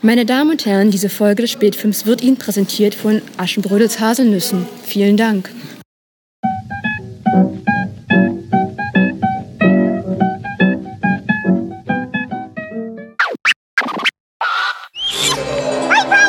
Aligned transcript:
Meine 0.00 0.24
Damen 0.24 0.52
und 0.52 0.64
Herren, 0.64 0.92
diese 0.92 1.08
Folge 1.08 1.42
des 1.42 1.50
Spätfilms 1.50 2.06
wird 2.06 2.22
Ihnen 2.22 2.36
präsentiert 2.36 2.94
von 2.94 3.20
Aschenbrödels 3.36 3.98
Haselnüssen. 3.98 4.64
Vielen 4.84 5.16
Dank. 5.16 5.50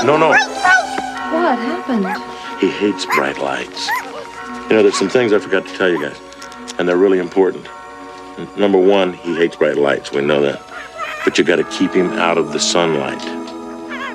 No, 0.04 0.18
no. 0.18 0.30
What 0.30 1.60
happened? 1.60 2.08
He 2.60 2.72
hates 2.72 3.06
bright 3.06 3.38
lights. 3.38 3.88
You 4.68 4.76
know, 4.76 4.82
there's 4.82 4.98
some 4.98 5.10
things 5.10 5.32
I 5.32 5.38
forgot 5.38 5.68
to 5.68 5.78
tell 5.78 5.90
you 5.90 6.02
guys, 6.02 6.20
and 6.80 6.90
they're 6.90 6.98
really 6.98 7.20
important. 7.20 7.70
Number 8.58 8.80
one, 8.80 9.14
he 9.14 9.36
hates 9.36 9.56
bright 9.58 9.78
lights. 9.78 10.12
We 10.12 10.22
know 10.22 10.42
that. 10.42 10.60
But 11.24 11.38
you 11.38 11.44
got 11.44 11.58
to 11.58 11.66
keep 11.66 11.94
him 11.94 12.14
out 12.14 12.40
of 12.40 12.52
the 12.52 12.60
sunlight. 12.60 13.39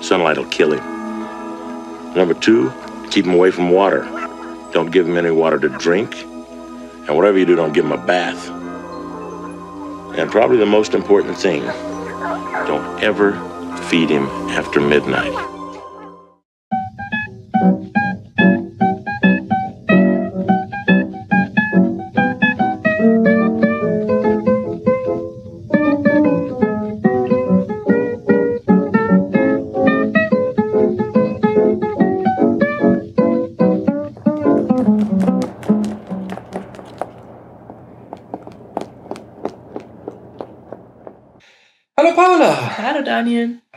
Sunlight 0.05 0.37
will 0.37 0.45
kill 0.47 0.73
him. 0.73 0.85
Number 2.15 2.35
two, 2.35 2.71
keep 3.11 3.25
him 3.25 3.33
away 3.33 3.51
from 3.51 3.71
water. 3.71 4.03
Don't 4.73 4.91
give 4.91 5.09
him 5.09 5.17
any 5.17 5.31
water 5.31 5.59
to 5.59 5.71
drink. 5.71 6.15
And 6.23 7.17
whatever 7.17 7.39
you 7.39 7.47
do, 7.47 7.57
don't 7.57 7.73
give 7.73 7.87
him 7.87 7.93
a 7.93 8.07
bath. 8.07 8.51
And 10.19 10.31
probably 10.31 10.59
the 10.59 10.67
most 10.67 10.93
important 10.93 11.39
thing, 11.39 11.63
don't 11.63 13.03
ever 13.03 13.33
feed 13.89 14.11
him 14.11 14.27
after 14.51 14.79
midnight. 14.79 15.54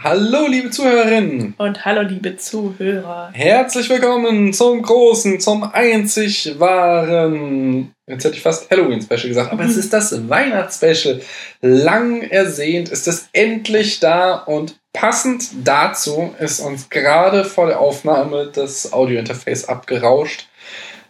Hallo 0.09 0.47
liebe 0.47 0.69
Zuhörerinnen! 0.69 1.53
und 1.57 1.83
hallo 1.83 2.01
liebe 2.01 2.37
Zuhörer. 2.37 3.29
Herzlich 3.33 3.89
willkommen 3.89 4.53
zum 4.53 4.81
großen, 4.81 5.41
zum 5.41 5.63
einzig 5.63 6.57
wahren, 6.57 7.91
jetzt 8.07 8.23
hätte 8.23 8.37
ich 8.37 8.41
fast 8.41 8.71
Halloween-Special 8.71 9.27
gesagt, 9.27 9.51
aber 9.51 9.65
es 9.65 9.75
ist 9.75 9.91
das 9.91 10.29
Weihnachtsspecial. 10.29 11.19
Lang 11.59 12.21
ersehnt 12.21 12.87
ist 12.87 13.09
es 13.09 13.27
endlich 13.33 13.99
da 13.99 14.35
und 14.35 14.79
passend 14.93 15.43
dazu 15.65 16.33
ist 16.39 16.61
uns 16.61 16.89
gerade 16.89 17.43
vor 17.43 17.67
der 17.67 17.81
Aufnahme 17.81 18.49
das 18.53 18.93
Audiointerface 18.93 19.67
abgerauscht, 19.67 20.47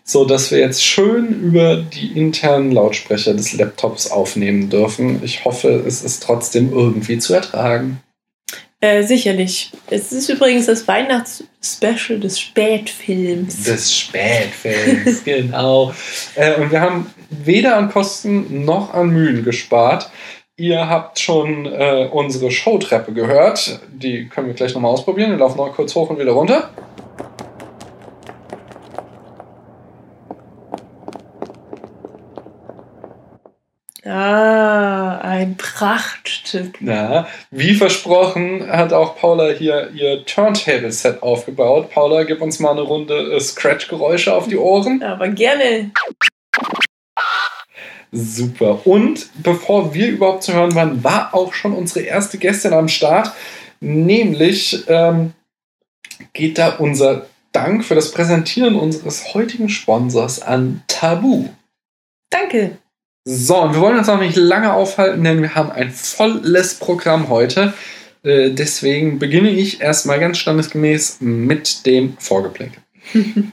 so 0.03 0.25
dass 0.25 0.49
wir 0.49 0.57
jetzt 0.57 0.83
schön 0.83 1.39
über 1.43 1.75
die 1.75 2.19
internen 2.19 2.71
Lautsprecher 2.71 3.35
des 3.35 3.53
Laptops 3.53 4.09
aufnehmen 4.09 4.71
dürfen. 4.71 5.21
Ich 5.23 5.45
hoffe, 5.45 5.83
es 5.85 6.01
ist 6.01 6.23
trotzdem 6.23 6.73
irgendwie 6.73 7.19
zu 7.19 7.35
ertragen. 7.35 8.01
Äh, 8.79 9.03
sicherlich. 9.03 9.71
Es 9.89 10.11
ist 10.11 10.29
übrigens 10.29 10.67
das 10.67 10.87
Weihnachtsspecial 10.87 12.19
des 12.19 12.39
Spätfilms. 12.39 13.63
Des 13.63 13.95
Spätfilms, 13.95 15.23
genau. 15.25 15.93
Äh, 16.35 16.55
und 16.61 16.71
wir 16.71 16.81
haben 16.81 17.11
weder 17.31 17.75
an 17.75 17.89
Kosten 17.89 18.65
noch 18.65 18.93
an 18.93 19.09
Mühen 19.09 19.43
gespart. 19.43 20.11
Ihr 20.57 20.87
habt 20.89 21.19
schon 21.19 21.65
äh, 21.65 22.07
unsere 22.11 22.51
Showtreppe 22.51 23.13
gehört. 23.13 23.79
Die 23.91 24.27
können 24.27 24.47
wir 24.47 24.53
gleich 24.53 24.75
nochmal 24.75 24.91
ausprobieren. 24.91 25.31
Wir 25.31 25.37
laufen 25.37 25.57
noch 25.57 25.73
kurz 25.75 25.95
hoch 25.95 26.09
und 26.11 26.19
wieder 26.19 26.31
runter. 26.31 26.69
Ah, 34.07 35.19
ein 35.19 35.57
Prachtstück. 35.57 36.81
Ja, 36.81 37.27
wie 37.51 37.75
versprochen 37.75 38.67
hat 38.69 38.93
auch 38.93 39.17
Paula 39.17 39.49
hier 39.49 39.91
ihr 39.93 40.23
Turntable-Set 40.25 41.21
aufgebaut. 41.21 41.91
Paula, 41.91 42.23
gib 42.23 42.41
uns 42.41 42.59
mal 42.59 42.71
eine 42.71 42.81
Runde 42.81 43.33
äh, 43.35 43.39
Scratch-Geräusche 43.39 44.33
auf 44.33 44.47
die 44.47 44.57
Ohren. 44.57 45.03
Aber 45.03 45.27
gerne. 45.27 45.91
Super. 48.11 48.87
Und 48.87 49.29
bevor 49.43 49.93
wir 49.93 50.07
überhaupt 50.07 50.43
zu 50.43 50.53
hören 50.53 50.73
waren, 50.75 51.03
war 51.03 51.33
auch 51.33 51.53
schon 51.53 51.73
unsere 51.73 52.05
erste 52.05 52.37
Gästin 52.37 52.73
am 52.73 52.87
Start. 52.87 53.31
Nämlich 53.79 54.85
ähm, 54.87 55.33
geht 56.33 56.57
da 56.57 56.69
unser 56.77 57.27
Dank 57.51 57.83
für 57.83 57.95
das 57.95 58.11
Präsentieren 58.11 58.75
unseres 58.75 59.33
heutigen 59.33 59.69
Sponsors 59.69 60.41
an 60.41 60.83
Tabu. 60.87 61.49
Danke. 62.29 62.77
So, 63.29 63.61
und 63.61 63.73
wir 63.73 63.81
wollen 63.81 63.97
uns 63.97 64.07
auch 64.07 64.21
nicht 64.21 64.37
lange 64.37 64.71
aufhalten, 64.71 65.21
denn 65.21 65.41
wir 65.41 65.53
haben 65.53 65.69
ein 65.69 65.91
volles 65.91 66.75
Programm 66.75 67.27
heute. 67.27 67.73
Äh, 68.23 68.51
deswegen 68.51 69.19
beginne 69.19 69.49
ich 69.49 69.81
erstmal 69.81 70.17
ganz 70.21 70.37
standesgemäß 70.37 71.17
mit 71.19 71.85
dem 71.85 72.17
Vorgeplänkel. 72.19 72.81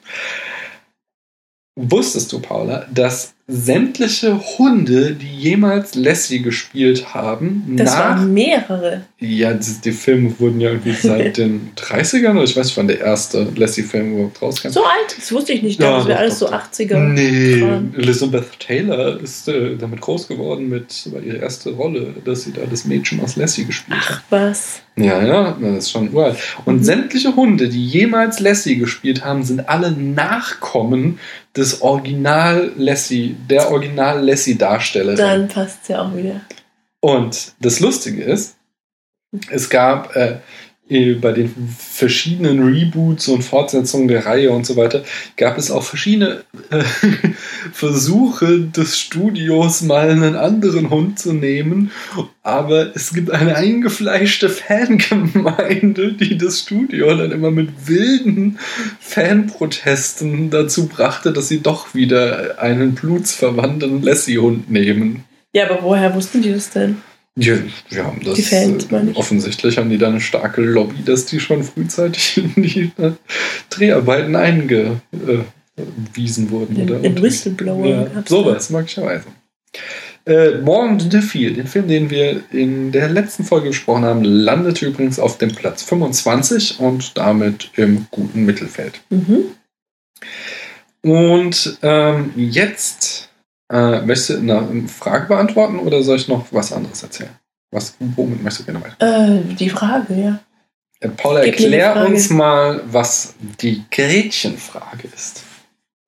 Wusstest 1.75 2.33
du, 2.33 2.39
Paula, 2.39 2.87
dass 2.95 3.34
sämtliche 3.47 4.41
Hunde, 4.59 5.13
die 5.13 5.27
jemals 5.27 5.95
Lassie 5.95 6.41
gespielt 6.41 7.13
haben, 7.15 7.75
Das 7.77 7.91
nach. 7.93 7.99
waren 7.99 8.33
mehrere. 8.33 9.03
Ja, 9.21 9.53
die, 9.53 9.71
die 9.85 9.93
Filme 9.93 10.33
wurden 10.39 10.61
ja 10.61 10.71
irgendwie 10.71 10.93
seit 11.03 11.37
den 11.37 11.71
30ern 11.77 12.31
oder 12.33 12.45
ich 12.45 12.57
weiß 12.57 12.67
nicht, 12.67 12.77
wann 12.79 12.89
der 12.89 13.01
erste 13.01 13.47
Lassie-Film 13.55 14.15
überhaupt 14.15 14.41
rauskam. 14.41 14.69
So 14.71 14.83
alt? 14.83 15.15
Das 15.19 15.31
wusste 15.31 15.53
ich 15.53 15.63
nicht. 15.63 15.79
Ja, 15.81 15.99
das 15.99 16.07
wäre 16.07 16.19
alles 16.21 16.39
so 16.39 16.47
doch. 16.47 16.55
80er. 16.55 16.99
Nee. 16.99 17.63
Elizabeth 17.99 18.59
Taylor 18.61 19.21
ist 19.21 19.47
äh, 19.49 19.77
damit 19.77 20.01
groß 20.01 20.27
geworden 20.29 20.69
mit 20.71 21.13
war 21.13 21.21
ihre 21.23 21.37
erste 21.37 21.71
Rolle, 21.73 22.15
dass 22.25 22.45
sie 22.45 22.53
da 22.53 22.63
das 22.69 22.87
Mädchen 22.87 23.21
aus 23.21 23.37
Lassie 23.37 23.67
gespielt 23.67 24.09
hat. 24.09 24.23
Was? 24.31 24.81
Ja, 24.97 25.23
ja, 25.27 25.57
das 25.61 25.79
ist 25.87 25.91
schon 25.91 26.15
uralt. 26.15 26.39
Und 26.65 26.77
Mhm. 26.77 26.85
sämtliche 26.85 27.35
Hunde, 27.37 27.69
die 27.69 27.85
jemals 27.85 28.41
Lassie 28.41 28.77
gespielt 28.77 29.25
haben, 29.25 29.43
sind 29.43 29.69
alle 29.69 29.91
Nachkommen 29.93 31.19
des 31.57 31.83
Original 31.83 32.73
Lassie, 32.77 33.34
der 33.49 33.71
Original 33.71 34.25
Lassie 34.25 34.57
Darstellerin. 34.57 35.17
Dann 35.17 35.49
passt 35.49 35.83
es 35.83 35.89
ja 35.89 36.03
auch 36.03 36.17
wieder. 36.17 36.41
Und 37.01 37.53
das 37.61 37.81
Lustige 37.81 38.23
ist, 38.23 38.57
es 39.51 39.69
gab 39.69 40.15
äh, 40.17 40.39
bei 40.89 41.33
den 41.33 41.75
verschiedenen 41.79 42.63
Reboots 42.63 43.29
und 43.29 43.43
Fortsetzungen 43.43 44.07
der 44.07 44.27
Reihe 44.27 44.51
und 44.51 44.67
so 44.67 44.77
weiter, 44.77 45.03
gab 45.37 45.57
es 45.57 45.71
auch 45.71 45.83
verschiedene 45.83 46.45
äh, 46.71 46.83
Versuche 47.73 48.61
des 48.61 48.99
Studios, 48.99 49.81
mal 49.81 50.11
einen 50.11 50.37
anderen 50.37 50.91
Hund 50.91 51.19
zu 51.19 51.33
nehmen. 51.33 51.91
Aber 52.43 52.95
es 52.95 53.15
gibt 53.15 53.31
eine 53.31 53.57
eingefleischte 53.57 54.51
Fangemeinde, 54.51 56.13
die 56.13 56.37
das 56.37 56.61
Studio 56.61 57.17
dann 57.17 57.33
immer 57.33 57.51
mit 57.51 57.71
wilden 57.87 58.59
Fanprotesten 59.01 60.51
dazu 60.51 60.87
brachte, 60.87 61.33
dass 61.33 61.49
sie 61.49 61.63
doch 61.63 61.95
wieder 61.95 62.61
einen 62.61 62.95
blutsverwandten 62.95 64.03
Lassie-Hund 64.03 64.71
nehmen. 64.71 65.25
Ja, 65.55 65.71
aber 65.71 65.83
woher 65.83 66.15
wussten 66.15 66.43
die 66.43 66.53
das 66.53 66.69
denn? 66.71 66.99
Ja, 67.37 67.57
wir 67.89 68.05
haben 68.05 68.21
das. 68.23 68.35
Die 68.35 68.43
Fans, 68.43 68.85
äh, 68.85 68.89
meine 68.91 69.11
ich. 69.11 69.17
offensichtlich 69.17 69.77
haben 69.77 69.91
die 69.91 69.99
da 69.99 70.07
eine 70.09 70.21
starke 70.21 70.61
Lobby, 70.63 71.03
dass 71.05 71.27
die 71.27 71.41
schon 71.41 71.65
frühzeitig 71.65 72.37
in 72.57 72.63
die 72.63 72.93
äh, 72.99 73.13
Dreharbeiten 73.71 74.37
eingewiesen 74.37 75.51
wurden. 76.51 76.77
Ein- 76.77 76.91
oder 76.91 77.05
ein 77.05 77.21
Whistleblower 77.21 77.87
Ja, 77.87 78.07
sowas, 78.25 78.71
möglicherweise. 78.71 79.27
Äh, 80.27 80.59
Morgen 80.59 81.11
de 81.11 81.21
Viel, 81.21 81.53
den 81.55 81.67
Film, 81.67 81.89
den 81.89 82.09
wir 82.09 82.41
in 82.51 82.93
der 82.93 83.09
letzten 83.11 83.45
Folge 83.45 83.69
besprochen 83.69 84.05
haben, 84.05 84.23
landete 84.25 84.87
übrigens 84.87 85.19
auf 85.19 85.37
dem 85.37 85.55
Platz 85.55 85.83
25 85.83 86.79
und 86.81 87.19
damit 87.19 87.71
im 87.77 88.07
guten 88.11 88.47
Mittelfeld. 88.47 89.01
Mhm. 89.11 89.47
Und 91.03 91.79
ähm, 91.83 92.33
jetzt 92.37 93.29
äh, 93.75 94.01
möchtest 94.03 94.31
du 94.31 94.37
eine 94.39 94.89
Frage 94.89 95.27
beantworten 95.27 95.81
oder 95.81 96.03
soll 96.03 96.17
ich 96.17 96.29
noch 96.29 96.47
was 96.53 96.73
anderes 96.73 97.03
erzählen? 97.03 97.31
Was, 97.73 97.97
womit 97.99 98.43
möchtest 98.43 98.69
du 98.69 98.73
gerne 98.73 98.85
weiter? 98.85 99.35
Äh, 99.35 99.55
die 99.55 99.69
Frage, 99.69 100.15
ja. 100.15 100.39
Äh, 101.01 101.09
Paula, 101.09 101.43
Gib 101.43 101.59
erklär 101.59 102.07
uns 102.07 102.31
mal, 102.31 102.83
was 102.87 103.35
die 103.61 103.83
Gretchenfrage 103.91 105.09
ist. 105.13 105.43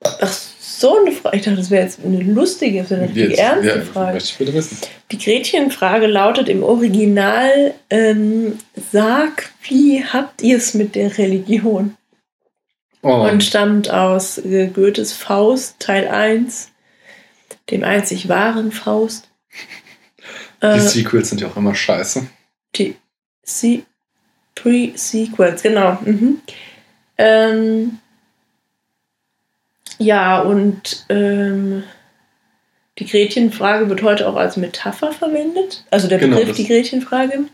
Ach, 0.04 0.32
so 0.78 0.96
eine 1.00 1.10
Frage. 1.10 1.38
Ich 1.38 1.42
dachte, 1.42 1.56
das 1.56 1.70
wäre 1.70 1.82
jetzt 1.82 1.98
eine 2.04 2.20
lustige, 2.20 2.82
das 2.82 2.90
wäre 2.90 3.00
eine 3.00 3.08
richtige 3.08 3.36
ernste 3.36 3.78
ja, 3.78 3.80
Frage. 3.80 4.18
Ich 4.18 4.36
bitte 4.36 4.54
wissen. 4.54 4.78
Die 5.10 5.18
Gretchenfrage 5.18 6.06
lautet 6.06 6.48
im 6.48 6.62
Original: 6.62 7.74
ähm, 7.90 8.58
Sag, 8.92 9.50
wie 9.68 10.04
habt 10.04 10.42
ihr 10.42 10.58
es 10.58 10.74
mit 10.74 10.94
der 10.94 11.18
Religion? 11.18 11.96
Oh, 13.02 13.28
Und 13.28 13.42
stammt 13.42 13.90
aus 13.90 14.38
äh, 14.38 14.68
Goethes 14.68 15.12
Faust, 15.12 15.80
Teil 15.80 16.08
1, 16.08 16.70
dem 17.70 17.84
einzig 17.84 18.28
wahren 18.28 18.72
Faust. 18.72 19.28
die 20.62 20.66
Äh, 20.66 20.80
Sequels 20.80 21.28
sind 21.30 21.40
ja 21.40 21.48
auch 21.48 21.56
immer 21.56 21.74
scheiße. 21.74 22.26
die, 22.76 22.96
sie, 23.42 23.84
Pre-Sequels, 24.54 25.62
genau. 25.62 25.98
Mhm. 26.04 26.40
Ähm, 27.18 27.98
ja, 29.98 30.40
und 30.40 31.04
ähm, 31.08 31.82
die 32.98 33.06
Gretchenfrage 33.06 33.88
wird 33.88 34.02
heute 34.02 34.28
auch 34.28 34.36
als 34.36 34.56
Metapher 34.56 35.12
verwendet. 35.12 35.84
Also 35.90 36.08
der 36.08 36.18
Genau, 36.18 36.36
Begriff, 36.36 36.50
das- 36.50 36.56
die 36.58 36.66
Gretchenfrage. 36.66 37.44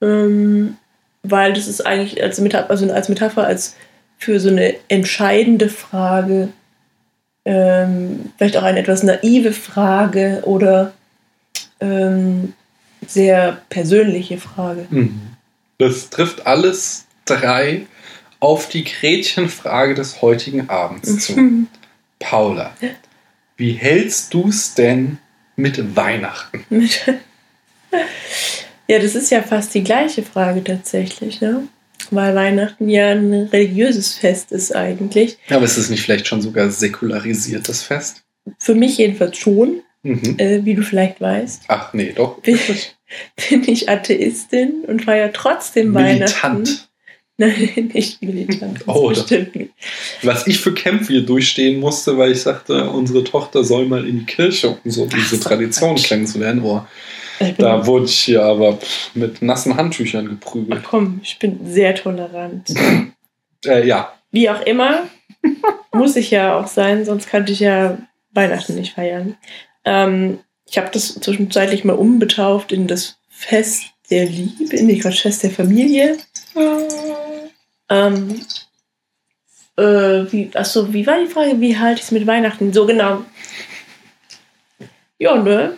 Ähm, 0.00 0.76
weil 1.24 1.52
das 1.52 1.68
ist 1.68 1.84
eigentlich 1.86 2.22
als 2.22 2.40
Metapher, 2.40 2.70
also 2.70 2.90
als 2.92 3.08
Metapher, 3.08 3.44
als 3.46 3.76
für 4.18 4.40
so 4.40 4.48
eine 4.48 4.74
entscheidende 4.88 5.68
Frage, 5.68 6.48
ähm, 7.44 8.32
vielleicht 8.36 8.56
auch 8.56 8.62
eine 8.62 8.80
etwas 8.80 9.02
naive 9.02 9.52
Frage 9.52 10.42
oder 10.44 10.92
ähm, 11.80 12.54
sehr 13.06 13.60
persönliche 13.68 14.38
Frage. 14.38 14.86
Mhm. 14.90 15.20
Das 15.78 16.10
trifft 16.10 16.46
alles 16.46 17.06
drei 17.24 17.86
auf 18.40 18.68
die 18.68 18.84
Gretchenfrage 18.84 19.94
des 19.94 20.22
heutigen 20.22 20.68
Abends 20.68 21.26
zu. 21.26 21.66
Paula, 22.18 22.72
wie 23.56 23.72
hältst 23.72 24.32
du 24.34 24.48
es 24.48 24.74
denn 24.74 25.18
mit 25.56 25.96
Weihnachten? 25.96 26.64
Ja, 28.88 28.98
das 28.98 29.14
ist 29.14 29.30
ja 29.30 29.42
fast 29.42 29.74
die 29.74 29.84
gleiche 29.84 30.22
Frage 30.22 30.62
tatsächlich, 30.62 31.40
ne? 31.40 31.66
Weil 32.14 32.34
Weihnachten 32.34 32.88
ja 32.88 33.10
ein 33.10 33.32
religiöses 33.32 34.14
Fest 34.14 34.52
ist 34.52 34.74
eigentlich. 34.76 35.38
Aber 35.50 35.64
ist 35.64 35.76
es 35.78 35.90
nicht 35.90 36.02
vielleicht 36.02 36.26
schon 36.26 36.42
sogar 36.42 36.70
säkularisiertes 36.70 37.82
Fest? 37.82 38.22
Für 38.58 38.74
mich 38.74 38.98
jedenfalls 38.98 39.36
schon, 39.38 39.82
Mhm. 40.04 40.34
äh, 40.38 40.64
wie 40.64 40.74
du 40.74 40.82
vielleicht 40.82 41.20
weißt. 41.20 41.62
Ach 41.68 41.92
nee, 41.94 42.12
doch. 42.14 42.40
Bin, 42.42 42.58
bin 43.50 43.68
ich 43.68 43.88
Atheistin 43.88 44.82
und 44.86 45.04
feiere 45.04 45.32
trotzdem 45.32 45.94
Weihnachten. 45.94 46.58
Militant. 46.58 46.88
Nein, 47.38 47.90
nicht 47.94 48.20
militant. 48.22 48.80
Oh, 48.86 49.10
das- 49.10 49.20
bestimmt 49.20 49.54
nicht. 49.56 49.70
Was 50.22 50.46
ich 50.46 50.58
für 50.60 50.74
Kämpfe 50.74 51.12
hier 51.12 51.24
durchstehen 51.24 51.78
musste, 51.80 52.18
weil 52.18 52.32
ich 52.32 52.40
sagte, 52.42 52.90
unsere 52.90 53.22
Tochter 53.24 53.64
soll 53.64 53.86
mal 53.86 54.06
in 54.06 54.18
die 54.20 54.26
Kirche, 54.26 54.70
um 54.84 54.90
so 54.90 55.06
diese 55.06 55.36
so, 55.36 55.42
Tradition 55.48 55.94
kennenzulernen. 55.96 56.62
Oh, 56.64 56.84
da 57.58 57.86
wurde 57.86 58.06
ich 58.06 58.18
hier 58.18 58.42
aber 58.42 58.78
mit 59.14 59.42
nassen 59.42 59.76
Handtüchern 59.76 60.26
Ach 60.26 60.30
geprügelt. 60.30 60.84
komm, 60.84 61.20
ich 61.22 61.38
bin 61.38 61.60
sehr 61.66 61.94
tolerant. 61.94 62.72
Äh, 63.64 63.86
ja, 63.86 64.12
Wie 64.30 64.50
auch 64.50 64.60
immer, 64.62 65.04
muss 65.92 66.16
ich 66.16 66.30
ja 66.30 66.58
auch 66.58 66.66
sein, 66.66 67.04
sonst 67.04 67.28
könnte 67.28 67.52
ich 67.52 67.60
ja 67.60 67.98
Weihnachten 68.32 68.74
nicht 68.74 68.94
feiern. 68.94 69.36
Ähm, 69.84 70.40
ich 70.68 70.78
habe 70.78 70.90
das 70.92 71.14
zwischenzeitlich 71.14 71.84
mal 71.84 71.94
umbetauft 71.94 72.72
in 72.72 72.86
das 72.86 73.18
Fest 73.28 73.84
der 74.10 74.26
Liebe, 74.26 74.82
nee, 74.82 74.98
Quatsch, 74.98 75.22
Fest 75.22 75.42
der 75.42 75.50
Familie. 75.50 76.16
Ähm, 77.88 78.40
äh, 79.76 80.32
wie, 80.32 80.50
achso, 80.54 80.92
wie 80.92 81.06
war 81.06 81.18
die 81.20 81.30
Frage? 81.30 81.60
Wie 81.60 81.78
halte 81.78 82.00
ich 82.00 82.06
es 82.06 82.10
mit 82.10 82.26
Weihnachten? 82.26 82.72
So 82.72 82.86
genau. 82.86 83.22
Ja, 85.18 85.36
ne? 85.36 85.76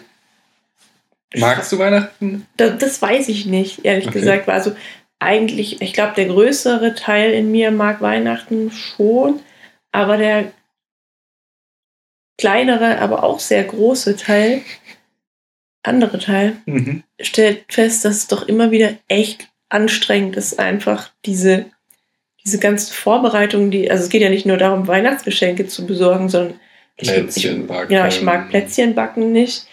Magst 1.41 1.73
du 1.73 1.79
Weihnachten? 1.79 2.47
Das, 2.57 2.79
das 2.79 3.03
weiß 3.03 3.29
ich 3.29 3.47
nicht, 3.47 3.85
ehrlich 3.85 4.09
Okay. 4.09 4.21
gesagt. 4.21 4.49
Also 4.49 4.75
eigentlich, 5.19 5.81
ich 5.81 5.93
glaube, 5.93 6.15
der 6.17 6.27
größere 6.27 6.95
Teil 6.95 7.33
in 7.33 7.51
mir 7.51 7.71
mag 7.71 8.01
Weihnachten 8.01 8.71
schon, 8.71 9.41
aber 9.93 10.17
der 10.17 10.53
kleinere, 12.39 12.99
aber 12.99 13.23
auch 13.23 13.41
sehr 13.41 13.65
große 13.65 14.17
Teil, 14.17 14.63
andere 15.83 16.19
Teil, 16.19 16.57
Mhm. 16.67 17.05
stellt 17.21 17.65
fest, 17.73 18.05
dass 18.05 18.17
es 18.17 18.27
doch 18.27 18.49
immer 18.49 18.71
wieder 18.71 18.95
echt 19.09 19.49
anstrengend 19.69 20.37
ist, 20.37 20.59
einfach 20.59 21.11
diese, 21.25 21.67
diese 22.45 22.59
ganze 22.59 22.93
Vorbereitung, 22.93 23.71
die, 23.71 23.91
also 23.91 24.05
es 24.05 24.11
geht 24.11 24.23
ja 24.23 24.31
nicht 24.31 24.47
nur 24.47 24.57
darum, 24.57 24.87
Weihnachtsgeschenke 24.87 25.67
zu 25.67 25.87
besorgen, 25.87 26.29
sondern 26.29 26.61
ich, 26.97 27.09
Plätzchen 27.09 27.63
ich, 27.63 27.67
backen. 27.67 27.89
Genau, 27.89 28.07
ich 28.07 28.23
mag 28.23 28.51
Plätzchen 28.51 28.95
backen 28.95 29.33
nicht. 29.33 29.67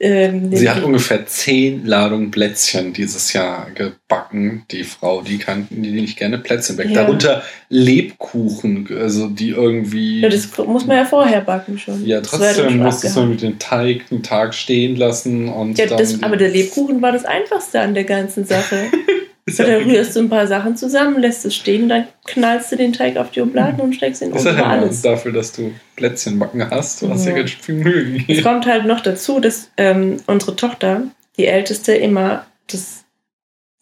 Ähm, 0.00 0.54
Sie 0.54 0.70
hat 0.70 0.84
ungefähr 0.84 1.26
zehn 1.26 1.84
Ladungen 1.84 2.30
Plätzchen 2.30 2.92
dieses 2.92 3.32
Jahr 3.32 3.66
gebacken. 3.74 4.64
Die 4.70 4.84
Frau, 4.84 5.22
die 5.22 5.38
kann, 5.38 5.66
die 5.70 5.90
nicht 5.90 6.16
gerne 6.16 6.38
Plätzchen 6.38 6.76
backt. 6.76 6.90
Ja. 6.90 7.02
Darunter 7.02 7.42
Lebkuchen, 7.68 8.88
also 8.96 9.28
die 9.28 9.50
irgendwie. 9.50 10.20
Ja, 10.20 10.28
das 10.28 10.56
muss 10.56 10.86
man 10.86 10.98
ja 10.98 11.04
vorher 11.04 11.40
backen 11.40 11.78
schon. 11.78 12.06
Ja, 12.06 12.20
trotzdem 12.20 12.76
musstest 12.78 13.16
du 13.16 13.20
abgehangen. 13.20 13.30
mit 13.30 13.42
dem 13.42 13.58
Teig 13.58 14.04
einen 14.10 14.22
Tag 14.22 14.54
stehen 14.54 14.94
lassen 14.94 15.48
und 15.48 15.78
Ja, 15.78 15.86
dann. 15.86 15.98
das, 15.98 16.22
aber 16.22 16.36
der 16.36 16.50
Lebkuchen 16.50 17.02
war 17.02 17.10
das 17.10 17.24
Einfachste 17.24 17.80
an 17.80 17.94
der 17.94 18.04
ganzen 18.04 18.44
Sache. 18.44 18.76
ist 19.52 19.58
Da 19.58 19.66
ja, 19.66 19.78
rührst 19.78 20.14
du 20.14 20.20
ein 20.20 20.28
paar 20.28 20.46
Sachen 20.46 20.76
zusammen, 20.76 21.20
lässt 21.20 21.44
es 21.44 21.54
stehen 21.54 21.88
dann 21.88 22.06
knallst 22.26 22.70
du 22.72 22.76
den 22.76 22.92
Teig 22.92 23.16
auf 23.16 23.30
die 23.30 23.40
Obladen 23.40 23.80
und 23.80 23.94
steckst 23.94 24.22
ihn 24.22 24.32
ist 24.32 24.46
unter 24.46 24.58
ja 24.58 24.66
alles. 24.66 25.02
dafür, 25.02 25.32
dass 25.32 25.52
du 25.52 25.72
Plätzchen 25.96 26.38
backen 26.38 26.68
hast. 26.70 27.02
Du 27.02 27.08
hast 27.08 27.26
ja 27.26 27.32
ganz 27.32 27.50
viel 27.50 27.76
Mühe 27.76 28.02
Es 28.02 28.26
gegeben. 28.26 28.42
kommt 28.42 28.66
halt 28.66 28.86
noch 28.86 29.00
dazu, 29.00 29.40
dass 29.40 29.70
ähm, 29.76 30.18
unsere 30.26 30.54
Tochter, 30.54 31.02
die 31.36 31.46
Älteste, 31.46 31.94
immer 31.94 32.46
das, 32.70 33.04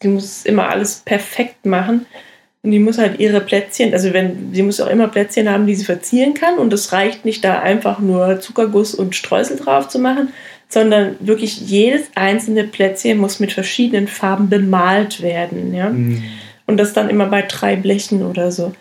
die 0.02 0.08
muss 0.08 0.44
immer 0.44 0.68
alles 0.68 1.02
perfekt 1.04 1.66
machen. 1.66 2.06
Und 2.62 2.72
die 2.72 2.80
muss 2.80 2.98
halt 2.98 3.20
ihre 3.20 3.40
Plätzchen, 3.40 3.92
also 3.92 4.12
wenn, 4.12 4.52
sie 4.52 4.62
muss 4.62 4.80
auch 4.80 4.88
immer 4.88 5.06
Plätzchen 5.06 5.48
haben, 5.48 5.68
die 5.68 5.76
sie 5.76 5.84
verzieren 5.84 6.34
kann. 6.34 6.58
Und 6.58 6.72
es 6.72 6.92
reicht 6.92 7.24
nicht, 7.24 7.44
da 7.44 7.60
einfach 7.60 8.00
nur 8.00 8.40
Zuckerguss 8.40 8.92
und 8.94 9.14
Streusel 9.14 9.56
drauf 9.56 9.86
zu 9.86 10.00
machen, 10.00 10.32
sondern 10.68 11.16
wirklich 11.20 11.60
jedes 11.60 12.08
einzelne 12.14 12.64
Plätzchen 12.64 13.18
muss 13.18 13.40
mit 13.40 13.52
verschiedenen 13.52 14.08
Farben 14.08 14.48
bemalt 14.48 15.22
werden. 15.22 15.74
Ja? 15.74 15.88
Hm. 15.88 16.22
Und 16.66 16.76
das 16.78 16.92
dann 16.92 17.08
immer 17.08 17.26
bei 17.26 17.42
drei 17.42 17.76
Blechen 17.76 18.24
oder 18.24 18.50
so. 18.50 18.74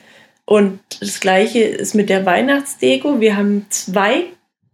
Und 0.45 0.79
das 0.99 1.19
gleiche 1.19 1.59
ist 1.59 1.95
mit 1.95 2.09
der 2.09 2.25
Weihnachtsdeko. 2.25 3.19
Wir 3.19 3.35
haben 3.35 3.65
zwei 3.69 4.25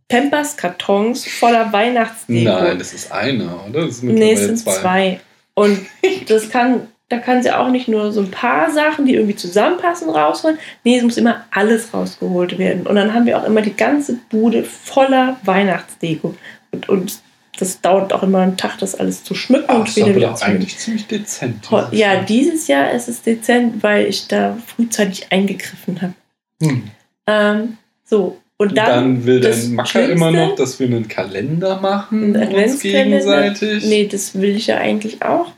Pampers-Kartons 0.10 1.26
voller 1.26 1.72
Weihnachtsdeko. 1.72 2.50
Nein, 2.50 2.80
das 2.80 2.94
ist 2.94 3.12
einer, 3.12 3.66
oder? 3.70 3.86
Das 3.86 3.96
ist 3.96 4.04
nee, 4.04 4.34
es 4.34 4.42
sind 4.42 4.60
zwei. 4.60 5.20
Und 5.54 5.80
das 6.28 6.50
kann, 6.50 6.88
da 7.10 7.18
kann 7.18 7.44
sie 7.44 7.52
auch 7.52 7.70
nicht 7.70 7.88
nur 7.88 8.12
so 8.12 8.22
ein 8.22 8.32
paar 8.32 8.72
Sachen, 8.72 9.06
die 9.06 9.16
irgendwie 9.16 9.36
zusammenpassen, 9.36 10.10
rausholen. 10.10 10.58
Nee, 10.84 10.98
es 10.98 11.04
muss 11.04 11.18
immer 11.18 11.46
alles 11.52 11.94
rausgeholt 11.94 12.58
werden. 12.58 12.86
Und 12.86 12.96
dann 12.96 13.14
haben 13.14 13.26
wir 13.26 13.38
auch 13.38 13.46
immer 13.46 13.62
die 13.62 13.76
ganze 13.76 14.20
Bude 14.30 14.64
voller 14.64 15.38
Weihnachtsdeko. 15.44 16.36
Und, 16.72 17.22
das 17.60 17.82
dauert 17.82 18.14
auch 18.14 18.24
immer 18.24 18.40
einen 18.40 18.58
Tag, 18.58 18.78
das 18.80 18.96
alles 18.96 19.24
zu 19.24 19.36
schmücken 19.36 19.66
Ach, 19.68 19.80
und 19.80 19.96
wieder 19.96 20.16
wieder 20.16 20.36
zu 20.36 20.46
eigentlich 20.46 20.78
ziemlich 20.78 21.06
dezent. 21.08 21.68
Dieses 21.70 22.00
Ja, 22.00 22.14
Jahr. 22.14 22.24
dieses 22.24 22.68
Jahr 22.68 22.92
ist 22.92 23.08
es 23.08 23.22
dezent, 23.22 23.84
weil 23.84 24.08
ich 24.08 24.28
da 24.28 24.58
frühzeitig 24.66 25.28
eingegriffen 25.32 26.02
habe. 26.02 26.14
Hm. 26.62 26.84
Ähm, 27.28 27.78
so, 28.06 28.40
und 28.58 28.78
Dann, 28.78 28.90
dann, 28.90 29.26
will 29.26 29.42
dein 29.42 29.74
Macker 29.74 30.08
immer 30.08 30.32
noch, 30.32 30.56
dass 30.56 30.80
wir 30.80 30.86
einen 30.86 31.08
Kalender 31.08 31.80
machen, 31.80 32.36
ein 32.36 32.54
uns 32.54 32.80
gegenseitig. 32.80 33.86
Nee, 33.86 34.08
das 34.08 34.40
will 34.40 34.56
ich 34.56 34.68
ja 34.68 34.78
eigentlich 34.78 35.24
auch. 35.24 35.52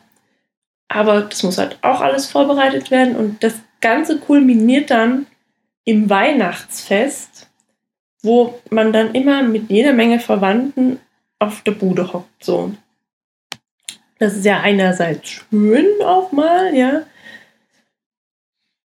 Aber 0.88 1.22
das 1.22 1.44
muss 1.44 1.58
halt 1.58 1.78
auch 1.82 2.00
alles 2.00 2.28
vorbereitet 2.28 2.92
werden 2.92 3.16
und 3.16 3.44
das 3.44 3.56
Ganze 3.82 4.20
kulminiert 4.20 4.90
dann 4.90 5.26
im 5.84 6.10
Weihnachtsfest, 6.10 7.50
wo 8.22 8.58
man 8.70 8.94
dann 8.94 9.14
immer 9.14 9.44
mit 9.44 9.70
jeder 9.70 9.92
Menge 9.92 10.20
Verwandten 10.20 11.00
auf 11.48 11.62
der 11.62 11.72
Bude 11.72 12.12
hockt. 12.14 12.44
So. 12.44 12.74
Das 14.20 14.36
ist 14.36 14.46
ja 14.46 14.62
einerseits 14.62 15.30
schön 15.30 15.86
auch 16.04 16.32
mal, 16.32 16.76
ja. 16.76 17.04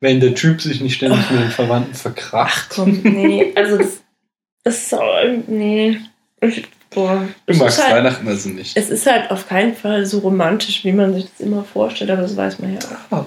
Wenn 0.00 0.20
der 0.20 0.34
Typ 0.34 0.60
sich 0.60 0.80
nicht 0.80 0.94
ständig 0.94 1.30
mit 1.30 1.40
den 1.40 1.50
Verwandten 1.50 1.94
verkracht. 1.94 2.68
Ach 2.70 2.76
komm, 2.76 3.00
nee, 3.02 3.52
also 3.54 3.78
das, 3.78 4.02
das 4.62 4.92
ist 4.92 5.48
nee. 5.48 6.00
Ich, 6.40 6.68
boah. 6.96 7.28
Du 7.46 7.54
magst 7.56 7.80
halt, 7.80 7.94
Weihnachten 7.94 8.26
also 8.26 8.48
nicht. 8.48 8.76
Es 8.76 8.90
ist 8.90 9.06
halt 9.06 9.30
auf 9.30 9.48
keinen 9.48 9.76
Fall 9.76 10.04
so 10.06 10.18
romantisch, 10.18 10.82
wie 10.84 10.92
man 10.92 11.14
sich 11.14 11.26
das 11.30 11.46
immer 11.46 11.62
vorstellt, 11.62 12.10
aber 12.10 12.22
das 12.22 12.36
weiß 12.36 12.58
man 12.58 12.72
ja 12.72 12.78
auch. 13.10 13.18
Ah. 13.18 13.26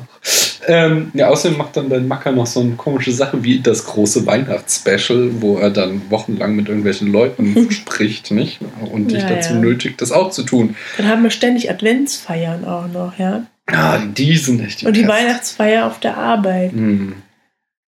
Ähm, 0.68 1.12
ja, 1.14 1.30
außerdem 1.30 1.58
macht 1.58 1.78
dann 1.78 1.90
dein 1.90 2.08
Macker 2.08 2.34
noch 2.34 2.46
so 2.46 2.60
eine 2.60 2.72
komische 2.72 3.14
Sache 3.14 3.42
wie 3.44 3.62
das 3.62 3.86
große 3.86 4.26
Weihnachtsspecial, 4.26 5.30
wo 5.40 5.58
er 5.58 5.70
dann 5.70 6.02
wochenlang 6.10 6.56
mit 6.56 6.68
irgendwelchen 6.68 7.12
Leuten 7.12 7.72
spricht, 7.72 8.32
nicht? 8.32 8.60
Und 8.92 9.10
dich 9.12 9.22
Ja, 9.24 9.30
dazu 9.30 9.54
ja. 9.54 9.60
nötigt, 9.60 10.02
das 10.02 10.12
auch 10.12 10.32
zu 10.32 10.44
tun. 10.44 10.76
Dann 10.98 11.08
haben 11.08 11.24
wir 11.24 11.30
ständig 11.32 11.70
Adventsfeiern 11.72 12.66
auch 12.66 12.88
noch, 12.88 13.18
ja. 13.18 13.44
Ah, 13.68 14.00
die 14.00 14.36
sind 14.36 14.62
echt 14.62 14.82
die 14.82 14.88
Und 14.88 14.98
die 14.98 15.04
Pest. 15.04 15.14
Weihnachtsfeier 15.14 15.86
auf 15.88 16.00
der 16.00 16.18
Arbeit. 16.18 16.72
Hm. 16.74 17.14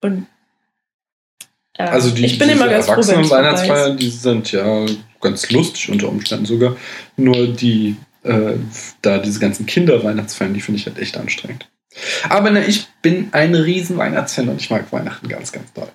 Und 0.02 0.28
Also 1.78 2.12
die, 2.12 2.26
ich 2.26 2.38
bin 2.40 2.48
diese 2.50 2.60
immer 2.62 2.70
ganz 2.72 2.86
froh, 2.86 2.94
vorbei 2.94 3.12
Erwachsenen-Weihnachtsfeiern, 3.14 3.92
ist. 3.94 4.00
die 4.02 4.10
sind 4.10 4.52
ja 4.52 4.86
ganz 5.22 5.50
lustig 5.52 5.90
unter 5.90 6.10
Umständen 6.10 6.46
sogar. 6.46 6.76
Nur 7.18 7.48
die, 7.48 7.96
äh, 8.24 8.54
da 9.02 9.18
diese 9.20 9.40
ganzen 9.40 9.66
Kinder-Weihnachtsfeiern, 9.66 10.54
die 10.54 10.62
finde 10.62 10.80
ich 10.80 10.88
halt 10.88 11.00
echt 11.00 11.18
anstrengend. 11.18 11.70
Aber 12.30 12.52
ne, 12.52 12.66
ich 12.66 12.88
bin 13.02 13.30
ein 13.32 13.54
riesen 13.54 13.98
Weihnachtsfan 13.98 14.50
und 14.50 14.62
ich 14.62 14.70
mag 14.70 14.92
Weihnachten 14.92 15.28
ganz, 15.28 15.52
ganz 15.52 15.72
doll. 15.74 15.92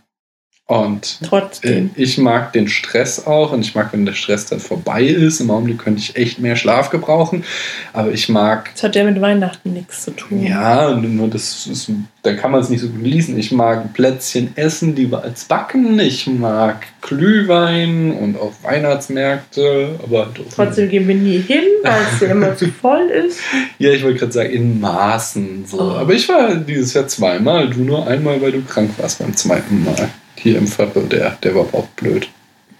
Und 0.68 1.18
äh, 1.22 1.26
Trotzdem. 1.26 1.90
ich 1.94 2.18
mag 2.18 2.52
den 2.52 2.66
Stress 2.66 3.24
auch 3.24 3.52
und 3.52 3.60
ich 3.60 3.76
mag, 3.76 3.92
wenn 3.92 4.04
der 4.04 4.14
Stress 4.14 4.46
dann 4.46 4.58
vorbei 4.58 5.04
ist. 5.04 5.40
Im 5.40 5.48
Augenblick 5.52 5.78
könnte 5.78 6.00
ich 6.00 6.16
echt 6.16 6.40
mehr 6.40 6.56
Schlaf 6.56 6.90
gebrauchen. 6.90 7.44
Aber 7.92 8.10
ich 8.10 8.28
mag 8.28 8.70
Das 8.74 8.82
hat 8.82 8.96
ja 8.96 9.04
mit 9.04 9.20
Weihnachten 9.20 9.72
nichts 9.72 10.02
zu 10.02 10.10
tun. 10.10 10.42
Ja, 10.44 10.96
nur 10.96 11.28
das 11.28 11.68
ist, 11.68 11.88
da 12.24 12.34
kann 12.34 12.50
man 12.50 12.62
es 12.62 12.68
nicht 12.68 12.80
so 12.80 12.88
gut 12.88 13.00
lesen. 13.00 13.38
Ich 13.38 13.52
mag 13.52 13.94
Plätzchen 13.94 14.56
essen, 14.56 14.96
lieber 14.96 15.22
als 15.22 15.44
backen. 15.44 16.00
Ich 16.00 16.26
mag 16.26 16.84
Glühwein 17.00 18.10
und 18.10 18.36
auch 18.36 18.52
Weihnachtsmärkte. 18.64 20.00
Aber 20.02 20.30
Trotzdem 20.52 20.88
gehen 20.88 21.06
wir 21.06 21.14
nie 21.14 21.38
hin, 21.38 21.62
weil 21.84 22.00
es 22.12 22.20
ja 22.20 22.26
immer 22.26 22.56
zu 22.56 22.66
voll 22.82 23.08
ist. 23.10 23.38
Ja, 23.78 23.92
ich 23.92 24.02
wollte 24.02 24.18
gerade 24.18 24.32
sagen, 24.32 24.50
in 24.50 24.80
Maßen. 24.80 25.64
So. 25.64 25.80
Oh. 25.80 25.90
Aber 25.92 26.12
ich 26.12 26.28
war 26.28 26.56
dieses 26.56 26.92
Jahr 26.92 27.06
zweimal. 27.06 27.70
Du 27.70 27.84
nur 27.84 28.04
einmal, 28.08 28.42
weil 28.42 28.50
du 28.50 28.62
krank 28.62 28.90
warst 28.96 29.20
beim 29.20 29.36
zweiten 29.36 29.84
Mal. 29.84 30.08
Hier 30.46 30.58
im 30.58 30.68
Viertel, 30.68 31.08
der, 31.08 31.30
der 31.42 31.56
war 31.56 31.62
auch 31.72 31.88
blöd. 31.96 32.28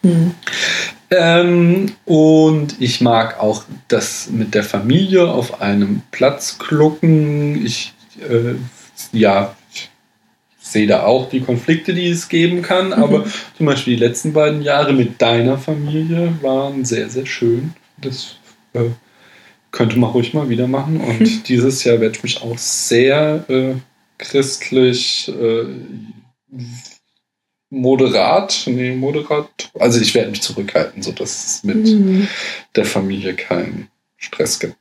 Hm. 0.04 0.30
Ähm, 1.10 1.92
und 2.04 2.80
ich 2.80 3.00
mag 3.00 3.40
auch 3.40 3.64
das 3.88 4.30
mit 4.30 4.54
der 4.54 4.62
Familie 4.62 5.26
auf 5.26 5.60
einem 5.60 6.02
Platz 6.12 6.58
klucken. 6.60 7.66
Ich, 7.66 7.92
äh, 8.20 8.54
ja, 9.10 9.56
ich 9.74 9.90
sehe 10.60 10.86
da 10.86 11.02
auch 11.02 11.28
die 11.28 11.40
Konflikte, 11.40 11.92
die 11.92 12.08
es 12.08 12.28
geben 12.28 12.62
kann, 12.62 12.92
aber 12.92 13.24
zum 13.56 13.66
Beispiel 13.66 13.96
die 13.96 14.04
letzten 14.04 14.32
beiden 14.32 14.62
Jahre 14.62 14.92
mit 14.92 15.20
deiner 15.20 15.58
Familie 15.58 16.34
waren 16.42 16.84
sehr, 16.84 17.10
sehr 17.10 17.26
schön. 17.26 17.72
Das 18.00 18.36
äh, 18.74 18.90
könnte 19.72 19.98
man 19.98 20.10
ruhig 20.10 20.34
mal 20.34 20.48
wieder 20.48 20.68
machen. 20.68 21.00
Und 21.00 21.48
dieses 21.48 21.82
Jahr 21.82 22.00
werde 22.00 22.16
ich 22.16 22.22
mich 22.22 22.42
auch 22.42 22.58
sehr 22.58 23.44
äh, 23.48 23.74
christlich 24.18 25.28
äh, 25.36 25.64
moderat, 27.70 28.62
nee, 28.66 28.92
moderat, 28.94 29.70
also 29.78 30.00
ich 30.00 30.14
werde 30.14 30.30
mich 30.30 30.42
zurückhalten, 30.42 31.02
sodass 31.02 31.44
es 31.46 31.64
mit 31.64 31.86
Hm. 31.86 32.28
der 32.76 32.84
Familie 32.84 33.34
keinen 33.34 33.88
Stress 34.16 34.58
gibt. 34.60 34.76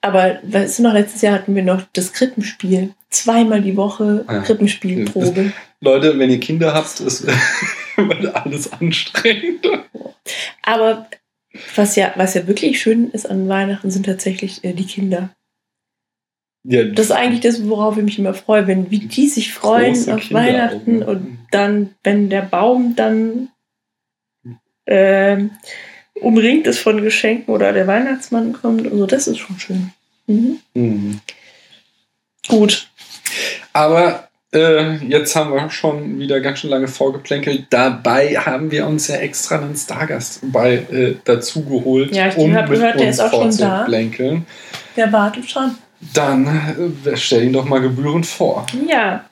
Aber 0.00 0.38
weißt 0.42 0.78
du 0.78 0.82
noch, 0.84 0.92
letztes 0.92 1.22
Jahr 1.22 1.34
hatten 1.34 1.54
wir 1.54 1.62
noch 1.64 1.82
das 1.92 2.12
Krippenspiel. 2.12 2.94
Zweimal 3.10 3.62
die 3.62 3.76
Woche 3.76 4.24
Ah. 4.28 4.40
Krippenspielprobe. 4.40 5.52
Leute, 5.80 6.18
wenn 6.18 6.30
ihr 6.30 6.40
Kinder 6.40 6.74
habt, 6.74 7.00
ist 7.00 7.26
alles 8.34 8.72
anstrengend. 8.72 9.66
Aber 10.62 11.08
was 11.74 11.96
ja, 11.96 12.12
was 12.16 12.34
ja 12.34 12.46
wirklich 12.46 12.80
schön 12.80 13.10
ist 13.10 13.28
an 13.28 13.48
Weihnachten, 13.48 13.90
sind 13.90 14.06
tatsächlich 14.06 14.62
äh, 14.64 14.72
die 14.72 14.86
Kinder. 14.86 15.30
Ja, 16.64 16.84
Das 16.84 17.06
ist 17.06 17.12
eigentlich 17.12 17.40
das, 17.40 17.66
worauf 17.68 17.96
ich 17.96 18.04
mich 18.04 18.18
immer 18.18 18.34
freue, 18.34 18.66
wenn 18.66 18.90
wie 18.90 19.00
die 19.00 19.28
sich 19.28 19.52
freuen 19.54 19.94
auf 20.10 20.20
Kinderaugen. 20.20 20.32
Weihnachten 20.34 21.02
und 21.02 21.37
dann, 21.50 21.94
wenn 22.02 22.30
der 22.30 22.42
Baum 22.42 22.94
dann 22.96 23.48
ähm, 24.86 25.50
umringt 26.14 26.66
ist 26.66 26.80
von 26.80 27.02
Geschenken 27.02 27.54
oder 27.54 27.72
der 27.72 27.86
Weihnachtsmann 27.86 28.52
kommt 28.52 28.86
und 28.86 28.98
so, 28.98 29.06
das 29.06 29.26
ist 29.26 29.38
schon 29.38 29.58
schön. 29.58 29.92
Mhm. 30.26 30.58
Mhm. 30.74 31.20
Gut. 32.48 32.88
Aber 33.72 34.28
äh, 34.52 34.96
jetzt 35.06 35.36
haben 35.36 35.52
wir 35.52 35.68
schon 35.70 36.18
wieder 36.18 36.40
ganz 36.40 36.60
schön 36.60 36.70
lange 36.70 36.88
vorgeplänkelt. 36.88 37.66
Dabei 37.70 38.34
haben 38.36 38.70
wir 38.70 38.86
uns 38.86 39.08
ja 39.08 39.16
extra 39.16 39.56
einen 39.58 39.76
Stargast 39.76 40.40
bei 40.50 40.74
äh, 40.90 41.16
dazu 41.24 41.64
geholt, 41.64 42.14
Ja, 42.14 42.28
ich 42.28 42.36
um 42.36 42.54
hab 42.54 42.68
mit 42.68 42.78
gehört, 42.78 42.98
der 42.98 43.10
ist 43.10 43.20
auch 43.20 43.30
schon 43.30 43.56
da. 43.56 43.86
Der 44.96 45.12
wartet 45.12 45.50
schon. 45.50 45.74
Dann 46.14 46.92
äh, 47.04 47.16
stell 47.16 47.44
ihn 47.44 47.52
doch 47.52 47.64
mal 47.64 47.80
gebührend 47.80 48.26
vor. 48.26 48.66
Ja. 48.88 49.24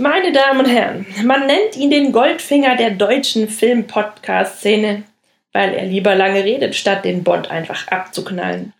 Meine 0.00 0.32
Damen 0.32 0.60
und 0.60 0.66
Herren, 0.66 1.04
man 1.24 1.46
nennt 1.46 1.76
ihn 1.76 1.90
den 1.90 2.10
Goldfinger 2.10 2.74
der 2.74 2.92
deutschen 2.92 3.50
Film-Podcast-Szene, 3.50 5.02
weil 5.52 5.74
er 5.74 5.84
lieber 5.84 6.14
lange 6.14 6.42
redet, 6.42 6.74
statt 6.74 7.04
den 7.04 7.22
Bond 7.22 7.50
einfach 7.50 7.86
abzuknallen. 7.88 8.72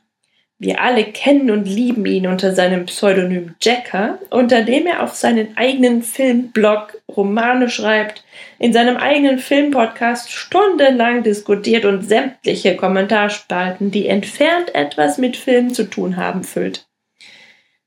Wir 0.58 0.80
alle 0.80 1.04
kennen 1.04 1.50
und 1.50 1.66
lieben 1.66 2.06
ihn 2.06 2.26
unter 2.26 2.54
seinem 2.54 2.86
Pseudonym 2.86 3.54
Jacker, 3.60 4.18
unter 4.30 4.62
dem 4.62 4.86
er 4.86 5.02
auf 5.02 5.14
seinen 5.14 5.58
eigenen 5.58 6.02
Filmblog 6.02 6.98
Romane 7.14 7.68
schreibt, 7.68 8.24
in 8.58 8.72
seinem 8.72 8.96
eigenen 8.96 9.38
Filmpodcast 9.38 10.32
stundenlang 10.32 11.22
diskutiert 11.22 11.84
und 11.84 12.00
sämtliche 12.00 12.76
Kommentarspalten, 12.76 13.90
die 13.90 14.08
entfernt 14.08 14.74
etwas 14.74 15.18
mit 15.18 15.36
Film 15.36 15.74
zu 15.74 15.84
tun 15.84 16.16
haben, 16.16 16.44
füllt. 16.44 16.86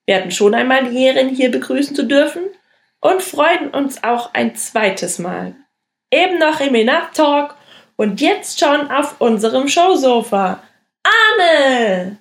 Wir 0.06 0.18
hatten 0.18 0.30
schon 0.30 0.54
einmal 0.54 0.88
die 0.88 1.04
Ehre, 1.04 1.22
ihn 1.22 1.30
hier 1.30 1.50
begrüßen 1.50 1.96
zu 1.96 2.04
dürfen 2.04 2.44
und 3.04 3.22
freuen 3.22 3.70
uns 3.70 4.02
auch 4.04 4.34
ein 4.34 4.56
zweites 4.56 5.20
Mal. 5.20 5.56
Eben 6.10 6.40
noch 6.40 6.62
im 6.62 6.74
Enough 6.74 7.12
Talk 7.14 7.56
und 7.98 8.22
jetzt 8.22 8.60
schon 8.60 8.90
auf 8.90 9.20
unserem 9.20 9.68
Showsofa. 9.68 10.64
Arne! 11.04 12.20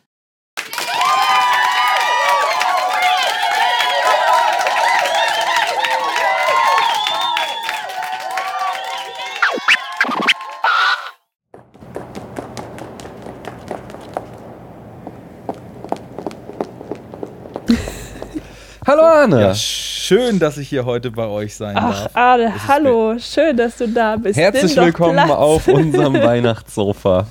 Hallo 18.84 19.02
Arne. 19.02 19.40
Ja, 19.40 19.54
schön, 20.02 20.38
dass 20.38 20.58
ich 20.58 20.68
hier 20.68 20.84
heute 20.84 21.10
bei 21.10 21.26
euch 21.26 21.54
sein 21.54 21.76
Ach, 21.76 22.08
darf. 22.08 22.38
Ist 22.56 22.68
hallo, 22.68 23.16
schön, 23.18 23.56
dass 23.56 23.76
du 23.76 23.88
da 23.88 24.16
bist. 24.16 24.38
Herzlich 24.38 24.76
willkommen 24.76 25.14
Platz. 25.14 25.30
auf 25.30 25.68
unserem 25.68 26.14
Weihnachtssofa. 26.22 27.26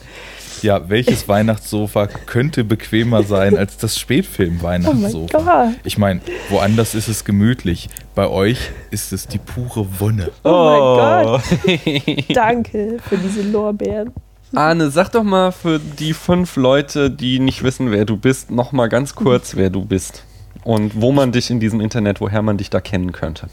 Ja, 0.62 0.88
welches 0.90 1.28
Weihnachtssofa 1.28 2.06
könnte 2.08 2.64
bequemer 2.64 3.24
sein 3.24 3.58
als 3.58 3.78
das 3.78 3.98
Oh 3.98 4.00
Spätfilm-Weihnachtssofa? 4.00 5.40
mein 5.44 5.72
Gott. 5.74 5.80
ich 5.84 5.98
meine, 5.98 6.22
woanders 6.50 6.94
ist 6.94 7.08
es 7.08 7.26
gemütlich. 7.26 7.90
Bei 8.14 8.28
euch 8.28 8.70
ist 8.92 9.12
es 9.12 9.28
die 9.28 9.40
pure 9.40 9.88
Wonne. 10.00 10.30
Oh 10.44 10.50
mein 10.66 11.26
Gott. 11.26 12.26
Danke 12.36 12.98
für 13.10 13.18
diese 13.18 13.42
Lorbeeren. 13.42 14.14
Arne, 14.54 14.92
sag 14.92 15.10
doch 15.14 15.24
mal 15.24 15.52
für 15.52 15.80
die 15.80 16.14
fünf 16.14 16.58
Leute, 16.58 17.10
die 17.10 17.40
nicht 17.40 17.64
wissen, 17.64 17.90
wer 17.92 18.06
du 18.06 18.16
bist, 18.18 18.52
noch 18.52 18.72
mal 18.72 18.88
ganz 18.88 19.16
kurz, 19.16 19.56
wer 19.56 19.70
du 19.70 19.84
bist. 19.86 20.26
Und 20.64 21.02
wo 21.02 21.12
man 21.12 21.32
dich 21.32 21.50
in 21.50 21.60
diesem 21.60 21.82
Internet, 21.82 22.22
woher 22.22 22.42
man 22.42 22.58
dich 22.58 22.70
da 22.70 22.82
kennen 22.82 23.12
könnte. 23.12 23.48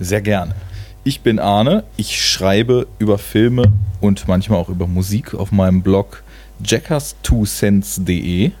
Sehr 0.00 0.20
gerne. 0.20 0.54
Ich 1.04 1.20
bin 1.20 1.38
Arne. 1.38 1.84
Ich 1.96 2.24
schreibe 2.24 2.86
über 2.98 3.18
Filme 3.18 3.72
und 4.00 4.28
manchmal 4.28 4.58
auch 4.58 4.68
über 4.68 4.86
Musik 4.86 5.34
auf 5.34 5.52
meinem 5.52 5.82
Blog 5.82 6.22
jackers2cents.de. 6.64 8.52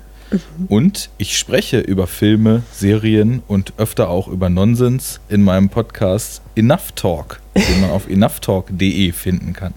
Und 0.68 1.10
ich 1.18 1.38
spreche 1.38 1.80
über 1.80 2.06
Filme, 2.06 2.62
Serien 2.72 3.42
und 3.48 3.74
öfter 3.76 4.08
auch 4.08 4.28
über 4.28 4.48
Nonsens 4.48 5.20
in 5.28 5.42
meinem 5.42 5.68
Podcast 5.68 6.40
Enough 6.56 6.92
Talk, 6.94 7.40
den 7.54 7.82
man 7.82 7.90
auf 7.90 8.08
enoughtalk.de 8.10 9.12
finden 9.12 9.52
kann. 9.52 9.74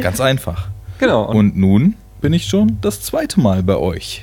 Ganz 0.00 0.20
einfach. 0.20 0.68
Genau. 0.98 1.24
Und 1.24 1.36
Und 1.36 1.56
nun 1.56 1.94
bin 2.20 2.32
ich 2.32 2.46
schon 2.46 2.78
das 2.80 3.02
zweite 3.02 3.40
Mal 3.40 3.62
bei 3.62 3.76
euch. 3.76 4.22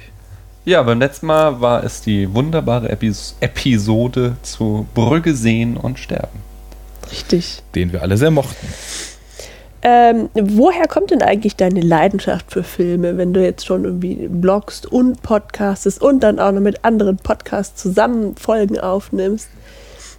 Ja, 0.67 0.83
beim 0.83 0.99
letzten 0.99 1.27
Mal 1.27 1.61
war 1.61 1.85
es 1.85 2.01
die 2.01 2.33
wunderbare 2.33 2.89
Epis 2.89 3.37
Episode 3.39 4.35
zu 4.41 4.85
Brügge 4.93 5.33
sehen 5.33 5.77
und 5.77 5.97
sterben. 5.97 6.41
Richtig. 7.09 7.63
Den 7.73 7.93
wir 7.93 8.01
alle 8.01 8.17
sehr 8.17 8.31
mochten. 8.31 8.67
Ähm, 9.81 10.27
woher 10.33 10.87
kommt 10.89 11.11
denn 11.11 11.21
eigentlich 11.21 11.55
deine 11.55 11.79
Leidenschaft 11.79 12.51
für 12.51 12.63
Filme, 12.63 13.15
wenn 13.15 13.31
du 13.31 13.41
jetzt 13.41 13.65
schon 13.65 13.85
irgendwie 13.85 14.27
bloggst 14.27 14.85
und 14.85 15.21
podcastest 15.21 16.01
und 16.01 16.19
dann 16.19 16.37
auch 16.37 16.51
noch 16.51 16.59
mit 16.59 16.83
anderen 16.83 17.15
Podcasts 17.15 17.81
zusammen 17.81 18.35
Folgen 18.35 18.77
aufnimmst? 18.77 19.47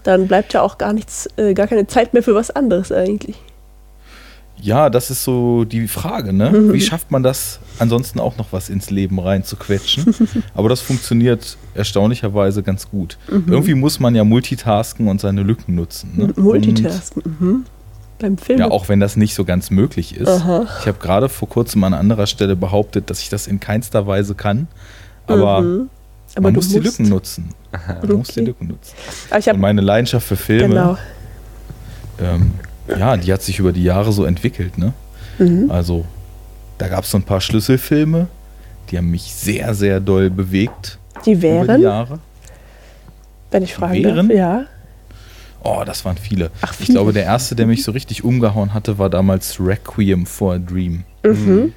Dann 0.02 0.28
bleibt 0.28 0.54
ja 0.54 0.62
auch 0.62 0.78
gar 0.78 0.94
nichts, 0.94 1.28
äh, 1.36 1.52
gar 1.52 1.66
keine 1.66 1.88
Zeit 1.88 2.14
mehr 2.14 2.22
für 2.22 2.34
was 2.34 2.50
anderes 2.50 2.90
eigentlich. 2.90 3.36
Ja, 4.60 4.90
das 4.90 5.10
ist 5.10 5.24
so 5.24 5.64
die 5.64 5.86
Frage, 5.88 6.32
ne? 6.32 6.52
Wie 6.72 6.80
schafft 6.80 7.10
man 7.10 7.22
das, 7.22 7.60
ansonsten 7.78 8.18
auch 8.20 8.36
noch 8.36 8.46
was 8.52 8.68
ins 8.68 8.90
Leben 8.90 9.18
reinzuquetschen? 9.20 10.14
Aber 10.54 10.68
das 10.68 10.80
funktioniert 10.80 11.56
erstaunlicherweise 11.74 12.62
ganz 12.62 12.90
gut. 12.90 13.18
Irgendwie 13.28 13.74
muss 13.74 14.00
man 14.00 14.14
ja 14.14 14.24
multitasken 14.24 15.08
und 15.08 15.20
seine 15.20 15.42
Lücken 15.42 15.74
nutzen. 15.74 16.12
Ne? 16.16 16.32
Multitasken. 16.36 17.22
Mhm. 17.38 17.64
Beim 18.18 18.36
Film. 18.36 18.58
Und, 18.60 18.66
ja, 18.66 18.70
auch 18.72 18.88
wenn 18.88 18.98
das 18.98 19.16
nicht 19.16 19.34
so 19.34 19.44
ganz 19.44 19.70
möglich 19.70 20.16
ist. 20.16 20.28
Aha. 20.28 20.66
Ich 20.80 20.88
habe 20.88 20.98
gerade 20.98 21.28
vor 21.28 21.48
kurzem 21.48 21.84
an 21.84 21.94
anderer 21.94 22.26
Stelle 22.26 22.56
behauptet, 22.56 23.10
dass 23.10 23.20
ich 23.20 23.28
das 23.28 23.46
in 23.46 23.60
keinster 23.60 24.06
Weise 24.06 24.34
kann. 24.34 24.66
Aber 25.28 25.60
Mhm. 25.60 25.90
Aber 26.34 26.42
man 26.48 26.54
muss 26.54 26.68
die 26.68 26.78
musst. 26.80 26.98
Lücken 26.98 27.08
nutzen. 27.10 27.48
Man 28.02 28.18
muss 28.18 28.28
die 28.28 28.40
Okay. 28.40 28.46
Lücken 28.48 28.66
nutzen. 28.68 28.94
Und 29.34 29.46
habe 29.46 29.58
meine 29.58 29.80
Leidenschaft 29.80 30.26
für 30.26 30.36
Filme, 30.36 30.68
genau. 30.68 30.98
ähm, 32.20 32.52
ja, 32.88 33.16
die 33.16 33.32
hat 33.32 33.42
sich 33.42 33.58
über 33.58 33.72
die 33.72 33.84
Jahre 33.84 34.12
so 34.12 34.24
entwickelt, 34.24 34.78
ne? 34.78 34.92
Mhm. 35.38 35.70
Also, 35.70 36.04
da 36.78 36.88
gab 36.88 37.04
es 37.04 37.10
so 37.10 37.18
ein 37.18 37.22
paar 37.24 37.40
Schlüsselfilme, 37.40 38.28
die 38.90 38.98
haben 38.98 39.10
mich 39.10 39.22
sehr, 39.34 39.74
sehr 39.74 40.00
doll 40.00 40.30
bewegt 40.30 40.98
Die 41.26 41.32
über 41.32 41.40
die 41.40 41.42
wären, 41.42 41.80
Jahre. 41.82 42.18
wenn 43.50 43.62
ich 43.62 43.74
fragen 43.74 44.02
wären? 44.04 44.28
darf, 44.28 44.36
ja. 44.36 44.64
Oh, 45.64 45.82
das 45.84 46.04
waren 46.04 46.16
viele. 46.16 46.50
Ach, 46.62 46.70
Ich 46.72 46.86
viele. 46.86 46.92
glaube, 46.98 47.12
der 47.12 47.24
erste, 47.24 47.56
der 47.56 47.66
mich 47.66 47.82
so 47.82 47.90
richtig 47.92 48.22
umgehauen 48.24 48.72
hatte, 48.74 48.98
war 48.98 49.10
damals 49.10 49.58
Requiem 49.60 50.24
for 50.24 50.54
a 50.54 50.58
Dream. 50.58 51.04
Mhm. 51.24 51.72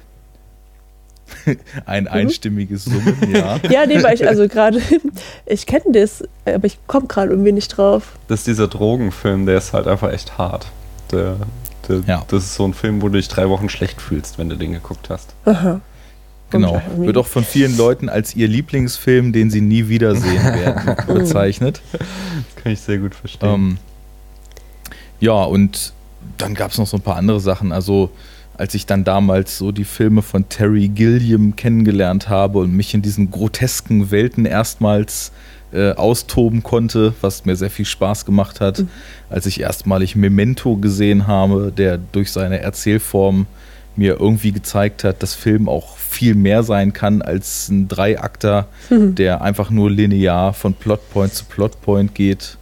Ein 1.86 2.08
einstimmiges 2.08 2.84
Summen, 2.84 3.16
ja. 3.34 3.58
Ja, 3.70 3.86
nee, 3.86 4.02
weil 4.02 4.14
ich 4.14 4.26
also 4.26 4.46
gerade, 4.48 4.80
ich 5.46 5.66
kenne 5.66 5.84
das, 5.92 6.22
aber 6.44 6.64
ich 6.66 6.78
komme 6.86 7.06
gerade 7.06 7.30
irgendwie 7.30 7.52
nicht 7.52 7.68
drauf. 7.68 8.12
Das 8.28 8.40
ist 8.40 8.46
dieser 8.46 8.68
Drogenfilm, 8.68 9.46
der 9.46 9.58
ist 9.58 9.72
halt 9.72 9.86
einfach 9.88 10.12
echt 10.12 10.36
hart. 10.38 10.66
Der, 11.12 11.36
der, 11.88 12.00
Ja. 12.06 12.24
Das 12.28 12.44
ist 12.44 12.54
so 12.54 12.64
ein 12.64 12.74
Film, 12.74 13.02
wo 13.02 13.08
du 13.08 13.16
dich 13.16 13.28
drei 13.28 13.48
Wochen 13.48 13.68
schlecht 13.68 14.00
fühlst, 14.00 14.38
wenn 14.38 14.48
du 14.48 14.56
den 14.56 14.72
geguckt 14.72 15.10
hast. 15.10 15.34
Aha. 15.44 15.80
Genau. 16.50 16.82
Wird 16.98 17.16
auch 17.16 17.26
von 17.26 17.44
vielen 17.44 17.76
Leuten 17.78 18.10
als 18.10 18.36
ihr 18.36 18.46
Lieblingsfilm, 18.46 19.32
den 19.32 19.50
sie 19.50 19.62
nie 19.62 19.88
wiedersehen 19.88 20.44
werden, 20.54 20.96
bezeichnet. 21.06 21.80
Das 21.92 22.62
kann 22.62 22.72
ich 22.72 22.80
sehr 22.80 22.98
gut 22.98 23.14
verstehen. 23.14 23.48
Ähm, 23.48 23.78
ja, 25.18 25.42
und 25.44 25.94
dann 26.36 26.54
gab 26.54 26.72
es 26.72 26.78
noch 26.78 26.86
so 26.86 26.98
ein 26.98 27.02
paar 27.02 27.16
andere 27.16 27.40
Sachen. 27.40 27.72
Also, 27.72 28.10
als 28.54 28.74
ich 28.74 28.84
dann 28.84 29.02
damals 29.02 29.56
so 29.56 29.72
die 29.72 29.84
Filme 29.84 30.20
von 30.20 30.48
Terry 30.48 30.88
Gilliam 30.88 31.56
kennengelernt 31.56 32.28
habe 32.28 32.58
und 32.58 32.72
mich 32.72 32.92
in 32.92 33.00
diesen 33.00 33.30
grotesken 33.30 34.10
Welten 34.10 34.44
erstmals 34.44 35.32
äh, 35.72 35.92
austoben 35.92 36.62
konnte, 36.62 37.14
was 37.20 37.44
mir 37.44 37.56
sehr 37.56 37.70
viel 37.70 37.84
Spaß 37.84 38.24
gemacht 38.24 38.60
hat, 38.60 38.84
als 39.30 39.46
ich 39.46 39.60
erstmalig 39.60 40.16
Memento 40.16 40.76
gesehen 40.76 41.26
habe, 41.26 41.72
der 41.76 41.98
durch 41.98 42.32
seine 42.32 42.60
Erzählform 42.60 43.46
mir 43.96 44.18
irgendwie 44.20 44.52
gezeigt 44.52 45.04
hat, 45.04 45.22
dass 45.22 45.34
Film 45.34 45.68
auch 45.68 45.96
viel 45.96 46.34
mehr 46.34 46.62
sein 46.62 46.92
kann 46.92 47.22
als 47.22 47.68
ein 47.68 47.88
Dreiakter, 47.88 48.68
der 48.90 49.42
einfach 49.42 49.70
nur 49.70 49.90
linear 49.90 50.52
von 50.54 50.74
Plotpoint 50.74 51.34
zu 51.34 51.44
Plotpoint 51.44 52.14
geht. 52.14 52.56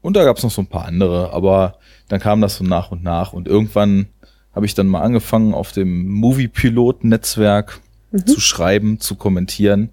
Und 0.00 0.16
da 0.16 0.24
gab 0.24 0.36
es 0.36 0.42
noch 0.42 0.50
so 0.50 0.62
ein 0.62 0.66
paar 0.66 0.84
andere, 0.84 1.32
aber 1.32 1.78
dann 2.08 2.20
kam 2.20 2.40
das 2.40 2.56
so 2.56 2.64
nach 2.64 2.90
und 2.90 3.02
nach. 3.02 3.32
Und 3.32 3.48
irgendwann 3.48 4.06
habe 4.54 4.66
ich 4.66 4.74
dann 4.74 4.86
mal 4.86 5.00
angefangen, 5.00 5.54
auf 5.54 5.72
dem 5.72 6.08
Movie-Pilot-Netzwerk 6.08 7.80
zu 8.26 8.40
schreiben, 8.40 9.00
zu 9.00 9.16
kommentieren. 9.16 9.90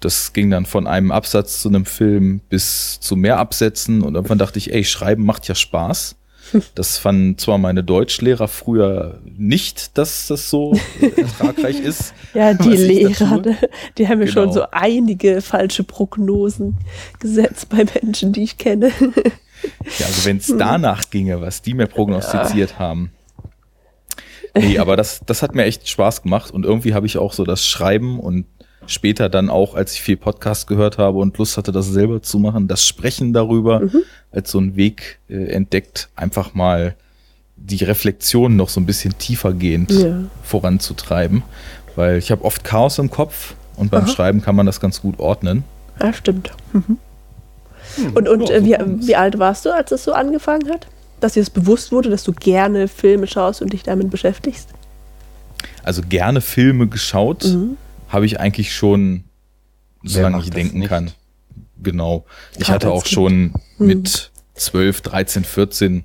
Das 0.00 0.32
ging 0.32 0.50
dann 0.50 0.64
von 0.64 0.86
einem 0.86 1.10
Absatz 1.10 1.60
zu 1.60 1.68
einem 1.68 1.84
Film 1.84 2.40
bis 2.48 3.00
zu 3.00 3.16
mehr 3.16 3.38
Absätzen 3.38 4.02
und 4.02 4.14
irgendwann 4.14 4.38
dachte 4.38 4.58
ich, 4.58 4.72
ey, 4.72 4.84
schreiben 4.84 5.24
macht 5.24 5.48
ja 5.48 5.54
Spaß. 5.54 6.14
Das 6.74 6.96
fanden 6.96 7.36
zwar 7.36 7.58
meine 7.58 7.84
Deutschlehrer 7.84 8.48
früher 8.48 9.20
nicht, 9.36 9.98
dass 9.98 10.28
das 10.28 10.48
so 10.48 10.74
ertragreich 11.16 11.78
ist. 11.80 12.14
Ja, 12.32 12.54
die 12.54 12.70
Lehrer, 12.70 13.38
ne? 13.38 13.56
die 13.98 14.08
haben 14.08 14.18
mir 14.18 14.28
schon 14.28 14.44
Genau. 14.44 14.52
so 14.54 14.64
einige 14.70 15.42
falsche 15.42 15.84
Prognosen 15.84 16.76
gesetzt 17.20 17.68
bei 17.68 17.84
Menschen, 18.00 18.32
die 18.32 18.44
ich 18.44 18.56
kenne. 18.56 18.92
Ja, 19.98 20.06
also 20.06 20.24
wenn 20.24 20.38
es 20.38 20.46
danach 20.56 21.10
ginge, 21.10 21.40
was 21.42 21.60
die 21.60 21.74
mir 21.74 21.86
prognostiziert 21.86 22.78
haben. 22.78 23.10
Nee, 24.56 24.78
aber 24.78 24.96
das, 24.96 25.20
das 25.26 25.42
hat 25.42 25.54
mir 25.54 25.64
echt 25.64 25.88
Spaß 25.88 26.22
gemacht 26.22 26.50
und 26.50 26.64
irgendwie 26.64 26.94
habe 26.94 27.06
ich 27.06 27.18
auch 27.18 27.32
so 27.32 27.44
das 27.44 27.66
Schreiben 27.66 28.18
und 28.18 28.46
später 28.88 29.28
dann 29.28 29.48
auch, 29.50 29.74
als 29.74 29.92
ich 29.94 30.02
viel 30.02 30.16
Podcast 30.16 30.66
gehört 30.66 30.98
habe 30.98 31.18
und 31.18 31.38
Lust 31.38 31.56
hatte, 31.56 31.70
das 31.72 31.86
selber 31.86 32.22
zu 32.22 32.38
machen, 32.38 32.66
das 32.68 32.84
Sprechen 32.86 33.32
darüber 33.32 33.82
als 34.32 34.50
so 34.50 34.58
einen 34.58 34.74
Weg 34.76 35.18
äh, 35.28 35.34
entdeckt, 35.52 36.08
einfach 36.16 36.54
mal 36.54 36.94
die 37.56 37.84
Reflexion 37.84 38.56
noch 38.56 38.68
so 38.68 38.80
ein 38.80 38.86
bisschen 38.86 39.16
tiefergehend 39.18 39.90
Ja. 39.90 40.18
voranzutreiben, 40.42 41.42
weil 41.96 42.18
ich 42.18 42.30
habe 42.30 42.44
oft 42.44 42.64
Chaos 42.64 42.98
im 42.98 43.10
Kopf 43.10 43.54
und 43.76 43.90
beim 43.90 44.04
Aha. 44.04 44.08
Schreiben 44.10 44.42
kann 44.42 44.56
man 44.56 44.66
das 44.66 44.80
ganz 44.80 45.00
gut 45.02 45.18
ordnen. 45.18 45.64
Ja, 46.00 46.12
stimmt. 46.12 46.52
Mhm. 46.72 46.98
Und, 48.14 48.28
und 48.28 48.48
ja, 48.48 48.54
äh, 48.56 48.64
wie, 48.64 49.06
wie 49.08 49.16
alt 49.16 49.38
warst 49.38 49.64
du, 49.66 49.70
als 49.74 49.90
es 49.92 50.04
so 50.04 50.12
angefangen 50.12 50.68
hat? 50.70 50.86
Dass 51.20 51.32
dir 51.32 51.40
das 51.40 51.50
bewusst 51.50 51.90
wurde, 51.90 52.10
dass 52.10 52.22
du 52.22 52.32
gerne 52.32 52.86
Filme 52.86 53.26
schaust 53.26 53.60
und 53.60 53.72
dich 53.72 53.82
damit 53.82 54.10
beschäftigst? 54.10 54.68
Also 55.82 56.02
gerne 56.08 56.40
Filme 56.40 56.86
geschaut, 56.86 57.44
Mhm. 57.44 57.76
Habe 58.08 58.26
ich 58.26 58.40
eigentlich 58.40 58.74
schon, 58.74 59.24
solange 60.02 60.40
ich 60.40 60.50
denken 60.50 60.80
nicht? 60.80 60.88
kann. 60.88 61.12
Genau. 61.82 62.24
Ich 62.52 62.66
Gerade 62.66 62.72
hatte 62.72 62.90
auch 62.90 63.06
schon 63.06 63.52
mit 63.78 64.30
12, 64.54 65.00
13, 65.02 65.44
14 65.44 66.04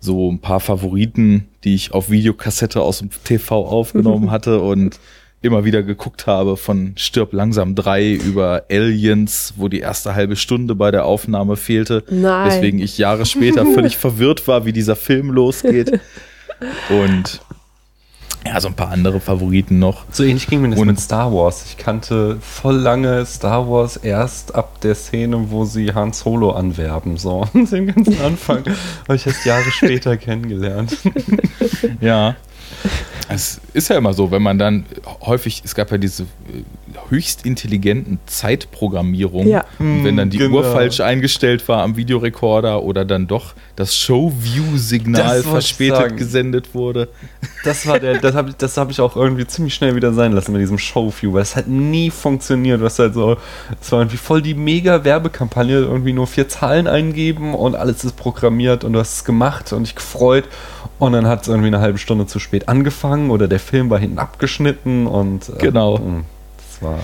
so 0.00 0.30
ein 0.30 0.40
paar 0.40 0.60
Favoriten, 0.60 1.48
die 1.64 1.74
ich 1.74 1.92
auf 1.92 2.10
Videokassette 2.10 2.80
aus 2.80 2.98
dem 2.98 3.10
TV 3.24 3.66
aufgenommen 3.66 4.30
hatte 4.30 4.60
und 4.60 4.98
immer 5.42 5.64
wieder 5.64 5.82
geguckt 5.82 6.26
habe 6.26 6.56
von 6.56 6.94
Stirb 6.96 7.32
langsam 7.32 7.74
3 7.74 8.12
über 8.12 8.64
Aliens, 8.70 9.54
wo 9.56 9.68
die 9.68 9.80
erste 9.80 10.14
halbe 10.14 10.34
Stunde 10.34 10.74
bei 10.74 10.90
der 10.90 11.04
Aufnahme 11.04 11.56
fehlte. 11.56 12.02
Nein. 12.10 12.50
Weswegen 12.50 12.80
ich 12.80 12.98
Jahre 12.98 13.26
später 13.26 13.64
völlig 13.74 13.96
verwirrt 13.96 14.48
war, 14.48 14.64
wie 14.64 14.72
dieser 14.72 14.96
Film 14.96 15.30
losgeht. 15.30 16.00
Und 16.88 17.40
ja, 18.46 18.60
so 18.60 18.68
ein 18.68 18.74
paar 18.74 18.90
andere 18.90 19.20
Favoriten 19.20 19.78
noch. 19.78 20.04
So 20.10 20.22
ähnlich 20.24 20.46
ging 20.46 20.62
mir 20.62 20.70
das 20.70 20.78
Und- 20.78 20.86
mit 20.88 21.00
Star 21.00 21.32
Wars. 21.32 21.64
Ich 21.68 21.76
kannte 21.76 22.38
voll 22.40 22.76
lange 22.76 23.24
Star 23.26 23.68
Wars 23.68 23.96
erst 23.96 24.54
ab 24.54 24.80
der 24.80 24.94
Szene, 24.94 25.50
wo 25.50 25.64
sie 25.64 25.92
Han 25.94 26.12
Solo 26.12 26.50
anwerben. 26.52 27.16
So, 27.16 27.46
den 27.54 27.86
ganzen 27.94 28.20
Anfang 28.22 28.58
habe 29.04 29.16
ich 29.16 29.26
erst 29.26 29.44
Jahre 29.44 29.70
später 29.70 30.16
kennengelernt. 30.16 30.96
Ja. 32.00 32.36
Es 33.28 33.60
ist 33.72 33.88
ja 33.88 33.96
immer 33.96 34.12
so, 34.12 34.30
wenn 34.30 34.42
man 34.42 34.58
dann 34.58 34.84
häufig, 35.22 35.62
es 35.64 35.74
gab 35.74 35.90
ja 35.90 35.98
diese 35.98 36.22
äh, 36.24 36.26
höchst 37.10 37.44
intelligenten 37.44 38.18
Zeitprogrammierungen, 38.26 39.48
Ja. 39.48 39.64
und 39.78 40.04
wenn 40.04 40.16
dann 40.16 40.30
die 40.30 40.38
Genau. 40.38 40.56
Uhr 40.58 40.64
falsch 40.64 41.00
eingestellt 41.00 41.66
war 41.68 41.82
am 41.82 41.96
Videorekorder 41.96 42.82
oder 42.82 43.04
dann 43.04 43.26
doch 43.26 43.54
das 43.74 43.96
Show-View-Signal 43.96 45.40
ich 45.40 45.46
verspätet 45.46 45.96
sagen. 45.96 46.16
gesendet 46.16 46.74
wurde. 46.74 47.08
Das 47.64 47.86
war 47.86 47.98
der, 47.98 48.18
das 48.18 48.34
habe 48.34 48.50
ich, 48.50 48.56
das 48.56 48.76
hab 48.76 48.90
ich 48.90 49.00
auch 49.00 49.16
irgendwie 49.16 49.46
ziemlich 49.46 49.74
schnell 49.74 49.94
wieder 49.96 50.12
sein 50.12 50.32
lassen 50.32 50.52
mit 50.52 50.60
diesem 50.62 50.78
Showview, 50.78 51.32
weil 51.32 51.42
es 51.42 51.56
halt 51.56 51.68
nie 51.68 52.10
funktioniert. 52.10 52.80
Du 52.80 52.84
hast 52.84 52.98
halt 52.98 53.14
so, 53.14 53.36
es 53.80 53.90
war 53.92 54.00
irgendwie 54.00 54.16
voll 54.18 54.40
die 54.42 54.54
mega 54.54 55.04
Werbekampagne, 55.04 55.78
irgendwie 55.78 56.12
nur 56.12 56.26
vier 56.26 56.48
Zahlen 56.48 56.86
eingeben 56.86 57.54
und 57.54 57.74
alles 57.74 58.04
ist 58.04 58.16
programmiert 58.16 58.84
und 58.84 58.92
du 58.92 58.98
hast 59.00 59.14
es 59.16 59.24
gemacht 59.24 59.72
und 59.72 59.82
dich 59.84 59.94
gefreut. 59.94 60.44
Und 60.98 61.12
dann 61.12 61.26
hat 61.26 61.42
es 61.42 61.48
irgendwie 61.48 61.66
eine 61.66 61.80
halbe 61.80 61.98
Stunde 61.98 62.26
zu 62.26 62.38
spät 62.38 62.68
angefangen 62.68 63.15
oder 63.30 63.48
der 63.48 63.60
Film 63.60 63.90
war 63.90 63.98
hinten 63.98 64.18
abgeschnitten 64.18 65.06
und 65.06 65.48
äh, 65.48 65.58
Genau. 65.58 65.98
mh, 65.98 66.22
Das 66.58 66.82
war 66.82 66.98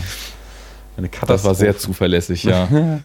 eine 0.97 1.09
Katastrophe. 1.09 1.33
Das 1.33 1.45
war 1.45 1.55
sehr 1.55 1.77
zuverlässig, 1.79 2.45
ja. 2.45 2.69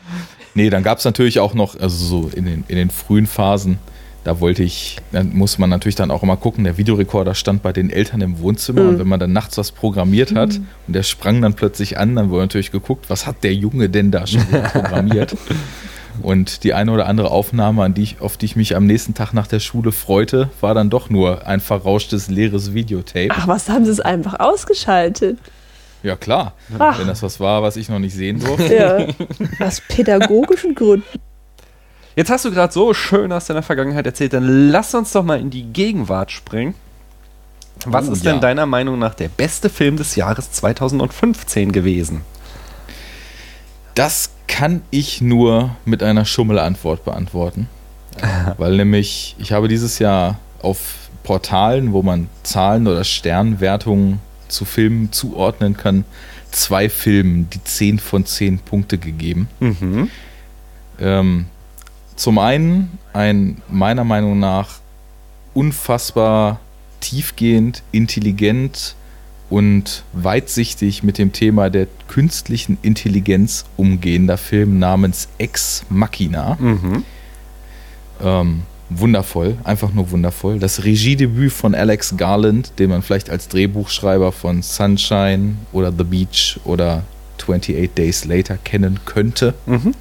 nee, 0.54 0.70
dann 0.70 0.82
gab 0.82 0.98
es 0.98 1.04
natürlich 1.04 1.40
auch 1.40 1.54
noch, 1.54 1.78
also 1.78 1.96
so 2.04 2.28
in 2.34 2.44
den, 2.46 2.64
in 2.68 2.76
den 2.76 2.90
frühen 2.90 3.26
Phasen, 3.26 3.78
da 4.24 4.40
wollte 4.40 4.62
ich, 4.62 4.96
dann 5.12 5.34
muss 5.36 5.58
man 5.58 5.68
natürlich 5.68 5.96
dann 5.96 6.10
auch 6.10 6.22
immer 6.22 6.38
gucken, 6.38 6.64
der 6.64 6.78
Videorekorder 6.78 7.34
stand 7.34 7.62
bei 7.62 7.74
den 7.74 7.90
Eltern 7.90 8.22
im 8.22 8.38
Wohnzimmer 8.40 8.88
und 8.88 8.98
wenn 8.98 9.06
man 9.08 9.20
dann 9.20 9.32
nachts 9.34 9.58
was 9.58 9.70
programmiert 9.70 10.34
hat 10.34 10.54
und 10.86 10.94
der 10.96 11.02
sprang 11.02 11.42
dann 11.42 11.52
plötzlich 11.52 11.98
an, 11.98 12.16
dann 12.16 12.30
wurde 12.30 12.44
natürlich 12.44 12.70
geguckt, 12.72 13.10
was 13.10 13.26
hat 13.26 13.44
der 13.44 13.52
Junge 13.54 13.90
denn 13.90 14.10
da 14.10 14.26
schon 14.26 14.46
programmiert? 14.72 15.36
Und 16.22 16.64
die 16.64 16.74
eine 16.74 16.92
oder 16.92 17.06
andere 17.06 17.30
Aufnahme, 17.30 17.82
an 17.82 17.94
die 17.94 18.02
ich, 18.02 18.20
auf 18.20 18.36
die 18.36 18.46
ich 18.46 18.56
mich 18.56 18.76
am 18.76 18.86
nächsten 18.86 19.14
Tag 19.14 19.32
nach 19.32 19.46
der 19.46 19.60
Schule 19.60 19.92
freute, 19.92 20.50
war 20.60 20.74
dann 20.74 20.88
doch 20.90 21.10
nur 21.10 21.46
ein 21.46 21.60
verrauschtes, 21.60 22.28
leeres 22.28 22.72
Videotape. 22.74 23.28
Ach, 23.30 23.48
was 23.48 23.68
haben 23.68 23.84
sie 23.84 23.90
es 23.90 24.00
einfach 24.00 24.38
ausgeschaltet? 24.40 25.38
Ja, 26.02 26.16
klar. 26.16 26.52
Ach. 26.78 26.98
Wenn 26.98 27.06
das 27.08 27.22
was 27.22 27.40
war, 27.40 27.62
was 27.62 27.76
ich 27.76 27.88
noch 27.88 27.98
nicht 27.98 28.14
sehen 28.14 28.38
durfte. 28.38 28.74
Ja. 28.74 29.06
Aus 29.66 29.80
pädagogischen 29.88 30.74
Gründen. 30.74 31.06
Jetzt 32.16 32.30
hast 32.30 32.44
du 32.44 32.52
gerade 32.52 32.72
so 32.72 32.94
schön 32.94 33.32
aus 33.32 33.46
deiner 33.46 33.62
Vergangenheit 33.64 34.06
erzählt, 34.06 34.34
dann 34.34 34.70
lass 34.70 34.94
uns 34.94 35.10
doch 35.10 35.24
mal 35.24 35.40
in 35.40 35.50
die 35.50 35.64
Gegenwart 35.64 36.30
springen. 36.30 36.74
Was 37.86 38.08
Oh, 38.08 38.12
ist 38.12 38.24
ja. 38.24 38.30
denn 38.32 38.40
deiner 38.40 38.66
Meinung 38.66 39.00
nach 39.00 39.14
der 39.14 39.28
beste 39.28 39.68
Film 39.68 39.96
des 39.96 40.14
Jahres 40.14 40.52
2015 40.52 41.72
gewesen? 41.72 42.20
Das 43.96 44.30
kann 44.46 44.82
ich 44.90 45.20
nur 45.20 45.76
mit 45.84 46.02
einer 46.02 46.24
Schummelantwort 46.24 47.04
beantworten. 47.04 47.68
Weil 48.58 48.76
nämlich, 48.76 49.36
ich 49.38 49.52
habe 49.52 49.68
dieses 49.68 49.98
Jahr 49.98 50.38
auf 50.62 51.08
Portalen, 51.22 51.92
wo 51.92 52.02
man 52.02 52.28
Zahlen 52.42 52.86
oder 52.86 53.04
Sternwertungen 53.04 54.20
zu 54.48 54.64
Filmen 54.64 55.10
zuordnen 55.10 55.76
kann, 55.76 56.04
zwei 56.50 56.88
Filmen 56.88 57.48
die 57.50 57.62
10 57.62 57.98
von 57.98 58.24
10 58.24 58.60
Punkte 58.60 58.98
gegeben. 58.98 59.48
Mhm. 59.58 60.10
Ähm, 61.00 61.46
zum 62.14 62.38
einen 62.38 62.98
ein 63.12 63.62
meiner 63.68 64.04
Meinung 64.04 64.38
nach 64.38 64.78
unfassbar 65.54 66.60
tiefgehend, 67.00 67.82
intelligent 67.90 68.94
und 69.54 70.02
weitsichtig 70.12 71.04
mit 71.04 71.16
dem 71.16 71.30
Thema 71.30 71.70
der 71.70 71.86
künstlichen 72.08 72.76
Intelligenz 72.82 73.66
umgehender 73.76 74.36
Film 74.36 74.80
namens 74.80 75.28
Ex 75.38 75.84
Machina. 75.88 76.58
Mhm. 76.58 77.04
Ähm, 78.20 78.62
wundervoll, 78.90 79.56
einfach 79.62 79.92
nur 79.92 80.10
wundervoll. 80.10 80.58
Das 80.58 80.82
Regiedebüt 80.82 81.52
von 81.52 81.76
Alex 81.76 82.16
Garland, 82.16 82.72
den 82.80 82.90
man 82.90 83.02
vielleicht 83.02 83.30
als 83.30 83.46
Drehbuchschreiber 83.46 84.32
von 84.32 84.60
Sunshine 84.60 85.54
oder 85.72 85.92
The 85.96 86.02
Beach 86.02 86.58
oder 86.64 87.04
28 87.38 87.94
Days 87.94 88.24
Later 88.24 88.56
kennen 88.56 88.98
könnte. 89.04 89.54
Mhm. 89.66 89.94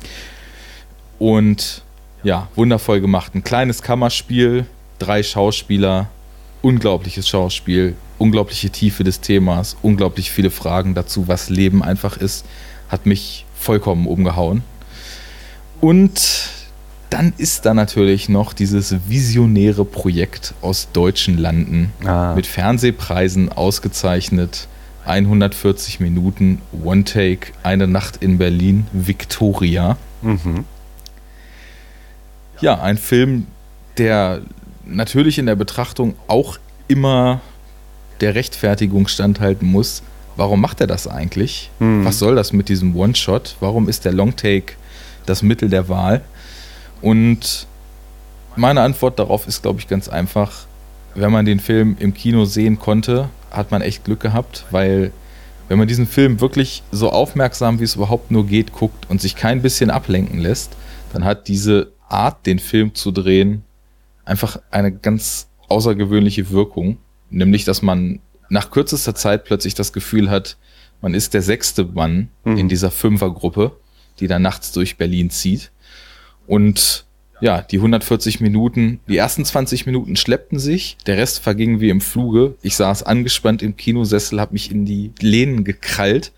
Und 1.19 1.83
ja, 2.23 2.47
wundervoll 2.55 3.01
gemacht. 3.01 3.35
Ein 3.35 3.43
kleines 3.43 3.83
Kammerspiel, 3.83 4.65
drei 4.97 5.21
Schauspieler, 5.21 6.09
unglaubliches 6.63 7.29
Schauspiel, 7.29 7.93
unglaubliche 8.23 8.69
Tiefe 8.69 9.03
des 9.03 9.19
Themas, 9.19 9.75
unglaublich 9.81 10.31
viele 10.31 10.49
Fragen 10.49 10.95
dazu, 10.95 11.27
was 11.27 11.49
Leben 11.49 11.83
einfach 11.83 12.15
ist, 12.15 12.45
hat 12.87 13.05
mich 13.05 13.45
vollkommen 13.53 14.07
umgehauen. 14.07 14.63
Und 15.81 16.49
dann 17.09 17.33
ist 17.37 17.65
da 17.65 17.73
natürlich 17.73 18.29
noch 18.29 18.53
dieses 18.53 18.95
visionäre 19.09 19.83
Projekt 19.83 20.53
aus 20.61 20.87
deutschen 20.93 21.37
Landen 21.37 21.91
Ah. 22.05 22.33
mit 22.33 22.47
Fernsehpreisen 22.47 23.51
ausgezeichnet. 23.51 24.69
140 25.05 25.99
Minuten, 25.99 26.61
One 26.81 27.03
Take, 27.03 27.51
eine 27.61 27.87
Nacht 27.87 28.23
in 28.23 28.37
Berlin, 28.37 28.87
Victoria. 28.93 29.97
Mhm. 30.21 30.63
Ja, 32.61 32.81
ein 32.81 32.97
Film, 32.97 33.47
der 33.97 34.39
natürlich 34.85 35.37
in 35.39 35.45
der 35.45 35.55
Betrachtung 35.57 36.15
auch 36.27 36.57
immer 36.87 37.41
der 38.21 38.35
Rechtfertigung 38.35 39.07
standhalten 39.07 39.67
muss. 39.67 40.03
Warum 40.35 40.61
macht 40.61 40.81
er 40.81 40.87
das 40.87 41.07
eigentlich? 41.07 41.69
Hm. 41.79 42.05
Was 42.05 42.19
soll 42.19 42.35
das 42.35 42.53
mit 42.53 42.69
diesem 42.69 42.95
One-Shot? 42.95 43.57
Warum 43.59 43.87
ist 43.87 44.05
der 44.05 44.13
Long-Take 44.13 44.73
das 45.25 45.41
Mittel 45.43 45.69
der 45.69 45.89
Wahl? 45.89 46.21
Und 47.01 47.67
meine 48.55 48.81
Antwort 48.81 49.19
darauf 49.19 49.47
ist, 49.47 49.61
glaube 49.61 49.79
ich, 49.79 49.87
ganz 49.87 50.07
einfach. 50.07 50.65
Wenn 51.15 51.31
man 51.31 51.45
den 51.45 51.59
Film 51.59 51.95
im 51.99 52.13
Kino 52.13 52.45
sehen 52.45 52.79
konnte, 52.79 53.29
hat 53.51 53.71
man 53.71 53.81
echt 53.81 54.03
Glück 54.03 54.19
gehabt, 54.19 54.65
weil 54.71 55.11
wenn 55.67 55.77
man 55.77 55.87
diesen 55.87 56.07
Film 56.07 56.41
wirklich 56.41 56.83
so 56.91 57.11
aufmerksam 57.11 57.79
wie 57.79 57.83
es 57.83 57.95
überhaupt 57.95 58.31
nur 58.31 58.45
geht 58.45 58.73
guckt 58.73 59.09
und 59.09 59.21
sich 59.21 59.35
kein 59.35 59.61
bisschen 59.61 59.89
ablenken 59.89 60.39
lässt, 60.39 60.75
dann 61.13 61.23
hat 61.23 61.47
diese 61.47 61.91
Art, 62.09 62.45
den 62.45 62.59
Film 62.59 62.95
zu 62.95 63.11
drehen, 63.11 63.63
einfach 64.25 64.59
eine 64.71 64.91
ganz 64.91 65.47
außergewöhnliche 65.69 66.49
Wirkung. 66.51 66.97
Nämlich, 67.33 67.65
dass 67.65 67.81
man 67.81 68.19
nach 68.49 68.71
kürzester 68.71 69.15
Zeit 69.15 69.43
plötzlich 69.45 69.73
das 69.73 69.91
Gefühl 69.93 70.29
hat, 70.29 70.57
man 71.01 71.13
ist 71.13 71.33
der 71.33 71.41
sechste 71.41 71.83
Mann 71.85 72.29
Mhm. 72.45 72.57
in 72.57 72.69
dieser 72.69 72.91
Fünfergruppe, 72.91 73.75
die 74.19 74.27
da 74.27 74.39
nachts 74.39 74.71
durch 74.71 74.97
Berlin 74.97 75.29
zieht. 75.29 75.71
Und 76.47 77.05
ja, 77.41 77.61
die 77.61 77.77
140 77.77 78.39
Minuten, 78.39 78.99
die 79.07 79.17
ersten 79.17 79.43
20 79.43 79.85
Minuten 79.85 80.15
schleppten 80.15 80.59
sich, 80.59 80.97
der 81.07 81.17
Rest 81.17 81.39
verging 81.39 81.79
wie 81.81 81.89
im 81.89 81.99
Fluge. 81.99 82.55
Ich 82.61 82.75
saß 82.75 83.03
angespannt 83.03 83.61
im 83.61 83.75
Kinosessel, 83.75 84.39
habe 84.39 84.53
mich 84.53 84.71
in 84.71 84.85
die 84.85 85.11
Lehnen 85.19 85.63
gekrallt 85.63 86.31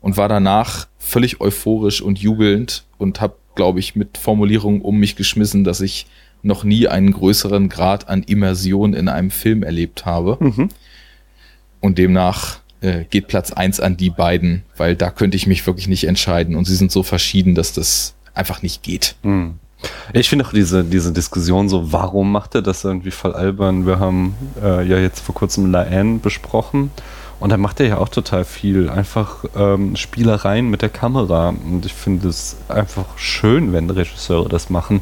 und 0.00 0.16
war 0.16 0.28
danach 0.28 0.86
völlig 0.98 1.40
euphorisch 1.40 2.00
und 2.00 2.18
jubelnd 2.20 2.84
und 2.98 3.20
habe, 3.20 3.36
glaube 3.54 3.80
ich, 3.80 3.96
mit 3.96 4.18
Formulierungen 4.18 4.82
um 4.82 4.98
mich 4.98 5.16
geschmissen, 5.16 5.64
dass 5.64 5.80
ich 5.80 6.06
noch 6.42 6.64
nie 6.64 6.88
einen 6.88 7.12
größeren 7.12 7.68
Grad 7.68 8.08
an 8.08 8.22
Immersion 8.22 8.94
in 8.94 9.08
einem 9.08 9.30
Film 9.30 9.62
erlebt 9.62 10.04
habe. 10.04 10.36
Mhm. 10.40 10.68
Und 11.80 11.98
demnach 11.98 12.58
äh, 12.80 13.04
geht 13.04 13.28
Platz 13.28 13.52
eins 13.52 13.80
an 13.80 13.96
die 13.96 14.10
beiden, 14.10 14.62
weil 14.76 14.96
da 14.96 15.10
könnte 15.10 15.36
ich 15.36 15.46
mich 15.46 15.66
wirklich 15.66 15.88
nicht 15.88 16.04
entscheiden. 16.04 16.56
Und 16.56 16.66
sie 16.66 16.76
sind 16.76 16.92
so 16.92 17.02
verschieden, 17.02 17.54
dass 17.54 17.72
das 17.72 18.14
einfach 18.34 18.62
nicht 18.62 18.82
geht. 18.82 19.16
Hm. 19.22 19.54
Ich 20.12 20.28
finde 20.28 20.46
auch 20.46 20.52
diese, 20.52 20.84
diese 20.84 21.12
Diskussion 21.12 21.68
so, 21.68 21.92
warum 21.92 22.30
macht 22.30 22.54
er 22.54 22.62
das 22.62 22.84
irgendwie 22.84 23.10
voll 23.10 23.34
albern? 23.34 23.84
Wir 23.84 23.98
haben 23.98 24.36
äh, 24.62 24.86
ja 24.86 24.98
jetzt 24.98 25.20
vor 25.20 25.34
kurzem 25.34 25.72
La 25.72 25.82
Anne 25.82 26.20
besprochen 26.20 26.90
und 27.42 27.50
da 27.50 27.56
macht 27.56 27.80
er 27.80 27.86
ja 27.88 27.98
auch 27.98 28.08
total 28.08 28.44
viel. 28.44 28.88
Einfach 28.88 29.44
ähm, 29.56 29.96
Spielereien 29.96 30.70
mit 30.70 30.82
der 30.82 30.88
Kamera. 30.88 31.48
Und 31.48 31.84
ich 31.84 31.92
finde 31.92 32.28
es 32.28 32.56
einfach 32.68 33.18
schön, 33.18 33.72
wenn 33.72 33.90
Regisseure 33.90 34.48
das 34.48 34.70
machen. 34.70 35.00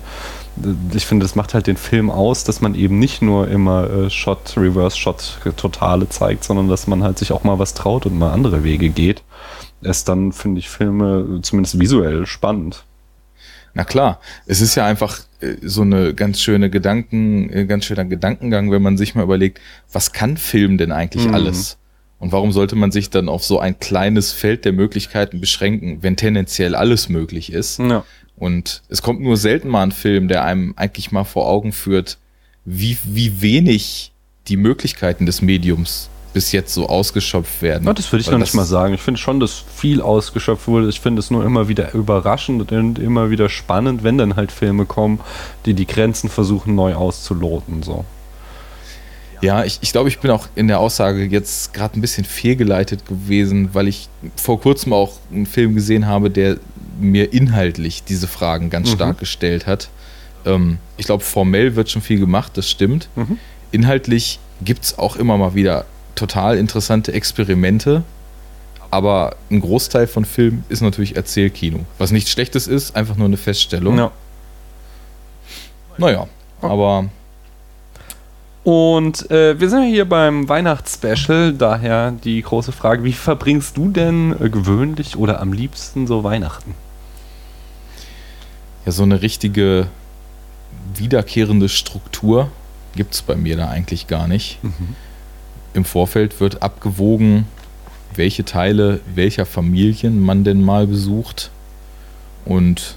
Ich 0.94 1.06
finde, 1.06 1.24
das 1.24 1.34
macht 1.34 1.54
halt 1.54 1.66
den 1.66 1.76
Film 1.76 2.10
aus, 2.10 2.44
dass 2.44 2.60
man 2.60 2.74
eben 2.74 2.98
nicht 2.98 3.22
nur 3.22 3.48
immer 3.48 3.88
äh, 3.90 4.10
Shot, 4.10 4.56
Reverse 4.56 4.96
Shot, 4.96 5.38
Totale 5.56 6.08
zeigt, 6.08 6.44
sondern 6.44 6.68
dass 6.68 6.86
man 6.86 7.02
halt 7.02 7.18
sich 7.18 7.32
auch 7.32 7.44
mal 7.44 7.58
was 7.58 7.74
traut 7.74 8.06
und 8.06 8.18
mal 8.18 8.32
andere 8.32 8.64
Wege 8.64 8.88
geht. 8.90 9.22
Ist 9.82 10.08
dann, 10.08 10.32
finde 10.32 10.58
ich, 10.58 10.68
Filme 10.68 11.40
zumindest 11.42 11.78
visuell 11.80 12.26
spannend. 12.26 12.84
Na 13.72 13.84
klar, 13.84 14.20
es 14.46 14.60
ist 14.60 14.74
ja 14.74 14.84
einfach 14.84 15.20
äh, 15.40 15.54
so 15.62 15.82
eine 15.82 16.12
ganz 16.14 16.40
schöne 16.40 16.70
Gedanken, 16.70 17.50
äh, 17.50 17.66
ganz 17.66 17.84
schöner 17.84 18.04
Gedankengang, 18.04 18.70
wenn 18.70 18.82
man 18.82 18.96
sich 18.98 19.14
mal 19.14 19.22
überlegt, 19.22 19.60
was 19.92 20.12
kann 20.12 20.36
Film 20.36 20.76
denn 20.76 20.92
eigentlich 20.92 21.26
Mhm. 21.28 21.34
alles? 21.34 21.76
Und 22.18 22.32
warum 22.32 22.52
sollte 22.52 22.76
man 22.76 22.92
sich 22.92 23.08
dann 23.08 23.30
auf 23.30 23.42
so 23.44 23.60
ein 23.60 23.78
kleines 23.78 24.32
Feld 24.32 24.66
der 24.66 24.72
Möglichkeiten 24.72 25.40
beschränken, 25.40 26.02
wenn 26.02 26.16
tendenziell 26.16 26.74
alles 26.74 27.08
möglich 27.08 27.50
ist? 27.52 27.78
Ja. 27.78 28.04
Und 28.40 28.82
es 28.88 29.02
kommt 29.02 29.20
nur 29.20 29.36
selten 29.36 29.68
mal 29.68 29.82
ein 29.82 29.92
Film, 29.92 30.26
der 30.26 30.44
einem 30.44 30.72
eigentlich 30.76 31.12
mal 31.12 31.24
vor 31.24 31.46
Augen 31.46 31.72
führt, 31.72 32.18
wie, 32.64 32.96
wie 33.04 33.40
wenig 33.42 34.12
die 34.48 34.56
Möglichkeiten 34.56 35.26
des 35.26 35.42
Mediums 35.42 36.08
bis 36.32 36.52
jetzt 36.52 36.72
so 36.72 36.88
ausgeschöpft 36.88 37.60
werden. 37.60 37.86
Ja, 37.86 37.92
das 37.92 38.10
würde 38.10 38.20
ich 38.20 38.28
Weil 38.28 38.34
noch 38.34 38.40
nicht 38.40 38.54
mal 38.54 38.64
sagen. 38.64 38.94
Ich 38.94 39.02
finde 39.02 39.18
schon, 39.20 39.40
dass 39.40 39.64
viel 39.76 40.00
ausgeschöpft 40.00 40.68
wurde. 40.68 40.88
Ich 40.88 41.00
finde 41.00 41.20
es 41.20 41.30
nur 41.30 41.44
immer 41.44 41.68
wieder 41.68 41.92
überraschend 41.92 42.72
und 42.72 42.98
immer 42.98 43.30
wieder 43.30 43.48
spannend, 43.48 44.04
wenn 44.04 44.16
dann 44.16 44.36
halt 44.36 44.52
Filme 44.52 44.86
kommen, 44.86 45.20
die 45.66 45.74
die 45.74 45.86
Grenzen 45.86 46.30
versuchen 46.30 46.74
neu 46.74 46.94
auszuloten. 46.94 47.82
So. 47.82 48.04
Ja, 49.42 49.64
ich, 49.64 49.78
ich 49.80 49.92
glaube, 49.92 50.08
ich 50.08 50.18
bin 50.20 50.30
auch 50.30 50.46
in 50.54 50.68
der 50.68 50.78
Aussage 50.80 51.24
jetzt 51.24 51.74
gerade 51.74 51.98
ein 51.98 52.00
bisschen 52.00 52.24
fehlgeleitet 52.24 53.06
gewesen, 53.06 53.70
weil 53.72 53.88
ich 53.88 54.08
vor 54.36 54.60
kurzem 54.60 54.92
auch 54.92 55.14
einen 55.32 55.46
Film 55.46 55.74
gesehen 55.74 56.06
habe, 56.06 56.30
der 56.30 56.58
mir 57.00 57.32
inhaltlich 57.32 58.04
diese 58.04 58.28
Fragen 58.28 58.70
ganz 58.70 58.90
Mhm. 58.90 58.94
stark 58.94 59.18
gestellt 59.18 59.66
hat. 59.66 59.88
Ähm, 60.46 60.78
ich 60.96 61.06
glaube, 61.06 61.22
formell 61.24 61.76
wird 61.76 61.90
schon 61.90 62.02
viel 62.02 62.18
gemacht, 62.20 62.52
das 62.56 62.68
stimmt. 62.68 63.08
Mhm. 63.16 63.38
Inhaltlich 63.72 64.38
gibt 64.62 64.84
es 64.84 64.98
auch 64.98 65.16
immer 65.16 65.36
mal 65.36 65.54
wieder 65.54 65.84
total 66.14 66.58
interessante 66.58 67.12
Experimente, 67.12 68.02
aber 68.90 69.36
ein 69.50 69.60
Großteil 69.60 70.06
von 70.06 70.24
Film 70.24 70.64
ist 70.68 70.80
natürlich 70.82 71.16
Erzählkino. 71.16 71.80
Was 71.98 72.10
nichts 72.10 72.30
Schlechtes 72.30 72.66
ist, 72.66 72.96
einfach 72.96 73.16
nur 73.16 73.26
eine 73.26 73.36
Feststellung. 73.36 73.96
Ja. 73.98 74.10
Naja, 75.98 76.26
aber 76.62 77.08
Und 78.64 79.30
äh, 79.30 79.58
wir 79.58 79.70
sind 79.70 79.82
ja 79.84 79.88
hier 79.88 80.04
beim 80.08 80.48
Weihnachtsspecial, 80.48 81.52
daher 81.54 82.10
die 82.12 82.42
große 82.42 82.72
Frage, 82.72 83.04
wie 83.04 83.12
verbringst 83.12 83.76
du 83.76 83.88
denn 83.88 84.34
äh, 84.40 84.50
gewöhnlich 84.50 85.16
oder 85.16 85.40
am 85.40 85.52
liebsten 85.52 86.06
so 86.06 86.22
Weihnachten? 86.24 86.74
Ja, 88.90 88.92
so 88.92 89.04
eine 89.04 89.22
richtige 89.22 89.86
wiederkehrende 90.96 91.68
Struktur 91.68 92.50
gibt 92.96 93.14
es 93.14 93.22
bei 93.22 93.36
mir 93.36 93.56
da 93.56 93.68
eigentlich 93.68 94.08
gar 94.08 94.26
nicht. 94.26 94.58
Im 95.74 95.84
Vorfeld 95.84 96.40
wird 96.40 96.62
abgewogen, 96.62 97.46
welche 98.16 98.44
Teile 98.44 98.98
welcher 99.14 99.46
Familien 99.46 100.20
man 100.20 100.42
denn 100.42 100.60
mal 100.60 100.88
besucht. 100.88 101.50
Und 102.44 102.96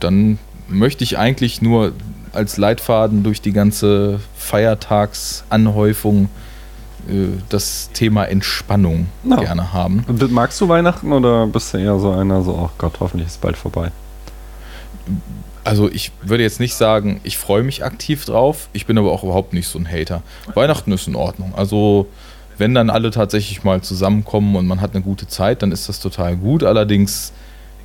dann 0.00 0.38
möchte 0.68 1.04
ich 1.04 1.18
eigentlich 1.18 1.60
nur 1.60 1.92
als 2.32 2.56
Leitfaden 2.56 3.22
durch 3.22 3.42
die 3.42 3.52
ganze 3.52 4.20
Feiertagsanhäufung 4.38 6.30
äh, 7.10 7.26
das 7.50 7.90
Thema 7.92 8.24
Entspannung 8.24 9.08
Ja. 9.24 9.36
gerne 9.36 9.74
haben. 9.74 10.06
Magst 10.30 10.58
du 10.62 10.68
Weihnachten 10.70 11.12
oder 11.12 11.46
bist 11.46 11.74
du 11.74 11.78
eher 11.78 11.98
so 11.98 12.12
einer, 12.12 12.40
so, 12.42 12.52
oh 12.52 12.70
Gott, 12.78 12.94
hoffentlich 13.00 13.26
ist 13.26 13.34
es 13.34 13.38
bald 13.38 13.58
vorbei? 13.58 13.90
Also 15.64 15.88
ich 15.88 16.10
würde 16.22 16.42
jetzt 16.42 16.60
nicht 16.60 16.74
sagen, 16.74 17.20
ich 17.22 17.38
freue 17.38 17.62
mich 17.62 17.84
aktiv 17.84 18.24
drauf. 18.24 18.68
Ich 18.72 18.86
bin 18.86 18.98
aber 18.98 19.12
auch 19.12 19.22
überhaupt 19.22 19.52
nicht 19.52 19.68
so 19.68 19.78
ein 19.78 19.88
Hater. 19.88 20.22
Weihnachten 20.54 20.90
ist 20.92 21.06
in 21.06 21.14
Ordnung. 21.14 21.54
Also 21.54 22.08
wenn 22.58 22.74
dann 22.74 22.90
alle 22.90 23.10
tatsächlich 23.10 23.62
mal 23.64 23.80
zusammenkommen 23.80 24.56
und 24.56 24.66
man 24.66 24.80
hat 24.80 24.94
eine 24.94 25.02
gute 25.02 25.28
Zeit, 25.28 25.62
dann 25.62 25.72
ist 25.72 25.88
das 25.88 26.00
total 26.00 26.36
gut. 26.36 26.64
Allerdings 26.64 27.32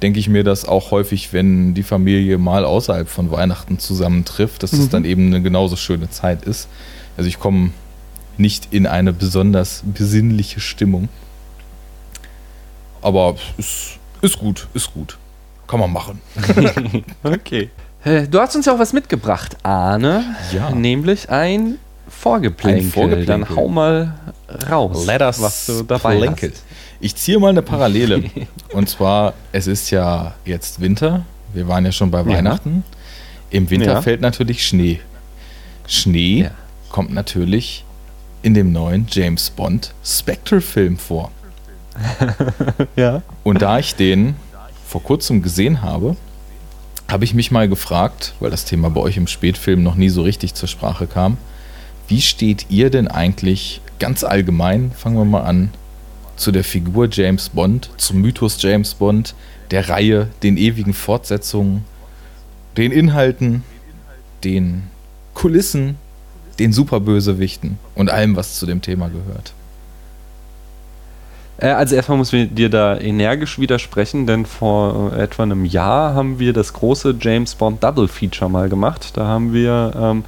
denke 0.01 0.19
ich 0.19 0.29
mir 0.29 0.43
das 0.43 0.65
auch 0.65 0.91
häufig, 0.91 1.33
wenn 1.33 1.73
die 1.73 1.83
Familie 1.83 2.37
mal 2.37 2.65
außerhalb 2.65 3.07
von 3.07 3.31
Weihnachten 3.31 3.79
zusammentrifft, 3.79 4.63
dass 4.63 4.73
es 4.73 4.89
dann 4.89 5.05
eben 5.05 5.27
eine 5.27 5.41
genauso 5.41 5.75
schöne 5.75 6.09
Zeit 6.09 6.45
ist. 6.45 6.67
Also 7.15 7.27
ich 7.27 7.39
komme 7.39 7.71
nicht 8.37 8.67
in 8.71 8.85
eine 8.85 9.13
besonders 9.13 9.83
besinnliche 9.85 10.59
Stimmung. 10.59 11.09
Aber 13.01 13.35
ist, 13.57 13.97
ist 14.21 14.37
gut, 14.37 14.67
ist 14.73 14.93
gut. 14.93 15.17
Kann 15.67 15.79
man 15.79 15.91
machen. 15.91 16.21
Okay. 17.23 17.69
Du 18.31 18.39
hast 18.39 18.55
uns 18.55 18.65
ja 18.65 18.73
auch 18.73 18.79
was 18.79 18.93
mitgebracht, 18.93 19.57
Arne. 19.63 20.23
Ja. 20.53 20.69
Nämlich 20.71 21.29
ein 21.29 21.77
Vorgeplänkel. 22.07 22.85
Ein 22.85 22.91
Vorgeplänkel. 22.91 23.25
Dann 23.25 23.49
hau 23.55 23.67
mal 23.67 24.13
raus, 24.71 25.05
Let 25.05 25.21
us 25.21 25.41
was 25.41 25.65
du 25.65 25.83
dabei 25.83 26.15
plänkel. 26.17 26.51
hast. 26.51 26.63
Ich 27.01 27.15
ziehe 27.15 27.37
mal 27.37 27.49
eine 27.49 27.61
Parallele. 27.61 28.23
Und 28.71 28.87
zwar, 28.89 29.33
es 29.51 29.67
ist 29.67 29.89
ja 29.91 30.35
jetzt 30.45 30.79
Winter. 30.79 31.25
Wir 31.53 31.67
waren 31.67 31.83
ja 31.83 31.91
schon 31.91 32.09
bei 32.11 32.19
Ja. 32.19 32.27
Weihnachten. 32.27 32.83
Im 33.49 33.69
Winter 33.69 33.93
Ja. 33.93 34.01
fällt 34.01 34.21
natürlich 34.21 34.65
Schnee. 34.65 35.01
Schnee 35.85 36.43
Ja. 36.43 36.51
kommt 36.89 37.13
natürlich 37.13 37.83
in 38.41 38.53
dem 38.53 38.71
neuen 38.71 39.05
James 39.09 39.49
Bond 39.49 39.93
Spectre-Film 40.05 40.97
vor. 40.97 41.31
Ja. 42.95 43.21
Und 43.43 43.61
da 43.61 43.79
ich 43.79 43.95
den 43.95 44.35
vor 44.87 45.03
kurzem 45.03 45.41
gesehen 45.41 45.81
habe, 45.81 46.15
habe 47.07 47.25
ich 47.25 47.33
mich 47.33 47.51
mal 47.51 47.67
gefragt, 47.67 48.33
weil 48.39 48.51
das 48.51 48.65
Thema 48.65 48.89
bei 48.89 49.01
euch 49.01 49.17
im 49.17 49.27
Spätfilm 49.27 49.83
noch 49.83 49.95
nie 49.95 50.09
so 50.09 50.21
richtig 50.21 50.53
zur 50.53 50.67
Sprache 50.67 51.07
kam, 51.07 51.37
wie 52.07 52.21
steht 52.21 52.67
ihr 52.69 52.89
denn 52.89 53.07
eigentlich 53.07 53.81
ganz 53.99 54.23
allgemein, 54.23 54.91
fangen 54.91 55.17
wir 55.17 55.25
mal 55.25 55.41
an, 55.41 55.71
zu 56.37 56.51
der 56.51 56.63
Figur 56.63 57.09
James 57.11 57.49
Bond, 57.49 57.89
zum 57.97 58.21
Mythos 58.21 58.61
James 58.61 58.93
Bond, 58.93 59.35
der 59.71 59.89
Reihe, 59.89 60.29
den 60.43 60.55
ewigen 60.55 60.93
Fortsetzungen, 60.93 61.83
den 62.77 62.91
Inhalten, 62.91 63.63
den 64.43 64.83
Kulissen, 65.33 65.97
den 66.59 66.71
Superbösewichten 66.71 67.77
und 67.95 68.09
allem, 68.09 68.35
was 68.35 68.57
zu 68.57 68.65
dem 68.65 68.81
Thema 68.81 69.09
gehört. 69.09 69.53
Äh, 71.57 71.69
also 71.69 71.95
erstmal 71.95 72.17
muss 72.17 72.33
ich 72.33 72.53
dir 72.53 72.69
da 72.69 72.97
energisch 72.97 73.59
widersprechen, 73.59 74.27
denn 74.27 74.45
vor 74.45 75.13
äh, 75.13 75.23
etwa 75.23 75.43
einem 75.43 75.65
Jahr 75.65 76.13
haben 76.13 76.39
wir 76.39 76.53
das 76.53 76.73
große 76.73 77.15
James 77.19 77.55
Bond 77.55 77.83
Double 77.83 78.07
Feature 78.07 78.49
mal 78.49 78.69
gemacht. 78.69 79.11
Da 79.15 79.25
haben 79.25 79.53
wir 79.53 79.93
ähm, 79.97 80.23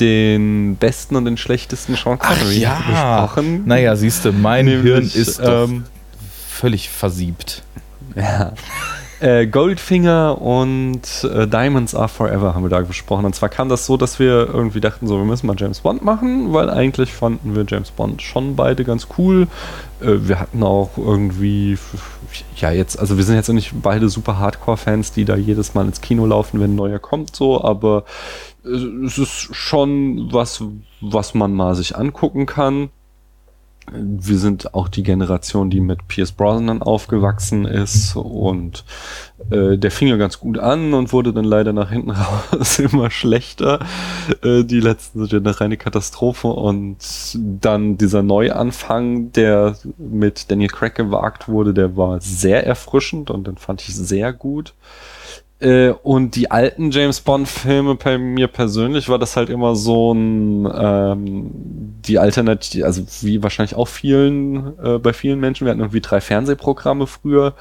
den 0.00 0.76
besten 0.76 1.16
und 1.16 1.24
den 1.24 1.36
schlechtesten 1.36 1.96
Sean 1.96 2.18
Connery 2.18 2.58
ja. 2.58 2.82
besprochen. 2.86 3.66
Naja, 3.66 3.96
siehst 3.96 4.24
du, 4.24 4.32
mein 4.32 4.66
Nämlich, 4.66 4.84
Hirn 4.84 5.22
ist 5.22 5.40
doch 5.40 5.68
ähm, 5.68 5.84
völlig 6.48 6.90
versiebt. 6.90 7.62
Ja. 8.14 8.52
Äh, 9.20 9.48
Goldfinger 9.48 10.40
und 10.40 11.24
äh, 11.24 11.48
Diamonds 11.48 11.92
Are 11.96 12.08
Forever 12.08 12.54
haben 12.54 12.62
wir 12.62 12.68
da 12.68 12.80
besprochen. 12.82 13.24
Und 13.24 13.34
zwar 13.34 13.48
kam 13.48 13.68
das 13.68 13.84
so, 13.84 13.96
dass 13.96 14.20
wir 14.20 14.46
irgendwie 14.46 14.80
dachten, 14.80 15.08
so, 15.08 15.18
wir 15.18 15.24
müssen 15.24 15.48
mal 15.48 15.56
James 15.58 15.80
Bond 15.80 16.04
machen, 16.04 16.52
weil 16.52 16.70
eigentlich 16.70 17.12
fanden 17.12 17.56
wir 17.56 17.64
James 17.66 17.90
Bond 17.90 18.22
schon 18.22 18.54
beide 18.54 18.84
ganz 18.84 19.08
cool. 19.18 19.48
Äh, 20.00 20.28
wir 20.28 20.38
hatten 20.38 20.62
auch 20.62 20.90
irgendwie, 20.96 21.78
ja, 22.56 22.70
jetzt, 22.70 22.96
also 22.96 23.16
wir 23.16 23.24
sind 23.24 23.34
jetzt 23.34 23.48
nicht 23.48 23.72
beide 23.82 24.08
super 24.08 24.38
Hardcore-Fans, 24.38 25.10
die 25.10 25.24
da 25.24 25.34
jedes 25.34 25.74
Mal 25.74 25.86
ins 25.86 26.00
Kino 26.00 26.24
laufen, 26.24 26.60
wenn 26.60 26.72
ein 26.72 26.76
neuer 26.76 27.00
kommt, 27.00 27.34
so, 27.34 27.64
aber 27.64 28.04
äh, 28.64 28.68
es 28.68 29.18
ist 29.18 29.48
schon 29.52 30.32
was, 30.32 30.62
was 31.00 31.34
man 31.34 31.54
mal 31.54 31.74
sich 31.74 31.96
angucken 31.96 32.46
kann 32.46 32.90
wir 33.92 34.38
sind 34.38 34.74
auch 34.74 34.88
die 34.88 35.02
Generation, 35.02 35.70
die 35.70 35.80
mit 35.80 36.08
Pierce 36.08 36.32
Brosnan 36.32 36.82
aufgewachsen 36.82 37.64
ist 37.64 38.16
und 38.16 38.84
äh, 39.50 39.76
der 39.78 39.90
fing 39.90 40.08
ja 40.08 40.16
ganz 40.16 40.40
gut 40.40 40.58
an 40.58 40.94
und 40.94 41.12
wurde 41.12 41.32
dann 41.32 41.44
leider 41.44 41.72
nach 41.72 41.90
hinten 41.90 42.10
raus 42.52 42.78
immer 42.78 43.10
schlechter. 43.10 43.80
Äh, 44.42 44.64
die 44.64 44.80
letzten 44.80 45.20
sind 45.20 45.32
ja 45.32 45.38
eine 45.38 45.60
reine 45.60 45.76
Katastrophe 45.76 46.48
und 46.48 46.96
dann 47.34 47.96
dieser 47.98 48.22
Neuanfang, 48.22 49.32
der 49.32 49.76
mit 49.96 50.50
Daniel 50.50 50.70
Craig 50.70 50.94
gewagt 50.94 51.48
wurde, 51.48 51.74
der 51.74 51.96
war 51.96 52.20
sehr 52.20 52.66
erfrischend 52.66 53.30
und 53.30 53.46
den 53.46 53.56
fand 53.56 53.82
ich 53.82 53.94
sehr 53.94 54.32
gut. 54.32 54.74
Äh, 55.60 55.90
und 55.90 56.36
die 56.36 56.52
alten 56.52 56.92
James 56.92 57.20
Bond-Filme 57.20 57.96
bei 57.96 58.16
mir 58.16 58.46
persönlich 58.46 59.08
war 59.08 59.18
das 59.18 59.36
halt 59.36 59.50
immer 59.50 59.74
so 59.74 60.12
ein 60.12 60.68
ähm, 60.72 61.50
die 62.08 62.20
Alternative, 62.20 62.86
also 62.86 63.02
wie 63.22 63.42
wahrscheinlich 63.42 63.74
auch 63.74 63.88
vielen, 63.88 64.78
äh, 64.78 64.98
bei 64.98 65.12
vielen 65.12 65.40
Menschen, 65.40 65.64
wir 65.64 65.72
hatten 65.72 65.80
irgendwie 65.80 66.00
drei 66.00 66.20
Fernsehprogramme 66.20 67.08
früher 67.08 67.54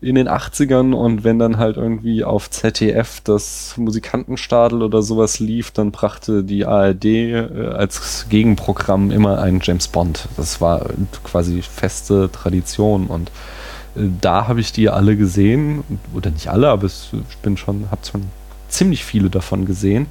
in 0.00 0.16
den 0.16 0.28
80ern 0.28 0.92
und 0.92 1.22
wenn 1.22 1.38
dann 1.38 1.56
halt 1.56 1.76
irgendwie 1.76 2.24
auf 2.24 2.50
ZDF 2.50 3.20
das 3.22 3.74
Musikantenstadel 3.76 4.82
oder 4.82 5.02
sowas 5.02 5.38
lief, 5.38 5.70
dann 5.70 5.92
brachte 5.92 6.42
die 6.42 6.66
ARD 6.66 7.04
äh, 7.04 7.46
als 7.76 8.26
Gegenprogramm 8.28 9.12
immer 9.12 9.38
einen 9.40 9.60
James 9.62 9.86
Bond. 9.86 10.28
Das 10.36 10.60
war 10.60 10.86
quasi 11.22 11.62
feste 11.62 12.28
Tradition 12.32 13.06
und 13.06 13.30
da 14.20 14.48
habe 14.48 14.60
ich 14.60 14.72
die 14.72 14.88
alle 14.88 15.16
gesehen, 15.16 15.84
oder 16.14 16.30
nicht 16.30 16.48
alle, 16.48 16.68
aber 16.68 16.86
ich 16.86 17.10
bin 17.42 17.56
schon, 17.56 17.90
habe 17.90 18.04
schon 18.04 18.22
ziemlich 18.68 19.04
viele 19.04 19.30
davon 19.30 19.64
gesehen 19.64 20.06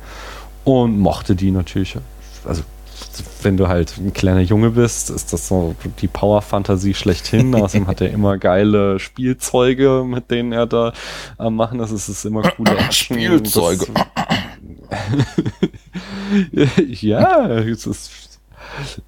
und 0.64 1.00
mochte 1.00 1.36
die 1.36 1.52
natürlich. 1.52 1.98
Also 2.46 2.64
wenn 3.42 3.58
du 3.58 3.68
halt 3.68 3.98
ein 3.98 4.14
kleiner 4.14 4.42
Junge 4.42 4.72
bist, 4.72 5.10
ist 5.10 5.34
das 5.34 5.48
so 5.48 5.76
die 6.00 6.08
Power-Fantasie 6.08 6.94
schlechthin. 6.94 7.54
Außerdem 7.62 7.88
hat 7.88 8.02
er 8.02 8.10
immer 8.12 8.38
geile 8.38 9.00
Spielzeuge, 9.00 10.04
mit 10.06 10.32
denen 10.32 10.52
er 10.52 10.66
da 10.66 10.94
am 11.38 11.56
machen 11.56 11.80
ist. 11.80 11.92
Es 11.92 12.10
ist 12.10 12.26
immer 12.26 12.42
coole 12.42 12.78
Action. 12.78 13.18
Spielzeuge. 13.18 13.88
ja, 17.02 17.48
es 17.50 17.86
ist 17.86 18.40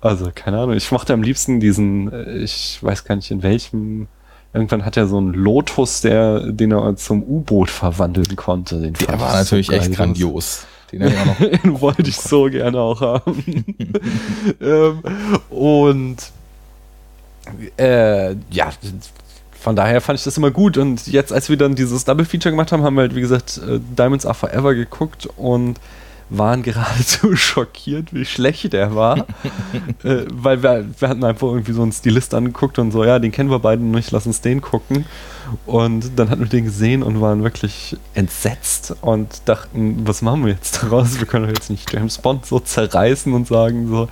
also 0.02 0.32
keine 0.34 0.60
Ahnung. 0.60 0.76
Ich 0.76 0.92
mochte 0.92 1.14
am 1.14 1.24
liebsten 1.24 1.60
diesen, 1.60 2.12
ich 2.42 2.80
weiß 2.82 3.04
gar 3.06 3.16
nicht 3.16 3.32
in 3.32 3.44
welchem 3.44 4.08
Irgendwann 4.54 4.86
hat 4.86 4.98
er 4.98 5.08
so 5.08 5.18
einen 5.18 5.34
Lotus, 5.34 6.02
der, 6.02 6.40
den 6.52 6.72
er 6.72 6.96
zum 6.96 7.22
U-Boot 7.24 7.70
verwandeln 7.70 8.36
konnte. 8.36 8.80
Den 8.80 8.94
der 8.94 9.20
war 9.20 9.34
natürlich 9.34 9.68
so 9.68 9.74
echt 9.74 9.94
grandios. 9.94 10.66
Den, 10.92 11.02
den 11.64 11.82
wollte 11.82 12.10
ich 12.10 12.18
so 12.18 12.46
gerne 12.46 12.80
auch 12.80 13.02
haben. 13.02 13.44
ähm, 14.62 15.04
und 15.50 16.18
äh, 17.78 18.36
ja, 18.50 18.72
von 19.60 19.76
daher 19.76 20.02
fand 20.02 20.20
ich 20.20 20.24
das 20.24 20.38
immer 20.38 20.52
gut. 20.52 20.78
Und 20.78 21.08
jetzt, 21.08 21.34
als 21.34 21.50
wir 21.50 21.58
dann 21.58 21.76
dieses 21.76 22.06
Double 22.06 22.26
Feature 22.26 22.52
gemacht 22.52 22.72
haben, 22.72 22.84
haben 22.84 22.96
wir 22.96 23.02
halt, 23.02 23.16
wie 23.16 23.22
gesagt, 23.22 23.58
äh, 23.58 23.80
Diamonds 23.98 24.26
Are 24.26 24.36
Forever 24.36 24.74
geguckt 24.74 25.28
und 25.36 25.80
waren 26.30 26.64
geradezu 26.64 27.36
schockiert, 27.36 28.14
wie 28.14 28.26
schlecht 28.26 28.74
er 28.74 28.96
war. 28.96 29.20
äh, 30.04 30.26
weil 30.32 30.64
wir, 30.64 30.86
wir 31.00 31.10
hatten 31.10 31.24
einfach 31.24 31.48
irgendwie 31.48 31.74
so 31.74 31.82
einen 31.82 31.92
Stilist 31.92 32.34
angeguckt 32.34 32.80
und 32.80 32.92
so, 32.92 33.04
ja, 33.04 33.20
den 33.20 33.32
kennen 33.32 33.50
wir 33.50 33.60
beide 33.60 33.84
nicht, 33.84 34.12
lass 34.12 34.28
uns 34.28 34.42
den 34.42 34.62
gucken. 34.62 35.06
Und 35.66 36.12
dann 36.18 36.30
hatten 36.30 36.42
wir 36.42 36.50
den 36.50 36.66
gesehen 36.66 37.04
und 37.04 37.22
waren 37.22 37.44
wirklich 37.44 37.98
entsetzt 38.14 38.96
und 39.02 39.42
dachten, 39.46 40.02
was 40.06 40.22
machen 40.22 40.46
wir 40.46 40.54
jetzt 40.54 40.84
daraus? 40.84 41.20
Wir 41.20 41.28
können 41.28 41.48
jetzt 41.50 41.70
nicht 41.70 41.92
James 41.92 42.18
Bond 42.18 42.46
so 42.46 42.60
zerreißen 42.60 43.34
und 43.34 43.48
sagen, 43.48 43.88
so, 43.88 44.10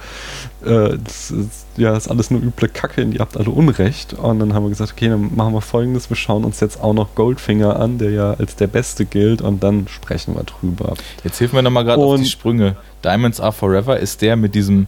äh, 0.65 0.97
das 1.03 1.31
ist, 1.31 1.65
ja, 1.77 1.91
das 1.91 2.05
ist 2.05 2.11
alles 2.11 2.31
nur 2.31 2.41
üble 2.41 2.69
Kacke 2.69 3.03
und 3.03 3.13
ihr 3.13 3.19
habt 3.19 3.37
alle 3.37 3.49
Unrecht. 3.49 4.13
Und 4.13 4.39
dann 4.39 4.53
haben 4.53 4.63
wir 4.63 4.69
gesagt, 4.69 4.93
okay, 4.93 5.09
dann 5.09 5.35
machen 5.35 5.53
wir 5.53 5.61
folgendes, 5.61 6.09
wir 6.09 6.17
schauen 6.17 6.45
uns 6.45 6.59
jetzt 6.59 6.81
auch 6.81 6.93
noch 6.93 7.15
Goldfinger 7.15 7.79
an, 7.79 7.97
der 7.97 8.11
ja 8.11 8.33
als 8.33 8.55
der 8.55 8.67
Beste 8.67 9.05
gilt 9.05 9.41
und 9.41 9.63
dann 9.63 9.87
sprechen 9.87 10.35
wir 10.35 10.43
drüber. 10.43 10.95
Jetzt 11.23 11.39
hilf 11.39 11.53
mir 11.53 11.63
nochmal 11.63 11.83
gerade 11.83 12.01
auf 12.01 12.19
die 12.19 12.25
Sprünge. 12.25 12.75
Diamonds 13.03 13.39
Are 13.39 13.51
Forever 13.51 13.99
ist 13.99 14.21
der 14.21 14.35
mit 14.35 14.55
diesem 14.55 14.87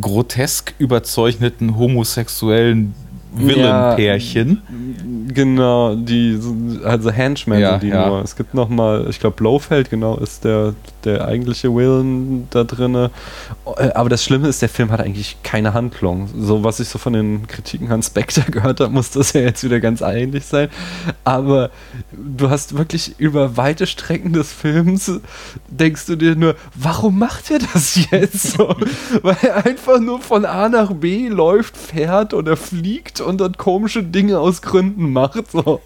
grotesk 0.00 0.74
überzeichneten 0.78 1.76
homosexuellen 1.76 2.94
Villain-Pärchen. 3.34 4.62
Ja, 5.28 5.34
genau, 5.34 5.94
die, 5.94 6.38
also 6.84 7.10
Henchmen 7.10 7.58
Ja, 7.60 7.72
sind 7.72 7.82
die 7.82 7.88
ja. 7.88 8.08
nur. 8.08 8.22
Es 8.22 8.36
gibt 8.36 8.54
noch 8.54 8.68
mal, 8.68 9.06
ich 9.08 9.20
glaube 9.20 9.36
Blofeld, 9.36 9.90
genau, 9.90 10.16
ist 10.16 10.44
der, 10.44 10.74
der 11.04 11.26
eigentliche 11.26 11.74
Villain 11.74 12.46
da 12.50 12.64
drinne. 12.64 13.10
Äh, 13.76 13.90
Aber 13.94 14.08
das 14.08 14.24
Schlimme 14.24 14.48
ist, 14.48 14.62
der 14.62 14.68
Film 14.68 14.90
hat 14.90 15.00
eigentlich 15.00 15.36
keine 15.42 15.74
Handlung. 15.74 16.28
So, 16.38 16.64
was 16.64 16.80
ich 16.80 16.88
so 16.88 16.98
von 16.98 17.12
den 17.12 17.46
Kritiken 17.46 17.90
an 17.90 18.02
Spectre 18.02 18.42
gehört 18.50 18.80
habe, 18.80 18.92
muss 18.92 19.10
das 19.10 19.32
ja 19.32 19.40
jetzt 19.40 19.64
wieder 19.64 19.80
ganz 19.80 20.00
ähnlich 20.00 20.44
sein. 20.46 20.68
Aber 21.24 21.70
du 22.12 22.50
hast 22.50 22.76
wirklich 22.76 23.14
über 23.18 23.56
weite 23.56 23.86
Strecken 23.86 24.32
des 24.32 24.52
Films, 24.52 25.10
denkst 25.68 26.06
du 26.06 26.16
dir 26.16 26.36
nur, 26.36 26.54
warum 26.74 27.18
macht 27.18 27.50
er 27.50 27.58
das 27.58 27.98
jetzt 28.10 28.52
so? 28.52 28.74
Weil 29.22 29.36
er 29.42 29.66
einfach 29.66 29.98
nur 30.00 30.20
von 30.20 30.44
A 30.44 30.68
nach 30.68 30.92
B 30.92 31.28
läuft, 31.28 31.76
fährt 31.76 32.34
oder 32.34 32.56
fliegt 32.56 33.20
und 33.26 33.40
dann 33.40 33.56
komische 33.56 34.02
Dinge 34.02 34.38
aus 34.38 34.62
Gründen 34.62 35.12
macht. 35.12 35.50
So. 35.52 35.80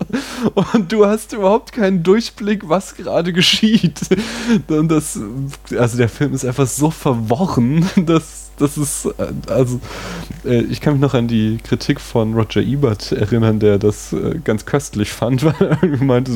Und 0.55 0.93
du 0.93 1.07
hast 1.07 1.33
überhaupt 1.33 1.73
keinen 1.73 2.03
Durchblick, 2.03 2.69
was 2.69 2.95
gerade 2.95 3.33
geschieht. 3.33 4.01
Und 4.69 4.89
das, 4.89 5.19
also 5.77 5.97
der 5.97 6.09
Film 6.09 6.35
ist 6.35 6.45
einfach 6.45 6.67
so 6.67 6.91
verworren, 6.91 7.89
dass 8.07 8.48
das 8.59 8.77
ist, 8.77 9.07
äh, 9.07 9.13
also, 9.51 9.81
äh, 10.45 10.61
ich 10.63 10.81
kann 10.81 10.95
mich 10.95 11.03
noch 11.03 11.15
an 11.15 11.29
die 11.29 11.59
Kritik 11.63 12.01
von 12.01 12.35
Roger 12.35 12.61
Ebert 12.61 13.13
erinnern, 13.13 13.59
der 13.61 13.79
das 13.79 14.13
äh, 14.13 14.39
ganz 14.43 14.65
köstlich 14.67 15.11
fand, 15.11 15.45
weil 15.45 15.55
er 15.61 15.83
irgendwie 15.83 16.05
meinte, 16.05 16.33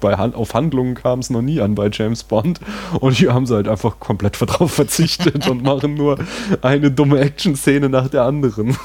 bei 0.00 0.16
Han 0.16 0.34
auf 0.34 0.54
Handlungen 0.54 0.94
kam 0.94 1.18
es 1.20 1.30
noch 1.30 1.42
nie 1.42 1.60
an 1.60 1.74
bei 1.74 1.88
James 1.92 2.22
Bond. 2.24 2.60
Und 3.00 3.12
hier 3.12 3.32
haben 3.34 3.46
sie 3.46 3.54
halt 3.54 3.68
einfach 3.68 3.98
komplett 4.00 4.40
darauf 4.40 4.72
verzichtet 4.72 5.48
und 5.48 5.62
machen 5.62 5.94
nur 5.94 6.18
eine 6.62 6.90
dumme 6.90 7.20
Action-Szene 7.20 7.88
nach 7.88 8.08
der 8.08 8.22
anderen. 8.22 8.76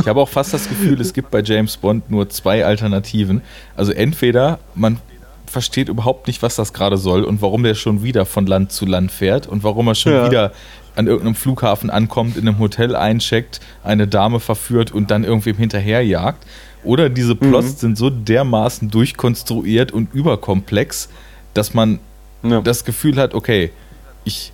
Ich 0.00 0.06
habe 0.06 0.20
auch 0.20 0.28
fast 0.28 0.54
das 0.54 0.68
Gefühl, 0.68 1.00
es 1.00 1.12
gibt 1.12 1.30
bei 1.30 1.42
James 1.42 1.76
Bond 1.76 2.10
nur 2.10 2.28
zwei 2.28 2.64
Alternativen. 2.64 3.42
Also 3.76 3.92
entweder 3.92 4.58
man 4.74 4.98
versteht 5.46 5.88
überhaupt 5.88 6.26
nicht, 6.26 6.42
was 6.42 6.56
das 6.56 6.72
gerade 6.72 6.98
soll 6.98 7.24
und 7.24 7.40
warum 7.40 7.62
der 7.62 7.74
schon 7.74 8.02
wieder 8.02 8.26
von 8.26 8.46
Land 8.46 8.70
zu 8.70 8.84
Land 8.84 9.10
fährt 9.10 9.46
und 9.46 9.64
warum 9.64 9.88
er 9.88 9.94
schon 9.94 10.12
Ja. 10.12 10.26
wieder 10.26 10.52
an 10.98 11.06
irgendeinem 11.06 11.34
Flughafen 11.36 11.90
ankommt, 11.90 12.36
in 12.36 12.46
einem 12.48 12.58
Hotel 12.58 12.94
eincheckt, 12.96 13.60
eine 13.84 14.06
Dame 14.08 14.40
verführt 14.40 14.90
und 14.92 15.10
dann 15.10 15.24
irgendwem 15.24 15.56
hinterherjagt. 15.56 16.44
Oder 16.84 17.08
diese 17.08 17.34
Plots 17.34 17.80
sind 17.80 17.96
so 17.96 18.10
dermaßen 18.10 18.90
durchkonstruiert 18.90 19.92
und 19.92 20.12
überkomplex, 20.14 21.08
dass 21.54 21.72
man 21.74 21.98
Ja. 22.42 22.60
das 22.60 22.84
Gefühl 22.84 23.16
hat, 23.16 23.34
okay, 23.34 23.70
ich 24.24 24.52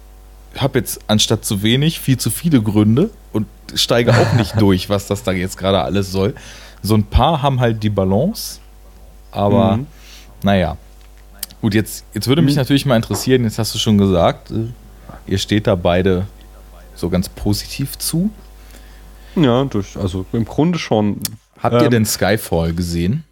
habe 0.57 0.78
jetzt 0.78 1.00
anstatt 1.09 1.44
zu 1.44 1.62
wenig 1.62 1.98
viel 2.00 2.16
zu 2.16 2.30
viele 2.30 2.62
Gründe 2.62 3.11
und 3.33 3.46
steige 3.74 4.12
auch 4.12 4.33
nicht 4.37 4.61
durch, 4.61 4.88
was 4.88 5.07
das 5.07 5.22
da 5.22 5.33
jetzt 5.33 5.59
gerade 5.59 5.80
alles 5.83 6.12
soll. 6.12 6.35
So 6.83 6.94
ein 6.94 7.04
paar 7.04 7.42
haben 7.42 7.61
halt 7.61 7.83
die 7.83 7.90
Balance, 7.90 8.61
aber 9.33 9.78
Mhm. 9.78 9.87
naja. 10.42 10.76
Gut, 11.61 11.74
jetzt, 11.74 12.04
jetzt 12.14 12.28
würde 12.28 12.42
mich 12.42 12.57
natürlich 12.57 12.85
mal 12.85 12.96
interessieren, 12.96 13.44
jetzt 13.44 13.59
hast 13.59 13.74
du 13.74 13.78
schon 13.78 13.96
gesagt, 13.96 14.50
äh, 14.50 14.66
ihr 15.26 15.38
steht 15.38 15.66
da 15.66 15.74
beide 15.76 16.26
so 16.94 17.11
ganz 17.11 17.28
positiv 17.28 17.98
zu. 17.98 18.30
Ja, 19.37 19.64
durch, 19.64 19.96
also 19.96 20.26
im 20.33 20.44
Grunde 20.44 20.78
schon. 20.78 21.20
Habt 21.59 21.76
ihr 21.76 21.83
Ähm, 21.87 21.90
denn 21.90 22.07
Skyfall 22.07 22.72
gesehen? 22.74 23.24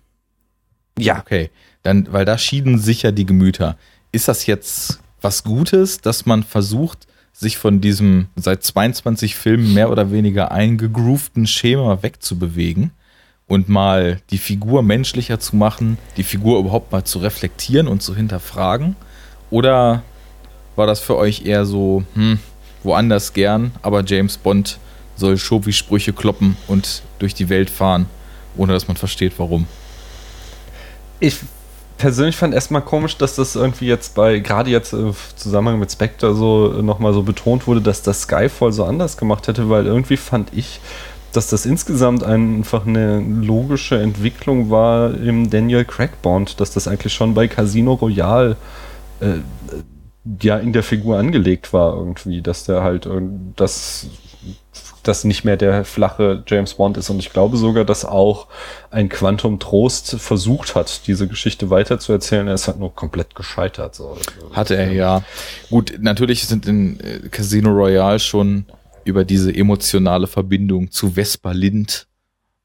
Ja. 0.99 1.19
Okay, 1.21 1.51
dann, 1.83 2.09
weil 2.13 2.25
da 2.25 2.39
schieden 2.39 2.79
sich 2.79 3.03
ja 3.03 3.13
die 3.13 3.27
Gemüter. 3.27 3.77
Ist 4.11 4.29
das 4.29 4.47
jetzt 4.47 5.01
was 5.21 5.45
Gutes, 5.45 6.01
dass 6.01 6.27
man 6.27 6.43
versucht, 6.43 7.07
sich 7.33 7.57
von 7.57 7.81
diesem 7.81 8.29
seit 8.37 8.63
22 8.63 9.35
Filmen 9.37 9.73
mehr 9.73 9.91
oder 9.91 10.11
weniger 10.13 10.53
eingegroovten 10.53 11.47
Schema 11.47 12.03
wegzubewegen 12.03 12.91
und 13.47 13.69
mal 13.69 14.21
die 14.31 14.39
Figur 14.39 14.83
menschlicher 14.83 15.41
zu 15.41 15.57
machen, 15.57 15.97
die 16.17 16.25
Figur 16.25 16.59
überhaupt 16.59 16.93
mal 16.93 17.05
zu 17.05 17.21
reflektieren 17.21 17.89
und 17.89 18.03
zu 18.03 18.15
hinterfragen? 18.15 18.97
Oder 19.51 20.03
war 20.77 20.87
das 20.87 21.01
für 21.01 21.17
euch 21.17 21.45
eher 21.47 21.65
so, 21.65 22.05
hm, 22.15 22.39
woanders 22.83 23.33
gern, 23.33 23.73
aber 23.83 24.05
James 24.05 24.37
Bond 24.37 24.79
soll 25.17 25.37
Schobi-Sprüche 25.37 26.13
kloppen 26.13 26.57
und 26.67 27.03
durch 27.19 27.35
die 27.35 27.49
Welt 27.49 27.71
fahren, 27.71 28.07
ohne 28.57 28.73
dass 28.73 28.89
man 28.89 28.97
versteht, 28.97 29.35
warum? 29.39 29.67
Ich 31.21 31.37
persönlich 31.99 32.37
fand 32.37 32.53
erstmal 32.53 32.83
komisch, 32.83 33.17
dass 33.17 33.37
das 33.37 33.55
irgendwie 33.55 33.87
jetzt 33.87 34.17
bei, 34.17 34.41
gerade 34.41 34.71
jetzt 34.71 34.93
im 34.93 35.15
Zusammenhang 35.37 35.79
mit 35.79 35.93
Spectre 35.93 36.35
so 36.35 36.75
äh, 36.77 36.83
nochmal 36.83 37.13
so 37.13 37.23
betont 37.23 37.67
wurde, 37.69 37.81
dass 37.81 38.03
das 38.03 38.23
Skyfall 38.23 38.73
so 38.73 38.85
anders 38.85 39.17
gemacht 39.17 39.47
hätte, 39.47 39.71
weil 39.71 39.87
irgendwie 39.87 40.17
fand 40.17 40.49
ich, 40.53 40.81
dass 41.33 41.47
das 41.47 41.65
insgesamt 41.65 42.25
einfach 42.25 42.87
eine 42.87 43.21
logische 43.21 44.01
Entwicklung 44.01 44.69
war 44.71 45.15
im 45.15 45.49
Daniel 45.49 45.85
Craig 45.85 46.21
Bond, 46.23 46.61
dass 46.61 46.73
das 46.73 46.89
eigentlich 46.89 47.13
schon 47.13 47.35
bei 47.35 47.47
Casino 47.47 47.95
Royale 47.95 48.57
äh, 49.21 49.39
ja 50.41 50.57
in 50.59 50.73
der 50.73 50.83
Figur 50.83 51.19
angelegt 51.19 51.73
war 51.73 51.97
irgendwie, 51.97 52.43
dass 52.43 52.65
der 52.65 52.83
halt 52.83 53.07
irgend- 53.07 53.59
das 53.61 54.07
das 55.03 55.25
nicht 55.25 55.43
mehr 55.45 55.57
der 55.57 55.85
flache 55.85 56.45
James 56.47 56.75
Bond 56.75 56.97
ist 56.97 57.11
und 57.11 57.19
ich 57.19 57.33
glaube 57.33 57.57
sogar, 57.57 57.85
dass 57.85 58.05
auch 58.05 58.47
ein 58.93 59.09
Quantum 59.09 59.59
Trost 59.59 60.15
versucht 60.21 60.77
hat, 60.77 61.09
diese 61.09 61.27
Geschichte 61.27 61.71
weiterzuerzählen. 61.71 62.47
Er 62.47 62.55
ist 62.55 62.69
halt 62.69 62.79
nur 62.79 62.95
komplett 62.95 63.35
gescheitert. 63.35 63.97
So. 63.97 64.17
Hatte 64.53 64.77
er 64.77 64.93
ja. 64.93 65.25
Gut, 65.71 65.95
natürlich 66.01 66.47
sind 66.47 66.69
in 66.69 67.01
äh, 67.01 67.19
Casino 67.31 67.71
Royale 67.71 68.21
schon 68.21 68.65
über 69.03 69.25
diese 69.25 69.53
emotionale 69.53 70.29
Verbindung 70.29 70.93
zu 70.93 71.11
Vespa 71.11 71.51
Lind 71.51 72.07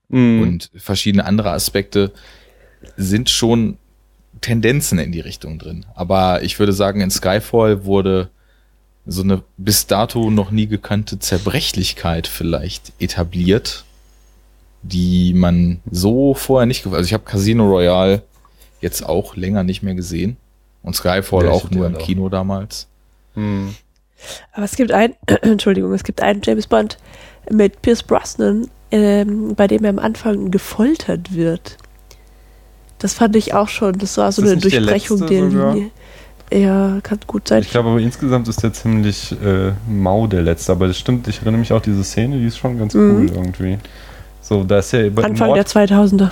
Mhm. 0.10 0.42
und 0.42 0.70
verschiedene 0.76 1.26
andere 1.26 1.52
Aspekte 1.52 2.12
sind 2.98 3.30
schon 3.32 3.78
Tendenzen 4.42 5.00
in 5.00 5.12
die 5.12 5.20
Richtung 5.20 5.60
drin. 5.60 5.86
Aber 5.96 6.44
ich 6.44 6.60
würde 6.60 6.74
sagen, 6.74 7.02
in 7.02 7.12
Skyfall 7.12 7.86
wurde 7.86 8.30
so 9.06 9.24
eine 9.24 9.42
bis 9.58 9.88
dato 9.88 10.30
noch 10.30 10.52
nie 10.52 10.68
gekannte 10.68 11.18
Zerbrechlichkeit 11.20 12.28
vielleicht 12.28 12.92
etabliert, 13.00 13.86
die 14.82 15.34
man 15.34 15.80
so 15.90 16.34
vorher 16.34 16.66
nicht, 16.66 16.86
also 16.86 17.06
ich 17.06 17.14
habe 17.14 17.24
Casino 17.24 17.66
Royale 17.68 18.24
jetzt 18.82 19.06
auch 19.06 19.36
länger 19.36 19.64
nicht 19.64 19.82
mehr 19.82 19.96
gesehen 19.96 20.38
und 20.84 20.96
Skyfall 20.96 21.46
Ja, 21.46 21.52
auch 21.52 21.72
nur 21.72 21.88
im 21.88 21.96
auch. 21.96 22.00
Kino 22.00 22.30
damals. 22.30 22.88
Mhm. 23.36 23.76
Aber 24.54 24.66
es 24.66 24.76
gibt 24.76 24.92
ein, 24.92 25.16
Entschuldigung, 25.42 25.94
es 25.94 26.04
gibt 26.04 26.22
einen 26.22 26.42
James 26.44 26.68
Bond 26.68 26.98
mit 27.50 27.82
Pierce 27.82 28.04
Brosnan, 28.04 28.70
ähm, 28.92 29.56
bei 29.56 29.68
dem 29.68 29.84
er 29.84 29.92
am 29.92 30.00
Anfang 30.00 30.52
gefoltert 30.52 31.34
wird. 31.34 31.78
Das 33.00 33.14
fand 33.14 33.36
ich 33.36 33.54
auch 33.54 33.68
schon. 33.70 33.98
Das 33.98 34.18
war 34.18 34.32
so 34.32 34.42
Ist 34.42 34.48
das 34.48 34.52
eine 34.54 34.62
der 34.72 34.80
Durchbrechung 34.82 35.20
letzte 35.20 35.34
der 35.34 35.50
sogar? 35.52 35.74
Linie. 35.76 35.90
Ja, 36.52 37.00
kann 37.04 37.20
gut 37.28 37.48
sein. 37.48 37.62
Ich 37.62 37.72
glaube 37.72 37.90
aber 37.90 38.00
insgesamt 38.00 38.48
ist 38.48 38.64
der 38.64 38.72
ziemlich 38.72 39.34
äh, 39.44 39.74
mau, 39.90 40.28
der 40.28 40.42
letzte. 40.44 40.72
Aber 40.72 40.88
das 40.88 40.98
stimmt, 40.98 41.28
ich 41.28 41.38
erinnere 41.42 41.60
mich 41.60 41.74
auch 41.74 41.82
diese 41.82 42.04
Szene, 42.04 42.38
die 42.40 42.46
ist 42.46 42.58
schon 42.58 42.80
ganz 42.80 42.94
Mhm. 42.94 43.16
cool 43.18 43.30
irgendwie. 43.30 43.78
So, 44.42 44.64
da 44.64 44.80
ist 44.80 44.94
er 44.94 45.10
bei 45.10 45.24
Anfang 45.26 45.50
Nord, 45.50 45.58
der 45.58 45.66
2000er. 45.66 46.30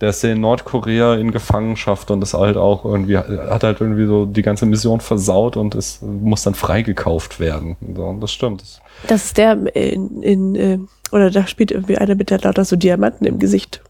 der 0.00 0.10
ist 0.10 0.22
ja 0.22 0.30
in 0.30 0.40
Nordkorea 0.40 1.16
in 1.16 1.32
Gefangenschaft 1.32 2.12
und 2.12 2.22
ist 2.22 2.32
halt 2.32 2.56
auch 2.56 2.84
irgendwie, 2.84 3.18
hat 3.18 3.64
halt 3.64 3.80
irgendwie 3.80 4.06
so 4.06 4.24
die 4.24 4.42
ganze 4.42 4.66
Mission 4.66 5.00
versaut 5.00 5.56
und 5.56 5.74
es 5.74 6.00
muss 6.00 6.44
dann 6.44 6.54
freigekauft 6.54 7.40
werden. 7.40 7.76
So, 7.96 8.04
und 8.04 8.20
das 8.20 8.30
stimmt. 8.30 8.62
Das, 8.62 8.80
Das 9.08 9.24
ist 9.24 9.36
der 9.36 9.58
in, 9.74 10.22
in 10.22 10.54
äh, 10.54 10.78
oder 11.10 11.32
da 11.32 11.48
spielt 11.48 11.72
irgendwie 11.72 11.98
einer 11.98 12.14
mit 12.14 12.30
der 12.30 12.38
lauter 12.38 12.64
so 12.64 12.76
Diamanten 12.76 13.26
im 13.26 13.40
Gesicht. 13.40 13.82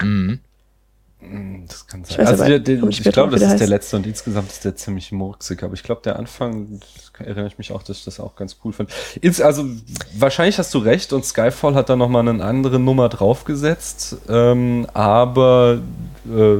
Mhm. 0.00 0.38
Das 1.66 1.86
kann 1.86 2.04
sein. 2.04 2.12
Ich 2.12 2.18
weiß 2.18 2.40
also 2.40 2.58
der, 2.58 2.88
ich 2.88 3.06
ich 3.06 3.12
glaube, 3.12 3.32
das 3.32 3.42
ist 3.42 3.48
der 3.48 3.48
der 3.48 3.60
heißt. 3.60 3.68
letzte 3.68 3.96
und 3.96 4.06
insgesamt 4.06 4.50
ist 4.50 4.64
der 4.64 4.76
ziemlich 4.76 5.12
murksig. 5.12 5.62
Aber 5.62 5.74
ich 5.74 5.82
glaube, 5.82 6.00
der 6.04 6.18
Anfang, 6.18 6.80
erinnere 7.18 7.46
ich 7.46 7.58
mich 7.58 7.72
auch, 7.72 7.82
dass 7.82 7.98
ich 7.98 8.04
das 8.04 8.20
auch 8.20 8.36
ganz 8.36 8.56
cool 8.64 8.72
fand. 8.72 8.90
Ins, 9.20 9.40
also 9.40 9.64
wahrscheinlich 10.16 10.58
hast 10.58 10.74
du 10.74 10.78
recht 10.78 11.12
und 11.12 11.24
Skyfall 11.24 11.74
hat 11.74 11.88
da 11.88 11.96
nochmal 11.96 12.26
eine 12.28 12.44
andere 12.44 12.78
Nummer 12.78 13.08
draufgesetzt. 13.08 14.16
Ähm, 14.28 14.86
aber 14.92 15.80
äh, 16.28 16.56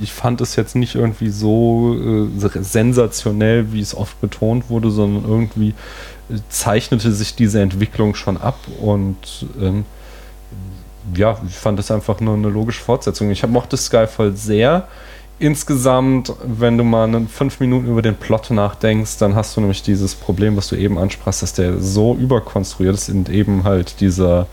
ich 0.00 0.12
fand 0.12 0.40
es 0.40 0.56
jetzt 0.56 0.74
nicht 0.74 0.94
irgendwie 0.94 1.30
so 1.30 2.28
äh, 2.28 2.62
sensationell, 2.62 3.72
wie 3.72 3.80
es 3.80 3.94
oft 3.94 4.20
betont 4.20 4.70
wurde, 4.70 4.90
sondern 4.90 5.30
irgendwie 5.30 5.74
äh, 6.30 6.38
zeichnete 6.48 7.12
sich 7.12 7.34
diese 7.34 7.60
Entwicklung 7.60 8.14
schon 8.14 8.36
ab 8.36 8.58
und 8.80 9.46
ähm, 9.60 9.84
ja, 11.14 11.36
ich 11.46 11.54
fand 11.54 11.78
das 11.78 11.90
einfach 11.90 12.20
nur 12.20 12.34
eine 12.34 12.48
logische 12.48 12.82
Fortsetzung. 12.82 13.30
Ich 13.30 13.46
mochte 13.46 13.76
Skyfall 13.76 14.32
sehr. 14.32 14.88
Insgesamt, 15.38 16.32
wenn 16.44 16.78
du 16.78 16.84
mal 16.84 17.26
fünf 17.26 17.58
Minuten 17.58 17.88
über 17.88 18.02
den 18.02 18.14
Plot 18.14 18.50
nachdenkst, 18.50 19.18
dann 19.18 19.34
hast 19.34 19.56
du 19.56 19.60
nämlich 19.60 19.82
dieses 19.82 20.14
Problem, 20.14 20.56
was 20.56 20.68
du 20.68 20.76
eben 20.76 20.98
ansprachst, 20.98 21.42
dass 21.42 21.52
der 21.54 21.78
so 21.78 22.14
überkonstruiert 22.14 22.94
ist 22.94 23.08
und 23.08 23.28
eben 23.28 23.64
halt 23.64 24.00
dieser, 24.00 24.46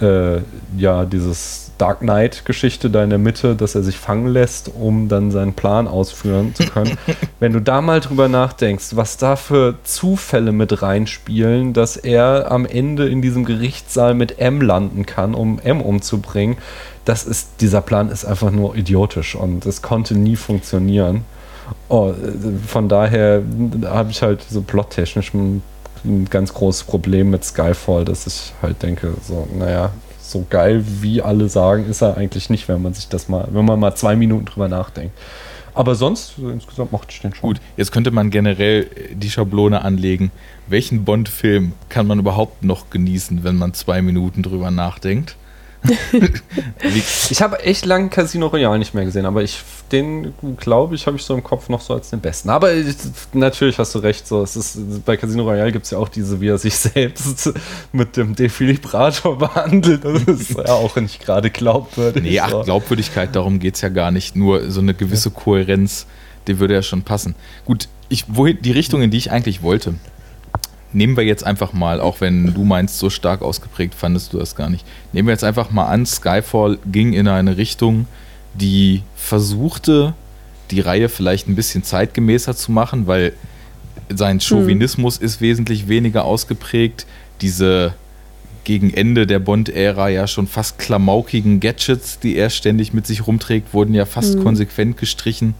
äh, 0.00 0.38
ja, 0.78 1.04
dieses 1.04 1.63
Dark 1.78 2.00
Knight-Geschichte 2.00 2.90
da 2.90 3.02
in 3.02 3.10
der 3.10 3.18
Mitte, 3.18 3.54
dass 3.56 3.74
er 3.74 3.82
sich 3.82 3.96
fangen 3.96 4.28
lässt, 4.28 4.70
um 4.74 5.08
dann 5.08 5.30
seinen 5.30 5.54
Plan 5.54 5.88
ausführen 5.88 6.54
zu 6.54 6.66
können. 6.66 6.96
wenn 7.40 7.52
du 7.52 7.60
da 7.60 7.80
mal 7.80 8.00
drüber 8.00 8.28
nachdenkst, 8.28 8.96
was 8.96 9.16
da 9.16 9.36
für 9.36 9.76
Zufälle 9.84 10.52
mit 10.52 10.82
reinspielen, 10.82 11.72
dass 11.72 11.96
er 11.96 12.50
am 12.50 12.66
Ende 12.66 13.08
in 13.08 13.22
diesem 13.22 13.44
Gerichtssaal 13.44 14.14
mit 14.14 14.38
M 14.38 14.60
landen 14.60 15.06
kann, 15.06 15.34
um 15.34 15.58
M 15.58 15.80
umzubringen, 15.80 16.56
das 17.04 17.24
ist, 17.24 17.60
dieser 17.60 17.80
Plan 17.80 18.08
ist 18.08 18.24
einfach 18.24 18.50
nur 18.50 18.76
idiotisch 18.76 19.34
und 19.34 19.66
es 19.66 19.82
konnte 19.82 20.16
nie 20.16 20.36
funktionieren. 20.36 21.24
Oh, 21.88 22.14
von 22.66 22.88
daher 22.88 23.42
habe 23.84 24.10
ich 24.10 24.22
halt 24.22 24.42
so 24.48 24.62
plottechnisch 24.62 25.34
ein, 25.34 25.62
ein 26.04 26.26
ganz 26.30 26.52
großes 26.52 26.84
Problem 26.84 27.30
mit 27.30 27.44
Skyfall, 27.44 28.04
dass 28.04 28.26
ich 28.26 28.52
halt 28.62 28.82
denke, 28.82 29.14
so, 29.22 29.46
naja, 29.58 29.90
so 30.30 30.46
geil 30.48 30.84
wie 31.00 31.22
alle 31.22 31.48
sagen, 31.48 31.88
ist 31.88 32.02
er 32.02 32.16
eigentlich 32.16 32.50
nicht, 32.50 32.68
wenn 32.68 32.82
man 32.82 32.94
sich 32.94 33.08
das 33.08 33.28
mal, 33.28 33.48
wenn 33.50 33.64
man 33.64 33.78
mal 33.78 33.94
zwei 33.94 34.16
Minuten 34.16 34.46
drüber 34.46 34.68
nachdenkt. 34.68 35.16
Aber 35.74 35.96
sonst, 35.96 36.36
so 36.36 36.48
insgesamt 36.50 36.92
mochte 36.92 37.08
ich 37.10 37.20
den 37.20 37.34
schon. 37.34 37.48
Gut, 37.48 37.60
jetzt 37.76 37.90
könnte 37.90 38.12
man 38.12 38.30
generell 38.30 38.88
die 39.12 39.28
Schablone 39.28 39.82
anlegen. 39.82 40.30
Welchen 40.68 41.04
Bond-Film 41.04 41.72
kann 41.88 42.06
man 42.06 42.20
überhaupt 42.20 42.62
noch 42.62 42.90
genießen, 42.90 43.42
wenn 43.42 43.56
man 43.56 43.74
zwei 43.74 44.00
Minuten 44.00 44.42
drüber 44.42 44.70
nachdenkt? 44.70 45.36
Ich 47.30 47.42
habe 47.42 47.60
echt 47.60 47.84
lange 47.84 48.08
Casino 48.08 48.46
Royale 48.46 48.78
nicht 48.78 48.94
mehr 48.94 49.04
gesehen, 49.04 49.26
aber 49.26 49.42
ich 49.42 49.62
den 49.92 50.32
glaube 50.58 50.94
ich, 50.94 51.06
habe 51.06 51.16
ich 51.16 51.22
so 51.22 51.34
im 51.34 51.42
Kopf 51.42 51.68
noch 51.68 51.80
so 51.80 51.94
als 51.94 52.10
den 52.10 52.20
besten. 52.20 52.50
Aber 52.50 52.72
ich, 52.72 52.96
natürlich 53.32 53.78
hast 53.78 53.94
du 53.94 53.98
recht, 53.98 54.26
so 54.26 54.42
es 54.42 54.56
ist 54.56 55.04
bei 55.04 55.16
Casino 55.16 55.44
Royale 55.44 55.72
gibt 55.72 55.84
es 55.84 55.90
ja 55.90 55.98
auch 55.98 56.08
diese, 56.08 56.40
wie 56.40 56.48
er 56.48 56.58
sich 56.58 56.74
selbst 56.76 57.52
mit 57.92 58.16
dem 58.16 58.34
Defibrillator 58.34 59.38
behandelt. 59.38 60.04
Das 60.04 60.22
ist 60.22 60.50
ja 60.50 60.72
auch 60.72 60.96
nicht 60.96 61.20
gerade 61.20 61.50
glaubwürdig. 61.50 62.22
nee, 62.22 62.40
ach. 62.40 62.64
Glaubwürdigkeit, 62.64 63.34
darum 63.36 63.58
geht's 63.58 63.80
ja 63.80 63.88
gar 63.88 64.10
nicht. 64.10 64.36
Nur 64.36 64.70
so 64.70 64.80
eine 64.80 64.94
gewisse 64.94 65.30
Kohärenz, 65.30 66.06
die 66.46 66.58
würde 66.58 66.74
ja 66.74 66.82
schon 66.82 67.02
passen. 67.02 67.34
Gut, 67.64 67.88
ich, 68.08 68.24
wohin, 68.28 68.58
die 68.60 68.72
Richtung, 68.72 69.02
in 69.02 69.10
die 69.10 69.18
ich 69.18 69.30
eigentlich 69.30 69.62
wollte, 69.62 69.94
nehmen 70.94 71.16
wir 71.16 71.24
jetzt 71.24 71.44
einfach 71.44 71.72
mal, 71.72 72.00
auch 72.00 72.20
wenn 72.20 72.54
du 72.54 72.64
meinst, 72.64 72.98
so 72.98 73.10
stark 73.10 73.42
ausgeprägt 73.42 73.94
fandest 73.94 74.32
du 74.32 74.38
das 74.38 74.56
gar 74.56 74.70
nicht. 74.70 74.86
Nehmen 75.12 75.28
wir 75.28 75.32
jetzt 75.32 75.44
einfach 75.44 75.70
mal 75.70 75.86
an, 75.86 76.06
Skyfall 76.06 76.78
ging 76.90 77.12
in 77.12 77.28
eine 77.28 77.56
Richtung, 77.56 78.06
die 78.54 79.02
versuchte, 79.16 80.14
die 80.70 80.80
Reihe 80.80 81.08
vielleicht 81.08 81.48
ein 81.48 81.56
bisschen 81.56 81.82
zeitgemäßer 81.82 82.56
zu 82.56 82.72
machen, 82.72 83.06
weil 83.06 83.32
sein 84.14 84.40
Chauvinismus 84.40 85.18
ist 85.18 85.40
wesentlich 85.40 85.88
weniger 85.88 86.24
ausgeprägt. 86.24 87.06
Diese 87.40 87.94
gegen 88.64 88.92
Ende 88.92 89.26
der 89.26 89.38
Bond-Ära 89.38 90.08
ja 90.08 90.26
schon 90.26 90.46
fast 90.46 90.78
klamaukigen 90.78 91.60
Gadgets, 91.60 92.18
die 92.18 92.36
er 92.36 92.50
ständig 92.50 92.92
mit 92.92 93.06
sich 93.06 93.26
rumträgt, 93.26 93.74
wurden 93.74 93.94
ja 93.94 94.06
fast 94.06 94.40
konsequent 94.42 94.96
gestrichen. 94.96 95.54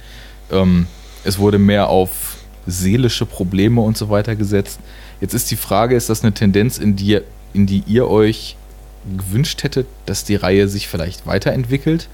Ähm, 0.50 0.86
es 1.22 1.38
wurde 1.38 1.58
mehr 1.58 1.88
auf 1.88 2.38
seelische 2.66 3.26
Probleme 3.26 3.80
und 3.80 3.96
so 3.96 4.08
weiter 4.08 4.36
gesetzt. 4.36 4.80
Jetzt 5.20 5.34
ist 5.34 5.50
die 5.50 5.56
Frage, 5.56 5.96
ist 5.96 6.10
das 6.10 6.22
eine 6.22 6.32
Tendenz, 6.32 6.78
in 6.78 6.96
die, 6.96 7.20
in 7.52 7.66
die 7.66 7.82
ihr 7.86 8.08
euch 8.08 8.56
gewünscht 9.16 9.62
hättet, 9.62 9.86
dass 10.06 10.24
die 10.24 10.36
Reihe 10.36 10.68
sich 10.68 10.88
vielleicht 10.88 11.26
weiterentwickelt? 11.26 12.08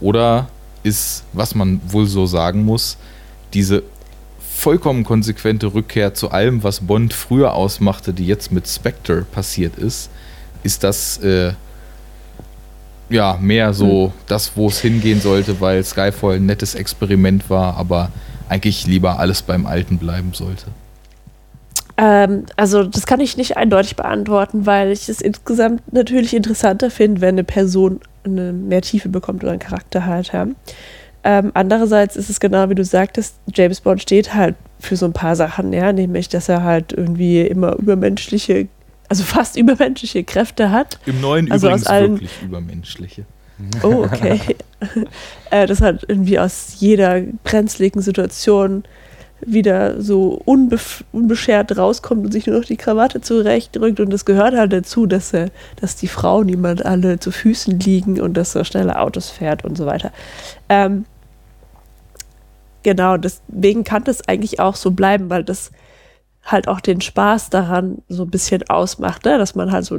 Oder 0.00 0.48
ist, 0.82 1.24
was 1.32 1.54
man 1.54 1.80
wohl 1.86 2.06
so 2.06 2.26
sagen 2.26 2.64
muss, 2.64 2.96
diese 3.54 3.82
vollkommen 4.38 5.04
konsequente 5.04 5.74
Rückkehr 5.74 6.14
zu 6.14 6.30
allem, 6.30 6.62
was 6.62 6.80
Bond 6.80 7.12
früher 7.12 7.54
ausmachte, 7.54 8.12
die 8.12 8.26
jetzt 8.26 8.52
mit 8.52 8.68
Spectre 8.68 9.22
passiert 9.22 9.76
ist, 9.76 10.10
ist 10.62 10.84
das 10.84 11.18
äh, 11.18 11.52
ja 13.10 13.38
mehr 13.40 13.74
so 13.74 14.12
das, 14.26 14.56
wo 14.56 14.68
es 14.68 14.80
hingehen 14.80 15.20
sollte, 15.20 15.60
weil 15.60 15.84
Skyfall 15.84 16.36
ein 16.36 16.46
nettes 16.46 16.74
Experiment 16.74 17.50
war, 17.50 17.76
aber 17.76 18.10
eigentlich 18.48 18.86
lieber 18.86 19.18
alles 19.18 19.42
beim 19.42 19.66
Alten 19.66 19.98
bleiben 19.98 20.32
sollte. 20.34 20.66
Ähm, 21.96 22.46
also 22.56 22.84
das 22.84 23.06
kann 23.06 23.20
ich 23.20 23.36
nicht 23.36 23.56
eindeutig 23.56 23.96
beantworten, 23.96 24.66
weil 24.66 24.90
ich 24.90 25.08
es 25.08 25.20
insgesamt 25.20 25.92
natürlich 25.92 26.34
interessanter 26.34 26.90
finde, 26.90 27.20
wenn 27.20 27.36
eine 27.36 27.44
Person 27.44 28.00
eine 28.24 28.52
mehr 28.52 28.82
Tiefe 28.82 29.08
bekommt 29.08 29.42
oder 29.42 29.52
einen 29.52 29.60
Charakter 29.60 30.06
halt. 30.06 30.32
Ja. 30.32 30.48
Ähm, 31.22 31.52
andererseits 31.54 32.16
ist 32.16 32.30
es 32.30 32.40
genau 32.40 32.68
wie 32.68 32.74
du 32.74 32.84
sagtest, 32.84 33.36
James 33.54 33.80
Bond 33.80 34.02
steht 34.02 34.34
halt 34.34 34.56
für 34.80 34.96
so 34.96 35.06
ein 35.06 35.12
paar 35.12 35.36
Sachen, 35.36 35.72
ja, 35.72 35.92
nämlich, 35.92 36.28
dass 36.28 36.48
er 36.48 36.62
halt 36.64 36.92
irgendwie 36.92 37.42
immer 37.42 37.76
übermenschliche, 37.76 38.68
also 39.08 39.22
fast 39.22 39.56
übermenschliche 39.56 40.24
Kräfte 40.24 40.70
hat. 40.70 40.98
Im 41.06 41.20
Neuen 41.20 41.50
Also 41.50 41.68
übrigens 41.68 41.88
wirklich 41.88 42.42
übermenschliche. 42.42 43.24
Oh, 43.82 44.04
okay. 44.04 44.40
äh, 45.50 45.66
das 45.66 45.80
halt 45.80 46.04
irgendwie 46.08 46.38
aus 46.38 46.76
jeder 46.78 47.20
brenzligen 47.44 48.02
Situation 48.02 48.84
wieder 49.46 50.00
so 50.00 50.40
unbeschert 50.44 51.76
rauskommt 51.76 52.24
und 52.24 52.32
sich 52.32 52.46
nur 52.46 52.58
noch 52.58 52.64
die 52.64 52.76
Krawatte 52.76 53.20
zurechtrückt. 53.20 54.00
Und 54.00 54.12
das 54.12 54.24
gehört 54.24 54.54
halt 54.54 54.72
dazu, 54.72 55.06
dass, 55.06 55.32
er, 55.32 55.50
dass 55.80 55.96
die 55.96 56.08
Frauen 56.08 56.46
niemand 56.46 56.84
alle 56.84 57.18
zu 57.18 57.30
Füßen 57.30 57.78
liegen 57.80 58.20
und 58.20 58.34
dass 58.34 58.54
er 58.54 58.64
schnelle 58.64 58.98
Autos 58.98 59.30
fährt 59.30 59.64
und 59.64 59.76
so 59.76 59.86
weiter. 59.86 60.12
Ähm, 60.68 61.04
genau, 62.82 63.16
deswegen 63.16 63.84
kann 63.84 64.04
das 64.04 64.28
eigentlich 64.28 64.60
auch 64.60 64.76
so 64.76 64.90
bleiben, 64.90 65.30
weil 65.30 65.44
das 65.44 65.70
halt 66.44 66.68
auch 66.68 66.80
den 66.80 67.00
Spaß 67.00 67.50
daran 67.50 68.02
so 68.08 68.24
ein 68.24 68.30
bisschen 68.30 68.68
ausmacht, 68.68 69.24
ne? 69.24 69.38
dass 69.38 69.54
man 69.54 69.72
halt 69.72 69.84
so 69.84 69.98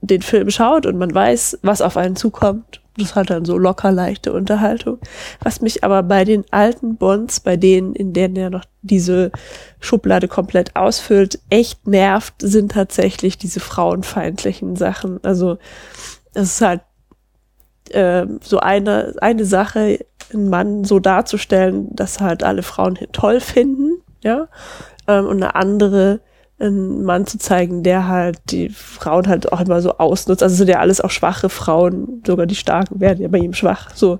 den 0.00 0.22
Film 0.22 0.50
schaut 0.50 0.86
und 0.86 0.98
man 0.98 1.14
weiß, 1.14 1.58
was 1.62 1.82
auf 1.82 1.96
einen 1.96 2.16
zukommt. 2.16 2.80
Das 2.98 3.14
hat 3.14 3.30
dann 3.30 3.44
so 3.44 3.58
locker 3.58 3.92
leichte 3.92 4.32
Unterhaltung. 4.32 4.98
Was 5.40 5.60
mich 5.60 5.84
aber 5.84 6.02
bei 6.02 6.24
den 6.24 6.44
alten 6.50 6.96
Bonds, 6.96 7.40
bei 7.40 7.56
denen, 7.56 7.94
in 7.94 8.12
denen 8.12 8.36
er 8.36 8.50
noch 8.50 8.64
diese 8.82 9.32
Schublade 9.80 10.28
komplett 10.28 10.76
ausfüllt, 10.76 11.38
echt 11.50 11.86
nervt, 11.86 12.34
sind 12.38 12.72
tatsächlich 12.72 13.36
diese 13.36 13.60
frauenfeindlichen 13.60 14.76
Sachen. 14.76 15.22
Also 15.22 15.58
es 16.34 16.54
ist 16.54 16.60
halt 16.60 16.80
ähm, 17.90 18.40
so 18.42 18.58
eine, 18.58 19.14
eine 19.20 19.44
Sache, 19.44 20.04
einen 20.32 20.48
Mann 20.48 20.84
so 20.84 20.98
darzustellen, 20.98 21.94
dass 21.94 22.20
halt 22.20 22.42
alle 22.42 22.62
Frauen 22.62 22.98
toll 23.12 23.40
finden, 23.40 24.02
ja, 24.22 24.48
ähm, 25.06 25.26
und 25.26 25.42
eine 25.42 25.54
andere, 25.54 26.20
einen 26.58 27.04
Mann 27.04 27.26
zu 27.26 27.38
zeigen, 27.38 27.82
der 27.82 28.08
halt 28.08 28.38
die 28.50 28.70
Frauen 28.70 29.28
halt 29.28 29.52
auch 29.52 29.60
immer 29.60 29.82
so 29.82 29.98
ausnutzt. 29.98 30.42
Also 30.42 30.64
ja 30.64 30.78
alles 30.78 31.00
auch 31.00 31.10
schwache 31.10 31.48
Frauen, 31.48 32.22
sogar 32.26 32.46
die 32.46 32.54
Starken 32.54 33.00
werden 33.00 33.20
ja 33.20 33.28
bei 33.28 33.38
ihm 33.38 33.52
schwach. 33.52 33.90
So. 33.94 34.18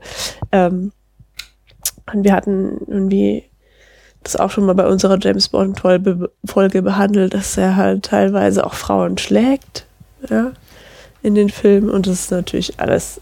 Ähm, 0.52 0.92
und 2.12 2.24
wir 2.24 2.32
hatten 2.32 2.78
irgendwie 2.86 3.44
das 4.22 4.36
auch 4.36 4.50
schon 4.50 4.66
mal 4.66 4.74
bei 4.74 4.86
unserer 4.86 5.18
James 5.20 5.48
Bond 5.48 5.80
Folge 5.80 6.82
behandelt, 6.82 7.34
dass 7.34 7.56
er 7.56 7.76
halt 7.76 8.04
teilweise 8.04 8.66
auch 8.66 8.74
Frauen 8.74 9.18
schlägt, 9.18 9.86
ja, 10.28 10.52
in 11.22 11.34
den 11.34 11.48
Filmen. 11.48 11.88
Und 11.90 12.06
das 12.06 12.20
ist 12.20 12.30
natürlich 12.30 12.78
alles 12.78 13.20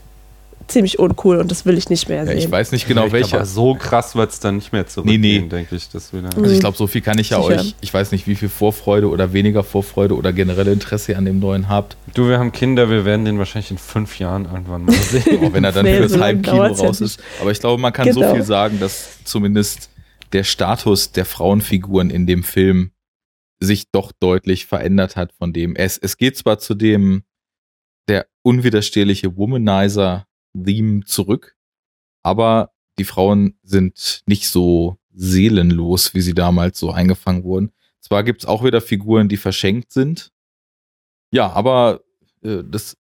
ziemlich 0.69 0.99
uncool 0.99 1.39
und 1.39 1.51
das 1.51 1.67
will 1.67 1.77
ich 1.79 1.89
nicht 1.91 2.09
mehr 2.09 2.19
Ja, 2.19 2.27
sehen. 2.27 2.39
ich 2.39 2.51
weiß 2.51 2.73
nicht 2.73 2.89
genau 2.89 3.13
welcher. 3.13 3.37
Aber 3.39 3.47
so 3.47 3.75
krass 3.75 4.15
wird 4.17 4.31
es 4.33 4.41
dann 4.41 4.57
nicht 4.57 4.73
mehr 4.73 4.87
zurückgehen, 4.87 5.21
Nee, 5.21 5.39
nee. 5.41 5.49
denke 5.49 5.77
ich. 5.77 5.89
Das 5.91 6.13
wieder. 6.13 6.31
Also 6.37 6.51
ich 6.51 6.61
glaube, 6.61 6.77
so 6.77 6.87
viel 6.87 7.01
kann 7.01 7.19
ich 7.19 7.31
ja 7.31 7.43
Sicher. 7.43 7.61
euch, 7.61 7.75
ich 7.81 7.93
weiß 7.93 8.13
nicht, 8.13 8.27
wie 8.27 8.35
viel 8.35 8.49
Vorfreude 8.49 9.09
oder 9.09 9.33
weniger 9.33 9.63
Vorfreude 9.65 10.17
oder 10.17 10.33
generelle 10.33 10.73
Interesse 10.73 11.13
ihr 11.13 11.19
an 11.19 11.25
dem 11.27 11.39
neuen 11.39 11.69
habt. 11.69 11.97
Du, 12.15 12.29
wir 12.29 12.39
haben 12.39 12.53
Kinder, 12.53 12.89
wir 12.91 13.05
werden 13.05 13.25
den 13.25 13.39
wahrscheinlich 13.39 13.71
in 13.71 13.79
fünf 13.79 14.19
Jahren 14.19 14.47
irgendwann 14.47 14.85
mal 14.85 14.93
sehen. 14.97 15.45
Auch 15.45 15.53
wenn 15.53 15.65
er 15.65 15.73
dann 15.73 15.85
Nee, 15.85 15.99
fürs 15.99 16.13
so 16.13 16.19
lange 16.19 16.35
Heimkino 16.39 16.57
ja 16.65 16.67
raus 16.87 17.01
ist. 17.01 17.21
Aber 17.41 17.51
ich 17.51 17.61
glaube, 17.61 17.81
man 17.81 17.93
kann 17.93 18.13
so 18.13 18.21
Genau. 18.21 18.35
viel 18.35 18.43
sagen, 18.45 18.81
dass 18.81 19.23
zumindest 19.25 19.91
der 20.33 20.45
Status 20.45 21.13
der 21.13 21.25
Frauenfiguren 21.27 22.11
in 22.11 22.27
dem 22.27 22.43
Film 22.43 22.91
sich 23.61 23.91
doch 23.93 24.13
deutlich 24.19 24.67
verändert 24.67 25.17
hat 25.17 25.33
von 25.33 25.53
dem. 25.53 25.77
Es, 25.77 25.97
es 25.97 26.17
geht 26.17 26.37
zwar 26.37 26.59
zu 26.59 26.75
dem 26.75 27.23
der 28.09 28.27
unwiderstehliche 28.43 29.37
Womanizer-Theme 30.55 31.05
zurück, 31.05 31.57
aber 32.23 32.71
die 32.99 33.05
Frauen 33.05 33.59
sind 33.63 34.23
nicht 34.27 34.49
so 34.49 34.99
seelenlos, 35.13 36.15
wie 36.15 36.21
sie 36.21 36.35
damals 36.35 36.79
so 36.79 36.91
eingefangen 36.91 37.45
wurden. 37.45 37.73
Zwar 38.01 38.23
gibt's 38.23 38.47
auch 38.47 38.65
wieder 38.65 38.81
Figuren, 38.81 39.29
die 39.29 39.37
verschenkt 39.37 39.93
sind. 39.93 40.31
Ja, 41.31 41.51
aber 41.51 42.01
äh, 42.43 42.63
das 42.65 42.97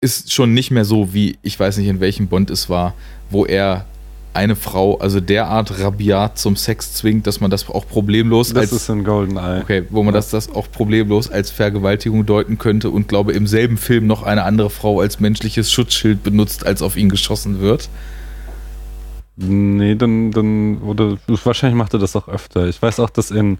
ist 0.00 0.32
schon 0.32 0.54
nicht 0.54 0.70
mehr 0.70 0.84
so, 0.84 1.12
wie 1.12 1.38
ich 1.42 1.58
weiß 1.58 1.78
nicht, 1.78 1.88
in 1.88 2.00
welchem 2.00 2.28
Bond 2.28 2.50
es 2.50 2.68
war, 2.68 2.94
wo 3.30 3.44
er 3.44 3.86
eine 4.34 4.56
Frau 4.56 4.98
also 4.98 5.20
derart 5.20 5.80
rabiat 5.80 6.38
zum 6.38 6.56
Sex 6.56 6.94
zwingt, 6.94 7.26
dass 7.26 7.40
man 7.40 7.50
das 7.50 7.68
auch 7.68 7.86
problemlos 7.86 8.50
Das 8.50 8.58
als 8.58 8.72
ist 8.72 8.90
ein 8.90 9.04
Goldeneye. 9.04 9.62
Okay, 9.62 9.84
wo 9.90 10.02
man 10.02 10.14
das, 10.14 10.30
das 10.30 10.54
auch 10.54 10.70
problemlos 10.70 11.30
als 11.30 11.50
Vergewaltigung 11.50 12.26
deuten 12.26 12.58
könnte 12.58 12.90
und 12.90 13.08
glaube 13.08 13.32
im 13.32 13.46
selben 13.46 13.76
Film 13.76 14.06
noch 14.06 14.22
eine 14.22 14.44
andere 14.44 14.70
Frau 14.70 15.00
als 15.00 15.20
menschliches 15.20 15.72
Schutzschild 15.72 16.22
benutzt, 16.22 16.66
als 16.66 16.82
auf 16.82 16.96
ihn 16.96 17.08
geschossen 17.08 17.60
wird. 17.60 17.88
Nee, 19.36 19.94
dann, 19.94 20.32
dann, 20.32 20.78
oder 20.78 21.16
wahrscheinlich 21.44 21.78
macht 21.78 21.94
er 21.94 22.00
das 22.00 22.16
auch 22.16 22.28
öfter. 22.28 22.66
Ich 22.66 22.82
weiß 22.82 22.98
auch, 22.98 23.10
dass 23.10 23.30
in, 23.30 23.58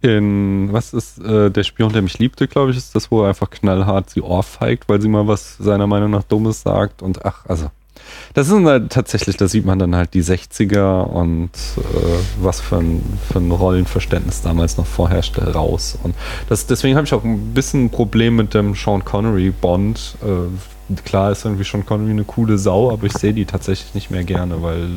in, 0.00 0.72
was 0.72 0.94
ist, 0.94 1.18
äh, 1.18 1.50
der 1.50 1.62
Spion, 1.62 1.92
der 1.92 2.00
mich 2.00 2.18
liebte, 2.18 2.48
glaube 2.48 2.70
ich, 2.70 2.78
ist 2.78 2.94
das, 2.94 3.10
wo 3.10 3.22
er 3.22 3.28
einfach 3.28 3.50
knallhart 3.50 4.08
sie 4.08 4.22
ohrfeigt, 4.22 4.88
weil 4.88 5.00
sie 5.00 5.08
mal 5.08 5.26
was 5.26 5.58
seiner 5.58 5.86
Meinung 5.86 6.10
nach 6.10 6.22
Dummes 6.22 6.62
sagt 6.62 7.02
und 7.02 7.24
ach, 7.24 7.44
also. 7.46 7.70
Das 8.34 8.46
sind 8.46 8.66
halt 8.66 8.90
tatsächlich, 8.90 9.36
da 9.36 9.48
sieht 9.48 9.64
man 9.64 9.78
dann 9.78 9.94
halt 9.94 10.14
die 10.14 10.22
60er 10.22 11.02
und 11.02 11.50
äh, 11.76 11.80
was 12.40 12.60
für 12.60 12.78
ein, 12.78 13.02
für 13.30 13.38
ein 13.38 13.50
Rollenverständnis 13.50 14.42
damals 14.42 14.76
noch 14.76 14.86
vorherrschte 14.86 15.52
raus. 15.52 15.98
Und 16.02 16.14
das, 16.48 16.66
deswegen 16.66 16.96
habe 16.96 17.06
ich 17.06 17.14
auch 17.14 17.24
ein 17.24 17.54
bisschen 17.54 17.86
ein 17.86 17.90
Problem 17.90 18.36
mit 18.36 18.54
dem 18.54 18.74
Sean 18.74 19.04
Connery 19.04 19.50
Bond. 19.50 20.16
Äh, 20.22 20.94
klar 21.04 21.30
ist 21.32 21.44
irgendwie 21.44 21.64
Sean 21.64 21.86
Connery 21.86 22.10
eine 22.10 22.24
coole 22.24 22.58
Sau, 22.58 22.92
aber 22.92 23.06
ich 23.06 23.12
sehe 23.12 23.32
die 23.32 23.44
tatsächlich 23.44 23.94
nicht 23.94 24.10
mehr 24.10 24.24
gerne, 24.24 24.62
weil 24.62 24.88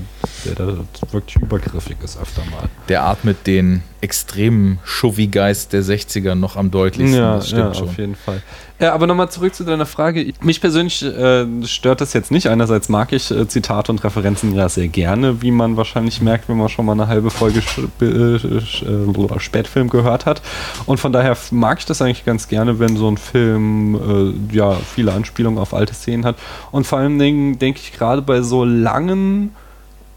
der 0.45 0.55
da 0.55 0.77
wirklich 1.11 1.41
übergriffig 1.41 1.97
ist 2.03 2.19
öfter 2.19 2.41
mal. 2.51 2.69
Der 2.89 3.03
atmet 3.03 3.45
den 3.47 3.83
extremen 4.03 4.79
Chauvi-Geist 4.83 5.71
der 5.71 5.81
60er 5.81 6.35
noch 6.35 6.57
am 6.57 6.69
deutlichsten. 6.71 7.19
Ja, 7.19 7.35
das 7.37 7.47
stimmt 7.47 7.61
ja 7.61 7.73
schon. 7.73 7.87
auf 7.87 7.97
jeden 7.97 8.15
Fall. 8.15 8.41
Ja, 8.79 8.93
aber 8.93 9.07
nochmal 9.07 9.29
zurück 9.29 9.55
zu 9.55 9.63
deiner 9.63 9.85
Frage. 9.85 10.33
Mich 10.41 10.59
persönlich 10.59 11.01
äh, 11.03 11.45
stört 11.65 12.01
das 12.01 12.11
jetzt 12.11 12.29
nicht. 12.29 12.47
Einerseits 12.47 12.89
mag 12.89 13.13
ich 13.13 13.31
äh, 13.31 13.47
Zitate 13.47 13.93
und 13.93 14.03
Referenzen 14.03 14.53
ja 14.55 14.67
sehr 14.67 14.89
gerne, 14.89 15.41
wie 15.41 15.51
man 15.51 15.77
wahrscheinlich 15.77 16.21
merkt, 16.21 16.49
wenn 16.49 16.57
man 16.57 16.67
schon 16.67 16.85
mal 16.85 16.91
eine 16.91 17.07
halbe 17.07 17.29
Folge 17.29 17.61
äh, 18.01 18.05
äh, 18.05 19.39
Spätfilm 19.39 19.89
gehört 19.89 20.25
hat. 20.25 20.41
Und 20.85 20.99
von 20.99 21.13
daher 21.13 21.37
mag 21.51 21.79
ich 21.79 21.85
das 21.85 22.01
eigentlich 22.01 22.25
ganz 22.25 22.49
gerne, 22.49 22.79
wenn 22.79 22.97
so 22.97 23.09
ein 23.09 23.17
Film 23.17 24.43
äh, 24.51 24.55
ja 24.55 24.73
viele 24.73 25.13
Anspielungen 25.13 25.59
auf 25.59 25.73
alte 25.73 25.93
Szenen 25.93 26.25
hat. 26.25 26.35
Und 26.71 26.85
vor 26.85 26.99
allen 26.99 27.17
Dingen 27.17 27.59
denke 27.59 27.79
ich 27.81 27.93
gerade 27.93 28.21
bei 28.21 28.41
so 28.41 28.65
langen 28.65 29.51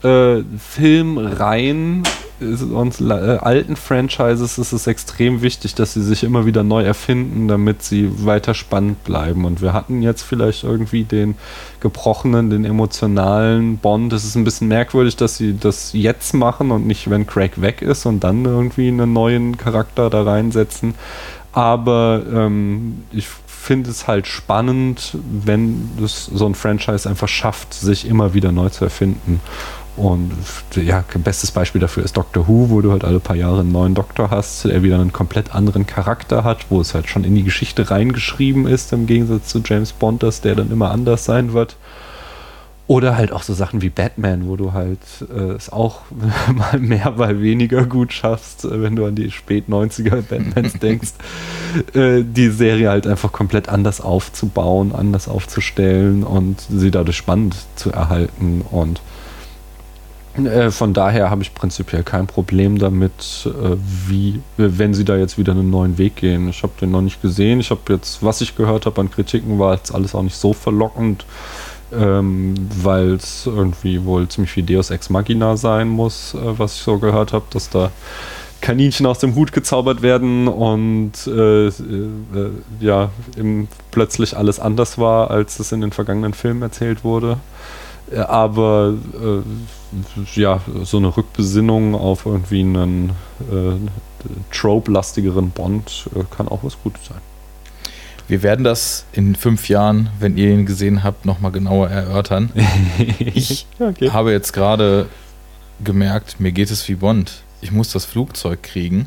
äh, 0.07 0.45
Filmreihen 0.59 2.05
und 2.39 3.01
äh, 3.01 3.13
alten 3.13 3.77
Franchises 3.77 4.59
ist 4.59 4.73
es 4.73 4.87
extrem 4.87 5.41
wichtig, 5.41 5.75
dass 5.75 5.95
sie 5.95 6.03
sich 6.03 6.23
immer 6.23 6.45
wieder 6.45 6.63
neu 6.63 6.83
erfinden, 6.83 7.49
damit 7.49 7.83
sie 7.83 8.27
weiter 8.27 8.53
spannend 8.53 9.03
bleiben. 9.05 9.47
Und 9.47 9.63
wir 9.63 9.73
hatten 9.73 10.03
jetzt 10.03 10.23
vielleicht 10.23 10.63
irgendwie 10.63 11.05
den 11.05 11.37
gebrochenen, 11.81 12.51
den 12.51 12.67
emotionalen 12.67 13.79
Bond. 13.79 14.13
Es 14.13 14.25
ist 14.25 14.35
ein 14.35 14.45
bisschen 14.45 14.69
merkwürdig, 14.69 15.17
dass 15.17 15.39
sie 15.39 15.57
das 15.59 15.95
jetzt 15.95 16.35
machen 16.35 16.73
und 16.73 16.87
nicht, 16.87 17.09
wenn 17.09 17.27
Craig 17.27 17.61
weg 17.63 17.81
ist 17.81 18.05
und 18.05 18.23
dann 18.23 18.45
irgendwie 18.45 18.89
einen 18.89 19.15
neuen 19.15 19.57
Charakter 19.57 20.11
da 20.11 20.23
reinsetzen. 20.23 20.95
Aber 21.53 22.23
ähm, 22.31 23.05
ich 23.13 23.29
finde 23.47 23.91
es 23.91 24.07
halt 24.07 24.27
spannend, 24.27 25.17
wenn 25.43 25.91
das 25.99 26.27
so 26.27 26.45
ein 26.47 26.55
Franchise 26.55 27.09
einfach 27.09 27.29
schafft, 27.29 27.73
sich 27.73 28.07
immer 28.07 28.35
wieder 28.35 28.53
neu 28.53 28.69
zu 28.69 28.85
erfinden. 28.85 29.41
Und 29.97 30.32
ja, 30.74 31.05
bestes 31.24 31.51
Beispiel 31.51 31.80
dafür 31.80 32.05
ist 32.05 32.16
Doctor 32.16 32.47
Who, 32.47 32.68
wo 32.68 32.80
du 32.82 32.92
halt 32.92 33.05
alle 33.05 33.18
paar 33.18 33.36
Jahre 33.36 33.61
einen 33.61 33.72
neuen 33.72 33.94
Doktor 33.94 34.30
hast, 34.30 34.64
der 34.64 34.82
wieder 34.82 35.01
einen 35.01 35.12
komplett 35.12 35.55
anderen 35.55 35.86
Charakter 35.86 36.44
hat, 36.44 36.66
wo 36.68 36.80
es 36.80 36.94
halt 36.94 37.09
schon 37.09 37.24
in 37.24 37.34
die 37.34 37.44
Geschichte 37.44 37.90
reingeschrieben 37.90 38.66
ist, 38.66 38.92
im 38.92 39.07
Gegensatz 39.07 39.49
zu 39.49 39.62
James 39.64 39.92
Bond, 39.92 40.22
dass 40.22 40.42
der 40.42 40.55
dann 40.55 40.70
immer 40.70 40.90
anders 40.90 41.24
sein 41.24 41.55
wird. 41.55 41.76
Oder 42.88 43.16
halt 43.16 43.32
auch 43.32 43.42
so 43.42 43.53
Sachen 43.53 43.82
wie 43.82 43.88
Batman, 43.88 44.47
wo 44.47 44.55
du 44.55 44.72
halt 44.72 45.01
äh, 45.34 45.55
es 45.55 45.72
auch 45.72 46.03
mal 46.55 46.78
mehr, 46.78 47.11
mal 47.16 47.40
weniger 47.40 47.84
gut 47.84 48.12
schaffst, 48.12 48.64
äh, 48.64 48.80
wenn 48.80 48.94
du 48.94 49.07
an 49.07 49.16
die 49.16 49.30
Spät-90er 49.30 50.22
Batmans 50.22 50.74
denkst, 50.80 51.14
äh, 51.94 52.22
die 52.22 52.49
Serie 52.51 52.90
halt 52.90 53.09
einfach 53.09 53.32
komplett 53.32 53.68
anders 53.68 54.01
aufzubauen, 54.01 54.92
anders 54.94 55.26
aufzustellen 55.26 56.22
und 56.22 56.61
sie 56.61 56.92
dadurch 56.92 57.16
spannend 57.16 57.57
zu 57.74 57.90
erhalten. 57.90 58.62
Und 58.70 59.01
Äh, 60.45 60.70
von 60.70 60.93
daher 60.93 61.30
habe 61.30 61.43
ich 61.43 61.55
prinzipiell 61.55 62.03
kein 62.03 62.26
Problem 62.26 62.78
damit, 62.78 63.47
äh, 63.47 63.76
wie, 64.07 64.41
wenn 64.57 64.95
sie 64.95 65.05
da 65.05 65.16
jetzt 65.16 65.39
wieder 65.39 65.53
einen 65.53 65.70
neuen 65.70 65.99
Weg 65.99 66.16
gehen. 66.16 66.49
Ich 66.49 66.62
habe 66.62 66.72
den 66.80 66.91
noch 66.91 67.01
nicht 67.01 67.22
gesehen. 67.22 67.61
Ich 67.61 67.70
habe 67.70 67.80
jetzt, 67.89 68.22
was 68.22 68.41
ich 68.41 68.57
gehört 68.57 68.87
habe 68.87 69.01
an 69.01 69.11
Kritiken, 69.11 69.59
war 69.59 69.74
jetzt 69.74 69.95
alles 69.95 70.14
auch 70.14 70.22
nicht 70.22 70.37
so 70.37 70.53
verlockend, 70.53 71.24
ähm, 71.93 72.55
weil 72.82 73.14
es 73.14 73.47
irgendwie 73.47 74.05
wohl 74.05 74.28
ziemlich 74.28 74.57
wie 74.57 74.62
Deus 74.62 74.91
Ex 74.91 75.11
Machina 75.11 75.57
sein 75.57 75.89
muss, 75.89 76.34
äh, 76.34 76.59
was 76.59 76.74
ich 76.74 76.82
so 76.82 76.99
gehört 76.99 77.32
habe, 77.32 77.47
dass 77.51 77.70
da 77.70 77.91
Kaninchen 78.61 79.07
aus 79.07 79.18
dem 79.18 79.34
Hut 79.34 79.53
gezaubert 79.53 80.03
werden 80.03 80.49
und 80.49 81.12
äh, 81.26 81.68
äh, 81.68 81.72
ja, 82.80 83.11
plötzlich 83.91 84.37
alles 84.37 84.59
anders 84.59 84.99
war, 84.99 85.30
als 85.30 85.61
es 85.61 85.72
in 85.72 85.82
den 85.82 85.93
vergangenen 85.93 86.34
Filmen 86.34 86.62
erzählt 86.62 87.05
wurde. 87.05 87.39
Äh, 88.11 88.19
aber 88.19 88.95
äh, 89.15 90.41
ja, 90.41 90.61
so 90.85 90.99
eine 90.99 91.17
Rückbesinnung 91.17 91.95
auf 91.95 92.27
irgendwie 92.27 92.61
einen 92.61 93.11
äh, 93.51 93.77
trope-lastigeren 94.53 95.51
Bond 95.51 96.09
äh, 96.15 96.25
kann 96.35 96.49
auch 96.49 96.63
was 96.63 96.77
Gutes 96.83 97.07
sein. 97.07 97.21
Wir 98.29 98.43
werden 98.43 98.65
das 98.65 99.07
in 99.13 99.37
fünf 99.37 99.69
Jahren, 99.69 100.11
wenn 100.19 100.37
ihr 100.37 100.51
ihn 100.51 100.67
gesehen 100.67 101.05
habt, 101.05 101.27
nochmal 101.27 101.53
genauer 101.53 101.89
erörtern. 101.89 102.51
Ich 103.19 103.67
okay. 103.79 104.11
habe 104.11 104.33
jetzt 104.33 104.53
gerade 104.53 105.07
gemerkt, 105.85 106.41
mir 106.41 106.53
geht 106.53 106.71
es 106.71 106.89
wie 106.89 106.97
Bond. 106.97 107.43
Ich 107.61 107.71
muss 107.71 107.93
das 107.93 108.05
Flugzeug 108.05 108.63
kriegen. 108.63 109.07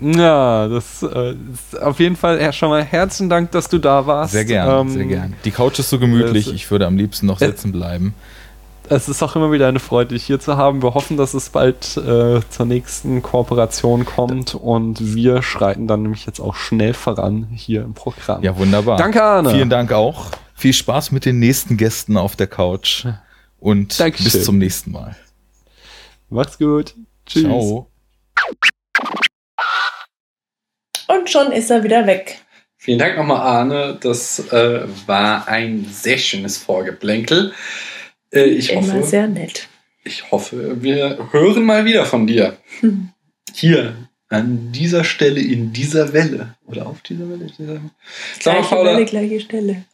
Ja, 0.00 0.68
das 0.68 1.02
äh, 1.02 1.32
ist 1.32 1.80
auf 1.80 1.98
jeden 1.98 2.16
Fall 2.16 2.52
schon 2.52 2.68
mal 2.68 2.84
herzlichen 2.84 3.28
Dank, 3.28 3.50
dass 3.50 3.68
du 3.68 3.78
da 3.78 4.06
warst. 4.06 4.32
Sehr 4.32 4.44
gern, 4.44 4.86
ähm, 4.86 4.92
sehr 4.92 5.04
gern. 5.06 5.34
Die 5.44 5.50
Couch 5.50 5.78
ist 5.78 5.90
so 5.90 5.98
gemütlich, 5.98 6.52
ich 6.52 6.70
würde 6.70 6.86
am 6.86 6.96
liebsten 6.96 7.26
noch 7.26 7.38
sitzen 7.38 7.72
bleiben. 7.72 8.14
Es 8.90 9.08
ist 9.08 9.22
auch 9.22 9.36
immer 9.36 9.52
wieder 9.52 9.68
eine 9.68 9.80
Freude, 9.80 10.14
dich 10.14 10.24
hier 10.24 10.40
zu 10.40 10.56
haben. 10.56 10.82
Wir 10.82 10.94
hoffen, 10.94 11.18
dass 11.18 11.34
es 11.34 11.50
bald 11.50 11.96
äh, 11.98 12.40
zur 12.48 12.66
nächsten 12.66 13.22
Kooperation 13.22 14.06
kommt 14.06 14.54
und 14.54 15.14
wir 15.14 15.42
schreiten 15.42 15.86
dann 15.86 16.02
nämlich 16.02 16.24
jetzt 16.24 16.40
auch 16.40 16.54
schnell 16.54 16.94
voran 16.94 17.48
hier 17.54 17.82
im 17.82 17.92
Programm. 17.92 18.42
Ja, 18.42 18.56
wunderbar. 18.56 18.96
Danke, 18.96 19.22
Arne. 19.22 19.50
Vielen 19.50 19.68
Dank 19.68 19.92
auch. 19.92 20.30
Viel 20.54 20.72
Spaß 20.72 21.12
mit 21.12 21.24
den 21.24 21.38
nächsten 21.38 21.76
Gästen 21.76 22.16
auf 22.16 22.34
der 22.34 22.46
Couch 22.46 23.04
und 23.60 23.98
Dankeschön. 24.00 24.32
bis 24.32 24.44
zum 24.44 24.58
nächsten 24.58 24.92
Mal. 24.92 25.16
Macht's 26.30 26.58
gut. 26.58 26.94
Tschüss. 27.26 27.42
Ciao. 27.42 27.88
Und 31.08 31.28
schon 31.30 31.52
ist 31.52 31.70
er 31.70 31.82
wieder 31.82 32.06
weg. 32.06 32.38
Vielen 32.76 32.98
Dank 32.98 33.16
nochmal, 33.16 33.40
Arne. 33.40 33.98
Das 34.00 34.52
äh, 34.52 34.82
war 35.06 35.48
ein 35.48 35.86
sehr 35.90 36.18
schönes 36.18 36.58
Vorgeplänkel. 36.58 37.52
Äh, 38.32 38.44
ich 38.44 38.72
Immer 38.72 38.82
hoffe, 38.82 39.02
sehr 39.02 39.26
nett. 39.26 39.68
Ich 40.04 40.30
hoffe, 40.30 40.82
wir 40.82 41.28
hören 41.32 41.64
mal 41.64 41.84
wieder 41.84 42.06
von 42.06 42.26
dir. 42.26 42.56
Hm. 42.80 43.10
Hier, 43.52 43.96
an 44.28 44.70
dieser 44.72 45.04
Stelle, 45.04 45.40
in 45.40 45.72
dieser 45.72 46.12
Welle. 46.12 46.54
Oder 46.66 46.86
auf 46.86 47.00
dieser 47.02 47.28
Welle. 47.28 47.46
Dieser... 47.58 47.80
Gleiche 48.38 48.60
mal, 48.60 48.68
Paula, 48.68 48.92
Welle, 48.92 49.04
gleiche 49.06 49.40
Stelle. 49.40 49.84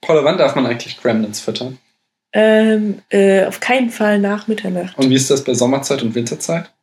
Paula, 0.00 0.24
wann 0.24 0.38
darf 0.38 0.54
man 0.54 0.66
eigentlich 0.66 1.00
Gremlins 1.00 1.40
füttern? 1.40 1.78
Ähm, 2.32 3.00
äh, 3.10 3.46
auf 3.46 3.60
keinen 3.60 3.90
Fall 3.90 4.18
nach 4.18 4.48
Mitternacht. 4.48 4.98
Und 4.98 5.08
wie 5.08 5.14
ist 5.14 5.30
das 5.30 5.44
bei 5.44 5.54
Sommerzeit 5.54 6.02
und 6.02 6.14
Winterzeit? 6.14 6.73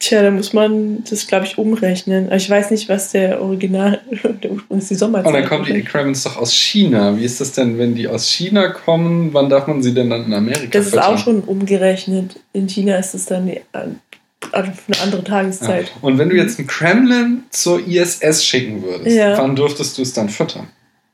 Tja, 0.00 0.22
da 0.22 0.30
muss 0.30 0.54
man 0.54 1.04
das, 1.08 1.26
glaube 1.26 1.44
ich, 1.44 1.58
umrechnen. 1.58 2.32
Ich 2.32 2.48
weiß 2.48 2.70
nicht, 2.70 2.88
was 2.88 3.12
der 3.12 3.42
Original, 3.42 4.00
der 4.42 4.50
Ursprung 4.50 4.78
ist 4.78 4.90
die 4.90 4.94
Sommerzeit. 4.94 5.26
Und 5.26 5.34
dann 5.34 5.46
kommen 5.46 5.66
die 5.66 5.74
Aquariums 5.74 6.24
doch 6.24 6.38
aus 6.38 6.54
China. 6.54 7.18
Wie 7.18 7.24
ist 7.24 7.38
das 7.38 7.52
denn, 7.52 7.76
wenn 7.76 7.94
die 7.94 8.08
aus 8.08 8.26
China 8.26 8.68
kommen? 8.68 9.34
Wann 9.34 9.50
darf 9.50 9.66
man 9.66 9.82
sie 9.82 9.92
denn 9.92 10.08
dann 10.08 10.24
in 10.24 10.32
Amerika 10.32 10.68
Das 10.72 10.86
ist 10.86 10.92
füttern? 10.92 11.04
auch 11.04 11.18
schon 11.18 11.40
umgerechnet. 11.42 12.40
In 12.54 12.66
China 12.66 12.96
ist 12.96 13.14
es 13.14 13.26
dann 13.26 13.46
die, 13.46 13.60
also 13.72 14.72
eine 14.88 15.00
andere 15.02 15.22
Tageszeit. 15.22 15.88
Ja. 15.88 15.92
Und 16.00 16.16
wenn 16.16 16.30
du 16.30 16.36
jetzt 16.36 16.58
einen 16.58 16.66
Kremlin 16.66 17.44
zur 17.50 17.86
ISS 17.86 18.42
schicken 18.42 18.82
würdest, 18.82 19.14
ja. 19.14 19.36
wann 19.36 19.54
dürftest 19.54 19.98
du 19.98 20.02
es 20.02 20.14
dann 20.14 20.30
füttern? 20.30 20.68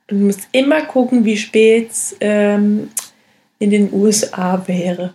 Du 0.06 0.14
musst 0.14 0.42
immer 0.52 0.82
gucken, 0.82 1.24
wie 1.24 1.36
spät 1.36 1.90
es 1.90 2.14
ähm, 2.20 2.88
in 3.58 3.70
den 3.70 3.92
USA 3.92 4.62
wäre. 4.68 5.14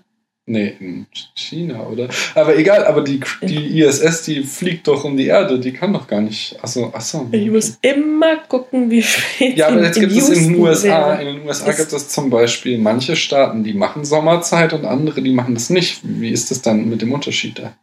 Nee, 0.51 0.75
in 0.81 1.05
China, 1.33 1.87
oder? 1.87 2.09
Aber 2.35 2.57
egal, 2.57 2.83
aber 2.83 3.05
die, 3.05 3.21
die 3.41 3.79
ISS, 3.79 4.23
die 4.23 4.43
fliegt 4.43 4.85
doch 4.85 5.05
um 5.05 5.15
die 5.15 5.27
Erde, 5.27 5.57
die 5.57 5.71
kann 5.71 5.93
doch 5.93 6.07
gar 6.07 6.19
nicht. 6.19 6.61
Achso, 6.61 6.91
achso. 6.93 7.29
Ich 7.31 7.49
muss 7.49 7.77
immer 7.81 8.35
gucken, 8.49 8.91
wie 8.91 9.01
spät. 9.01 9.55
Ja, 9.55 9.69
aber 9.69 9.81
jetzt 9.81 9.97
gibt 9.97 10.11
es 10.11 10.27
in 10.27 10.51
den 10.51 10.59
USA, 10.59 11.13
in 11.13 11.37
den 11.37 11.47
USA 11.47 11.71
gibt 11.71 11.93
es 11.93 12.09
zum 12.09 12.29
Beispiel 12.29 12.77
manche 12.77 13.15
Staaten, 13.15 13.63
die 13.63 13.73
machen 13.73 14.03
Sommerzeit 14.03 14.73
und 14.73 14.83
andere, 14.83 15.21
die 15.21 15.31
machen 15.31 15.53
das 15.53 15.69
nicht. 15.69 16.01
Wie 16.03 16.31
ist 16.31 16.51
das 16.51 16.61
dann 16.61 16.89
mit 16.89 17.01
dem 17.01 17.13
Unterschied 17.13 17.57
da? 17.57 17.73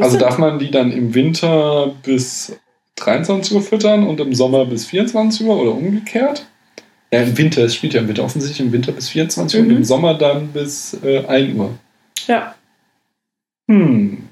also 0.00 0.16
darf 0.18 0.38
man 0.38 0.60
die 0.60 0.70
dann 0.70 0.92
im 0.92 1.14
Winter 1.14 1.96
bis 2.04 2.56
23 2.94 3.56
Uhr 3.56 3.62
füttern 3.62 4.06
und 4.06 4.20
im 4.20 4.32
Sommer 4.32 4.66
bis 4.66 4.86
24 4.86 5.44
Uhr 5.44 5.60
oder 5.60 5.74
umgekehrt? 5.74 6.46
Ja, 7.12 7.20
im 7.20 7.36
Winter, 7.36 7.62
es 7.64 7.74
spielt 7.74 7.92
ja 7.92 8.00
im 8.00 8.08
Winter 8.08 8.24
offensichtlich 8.24 8.60
im 8.60 8.72
Winter 8.72 8.90
bis 8.90 9.10
24 9.10 9.60
Uhr 9.60 9.64
mhm. 9.64 9.70
und 9.70 9.76
im 9.76 9.84
Sommer 9.84 10.14
dann 10.14 10.48
bis 10.48 10.96
äh, 11.04 11.24
1 11.26 11.54
Uhr. 11.56 11.78
Ja. 12.26 12.54
Hm. 13.68 14.28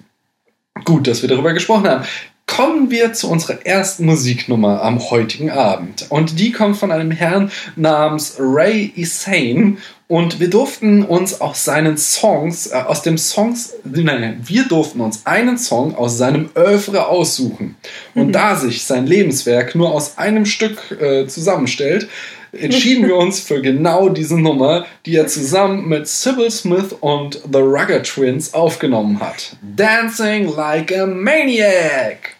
Gut, 0.85 1.07
dass 1.07 1.21
wir 1.21 1.29
darüber 1.29 1.53
gesprochen 1.53 1.87
haben. 1.87 2.05
Kommen 2.47 2.91
wir 2.91 3.13
zu 3.13 3.31
unserer 3.31 3.65
ersten 3.65 4.07
Musiknummer 4.07 4.83
am 4.83 4.99
heutigen 5.11 5.51
Abend. 5.51 6.07
Und 6.09 6.41
die 6.41 6.53
kommt 6.53 6.79
von 6.79 6.91
einem 6.91 7.11
Herrn 7.11 7.53
namens 7.77 8.37
Ray 8.39 8.93
Isane. 8.97 9.77
Und 10.09 10.41
wir 10.41 10.51
durften 10.51 11.05
uns 11.05 11.41
aus 11.41 11.65
seinen 11.65 11.97
Songs, 11.99 12.67
äh, 12.69 12.77
aus 12.77 13.03
dem 13.03 13.19
Songs, 13.19 13.75
nein, 13.85 14.05
nein, 14.05 14.41
wir 14.43 14.65
durften 14.65 15.01
uns 15.01 15.27
einen 15.27 15.59
Song 15.59 15.95
aus 15.95 16.19
seinem 16.19 16.49
Oeuvre 16.57 17.07
aussuchen. 17.07 17.77
Und 18.15 18.29
mhm. 18.29 18.33
da 18.33 18.57
sich 18.57 18.85
sein 18.85 19.07
Lebenswerk 19.07 19.75
nur 19.75 19.93
aus 19.93 20.19
einem 20.19 20.47
Stück 20.47 20.99
äh, 20.99 21.27
zusammenstellt, 21.29 22.09
entschieden 22.53 23.07
wir 23.07 23.17
uns 23.17 23.41
für 23.41 23.61
genau 23.61 24.09
diese 24.09 24.39
Nummer, 24.39 24.87
die 25.07 25.17
er 25.17 25.27
zusammen 25.27 25.89
mit 25.89 26.09
Sybil 26.09 26.51
Smith 26.51 26.95
und 27.01 27.41
The 27.53 27.61
Rugger 27.61 28.03
Twins 28.03 28.55
aufgenommen 28.55 29.21
hat. 29.21 29.57
Dancing 29.63 30.55
like 30.55 30.97
a 30.97 31.07
Maniac! 31.07 32.40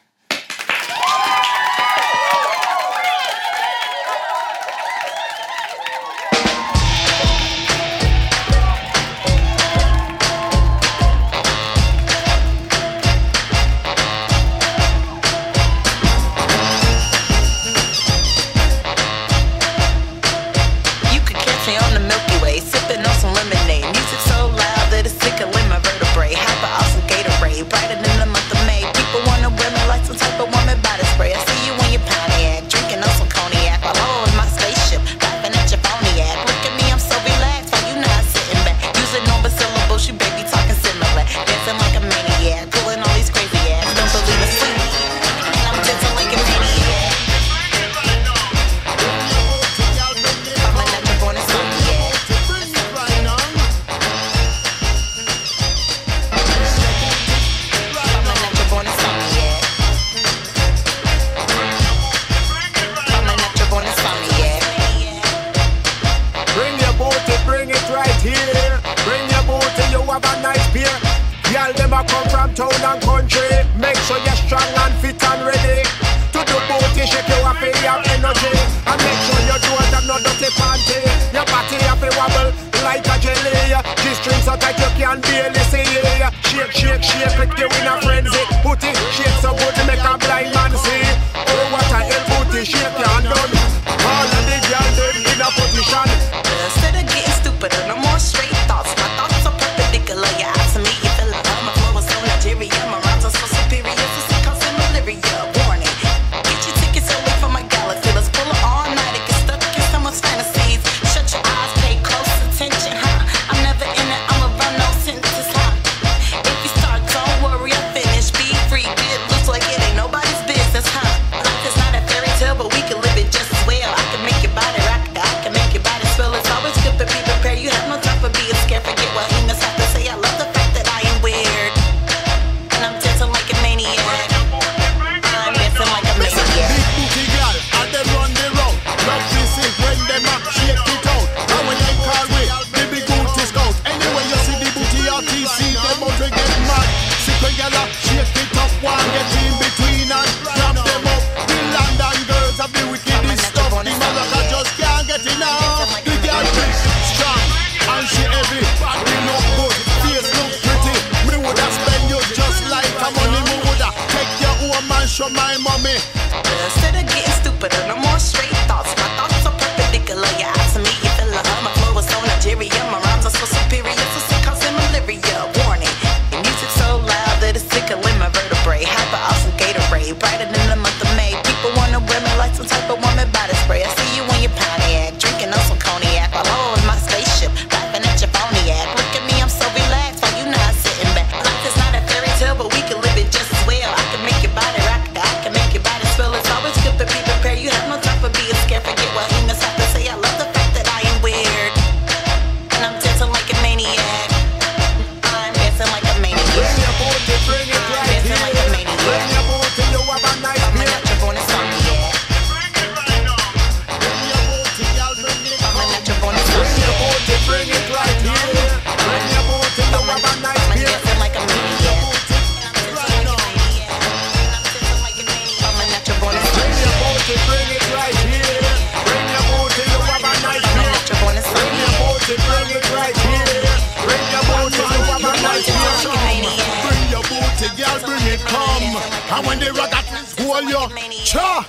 Cha! 241.31 241.65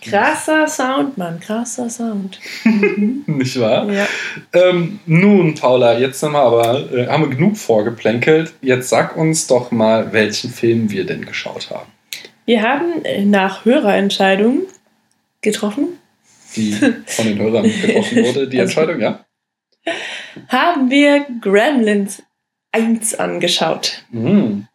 Krasser 0.00 0.66
Sound, 0.68 1.18
Mann, 1.18 1.38
krasser 1.38 1.90
Sound. 1.90 2.38
Nicht 3.26 3.60
wahr? 3.60 3.92
Ja. 3.92 4.06
Ähm, 4.54 5.00
nun, 5.04 5.54
Paula, 5.54 5.98
jetzt 5.98 6.22
haben 6.22 6.32
wir 6.32 6.40
aber 6.40 6.90
äh, 6.92 7.08
haben 7.08 7.24
wir 7.24 7.36
genug 7.36 7.58
vorgeplänkelt. 7.58 8.54
Jetzt 8.62 8.88
sag 8.88 9.16
uns 9.16 9.48
doch 9.48 9.70
mal, 9.70 10.12
welchen 10.12 10.50
Film 10.50 10.90
wir 10.90 11.04
denn 11.04 11.26
geschaut 11.26 11.70
haben. 11.70 11.90
Wir 12.46 12.62
haben 12.62 13.04
äh, 13.04 13.24
nach 13.24 13.66
Hörerentscheidung 13.66 14.60
getroffen, 15.42 15.97
Die 16.56 16.72
von 16.72 17.26
den 17.26 17.38
Hörern 17.38 17.64
getroffen 17.82 18.24
wurde, 18.24 18.48
die 18.48 18.58
Also- 18.60 18.80
Entscheidung, 18.80 19.00
ja? 19.00 19.24
haben 20.48 20.90
wir 20.90 21.26
Gremlins 21.40 22.22
1 22.72 23.14
angeschaut. 23.14 24.04
Mhm. 24.10 24.66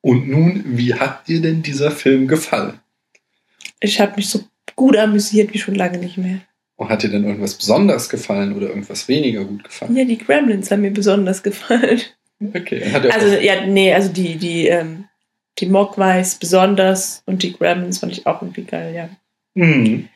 Und 0.00 0.28
nun, 0.28 0.62
wie 0.66 0.94
hat 0.94 1.26
dir 1.26 1.40
denn 1.42 1.62
dieser 1.62 1.90
Film 1.90 2.28
gefallen? 2.28 2.78
Ich 3.80 4.00
habe 4.00 4.14
mich 4.16 4.28
so 4.28 4.44
gut 4.76 4.96
amüsiert 4.96 5.52
wie 5.52 5.58
schon 5.58 5.74
lange 5.74 5.98
nicht 5.98 6.16
mehr. 6.18 6.40
Und 6.76 6.90
hat 6.90 7.02
dir 7.02 7.08
denn 7.08 7.24
irgendwas 7.24 7.54
besonders 7.54 8.08
gefallen 8.08 8.54
oder 8.54 8.68
irgendwas 8.68 9.08
weniger 9.08 9.44
gut 9.44 9.64
gefallen? 9.64 9.96
Ja, 9.96 10.04
die 10.04 10.18
Gremlins 10.18 10.70
haben 10.70 10.82
mir 10.82 10.92
besonders 10.92 11.42
gefallen. 11.42 12.00
Okay. 12.54 12.82
Also, 13.10 13.34
ja, 13.38 13.64
nee, 13.66 13.92
also 13.94 14.12
die, 14.12 14.36
die, 14.36 14.68
ähm, 14.68 15.06
die 15.58 15.66
Mogwais 15.66 16.34
besonders 16.36 17.22
und 17.26 17.42
die 17.42 17.54
Gremlins 17.54 17.98
fand 17.98 18.12
ich 18.12 18.26
auch 18.26 18.42
irgendwie 18.42 18.64
geil, 18.64 18.94
ja. 18.94 19.08
Mhm. 19.54 20.08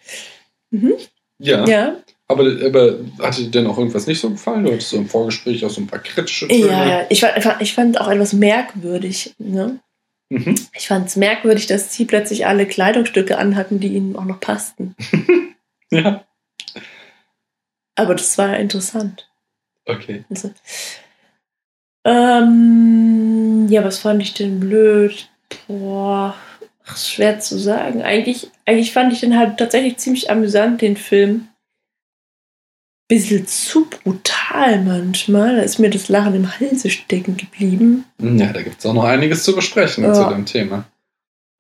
Mhm. 0.71 0.95
Ja, 1.39 1.65
Ja, 1.67 1.97
aber, 2.29 2.45
aber 2.65 2.99
hat 3.21 3.39
dir 3.39 3.51
denn 3.51 3.67
auch 3.67 3.79
irgendwas 3.79 4.07
nicht 4.07 4.21
so 4.21 4.31
gefallen? 4.31 4.65
Du 4.65 4.71
hattest 4.73 4.91
so 4.91 4.97
im 4.99 5.09
Vorgespräch 5.09 5.65
auch 5.65 5.71
so 5.71 5.81
ein 5.81 5.87
paar 5.87 5.99
kritische 6.01 6.47
Töne. 6.49 6.67
ja, 6.67 6.87
ja. 6.89 7.07
Ich, 7.09 7.21
fand, 7.21 7.37
ich 7.39 7.43
fand- 7.45 7.63
ich 7.63 7.75
fand 7.75 8.01
auch 8.01 8.09
etwas 8.09 8.33
merkwürdig. 8.35 9.35
Ne? 9.39 9.81
Mhm. 10.29 10.55
Ich 10.77 10.87
fand 10.87 11.09
es 11.09 11.17
merkwürdig, 11.17 11.67
dass 11.67 11.93
sie 11.95 12.05
plötzlich 12.05 12.47
alle 12.47 12.67
Kleidungsstücke 12.67 13.37
anhatten, 13.39 13.81
die 13.81 13.89
ihnen 13.89 14.17
auch 14.17 14.25
noch 14.25 14.39
passten. 14.41 14.95
Ja, 15.93 16.25
Aber 17.97 18.15
das 18.15 18.39
war 18.39 18.57
interessant. 18.57 19.29
okay. 19.87 20.25
Also, 20.31 20.53
ähm, 22.05 23.67
ja, 23.69 23.85
was 23.85 23.99
fand 23.99 24.23
ich 24.23 24.35
denn 24.35 24.61
blöd? 24.61 25.29
Boah, 25.67 26.35
ach, 26.91 26.97
ist 26.97 27.11
schwer 27.11 27.39
zu 27.41 27.59
sagen. 27.59 28.03
Eigentlich, 28.03 28.51
eigentlich 28.67 28.93
fand 28.93 29.13
ich 29.13 29.21
den 29.21 29.39
halt 29.39 29.59
tatsächlich 29.59 29.97
ziemlich 29.99 30.31
amüsant, 30.31 30.83
den 30.83 30.97
Film. 30.97 31.49
Bisschen 33.09 33.47
zu 33.47 33.87
brutal 33.87 34.83
manchmal. 34.85 35.57
Da 35.57 35.63
ist 35.63 35.79
mir 35.81 35.91
das 35.91 36.09
Lachen 36.09 36.35
im 36.35 36.61
Halse 36.61 36.91
stecken 36.91 37.37
geblieben. 37.37 38.05
Ja, 38.21 38.53
da 38.53 38.63
gibt 38.63 38.79
es 38.79 38.87
auch 38.87 38.95
noch 38.95 39.05
einiges 39.05 39.43
zu 39.43 39.55
besprechen 39.55 40.05
Ja. 40.05 40.13
zu 40.15 40.25
dem 40.29 40.47
Thema. 40.47 40.85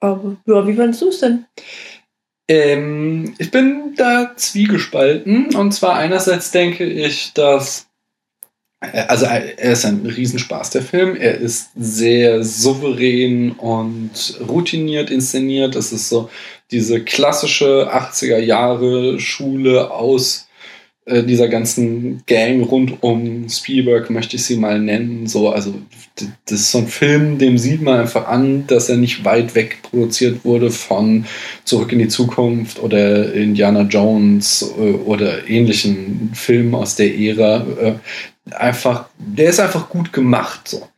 Aber 0.01 0.37
ja, 0.47 0.67
wie 0.67 0.75
fandest 0.75 1.03
du 1.03 1.09
es 1.09 1.19
denn? 1.21 1.45
Ähm, 2.49 3.35
ich 3.39 3.51
bin 3.51 3.95
da 3.97 4.33
zwiegespalten. 4.37 5.55
Und 5.57 5.73
zwar 5.73 5.97
einerseits 5.97 6.51
denke 6.53 6.85
ich, 6.85 7.33
dass. 7.33 7.87
Also 8.81 9.27
äh, 9.27 9.55
er 9.59 9.73
ist 9.73 9.85
ein 9.85 10.07
Riesenspaß, 10.07 10.71
der 10.71 10.83
Film. 10.83 11.15
Er 11.15 11.37
ist 11.37 11.71
sehr 11.77 12.43
souverän 12.43 13.53
und 13.53 14.39
routiniert 14.49 15.11
inszeniert. 15.11 15.77
Es 15.77 15.93
ist 15.93 16.09
so 16.09 16.31
diese 16.71 17.03
klassische 17.03 17.93
80er 17.93 18.39
Jahre 18.39 19.21
Schule 19.21 19.91
aus 19.91 20.49
äh, 21.05 21.25
dieser 21.25 21.49
ganzen 21.49 22.23
Gang 22.27 22.71
rund 22.71 23.03
um 23.03 23.49
Spielberg, 23.51 24.09
möchte 24.09 24.37
ich 24.37 24.45
sie 24.45 24.57
mal 24.57 24.81
nennen. 24.81 25.27
So, 25.27 25.51
also 25.51 25.75
das 26.47 26.61
ist 26.61 26.71
so 26.71 26.79
ein 26.79 26.89
Film, 26.89 27.39
dem 27.39 27.59
sieht 27.59 27.83
man 27.83 28.01
einfach 28.01 28.29
an, 28.29 28.67
dass 28.67 28.89
er 28.89 28.97
nicht 28.97 29.25
weit 29.25 29.55
weg 29.55 29.79
produziert 29.83 30.45
wurde 30.45 30.71
von 30.71 31.27
Zurück 31.65 31.93
in 31.93 31.99
die 31.99 32.09
Zukunft 32.09 32.83
oder 32.83 33.33
Indiana 33.35 33.83
Jones 33.83 34.73
äh, 34.79 34.93
oder 34.93 35.49
ähnlichen 35.49 36.31
Filmen 36.33 36.75
aus 36.75 36.97
der 36.97 37.15
Ära. 37.19 38.01
Einfach, 38.55 39.07
der 39.19 39.51
ist 39.51 39.61
einfach 39.61 39.89
gut 39.89 40.13
gemacht. 40.13 40.69
So. 40.69 40.89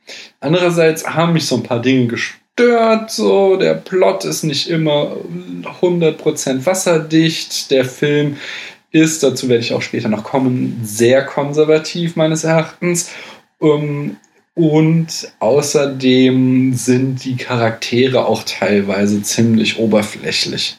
Andererseits 0.40 1.06
haben 1.06 1.32
mich 1.32 1.46
so 1.46 1.56
ein 1.56 1.62
paar 1.62 1.80
Dinge 1.80 2.06
gestört. 2.06 3.10
So, 3.10 3.56
der 3.56 3.74
Plot 3.74 4.24
ist 4.24 4.42
nicht 4.42 4.68
immer 4.68 5.16
100% 5.80 6.66
wasserdicht. 6.66 7.70
Der 7.70 7.84
Film 7.84 8.36
ist, 8.90 9.22
dazu 9.22 9.48
werde 9.48 9.62
ich 9.62 9.72
auch 9.72 9.82
später 9.82 10.08
noch 10.08 10.24
kommen, 10.24 10.80
sehr 10.82 11.24
konservativ 11.24 12.16
meines 12.16 12.44
Erachtens. 12.44 13.10
Ähm, 13.60 14.16
und 14.54 15.32
außerdem 15.38 16.74
sind 16.74 17.24
die 17.24 17.36
Charaktere 17.36 18.26
auch 18.26 18.42
teilweise 18.44 19.22
ziemlich 19.22 19.78
oberflächlich. 19.78 20.76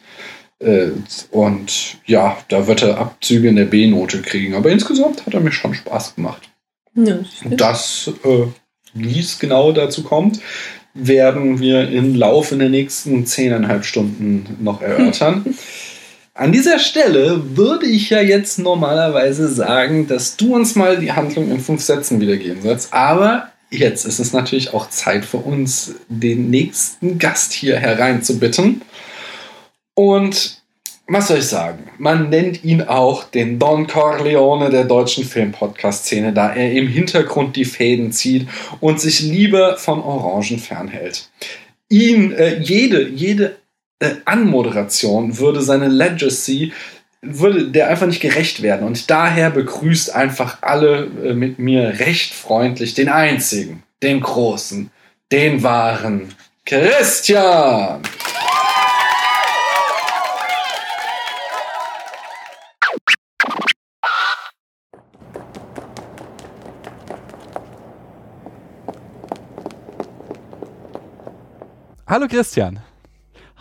Äh, 0.59 0.91
Und 1.32 1.97
ja, 2.05 2.38
da 2.49 2.67
wird 2.67 2.84
er 2.84 2.99
Abzüge 2.99 3.49
in 3.49 3.55
der 3.55 3.65
B-Note 3.65 4.21
kriegen. 4.21 4.53
Aber 4.53 4.69
insgesamt 4.69 5.26
hat 5.26 5.34
er 5.34 5.39
mir 5.39 5.51
schon 5.51 5.74
Spaß 5.74 6.15
gemacht. 6.15 6.49
Ja? 6.96 7.20
Das, 7.58 8.12
äh, 8.24 8.46
wie 8.94 9.20
es 9.20 9.39
genau 9.39 9.72
dazu 9.72 10.04
kommt, 10.04 10.39
werden 10.94 11.60
wir 11.60 11.89
im 11.89 12.16
Laufe 12.16 12.56
der 12.56 12.70
nächsten 12.70 13.26
zehneinhalb 13.26 13.86
Stunden 13.86 14.58
noch 14.62 14.82
erörtern. 14.82 15.56
An 16.36 16.52
dieser 16.52 16.80
Stelle 16.80 17.58
würde 17.58 17.86
ich 17.86 18.10
ja 18.10 18.22
jetzt 18.22 18.58
normalerweise 18.58 19.48
sagen, 19.48 20.08
dass 20.08 20.36
du 20.36 20.56
uns 20.56 20.76
mal 20.76 20.98
die 20.98 21.12
Handlung 21.12 21.52
in 21.52 21.60
fünf 21.60 21.82
Sätzen 21.82 22.20
wiedergeben 22.20 22.64
sollst. 22.64 22.91
Aber 22.91 23.50
jetzt 23.70 24.06
ist 24.06 24.20
es 24.20 24.34
natürlich 24.34 24.74
auch 24.74 24.89
Zeit 24.89 25.26
für 25.26 25.38
uns, 25.38 25.96
den 26.10 26.50
nächsten 26.50 27.20
Gast 27.20 27.54
hier 27.54 27.78
hereinzubitten. 27.78 28.82
Und 29.94 30.62
was 31.08 31.28
soll 31.28 31.39
ich 31.39 31.47
sagen? 31.47 31.89
Man 31.97 32.30
nennt 32.30 32.64
ihn 32.64 32.82
auch 32.82 33.26
den 33.26 33.60
Don 33.60 33.88
Corleone 33.88 34.70
der 34.70 34.86
deutschen 34.86 35.26
Filmpodcast-Szene, 35.26 36.32
da 36.32 36.54
er 36.54 36.72
im 36.72 36.88
Hintergrund 36.88 37.56
die 37.56 37.66
Fäden 37.66 38.12
zieht 38.12 38.47
und 38.80 39.01
sich 39.01 39.20
lieber 39.20 39.78
von 39.78 40.01
Orangen 40.01 40.60
fernhält. 40.60 41.30
Ihn, 41.89 42.32
äh, 42.32 42.58
jede, 42.60 43.10
jede 43.10 43.58
äh, 43.99 44.12
Anmoderation 44.26 45.38
würde 45.38 45.62
seine 45.62 45.89
Legacy, 45.89 46.72
würde 47.22 47.68
der 47.70 47.89
einfach 47.89 48.08
nicht 48.08 48.22
gerecht 48.22 48.62
werden. 48.62 48.88
Und 48.88 49.10
daher 49.10 49.49
begrüßt 49.49 50.16
einfach 50.16 50.60
alle 50.62 51.10
äh, 51.24 51.34
mit 51.34 51.60
mir 51.60 51.99
recht 51.99 52.34
freundlich 52.34 52.93
den 52.93 53.10
einzigen, 53.10 53.84
den 54.01 54.22
großen, 54.22 54.89
den 55.32 55.64
wahren 55.64 56.34
Christian. 56.66 58.01
Hallo 72.14 72.28
Christian, 72.28 72.80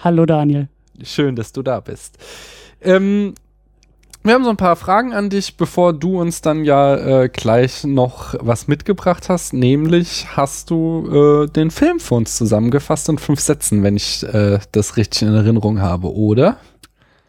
Hallo 0.05 0.27
Daniel. 0.27 0.69
schön, 1.03 1.37
dass 1.37 1.53
du 1.53 1.63
da 1.63 1.81
bist. 1.81 2.19
Ähm, 2.83 3.33
wir 4.25 4.35
haben 4.35 4.45
so 4.45 4.51
ein 4.51 4.59
paar 4.59 4.77
Fragen 4.77 5.15
an 5.15 5.31
dich, 5.31 5.57
bevor 5.57 5.95
du 5.95 6.21
uns 6.21 6.43
dann 6.43 6.67
ja 6.67 7.23
äh, 7.23 7.29
gleich 7.31 7.85
noch 7.85 8.35
was 8.41 8.69
mitgebracht 8.69 9.31
hast. 9.31 9.55
Nämlich 9.55 10.27
hast 10.37 10.69
du 10.69 11.47
äh, 11.47 11.47
den 11.47 11.71
Film 11.71 11.99
für 11.99 12.17
uns 12.17 12.37
zusammengefasst 12.37 13.09
in 13.09 13.17
fünf 13.17 13.41
Sätzen, 13.41 13.83
wenn 13.83 13.97
ich 13.97 14.23
äh, 14.23 14.59
das 14.73 14.99
richtig 14.99 15.23
in 15.23 15.35
Erinnerung 15.35 15.81
habe, 15.81 16.15
oder? 16.15 16.59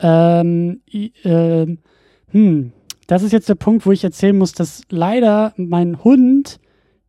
Ähm, 0.01 0.82
ähm, 1.24 1.78
hm, 2.32 2.74
das 3.07 3.24
ist 3.24 3.32
jetzt 3.32 3.47
der 3.47 3.55
Punkt, 3.55 3.86
wo 3.86 3.93
ich 3.93 4.03
erzählen 4.03 4.38
muss, 4.38 4.51
dass 4.51 4.82
leider 4.89 5.53
mein 5.55 6.03
Hund 6.03 6.59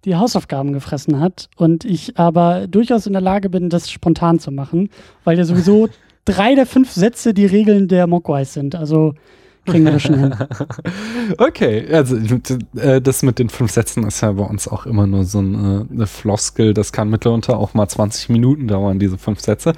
die 0.04 0.16
Hausaufgaben 0.16 0.72
gefressen 0.72 1.20
hat 1.20 1.48
und 1.56 1.84
ich 1.84 2.18
aber 2.18 2.66
durchaus 2.66 3.06
in 3.06 3.12
der 3.12 3.22
Lage 3.22 3.48
bin, 3.48 3.70
das 3.70 3.90
spontan 3.90 4.38
zu 4.38 4.50
machen, 4.50 4.90
weil 5.24 5.38
ja 5.38 5.44
sowieso 5.44 5.88
drei 6.24 6.54
der 6.54 6.66
fünf 6.66 6.90
Sätze 6.92 7.34
die 7.34 7.46
Regeln 7.46 7.88
der 7.88 8.06
Mogwais 8.06 8.52
sind. 8.52 8.74
Also 8.74 9.14
kriegen 9.66 9.84
wir 9.84 9.92
das 9.92 10.02
schon 10.02 10.18
hin. 10.18 10.34
Okay, 11.38 11.86
also 11.90 12.16
äh, 12.76 13.00
das 13.00 13.22
mit 13.22 13.38
den 13.38 13.48
fünf 13.48 13.70
Sätzen 13.70 14.06
ist 14.06 14.20
ja 14.20 14.32
bei 14.32 14.44
uns 14.44 14.68
auch 14.68 14.84
immer 14.84 15.06
nur 15.06 15.24
so 15.24 15.38
eine, 15.38 15.86
eine 15.90 16.06
Floskel. 16.06 16.74
Das 16.74 16.92
kann 16.92 17.08
mitunter 17.08 17.58
auch 17.58 17.72
mal 17.72 17.88
20 17.88 18.28
Minuten 18.28 18.68
dauern, 18.68 18.98
diese 18.98 19.16
fünf 19.16 19.40
Sätze. 19.40 19.72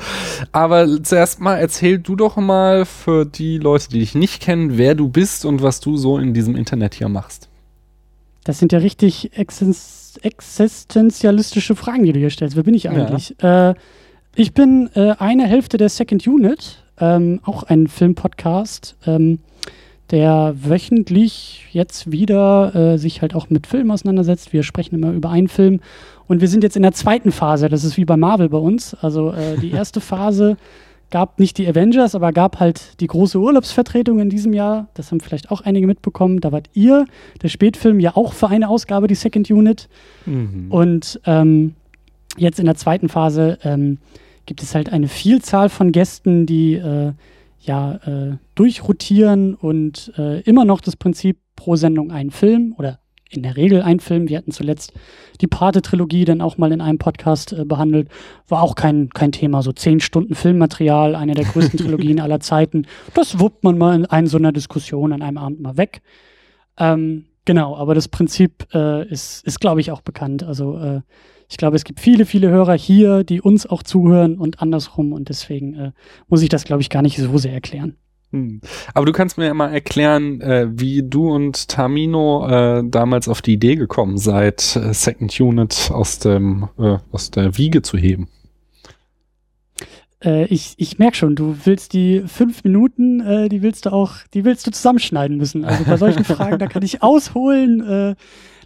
Aber 0.50 1.02
zuerst 1.02 1.40
mal 1.40 1.56
erzähl 1.56 1.98
du 1.98 2.16
doch 2.16 2.36
mal 2.36 2.84
für 2.84 3.24
die 3.24 3.58
Leute, 3.58 3.88
die 3.90 4.00
dich 4.00 4.16
nicht 4.16 4.42
kennen, 4.42 4.76
wer 4.76 4.96
du 4.96 5.08
bist 5.08 5.44
und 5.44 5.62
was 5.62 5.78
du 5.80 5.96
so 5.96 6.18
in 6.18 6.34
diesem 6.34 6.56
Internet 6.56 6.94
hier 6.94 7.08
machst. 7.08 7.48
Das 8.46 8.58
sind 8.58 8.72
ja 8.72 8.78
richtig 8.78 9.32
existen- 9.36 10.20
existenzialistische 10.22 11.74
Fragen, 11.76 12.04
die 12.04 12.12
du 12.12 12.18
hier 12.20 12.30
stellst. 12.30 12.56
Wer 12.56 12.62
bin 12.62 12.74
ich 12.74 12.88
eigentlich? 12.88 13.34
Äh, 13.42 13.74
ich 14.34 14.52
bin 14.54 14.88
äh, 14.94 15.14
eine 15.18 15.46
Hälfte 15.46 15.76
der 15.78 15.88
Second 15.88 16.26
Unit. 16.26 16.82
ähm, 16.98 17.40
auch 17.44 17.62
ein 17.64 17.88
Filmpodcast, 17.88 18.96
ähm, 19.06 19.40
der 20.10 20.54
wöchentlich 20.56 21.66
jetzt 21.72 22.10
wieder 22.10 22.74
äh, 22.74 22.96
sich 22.98 23.20
halt 23.20 23.34
auch 23.34 23.50
mit 23.50 23.66
Filmen 23.66 23.90
auseinandersetzt. 23.90 24.52
Wir 24.54 24.62
sprechen 24.62 24.94
immer 24.94 25.10
über 25.12 25.28
einen 25.30 25.48
Film 25.48 25.80
und 26.26 26.40
wir 26.40 26.48
sind 26.48 26.62
jetzt 26.62 26.76
in 26.76 26.82
der 26.82 26.92
zweiten 26.92 27.32
Phase. 27.32 27.68
Das 27.68 27.84
ist 27.84 27.96
wie 27.98 28.04
bei 28.06 28.16
Marvel 28.16 28.48
bei 28.48 28.56
uns. 28.58 28.94
Also 28.94 29.32
äh, 29.32 29.58
die 29.60 29.70
erste 29.72 30.00
Phase 30.00 30.56
gab 31.10 31.38
nicht 31.38 31.58
die 31.58 31.68
Avengers, 31.68 32.14
aber 32.14 32.32
gab 32.32 32.58
halt 32.60 33.00
die 33.00 33.06
große 33.06 33.38
Urlaubsvertretung 33.38 34.18
in 34.18 34.30
diesem 34.30 34.52
Jahr. 34.52 34.88
Das 34.94 35.10
haben 35.10 35.20
vielleicht 35.20 35.50
auch 35.50 35.60
einige 35.60 35.86
mitbekommen. 35.86 36.40
Da 36.40 36.52
wart 36.52 36.68
ihr, 36.74 37.06
der 37.42 37.48
Spätfilm, 37.48 38.00
ja 38.00 38.16
auch 38.16 38.32
für 38.32 38.48
eine 38.48 38.68
Ausgabe, 38.68 39.06
die 39.06 39.14
Second 39.14 39.50
Unit. 39.50 39.88
Mhm. 40.26 40.66
Und 40.70 41.20
ähm, 41.24 41.74
jetzt 42.36 42.58
in 42.58 42.66
der 42.66 42.74
zweiten 42.74 43.08
Phase 43.08 43.58
ähm, 43.62 43.98
gibt 44.46 44.62
es 44.62 44.74
halt 44.74 44.92
eine 44.92 45.08
Vielzahl 45.08 45.68
von 45.68 45.92
Gästen, 45.92 46.46
die 46.46 46.74
äh, 46.74 47.12
ja 47.60 47.94
äh, 48.06 48.36
durchrotieren 48.54 49.54
und 49.54 50.12
äh, 50.18 50.40
immer 50.42 50.64
noch 50.64 50.80
das 50.80 50.96
Prinzip 50.96 51.38
pro 51.56 51.76
Sendung 51.76 52.10
ein 52.12 52.30
Film 52.30 52.74
oder 52.78 52.98
in 53.30 53.42
der 53.42 53.56
Regel 53.56 53.82
ein 53.82 54.00
Film. 54.00 54.28
Wir 54.28 54.38
hatten 54.38 54.52
zuletzt 54.52 54.92
die 55.40 55.46
Pate-Trilogie 55.46 56.24
dann 56.24 56.40
auch 56.40 56.58
mal 56.58 56.72
in 56.72 56.80
einem 56.80 56.98
Podcast 56.98 57.52
äh, 57.52 57.64
behandelt. 57.64 58.08
War 58.48 58.62
auch 58.62 58.74
kein, 58.74 59.10
kein 59.10 59.32
Thema. 59.32 59.62
So 59.62 59.72
zehn 59.72 60.00
Stunden 60.00 60.34
Filmmaterial, 60.34 61.14
eine 61.14 61.34
der 61.34 61.44
größten 61.44 61.78
Trilogien 61.80 62.20
aller 62.20 62.40
Zeiten. 62.40 62.86
Das 63.14 63.38
wuppt 63.40 63.64
man 63.64 63.78
mal 63.78 63.94
in 63.94 64.06
einer 64.06 64.28
so 64.28 64.38
einer 64.38 64.52
Diskussion 64.52 65.12
an 65.12 65.22
einem 65.22 65.38
Abend 65.38 65.60
mal 65.60 65.76
weg. 65.76 66.02
Ähm, 66.78 67.26
genau, 67.44 67.76
aber 67.76 67.94
das 67.94 68.08
Prinzip 68.08 68.66
äh, 68.72 69.06
ist, 69.08 69.46
ist 69.46 69.60
glaube 69.60 69.80
ich, 69.80 69.90
auch 69.90 70.02
bekannt. 70.02 70.42
Also 70.42 70.78
äh, 70.78 71.00
ich 71.48 71.56
glaube, 71.56 71.76
es 71.76 71.84
gibt 71.84 72.00
viele, 72.00 72.26
viele 72.26 72.50
Hörer 72.50 72.74
hier, 72.74 73.24
die 73.24 73.40
uns 73.40 73.66
auch 73.66 73.82
zuhören 73.82 74.38
und 74.38 74.60
andersrum. 74.60 75.12
Und 75.12 75.28
deswegen 75.28 75.74
äh, 75.74 75.92
muss 76.28 76.42
ich 76.42 76.48
das, 76.48 76.64
glaube 76.64 76.82
ich, 76.82 76.90
gar 76.90 77.02
nicht 77.02 77.16
so 77.16 77.38
sehr 77.38 77.52
erklären. 77.52 77.96
Hm. 78.36 78.60
Aber 78.94 79.06
du 79.06 79.12
kannst 79.12 79.38
mir 79.38 79.46
ja 79.46 79.54
mal 79.54 79.72
erklären, 79.72 80.40
äh, 80.40 80.68
wie 80.70 81.02
du 81.02 81.30
und 81.30 81.68
Tamino 81.68 82.46
äh, 82.48 82.82
damals 82.84 83.28
auf 83.28 83.42
die 83.42 83.54
Idee 83.54 83.76
gekommen 83.76 84.18
seid, 84.18 84.76
äh, 84.76 84.92
Second 84.92 85.38
Unit 85.40 85.90
aus 85.92 86.18
dem 86.18 86.68
äh, 86.78 86.98
aus 87.12 87.30
der 87.30 87.56
Wiege 87.56 87.82
zu 87.82 87.96
heben. 87.96 88.28
Äh, 90.22 90.46
ich 90.46 90.74
ich 90.76 90.98
merke 90.98 91.16
schon, 91.16 91.34
du 91.34 91.56
willst 91.64 91.92
die 91.92 92.22
fünf 92.26 92.64
Minuten, 92.64 93.48
die 93.48 93.62
willst 93.62 93.86
du 93.86 93.92
auch, 93.92 94.16
die 94.34 94.44
willst 94.44 94.66
du 94.66 94.70
zusammenschneiden 94.70 95.36
müssen. 95.36 95.64
Also 95.64 95.84
bei 95.84 95.96
solchen 95.96 96.24
Fragen, 96.26 96.58
da 96.58 96.66
kann 96.66 96.82
ich 96.82 97.02
ausholen. 97.02 98.16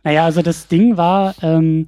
Naja, 0.03 0.25
also 0.25 0.43
das 0.43 0.69
Ding 0.69 0.97
war, 0.97 1.35
ähm, 1.43 1.87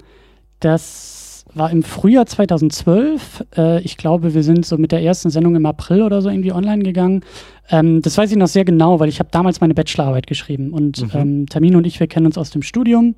das 0.60 1.21
war 1.54 1.70
im 1.70 1.82
Frühjahr 1.82 2.26
2012. 2.26 3.44
Äh, 3.56 3.80
ich 3.82 3.96
glaube, 3.96 4.34
wir 4.34 4.42
sind 4.42 4.64
so 4.64 4.78
mit 4.78 4.92
der 4.92 5.02
ersten 5.02 5.30
Sendung 5.30 5.54
im 5.56 5.66
April 5.66 6.02
oder 6.02 6.22
so 6.22 6.28
irgendwie 6.28 6.52
online 6.52 6.82
gegangen. 6.82 7.22
Ähm, 7.70 8.02
das 8.02 8.16
weiß 8.16 8.30
ich 8.30 8.36
noch 8.36 8.48
sehr 8.48 8.64
genau, 8.64 9.00
weil 9.00 9.08
ich 9.08 9.18
habe 9.18 9.28
damals 9.30 9.60
meine 9.60 9.74
Bachelorarbeit 9.74 10.26
geschrieben 10.26 10.72
und 10.72 11.02
Mhm. 11.02 11.10
ähm, 11.14 11.46
Tamino 11.46 11.78
und 11.78 11.86
ich, 11.86 12.00
wir 12.00 12.06
kennen 12.06 12.26
uns 12.26 12.38
aus 12.38 12.50
dem 12.50 12.62
Studium, 12.62 13.14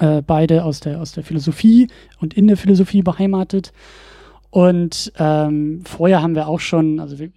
äh, 0.00 0.22
beide 0.22 0.64
aus 0.64 0.80
der, 0.80 1.00
aus 1.00 1.12
der 1.12 1.24
Philosophie 1.24 1.88
und 2.20 2.34
in 2.34 2.46
der 2.48 2.56
Philosophie 2.56 3.02
beheimatet. 3.02 3.72
Und 4.50 5.12
ähm, 5.18 5.82
vorher 5.84 6.22
haben 6.22 6.34
wir 6.34 6.48
auch 6.48 6.60
schon, 6.60 7.00
also 7.00 7.18
wir, 7.18 7.30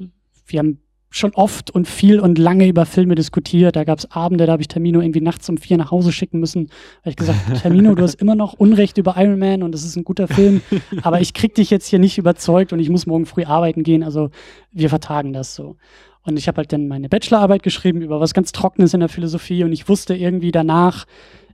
wir 0.47 0.59
haben 0.59 0.79
schon 1.11 1.33
oft 1.33 1.71
und 1.71 1.87
viel 1.87 2.19
und 2.19 2.37
lange 2.37 2.67
über 2.67 2.85
Filme 2.85 3.15
diskutiert. 3.15 3.75
Da 3.75 3.83
gab 3.83 3.99
es 3.99 4.11
Abende, 4.11 4.45
da 4.45 4.53
habe 4.53 4.61
ich 4.61 4.67
Termino 4.67 5.01
irgendwie 5.01 5.21
nachts 5.21 5.49
um 5.49 5.57
vier 5.57 5.77
nach 5.77 5.91
Hause 5.91 6.11
schicken 6.11 6.39
müssen, 6.39 6.69
weil 7.03 7.11
ich 7.11 7.17
gesagt 7.17 7.47
habe, 7.47 7.59
Termino, 7.61 7.95
du 7.95 8.03
hast 8.03 8.15
immer 8.15 8.35
noch 8.35 8.53
Unrecht 8.53 8.97
über 8.97 9.15
Iron 9.17 9.39
Man 9.39 9.63
und 9.63 9.71
das 9.71 9.83
ist 9.83 9.95
ein 9.95 10.03
guter 10.03 10.27
Film, 10.27 10.61
aber 11.01 11.19
ich 11.19 11.33
krieg 11.33 11.55
dich 11.55 11.69
jetzt 11.69 11.87
hier 11.87 11.99
nicht 11.99 12.17
überzeugt 12.17 12.73
und 12.73 12.79
ich 12.79 12.89
muss 12.89 13.07
morgen 13.07 13.25
früh 13.25 13.43
arbeiten 13.43 13.83
gehen. 13.83 14.03
Also 14.03 14.29
wir 14.71 14.89
vertagen 14.89 15.33
das 15.33 15.55
so. 15.55 15.77
Und 16.23 16.37
ich 16.37 16.47
habe 16.47 16.57
halt 16.57 16.71
dann 16.73 16.87
meine 16.87 17.09
Bachelorarbeit 17.09 17.63
geschrieben 17.63 18.01
über 18.01 18.19
was 18.19 18.33
ganz 18.33 18.51
Trockenes 18.51 18.93
in 18.93 18.99
der 18.99 19.09
Philosophie 19.09 19.63
und 19.63 19.71
ich 19.71 19.89
wusste 19.89 20.15
irgendwie 20.15 20.51
danach, 20.51 21.05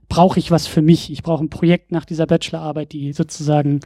brauche 0.08 0.38
ich 0.38 0.50
was 0.50 0.66
für 0.66 0.82
mich. 0.82 1.10
Ich 1.10 1.22
brauche 1.22 1.44
ein 1.44 1.50
Projekt 1.50 1.92
nach 1.92 2.04
dieser 2.04 2.26
Bachelorarbeit, 2.26 2.92
die 2.92 3.12
sozusagen 3.12 3.80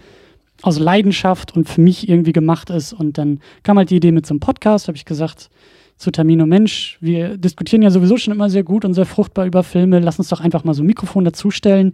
aus 0.62 0.78
Leidenschaft 0.78 1.56
und 1.56 1.68
für 1.68 1.80
mich 1.80 2.08
irgendwie 2.08 2.32
gemacht 2.32 2.70
ist. 2.70 2.92
Und 2.92 3.18
dann 3.18 3.40
kam 3.62 3.78
halt 3.78 3.90
die 3.90 3.96
Idee 3.96 4.12
mit 4.12 4.26
so 4.26 4.34
einem 4.34 4.40
Podcast, 4.40 4.88
habe 4.88 4.96
ich 4.96 5.04
gesagt 5.04 5.50
zu 5.96 6.10
Tamino, 6.10 6.46
Mensch, 6.46 6.96
wir 7.00 7.36
diskutieren 7.36 7.82
ja 7.82 7.90
sowieso 7.90 8.16
schon 8.16 8.32
immer 8.32 8.48
sehr 8.48 8.62
gut 8.62 8.86
und 8.86 8.94
sehr 8.94 9.04
fruchtbar 9.04 9.44
über 9.44 9.62
Filme, 9.62 10.00
lass 10.00 10.18
uns 10.18 10.30
doch 10.30 10.40
einfach 10.40 10.64
mal 10.64 10.72
so 10.72 10.82
ein 10.82 10.86
Mikrofon 10.86 11.24
dazustellen. 11.24 11.92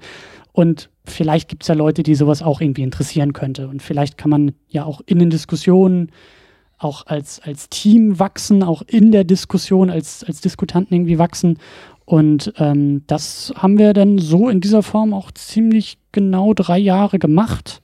Und 0.52 0.90
vielleicht 1.04 1.48
gibt 1.48 1.64
es 1.64 1.68
ja 1.68 1.74
Leute, 1.74 2.04
die 2.04 2.14
sowas 2.14 2.40
auch 2.40 2.60
irgendwie 2.60 2.82
interessieren 2.82 3.32
könnte. 3.32 3.68
Und 3.68 3.82
vielleicht 3.82 4.16
kann 4.16 4.30
man 4.30 4.52
ja 4.68 4.84
auch 4.84 5.00
in 5.06 5.18
den 5.18 5.30
Diskussionen 5.30 6.12
auch 6.78 7.06
als, 7.06 7.40
als 7.40 7.68
Team 7.68 8.18
wachsen, 8.18 8.62
auch 8.62 8.82
in 8.86 9.10
der 9.10 9.24
Diskussion 9.24 9.90
als, 9.90 10.22
als 10.24 10.40
Diskutanten 10.40 10.94
irgendwie 10.94 11.18
wachsen. 11.18 11.58
Und 12.04 12.52
ähm, 12.58 13.02
das 13.08 13.52
haben 13.56 13.78
wir 13.78 13.92
dann 13.92 14.18
so 14.18 14.48
in 14.48 14.60
dieser 14.60 14.82
Form 14.82 15.12
auch 15.12 15.32
ziemlich 15.32 15.98
genau 16.12 16.54
drei 16.54 16.78
Jahre 16.78 17.18
gemacht. 17.18 17.82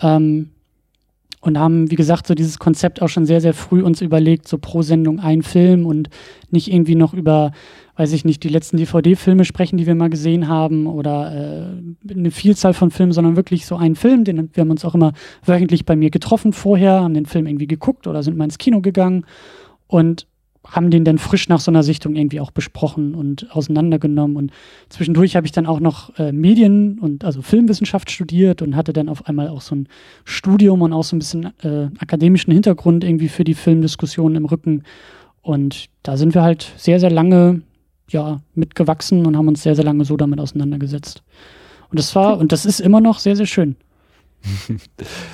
Ähm, 0.00 0.50
und 1.46 1.58
haben, 1.58 1.90
wie 1.90 1.96
gesagt, 1.96 2.26
so 2.26 2.34
dieses 2.34 2.58
Konzept 2.58 3.00
auch 3.00 3.08
schon 3.08 3.24
sehr, 3.24 3.40
sehr 3.40 3.54
früh 3.54 3.82
uns 3.82 4.00
überlegt, 4.00 4.48
so 4.48 4.58
pro 4.58 4.82
Sendung 4.82 5.20
ein 5.20 5.42
Film 5.42 5.86
und 5.86 6.08
nicht 6.50 6.72
irgendwie 6.72 6.96
noch 6.96 7.14
über, 7.14 7.52
weiß 7.94 8.12
ich 8.12 8.24
nicht, 8.24 8.42
die 8.42 8.48
letzten 8.48 8.78
DVD-Filme 8.78 9.44
sprechen, 9.44 9.76
die 9.76 9.86
wir 9.86 9.94
mal 9.94 10.10
gesehen 10.10 10.48
haben 10.48 10.88
oder 10.88 11.78
äh, 12.08 12.12
eine 12.12 12.30
Vielzahl 12.32 12.74
von 12.74 12.90
Filmen, 12.90 13.12
sondern 13.12 13.36
wirklich 13.36 13.64
so 13.64 13.76
einen 13.76 13.94
Film, 13.94 14.24
den 14.24 14.50
wir 14.52 14.60
haben 14.60 14.70
uns 14.70 14.84
auch 14.84 14.94
immer 14.96 15.12
wöchentlich 15.44 15.84
bei 15.84 15.94
mir 15.94 16.10
getroffen 16.10 16.52
vorher, 16.52 17.02
haben 17.02 17.14
den 17.14 17.26
Film 17.26 17.46
irgendwie 17.46 17.68
geguckt 17.68 18.08
oder 18.08 18.24
sind 18.24 18.36
mal 18.36 18.44
ins 18.44 18.58
Kino 18.58 18.80
gegangen. 18.80 19.24
Und 19.86 20.26
haben 20.70 20.90
den 20.90 21.04
dann 21.04 21.18
frisch 21.18 21.48
nach 21.48 21.60
so 21.60 21.70
einer 21.70 21.82
Sichtung 21.82 22.16
irgendwie 22.16 22.40
auch 22.40 22.50
besprochen 22.50 23.14
und 23.14 23.54
auseinandergenommen. 23.54 24.36
Und 24.36 24.52
zwischendurch 24.88 25.36
habe 25.36 25.46
ich 25.46 25.52
dann 25.52 25.66
auch 25.66 25.80
noch 25.80 26.16
äh, 26.18 26.32
Medien 26.32 26.98
und 26.98 27.24
also 27.24 27.42
Filmwissenschaft 27.42 28.10
studiert 28.10 28.62
und 28.62 28.76
hatte 28.76 28.92
dann 28.92 29.08
auf 29.08 29.26
einmal 29.26 29.48
auch 29.48 29.60
so 29.60 29.74
ein 29.74 29.88
Studium 30.24 30.82
und 30.82 30.92
auch 30.92 31.04
so 31.04 31.16
ein 31.16 31.20
bisschen 31.20 31.52
äh, 31.62 31.88
akademischen 31.98 32.52
Hintergrund 32.52 33.04
irgendwie 33.04 33.28
für 33.28 33.44
die 33.44 33.54
Filmdiskussionen 33.54 34.36
im 34.36 34.44
Rücken. 34.44 34.82
Und 35.42 35.86
da 36.02 36.16
sind 36.16 36.34
wir 36.34 36.42
halt 36.42 36.72
sehr, 36.76 37.00
sehr 37.00 37.10
lange 37.10 37.62
ja, 38.10 38.40
mitgewachsen 38.54 39.26
und 39.26 39.36
haben 39.36 39.48
uns 39.48 39.62
sehr, 39.62 39.74
sehr 39.74 39.84
lange 39.84 40.04
so 40.04 40.16
damit 40.16 40.40
auseinandergesetzt. 40.40 41.22
Und 41.90 41.98
das 41.98 42.14
war, 42.14 42.38
und 42.38 42.52
das 42.52 42.66
ist 42.66 42.80
immer 42.80 43.00
noch 43.00 43.18
sehr, 43.18 43.36
sehr 43.36 43.46
schön. 43.46 43.76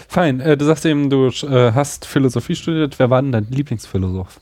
Fein, 0.08 0.40
äh, 0.40 0.56
du 0.56 0.64
sagst 0.64 0.86
eben, 0.86 1.10
du 1.10 1.28
äh, 1.28 1.72
hast 1.72 2.04
Philosophie 2.06 2.54
studiert. 2.54 2.98
Wer 2.98 3.10
war 3.10 3.22
denn 3.22 3.32
dein 3.32 3.46
Lieblingsphilosoph? 3.50 4.40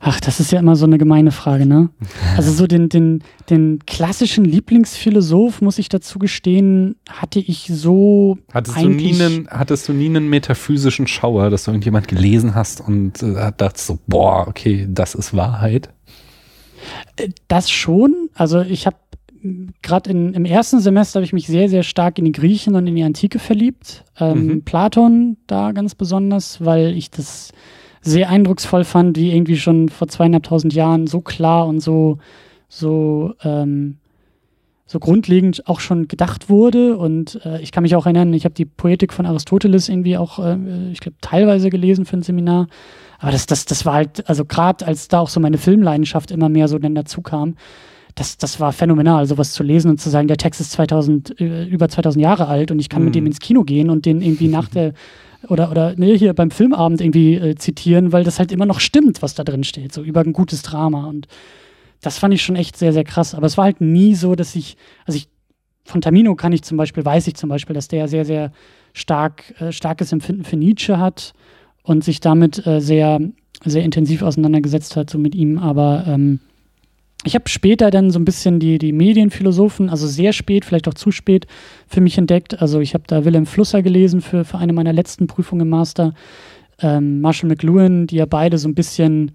Ach, 0.00 0.20
das 0.20 0.40
ist 0.40 0.52
ja 0.52 0.58
immer 0.60 0.76
so 0.76 0.84
eine 0.86 0.98
gemeine 0.98 1.30
Frage, 1.32 1.66
ne? 1.66 1.90
Also 2.36 2.52
so 2.52 2.66
den, 2.66 2.88
den, 2.88 3.22
den 3.50 3.80
klassischen 3.86 4.44
Lieblingsphilosoph, 4.44 5.60
muss 5.60 5.78
ich 5.78 5.88
dazu 5.88 6.18
gestehen, 6.18 6.96
hatte 7.10 7.40
ich 7.40 7.70
so 7.72 8.38
Hattest 8.52 8.76
du, 8.76 8.88
nie 8.88 9.08
eigentlich- 9.10 9.22
einen, 9.22 9.48
hattest 9.50 9.88
du 9.88 9.92
nie 9.92 10.06
einen 10.06 10.28
metaphysischen 10.28 11.06
Schauer, 11.06 11.50
dass 11.50 11.64
du 11.64 11.70
irgendjemand 11.72 12.08
gelesen 12.08 12.54
hast 12.54 12.80
und 12.80 13.22
äh, 13.22 13.52
dachtest 13.56 13.86
so, 13.86 13.98
boah, 14.06 14.46
okay, 14.48 14.86
das 14.90 15.14
ist 15.14 15.34
Wahrheit? 15.36 15.90
Das 17.48 17.70
schon. 17.70 18.30
Also 18.34 18.60
ich 18.60 18.86
habe 18.86 18.96
gerade 19.82 20.10
im 20.10 20.44
ersten 20.44 20.80
Semester 20.80 21.18
habe 21.18 21.24
ich 21.24 21.32
mich 21.32 21.46
sehr, 21.46 21.68
sehr 21.68 21.82
stark 21.84 22.18
in 22.18 22.24
die 22.24 22.32
Griechen 22.32 22.74
und 22.74 22.86
in 22.86 22.96
die 22.96 23.02
Antike 23.04 23.38
verliebt. 23.38 24.04
Ähm, 24.18 24.46
Mhm. 24.46 24.62
Platon 24.62 25.36
da 25.46 25.72
ganz 25.72 25.94
besonders, 25.94 26.64
weil 26.64 26.96
ich 26.96 27.10
das 27.10 27.52
sehr 28.00 28.28
eindrucksvoll 28.30 28.84
fand, 28.84 29.16
wie 29.16 29.32
irgendwie 29.32 29.56
schon 29.56 29.88
vor 29.88 30.08
zweieinhalbtausend 30.08 30.74
Jahren 30.74 31.06
so 31.06 31.20
klar 31.20 31.66
und 31.66 31.80
so, 31.80 32.18
so, 32.68 33.34
ähm, 33.42 33.96
so 34.86 34.98
grundlegend 34.98 35.66
auch 35.66 35.80
schon 35.80 36.08
gedacht 36.08 36.48
wurde. 36.48 36.96
Und 36.96 37.40
äh, 37.44 37.60
ich 37.60 37.72
kann 37.72 37.82
mich 37.82 37.94
auch 37.96 38.06
erinnern, 38.06 38.32
ich 38.32 38.44
habe 38.44 38.54
die 38.54 38.64
Poetik 38.64 39.12
von 39.12 39.26
Aristoteles 39.26 39.88
irgendwie 39.88 40.16
auch, 40.16 40.38
äh, 40.38 40.56
ich 40.92 41.00
glaube, 41.00 41.16
teilweise 41.20 41.70
gelesen 41.70 42.04
für 42.06 42.16
ein 42.16 42.22
Seminar. 42.22 42.68
Aber 43.18 43.32
das, 43.32 43.46
das, 43.46 43.64
das 43.64 43.84
war 43.84 43.94
halt, 43.94 44.28
also 44.28 44.44
gerade 44.44 44.86
als 44.86 45.08
da 45.08 45.20
auch 45.20 45.28
so 45.28 45.40
meine 45.40 45.58
Filmleidenschaft 45.58 46.30
immer 46.30 46.48
mehr 46.48 46.68
so 46.68 46.78
dann 46.78 46.94
dazu 46.94 47.20
kam, 47.20 47.56
das, 48.14 48.36
das 48.36 48.58
war 48.58 48.72
phänomenal, 48.72 49.26
sowas 49.26 49.52
zu 49.52 49.62
lesen 49.62 49.90
und 49.90 50.00
zu 50.00 50.10
sagen, 50.10 50.26
der 50.26 50.38
Text 50.38 50.60
ist 50.60 50.72
2000, 50.72 51.40
äh, 51.40 51.64
über 51.66 51.88
2000 51.88 52.22
Jahre 52.22 52.48
alt 52.48 52.70
und 52.70 52.78
ich 52.80 52.88
kann 52.88 53.02
mit 53.04 53.10
Mhm. 53.10 53.18
dem 53.18 53.26
ins 53.26 53.38
Kino 53.38 53.62
gehen 53.62 53.90
und 53.90 54.06
den 54.06 54.22
irgendwie 54.22 54.48
nach 54.48 54.68
der, 54.74 54.92
oder, 55.46 55.70
oder 55.70 55.94
ne, 55.96 56.14
hier 56.14 56.32
beim 56.34 56.50
Filmabend 56.50 57.00
irgendwie 57.00 57.34
äh, 57.34 57.54
zitieren, 57.54 58.12
weil 58.12 58.24
das 58.24 58.38
halt 58.38 58.50
immer 58.50 58.66
noch 58.66 58.80
stimmt, 58.80 59.22
was 59.22 59.34
da 59.34 59.44
drin 59.44 59.64
steht, 59.64 59.92
so 59.92 60.02
über 60.02 60.20
ein 60.20 60.32
gutes 60.32 60.62
Drama. 60.62 61.06
Und 61.06 61.28
das 62.00 62.18
fand 62.18 62.34
ich 62.34 62.42
schon 62.42 62.56
echt 62.56 62.76
sehr, 62.76 62.92
sehr 62.92 63.04
krass. 63.04 63.34
Aber 63.34 63.46
es 63.46 63.56
war 63.56 63.64
halt 63.64 63.80
nie 63.80 64.14
so, 64.14 64.34
dass 64.34 64.56
ich, 64.56 64.76
also 65.06 65.16
ich, 65.16 65.28
von 65.84 66.00
Tamino 66.00 66.34
kann 66.34 66.52
ich 66.52 66.62
zum 66.62 66.76
Beispiel, 66.76 67.04
weiß 67.04 67.26
ich 67.28 67.34
zum 67.36 67.48
Beispiel, 67.48 67.74
dass 67.74 67.88
der 67.88 68.08
sehr, 68.08 68.24
sehr 68.24 68.52
stark, 68.92 69.54
äh, 69.60 69.72
starkes 69.72 70.12
Empfinden 70.12 70.44
für 70.44 70.56
Nietzsche 70.56 70.98
hat 70.98 71.32
und 71.82 72.04
sich 72.04 72.20
damit 72.20 72.66
äh, 72.66 72.80
sehr, 72.80 73.20
sehr 73.64 73.84
intensiv 73.84 74.22
auseinandergesetzt 74.22 74.96
hat, 74.96 75.08
so 75.08 75.18
mit 75.18 75.34
ihm. 75.34 75.58
Aber 75.58 76.04
ähm, 76.06 76.40
ich 77.24 77.34
habe 77.34 77.48
später 77.48 77.90
dann 77.90 78.10
so 78.10 78.18
ein 78.18 78.24
bisschen 78.24 78.60
die, 78.60 78.78
die 78.78 78.92
Medienphilosophen, 78.92 79.90
also 79.90 80.06
sehr 80.06 80.32
spät, 80.32 80.64
vielleicht 80.64 80.88
auch 80.88 80.94
zu 80.94 81.10
spät, 81.10 81.46
für 81.86 82.00
mich 82.00 82.16
entdeckt. 82.16 82.60
Also 82.62 82.80
ich 82.80 82.94
habe 82.94 83.04
da 83.06 83.24
Wilhelm 83.24 83.46
Flusser 83.46 83.82
gelesen 83.82 84.20
für, 84.20 84.44
für 84.44 84.58
eine 84.58 84.72
meiner 84.72 84.92
letzten 84.92 85.26
Prüfungen 85.26 85.62
im 85.62 85.68
Master. 85.68 86.14
ähm, 86.80 87.20
Marshall 87.20 87.48
McLuhan, 87.48 88.06
die 88.06 88.16
ja 88.16 88.26
beide 88.26 88.56
so 88.56 88.68
ein 88.68 88.74
bisschen 88.74 89.32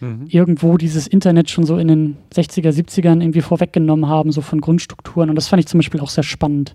Mhm. 0.00 0.26
irgendwo 0.28 0.78
dieses 0.78 1.06
Internet 1.06 1.50
schon 1.50 1.64
so 1.64 1.76
in 1.76 1.88
den 1.88 2.16
60er, 2.34 2.70
70ern 2.70 3.20
irgendwie 3.20 3.42
vorweggenommen 3.42 4.08
haben, 4.08 4.32
so 4.32 4.40
von 4.40 4.60
Grundstrukturen. 4.60 5.28
Und 5.28 5.36
das 5.36 5.48
fand 5.48 5.60
ich 5.60 5.66
zum 5.66 5.78
Beispiel 5.78 6.00
auch 6.00 6.08
sehr 6.08 6.24
spannend. 6.24 6.74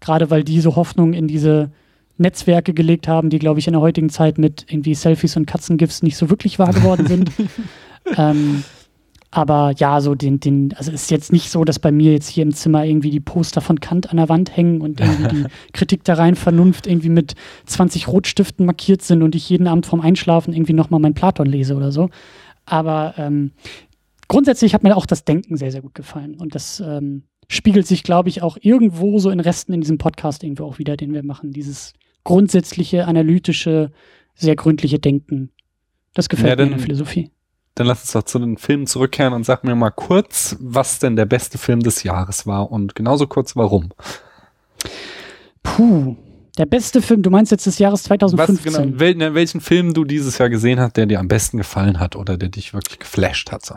Gerade 0.00 0.30
weil 0.30 0.42
die 0.42 0.60
so 0.60 0.74
Hoffnung 0.74 1.12
in 1.12 1.28
diese 1.28 1.70
Netzwerke 2.16 2.72
gelegt 2.72 3.08
haben, 3.08 3.30
die, 3.30 3.38
glaube 3.38 3.60
ich, 3.60 3.66
in 3.66 3.74
der 3.74 3.82
heutigen 3.82 4.08
Zeit 4.08 4.38
mit 4.38 4.66
irgendwie 4.68 4.94
Selfies 4.94 5.36
und 5.36 5.46
Katzengifs 5.46 6.02
nicht 6.02 6.16
so 6.16 6.30
wirklich 6.30 6.58
wahr 6.58 6.72
geworden 6.72 7.06
sind. 7.06 7.30
ähm, 8.16 8.64
aber 9.34 9.72
ja, 9.78 10.02
so 10.02 10.14
den, 10.14 10.40
den, 10.40 10.74
also 10.74 10.92
ist 10.92 11.10
jetzt 11.10 11.32
nicht 11.32 11.50
so, 11.50 11.64
dass 11.64 11.78
bei 11.78 11.90
mir 11.90 12.12
jetzt 12.12 12.28
hier 12.28 12.42
im 12.42 12.52
Zimmer 12.52 12.84
irgendwie 12.84 13.08
die 13.08 13.18
Poster 13.18 13.62
von 13.62 13.80
Kant 13.80 14.10
an 14.10 14.18
der 14.18 14.28
Wand 14.28 14.54
hängen 14.54 14.82
und 14.82 15.00
irgendwie 15.00 15.28
die 15.28 15.44
Kritik 15.72 16.04
der 16.04 16.18
reinen 16.18 16.36
Vernunft 16.36 16.86
irgendwie 16.86 17.08
mit 17.08 17.34
20 17.64 18.08
Rotstiften 18.08 18.66
markiert 18.66 19.00
sind 19.00 19.22
und 19.22 19.34
ich 19.34 19.48
jeden 19.48 19.68
Abend 19.68 19.86
vorm 19.86 20.02
Einschlafen 20.02 20.52
irgendwie 20.52 20.74
nochmal 20.74 21.00
mein 21.00 21.14
Platon 21.14 21.46
lese 21.46 21.74
oder 21.74 21.92
so. 21.92 22.10
Aber 22.66 23.14
ähm, 23.16 23.52
grundsätzlich 24.28 24.74
hat 24.74 24.82
mir 24.82 24.98
auch 24.98 25.06
das 25.06 25.24
Denken 25.24 25.56
sehr, 25.56 25.72
sehr 25.72 25.80
gut 25.80 25.94
gefallen. 25.94 26.34
Und 26.34 26.54
das 26.54 26.80
ähm, 26.80 27.22
spiegelt 27.48 27.86
sich, 27.86 28.02
glaube 28.02 28.28
ich, 28.28 28.42
auch 28.42 28.58
irgendwo 28.60 29.18
so 29.18 29.30
in 29.30 29.40
Resten 29.40 29.72
in 29.72 29.80
diesem 29.80 29.96
Podcast 29.96 30.44
irgendwo 30.44 30.66
auch 30.66 30.78
wieder, 30.78 30.98
den 30.98 31.14
wir 31.14 31.24
machen. 31.24 31.52
Dieses 31.52 31.94
grundsätzliche, 32.22 33.06
analytische, 33.06 33.92
sehr 34.34 34.56
gründliche 34.56 34.98
Denken. 34.98 35.52
Das 36.12 36.28
gefällt 36.28 36.50
Ja, 36.50 36.66
mir 36.66 36.70
in 36.70 36.76
der 36.76 36.84
Philosophie. 36.84 37.30
Dann 37.74 37.86
lass 37.86 38.02
uns 38.02 38.12
doch 38.12 38.24
zu 38.24 38.38
den 38.38 38.58
Filmen 38.58 38.86
zurückkehren 38.86 39.32
und 39.32 39.44
sag 39.44 39.64
mir 39.64 39.74
mal 39.74 39.90
kurz, 39.90 40.56
was 40.60 40.98
denn 40.98 41.16
der 41.16 41.24
beste 41.24 41.56
Film 41.56 41.80
des 41.80 42.02
Jahres 42.02 42.46
war 42.46 42.70
und 42.70 42.94
genauso 42.94 43.26
kurz 43.26 43.56
warum. 43.56 43.90
Puh. 45.62 46.16
Der 46.58 46.66
beste 46.66 47.00
Film, 47.00 47.22
du 47.22 47.30
meinst 47.30 47.50
jetzt 47.50 47.64
des 47.64 47.78
Jahres 47.78 48.00
Was 48.00 48.18
2015. 48.18 48.72
genau, 48.72 49.00
wel, 49.00 49.14
ne, 49.14 49.32
welchen 49.32 49.62
Film 49.62 49.94
du 49.94 50.04
dieses 50.04 50.36
Jahr 50.36 50.50
gesehen 50.50 50.78
hast, 50.80 50.98
der 50.98 51.06
dir 51.06 51.18
am 51.18 51.28
besten 51.28 51.56
gefallen 51.56 51.98
hat 51.98 52.14
oder 52.14 52.36
der 52.36 52.50
dich 52.50 52.74
wirklich 52.74 52.98
geflasht 52.98 53.50
hat. 53.52 53.64
So. 53.64 53.76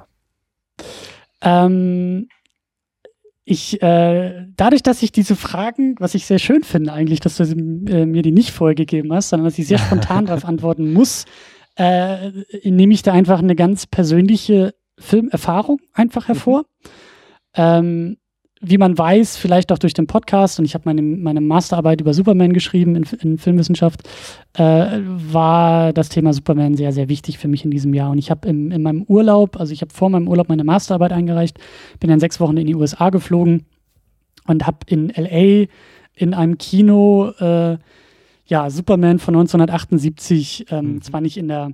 Ähm, 1.42 2.28
ich, 3.46 3.82
äh, 3.82 4.48
dadurch, 4.58 4.84
dass 4.84 5.04
ich 5.04 5.12
diese 5.12 5.36
Fragen, 5.36 5.96
was 6.00 6.16
ich 6.16 6.26
sehr 6.26 6.40
schön 6.40 6.64
finde 6.64 6.92
eigentlich, 6.92 7.22
dass 7.22 7.38
du 7.38 7.44
äh, 7.44 8.06
mir 8.06 8.24
die 8.24 8.32
nicht 8.32 8.52
vorgegeben 8.52 9.14
hast, 9.14 9.30
sondern 9.30 9.46
dass 9.46 9.60
ich 9.60 9.68
sehr 9.68 9.78
spontan 9.78 10.26
darauf 10.26 10.44
antworten 10.44 10.92
muss, 10.92 11.26
äh, 11.76 12.32
nehme 12.64 12.94
ich 12.94 13.04
da 13.04 13.14
einfach 13.14 13.40
eine 13.40 13.56
ganz 13.56 13.86
persönliche 13.86 14.74
Filmerfahrung 14.98 15.80
einfach 15.94 16.28
hervor. 16.28 16.66
Ähm, 17.56 18.18
wie 18.62 18.78
man 18.78 18.98
weiß, 18.98 19.38
vielleicht 19.38 19.72
auch 19.72 19.78
durch 19.78 19.94
den 19.94 20.08
Podcast, 20.08 20.60
und 20.60 20.66
ich 20.66 20.74
habe 20.74 20.84
meine, 20.86 21.02
meine 21.02 21.42
Masterarbeit 21.42 22.02
über 22.02 22.14
Superman 22.14 22.54
geschrieben 22.54 22.96
in, 22.96 23.04
in 23.22 23.38
Filmwissenschaft, 23.38 24.08
äh, 24.54 25.02
war 25.02 25.94
das 25.94 26.10
Thema 26.10 26.34
Superman 26.34 26.76
sehr, 26.76 26.92
sehr 26.92 27.10
wichtig 27.10 27.38
für 27.38 27.48
mich 27.48 27.66
in 27.66 27.72
diesem 27.72 27.94
Jahr. 27.94 28.12
Und 28.12 28.18
ich 28.18 28.32
habe 28.32 28.48
in 28.48 28.82
meinem 28.82 29.04
Urlaub, 29.04 29.60
also 29.60 29.74
ich 29.74 29.82
habe 29.82 29.94
vor 29.94 30.10
meinem 30.10 30.28
Urlaub 30.28 30.50
meine 30.50 30.64
Masterarbeit 30.64 31.12
eingereicht, 31.12 31.60
bin 32.00 32.10
dann 32.10 32.20
sechs 32.20 32.40
Wochen 32.40 32.58
in 32.58 32.66
die 32.66 32.76
USA 32.76 33.10
geflogen 33.10 33.66
und 34.48 34.66
habe 34.66 34.78
in 34.88 35.10
LA 35.10 35.68
in 36.14 36.34
einem 36.34 36.58
Kino 36.58 37.32
äh, 37.40 37.78
ja 38.46 38.70
Superman 38.70 39.20
von 39.20 39.36
1978, 39.36 40.66
ähm, 40.70 40.94
Mhm. 40.96 41.02
zwar 41.02 41.22
nicht 41.22 41.38
in 41.38 41.48
der 41.48 41.72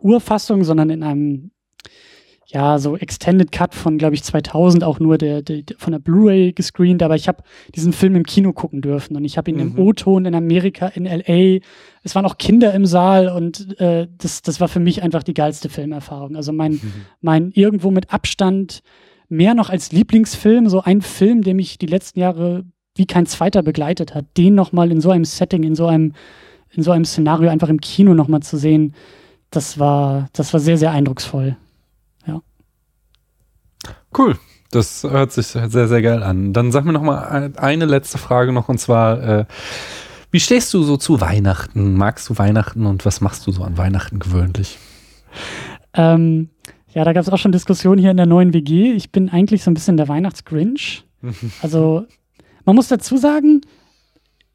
Urfassung, 0.00 0.64
sondern 0.64 0.90
in 0.90 1.02
einem 1.02 1.50
ja, 2.48 2.78
so 2.78 2.98
Extended 2.98 3.50
Cut 3.50 3.74
von, 3.74 3.96
glaube 3.96 4.14
ich, 4.14 4.22
2000 4.24 4.84
auch 4.84 5.00
nur 5.00 5.16
der, 5.16 5.40
der, 5.40 5.62
von 5.78 5.92
der 5.92 6.00
Blu-ray 6.00 6.52
gescreent, 6.52 7.02
aber 7.02 7.14
ich 7.14 7.26
habe 7.26 7.42
diesen 7.74 7.94
Film 7.94 8.14
im 8.14 8.24
Kino 8.24 8.52
gucken 8.52 8.82
dürfen 8.82 9.16
und 9.16 9.24
ich 9.24 9.38
habe 9.38 9.50
ihn 9.50 9.58
im 9.58 9.72
Mhm. 9.72 9.78
O-Ton 9.78 10.26
in 10.26 10.34
Amerika, 10.34 10.88
in 10.88 11.06
LA. 11.06 11.60
Es 12.02 12.14
waren 12.14 12.26
auch 12.26 12.36
Kinder 12.36 12.74
im 12.74 12.84
Saal 12.84 13.28
und 13.30 13.80
äh, 13.80 14.06
das, 14.18 14.42
das 14.42 14.60
war 14.60 14.68
für 14.68 14.80
mich 14.80 15.02
einfach 15.02 15.22
die 15.22 15.32
geilste 15.32 15.70
Filmerfahrung. 15.70 16.36
Also 16.36 16.52
mein, 16.52 16.78
mein 17.22 17.52
irgendwo 17.52 17.90
mit 17.90 18.12
Abstand 18.12 18.82
mehr 19.30 19.54
noch 19.54 19.70
als 19.70 19.90
Lieblingsfilm, 19.92 20.68
so 20.68 20.82
ein 20.82 21.00
Film, 21.00 21.40
der 21.40 21.54
mich 21.54 21.78
die 21.78 21.86
letzten 21.86 22.20
Jahre 22.20 22.64
wie 22.94 23.06
kein 23.06 23.26
zweiter 23.26 23.62
begleitet 23.62 24.14
hat, 24.14 24.26
den 24.36 24.54
nochmal 24.54 24.90
in 24.90 25.00
so 25.00 25.10
einem 25.10 25.24
Setting, 25.24 25.62
in 25.62 25.74
so 25.74 25.86
einem, 25.86 26.12
in 26.70 26.82
so 26.82 26.90
einem 26.90 27.04
Szenario 27.04 27.50
einfach 27.50 27.68
im 27.68 27.80
Kino 27.80 28.14
nochmal 28.14 28.40
zu 28.42 28.56
sehen, 28.56 28.94
das 29.50 29.78
war, 29.78 30.28
das 30.32 30.52
war 30.52 30.60
sehr, 30.60 30.78
sehr 30.78 30.92
eindrucksvoll. 30.92 31.56
Cool. 34.16 34.38
Das 34.70 35.02
hört 35.04 35.32
sich 35.32 35.48
sehr, 35.48 35.68
sehr 35.68 36.02
geil 36.02 36.22
an. 36.22 36.52
Dann 36.52 36.72
sag 36.72 36.84
mir 36.84 36.92
noch 36.92 37.02
mal 37.02 37.52
eine 37.56 37.84
letzte 37.84 38.16
Frage 38.16 38.52
noch 38.52 38.68
und 38.68 38.78
zwar, 38.78 39.22
äh, 39.22 39.44
wie 40.30 40.40
stehst 40.40 40.72
du 40.72 40.82
so 40.82 40.96
zu 40.96 41.20
Weihnachten? 41.20 41.94
Magst 41.94 42.30
du 42.30 42.38
Weihnachten 42.38 42.86
und 42.86 43.04
was 43.04 43.20
machst 43.20 43.46
du 43.46 43.52
so 43.52 43.64
an 43.64 43.76
Weihnachten 43.76 44.18
gewöhnlich? 44.18 44.78
Ähm, 45.92 46.48
ja, 46.94 47.04
da 47.04 47.12
gab 47.12 47.22
es 47.22 47.28
auch 47.28 47.38
schon 47.38 47.52
Diskussionen 47.52 48.00
hier 48.00 48.10
in 48.10 48.16
der 48.16 48.24
neuen 48.24 48.54
WG. 48.54 48.92
Ich 48.92 49.12
bin 49.12 49.28
eigentlich 49.28 49.62
so 49.62 49.70
ein 49.70 49.74
bisschen 49.74 49.96
der 49.96 50.08
Weihnachtsgrinch. 50.08 51.04
Also, 51.62 52.06
man 52.64 52.76
muss 52.76 52.88
dazu 52.88 53.16
sagen, 53.16 53.62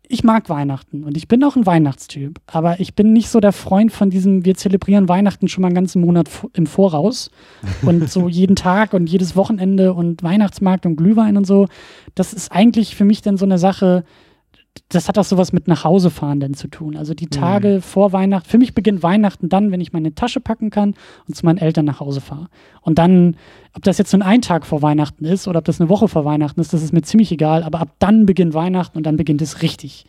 ich 0.10 0.24
mag 0.24 0.50
Weihnachten 0.50 1.04
und 1.04 1.18
ich 1.18 1.28
bin 1.28 1.44
auch 1.44 1.56
ein 1.56 1.66
Weihnachtstyp, 1.66 2.40
aber 2.48 2.80
ich 2.80 2.96
bin 2.96 3.12
nicht 3.14 3.30
so 3.30 3.40
der 3.40 3.52
Freund 3.52 3.92
von 3.92 4.10
diesem, 4.10 4.46
wir 4.46 4.56
zelebrieren 4.56 5.10
Weihnachten 5.10 5.48
schon 5.48 5.62
mal 5.62 5.68
einen 5.68 5.76
ganzen 5.76 6.02
Monat 6.02 6.30
im 6.54 6.66
Voraus 6.66 7.30
und 7.82 8.10
so 8.10 8.30
jeden 8.30 8.56
Tag 8.56 8.94
und 8.94 9.08
jedes 9.08 9.36
Wochenende 9.36 9.94
und 9.94 10.24
Weihnachtsmarkt 10.24 10.86
und 10.86 10.96
Glühwein 10.96 11.38
und 11.38 11.46
so. 11.46 11.68
Das 12.16 12.34
ist 12.34 12.52
eigentlich 12.52 12.96
für 12.96 13.06
mich 13.06 13.22
dann 13.22 13.38
so 13.38 13.46
eine 13.46 13.58
Sache, 13.58 14.06
das 14.90 15.08
hat 15.08 15.18
auch 15.18 15.24
sowas 15.24 15.54
mit 15.54 15.68
nach 15.68 15.84
Hause 15.84 16.10
fahren 16.10 16.40
denn 16.40 16.54
zu 16.54 16.68
tun. 16.68 16.96
Also 16.96 17.14
die 17.14 17.28
Tage 17.28 17.82
vor 17.82 18.14
Weihnachten, 18.14 18.50
für 18.50 18.58
mich 18.58 18.74
beginnt 18.74 19.04
Weihnachten 19.04 19.50
dann, 19.50 19.72
wenn 19.72 19.82
ich 19.82 19.94
meine 19.94 20.16
Tasche 20.16 20.40
packen 20.40 20.70
kann 20.70 20.96
und 21.28 21.36
zu 21.36 21.46
meinen 21.46 21.58
Eltern 21.58 21.86
nach 21.86 22.00
Hause 22.00 22.22
fahre. 22.22 22.48
Und 22.82 22.98
dann, 22.98 23.38
ob 23.74 23.84
das 23.84 23.98
jetzt 23.98 24.14
nur 24.14 24.26
ein 24.26 24.42
Tag 24.42 24.66
vor 24.66 24.82
Weihnachten 24.82 25.26
ist 25.26 25.48
oder 25.48 25.60
ob 25.60 25.66
das 25.66 25.80
eine 25.80 25.90
Woche 25.90 26.08
vor 26.08 26.26
Weihnachten 26.26 26.60
ist, 26.60 26.74
das 26.74 26.84
ist 26.84 26.94
mir 26.94 27.02
ziemlich 27.02 27.32
egal, 27.32 27.64
aber 27.64 27.80
ab 27.80 27.90
dann 28.00 28.26
beginnt 28.26 28.54
Weihnachten 28.54 28.98
und 28.98 29.06
dann 29.06 29.18
beginnt 29.18 29.42
es 29.42 29.62
richtig. 29.62 30.06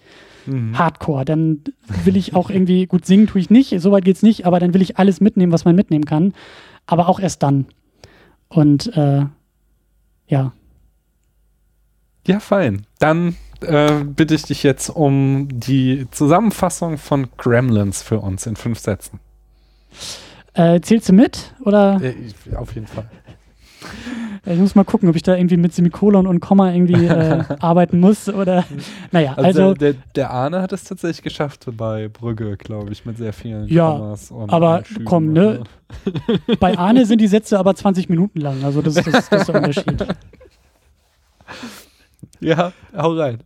Hardcore. 0.75 1.25
Dann 1.25 1.63
will 2.05 2.17
ich 2.17 2.35
auch 2.35 2.49
irgendwie, 2.49 2.87
gut 2.87 3.05
singen 3.05 3.27
tue 3.27 3.41
ich 3.41 3.51
nicht, 3.51 3.79
soweit 3.81 4.05
geht's 4.05 4.23
nicht, 4.23 4.47
aber 4.47 4.61
dann 4.61 4.73
will 4.73 4.83
ich 4.83 4.97
alles 4.97 5.21
mitnehmen, 5.21 5.53
was 5.53 5.65
man 5.65 5.77
mitnehmen 5.77 6.07
kann. 6.07 6.33
Aber 6.87 7.09
auch 7.09 7.21
erst 7.21 7.43
dann. 7.43 7.67
Und 8.49 8.97
äh, 8.97 9.27
ja, 10.27 10.53
Ja, 12.27 12.41
fein. 12.41 12.87
Dann 12.99 13.37
äh, 13.61 14.05
bitte 14.05 14.35
ich 14.35 14.43
dich 14.45 14.63
jetzt 14.63 14.89
um 14.91 15.49
die 15.51 16.07
Zusammenfassung 16.11 16.99
von 16.99 17.29
Gremlins 17.37 18.03
für 18.03 18.19
uns 18.21 18.47
in 18.47 18.57
fünf 18.57 18.79
Sätzen. 18.79 19.21
äh, 20.55 20.81
zählst 20.81 21.09
du 21.09 21.13
mit? 21.13 21.55
Oder 21.65 22.01
Äh, 22.03 22.11
ich- 22.11 22.57
auf 22.57 22.75
jeden 22.75 22.87
Fall. 22.87 23.09
ich 24.45 24.59
muss 24.59 24.75
mal 24.75 24.85
gucken, 24.85 25.09
ob 25.09 25.15
ich 25.17 25.23
da 25.23 25.37
irgendwie 25.37 25.57
mit 25.57 25.73
Semikolon 25.73 26.27
und 26.27 26.41
Komma 26.41 26.73
irgendwie 26.73 27.07
äh, 27.07 27.45
arbeiten 27.61 28.01
muss 28.01 28.29
oder 28.29 28.65
naja, 29.13 29.35
Also, 29.35 29.47
also, 29.63 29.75
der, 29.75 29.95
der 30.17 30.31
Arne 30.31 30.61
hat 30.63 30.73
es 30.73 30.85
tatsächlich 30.85 31.23
geschafft 31.23 31.69
bei 31.77 32.09
Brügge, 32.09 32.57
glaube 32.57 32.91
ich, 32.93 33.05
mit 33.05 33.19
sehr 33.19 33.33
vielen 33.33 33.69
Ja, 33.69 33.93
Kommas 33.93 34.31
und 34.31 34.51
aber 34.51 34.77
Einschüben 34.79 35.05
komm, 35.05 35.33
ne? 35.33 35.63
bei 36.61 36.77
Arne 36.77 37.07
sind 37.07 37.21
die 37.21 37.29
Sätze 37.29 37.59
aber 37.59 37.75
20 37.75 38.09
Minuten 38.09 38.41
lang, 38.41 38.65
also 38.65 38.83
das, 38.83 38.95
das, 38.95 39.05
das 39.29 39.41
ist 39.43 39.49
der 39.49 39.55
Unterschied. 39.63 40.07
Ja, 42.41 42.73
hau 42.97 43.13
rein. 43.15 43.39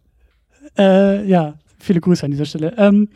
Äh, 0.79 1.27
ja, 1.27 1.55
viele 1.79 2.01
Grüße 2.01 2.25
an 2.25 2.31
dieser 2.31 2.45
Stelle. 2.45 2.75
Ähm, 2.77 3.09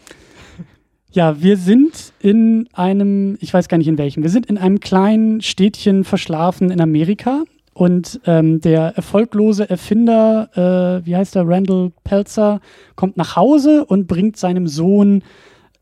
ja, 1.13 1.41
wir 1.41 1.57
sind 1.57 2.13
in 2.21 2.69
einem, 2.73 3.39
ich 3.41 3.55
weiß 3.55 3.69
gar 3.69 3.79
nicht 3.79 3.89
in 3.89 3.99
welchem, 3.99 4.23
wir 4.23 4.31
sind 4.31 4.47
in 4.47 4.59
einem 4.59 4.81
kleinen 4.81 5.41
Städtchen 5.41 6.05
verschlafen 6.05 6.71
in 6.71 6.81
Amerika 6.81 7.45
und 7.73 8.21
ähm, 8.27 8.61
der 8.61 8.97
erfolglose 8.97 9.69
Erfinder, 9.69 10.51
äh, 11.03 11.07
wie 11.07 11.17
heißt 11.17 11.37
er, 11.37 11.49
Randall 11.49 11.93
Pelzer, 12.05 12.61
kommt 12.97 13.17
nach 13.17 13.37
Hause 13.37 13.85
und 13.85 14.07
bringt 14.07 14.37
seinem 14.37 14.67
Sohn 14.67 15.23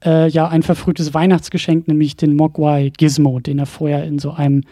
äh, 0.04 0.28
ja 0.28 0.48
ein 0.48 0.62
verfrühtes 0.62 1.14
Weihnachtsgeschenk, 1.14 1.88
nämlich 1.88 2.16
den 2.16 2.36
Mogwai 2.36 2.90
Gizmo, 2.96 3.40
den 3.40 3.58
er 3.58 3.66
vorher 3.66 4.04
in 4.04 4.18
so 4.18 4.32
einem 4.32 4.62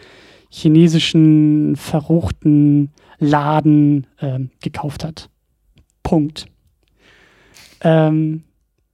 chinesischen 0.49 1.75
verruchten 1.75 2.91
Laden 3.23 4.07
ähm, 4.21 4.49
gekauft 4.61 5.03
hat. 5.03 5.29
Punkt. 6.03 6.45
Ähm, 7.81 8.43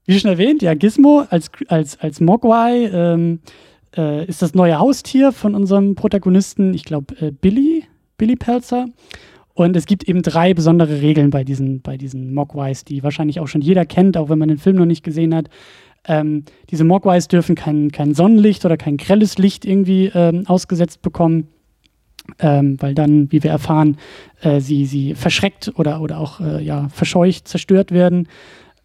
wie 0.05 0.19
schon 0.19 0.32
erwähnt, 0.32 0.61
ja, 0.61 0.73
Gizmo 0.73 1.25
als, 1.30 1.51
als, 1.67 1.99
als 1.99 2.19
Mogwai 2.19 2.89
ähm, 2.91 3.39
äh, 3.95 4.25
ist 4.25 4.41
das 4.41 4.55
neue 4.55 4.80
Haustier 4.80 5.32
von 5.32 5.53
unserem 5.55 5.95
Protagonisten, 5.95 6.73
ich 6.73 6.84
glaube, 6.84 7.15
äh, 7.19 7.32
Billy, 7.32 7.84
Billy 8.17 8.36
Pelzer. 8.36 8.88
Und 9.53 9.75
es 9.75 9.86
gibt 9.86 10.05
eben 10.07 10.21
drei 10.21 10.53
besondere 10.53 11.01
Regeln 11.01 11.32
bei 11.32 11.43
diesen, 11.43 11.82
bei 11.82 11.97
diesen 11.97 12.34
Mogwais, 12.34 12.86
die 12.86 13.03
wahrscheinlich 13.03 13.39
auch 13.39 13.47
schon 13.47 13.61
jeder 13.61 13.86
kennt, 13.86 14.15
auch 14.15 14.30
wenn 14.30 14.39
man 14.39 14.47
den 14.47 14.57
Film 14.57 14.77
noch 14.77 14.86
nicht 14.86 15.03
gesehen 15.03 15.36
hat. 15.36 15.49
Ähm, 16.07 16.45
diese 16.69 16.86
Mogwais 16.86 17.27
dürfen 17.27 17.55
kein, 17.55 17.91
kein 17.91 18.13
Sonnenlicht 18.13 18.63
oder 18.65 18.77
kein 18.77 18.97
grelles 18.97 19.38
Licht 19.38 19.65
irgendwie 19.65 20.11
ähm, 20.13 20.43
ausgesetzt 20.47 21.01
bekommen, 21.01 21.49
ähm, 22.39 22.77
weil 22.79 22.95
dann, 22.95 23.31
wie 23.31 23.43
wir 23.43 23.51
erfahren, 23.51 23.97
äh, 24.41 24.59
sie, 24.59 24.85
sie 24.85 25.15
verschreckt 25.15 25.71
oder, 25.75 26.01
oder 26.01 26.19
auch 26.19 26.39
äh, 26.39 26.63
ja, 26.63 26.89
verscheucht, 26.89 27.47
zerstört 27.47 27.91
werden. 27.91 28.27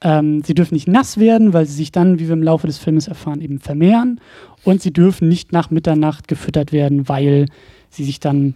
Ähm, 0.00 0.42
sie 0.42 0.54
dürfen 0.54 0.74
nicht 0.74 0.88
nass 0.88 1.18
werden, 1.18 1.52
weil 1.52 1.66
sie 1.66 1.74
sich 1.74 1.92
dann, 1.92 2.18
wie 2.18 2.26
wir 2.26 2.34
im 2.34 2.42
Laufe 2.42 2.66
des 2.66 2.78
Filmes 2.78 3.08
erfahren, 3.08 3.40
eben 3.40 3.60
vermehren. 3.60 4.20
Und 4.64 4.82
sie 4.82 4.92
dürfen 4.92 5.28
nicht 5.28 5.52
nach 5.52 5.70
Mitternacht 5.70 6.28
gefüttert 6.28 6.72
werden, 6.72 7.08
weil 7.08 7.46
sie 7.90 8.04
sich 8.04 8.20
dann 8.20 8.54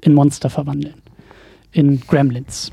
in 0.00 0.14
Monster 0.14 0.50
verwandeln. 0.50 0.94
In 1.72 2.00
Gremlins. 2.00 2.72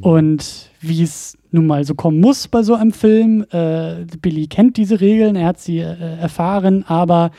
Und 0.00 0.70
wie 0.80 1.02
es 1.02 1.38
nun 1.50 1.66
mal 1.66 1.84
so 1.84 1.94
kommen 1.94 2.20
muss 2.20 2.48
bei 2.48 2.62
so 2.62 2.74
einem 2.74 2.92
Film, 2.92 3.46
äh, 3.50 4.04
Billy 4.20 4.48
kennt 4.48 4.76
diese 4.76 5.00
Regeln, 5.00 5.36
er 5.36 5.46
hat 5.48 5.60
sie 5.60 5.78
äh, 5.78 6.18
erfahren, 6.18 6.84
aber 6.86 7.30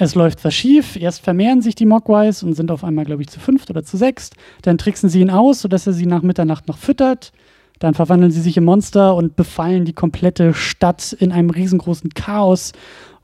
es 0.00 0.14
läuft 0.14 0.44
was 0.44 0.54
schief. 0.54 0.96
Erst 0.96 1.22
vermehren 1.22 1.60
sich 1.60 1.74
die 1.74 1.84
Mogwais 1.84 2.42
und 2.42 2.54
sind 2.54 2.70
auf 2.70 2.84
einmal, 2.84 3.04
glaube 3.04 3.22
ich, 3.22 3.28
zu 3.28 3.38
fünft 3.38 3.68
oder 3.68 3.84
zu 3.84 3.98
sechst. 3.98 4.34
Dann 4.62 4.78
tricksen 4.78 5.10
sie 5.10 5.20
ihn 5.20 5.30
aus, 5.30 5.60
sodass 5.60 5.86
er 5.86 5.92
sie 5.92 6.06
nach 6.06 6.22
Mitternacht 6.22 6.68
noch 6.68 6.78
füttert. 6.78 7.32
Dann 7.78 7.92
verwandeln 7.92 8.32
sie 8.32 8.40
sich 8.40 8.56
in 8.56 8.64
Monster 8.64 9.14
und 9.14 9.36
befallen 9.36 9.84
die 9.84 9.92
komplette 9.92 10.54
Stadt 10.54 11.12
in 11.12 11.32
einem 11.32 11.50
riesengroßen 11.50 12.14
Chaos. 12.14 12.72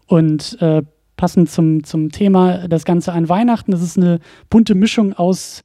Und 0.07 0.61
äh, 0.61 0.83
passend 1.17 1.51
zum, 1.51 1.83
zum 1.83 2.13
Thema 2.13 2.69
das 2.69 2.85
Ganze 2.85 3.13
an 3.13 3.31
Weihnachten, 3.31 3.73
das 3.73 3.83
ist 3.83 3.97
eine 3.97 4.21
bunte 4.51 4.75
Mischung 4.75 5.15
aus 5.15 5.65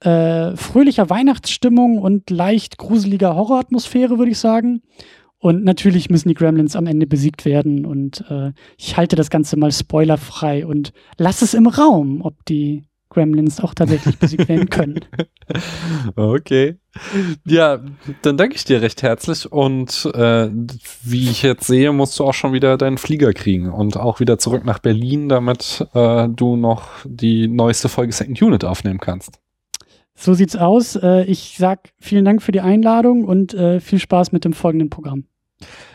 äh, 0.00 0.56
fröhlicher 0.56 1.08
Weihnachtsstimmung 1.10 1.98
und 1.98 2.28
leicht 2.28 2.76
gruseliger 2.76 3.36
Horroratmosphäre, 3.36 4.18
würde 4.18 4.32
ich 4.32 4.38
sagen. 4.38 4.82
Und 5.44 5.62
natürlich 5.62 6.08
müssen 6.08 6.28
die 6.30 6.34
Gremlins 6.34 6.74
am 6.74 6.86
Ende 6.86 7.06
besiegt 7.06 7.44
werden. 7.44 7.84
Und 7.84 8.24
äh, 8.30 8.52
ich 8.78 8.96
halte 8.96 9.14
das 9.14 9.28
Ganze 9.28 9.58
mal 9.58 9.70
spoilerfrei 9.70 10.64
und 10.64 10.94
lasse 11.18 11.44
es 11.44 11.52
im 11.52 11.66
Raum, 11.66 12.22
ob 12.22 12.46
die 12.46 12.84
Gremlins 13.10 13.60
auch 13.60 13.74
tatsächlich 13.74 14.18
besiegt 14.18 14.48
werden 14.48 14.70
können. 14.70 15.00
Okay. 16.16 16.76
Ja, 17.44 17.80
dann 18.22 18.38
danke 18.38 18.56
ich 18.56 18.64
dir 18.64 18.80
recht 18.80 19.02
herzlich 19.02 19.52
und 19.52 20.10
äh, 20.14 20.48
wie 21.02 21.28
ich 21.28 21.42
jetzt 21.42 21.66
sehe, 21.66 21.92
musst 21.92 22.18
du 22.18 22.24
auch 22.24 22.32
schon 22.32 22.54
wieder 22.54 22.78
deinen 22.78 22.96
Flieger 22.96 23.34
kriegen 23.34 23.70
und 23.70 23.98
auch 23.98 24.20
wieder 24.20 24.38
zurück 24.38 24.64
nach 24.64 24.78
Berlin, 24.78 25.28
damit 25.28 25.86
äh, 25.92 26.28
du 26.30 26.56
noch 26.56 26.88
die 27.04 27.46
neueste 27.48 27.90
Folge 27.90 28.14
Second 28.14 28.40
Unit 28.40 28.64
aufnehmen 28.64 29.00
kannst. 29.00 29.38
So 30.14 30.32
sieht's 30.32 30.56
aus. 30.56 30.96
Äh, 30.96 31.24
ich 31.24 31.56
sag 31.58 31.90
vielen 32.00 32.24
Dank 32.24 32.42
für 32.42 32.52
die 32.52 32.62
Einladung 32.62 33.24
und 33.24 33.52
äh, 33.52 33.80
viel 33.80 33.98
Spaß 33.98 34.32
mit 34.32 34.46
dem 34.46 34.54
folgenden 34.54 34.88
Programm. 34.88 35.26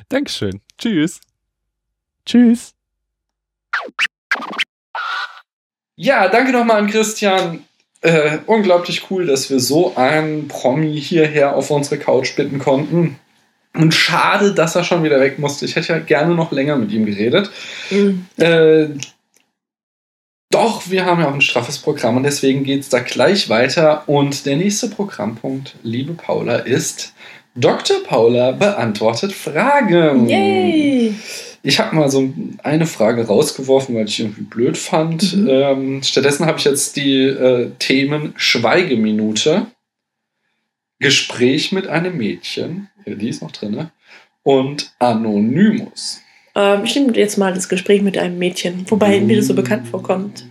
Dankeschön. 0.10 0.62
Tschüss. 0.78 1.22
Tschüss. 2.26 2.74
Ja, 5.96 6.28
danke 6.30 6.52
nochmal 6.52 6.78
an 6.78 6.90
Christian. 6.90 7.66
Äh, 8.02 8.38
unglaublich 8.46 9.12
cool, 9.12 9.26
dass 9.26 9.50
wir 9.50 9.60
so 9.60 9.96
einen 9.96 10.48
Promi 10.48 11.00
hierher 11.00 11.56
auf 11.56 11.70
unsere 11.70 11.98
Couch 11.98 12.36
bitten 12.36 12.60
konnten. 12.60 13.20
Und 13.74 13.94
schade, 13.94 14.54
dass 14.54 14.76
er 14.76 14.84
schon 14.84 15.04
wieder 15.04 15.20
weg 15.20 15.38
musste. 15.38 15.66
Ich 15.66 15.76
hätte 15.76 15.94
ja 15.94 16.00
gerne 16.00 16.34
noch 16.34 16.52
länger 16.52 16.76
mit 16.78 16.92
ihm 16.92 17.06
geredet. 17.06 17.52
Mhm. 17.92 18.26
Äh, 18.38 18.90
doch, 20.52 20.90
wir 20.90 21.06
haben 21.06 21.22
ja 21.22 21.30
auch 21.30 21.34
ein 21.34 21.42
straffes 21.42 21.78
Programm 21.78 22.18
und 22.18 22.24
deswegen 22.24 22.64
geht 22.64 22.82
es 22.82 22.90
da 22.90 23.00
gleich 23.00 23.50
weiter. 23.50 24.08
Und 24.08 24.46
der 24.46 24.58
nächste 24.58 24.90
Programmpunkt, 24.90 25.76
liebe 25.84 26.14
Paula, 26.14 26.56
ist 26.56 27.14
Dr. 27.60 27.98
Paula 28.04 28.52
beantwortet 28.52 29.34
Fragen. 29.34 30.30
Yay! 30.30 31.14
Ich 31.62 31.80
habe 31.80 31.96
mal 31.96 32.10
so 32.10 32.34
eine 32.64 32.86
Frage 32.86 33.28
rausgeworfen, 33.28 33.96
weil 33.96 34.08
ich 34.08 34.20
irgendwie 34.22 34.44
blöd 34.44 34.78
fand. 34.78 35.36
Mhm. 35.36 35.48
Ähm, 35.50 36.04
stattdessen 36.04 36.46
habe 36.46 36.58
ich 36.58 36.64
jetzt 36.64 36.96
die 36.96 37.24
äh, 37.24 37.72
Themen 37.80 38.34
Schweigeminute, 38.38 39.68
Gespräch 41.00 41.72
mit 41.74 41.88
einem 41.88 42.18
Mädchen, 42.18 42.90
ja, 43.06 43.16
die 43.16 43.30
ist 43.30 43.42
noch 43.42 43.52
drin, 43.52 43.90
und 44.44 44.94
Anonymous. 45.00 46.22
Ähm, 46.56 46.86
ich 46.86 46.96
nehme 46.96 47.16
jetzt 47.18 47.38
mal 47.38 47.54
das 47.54 47.68
Gespräch 47.68 48.02
mit 48.02 48.18
einem 48.18 48.38
Mädchen, 48.38 48.86
wobei 48.90 49.20
mir 49.20 49.38
das 49.38 49.48
so 49.48 49.54
bekannt 49.54 49.88
vorkommt. 49.88 50.46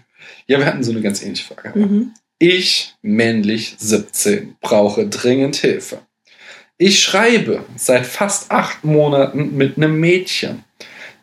Ja, 0.47 0.59
wir 0.59 0.67
hatten 0.67 0.83
so 0.83 0.93
eine 0.93 1.01
ganz 1.01 1.23
ähnliche 1.23 1.55
Frage. 1.55 1.79
Mhm. 1.79 2.13
Ich, 2.39 2.95
männlich 3.03 3.77
17, 3.79 4.57
brauche 4.61 5.07
dringend 5.09 5.57
Hilfe. 5.57 6.01
Ich 6.81 7.03
schreibe 7.03 7.65
seit 7.75 8.07
fast 8.07 8.53
acht 8.53 8.85
Monaten 8.85 9.57
mit 9.57 9.77
einem 9.77 9.99
Mädchen. 9.99 10.63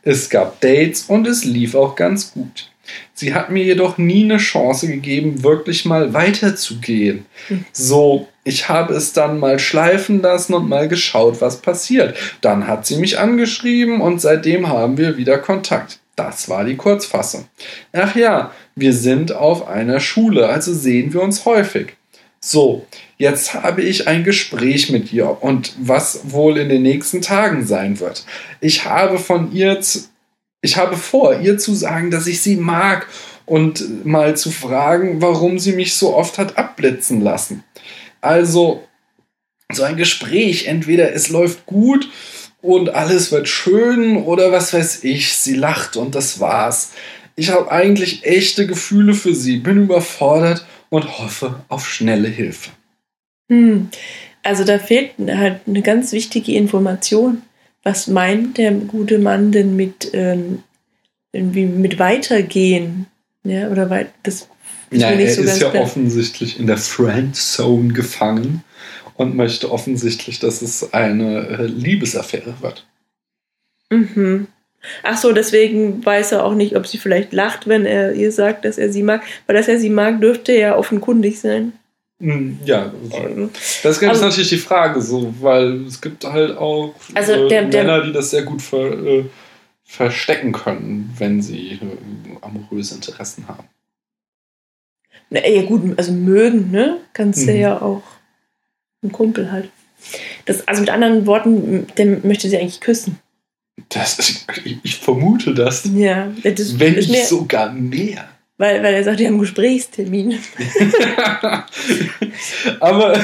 Es 0.04 0.30
gab 0.30 0.60
Dates 0.60 1.04
und 1.04 1.26
es 1.26 1.46
lief 1.46 1.76
auch 1.76 1.96
ganz 1.96 2.34
gut. 2.34 2.70
Sie 3.14 3.34
hat 3.34 3.50
mir 3.50 3.64
jedoch 3.64 3.98
nie 3.98 4.26
eine 4.26 4.36
Chance 4.36 4.88
gegeben, 4.88 5.44
wirklich 5.44 5.86
mal 5.86 6.14
weiterzugehen. 6.14 7.26
So, 7.72 8.28
ich 8.44 8.68
habe 8.68 8.94
es 8.96 9.14
dann 9.14 9.40
mal 9.40 9.58
schleifen 9.58 10.22
lassen 10.22 10.54
und 10.54 10.68
mal 10.68 10.90
geschaut, 10.90 11.40
was 11.40 11.62
passiert. 11.62 12.18
Dann 12.42 12.68
hat 12.68 12.86
sie 12.86 12.98
mich 12.98 13.18
angeschrieben 13.18 14.02
und 14.02 14.20
seitdem 14.20 14.68
haben 14.68 14.98
wir 14.98 15.16
wieder 15.16 15.38
Kontakt. 15.38 16.00
Das 16.18 16.50
war 16.50 16.66
die 16.66 16.76
Kurzfassung. 16.76 17.46
Ach 17.94 18.14
ja, 18.16 18.52
wir 18.76 18.92
sind 18.92 19.32
auf 19.32 19.70
einer 19.70 20.02
Schule, 20.02 20.50
also 20.50 20.74
sehen 20.74 21.14
wir 21.14 21.22
uns 21.22 21.46
häufig. 21.46 21.94
So, 22.48 22.86
jetzt 23.18 23.56
habe 23.56 23.82
ich 23.82 24.08
ein 24.08 24.24
Gespräch 24.24 24.92
mit 24.92 25.12
ihr 25.12 25.42
und 25.42 25.74
was 25.80 26.32
wohl 26.32 26.60
in 26.60 26.70
den 26.70 26.84
nächsten 26.84 27.24
Tagen 27.24 27.66
sein 27.66 28.00
wird. 28.00 28.24
Ich 28.62 28.86
habe 28.86 29.18
von 29.18 29.52
ihr, 29.52 29.80
ich 30.62 30.78
habe 30.78 30.96
vor, 30.96 31.40
ihr 31.40 31.58
zu 31.58 31.74
sagen, 31.74 32.12
dass 32.12 32.28
ich 32.28 32.44
sie 32.44 32.56
mag 32.56 33.08
und 33.48 34.06
mal 34.06 34.38
zu 34.38 34.52
fragen, 34.52 35.24
warum 35.24 35.58
sie 35.58 35.72
mich 35.72 35.96
so 35.96 36.16
oft 36.16 36.38
hat 36.38 36.56
abblitzen 36.56 37.20
lassen. 37.20 37.64
Also, 38.22 38.84
so 39.74 39.82
ein 39.82 39.98
Gespräch, 39.98 40.68
entweder 40.68 41.14
es 41.16 41.30
läuft 41.30 41.66
gut 41.66 42.08
und 42.62 42.90
alles 42.90 43.32
wird 43.32 43.48
schön 43.48 44.18
oder 44.18 44.52
was 44.52 44.72
weiß 44.72 45.04
ich, 45.04 45.34
sie 45.34 45.56
lacht 45.56 45.98
und 45.98 46.14
das 46.14 46.40
war's. 46.40 46.92
Ich 47.36 47.50
habe 47.50 47.72
eigentlich 47.72 48.24
echte 48.24 48.68
Gefühle 48.68 49.16
für 49.16 49.34
sie, 49.34 49.58
bin 49.58 49.82
überfordert 49.82 50.64
und 50.90 51.20
hoffe 51.20 51.64
auf 51.70 51.88
schnelle 51.88 52.28
Hilfe. 52.28 52.72
Hm. 53.50 53.90
Also 54.44 54.64
da 54.64 54.80
fehlt 54.80 55.12
halt 55.28 55.62
eine 55.68 55.82
ganz 55.82 56.12
wichtige 56.12 56.54
Information. 56.54 57.42
Was 57.84 58.08
meint 58.08 58.58
der 58.58 58.72
gute 58.72 59.20
Mann 59.20 59.52
denn 59.52 59.76
mit 59.76 60.12
ähm, 60.14 60.64
irgendwie 61.32 61.66
mit 61.66 62.00
weitergehen? 62.00 63.08
Ja, 63.44 63.70
oder 63.70 63.90
weit 63.90 64.12
das 64.24 64.48
Ja, 64.92 65.12
er 65.12 65.34
so 65.34 65.42
ist 65.42 65.62
ja 65.62 65.70
klar. 65.70 65.84
offensichtlich 65.84 66.60
in 66.60 66.68
der 66.68 66.78
Friendzone 66.78 67.94
gefangen 67.94 68.64
und 69.16 69.36
möchte 69.36 69.72
offensichtlich, 69.72 70.40
dass 70.40 70.62
es 70.62 70.94
eine 70.94 71.48
äh, 71.48 71.66
Liebesaffäre 71.66 72.56
wird. 72.62 72.88
Mhm. 73.92 74.48
Ach 75.04 75.18
so, 75.18 75.32
deswegen 75.34 76.06
weiß 76.06 76.32
er 76.34 76.44
auch 76.46 76.54
nicht, 76.56 76.76
ob 76.76 76.88
sie 76.88 76.98
vielleicht 76.98 77.34
lacht, 77.34 77.68
wenn 77.68 77.86
er 77.86 78.14
ihr 78.14 78.32
sagt, 78.32 78.66
dass 78.66 78.78
er 78.78 78.92
sie 78.92 79.04
mag. 79.04 79.24
Weil 79.48 79.56
dass 79.56 79.68
er 79.68 79.80
sie 79.80 79.90
mag, 79.90 80.22
dürfte 80.22 80.54
ja 80.54 80.76
offenkundig 80.78 81.40
sein. 81.40 81.74
Hm, 82.20 82.60
Ja, 82.66 82.94
das 83.84 83.98
ist 83.98 84.04
Also- 84.04 84.26
natürlich 84.26 84.50
die 84.50 84.58
Frage, 84.58 85.02
so, 85.02 85.34
weil 85.42 85.86
es 85.86 86.00
gibt 86.02 86.24
halt 86.24 86.56
auch 86.58 86.94
Also 87.14 87.34
äh, 87.34 87.48
der- 87.50 87.66
der- 87.66 87.84
Männer, 87.84 88.02
die 88.04 88.14
das 88.14 88.32
sehr 88.32 88.44
gut 88.44 88.62
ver, 88.62 88.92
äh, 89.06 89.26
verstecken 89.84 90.52
können, 90.52 91.14
wenn 91.18 91.42
sie 91.42 91.74
äh, 91.74 91.78
amoröse 92.42 92.96
Interessen 92.96 93.48
haben. 93.48 93.68
Na, 95.30 95.46
ja 95.48 95.64
gut, 95.64 95.98
also 95.98 96.12
mögen, 96.12 96.72
ne? 96.72 96.98
Kannst 97.14 97.48
du 97.48 97.52
Mhm. 97.52 97.60
ja 97.60 97.82
auch 97.82 98.04
ein 99.04 99.12
Kumpel 99.12 99.52
halt. 99.52 99.70
Das, 100.46 100.68
also 100.68 100.82
mit 100.82 100.90
anderen 100.92 101.26
Worten, 101.26 101.88
der 101.98 102.06
möchte 102.24 102.48
sie 102.48 102.58
eigentlich 102.58 102.80
küssen. 102.80 103.18
Das 103.90 104.20
ist, 104.20 104.46
ich, 104.84 104.98
vermute 104.98 105.54
das, 105.54 105.84
Ja, 105.94 106.32
das 106.44 106.80
wenn 106.80 106.96
ist 106.96 107.08
nicht 107.08 107.12
mehr, 107.12 107.26
sogar 107.26 107.72
mehr. 107.74 108.30
weil, 108.58 108.82
weil 108.82 108.94
er 108.94 109.04
sagt, 109.04 109.20
die 109.20 109.28
haben 109.28 109.38
Gesprächstermin. 109.40 110.40
Aber 112.80 113.20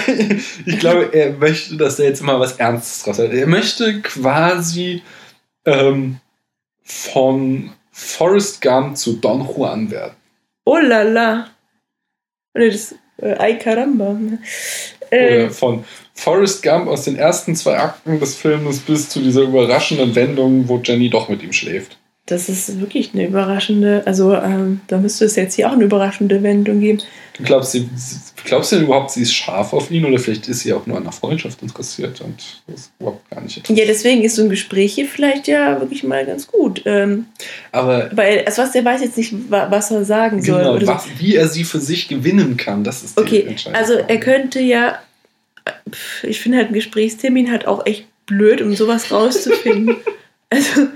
ich 0.66 0.80
glaube, 0.80 1.10
er 1.14 1.32
möchte, 1.34 1.78
dass 1.78 2.00
er 2.00 2.08
jetzt 2.08 2.22
mal 2.22 2.40
was 2.40 2.58
Ernstes 2.58 3.04
draus 3.04 3.20
hat. 3.20 3.32
Er 3.32 3.48
möchte 3.48 4.02
quasi 4.02 5.02
ähm, 5.66 6.20
von 6.84 7.72
Forrest 7.92 8.62
Gump 8.62 8.98
zu 8.98 9.14
Don 9.18 9.48
Juan 9.48 9.90
werden. 9.90 10.16
Oh 10.66 10.78
la 10.78 11.04
la. 11.04 11.48
Oder 12.54 12.70
das, 12.70 12.94
äh, 13.18 13.36
ay 13.38 13.58
caramba. 13.58 14.18
Oder 15.12 15.50
von 15.52 15.84
Forrest 16.14 16.64
Gump 16.64 16.88
aus 16.88 17.04
den 17.04 17.16
ersten 17.16 17.56
zwei 17.56 17.78
Akten 17.78 18.20
des 18.20 18.36
Filmes 18.36 18.80
bis 18.80 19.10
zu 19.10 19.20
dieser 19.20 19.42
überraschenden 19.42 20.16
Wendung, 20.16 20.68
wo 20.68 20.80
Jenny 20.84 21.10
doch 21.10 21.30
mit 21.30 21.44
ihm 21.44 21.54
schläft. 21.54 21.98
Das 22.28 22.48
ist 22.50 22.80
wirklich 22.80 23.12
eine 23.14 23.28
überraschende, 23.28 24.04
also 24.06 24.34
ähm, 24.36 24.82
da 24.88 24.98
müsste 25.00 25.26
es 25.26 25.36
jetzt 25.36 25.56
hier 25.56 25.68
auch 25.68 25.74
eine 25.74 25.84
überraschende 25.86 26.42
Wendung 26.44 26.80
geben. 26.80 27.00
Du 27.36 27.44
glaubst, 27.44 27.72
sie, 27.72 27.90
glaubst 28.46 28.72
du 28.72 28.76
denn 28.78 28.86
überhaupt, 28.86 29.12
sie 29.12 29.24
ist 29.24 29.34
scharf 29.34 29.74
auf 29.74 29.90
ihn 29.90 30.06
oder 30.06 30.20
vielleicht 30.20 30.48
ist 30.48 30.60
sie 30.60 30.72
auch 30.74 30.86
nur 30.86 30.98
an 30.98 31.04
der 31.04 31.12
Freundschaft 31.12 31.62
interessiert 31.64 32.22
und 32.22 32.62
das 32.68 32.80
ist 32.82 32.92
überhaupt 33.00 33.28
gar 33.32 33.42
nicht? 33.42 33.68
Ja, 33.68 33.86
deswegen 33.86 34.22
ist 34.24 34.36
so 34.36 34.44
ein 34.44 34.50
Gespräch 34.50 34.94
hier 34.94 35.08
vielleicht 35.08 35.48
ja 35.48 35.80
wirklich 35.80 36.04
mal 36.04 36.26
ganz 36.26 36.48
gut. 36.48 36.84
Ähm, 36.86 37.26
Aber 37.72 38.10
weil, 38.14 38.46
also 38.46 38.62
was, 38.62 38.72
der 38.72 38.86
weiß 38.86 39.02
jetzt 39.02 39.18
nicht, 39.18 39.34
wa- 39.50 39.68
was 39.72 39.90
er 39.92 40.06
sagen 40.06 40.42
soll. 40.44 40.60
genau, 40.60 40.76
oder 40.76 40.86
so. 40.86 40.92
was, 40.92 41.06
wie 41.18 41.36
er 41.36 41.48
sie 41.48 41.64
für 41.64 41.80
sich 41.80 42.08
gewinnen 42.08 42.56
kann, 42.56 42.84
das 42.84 43.04
ist 43.04 43.18
die 43.18 43.22
Okay, 43.24 43.42
entscheidende 43.48 43.80
also 43.80 43.94
Frage. 43.98 44.10
er 44.10 44.20
könnte 44.20 44.60
ja, 44.62 45.00
ich 46.24 46.40
finde 46.40 46.60
halt 46.60 46.70
ein 46.70 46.74
Gesprächstermin 46.74 47.52
hat 47.52 47.66
auch 47.66 47.86
echt 47.86 48.06
blöd, 48.28 48.62
um 48.62 48.76
sowas 48.76 49.12
rauszufinden. 49.12 49.96
also, 50.50 50.88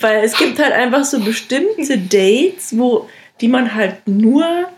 weil 0.00 0.24
es 0.24 0.36
gibt 0.36 0.58
halt 0.58 0.72
einfach 0.72 1.04
so 1.04 1.20
bestimmte 1.20 1.98
Dates, 1.98 2.76
wo 2.76 3.08
die 3.40 3.48
man 3.48 3.74
halt 3.74 4.06
nur 4.06 4.68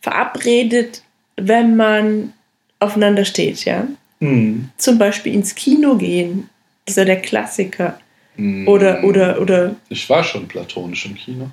verabredet, 0.00 1.02
wenn 1.36 1.76
man 1.76 2.32
aufeinander 2.80 3.24
steht, 3.24 3.64
ja. 3.64 3.86
Hm. 4.20 4.70
Zum 4.76 4.98
Beispiel 4.98 5.34
ins 5.34 5.54
Kino 5.54 5.96
gehen. 5.96 6.48
Das 6.84 6.92
ist 6.92 6.98
ja 6.98 7.04
der 7.04 7.20
Klassiker. 7.20 7.98
Hm. 8.36 8.68
Oder, 8.68 9.04
oder, 9.04 9.40
oder, 9.40 9.76
Ich 9.88 10.08
war 10.10 10.22
schon 10.22 10.46
platonisch 10.48 11.06
im 11.06 11.14
Kino. 11.14 11.50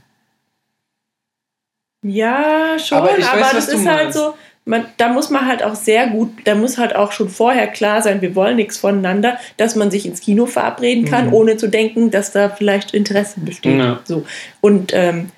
ja, 2.04 2.78
schon, 2.80 2.98
Aber 2.98 3.12
aber, 3.12 3.22
weiß, 3.22 3.54
was 3.54 3.66
das 3.68 3.68
ist 3.70 3.86
halt 3.88 4.04
meinst. 4.04 4.18
so, 4.18 4.34
man, 4.66 4.86
da 4.98 5.10
muss 5.10 5.30
man 5.30 5.48
halt 5.48 5.64
auch 5.64 5.76
sehr 5.76 6.08
gut, 6.08 6.30
da 6.46 6.56
muss 6.56 6.78
halt 6.78 6.96
auch 6.96 7.12
schon 7.12 7.30
vorher 7.30 7.68
klar 7.68 8.02
sein, 8.02 8.22
wir 8.22 8.36
wollen 8.36 8.58
nichts 8.58 8.78
voneinander, 8.78 9.38
dass 9.58 9.76
man 9.76 9.90
sich 9.90 10.06
ins 10.06 10.22
Kino 10.22 10.46
verabreden 10.46 11.06
kann, 11.06 11.28
Mhm. 11.28 11.34
ohne 11.34 11.58
zu 11.58 11.68
denken, 11.68 12.12
dass 12.12 12.32
da 12.32 12.50
vielleicht 12.50 12.94
Interesse 12.94 13.40
besteht. 13.40 13.80
Ja. 13.80 14.00
So. 14.04 14.26
Und 14.62 14.92
ähm, 14.94 15.30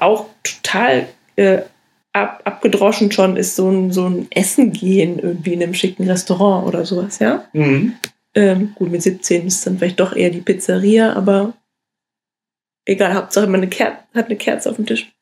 auch 0.00 0.26
total 0.42 1.06
äh, 1.36 1.58
ab, 2.12 2.42
abgedroschen 2.44 3.12
schon 3.12 3.36
ist 3.36 3.56
so 3.56 3.70
ein, 3.70 3.92
so 3.92 4.08
ein 4.08 4.26
Essen 4.30 4.72
gehen 4.72 5.18
irgendwie 5.18 5.52
in 5.52 5.62
einem 5.62 5.74
schicken 5.74 6.08
Restaurant 6.08 6.66
oder 6.66 6.84
sowas, 6.84 7.18
ja. 7.20 7.44
Mhm. 7.52 7.94
Ähm, 8.34 8.72
gut, 8.74 8.90
mit 8.90 9.02
17 9.02 9.46
ist 9.46 9.64
dann 9.64 9.78
vielleicht 9.78 10.00
doch 10.00 10.14
eher 10.16 10.30
die 10.30 10.40
Pizzeria, 10.40 11.12
aber 11.12 11.52
egal, 12.84 13.14
Hauptsache 13.14 13.46
man 13.46 13.60
eine 13.60 13.70
Ker 13.70 13.98
hat 14.12 14.26
eine 14.26 14.36
Kerze 14.36 14.70
auf 14.70 14.76
dem 14.76 14.86
Tisch. 14.86 15.12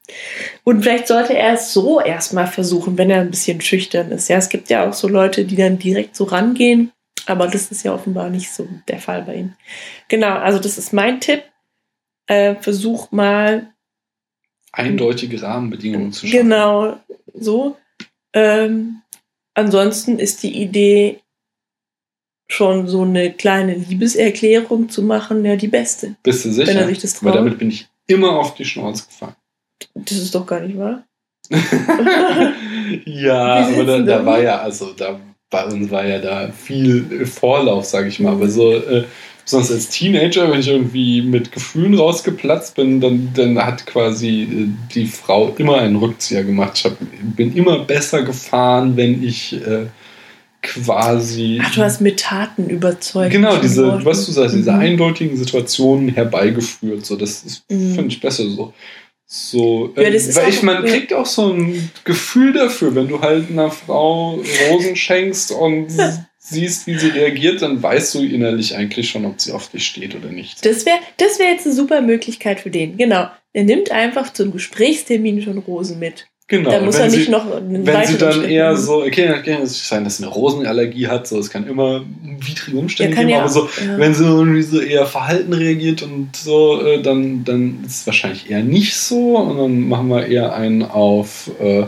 Und 0.65 0.83
vielleicht 0.83 1.07
sollte 1.07 1.37
er 1.37 1.55
es 1.55 1.73
so 1.73 2.01
erstmal 2.01 2.47
versuchen, 2.47 2.99
wenn 2.99 3.11
er 3.11 3.21
ein 3.21 3.31
bisschen 3.31 3.61
schüchtern 3.61 4.11
ist. 4.11 4.29
Ja, 4.29 4.37
es 4.37 4.49
gibt 4.49 4.69
ja 4.69 4.89
auch 4.89 4.93
so 4.93 5.09
Leute, 5.09 5.45
die 5.45 5.57
dann 5.57 5.79
direkt 5.79 6.17
so 6.17 6.25
rangehen, 6.25 6.93
aber 7.27 7.47
das 7.47 7.71
ist 7.71 7.85
ja 7.85 7.95
offenbar 7.95 8.31
nicht 8.31 8.51
so 8.51 8.69
der 8.89 8.99
Fall 8.99 9.23
bei 9.23 9.37
ihm. 9.37 9.55
Genau, 10.09 10.35
also 10.39 10.59
das 10.59 10.79
ist 10.79 10.93
mein 10.93 11.21
Tipp. 11.21 11.43
Äh, 12.27 12.57
versuch 12.57 13.11
mal 13.11 13.73
Eindeutige 14.73 15.43
Rahmenbedingungen 15.43 16.13
zu 16.13 16.27
schaffen. 16.27 16.45
Genau, 16.45 16.97
so. 17.35 17.77
Ähm, 18.33 19.03
ansonsten 19.55 20.19
ist 20.19 20.43
die 20.43 20.63
Idee, 20.63 21.21
schon 22.53 22.87
so 22.87 23.03
eine 23.03 23.33
kleine 23.33 23.75
Liebeserklärung 23.75 24.89
zu 24.89 25.03
machen, 25.03 25.45
ja, 25.45 25.57
die 25.57 25.69
beste. 25.69 26.17
Bist 26.23 26.45
du 26.45 26.53
sicher? 26.53 26.69
Wenn 26.69 26.77
er 26.77 26.87
sich 26.87 26.99
das 26.99 27.23
Weil 27.23 27.33
traut. 27.33 27.41
damit 27.41 27.59
bin 27.59 27.71
ich 27.71 27.89
immer 28.07 28.39
auf 28.39 28.55
die 28.55 28.65
Schnauze 28.65 29.07
gefallen. 29.07 29.35
Das 29.95 30.19
ist 30.19 30.35
doch 30.35 30.47
gar 30.47 30.61
nicht 30.61 30.79
wahr. 30.79 31.05
ja, 33.05 33.67
aber 33.67 33.85
da, 33.85 33.99
da 34.01 34.25
war 34.27 34.41
ja, 34.41 34.61
also 34.61 34.93
da 34.97 35.19
bei 35.51 35.65
uns 35.67 35.91
war 35.91 36.07
ja 36.07 36.19
da 36.19 36.51
viel 36.51 37.27
Vorlauf, 37.27 37.85
sage 37.85 38.09
ich 38.09 38.19
mal. 38.21 38.33
Aber 38.33 38.49
so, 38.49 38.73
äh, 38.75 39.05
besonders 39.45 39.71
als 39.71 39.89
Teenager, 39.91 40.51
wenn 40.51 40.61
ich 40.61 40.69
irgendwie 40.69 41.21
mit 41.21 41.53
Gefühlen 41.53 41.95
rausgeplatzt 41.95 42.75
bin, 42.77 43.01
dann, 43.01 43.31
dann 43.35 43.59
hat 43.59 43.85
quasi 43.87 44.43
äh, 44.43 44.69
die 44.95 45.07
Frau 45.07 45.55
immer 45.59 45.79
einen 45.79 45.97
Rückzieher 45.97 46.45
gemacht. 46.45 46.73
Ich 46.77 46.85
hab, 46.85 46.97
bin 47.37 47.55
immer 47.55 47.81
besser 47.81 48.23
gefahren, 48.23 48.97
wenn 48.97 49.23
ich 49.23 49.53
äh, 49.67 49.87
quasi. 50.63 51.61
Ach, 51.63 51.75
du 51.75 51.83
hast 51.83 52.01
mit 52.01 52.21
Taten 52.21 52.71
überzeugt. 52.71 53.33
Genau, 53.33 53.57
diese, 53.59 53.87
Worten. 53.89 54.05
was 54.07 54.25
du 54.25 54.33
sagst, 54.33 54.55
diese 54.55 54.73
Mhm. 54.73 54.79
eindeutigen 54.81 55.37
Situationen 55.37 56.09
herbeigeführt. 56.09 57.05
So, 57.05 57.17
das 57.17 57.63
Mhm. 57.69 57.95
finde 57.95 58.09
ich 58.09 58.21
besser 58.21 58.49
so. 58.49 58.73
So, 59.35 59.95
Ja, 59.97 60.03
äh, 60.03 60.35
weil 60.35 60.51
ich, 60.51 60.63
man 60.63 60.85
kriegt 60.85 61.15
auch 61.15 61.25
so 61.25 61.55
ein 61.55 61.91
Gefühl 62.05 62.53
dafür, 62.53 62.95
wenn 62.95 63.09
du 63.09 63.23
halt 63.23 63.49
einer 63.49 63.71
Frau 63.71 64.43
Rosen 64.69 64.95
schenkst 64.95 65.53
und 65.53 65.89
siehst, 66.39 66.87
wie 66.87 66.99
sie 66.99 67.09
reagiert, 67.09 67.63
dann 67.63 67.83
weißt 67.83 68.15
du 68.15 68.27
innerlich 68.27 68.77
eigentlich 68.77 69.09
schon, 69.09 69.25
ob 69.25 69.41
sie 69.41 69.53
auf 69.53 69.71
dich 69.71 69.87
steht 69.87 70.15
oder 70.15 70.29
nicht. 70.29 70.67
Das 70.67 70.85
wäre 70.85 70.99
das 71.17 71.39
wär 71.39 71.49
jetzt 71.49 71.65
eine 71.65 71.75
super 71.75 72.03
Möglichkeit 72.03 72.61
für 72.61 72.71
den. 72.71 72.99
Genau. 72.99 73.31
Er 73.55 73.65
nimmt 73.65 73.91
einfach 73.91 74.35
zum 74.35 74.53
Gesprächstermin 74.53 75.41
schon 75.41 75.57
Rosen 75.57 75.99
mit. 75.99 76.27
Genau. 76.53 76.71
da 76.71 76.79
und 76.81 76.85
muss 76.85 76.97
wenn 76.97 77.05
er 77.05 77.11
nicht 77.11 77.25
sie, 77.25 77.31
noch 77.31 77.51
einen 77.51 77.87
Wenn 77.87 78.05
sie 78.07 78.19
dann 78.19 78.45
eher 78.45 78.73
machen. 78.73 78.83
so, 78.85 79.03
okay, 79.03 79.27
dann 79.27 79.43
kann 79.43 79.63
es 79.63 79.89
sein, 79.89 80.05
dass 80.05 80.19
sie 80.19 80.25
eine 80.25 80.33
Rosenallergie 80.35 81.09
hat, 81.09 81.27
so, 81.27 81.39
es 81.39 81.49
kann 81.49 81.67
immer 81.67 82.03
widrige 82.23 82.77
Umstände 82.77 83.15
Ja, 83.15 83.21
geben, 83.21 83.31
ja 83.31 83.39
aber 83.39 83.49
so, 83.49 83.71
ja. 83.83 83.97
wenn 83.97 84.13
sie 84.13 84.25
irgendwie 84.27 84.61
so 84.61 84.79
eher 84.79 85.07
verhalten 85.07 85.55
reagiert 85.55 86.03
und 86.03 86.37
so, 86.37 86.83
äh, 86.85 87.01
dann, 87.01 87.45
dann 87.45 87.79
ist 87.87 88.01
es 88.01 88.07
wahrscheinlich 88.07 88.51
eher 88.51 88.63
nicht 88.63 88.95
so 88.95 89.39
und 89.39 89.57
dann 89.57 89.89
machen 89.89 90.09
wir 90.09 90.27
eher 90.27 90.55
einen 90.55 90.83
auf, 90.83 91.51
äh, 91.59 91.85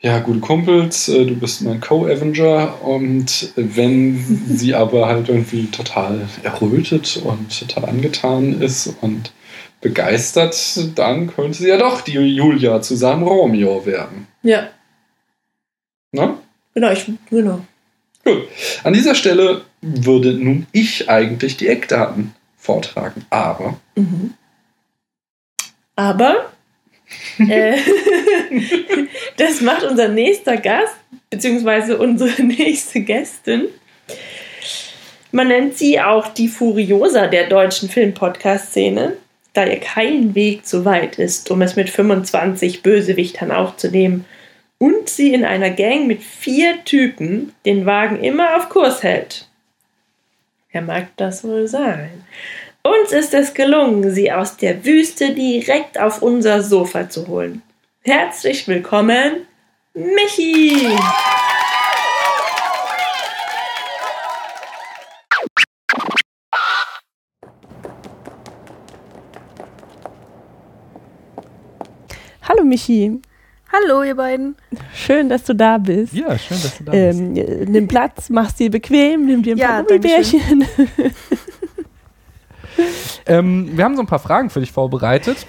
ja, 0.00 0.20
gute 0.20 0.38
Kumpels, 0.38 1.08
äh, 1.08 1.24
du 1.24 1.34
bist 1.34 1.62
mein 1.62 1.80
Co-Avenger 1.80 2.80
und 2.84 3.52
wenn 3.56 4.24
sie 4.54 4.72
aber 4.72 5.08
halt 5.08 5.28
irgendwie 5.28 5.66
total 5.66 6.28
errötet 6.44 7.20
und 7.24 7.58
total 7.58 7.88
angetan 7.88 8.62
ist 8.62 8.94
und 9.00 9.32
begeistert, 9.82 10.56
dann 10.96 11.26
könnte 11.34 11.58
sie 11.58 11.68
ja 11.68 11.76
doch 11.76 12.00
die 12.00 12.12
Julia 12.12 12.80
zu 12.80 12.96
seinem 12.96 13.24
Romeo 13.24 13.84
werden. 13.84 14.26
Ja, 14.42 14.68
Ne? 16.14 16.34
genau, 16.74 16.90
ich, 16.92 17.06
genau. 17.30 17.60
Gut. 18.24 18.42
An 18.84 18.92
dieser 18.92 19.14
Stelle 19.14 19.62
würde 19.80 20.34
nun 20.34 20.66
ich 20.72 21.08
eigentlich 21.08 21.56
die 21.56 21.68
Eckdaten 21.68 22.34
vortragen, 22.56 23.24
aber 23.30 23.78
Mhm. 23.96 24.34
Aber 25.96 26.52
äh, 27.38 27.76
das 29.36 29.60
macht 29.62 29.84
unser 29.84 30.08
nächster 30.08 30.56
Gast, 30.56 30.94
beziehungsweise 31.30 31.98
unsere 31.98 32.42
nächste 32.44 33.00
Gästin. 33.00 33.68
Man 35.30 35.48
nennt 35.48 35.76
sie 35.78 35.98
auch 36.00 36.28
die 36.28 36.48
Furiosa 36.48 37.26
der 37.26 37.48
deutschen 37.48 37.88
Film-Podcast-Szene, 37.88 39.16
da 39.52 39.66
ihr 39.66 39.80
kein 39.80 40.34
Weg 40.34 40.66
zu 40.66 40.84
weit 40.84 41.18
ist, 41.18 41.50
um 41.50 41.62
es 41.62 41.76
mit 41.76 41.90
25 41.90 42.82
Bösewichtern 42.82 43.50
aufzunehmen 43.50 44.24
und 44.78 45.08
sie 45.08 45.32
in 45.32 45.44
einer 45.44 45.70
Gang 45.70 46.06
mit 46.06 46.22
vier 46.22 46.84
Typen 46.84 47.52
den 47.64 47.86
Wagen 47.86 48.22
immer 48.22 48.56
auf 48.56 48.68
Kurs 48.68 49.02
hält. 49.02 49.48
Wer 50.72 50.82
mag 50.82 51.08
das 51.16 51.44
wohl 51.44 51.68
sein? 51.68 52.24
Uns 52.82 53.12
ist 53.12 53.34
es 53.34 53.54
gelungen, 53.54 54.10
sie 54.10 54.32
aus 54.32 54.56
der 54.56 54.84
Wüste 54.84 55.34
direkt 55.34 56.00
auf 56.00 56.22
unser 56.22 56.62
Sofa 56.62 57.08
zu 57.08 57.28
holen. 57.28 57.62
Herzlich 58.02 58.66
willkommen, 58.66 59.46
Michi! 59.94 60.88
Michi, 72.72 73.20
Hallo, 73.70 74.02
ihr 74.02 74.14
beiden. 74.14 74.56
schön, 74.94 75.28
dass 75.28 75.44
du 75.44 75.54
da 75.54 75.76
bist. 75.76 76.14
Ja, 76.14 76.38
schön, 76.38 76.56
dass 76.62 76.78
du 76.78 76.84
da 76.84 76.92
bist. 76.92 77.20
Ähm, 77.20 77.36
äh, 77.36 77.66
nimm 77.66 77.86
Platz, 77.86 78.30
mach's 78.30 78.54
dir 78.54 78.70
bequem, 78.70 79.26
nimm 79.26 79.42
dir 79.42 79.56
ein 79.56 79.58
Ja, 79.58 79.68
paar 79.68 79.84
Gummibärchen. 79.84 80.64
Ähm, 83.26 83.76
wir 83.76 83.84
haben 83.84 83.94
so 83.96 84.02
ein 84.02 84.06
paar 84.06 84.18
Fragen 84.18 84.48
für 84.48 84.60
dich 84.60 84.72
vorbereitet. 84.72 85.46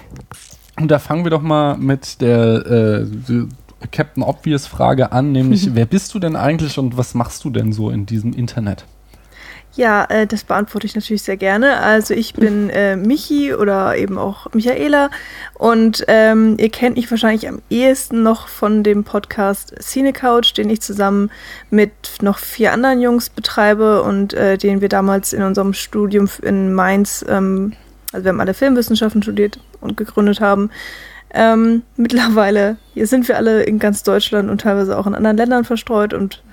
Und 0.78 0.90
da 0.90 0.98
fangen 0.98 1.24
wir 1.24 1.30
doch 1.30 1.40
mal 1.40 1.76
mit 1.78 2.20
der 2.20 3.00
äh, 3.00 3.06
Captain 3.90 4.22
Obvious 4.22 4.66
Frage 4.66 5.10
an, 5.10 5.32
nämlich 5.32 5.70
wer 5.74 5.86
bist 5.86 6.14
du 6.14 6.18
denn 6.18 6.36
eigentlich 6.36 6.78
und 6.78 6.98
was 6.98 7.14
machst 7.14 7.42
du 7.44 7.50
denn 7.50 7.72
so 7.72 7.88
in 7.88 8.04
diesem 8.04 8.34
Internet? 8.34 8.84
Ja, 9.76 10.04
äh, 10.04 10.26
das 10.26 10.44
beantworte 10.44 10.86
ich 10.86 10.94
natürlich 10.94 11.22
sehr 11.22 11.36
gerne. 11.36 11.78
Also 11.78 12.14
ich 12.14 12.34
bin 12.34 12.70
äh, 12.70 12.94
Michi 12.94 13.54
oder 13.54 13.96
eben 13.96 14.18
auch 14.18 14.52
Michaela 14.54 15.10
und 15.54 16.04
ähm, 16.06 16.56
ihr 16.60 16.68
kennt 16.68 16.96
mich 16.96 17.10
wahrscheinlich 17.10 17.48
am 17.48 17.60
ehesten 17.70 18.22
noch 18.22 18.46
von 18.46 18.84
dem 18.84 19.02
Podcast 19.02 19.74
Cine 19.80 20.12
Couch, 20.12 20.56
den 20.56 20.70
ich 20.70 20.80
zusammen 20.80 21.30
mit 21.70 21.90
noch 22.22 22.38
vier 22.38 22.72
anderen 22.72 23.00
Jungs 23.00 23.30
betreibe 23.30 24.02
und 24.02 24.32
äh, 24.32 24.56
den 24.58 24.80
wir 24.80 24.88
damals 24.88 25.32
in 25.32 25.42
unserem 25.42 25.72
Studium 25.72 26.28
in 26.42 26.72
Mainz, 26.72 27.24
ähm, 27.28 27.72
also 28.12 28.24
wir 28.24 28.28
haben 28.28 28.40
alle 28.40 28.54
Filmwissenschaften 28.54 29.24
studiert 29.24 29.58
und 29.80 29.96
gegründet 29.96 30.40
haben. 30.40 30.70
Ähm, 31.32 31.82
mittlerweile 31.96 32.76
hier 32.92 33.08
sind 33.08 33.26
wir 33.26 33.36
alle 33.36 33.64
in 33.64 33.80
ganz 33.80 34.04
Deutschland 34.04 34.50
und 34.50 34.60
teilweise 34.60 34.96
auch 34.96 35.08
in 35.08 35.16
anderen 35.16 35.36
Ländern 35.36 35.64
verstreut 35.64 36.14
und 36.14 36.44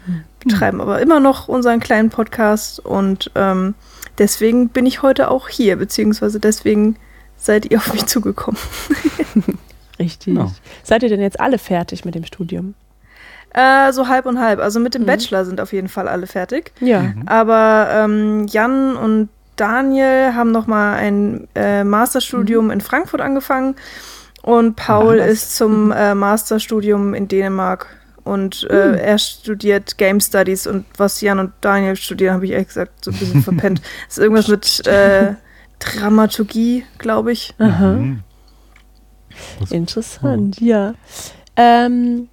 betreiben 0.44 0.82
aber 0.82 1.00
immer 1.02 1.20
noch 1.20 1.48
unseren 1.48 1.80
kleinen 1.80 2.10
Podcast 2.10 2.80
und 2.80 3.32
ähm, 3.36 3.76
deswegen 4.18 4.70
bin 4.70 4.86
ich 4.86 5.02
heute 5.02 5.30
auch 5.32 5.48
hier, 5.50 5.76
beziehungsweise 5.78 6.40
deswegen 6.40 6.96
seid 7.38 7.72
ihr 7.72 7.78
auf 7.78 7.94
mich 7.94 8.06
zugekommen. 8.06 8.60
Richtig. 10.00 10.34
Genau. 10.34 10.52
Seid 10.84 11.04
ihr 11.04 11.10
denn 11.10 11.22
jetzt 11.22 11.40
alle 11.40 11.58
fertig 11.58 12.06
mit 12.06 12.16
dem 12.16 12.26
Studium? 12.26 12.74
Äh, 13.54 13.92
so 13.92 14.08
halb 14.08 14.26
und 14.26 14.40
halb. 14.40 14.60
Also 14.60 14.80
mit 14.80 14.94
dem 14.96 15.04
Mhm. 15.04 15.08
Bachelor 15.08 15.46
sind 15.46 15.60
auf 15.62 15.74
jeden 15.74 15.90
Fall 15.90 16.08
alle 16.08 16.26
fertig. 16.28 16.72
Ja. 16.80 17.02
Mhm. 17.02 17.24
Aber 17.28 17.88
ähm, 17.92 18.48
Jan 18.48 18.96
und 18.96 19.30
Daniel 19.58 20.34
haben 20.34 20.52
noch 20.52 20.66
mal 20.68 20.96
ein 20.96 21.48
äh, 21.56 21.84
Masterstudium 21.84 22.72
in 22.72 22.82
Frankfurt 22.82 23.22
angefangen 23.22 23.76
und 24.42 24.76
Paul 24.76 25.18
ist 25.18 25.56
zum 25.56 25.92
äh, 25.92 26.16
Masterstudium 26.16 27.14
in 27.14 27.28
Dänemark 27.28 27.88
und 28.24 28.68
äh, 28.70 28.98
er 28.98 29.18
studiert 29.18 29.98
Game 29.98 30.20
Studies 30.20 30.68
und 30.68 30.86
was 30.98 31.22
Jan 31.22 31.40
und 31.40 31.54
Daniel 31.62 31.96
studieren, 31.96 32.36
habe 32.36 32.46
ich 32.46 32.52
ehrlich 32.52 32.68
gesagt 32.68 33.06
so 33.06 33.12
ein 33.12 33.18
bisschen 33.18 33.42
verpennt. 33.44 33.82
Das 34.08 34.18
ist 34.18 34.24
irgendwas 34.24 34.48
mit 34.48 34.88
äh, 34.88 35.36
Dramaturgie, 35.80 36.86
glaube 36.98 37.32
ich. 37.32 37.54
Aha. 37.58 37.94
Mhm. 37.94 38.24
Interessant, 39.70 40.60
ja. 40.60 40.94
Ähm, 41.56 42.28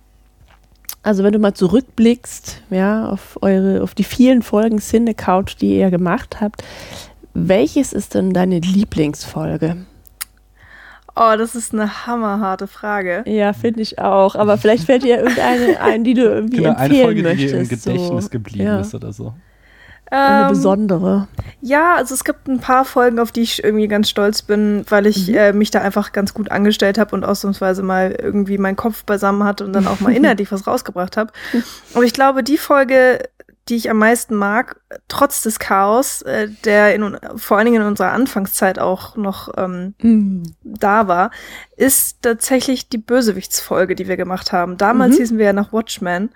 also 1.03 1.25
wenn 1.25 1.33
du 1.33 1.39
mal 1.39 1.55
zurückblickst, 1.55 2.63
ja, 2.71 3.09
auf 3.09 3.39
eure, 3.41 3.83
auf 3.83 3.95
die 3.95 4.05
vielen 4.05 4.43
Folgen 4.43 4.79
Cine 4.79 5.15
Couch, 5.15 5.57
die 5.61 5.79
ihr 5.79 5.91
gemacht 5.91 6.41
habt, 6.41 6.63
welches 7.35 7.93
ist 7.93 8.15
denn 8.15 8.33
deine 8.33 8.59
Lieblingsfolge? 8.59 9.87
Oh, 11.21 11.37
das 11.37 11.55
ist 11.57 11.73
eine 11.73 12.07
hammerharte 12.07 12.67
Frage. 12.69 13.25
Ja, 13.27 13.53
finde 13.53 13.81
ich 13.83 13.99
auch. 13.99 14.37
Aber 14.37 14.57
vielleicht 14.59 14.85
fällt 14.85 15.03
dir 15.03 15.19
irgendeine 15.19 15.81
ein, 15.81 16.05
die 16.05 16.15
du 16.15 16.23
irgendwie 16.23 16.59
Genau, 16.59 16.75
eine 16.77 16.85
empfehlen 16.87 17.05
Folge, 17.05 17.23
die 17.23 17.29
möchtest. 17.29 17.55
dir 17.55 17.59
im 17.61 17.69
Gedächtnis 17.69 18.25
so. 18.25 18.31
geblieben 18.31 18.65
ja. 18.65 18.81
ist 18.81 18.95
oder 18.95 19.13
so. 19.13 19.35
Eine 20.11 20.45
Ähm, 20.45 20.49
besondere. 20.49 21.29
Ja, 21.61 21.97
also 21.97 22.15
es 22.15 22.25
gibt 22.25 22.49
ein 22.49 22.61
paar 22.61 22.85
Folgen, 22.87 23.19
auf 23.19 23.31
die 23.33 23.43
ich 23.43 23.63
irgendwie 23.63 23.89
ganz 23.89 24.09
stolz 24.09 24.41
bin, 24.43 24.85
weil 24.89 25.07
ich 25.07 25.35
äh, 25.35 25.53
mich 25.53 25.71
da 25.71 25.81
einfach 25.83 26.13
ganz 26.13 26.33
gut 26.33 26.51
angestellt 26.51 26.97
habe 26.99 27.15
und 27.15 27.25
ausnahmsweise 27.25 27.83
mal 27.83 28.13
irgendwie 28.13 28.57
meinen 28.57 28.77
Kopf 28.77 29.05
beisammen 29.05 29.45
hatte 29.45 29.65
und 29.67 29.73
dann 29.75 29.87
auch 29.87 30.01
mal 30.01 30.15
inhaltlich 30.15 30.51
was 30.53 30.67
rausgebracht 30.67 31.17
habe. 31.19 31.33
Aber 31.95 32.05
ich 32.05 32.15
glaube, 32.15 32.43
die 32.43 32.57
Folge, 32.57 33.19
die 33.69 33.77
ich 33.77 33.91
am 33.91 33.99
meisten 33.99 34.35
mag, 34.35 34.81
trotz 35.09 35.43
des 35.43 35.59
Chaos, 35.59 36.23
äh, 36.23 36.49
der 36.65 36.95
in, 36.95 37.17
vor 37.37 37.57
allen 37.59 37.67
Dingen 37.67 37.83
in 37.83 37.87
unserer 37.89 38.13
Anfangszeit 38.13 38.79
auch 38.79 39.17
noch 39.17 39.51
ähm, 39.57 39.95
Mhm. 40.01 40.43
da 40.65 41.07
war, 41.09 41.31
ist 41.77 42.23
tatsächlich 42.23 42.89
die 42.89 42.99
Bösewichtsfolge, 42.99 43.95
die 43.95 44.09
wir 44.09 44.17
gemacht 44.17 44.53
haben. 44.53 44.77
Damals 44.79 45.15
Mhm. 45.15 45.19
hießen 45.19 45.39
wir 45.39 45.47
ja 45.47 45.53
noch 45.53 45.73
Watchmen 45.73 46.31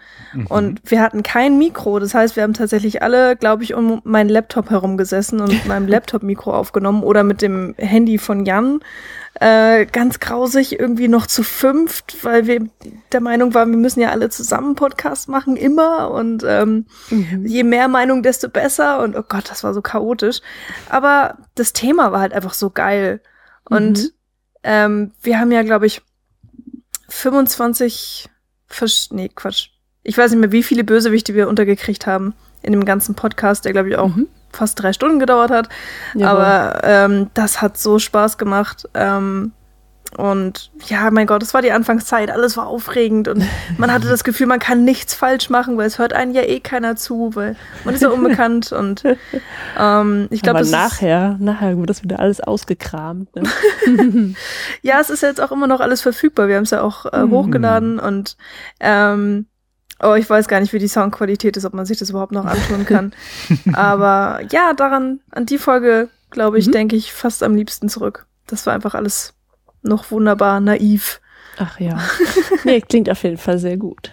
und 0.48 0.80
wir 0.84 1.00
hatten 1.00 1.22
kein 1.22 1.58
Mikro. 1.58 1.98
Das 1.98 2.14
heißt, 2.14 2.36
wir 2.36 2.42
haben 2.42 2.54
tatsächlich 2.54 3.02
alle, 3.02 3.36
glaube 3.36 3.62
ich, 3.64 3.74
um 3.74 4.00
meinen 4.04 4.28
Laptop 4.28 4.70
herumgesessen 4.70 5.40
und 5.40 5.48
mit 5.52 5.66
meinem 5.66 5.88
Laptop-Mikro 5.88 6.52
aufgenommen 6.52 7.02
oder 7.02 7.24
mit 7.24 7.42
dem 7.42 7.74
Handy 7.78 8.18
von 8.18 8.44
Jan. 8.44 8.80
Äh, 9.40 9.86
ganz 9.86 10.20
grausig, 10.20 10.78
irgendwie 10.78 11.08
noch 11.08 11.26
zu 11.26 11.42
fünft, 11.42 12.22
weil 12.22 12.46
wir 12.46 12.68
der 13.12 13.20
Meinung 13.22 13.54
waren, 13.54 13.70
wir 13.70 13.78
müssen 13.78 14.00
ja 14.00 14.10
alle 14.10 14.28
zusammen 14.28 14.74
Podcast 14.74 15.28
machen, 15.28 15.56
immer. 15.56 16.10
Und 16.10 16.44
ähm, 16.46 16.86
je 17.44 17.64
mehr 17.64 17.88
Meinung, 17.88 18.22
desto 18.22 18.48
besser. 18.50 19.00
Und 19.00 19.16
oh 19.16 19.24
Gott, 19.26 19.50
das 19.50 19.64
war 19.64 19.72
so 19.72 19.80
chaotisch. 19.80 20.40
Aber 20.90 21.38
das 21.54 21.72
Thema 21.72 22.12
war 22.12 22.20
halt 22.20 22.34
einfach 22.34 22.52
so 22.54 22.68
geil. 22.70 23.20
Und 23.64 23.98
Mhm. 24.02 24.10
ähm, 24.64 25.12
wir 25.22 25.40
haben 25.40 25.50
ja, 25.50 25.62
glaube 25.62 25.86
ich, 25.86 26.02
25, 27.08 28.28
Versch 28.66 29.08
nee, 29.10 29.28
Quatsch. 29.28 29.68
Ich 30.02 30.16
weiß 30.18 30.30
nicht 30.30 30.40
mehr, 30.40 30.52
wie 30.52 30.62
viele 30.62 30.84
Bösewichte 30.84 31.34
wir 31.34 31.48
untergekriegt 31.48 32.06
haben 32.06 32.34
in 32.62 32.72
dem 32.72 32.84
ganzen 32.84 33.14
Podcast, 33.14 33.64
der, 33.64 33.72
glaube 33.72 33.88
ich, 33.90 33.96
auch 33.96 34.08
Mhm. 34.14 34.28
Fast 34.52 34.82
drei 34.82 34.92
Stunden 34.92 35.18
gedauert 35.18 35.50
hat. 35.50 35.68
Jawohl. 36.14 36.26
Aber 36.26 36.80
ähm, 36.84 37.30
das 37.34 37.60
hat 37.62 37.78
so 37.78 37.98
Spaß 37.98 38.38
gemacht. 38.38 38.88
Ähm, 38.94 39.52
und 40.18 40.70
ja, 40.88 41.10
mein 41.10 41.26
Gott, 41.26 41.42
es 41.42 41.54
war 41.54 41.62
die 41.62 41.72
Anfangszeit, 41.72 42.30
alles 42.30 42.56
war 42.58 42.66
aufregend 42.66 43.28
und 43.28 43.44
man 43.78 43.90
hatte 43.90 44.08
das 44.08 44.24
Gefühl, 44.24 44.46
man 44.46 44.58
kann 44.58 44.84
nichts 44.84 45.14
falsch 45.14 45.48
machen, 45.48 45.78
weil 45.78 45.86
es 45.86 45.98
hört 45.98 46.12
einen 46.12 46.34
ja 46.34 46.42
eh 46.42 46.60
keiner 46.60 46.96
zu, 46.96 47.30
weil 47.34 47.56
man 47.84 47.94
ist 47.94 48.02
ja 48.02 48.10
unbekannt 48.10 48.72
und 48.72 49.04
ähm, 49.78 50.26
ich 50.28 50.42
glaube, 50.42 50.66
nachher, 50.66 51.36
nachher 51.40 51.78
wird 51.78 51.88
das 51.88 52.02
wieder 52.02 52.20
alles 52.20 52.40
ausgekramt. 52.42 53.34
Ne? 53.34 53.44
ja, 54.82 55.00
es 55.00 55.08
ist 55.08 55.22
jetzt 55.22 55.40
auch 55.40 55.50
immer 55.50 55.66
noch 55.66 55.80
alles 55.80 56.02
verfügbar. 56.02 56.46
Wir 56.48 56.56
haben 56.56 56.64
es 56.64 56.70
ja 56.70 56.82
auch 56.82 57.06
äh, 57.06 57.22
Mhm. 57.24 57.30
hochgeladen 57.30 57.98
und 57.98 58.36
ähm, 58.80 59.46
oh, 60.02 60.14
ich 60.14 60.28
weiß 60.28 60.48
gar 60.48 60.60
nicht, 60.60 60.72
wie 60.72 60.78
die 60.78 60.88
Soundqualität 60.88 61.56
ist, 61.56 61.64
ob 61.64 61.74
man 61.74 61.86
sich 61.86 61.98
das 61.98 62.10
überhaupt 62.10 62.32
noch 62.32 62.44
antun 62.44 62.84
kann. 62.86 63.12
Aber 63.72 64.40
ja, 64.50 64.72
daran, 64.74 65.20
an 65.30 65.46
die 65.46 65.58
Folge, 65.58 66.08
glaube 66.30 66.58
ich, 66.58 66.66
Mhm. 66.66 66.72
denke 66.72 66.96
ich 66.96 67.12
fast 67.12 67.42
am 67.42 67.54
liebsten 67.54 67.88
zurück. 67.88 68.26
Das 68.46 68.66
war 68.66 68.74
einfach 68.74 68.94
alles 68.94 69.34
noch 69.82 70.10
wunderbar 70.10 70.60
naiv. 70.60 71.20
Ach 71.58 71.78
ja. 71.80 71.98
Nee, 72.64 72.80
klingt 72.80 73.10
auf 73.10 73.22
jeden 73.22 73.38
Fall 73.38 73.58
sehr 73.58 73.76
gut. 73.76 74.12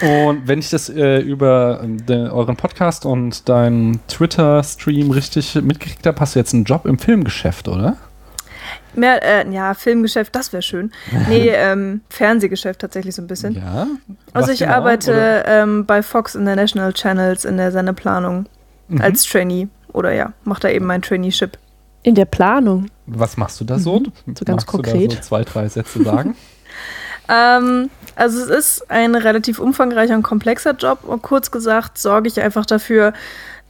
Und 0.00 0.46
wenn 0.46 0.60
ich 0.60 0.70
das 0.70 0.88
äh, 0.88 1.18
über 1.18 1.80
ähm, 1.82 2.04
de, 2.06 2.28
euren 2.28 2.56
Podcast 2.56 3.04
und 3.04 3.48
deinen 3.48 4.00
Twitter-Stream 4.06 5.10
richtig 5.10 5.56
mitgekriegt 5.56 6.06
habe, 6.06 6.20
hast 6.20 6.34
du 6.34 6.38
jetzt 6.38 6.54
einen 6.54 6.64
Job 6.64 6.86
im 6.86 6.98
Filmgeschäft, 6.98 7.66
oder? 7.68 7.96
Mehr, 8.94 9.22
äh, 9.22 9.48
ja, 9.52 9.74
Filmgeschäft, 9.74 10.34
das 10.34 10.52
wäre 10.52 10.62
schön. 10.62 10.90
Nee, 11.28 11.48
ähm, 11.54 12.00
Fernsehgeschäft 12.10 12.80
tatsächlich 12.80 13.14
so 13.14 13.22
ein 13.22 13.26
bisschen. 13.26 13.54
Ja. 13.54 13.86
Also 14.32 14.48
Was 14.48 14.48
ich 14.48 14.60
genau, 14.60 14.72
arbeite 14.72 15.44
ähm, 15.46 15.86
bei 15.86 16.02
Fox 16.02 16.34
International 16.34 16.92
Channels 16.92 17.44
in 17.44 17.56
der 17.56 17.72
Sendeplanung 17.72 18.46
Mhm. 18.88 19.02
als 19.02 19.24
Trainee. 19.24 19.68
Oder 19.92 20.12
ja, 20.14 20.32
mache 20.44 20.60
da 20.60 20.68
eben 20.70 20.86
mein 20.86 21.02
Traineeship. 21.02 21.58
In 22.02 22.14
der 22.14 22.24
Planung. 22.24 22.86
Was 23.06 23.36
machst 23.36 23.60
du 23.60 23.64
da 23.64 23.78
so? 23.78 24.00
Mhm. 24.00 24.12
So 24.34 24.44
ganz 24.46 24.62
Magst 24.62 24.68
Du 24.68 24.72
konkret. 24.72 25.12
da 25.12 25.16
so 25.16 25.22
zwei, 25.22 25.44
drei 25.44 25.68
Sätze 25.68 26.02
sagen? 26.02 26.34
Ähm, 27.30 27.90
also 28.16 28.40
es 28.42 28.48
ist 28.48 28.90
ein 28.90 29.14
relativ 29.14 29.58
umfangreicher 29.58 30.14
und 30.14 30.22
komplexer 30.22 30.72
Job 30.72 31.04
und 31.04 31.20
kurz 31.22 31.50
gesagt 31.50 31.98
sorge 31.98 32.28
ich 32.28 32.40
einfach 32.40 32.64
dafür, 32.64 33.12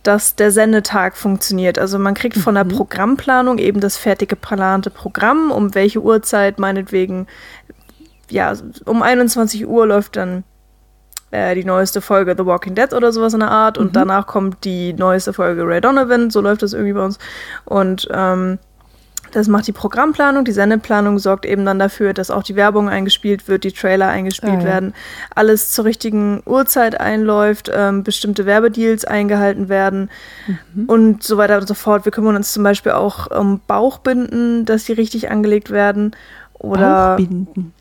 dass 0.08 0.34
der 0.34 0.50
Sendetag 0.50 1.18
funktioniert. 1.18 1.78
Also 1.78 1.98
man 1.98 2.14
kriegt 2.14 2.38
von 2.38 2.54
der 2.54 2.64
Programmplanung 2.64 3.58
eben 3.58 3.78
das 3.78 3.98
fertige 3.98 4.36
geplante 4.36 4.88
Programm, 4.88 5.50
um 5.50 5.74
welche 5.74 6.00
Uhrzeit? 6.00 6.58
Meinetwegen, 6.58 7.26
ja, 8.30 8.54
um 8.86 9.02
21 9.02 9.66
Uhr 9.66 9.86
läuft 9.86 10.16
dann 10.16 10.44
äh, 11.30 11.54
die 11.54 11.64
neueste 11.64 12.00
Folge 12.00 12.34
The 12.38 12.46
Walking 12.46 12.74
Dead 12.74 12.94
oder 12.94 13.12
sowas 13.12 13.34
in 13.34 13.40
der 13.40 13.50
Art. 13.50 13.76
Und 13.76 13.96
danach 13.96 14.26
kommt 14.26 14.64
die 14.64 14.94
neueste 14.94 15.34
Folge 15.34 15.66
Ray 15.66 15.82
Donovan, 15.82 16.30
so 16.30 16.40
läuft 16.40 16.62
das 16.62 16.72
irgendwie 16.72 16.94
bei 16.94 17.04
uns. 17.04 17.18
Und 17.66 18.08
ähm, 18.10 18.58
das 19.32 19.48
macht 19.48 19.66
die 19.66 19.72
Programmplanung, 19.72 20.44
die 20.44 20.52
Sendeplanung 20.52 21.18
sorgt 21.18 21.44
eben 21.46 21.64
dann 21.64 21.78
dafür, 21.78 22.12
dass 22.14 22.30
auch 22.30 22.42
die 22.42 22.56
Werbung 22.56 22.88
eingespielt 22.88 23.48
wird, 23.48 23.64
die 23.64 23.72
Trailer 23.72 24.08
eingespielt 24.08 24.52
Ah, 24.52 24.58
ja. 24.60 24.64
werden, 24.64 24.94
alles 25.34 25.70
zur 25.70 25.84
richtigen 25.84 26.42
Uhrzeit 26.46 27.00
einläuft, 27.00 27.70
ähm, 27.74 28.02
bestimmte 28.04 28.46
Werbedeals 28.46 29.04
eingehalten 29.04 29.68
werden 29.68 30.10
Mhm. 30.74 30.84
und 30.86 31.22
so 31.22 31.36
weiter 31.36 31.58
und 31.58 31.66
so 31.68 31.74
fort. 31.74 32.04
Wir 32.04 32.12
kümmern 32.12 32.36
uns 32.36 32.52
zum 32.52 32.62
Beispiel 32.62 32.92
auch 32.92 33.30
um 33.30 33.60
Bauchbinden, 33.66 34.64
dass 34.64 34.84
die 34.84 34.92
richtig 34.92 35.30
angelegt 35.30 35.70
werden. 35.70 36.12
Oder 36.54 37.10
Bauchbinden. 37.16 37.72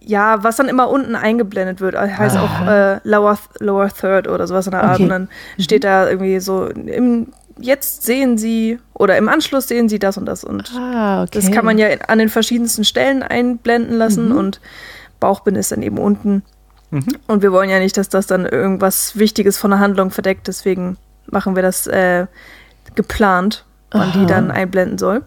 ja, 0.00 0.42
was 0.44 0.56
dann 0.56 0.68
immer 0.68 0.88
unten 0.88 1.14
eingeblendet 1.16 1.80
wird, 1.80 1.96
heißt 1.96 2.36
auch 2.36 2.66
äh, 2.66 3.00
lower, 3.04 3.38
lower 3.58 3.88
Third 3.88 4.28
oder 4.28 4.46
sowas 4.46 4.66
in 4.66 4.70
der 4.72 4.82
Art. 4.84 4.94
Okay. 4.94 5.02
Und 5.04 5.08
dann 5.08 5.28
steht 5.58 5.84
da 5.84 6.08
irgendwie 6.08 6.38
so, 6.40 6.66
im, 6.66 7.28
jetzt 7.58 8.02
sehen 8.02 8.38
Sie 8.38 8.78
oder 8.94 9.16
im 9.16 9.28
Anschluss 9.28 9.68
sehen 9.68 9.88
Sie 9.88 9.98
das 9.98 10.16
und 10.16 10.26
das. 10.26 10.44
Und 10.44 10.72
Ah, 10.76 11.22
okay. 11.22 11.30
das 11.32 11.50
kann 11.50 11.64
man 11.64 11.78
ja 11.78 11.88
an 12.08 12.18
den 12.18 12.28
verschiedensten 12.28 12.84
Stellen 12.84 13.22
einblenden 13.22 13.96
lassen 13.96 14.32
und 14.32 14.60
Bauchbinde 15.18 15.60
ist 15.60 15.72
dann 15.72 15.82
eben 15.82 15.98
unten. 15.98 16.42
Und 17.28 17.42
wir 17.42 17.52
wollen 17.52 17.70
ja 17.70 17.78
nicht, 17.78 17.96
dass 17.96 18.08
das 18.08 18.26
dann 18.26 18.44
irgendwas 18.46 19.16
Wichtiges 19.16 19.56
von 19.58 19.70
der 19.70 19.78
Handlung 19.78 20.10
verdeckt, 20.10 20.48
deswegen 20.48 20.96
machen 21.26 21.54
wir 21.54 21.62
das 21.62 21.86
äh, 21.86 22.26
geplant, 22.96 23.64
wann 23.92 24.08
Aha. 24.10 24.18
die 24.18 24.26
dann 24.26 24.50
einblenden 24.50 24.98
soll. 24.98 25.22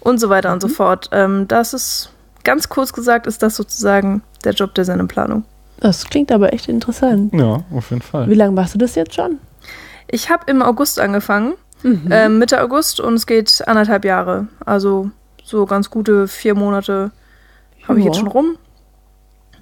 Und 0.00 0.18
so 0.18 0.28
weiter 0.28 0.52
und 0.52 0.60
so 0.60 0.66
fort. 0.68 1.10
Ähm, 1.12 1.46
das 1.46 1.72
ist, 1.72 2.10
ganz 2.42 2.68
kurz 2.68 2.92
gesagt, 2.92 3.26
ist 3.26 3.42
das 3.42 3.54
sozusagen 3.56 4.22
der 4.44 4.52
Job 4.52 4.74
der 4.74 4.84
Sendeplanung. 4.84 5.44
Das 5.78 6.04
klingt 6.06 6.32
aber 6.32 6.52
echt 6.52 6.68
interessant. 6.68 7.32
ja, 7.32 7.62
auf 7.72 7.90
jeden 7.90 8.02
Fall. 8.02 8.28
Wie 8.28 8.34
lange 8.34 8.52
machst 8.52 8.74
du 8.74 8.78
das 8.78 8.94
jetzt 8.96 9.14
schon? 9.14 9.38
Ich 10.10 10.30
habe 10.30 10.44
im 10.50 10.62
August 10.62 10.98
angefangen, 11.00 11.54
Mhm. 11.84 12.08
ähm, 12.10 12.38
Mitte 12.38 12.60
August, 12.62 12.98
und 12.98 13.14
es 13.14 13.26
geht 13.26 13.62
anderthalb 13.68 14.04
Jahre. 14.04 14.48
Also 14.64 15.10
so 15.44 15.66
ganz 15.66 15.90
gute 15.90 16.26
vier 16.26 16.54
Monate 16.54 17.12
habe 17.86 17.98
ich 18.00 18.04
jetzt 18.06 18.16
schon 18.18 18.26
rum. 18.28 18.56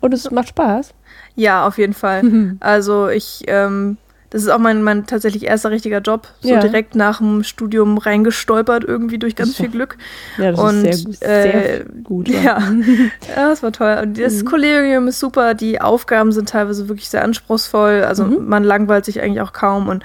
Und 0.01 0.15
es 0.15 0.31
macht 0.31 0.49
Spaß. 0.49 0.95
Ja, 1.35 1.67
auf 1.67 1.79
jeden 1.79 1.95
Fall. 1.95 2.23
Mhm. 2.23 2.57
Also 2.61 3.09
ich, 3.09 3.43
ähm, 3.49 3.97
das 4.31 4.43
ist 4.43 4.49
auch 4.49 4.59
mein, 4.59 4.83
mein 4.83 5.07
tatsächlich 5.07 5.45
erster 5.45 5.71
richtiger 5.71 5.99
Job. 5.99 6.27
So 6.41 6.49
Ja. 6.51 6.61
direkt 6.61 6.95
nach 6.95 7.19
dem 7.19 7.43
Studium 7.45 7.99
reingestolpert, 7.99 8.83
irgendwie 8.85 9.19
durch 9.19 9.37
ganz 9.37 9.57
viel 9.57 9.69
Glück. 9.69 9.99
Ja, 10.39 10.53
das 10.53 10.61
Und, 10.61 10.85
ist 10.87 11.03
sehr, 11.21 11.43
sehr 11.43 11.81
äh, 11.81 11.85
gut. 12.03 12.29
Ja. 12.29 12.59
ja, 13.29 13.49
das 13.49 13.63
war 13.63 13.73
toll. 13.73 13.99
Und 14.03 14.19
das 14.19 14.45
Kollegium 14.45 15.09
ist 15.09 15.21
super. 15.21 15.55
Die 15.55 15.81
Aufgaben 15.81 16.33
sind 16.33 16.49
teilweise 16.49 16.89
wirklich 16.89 17.11
sehr 17.11 17.25
anspruchsvoll. 17.25 18.05
Also 18.05 18.25
Mhm. 18.25 18.49
man 18.49 18.65
langweilt 18.65 19.05
sich 19.05 19.21
eigentlich 19.21 19.41
auch 19.43 19.53
kaum 19.53 19.89
und 19.89 20.03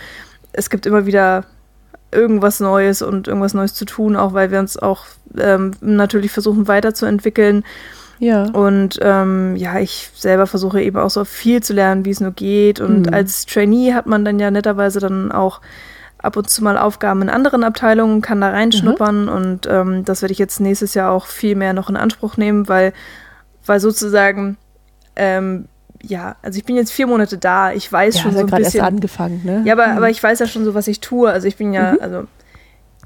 es 0.53 0.69
gibt 0.69 0.85
immer 0.85 1.05
wieder 1.05 1.45
irgendwas 2.11 2.59
Neues 2.59 3.01
und 3.01 3.27
irgendwas 3.27 3.53
Neues 3.53 3.73
zu 3.73 3.85
tun, 3.85 4.15
auch 4.15 4.33
weil 4.33 4.51
wir 4.51 4.59
uns 4.59 4.77
auch 4.77 5.05
ähm, 5.37 5.71
natürlich 5.81 6.31
versuchen 6.31 6.67
weiterzuentwickeln. 6.67 7.63
Ja. 8.19 8.43
Und 8.45 8.97
ähm, 9.01 9.55
ja, 9.55 9.79
ich 9.79 10.09
selber 10.15 10.47
versuche 10.47 10.81
eben 10.81 10.97
auch 10.97 11.09
so 11.09 11.23
viel 11.25 11.61
zu 11.61 11.73
lernen, 11.73 12.05
wie 12.05 12.09
es 12.09 12.19
nur 12.19 12.31
geht. 12.31 12.79
Und 12.79 13.07
Mhm. 13.07 13.13
als 13.13 13.45
Trainee 13.45 13.93
hat 13.93 14.07
man 14.07 14.25
dann 14.25 14.39
ja 14.39 14.49
netterweise 14.49 14.99
dann 14.99 15.31
auch 15.31 15.61
ab 16.17 16.35
und 16.35 16.49
zu 16.49 16.63
mal 16.63 16.77
Aufgaben 16.79 17.21
in 17.21 17.29
anderen 17.29 17.63
Abteilungen, 17.63 18.21
kann 18.21 18.41
da 18.41 18.49
reinschnuppern. 18.49 19.29
Und 19.29 19.67
ähm, 19.69 20.03
das 20.03 20.23
werde 20.23 20.31
ich 20.31 20.39
jetzt 20.39 20.59
nächstes 20.59 20.95
Jahr 20.95 21.11
auch 21.11 21.27
viel 21.27 21.55
mehr 21.55 21.73
noch 21.73 21.89
in 21.89 21.97
Anspruch 21.97 22.37
nehmen, 22.37 22.67
weil, 22.67 22.93
weil 23.65 23.79
sozusagen 23.79 24.57
ähm, 25.15 25.65
ja, 26.07 26.35
also 26.41 26.57
ich 26.57 26.65
bin 26.65 26.75
jetzt 26.75 26.91
vier 26.91 27.07
Monate 27.07 27.37
da. 27.37 27.71
Ich 27.73 27.91
weiß 27.91 28.15
Ja, 28.15 28.21
schon 28.21 28.33
so 28.33 28.39
ein 28.39 28.47
gerade 28.47 28.63
erst 28.63 28.73
bisschen. 28.73 28.87
angefangen, 28.87 29.41
ne? 29.43 29.61
Ja, 29.65 29.73
aber, 29.73 29.87
aber 29.87 30.09
ich 30.09 30.21
weiß 30.23 30.39
ja 30.39 30.47
schon 30.47 30.63
so, 30.65 30.73
was 30.73 30.87
ich 30.87 30.99
tue. 31.01 31.29
Also 31.29 31.47
ich 31.47 31.57
bin 31.57 31.73
ja, 31.73 31.93
Mhm. 31.93 31.97
also 32.01 32.23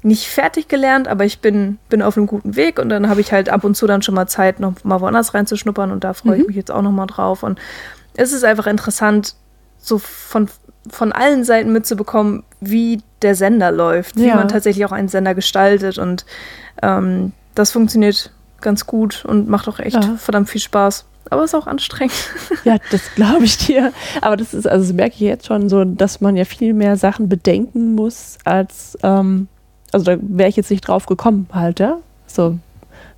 nicht 0.04 0.28
fertig 0.28 0.68
gelernt, 0.68 1.06
aber 1.08 1.24
ich 1.24 1.40
bin, 1.40 1.78
bin 1.88 2.02
auf 2.02 2.16
einem 2.16 2.26
guten 2.26 2.56
Weg 2.56 2.78
und 2.78 2.88
dann 2.88 3.08
habe 3.08 3.20
ich 3.20 3.32
halt 3.32 3.48
ab 3.48 3.62
und 3.64 3.76
zu 3.76 3.86
dann 3.86 4.02
schon 4.02 4.14
mal 4.16 4.26
Zeit, 4.26 4.58
noch 4.60 4.74
mal 4.84 5.00
woanders 5.00 5.32
reinzuschnuppern 5.34 5.92
und 5.92 6.02
da 6.04 6.12
freue 6.12 6.36
ich 6.36 6.40
Mhm. 6.42 6.46
mich 6.48 6.56
jetzt 6.56 6.70
auch 6.72 6.82
noch 6.82 6.90
mal 6.92 7.06
drauf. 7.06 7.42
Und 7.42 7.58
es 8.14 8.32
ist 8.32 8.44
einfach 8.44 8.66
interessant, 8.66 9.34
so 9.78 9.98
von, 9.98 10.48
von 10.90 11.12
allen 11.12 11.44
Seiten 11.44 11.72
mitzubekommen, 11.72 12.42
wie 12.60 13.00
der 13.22 13.34
Sender 13.36 13.70
läuft, 13.70 14.16
wie 14.16 14.26
Ja. 14.28 14.36
man 14.36 14.48
tatsächlich 14.48 14.84
auch 14.84 14.92
einen 14.92 15.08
Sender 15.08 15.34
gestaltet 15.34 15.98
und 15.98 16.24
ähm, 16.82 17.32
das 17.54 17.70
funktioniert 17.72 18.32
ganz 18.60 18.86
gut 18.86 19.24
und 19.24 19.48
macht 19.48 19.68
auch 19.68 19.78
echt 19.78 20.04
Ja. 20.04 20.16
verdammt 20.16 20.48
viel 20.48 20.60
Spaß. 20.60 21.04
Aber 21.32 21.44
ist 21.44 21.54
auch 21.54 21.66
anstrengend. 21.66 22.12
Ja, 22.64 22.76
das 22.90 23.14
glaube 23.14 23.44
ich 23.44 23.56
dir. 23.56 23.92
Aber 24.20 24.36
das 24.36 24.52
ist, 24.52 24.66
also 24.68 24.84
das 24.84 24.92
merke 24.92 25.14
ich 25.14 25.20
jetzt 25.20 25.46
schon 25.46 25.70
so, 25.70 25.84
dass 25.84 26.20
man 26.20 26.36
ja 26.36 26.44
viel 26.44 26.74
mehr 26.74 26.96
Sachen 26.96 27.28
bedenken 27.28 27.94
muss, 27.94 28.36
als, 28.44 28.98
ähm, 29.02 29.48
also 29.92 30.04
da 30.04 30.18
wäre 30.20 30.50
ich 30.50 30.56
jetzt 30.56 30.70
nicht 30.70 30.86
drauf 30.86 31.06
gekommen, 31.06 31.48
halt, 31.52 31.80
ja. 31.80 31.96
So 32.26 32.58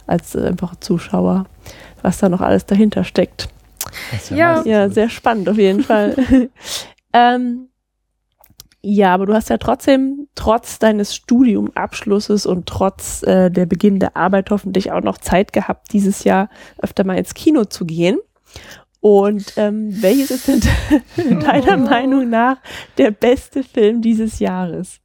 als 0.07 0.37
äh, 0.37 0.47
einfach 0.47 0.77
Zuschauer, 0.77 1.47
was 2.03 2.19
da 2.19 2.29
noch 2.29 2.41
alles 2.41 2.67
dahinter 2.67 3.03
steckt. 3.03 3.49
Ja. 4.31 4.63
Ja, 4.63 4.89
so. 4.89 4.95
sehr 4.95 5.11
spannend 5.11 5.49
auf 5.49 5.59
jeden 5.59 5.83
Fall. 5.83 6.15
ähm, 7.13 7.69
ja, 8.87 9.15
aber 9.15 9.27
du 9.27 9.35
hast 9.35 9.49
ja 9.51 9.57
trotzdem, 9.59 10.29
trotz 10.35 10.79
deines 10.79 11.15
Studiumabschlusses 11.15 12.45
und 12.47 12.67
trotz 12.67 13.23
äh, 13.23 13.51
der 13.51 13.67
Beginn 13.67 13.99
der 13.99 14.17
Arbeit 14.17 14.51
hoffentlich 14.51 14.93
auch 14.93 15.01
noch 15.03 15.19
Zeit 15.19 15.53
gehabt, 15.53 15.93
dieses 15.93 16.25
Jahr 16.25 16.51
öfter 16.83 17.05
mal 17.05 17.17
ins 17.17 17.35
Kino 17.35 17.65
zu 17.65 17.87
gehen. 17.87 18.19
Und 19.01 19.55
ähm, 19.57 19.89
welches 20.03 20.31
ist 20.31 20.49
denn 20.49 20.61
deiner 21.41 21.77
Meinung 21.91 22.29
nach 22.31 22.59
der 22.99 23.11
beste 23.11 23.63
Film 23.63 24.03
dieses 24.03 24.39
Jahres? 24.39 25.01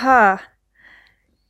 Ha. 0.00 0.40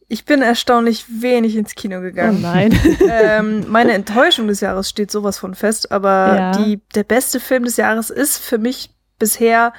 Ich 0.08 0.24
bin 0.26 0.42
erstaunlich 0.42 1.06
wenig 1.22 1.56
ins 1.56 1.74
Kino 1.74 1.98
Oh 1.98 2.02
gegangen. 2.02 2.42
nein. 2.42 2.78
ähm, 3.10 3.64
meine 3.70 3.92
Enttäuschung 3.92 4.46
des 4.48 4.60
Jahres 4.60 4.88
steht 4.88 5.10
sowas 5.10 5.38
von 5.38 5.54
fest, 5.54 5.90
aber 5.90 6.36
Ja. 6.36 6.50
die, 6.52 6.80
der 6.94 7.04
beste 7.04 7.40
Film 7.40 7.64
des 7.64 7.76
Jahres 7.78 8.10
ist 8.10 8.38
für 8.38 8.58
mich 8.58 8.90
bisher 9.18 9.72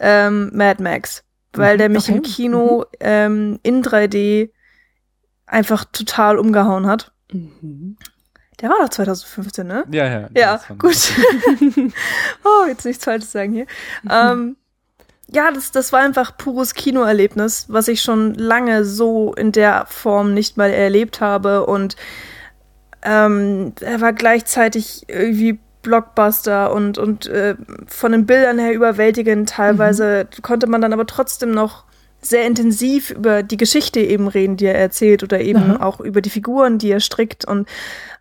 ähm, 0.00 0.50
Mad 0.52 0.82
Max, 0.82 1.22
weil 1.52 1.76
der 1.78 1.88
mich 1.88 2.08
Okay. 2.08 2.16
im 2.16 2.22
Kino 2.22 2.84
ähm, 3.00 3.60
in 3.62 3.82
3D 3.84 4.50
einfach 5.46 5.84
total 5.84 6.38
umgehauen 6.38 6.86
hat. 6.86 7.12
Mhm. 7.32 7.96
Der 8.60 8.68
war 8.68 8.76
doch 8.80 8.90
2015, 8.90 9.66
ne? 9.66 9.84
Ja, 9.90 10.06
ja. 10.06 10.28
Ja, 10.36 10.60
gut. 10.78 10.96
oh, 12.44 12.66
jetzt 12.68 12.84
nichts 12.84 13.04
Falsches 13.04 13.32
sagen 13.32 13.52
hier. 13.52 13.66
ähm, 14.10 14.56
ja, 15.28 15.50
das, 15.52 15.70
das 15.70 15.92
war 15.92 16.00
einfach 16.00 16.36
pures 16.36 16.74
Kinoerlebnis, 16.74 17.66
was 17.68 17.88
ich 17.88 18.02
schon 18.02 18.34
lange 18.34 18.84
so 18.84 19.32
in 19.34 19.52
der 19.52 19.86
Form 19.86 20.34
nicht 20.34 20.56
mal 20.56 20.70
erlebt 20.70 21.20
habe. 21.20 21.64
Und 21.66 21.96
ähm, 23.02 23.72
er 23.80 24.00
war 24.00 24.12
gleichzeitig 24.12 25.04
irgendwie 25.08 25.58
Blockbuster 25.82 26.72
und, 26.72 26.98
und 26.98 27.26
äh, 27.26 27.56
von 27.86 28.12
den 28.12 28.26
Bildern 28.26 28.58
her 28.58 28.72
überwältigend. 28.72 29.48
Teilweise 29.48 30.28
konnte 30.42 30.66
man 30.66 30.80
dann 30.80 30.92
aber 30.92 31.06
trotzdem 31.06 31.50
noch 31.50 31.84
sehr 32.22 32.46
intensiv 32.46 33.10
über 33.10 33.42
die 33.42 33.56
Geschichte 33.56 34.00
eben 34.00 34.28
reden, 34.28 34.56
die 34.56 34.66
er 34.66 34.78
erzählt 34.78 35.22
oder 35.22 35.40
eben 35.40 35.76
Aha. 35.76 35.86
auch 35.86 36.00
über 36.00 36.20
die 36.20 36.30
Figuren, 36.30 36.78
die 36.78 36.90
er 36.90 37.00
strickt. 37.00 37.44
Und 37.44 37.68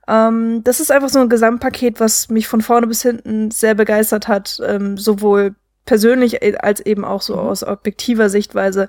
ähm, 0.08 0.64
das 0.64 0.80
ist 0.80 0.92
einfach 0.92 1.10
so 1.10 1.20
ein 1.20 1.30
Gesamtpaket, 1.30 2.00
was 2.00 2.30
mich 2.30 2.48
von 2.48 2.62
vorne 2.62 2.88
bis 2.88 3.02
hinten 3.02 3.52
sehr 3.52 3.76
begeistert 3.76 4.28
hat, 4.28 4.60
ähm, 4.66 4.98
sowohl 4.98 5.56
persönlich 5.86 6.42
als 6.64 6.80
eben 6.82 7.04
auch 7.04 7.22
so 7.22 7.36
aus 7.36 7.64
objektiver 7.64 8.30
Sichtweise. 8.30 8.88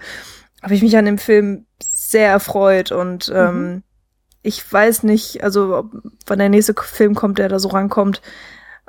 Habe 0.62 0.74
ich 0.74 0.82
mich 0.82 0.96
an 0.96 1.06
dem 1.06 1.18
Film 1.18 1.66
sehr 1.82 2.30
erfreut 2.30 2.92
und 2.92 3.32
ähm, 3.34 3.82
ich 4.42 4.70
weiß 4.70 5.02
nicht, 5.02 5.42
also 5.42 5.76
ob, 5.76 5.92
wann 6.26 6.38
der 6.38 6.48
nächste 6.48 6.74
Film 6.74 7.14
kommt, 7.14 7.38
der 7.38 7.48
da 7.48 7.58
so 7.58 7.68
rankommt. 7.68 8.22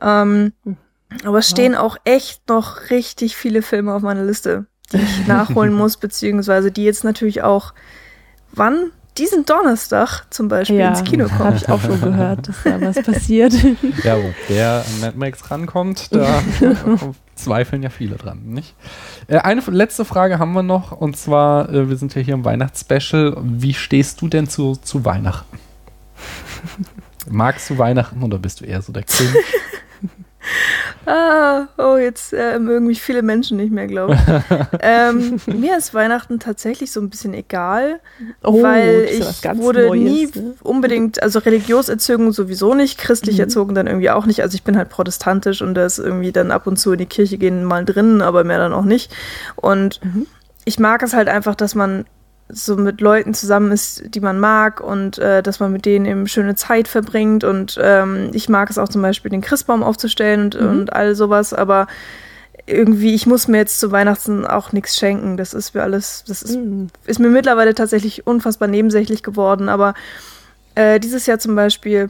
Ähm, 0.02 0.54
aber 1.26 1.40
es 1.40 1.50
stehen 1.50 1.76
auch 1.76 1.98
echt 2.06 2.48
noch 2.50 2.90
richtig 2.90 3.36
viele 3.36 3.62
Filme 3.62 3.94
auf 3.94 4.02
meiner 4.02 4.24
Liste, 4.24 4.66
die 4.92 4.98
ich 4.98 5.28
nachholen 5.28 5.74
muss, 5.74 5.98
beziehungsweise 5.98 6.72
die 6.72 6.84
jetzt 6.84 7.04
natürlich 7.04 7.42
auch 7.44 7.74
wann? 8.54 8.92
Diesen 9.18 9.46
Donnerstag 9.46 10.24
zum 10.30 10.48
Beispiel 10.48 10.78
Ja, 10.78 10.88
ins 10.92 11.04
Kino 11.04 11.28
kommen. 11.28 11.40
habe 11.40 11.58
ich 11.58 11.68
auch 11.68 11.82
schon 11.82 12.00
gehört, 12.00 12.48
dass 12.48 12.64
da 12.64 12.80
was 12.80 13.02
passiert. 13.04 13.52
Ja, 14.06 14.16
wo 14.18 14.34
der 14.48 14.86
an 14.88 15.02
Mad 15.02 15.18
Max 15.18 15.52
rankommt, 15.52 16.16
da 16.16 16.42
zweifeln 17.36 17.84
ja 17.84 17.90
viele 17.90 18.16
dran, 18.16 18.40
nicht? 18.46 18.74
Äh, 19.28 19.40
eine 19.40 19.62
letzte 19.68 20.06
Frage 20.06 20.40
haben 20.40 20.54
wir 20.54 20.64
noch, 20.64 20.94
und 20.94 21.18
zwar, 21.18 21.70
äh, 21.70 21.90
wir 21.90 21.98
sind 21.98 22.16
ja 22.16 22.22
hier 22.22 22.36
im 22.36 22.46
Weihnachtsspecial. 22.46 23.36
Wie 23.44 23.74
stehst 23.74 24.22
du 24.22 24.30
denn 24.30 24.48
zu, 24.48 24.78
zu 24.78 25.04
Weihnachten? 25.04 25.60
Magst 27.30 27.70
du 27.70 27.78
Weihnachten 27.78 28.24
oder 28.24 28.38
bist 28.40 28.62
du 28.62 28.66
eher 28.66 28.82
so 28.82 28.94
der 28.94 29.04
Kind? 29.04 29.30
Ah, 31.06 31.68
oh, 31.78 31.98
jetzt 31.98 32.32
äh, 32.34 32.60
mögen 32.60 32.86
mich 32.88 33.02
viele 33.02 33.22
Menschen 33.24 33.58
nicht 33.58 33.72
mehr, 33.72 33.88
glaube 33.88 34.14
ich. 34.14 34.20
ähm, 34.82 35.40
mir 35.48 35.78
ist 35.78 35.94
Weihnachten 35.94 36.40
tatsächlich 36.40 36.92
so 36.92 37.00
ein 37.02 37.10
bisschen 37.10 37.34
egal, 37.34 38.00
Oh, 38.44 38.62
weil 38.62 39.08
ich 39.10 39.44
wurde 39.58 39.88
Neues, 39.88 40.04
nie 40.04 40.28
ne? 40.42 40.54
unbedingt, 40.64 41.22
also 41.24 41.40
religiös 41.40 41.90
erzogen 41.90 42.32
sowieso 42.32 42.74
nicht, 42.76 42.98
christlich 43.00 43.36
Mhm. 43.38 43.42
erzogen 43.42 43.76
dann 43.76 43.88
irgendwie 43.88 44.12
auch 44.12 44.26
nicht. 44.26 44.42
Also 44.42 44.56
ich 44.56 44.64
bin 44.64 44.78
halt 44.78 44.90
protestantisch 44.90 45.62
und 45.62 45.74
da 45.74 45.86
ist 45.86 45.98
irgendwie 45.98 46.32
dann 46.32 46.52
ab 46.52 46.68
und 46.68 46.78
zu 46.78 46.92
in 46.92 47.00
die 47.00 47.06
Kirche 47.08 47.38
gehen 47.38 47.64
mal 47.64 47.84
drin, 47.84 48.22
aber 48.22 48.44
mehr 48.44 48.60
dann 48.60 48.74
auch 48.74 48.86
nicht. 48.86 49.12
Und 49.56 50.00
Mhm. 50.04 50.28
ich 50.66 50.80
mag 50.80 51.02
es 51.02 51.14
halt 51.14 51.30
einfach, 51.30 51.56
dass 51.56 51.74
man 51.76 52.06
so 52.54 52.76
mit 52.76 53.02
Leuten 53.02 53.34
zusammen 53.34 53.72
ist, 53.72 54.04
die 54.16 54.20
man 54.20 54.40
mag 54.40 54.82
und 54.82 55.18
äh, 55.18 55.42
dass 55.44 55.60
man 55.60 55.72
mit 55.72 55.86
denen 55.86 56.06
eben 56.06 56.28
schöne 56.28 56.56
Zeit 56.56 56.88
verbringt. 56.88 57.44
Und 57.44 57.80
ähm, 57.82 58.30
ich 58.34 58.50
mag 58.50 58.70
es 58.70 58.78
auch 58.78 58.90
zum 58.90 59.02
Beispiel, 59.02 59.32
den 59.32 59.42
Christbaum 59.42 59.84
aufzustellen 59.84 60.46
und, 60.46 60.62
Mhm. 60.62 60.70
und 60.70 60.94
all 60.94 61.16
sowas, 61.16 61.54
aber 61.54 61.88
irgendwie, 62.68 63.14
ich 63.16 63.26
muss 63.26 63.48
mir 63.48 63.58
jetzt 63.58 63.80
zu 63.80 63.92
Weihnachten 63.92 64.46
auch 64.46 64.72
nichts 64.72 64.96
schenken. 64.96 65.36
Das 65.38 65.54
ist 65.54 65.74
mir 65.74 65.82
alles, 65.84 66.24
das 66.28 66.42
ist, 66.44 66.58
Mhm. 66.58 66.88
ist 67.06 67.20
mir 67.20 67.30
mittlerweile 67.30 67.74
tatsächlich 67.74 68.28
unfassbar 68.28 68.68
nebensächlich 68.68 69.24
geworden. 69.24 69.68
Aber 69.68 69.94
äh, 70.76 71.00
dieses 71.00 71.26
Jahr 71.26 71.40
zum 71.40 71.56
Beispiel 71.56 72.10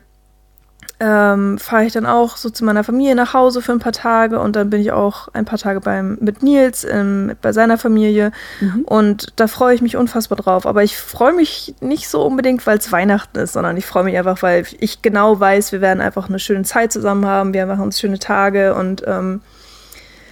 ähm, 1.04 1.58
fahre 1.58 1.86
ich 1.86 1.94
dann 1.94 2.06
auch 2.06 2.38
so 2.38 2.52
zu 2.52 2.64
meiner 2.64 2.84
Familie 2.84 3.16
nach 3.16 3.34
Hause 3.34 3.64
für 3.64 3.72
ein 3.72 3.80
paar 3.80 3.92
Tage 3.92 4.40
und 4.40 4.56
dann 4.56 4.70
bin 4.70 4.80
ich 4.82 4.92
auch 4.92 5.30
ein 5.34 5.46
paar 5.46 5.58
Tage 5.58 5.82
beim, 5.82 6.20
mit 6.22 6.44
Nils 6.44 6.84
ähm, 6.84 7.34
bei 7.42 7.52
seiner 7.54 7.80
Familie 7.80 8.32
Mhm. 8.60 8.84
und 8.86 9.34
da 9.38 9.48
freue 9.48 9.74
ich 9.74 9.82
mich 9.82 9.98
unfassbar 9.98 10.38
drauf. 10.38 10.68
Aber 10.68 10.84
ich 10.84 10.96
freue 10.98 11.34
mich 11.34 11.74
nicht 11.82 12.08
so 12.08 12.22
unbedingt, 12.24 12.68
weil 12.68 12.78
es 12.78 12.92
Weihnachten 12.92 13.40
ist, 13.40 13.54
sondern 13.54 13.78
ich 13.78 13.86
freue 13.88 14.04
mich 14.04 14.16
einfach, 14.16 14.44
weil 14.44 14.64
ich 14.80 15.02
genau 15.02 15.40
weiß, 15.40 15.72
wir 15.72 15.82
werden 15.82 16.02
einfach 16.02 16.30
eine 16.30 16.38
schöne 16.38 16.64
Zeit 16.66 16.92
zusammen 16.94 17.26
haben, 17.26 17.54
wir 17.56 17.66
machen 17.66 17.82
uns 17.82 18.00
schöne 18.00 18.20
Tage 18.20 18.76
und 18.76 19.04
ähm, 19.08 19.42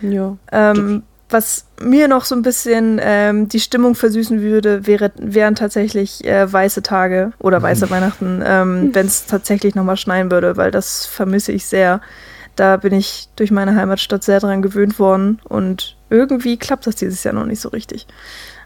Ja. 0.01 0.37
ähm, 0.51 1.01
was 1.29 1.65
mir 1.81 2.07
noch 2.07 2.25
so 2.25 2.35
ein 2.35 2.41
bisschen 2.41 2.99
ähm, 3.01 3.47
die 3.49 3.59
Stimmung 3.59 3.95
versüßen 3.95 4.41
würde, 4.41 4.87
wäre, 4.87 5.11
wären 5.17 5.55
tatsächlich 5.55 6.25
äh, 6.25 6.51
weiße 6.51 6.81
Tage 6.81 7.31
oder 7.39 7.61
weiße 7.61 7.89
Weihnachten, 7.89 8.41
ähm, 8.43 8.89
wenn 8.93 9.05
es 9.05 9.25
tatsächlich 9.27 9.75
nochmal 9.75 9.97
schneien 9.97 10.31
würde, 10.31 10.57
weil 10.57 10.71
das 10.71 11.05
vermisse 11.05 11.51
ich 11.51 11.65
sehr. 11.65 12.01
Da 12.55 12.77
bin 12.77 12.93
ich 12.93 13.29
durch 13.35 13.51
meine 13.51 13.75
Heimatstadt 13.75 14.23
sehr 14.23 14.39
dran 14.39 14.61
gewöhnt 14.61 14.99
worden 14.99 15.39
und 15.47 15.95
irgendwie 16.09 16.57
klappt 16.57 16.87
das 16.87 16.95
dieses 16.95 17.23
Jahr 17.23 17.33
noch 17.35 17.45
nicht 17.45 17.61
so 17.61 17.69
richtig. 17.69 18.07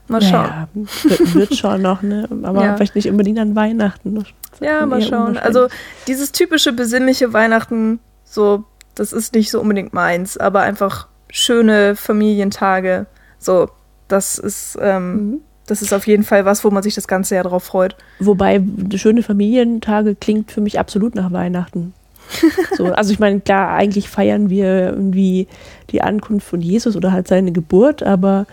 Mal 0.07 0.22
schauen. 0.22 0.49
Ja, 0.49 0.68
wird, 1.03 1.35
wird 1.35 1.56
schon 1.56 1.81
noch, 1.81 2.02
ne? 2.02 2.27
Aber 2.44 2.64
Ja. 2.64 2.76
vielleicht 2.76 2.95
nicht 2.95 3.10
unbedingt 3.10 3.40
an 3.40 3.56
Weihnachten. 3.56 4.26
Ja, 4.60 4.85
mal 4.85 5.02
schauen. 5.02 5.38
Also 5.38 5.68
dieses 6.07 6.31
typische 6.31 6.73
besinnliche 6.73 7.34
Weihnachten, 7.34 7.99
so, 8.26 8.64
das 8.95 9.14
ist 9.14 9.34
nicht 9.34 9.49
so 9.52 9.61
unbedingt 9.61 9.94
meins, 9.94 10.38
aber 10.38 10.61
einfach 10.61 11.07
schöne 11.36 11.96
Familientage, 11.96 13.08
so, 13.40 13.68
das 14.08 14.38
ist, 14.38 14.78
ähm, 14.80 15.14
Mhm. 15.16 15.38
das 15.66 15.82
ist 15.82 15.92
auf 15.94 16.06
jeden 16.06 16.24
Fall 16.24 16.46
was, 16.46 16.64
wo 16.64 16.70
man 16.70 16.84
sich 16.84 16.94
das 16.94 17.08
ganze 17.08 17.34
Jahr 17.36 17.44
drauf 17.46 17.64
freut. 17.64 17.96
Wobei 18.20 18.62
schöne 18.96 19.24
Familientage 19.24 20.14
klingt 20.16 20.52
für 20.52 20.62
mich 20.62 20.78
absolut 20.80 21.16
nach 21.16 21.32
Weihnachten. 21.32 21.94
So, 22.78 22.86
also 22.86 23.12
ich 23.12 23.20
meine, 23.20 23.42
klar, 23.42 23.70
eigentlich 23.76 24.10
feiern 24.10 24.50
wir 24.50 24.92
irgendwie 24.92 25.48
die 25.90 26.02
Ankunft 26.02 26.48
von 26.48 26.62
Jesus 26.62 26.96
oder 26.96 27.12
halt 27.12 27.28
seine 27.28 27.52
Geburt, 27.52 28.02
aber 28.04 28.46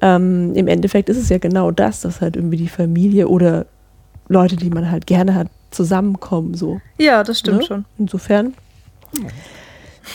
ähm, 0.00 0.54
im 0.54 0.66
Endeffekt 0.68 1.08
ist 1.08 1.16
es 1.18 1.28
ja 1.28 1.38
genau 1.38 1.70
das, 1.72 2.00
dass 2.00 2.20
halt 2.20 2.36
irgendwie 2.36 2.56
die 2.56 2.68
Familie 2.68 3.28
oder 3.28 3.66
Leute, 4.28 4.56
die 4.56 4.70
man 4.70 4.90
halt 4.90 5.06
gerne 5.06 5.34
hat, 5.34 5.48
zusammenkommen. 5.70 6.54
So. 6.54 6.80
Ja, 6.98 7.22
das 7.24 7.40
stimmt 7.40 7.58
Ne? 7.58 7.64
schon. 7.64 7.84
Insofern. 7.98 8.54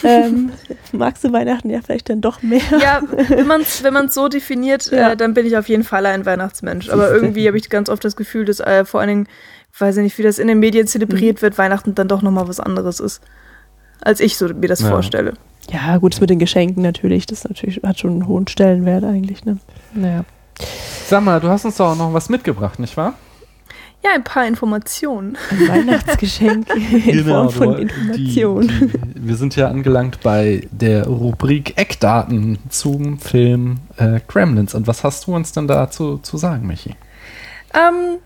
Ähm, 0.04 0.52
magst 0.92 1.24
du 1.24 1.32
Weihnachten 1.34 1.70
ja 1.70 1.80
vielleicht 1.84 2.10
dann 2.10 2.22
doch 2.22 2.42
mehr? 2.42 2.62
Ja, 2.82 3.02
wenn 3.30 3.48
man 3.48 3.62
es 3.62 3.84
wenn 3.84 3.94
man's 3.94 4.14
so 4.14 4.28
definiert, 4.28 4.92
Ja. 4.92 5.12
äh, 5.12 5.18
dann 5.18 5.34
bin 5.34 5.46
ich 5.46 5.58
auf 5.58 5.68
jeden 5.70 5.84
Fall 5.84 6.06
ein 6.06 6.26
Weihnachtsmensch. 6.26 6.90
Aber 6.90 7.12
irgendwie 7.12 7.48
habe 7.48 7.58
ich 7.58 7.70
ganz 7.70 7.90
oft 7.90 8.04
das 8.04 8.16
Gefühl, 8.16 8.46
dass 8.46 8.60
äh, 8.60 8.86
vor 8.86 9.00
allen 9.00 9.10
Dingen, 9.10 9.28
ich 9.74 9.80
weiß 9.82 9.96
ja 9.96 10.02
nicht, 10.02 10.18
wie 10.18 10.24
das 10.24 10.40
in 10.40 10.48
den 10.48 10.60
Medien 10.60 10.88
zelebriert 10.88 11.42
wird, 11.42 11.58
Weihnachten 11.58 11.96
dann 11.96 12.08
doch 12.08 12.22
nochmal 12.22 12.48
was 12.48 12.60
anderes 12.60 13.00
ist, 13.00 13.22
als 14.02 14.20
ich 14.20 14.38
so 14.38 14.48
mir 14.48 14.68
das 14.68 14.82
Ja. 14.82 14.90
vorstelle. 14.90 15.34
Ja, 15.72 15.98
gut, 15.98 16.14
das 16.14 16.22
mit 16.22 16.30
den 16.30 16.40
Geschenken 16.40 16.84
natürlich, 16.84 17.26
das 17.26 17.46
natürlich 17.46 17.82
hat 17.84 17.98
schon 18.00 18.12
einen 18.12 18.28
hohen 18.28 18.48
Stellenwert 18.48 19.04
eigentlich, 19.06 19.46
ne? 19.46 19.58
Naja. 19.94 20.26
Sag 21.08 21.24
mal, 21.24 21.40
du 21.40 21.48
hast 21.48 21.66
uns 21.66 21.78
doch 21.78 21.92
auch 21.92 21.96
noch 21.96 22.14
was 22.14 22.30
mitgebracht, 22.30 22.80
nicht 22.80 22.98
wahr? 22.98 23.14
Ja, 24.04 24.12
ein 24.16 24.24
paar 24.24 24.46
Informationen. 24.46 25.38
Ein 25.50 25.68
Weihnachtsgeschenk 25.70 26.68
in 27.08 27.26
Form 27.26 27.50
von 27.50 27.68
Genau, 27.68 27.78
Informationen. 27.78 28.94
Wir 29.16 29.36
sind 29.38 29.56
ja 29.56 29.70
angelangt 29.70 30.20
bei 30.22 30.68
der 30.72 31.08
Rubrik 31.08 31.78
Eckdaten 31.78 32.60
zum 32.70 33.18
Film 33.20 33.78
äh, 33.96 34.20
Gremlins. 34.28 34.74
Und 34.74 34.88
was 34.88 35.06
hast 35.06 35.28
du 35.28 35.36
uns 35.36 35.54
denn 35.54 35.68
dazu 35.68 36.18
zu 36.18 36.36
sagen, 36.36 36.68
Michi? 36.68 36.96
Ähm, 37.74 38.18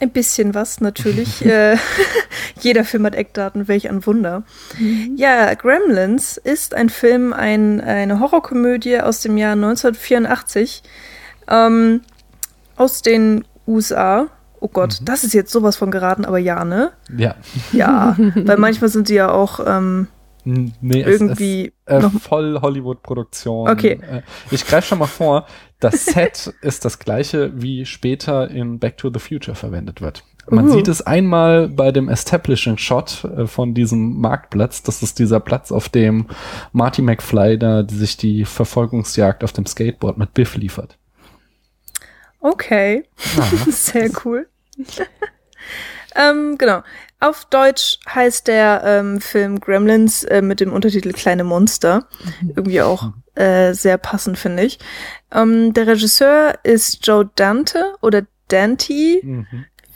ein 0.00 0.10
bisschen 0.10 0.54
was 0.54 0.80
natürlich. 0.80 1.44
äh, 1.44 1.76
jeder 2.60 2.84
Film 2.84 3.04
hat 3.04 3.14
Eckdaten, 3.14 3.68
welch 3.68 3.90
ein 3.90 4.06
Wunder. 4.06 4.42
Ja, 5.16 5.52
Gremlins 5.52 6.38
ist 6.38 6.72
ein 6.74 6.88
Film, 6.88 7.34
ein, 7.34 7.82
eine 7.82 8.20
Horrorkomödie 8.20 9.00
aus 9.00 9.20
dem 9.20 9.36
Jahr 9.36 9.52
1984 9.52 10.82
ähm, 11.48 12.00
aus 12.76 13.02
den 13.02 13.44
USA. 13.66 14.28
Oh 14.60 14.68
Gott, 14.68 15.00
das 15.04 15.22
ist 15.24 15.34
jetzt 15.34 15.52
sowas 15.52 15.76
von 15.76 15.90
geraten, 15.90 16.24
aber 16.24 16.38
ja, 16.38 16.64
ne? 16.64 16.92
Ja. 17.16 17.34
Ja, 17.72 18.16
weil 18.34 18.56
manchmal 18.58 18.88
sind 18.90 19.08
sie 19.08 19.14
ja 19.16 19.30
auch 19.30 19.60
ähm, 19.66 20.08
Nee, 20.44 21.02
es- 21.02 21.20
irgendwie 21.20 21.72
es, 21.86 21.94
äh, 21.96 22.00
noch 22.00 22.12
voll 22.20 22.60
Hollywood-Produktion. 22.62 23.68
Okay. 23.68 23.98
Äh, 24.08 24.22
ich 24.50 24.64
greife 24.66 24.86
schon 24.88 24.98
mal 25.00 25.06
vor, 25.06 25.46
das 25.80 26.04
Set 26.06 26.54
ist 26.62 26.84
das 26.84 26.98
gleiche, 27.00 27.50
wie 27.60 27.84
später 27.84 28.48
in 28.50 28.78
Back 28.78 28.96
to 28.96 29.10
the 29.12 29.18
Future 29.20 29.54
verwendet 29.56 30.00
wird. 30.00 30.24
Man 30.48 30.68
Uh. 30.68 30.74
sieht 30.74 30.86
es 30.86 31.02
einmal 31.02 31.68
bei 31.68 31.90
dem 31.90 32.08
Establishing 32.08 32.78
Shot 32.78 33.24
äh, 33.24 33.48
von 33.48 33.74
diesem 33.74 34.20
Marktplatz. 34.20 34.84
Das 34.84 35.02
ist 35.02 35.18
dieser 35.18 35.40
Platz, 35.40 35.72
auf 35.72 35.88
dem 35.88 36.26
Marty 36.72 37.02
McFly 37.02 37.58
da 37.58 37.82
die 37.82 37.96
sich 37.96 38.16
die 38.16 38.44
Verfolgungsjagd 38.44 39.42
auf 39.42 39.52
dem 39.52 39.66
Skateboard 39.66 40.16
mit 40.18 40.32
Biff 40.34 40.54
liefert. 40.56 40.96
Okay. 42.46 43.04
Sehr 43.70 44.08
cool. 44.24 44.48
ähm, 46.14 46.56
genau. 46.58 46.82
Auf 47.18 47.46
Deutsch 47.46 47.98
heißt 48.08 48.46
der 48.46 48.82
ähm, 48.84 49.20
Film 49.20 49.58
Gremlins 49.58 50.22
äh, 50.24 50.42
mit 50.42 50.60
dem 50.60 50.72
Untertitel 50.72 51.12
Kleine 51.12 51.42
Monster. 51.42 52.06
Irgendwie 52.54 52.82
auch 52.82 53.12
äh, 53.34 53.72
sehr 53.72 53.98
passend, 53.98 54.38
finde 54.38 54.64
ich. 54.64 54.78
Ähm, 55.32 55.72
der 55.72 55.86
Regisseur 55.86 56.58
ist 56.62 57.04
Joe 57.06 57.28
Dante 57.34 57.94
oder 58.00 58.22
Dante, 58.48 59.22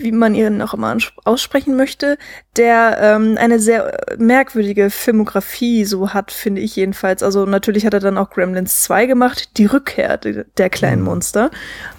wie 0.03 0.13
man 0.13 0.35
ihn 0.35 0.61
auch 0.63 0.75
immer 0.75 0.97
aussprechen 1.25 1.77
möchte, 1.77 2.19
der 2.57 2.99
ähm, 3.01 3.37
eine 3.39 3.59
sehr 3.59 4.11
äh, 4.11 4.17
merkwürdige 4.17 4.91
Filmografie 4.91 5.85
so 5.85 6.13
hat, 6.15 6.33
finde 6.33 6.61
ich 6.61 6.77
jedenfalls. 6.77 7.23
Also 7.23 7.47
natürlich 7.47 7.87
hat 7.87 7.95
er 7.95 8.01
dann 8.01 8.19
auch 8.19 8.31
Gremlins 8.31 8.83
2 8.83 9.07
gemacht, 9.07 9.57
die 9.59 9.67
Rückkehr 9.67 10.17
de- 10.17 10.45
der 10.57 10.71
kleinen 10.71 11.03
Monster. 11.03 11.51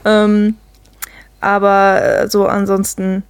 Ähm, 0.06 0.56
aber 1.40 2.02
äh, 2.04 2.28
so 2.30 2.46
ansonsten, 2.46 3.24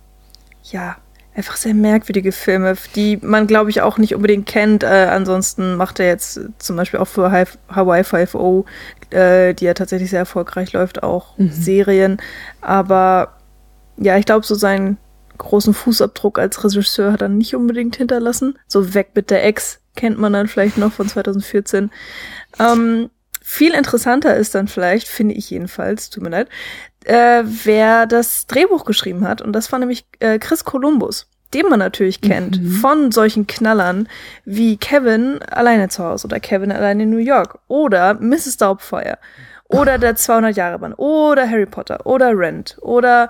ja, 0.63 0.97
einfach 1.33 1.55
sehr 1.55 1.73
merkwürdige 1.73 2.33
Filme, 2.33 2.75
die 2.95 3.17
man, 3.21 3.47
glaube 3.47 3.69
ich, 3.69 3.81
auch 3.81 3.97
nicht 3.97 4.13
unbedingt 4.15 4.47
kennt. 4.47 4.83
Äh, 4.83 5.07
ansonsten 5.11 5.75
macht 5.75 5.99
er 5.99 6.07
jetzt 6.07 6.41
zum 6.59 6.75
Beispiel 6.75 6.99
auch 6.99 7.07
für 7.07 7.31
Hawaii 7.31 8.01
5.0, 8.03 8.65
äh, 9.15 9.53
die 9.53 9.63
ja 9.65 9.73
tatsächlich 9.73 10.09
sehr 10.09 10.19
erfolgreich 10.19 10.73
läuft, 10.73 11.03
auch 11.03 11.35
Serien. 11.37 12.17
Aber 12.59 13.37
ja, 13.97 14.17
ich 14.17 14.25
glaube, 14.25 14.45
so 14.45 14.55
seinen 14.55 14.97
großen 15.37 15.73
Fußabdruck 15.73 16.39
als 16.39 16.63
Regisseur 16.63 17.11
hat 17.11 17.21
er 17.21 17.29
nicht 17.29 17.55
unbedingt 17.55 17.95
hinterlassen. 17.95 18.57
So 18.67 18.93
weg 18.93 19.11
mit 19.15 19.31
der 19.31 19.43
Ex 19.43 19.79
kennt 19.95 20.19
man 20.19 20.33
dann 20.33 20.47
vielleicht 20.47 20.77
noch 20.77 20.93
von 20.93 21.07
2014. 21.07 21.91
Ähm, 22.59 23.09
viel 23.41 23.73
interessanter 23.73 24.35
ist 24.35 24.55
dann 24.55 24.67
vielleicht, 24.67 25.07
finde 25.07 25.35
ich 25.35 25.49
jedenfalls, 25.49 26.09
tut 26.09 26.23
mir 26.23 26.29
leid, 26.29 26.47
äh, 27.05 27.43
wer 27.43 28.05
das 28.05 28.47
Drehbuch 28.47 28.85
geschrieben 28.85 29.27
hat. 29.27 29.41
Und 29.41 29.53
das 29.53 29.71
war 29.71 29.79
nämlich 29.79 30.05
äh, 30.19 30.39
Chris 30.39 30.63
Columbus, 30.63 31.27
den 31.53 31.67
man 31.67 31.79
natürlich 31.79 32.21
kennt 32.21 32.61
von 32.79 33.11
solchen 33.11 33.47
Knallern 33.47 34.07
wie 34.45 34.77
Kevin 34.77 35.41
alleine 35.41 35.89
zu 35.89 36.03
Hause 36.03 36.27
oder 36.27 36.39
Kevin 36.39 36.71
alleine 36.71 37.03
in 37.03 37.09
New 37.09 37.17
York 37.17 37.59
oder 37.67 38.13
Mrs. 38.13 38.57
Doubtfire 38.57 39.17
oder 39.67 39.97
der 39.97 40.15
200 40.15 40.55
Jahre 40.55 40.79
Mann 40.79 40.93
oder 40.93 41.49
Harry 41.49 41.65
Potter 41.65 42.05
oder 42.05 42.37
Rent 42.37 42.77
oder 42.81 43.29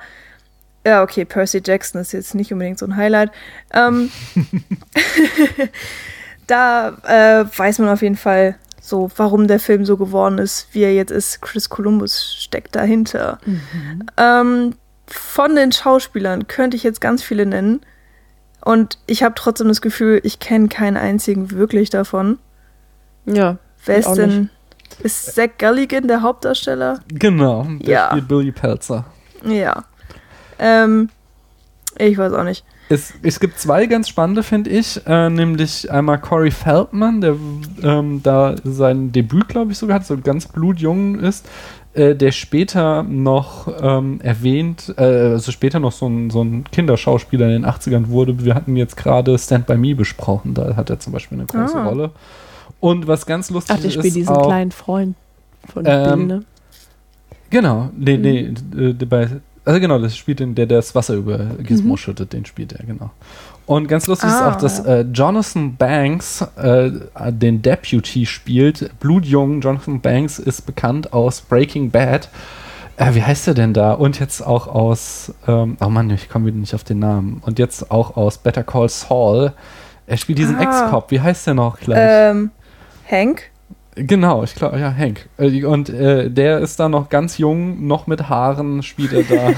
ja, 0.86 1.04
okay, 1.04 1.26
Percy 1.26 1.62
Jackson 1.64 2.02
ist 2.02 2.12
jetzt 2.12 2.36
nicht 2.36 2.52
unbedingt 2.52 2.80
so 2.80 2.86
ein 2.86 2.96
Highlight. 2.96 3.32
Ähm, 3.74 4.12
da 6.48 6.90
äh, 7.04 7.46
weiß 7.58 7.80
man 7.80 7.90
auf 7.90 8.02
jeden 8.02 8.18
Fall 8.18 8.58
so, 8.82 9.10
warum 9.16 9.48
der 9.48 9.60
Film 9.60 9.86
so 9.86 9.96
geworden 9.96 10.38
ist, 10.40 10.68
wie 10.72 10.84
er 10.84 10.94
jetzt 10.94 11.12
ist. 11.12 11.42
Chris 11.42 11.70
Columbus 11.70 12.36
steckt 12.40 12.76
dahinter. 12.76 13.40
Ähm, 14.18 14.76
von 15.06 15.56
den 15.56 15.72
Schauspielern 15.72 16.48
könnte 16.48 16.78
ich 16.78 16.84
jetzt 16.84 17.00
ganz 17.00 17.22
viele 17.22 17.46
nennen. 17.46 17.82
Und 18.64 18.98
ich 19.06 19.24
habe 19.24 19.36
trotzdem 19.36 19.68
das 19.68 19.82
Gefühl, 19.82 20.20
ich 20.24 20.40
kenne 20.40 20.68
keinen 20.68 20.98
einzigen 20.98 21.52
wirklich 21.52 21.90
davon. 21.90 22.40
Ja. 23.26 23.58
Wer 23.86 23.98
ist 23.98 24.14
denn? 24.14 24.50
Ist 25.04 25.36
Zach 25.36 25.50
Galligan 25.58 26.08
der 26.08 26.22
Hauptdarsteller? 26.22 27.00
Genau, 27.08 27.66
der 27.82 27.90
Ja. 27.90 28.08
spielt 28.10 28.28
Billy 28.28 28.52
Pelzer. 28.52 29.06
Ja. 29.44 29.84
Ähm, 30.62 31.10
ich 31.98 32.18
weiß 32.18 32.32
auch 32.34 32.44
nicht. 32.46 32.64
Es, 32.90 33.14
es 33.24 33.40
gibt 33.40 33.58
zwei 33.60 33.86
ganz 33.86 34.08
spannende, 34.10 34.44
finde 34.44 34.70
ich. 34.70 35.02
Äh, 35.06 35.30
nämlich 35.30 35.90
einmal 35.92 36.20
Corey 36.20 36.52
Feldman, 36.52 37.22
der 37.22 37.36
ähm, 37.84 38.22
da 38.24 38.56
sein 38.64 39.12
Debüt, 39.12 39.48
glaube 39.50 39.72
ich, 39.72 39.78
sogar 39.78 39.96
hat, 39.96 40.06
so 40.06 40.18
ganz 40.18 40.48
blutjung 40.48 41.20
ist. 41.20 41.48
Äh, 41.94 42.16
der 42.16 42.32
später 42.32 43.04
noch 43.04 43.68
ähm, 43.82 44.22
erwähnt, 44.22 44.94
äh, 44.98 45.02
also 45.04 45.52
später 45.52 45.80
noch 45.82 45.92
so 45.92 46.08
ein, 46.08 46.30
so 46.30 46.42
ein 46.42 46.64
Kinderschauspieler 46.72 47.48
in 47.48 47.64
den 47.64 47.66
80ern 47.66 48.08
wurde. 48.10 48.46
Wir 48.46 48.56
hatten 48.56 48.78
jetzt 48.78 48.96
gerade 48.96 49.38
Stand 49.38 49.68
By 49.68 49.76
Me 49.78 49.94
besprochen, 49.96 50.54
da 50.54 50.76
hat 50.78 50.90
er 50.90 51.00
zum 51.00 51.12
Beispiel 51.12 51.38
eine 51.38 51.48
große 51.48 51.78
Ah. 51.78 51.88
Rolle. 51.88 52.12
Und 52.80 53.08
was 53.08 53.26
ganz 53.26 53.50
lustig 53.50 53.76
Ach, 53.76 53.80
der 53.82 53.90
ist. 53.90 53.96
spielt 53.96 54.16
diesen 54.16 54.36
auch, 54.36 54.48
kleinen 54.48 54.72
Freund 54.72 55.16
von 55.72 55.84
Ähm, 55.86 56.28
Bill, 56.28 56.38
ne? 56.38 56.44
Genau, 57.50 57.90
nee, 57.98 58.18
nee, 58.18 58.54
äh, 58.78 58.94
bei, 58.94 59.28
also 59.66 59.80
genau, 59.80 60.00
das 60.00 60.18
spielt 60.18 60.40
den, 60.40 60.56
der, 60.56 60.66
der 60.66 60.78
das 60.80 60.96
Wasser 60.96 61.14
über 61.16 61.38
Gizmo 61.62 61.98
schüttet, 61.98 62.34
den 62.34 62.46
spielt 62.46 62.74
er, 62.74 62.86
genau. 62.86 63.12
Und 63.68 63.88
ganz 63.88 64.08
lustig 64.08 64.30
ist 64.30 64.36
Ah, 64.36 64.52
auch, 64.52 64.56
dass 64.58 64.80
äh, 64.86 65.02
Jonathan 65.14 65.76
Banks 65.76 66.42
äh, 66.58 66.92
den 67.32 67.62
Deputy 67.62 68.26
spielt. 68.26 68.92
Blutjung 69.00 69.62
Jonathan 69.62 70.02
Banks 70.02 70.40
ist 70.40 70.66
bekannt 70.66 71.14
aus 71.14 71.42
Breaking 71.42 71.90
Bad. 71.92 72.28
Äh, 72.98 73.14
wie 73.16 73.24
heißt 73.24 73.48
er 73.48 73.54
denn 73.54 73.74
da? 73.74 73.94
Und 73.94 74.20
jetzt 74.20 74.42
auch 74.46 74.68
aus, 74.68 75.34
ähm, 75.48 75.78
oh 75.80 75.90
Mann, 75.90 76.10
ich 76.10 76.28
komme 76.28 76.48
wieder 76.48 76.58
nicht 76.58 76.76
auf 76.76 76.84
den 76.84 77.00
Namen. 77.00 77.42
Und 77.46 77.60
jetzt 77.60 77.92
auch 77.92 78.18
aus 78.18 78.40
Better 78.40 78.64
Call 78.64 78.90
Saul. 78.90 79.54
Er 80.08 80.18
spielt 80.18 80.40
diesen 80.40 80.58
Ah. 80.58 80.64
Ex-Cop. 80.64 81.12
Wie 81.12 81.22
heißt 81.22 81.48
der 81.48 81.54
noch 81.54 81.80
gleich? 81.80 82.00
Ähm, 82.02 82.52
Hank? 83.10 83.51
Genau, 83.96 84.44
ich 84.44 84.56
glaube, 84.56 84.80
ja, 84.80 84.94
Hank. 84.94 85.28
Äh, 85.38 85.66
Und 85.66 85.90
äh, 85.90 86.30
der 86.30 86.60
ist 86.60 86.80
da 86.80 86.88
noch 86.88 87.10
ganz 87.10 87.38
jung, 87.38 87.88
noch 87.88 88.08
mit 88.08 88.30
Haaren, 88.30 88.84
spielt 88.84 89.12
er 89.12 89.24
da 89.24 89.54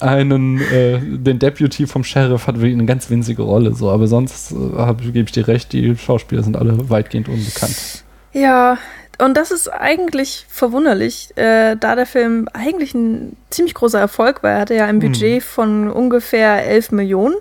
einen, 0.06 0.60
äh, 0.60 0.98
den 1.00 1.38
Deputy 1.38 1.86
vom 1.86 2.04
Sheriff, 2.04 2.46
hat 2.46 2.56
wirklich 2.56 2.72
eine 2.74 2.86
ganz 2.86 3.10
winzige 3.10 3.42
Rolle, 3.42 3.74
so. 3.74 3.90
Aber 3.90 4.06
sonst 4.06 4.52
äh, 4.52 4.94
gebe 4.94 5.26
ich 5.26 5.32
dir 5.32 5.46
recht, 5.46 5.72
die 5.74 5.94
Schauspieler 5.96 6.42
sind 6.42 6.56
alle 6.56 6.88
weitgehend 6.88 7.28
unbekannt. 7.28 8.04
Ja, 8.32 8.78
und 9.18 9.36
das 9.36 9.50
ist 9.50 9.68
eigentlich 9.68 10.46
verwunderlich, 10.48 11.36
äh, 11.36 11.76
da 11.76 11.94
der 11.94 12.06
Film 12.06 12.48
eigentlich 12.52 12.94
ein 12.94 13.36
ziemlich 13.50 13.74
großer 13.74 14.00
Erfolg 14.00 14.42
war. 14.42 14.52
Er 14.52 14.60
hatte 14.60 14.74
ja 14.74 14.86
ein 14.86 14.98
Budget 14.98 15.42
von 15.42 15.90
ungefähr 15.90 16.66
11 16.66 16.92
Millionen, 16.92 17.36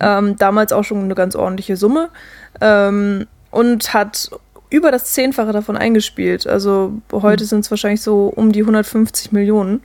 ähm, 0.00 0.36
damals 0.36 0.72
auch 0.72 0.82
schon 0.82 1.04
eine 1.04 1.14
ganz 1.14 1.36
ordentliche 1.36 1.76
Summe 1.76 2.08
ähm, 2.60 3.26
und 3.50 3.94
hat 3.94 4.30
über 4.72 4.90
das 4.90 5.12
Zehnfache 5.12 5.52
davon 5.52 5.76
eingespielt. 5.76 6.46
Also 6.46 6.94
heute 7.12 7.44
sind 7.44 7.60
es 7.60 7.70
wahrscheinlich 7.70 8.00
so 8.00 8.26
um 8.26 8.52
die 8.52 8.60
150 8.60 9.30
Millionen. 9.32 9.82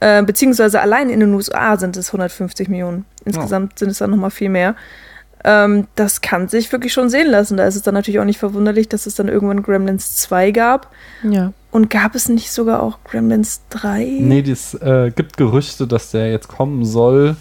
Äh, 0.00 0.22
beziehungsweise 0.22 0.80
allein 0.80 1.10
in 1.10 1.20
den 1.20 1.34
USA 1.34 1.76
sind 1.76 1.96
es 1.96 2.08
150 2.08 2.68
Millionen. 2.68 3.04
Insgesamt 3.24 3.78
sind 3.78 3.90
es 3.90 3.98
dann 3.98 4.10
nochmal 4.10 4.30
viel 4.30 4.48
mehr. 4.48 4.74
Ähm, 5.44 5.88
das 5.96 6.20
kann 6.20 6.48
sich 6.48 6.70
wirklich 6.72 6.92
schon 6.92 7.10
sehen 7.10 7.28
lassen. 7.28 7.56
Da 7.56 7.66
ist 7.66 7.76
es 7.76 7.82
dann 7.82 7.94
natürlich 7.94 8.20
auch 8.20 8.24
nicht 8.24 8.38
verwunderlich, 8.38 8.88
dass 8.88 9.06
es 9.06 9.16
dann 9.16 9.28
irgendwann 9.28 9.62
Gremlins 9.62 10.16
2 10.16 10.52
gab. 10.52 10.92
Ja. 11.28 11.52
Und 11.72 11.90
gab 11.90 12.14
es 12.14 12.28
nicht 12.28 12.52
sogar 12.52 12.82
auch 12.82 12.98
Gremlins 13.04 13.62
3? 13.70 14.18
Nee, 14.20 14.40
es 14.40 14.74
äh, 14.74 15.10
gibt 15.14 15.36
Gerüchte, 15.36 15.86
dass 15.86 16.12
der 16.12 16.30
jetzt 16.30 16.48
kommen 16.48 16.84
soll. 16.84 17.36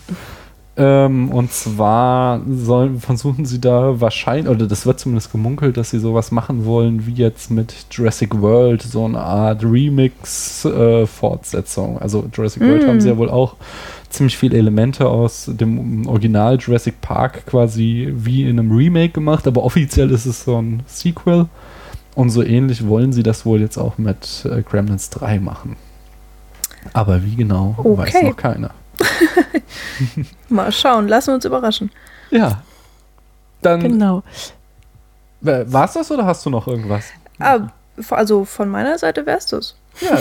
Ähm, 0.78 1.30
und 1.32 1.52
zwar 1.52 2.40
sollen, 2.50 3.00
versuchen 3.02 3.44
sie 3.46 3.60
da 3.60 4.00
wahrscheinlich, 4.00 4.48
oder 4.50 4.68
das 4.68 4.86
wird 4.86 5.00
zumindest 5.02 5.30
gemunkelt, 5.32 5.76
dass 5.76 5.90
sie 5.90 6.00
sowas 6.00 6.32
machen 6.32 6.66
wollen, 6.66 7.06
wie 7.06 7.12
jetzt 7.14 7.52
mit 7.52 7.76
Jurassic 7.92 8.40
World, 8.42 8.82
so 8.82 9.04
eine 9.06 9.20
Art 9.20 9.64
Remix-Fortsetzung. 9.64 12.00
also 12.00 12.26
Jurassic 12.34 12.62
World 12.64 12.86
Mm. 12.86 12.88
haben 12.88 13.02
sie 13.02 13.10
ja 13.10 13.18
wohl 13.18 13.30
auch 13.30 13.56
ziemlich 14.10 14.38
viele 14.38 14.58
Elemente 14.58 15.08
aus 15.08 15.50
dem 15.54 16.08
Original 16.08 16.58
Jurassic 16.60 17.00
Park 17.02 17.46
quasi 17.46 18.12
wie 18.16 18.44
in 18.44 18.58
einem 18.60 18.72
Remake 18.72 19.12
gemacht, 19.14 19.46
aber 19.48 19.64
offiziell 19.64 20.10
ist 20.12 20.26
es 20.26 20.44
so 20.46 20.58
ein 20.62 20.84
Sequel. 20.88 21.48
Und 22.16 22.30
so 22.30 22.44
ähnlich 22.44 22.86
wollen 22.88 23.14
sie 23.14 23.24
das 23.24 23.46
wohl 23.46 23.60
jetzt 23.62 23.78
auch 23.78 23.98
mit 23.98 24.46
äh, 24.50 24.62
Gremlins 24.64 25.10
3 25.12 25.40
machen. 25.40 25.76
Aber 26.94 27.24
wie 27.24 27.36
genau, 27.36 27.76
weiß 27.78 28.16
Okay. 28.16 28.28
noch 28.30 28.36
keiner. 28.36 28.72
Mal 30.50 30.72
schauen, 30.72 31.08
lassen 31.08 31.28
wir 31.28 31.36
uns 31.36 31.46
überraschen. 31.46 31.92
Ja. 32.30 32.62
Dann 33.62 33.82
Genau. 33.82 34.24
war 35.42 35.86
es 35.86 35.94
das 35.94 36.12
oder 36.12 36.26
hast 36.26 36.46
du 36.46 36.50
noch 36.50 36.68
irgendwas? 36.68 37.06
Ah, 37.40 37.68
also 38.10 38.46
von 38.46 38.70
meiner 38.70 38.98
Seite 38.98 39.26
wär's 39.26 39.48
das. 39.48 39.76
Ja, 40.00 40.18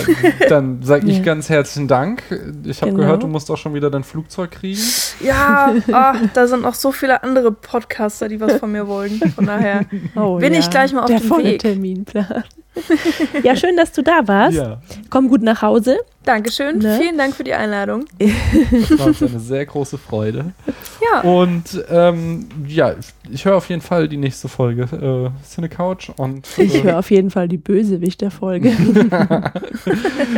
dann 0.49 0.83
sage 0.83 1.07
ich 1.09 1.17
Ja. 1.19 1.23
ganz 1.23 1.47
herzlichen 1.49 1.87
Dank. 1.87 2.23
Ich 2.65 2.81
habe 2.81 2.91
Genau. 2.91 3.03
gehört, 3.03 3.23
du 3.23 3.27
musst 3.27 3.49
auch 3.49 3.57
schon 3.57 3.73
wieder 3.73 3.89
dein 3.89 4.03
Flugzeug 4.03 4.51
kriegen. 4.51 4.81
Ja, 5.21 5.73
ah, 5.93 6.15
da 6.33 6.47
sind 6.47 6.61
noch 6.63 6.75
so 6.75 6.91
viele 6.91 7.23
andere 7.23 7.51
Podcaster, 7.51 8.27
die 8.27 8.39
was 8.41 8.53
von 8.55 8.71
mir 8.71 8.87
wollen. 8.87 9.19
Von 9.33 9.45
daher 9.45 9.85
Oh, 10.15 10.37
bin 10.37 10.53
ich 10.53 10.69
gleich 10.69 10.91
mal 10.93 11.01
auf 11.01 11.07
Der 11.07 11.19
dem 11.19 11.27
volle 11.27 11.43
Weg. 11.45 11.61
Terminplan. 11.61 12.43
ja, 13.43 13.55
schön, 13.55 13.75
dass 13.75 13.91
du 13.91 14.01
da 14.01 14.27
warst. 14.27 14.55
Ja, 14.57 14.81
Komm 15.09 15.27
gut 15.29 15.41
nach 15.41 15.61
Hause. 15.61 15.97
Dankeschön, 16.23 16.77
Ne? 16.77 16.97
vielen 17.01 17.17
Dank 17.17 17.35
für 17.35 17.43
die 17.43 17.53
Einladung. 17.53 18.05
das 18.19 18.99
war 18.99 19.07
uns 19.07 19.21
eine 19.23 19.39
sehr 19.39 19.65
große 19.65 19.97
Freude. 19.97 20.53
Ja, 21.13 21.21
Und 21.21 21.83
ähm, 21.89 22.47
ja, 22.67 22.93
ich 23.29 23.43
höre 23.45 23.55
auf 23.57 23.67
jeden 23.69 23.81
Fall 23.81 24.07
die 24.07 24.17
nächste 24.17 24.47
Folge 24.47 24.83
äh, 24.83 25.43
Cine 25.43 25.67
Couch 25.67 26.09
und, 26.15 26.47
Ich 26.59 26.75
äh, 26.75 26.83
höre 26.83 26.99
auf 26.99 27.09
jeden 27.09 27.31
Fall 27.31 27.47
die 27.47 27.57
Bösewicht-Folge. 27.57 28.69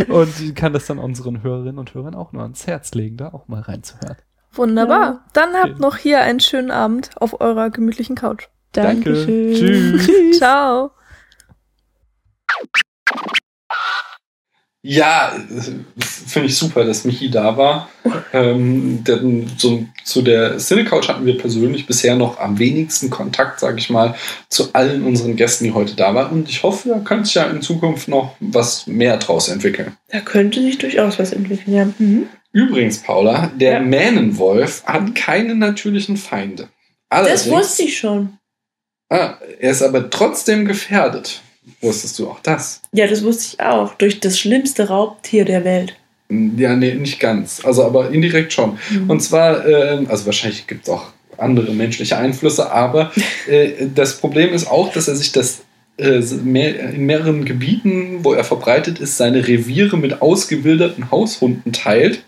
und 0.07 0.39
ich 0.39 0.55
kann 0.55 0.71
das 0.71 0.85
dann 0.85 0.99
unseren 0.99 1.43
Hörerinnen 1.43 1.77
und 1.79 1.93
Hörern 1.93 2.15
auch 2.15 2.31
nur 2.31 2.43
ans 2.43 2.65
Herz 2.65 2.93
legen, 2.93 3.17
da 3.17 3.27
auch 3.33 3.47
mal 3.49 3.61
reinzuhören. 3.61 4.15
wunderbar. 4.53 5.25
Dann 5.33 5.53
habt 5.53 5.73
Okay. 5.73 5.81
noch 5.81 5.97
hier 5.97 6.21
einen 6.21 6.39
schönen 6.39 6.71
Abend 6.71 7.09
auf 7.15 7.41
eurer 7.41 7.69
gemütlichen 7.69 8.15
Couch. 8.15 8.47
Danke. 8.71 9.11
Dankeschön. 9.13 9.53
Tschüss. 9.99 10.37
Ciao. 10.37 10.91
Ja, 14.85 15.33
finde 15.97 16.47
ich 16.49 16.57
super, 16.57 16.83
dass 16.83 17.05
Michi 17.05 17.31
da 17.31 17.55
war. 17.55 17.89
Ähm, 18.33 19.01
denn 19.05 19.49
so, 19.57 19.85
zu 20.03 20.21
der 20.21 20.57
Cinecouch 20.57 21.07
hatten 21.07 21.25
wir 21.25 21.37
persönlich 21.37 21.85
bisher 21.87 22.17
noch 22.17 22.37
am 22.37 22.59
wenigsten 22.59 23.09
Kontakt, 23.09 23.61
sage 23.61 23.79
ich 23.79 23.89
mal, 23.89 24.15
zu 24.49 24.73
allen 24.73 25.03
unseren 25.05 25.37
Gästen, 25.37 25.63
die 25.63 25.71
heute 25.71 25.95
da 25.95 26.13
waren. 26.13 26.31
Und 26.33 26.49
ich 26.49 26.63
hoffe, 26.63 26.89
da 26.89 26.99
könnte 26.99 27.25
sich 27.25 27.35
ja 27.35 27.45
in 27.45 27.61
Zukunft 27.61 28.09
noch 28.09 28.35
was 28.41 28.85
mehr 28.85 29.15
draus 29.17 29.47
entwickeln. 29.47 29.95
Da 30.09 30.19
könnte 30.19 30.61
sich 30.61 30.77
durchaus 30.79 31.17
was 31.17 31.31
entwickeln, 31.31 31.73
ja. 31.73 31.85
Mhm. 31.97 32.27
Übrigens, 32.51 32.97
Paula, 33.01 33.51
der 33.55 33.73
Ja. 33.75 33.79
Mähnenwolf 33.79 34.83
hat 34.85 35.15
keine 35.15 35.55
natürlichen 35.55 36.17
Feinde. 36.17 36.67
Das 37.09 37.19
Allerdings- 37.19 37.49
wusste 37.49 37.83
ich 37.83 37.97
schon. 37.97 38.37
Ah, 39.09 39.35
er 39.59 39.71
ist 39.71 39.81
aber 39.81 40.09
trotzdem 40.09 40.65
gefährdet. 40.65 41.41
Wusstest 41.81 42.19
du 42.19 42.29
auch 42.29 42.39
das? 42.41 42.81
Ja, 42.91 43.07
das 43.07 43.23
wusste 43.23 43.55
ich 43.55 43.59
auch. 43.59 43.93
Durch 43.95 44.19
das 44.19 44.39
schlimmste 44.39 44.87
Raubtier 44.87 45.45
der 45.45 45.63
Welt. 45.63 45.95
Ja, 46.29 46.75
nee, 46.75 46.93
nicht 46.95 47.19
ganz. 47.19 47.63
Also, 47.63 47.83
aber 47.83 48.09
indirekt 48.09 48.53
schon. 48.53 48.77
Und 49.07 49.21
zwar, 49.21 49.65
äh, 49.65 50.05
also 50.07 50.25
wahrscheinlich 50.25 50.67
gibt 50.67 50.83
es 50.83 50.89
auch 50.89 51.11
andere 51.37 51.73
menschliche 51.73 52.17
Einflüsse, 52.17 52.71
aber 52.71 53.11
äh, 53.49 53.87
das 53.93 54.17
Problem 54.17 54.53
ist 54.53 54.67
auch, 54.67 54.91
dass 54.91 55.07
er 55.07 55.15
sich 55.15 55.31
das 55.31 55.63
äh, 55.97 56.21
mehr, 56.43 56.91
in 56.91 57.05
mehreren 57.05 57.45
Gebieten, 57.45 58.23
wo 58.23 58.33
er 58.33 58.43
verbreitet 58.43 58.99
ist, 58.99 59.17
seine 59.17 59.47
Reviere 59.47 59.97
mit 59.97 60.21
ausgewilderten 60.21 61.11
Haushunden 61.11 61.71
teilt. 61.71 62.23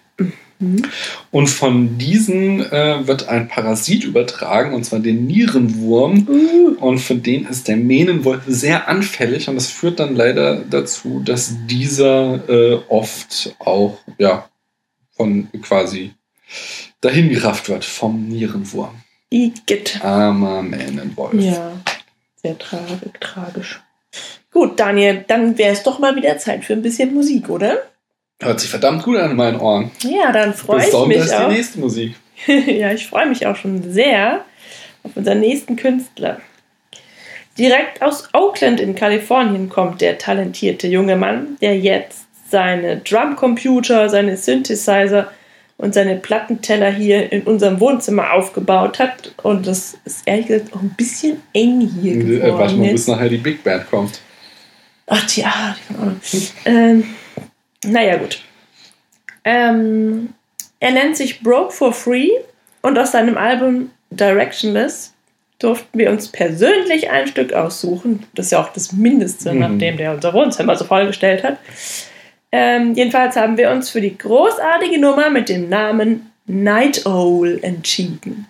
Und 1.31 1.47
von 1.47 1.97
diesen 1.97 2.61
äh, 2.71 3.07
wird 3.07 3.27
ein 3.27 3.47
Parasit 3.47 4.03
übertragen, 4.05 4.73
und 4.73 4.85
zwar 4.85 4.99
den 4.99 5.25
Nierenwurm. 5.27 6.75
Und 6.79 6.99
für 6.99 7.15
den 7.15 7.45
ist 7.45 7.67
der 7.67 7.77
Mähnenwolf 7.77 8.43
sehr 8.47 8.87
anfällig. 8.87 9.49
Und 9.49 9.55
das 9.55 9.67
führt 9.67 9.99
dann 9.99 10.15
leider 10.15 10.57
dazu, 10.57 11.21
dass 11.23 11.55
dieser 11.67 12.47
äh, 12.49 12.79
oft 12.87 13.55
auch 13.59 13.99
ja, 14.17 14.49
von 15.11 15.49
quasi 15.61 16.13
dahin 17.01 17.29
gerafft 17.29 17.69
wird 17.69 17.83
vom 17.83 18.27
Nierenwurm. 18.27 18.95
Igitt. 19.29 19.99
Armer 20.03 20.61
Mähnenwolf. 20.61 21.33
Ja, 21.33 21.73
sehr 22.41 22.57
tragisch. 22.57 23.11
tragisch. 23.19 23.81
Gut, 24.51 24.79
Daniel, 24.79 25.25
dann 25.27 25.57
wäre 25.57 25.73
es 25.73 25.83
doch 25.83 25.99
mal 25.99 26.15
wieder 26.15 26.37
Zeit 26.37 26.63
für 26.63 26.73
ein 26.73 26.81
bisschen 26.81 27.13
Musik, 27.13 27.49
oder? 27.49 27.79
Hört 28.41 28.59
sich 28.59 28.69
verdammt 28.69 29.03
gut 29.03 29.17
an 29.17 29.31
in 29.31 29.37
meinen 29.37 29.59
Ohren. 29.59 29.91
Ja, 30.03 30.31
dann 30.31 30.53
freue 30.53 30.79
ich 30.85 31.07
mich 31.07 31.25
die 31.25 31.33
auch. 31.33 31.47
nächste 31.49 31.79
Musik. 31.79 32.15
ja, 32.47 32.91
ich 32.91 33.07
freue 33.07 33.27
mich 33.27 33.47
auch 33.47 33.55
schon 33.55 33.91
sehr 33.91 34.43
auf 35.03 35.11
unseren 35.15 35.39
nächsten 35.39 35.75
Künstler. 35.77 36.41
Direkt 37.57 38.01
aus 38.01 38.27
Oakland 38.33 38.81
in 38.81 38.95
Kalifornien 38.95 39.69
kommt 39.69 40.01
der 40.01 40.17
talentierte 40.17 40.87
junge 40.87 41.15
Mann, 41.15 41.55
der 41.61 41.77
jetzt 41.79 42.25
seine 42.49 42.97
Drumcomputer, 42.97 44.09
seine 44.09 44.35
Synthesizer 44.35 45.31
und 45.77 45.93
seine 45.93 46.17
Plattenteller 46.17 46.91
hier 46.91 47.31
in 47.31 47.43
unserem 47.43 47.79
Wohnzimmer 47.79 48.33
aufgebaut 48.33 48.99
hat. 48.99 49.33
Und 49.43 49.65
das 49.67 49.97
ist 50.03 50.23
ehrlich 50.25 50.47
gesagt 50.47 50.73
auch 50.73 50.81
ein 50.81 50.93
bisschen 50.97 51.41
eng 51.53 51.89
hier 52.01 52.15
Äh, 52.15 52.17
warte 52.19 52.51
geworden. 52.51 52.77
mal, 52.79 52.85
jetzt. 52.87 52.91
bis 52.93 53.07
nachher 53.07 53.29
die 53.29 53.37
Big 53.37 53.63
Band 53.63 53.89
kommt. 53.89 54.19
Ach, 55.07 55.25
die, 55.27 55.45
ah, 55.45 55.75
die 55.79 55.93
kann 55.93 56.01
auch 56.01 56.05
noch. 56.11 56.15
ähm, 56.65 57.03
naja, 57.87 58.17
gut. 58.17 58.41
Ähm, 59.43 60.33
er 60.79 60.91
nennt 60.91 61.17
sich 61.17 61.41
Broke 61.41 61.71
for 61.71 61.93
Free 61.93 62.29
und 62.81 62.97
aus 62.97 63.11
seinem 63.11 63.37
Album 63.37 63.91
Directionless 64.11 65.13
durften 65.59 65.97
wir 65.97 66.09
uns 66.11 66.27
persönlich 66.27 67.09
ein 67.09 67.27
Stück 67.27 67.53
aussuchen. 67.53 68.25
Das 68.35 68.47
ist 68.47 68.51
ja 68.51 68.61
auch 68.61 68.73
das 68.73 68.91
Mindeste, 68.91 69.53
Mhm. 69.53 69.59
nachdem 69.59 69.97
der 69.97 70.13
unser 70.13 70.33
Wohnzimmer 70.33 70.75
so 70.75 70.85
vollgestellt 70.85 71.43
hat. 71.43 71.57
Ähm, 72.51 72.93
jedenfalls 72.93 73.35
haben 73.35 73.57
wir 73.57 73.71
uns 73.71 73.89
für 73.89 74.01
die 74.01 74.17
großartige 74.17 74.99
Nummer 74.99 75.29
mit 75.29 75.49
dem 75.49 75.69
Namen 75.69 76.31
Night 76.45 77.05
Owl 77.05 77.59
entschieden. 77.61 78.47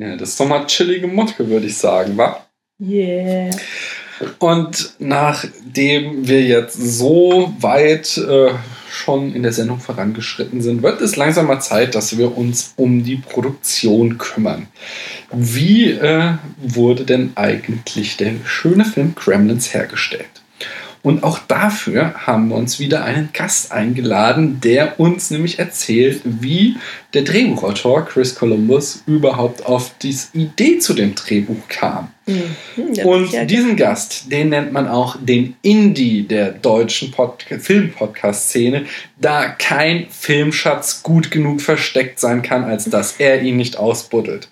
Ja, 0.00 0.16
das 0.16 0.30
ist 0.30 0.40
doch 0.40 0.48
mal 0.48 0.64
chillige 0.66 1.06
Motto, 1.06 1.46
würde 1.46 1.66
ich 1.66 1.76
sagen, 1.76 2.16
wa? 2.16 2.46
Yeah. 2.80 3.50
Und 4.38 4.94
nachdem 4.98 6.26
wir 6.26 6.42
jetzt 6.42 6.74
so 6.74 7.52
weit 7.60 8.16
äh, 8.16 8.52
schon 8.90 9.34
in 9.34 9.42
der 9.42 9.52
Sendung 9.52 9.78
vorangeschritten 9.78 10.62
sind, 10.62 10.82
wird 10.82 11.02
es 11.02 11.16
langsam 11.16 11.48
mal 11.48 11.60
Zeit, 11.60 11.94
dass 11.94 12.16
wir 12.16 12.34
uns 12.34 12.72
um 12.76 13.04
die 13.04 13.16
Produktion 13.16 14.16
kümmern. 14.16 14.68
Wie 15.32 15.90
äh, 15.90 16.32
wurde 16.56 17.04
denn 17.04 17.32
eigentlich 17.34 18.16
der 18.16 18.32
schöne 18.44 18.86
Film 18.86 19.14
Gremlins 19.14 19.74
hergestellt? 19.74 20.39
Und 21.02 21.24
auch 21.24 21.38
dafür 21.38 22.14
haben 22.26 22.48
wir 22.48 22.56
uns 22.56 22.78
wieder 22.78 23.04
einen 23.04 23.30
Gast 23.32 23.72
eingeladen, 23.72 24.60
der 24.62 25.00
uns 25.00 25.30
nämlich 25.30 25.58
erzählt, 25.58 26.20
wie 26.24 26.76
der 27.14 27.22
Drehbuchautor 27.22 28.04
Chris 28.04 28.34
Columbus 28.34 29.02
überhaupt 29.06 29.64
auf 29.64 29.92
die 30.02 30.14
Idee 30.34 30.78
zu 30.78 30.92
dem 30.92 31.14
Drehbuch 31.14 31.68
kam. 31.68 32.08
Mhm, 32.26 32.98
Und 33.04 33.50
diesen 33.50 33.76
Gast, 33.76 34.30
den 34.30 34.50
nennt 34.50 34.72
man 34.72 34.88
auch 34.88 35.16
den 35.20 35.56
Indie 35.62 36.22
der 36.22 36.52
deutschen 36.52 37.10
Pod 37.10 37.44
Film-Podcast-Szene, 37.48 38.84
da 39.18 39.48
kein 39.48 40.06
Filmschatz 40.10 41.02
gut 41.02 41.30
genug 41.30 41.62
versteckt 41.62 42.20
sein 42.20 42.42
kann, 42.42 42.64
als 42.64 42.84
dass 42.84 43.16
er 43.18 43.42
ihn 43.42 43.56
nicht 43.56 43.78
ausbuddelt. 43.78 44.48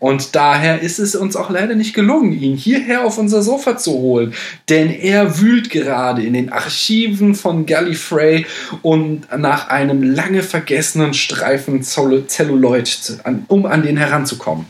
Und 0.00 0.34
daher 0.34 0.80
ist 0.80 0.98
es 0.98 1.14
uns 1.14 1.36
auch 1.36 1.50
leider 1.50 1.74
nicht 1.74 1.94
gelungen, 1.94 2.32
ihn 2.32 2.56
hierher 2.56 3.04
auf 3.04 3.18
unser 3.18 3.42
Sofa 3.42 3.76
zu 3.76 3.92
holen. 3.92 4.34
Denn 4.68 4.90
er 4.90 5.38
wühlt 5.38 5.70
gerade 5.70 6.22
in 6.22 6.32
den 6.32 6.50
Archiven 6.50 7.34
von 7.34 7.66
Gallifrey 7.66 8.46
und 8.82 9.28
nach 9.36 9.68
einem 9.68 10.02
lange 10.02 10.42
vergessenen 10.42 11.12
Streifen 11.14 11.82
Celluloid, 11.82 13.18
um 13.46 13.66
an 13.66 13.82
den 13.82 13.98
heranzukommen. 13.98 14.66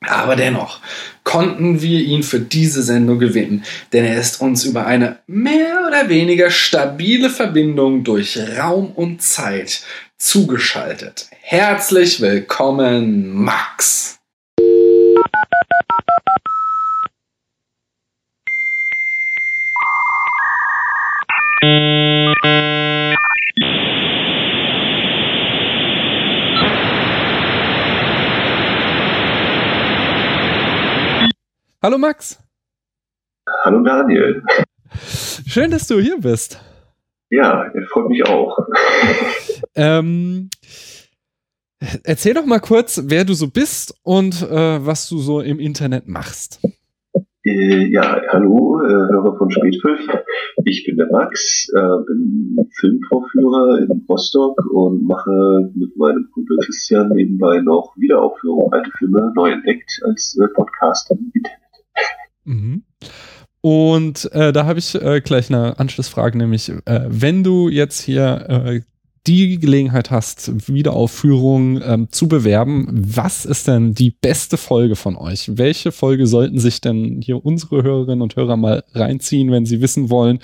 Aber 0.00 0.36
dennoch 0.36 0.80
konnten 1.24 1.82
wir 1.82 2.00
ihn 2.00 2.22
für 2.22 2.40
diese 2.40 2.82
Sendung 2.82 3.18
gewinnen, 3.18 3.64
denn 3.92 4.04
er 4.04 4.18
ist 4.18 4.40
uns 4.40 4.64
über 4.64 4.86
eine 4.86 5.18
mehr 5.26 5.84
oder 5.86 6.08
weniger 6.08 6.50
stabile 6.50 7.30
Verbindung 7.30 8.04
durch 8.04 8.38
Raum 8.58 8.92
und 8.92 9.22
Zeit 9.22 9.82
zugeschaltet. 10.18 11.28
Herzlich 11.40 12.20
willkommen, 12.20 13.30
Max! 13.30 14.18
Hallo 31.84 31.98
Max. 31.98 32.38
Hallo 33.62 33.80
Daniel. 33.84 34.42
Schön, 35.46 35.70
dass 35.70 35.86
du 35.86 36.00
hier 36.00 36.18
bist. 36.18 36.58
Ja, 37.28 37.70
freut 37.92 38.08
mich 38.08 38.26
auch. 38.26 38.58
Ähm, 39.74 40.48
erzähl 42.04 42.32
doch 42.32 42.46
mal 42.46 42.60
kurz, 42.60 43.02
wer 43.04 43.24
du 43.24 43.34
so 43.34 43.48
bist 43.48 43.94
und 44.02 44.40
äh, 44.42 44.86
was 44.86 45.08
du 45.08 45.18
so 45.18 45.40
im 45.40 45.58
Internet 45.58 46.08
machst. 46.08 46.60
Äh, 47.46 47.92
ja, 47.92 48.22
hallo, 48.30 48.80
äh, 48.82 48.88
Hörer 48.88 49.36
von 49.36 49.50
Spätpfiff. 49.50 50.00
Ich 50.64 50.84
bin 50.86 50.96
der 50.96 51.08
Max, 51.10 51.68
äh, 51.74 52.04
bin 52.06 52.56
Filmvorführer 52.80 53.80
in 53.82 54.06
Rostock 54.08 54.58
und 54.72 55.06
mache 55.06 55.70
mit 55.74 55.94
meinem 55.96 56.26
Kumpel 56.32 56.56
Christian 56.64 57.10
nebenbei 57.10 57.60
noch 57.60 57.94
Wiederaufführungen 57.98 58.72
alte 58.72 58.90
Filme 58.96 59.30
neu 59.36 59.50
entdeckt 59.50 60.00
als 60.04 60.38
Podcast 60.54 61.10
im 61.10 61.32
Internet. 61.34 61.60
Mhm. 62.44 62.82
Und 63.60 64.30
äh, 64.32 64.52
da 64.52 64.64
habe 64.64 64.78
ich 64.78 64.94
äh, 64.94 65.20
gleich 65.20 65.50
eine 65.52 65.78
Anschlussfrage, 65.78 66.38
nämlich 66.38 66.70
äh, 66.70 67.00
wenn 67.08 67.44
du 67.44 67.68
jetzt 67.68 68.00
hier 68.00 68.82
die 69.26 69.58
Gelegenheit 69.58 70.10
hast, 70.10 70.68
Wiederaufführung 70.68 71.80
ähm, 71.82 72.08
zu 72.10 72.28
bewerben, 72.28 72.86
was 72.90 73.46
ist 73.46 73.68
denn 73.68 73.94
die 73.94 74.10
beste 74.10 74.56
Folge 74.56 74.96
von 74.96 75.16
euch? 75.16 75.56
Welche 75.56 75.92
Folge 75.92 76.26
sollten 76.26 76.58
sich 76.58 76.80
denn 76.80 77.20
hier 77.22 77.44
unsere 77.44 77.82
Hörerinnen 77.82 78.20
und 78.20 78.36
Hörer 78.36 78.56
mal 78.56 78.84
reinziehen, 78.92 79.50
wenn 79.50 79.64
sie 79.64 79.80
wissen 79.80 80.10
wollen, 80.10 80.40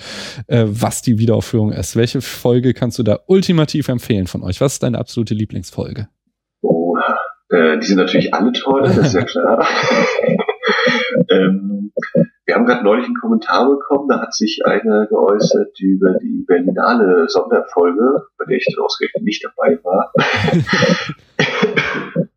äh, 0.47 0.65
was 0.67 1.03
die 1.03 1.19
Wiederaufführung 1.19 1.71
ist? 1.71 1.95
Welche 1.95 2.21
Folge 2.21 2.73
kannst 2.73 2.97
du 2.97 3.03
da 3.03 3.19
ultimativ 3.27 3.87
empfehlen 3.87 4.25
von 4.25 4.41
euch? 4.41 4.61
Was 4.61 4.73
ist 4.73 4.83
deine 4.83 4.97
absolute 4.97 5.35
Lieblingsfolge? 5.35 6.07
Oh, 6.61 6.95
äh, 7.49 7.77
die 7.77 7.85
sind 7.85 7.97
natürlich 7.97 8.33
alle 8.33 8.51
toll, 8.51 8.81
das 8.83 8.97
ist 8.97 9.13
ja 9.13 9.23
klar. 9.23 9.67
ähm, 11.29 11.91
wir 12.51 12.57
haben 12.57 12.65
gerade 12.65 12.83
neulich 12.83 13.05
einen 13.05 13.15
Kommentar 13.15 13.69
bekommen, 13.69 14.09
da 14.09 14.19
hat 14.19 14.33
sich 14.33 14.59
einer 14.65 15.07
geäußert 15.07 15.79
über 15.79 16.15
die 16.21 16.43
Berlinale 16.45 17.29
Sonderfolge, 17.29 18.25
bei 18.37 18.43
der 18.43 18.57
ich 18.57 18.67
dann 18.69 18.83
ausgerechnet 18.83 19.23
nicht 19.23 19.41
dabei 19.45 19.79
war. 19.85 20.11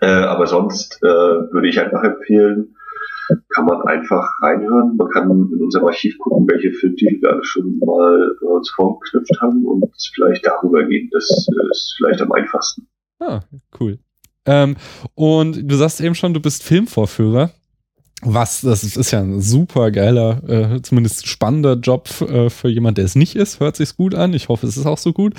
äh, 0.00 0.06
aber 0.06 0.46
sonst 0.46 1.02
äh, 1.02 1.08
würde 1.08 1.68
ich 1.68 1.80
einfach 1.80 2.04
empfehlen, 2.04 2.76
kann 3.56 3.64
man 3.64 3.82
einfach 3.88 4.30
reinhören. 4.40 4.96
Man 4.96 5.08
kann 5.10 5.28
in 5.32 5.60
unserem 5.60 5.86
Archiv 5.86 6.16
gucken, 6.18 6.46
welche 6.48 6.70
Filmtitel 6.70 7.20
wir 7.20 7.32
alle 7.32 7.42
schon 7.44 7.80
mal 7.84 8.36
bei 8.40 8.46
uns 8.46 8.70
vorgeknüpft 8.70 9.36
haben 9.40 9.66
und 9.66 9.84
vielleicht 10.14 10.46
darüber 10.46 10.84
gehen. 10.84 11.10
Das 11.10 11.24
ist 11.24 11.94
vielleicht 11.96 12.22
am 12.22 12.30
einfachsten. 12.30 12.86
Ah, 13.18 13.40
cool. 13.80 13.98
Ähm, 14.44 14.76
und 15.16 15.68
du 15.68 15.74
sagst 15.74 16.00
eben 16.00 16.14
schon, 16.14 16.34
du 16.34 16.40
bist 16.40 16.62
Filmvorführer. 16.62 17.50
Was, 18.22 18.62
das 18.62 18.82
ist 18.82 19.10
ja 19.10 19.20
ein 19.20 19.42
super 19.42 19.90
geiler, 19.90 20.42
äh, 20.48 20.82
zumindest 20.82 21.28
spannender 21.28 21.74
Job 21.74 22.08
äh, 22.22 22.48
für 22.48 22.68
jemand, 22.68 22.96
der 22.96 23.04
es 23.04 23.14
nicht 23.14 23.36
ist. 23.36 23.60
Hört 23.60 23.76
sich's 23.76 23.96
gut 23.96 24.14
an. 24.14 24.32
Ich 24.32 24.48
hoffe, 24.48 24.66
es 24.66 24.76
ist 24.76 24.86
auch 24.86 24.98
so 24.98 25.12
gut. 25.12 25.34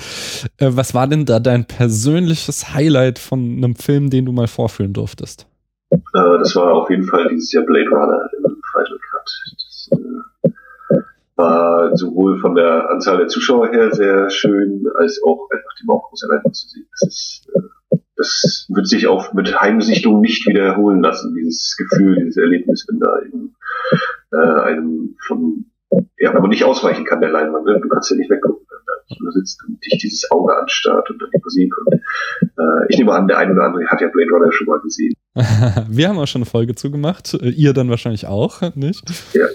Äh, 0.58 0.70
was 0.70 0.94
war 0.94 1.08
denn 1.08 1.26
da 1.26 1.40
dein 1.40 1.64
persönliches 1.64 2.72
Highlight 2.74 3.18
von 3.18 3.40
einem 3.40 3.74
Film, 3.74 4.10
den 4.10 4.26
du 4.26 4.32
mal 4.32 4.46
vorführen 4.46 4.92
durftest? 4.92 5.46
Äh, 5.90 5.98
das 6.12 6.54
war 6.54 6.72
auf 6.72 6.88
jeden 6.88 7.04
Fall 7.04 7.28
dieses 7.28 7.52
Jahr 7.52 7.64
Blade 7.64 7.90
Runner 7.90 8.28
im 8.36 8.62
Final 8.72 8.98
Cut. 9.10 9.30
Das 9.56 9.88
äh, 9.92 10.88
war 11.34 11.96
sowohl 11.96 12.38
von 12.38 12.54
der 12.54 12.90
Anzahl 12.90 13.18
der 13.18 13.28
Zuschauer 13.28 13.70
her 13.70 13.92
sehr 13.92 14.30
schön, 14.30 14.86
als 14.96 15.20
auch 15.26 15.48
einfach 15.50 15.74
die 15.80 15.86
Mauchgroßarbeiten 15.86 16.52
zu 16.52 16.68
sehen. 16.68 16.86
Das 16.92 17.08
ist 17.08 17.48
äh, 17.54 17.60
das 18.18 18.66
wird 18.68 18.88
sich 18.88 19.06
auch 19.06 19.32
mit 19.32 19.58
Heimsichtung 19.60 20.20
nicht 20.20 20.46
wiederholen 20.46 21.02
lassen, 21.02 21.34
dieses 21.34 21.76
Gefühl, 21.76 22.16
dieses 22.16 22.36
Erlebnis, 22.36 22.84
wenn 22.88 22.98
da 22.98 23.20
eben 23.24 23.54
äh, 24.32 24.60
einem 24.62 25.16
von, 25.26 25.66
ja, 26.18 26.34
wenn 26.34 26.42
man 26.42 26.50
nicht 26.50 26.64
ausweichen 26.64 27.04
kann 27.04 27.20
der 27.20 27.30
Leinwand, 27.30 27.64
ne? 27.64 27.80
du 27.80 27.88
kannst 27.88 28.10
ja 28.10 28.16
nicht 28.16 28.28
weggucken, 28.28 28.66
wenn 28.68 29.24
da 29.24 29.30
sitzt 29.30 29.64
und 29.66 29.78
dich 29.84 30.00
dieses 30.02 30.28
Auge 30.32 30.56
anstarrt 30.56 31.08
und 31.10 31.22
dann 31.22 31.30
die 31.32 31.40
Musik 31.42 31.72
und 31.78 31.94
äh, 32.42 32.86
ich 32.88 32.98
nehme 32.98 33.12
an, 33.12 33.28
der 33.28 33.38
eine 33.38 33.52
oder 33.52 33.62
andere 33.62 33.86
hat 33.86 34.00
ja 34.00 34.08
Blade 34.08 34.30
Runner 34.32 34.52
schon 34.52 34.66
mal 34.66 34.80
gesehen. 34.80 35.14
Wir 35.88 36.08
haben 36.08 36.18
auch 36.18 36.26
schon 36.26 36.42
eine 36.42 36.50
Folge 36.50 36.74
zugemacht, 36.74 37.34
ihr 37.34 37.72
dann 37.72 37.88
wahrscheinlich 37.88 38.26
auch, 38.26 38.74
nicht? 38.74 39.02
Ja. 39.32 39.46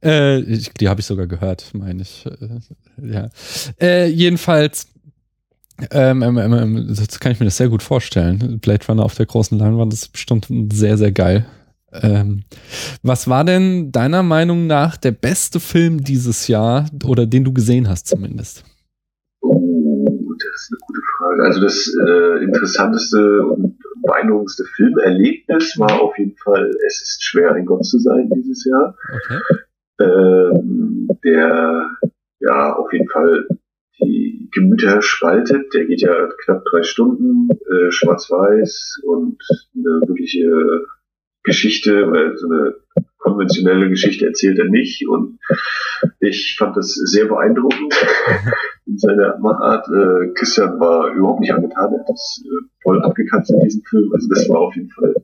Äh, 0.00 0.42
die 0.80 0.88
habe 0.88 1.00
ich 1.00 1.06
sogar 1.06 1.26
gehört, 1.26 1.72
meine 1.74 2.02
ich. 2.02 2.24
Äh, 2.24 3.12
ja. 3.12 3.28
Äh, 3.80 4.06
jedenfalls 4.06 4.88
ähm, 5.90 6.22
ähm, 6.22 6.36
ähm, 6.38 6.86
das 6.88 7.20
kann 7.20 7.32
ich 7.32 7.40
mir 7.40 7.46
das 7.46 7.56
sehr 7.56 7.68
gut 7.68 7.82
vorstellen. 7.82 8.58
Blade 8.60 8.86
Runner 8.88 9.04
auf 9.04 9.14
der 9.14 9.26
großen 9.26 9.58
Leinwand 9.58 9.92
ist 9.92 10.12
bestimmt 10.12 10.46
sehr, 10.72 10.96
sehr 10.96 11.12
geil. 11.12 11.46
Ähm, 11.92 12.42
was 13.02 13.28
war 13.28 13.44
denn 13.44 13.92
deiner 13.92 14.22
Meinung 14.22 14.66
nach 14.66 14.96
der 14.96 15.12
beste 15.12 15.60
Film 15.60 16.02
dieses 16.02 16.48
Jahr 16.48 16.86
oder 17.04 17.26
den 17.26 17.44
du 17.44 17.52
gesehen 17.52 17.88
hast 17.88 18.06
zumindest? 18.08 18.64
Oh, 19.40 20.32
das 20.38 20.62
ist 20.62 20.72
eine 20.72 20.78
gute 20.86 21.00
Frage. 21.16 21.42
Also 21.44 21.60
das 21.60 21.94
äh, 22.06 22.44
interessanteste 22.44 23.46
und 23.46 23.78
beeindruckendste 24.02 24.64
Filmerlebnis 24.76 25.78
war 25.78 26.00
auf 26.00 26.16
jeden 26.18 26.36
Fall 26.36 26.70
Es 26.86 27.02
ist 27.02 27.24
schwer 27.24 27.52
ein 27.52 27.66
Gott 27.66 27.84
zu 27.84 27.98
sein 27.98 28.30
dieses 28.34 28.64
Jahr. 28.64 28.94
Okay. 29.14 29.40
Ähm, 29.98 31.08
der 31.24 31.90
ja 32.40 32.72
auf 32.74 32.92
jeden 32.92 33.08
Fall 33.08 33.46
die 34.00 34.48
Gemüter 34.52 35.02
spaltet. 35.02 35.72
Der 35.74 35.86
geht 35.86 36.00
ja 36.00 36.28
knapp 36.44 36.64
drei 36.70 36.82
Stunden, 36.82 37.48
äh, 37.50 37.90
schwarz-weiß 37.90 39.00
und 39.04 39.38
eine 39.74 40.08
wirkliche 40.08 40.86
Geschichte, 41.42 42.10
weil 42.10 42.36
so 42.36 42.48
eine 42.48 42.74
konventionelle 43.18 43.88
Geschichte 43.88 44.26
erzählt 44.26 44.58
er 44.58 44.66
nicht. 44.66 45.06
Und 45.08 45.38
ich 46.20 46.56
fand 46.58 46.76
das 46.76 46.94
sehr 46.94 47.26
beeindruckend 47.26 47.94
in 48.86 48.98
seiner 48.98 49.38
Machart. 49.38 49.86
Äh, 49.88 50.32
Christian 50.34 50.78
war 50.80 51.12
überhaupt 51.14 51.40
nicht 51.40 51.52
angetan, 51.52 51.92
er 51.92 52.00
hat 52.00 52.08
das 52.08 52.42
äh, 52.44 52.66
voll 52.82 53.02
abgekatzt 53.02 53.50
in 53.50 53.60
diesem 53.60 53.82
Film. 53.82 54.12
Also 54.12 54.28
das 54.28 54.48
war 54.48 54.60
auf 54.60 54.76
jeden 54.76 54.90
Fall 54.90 55.14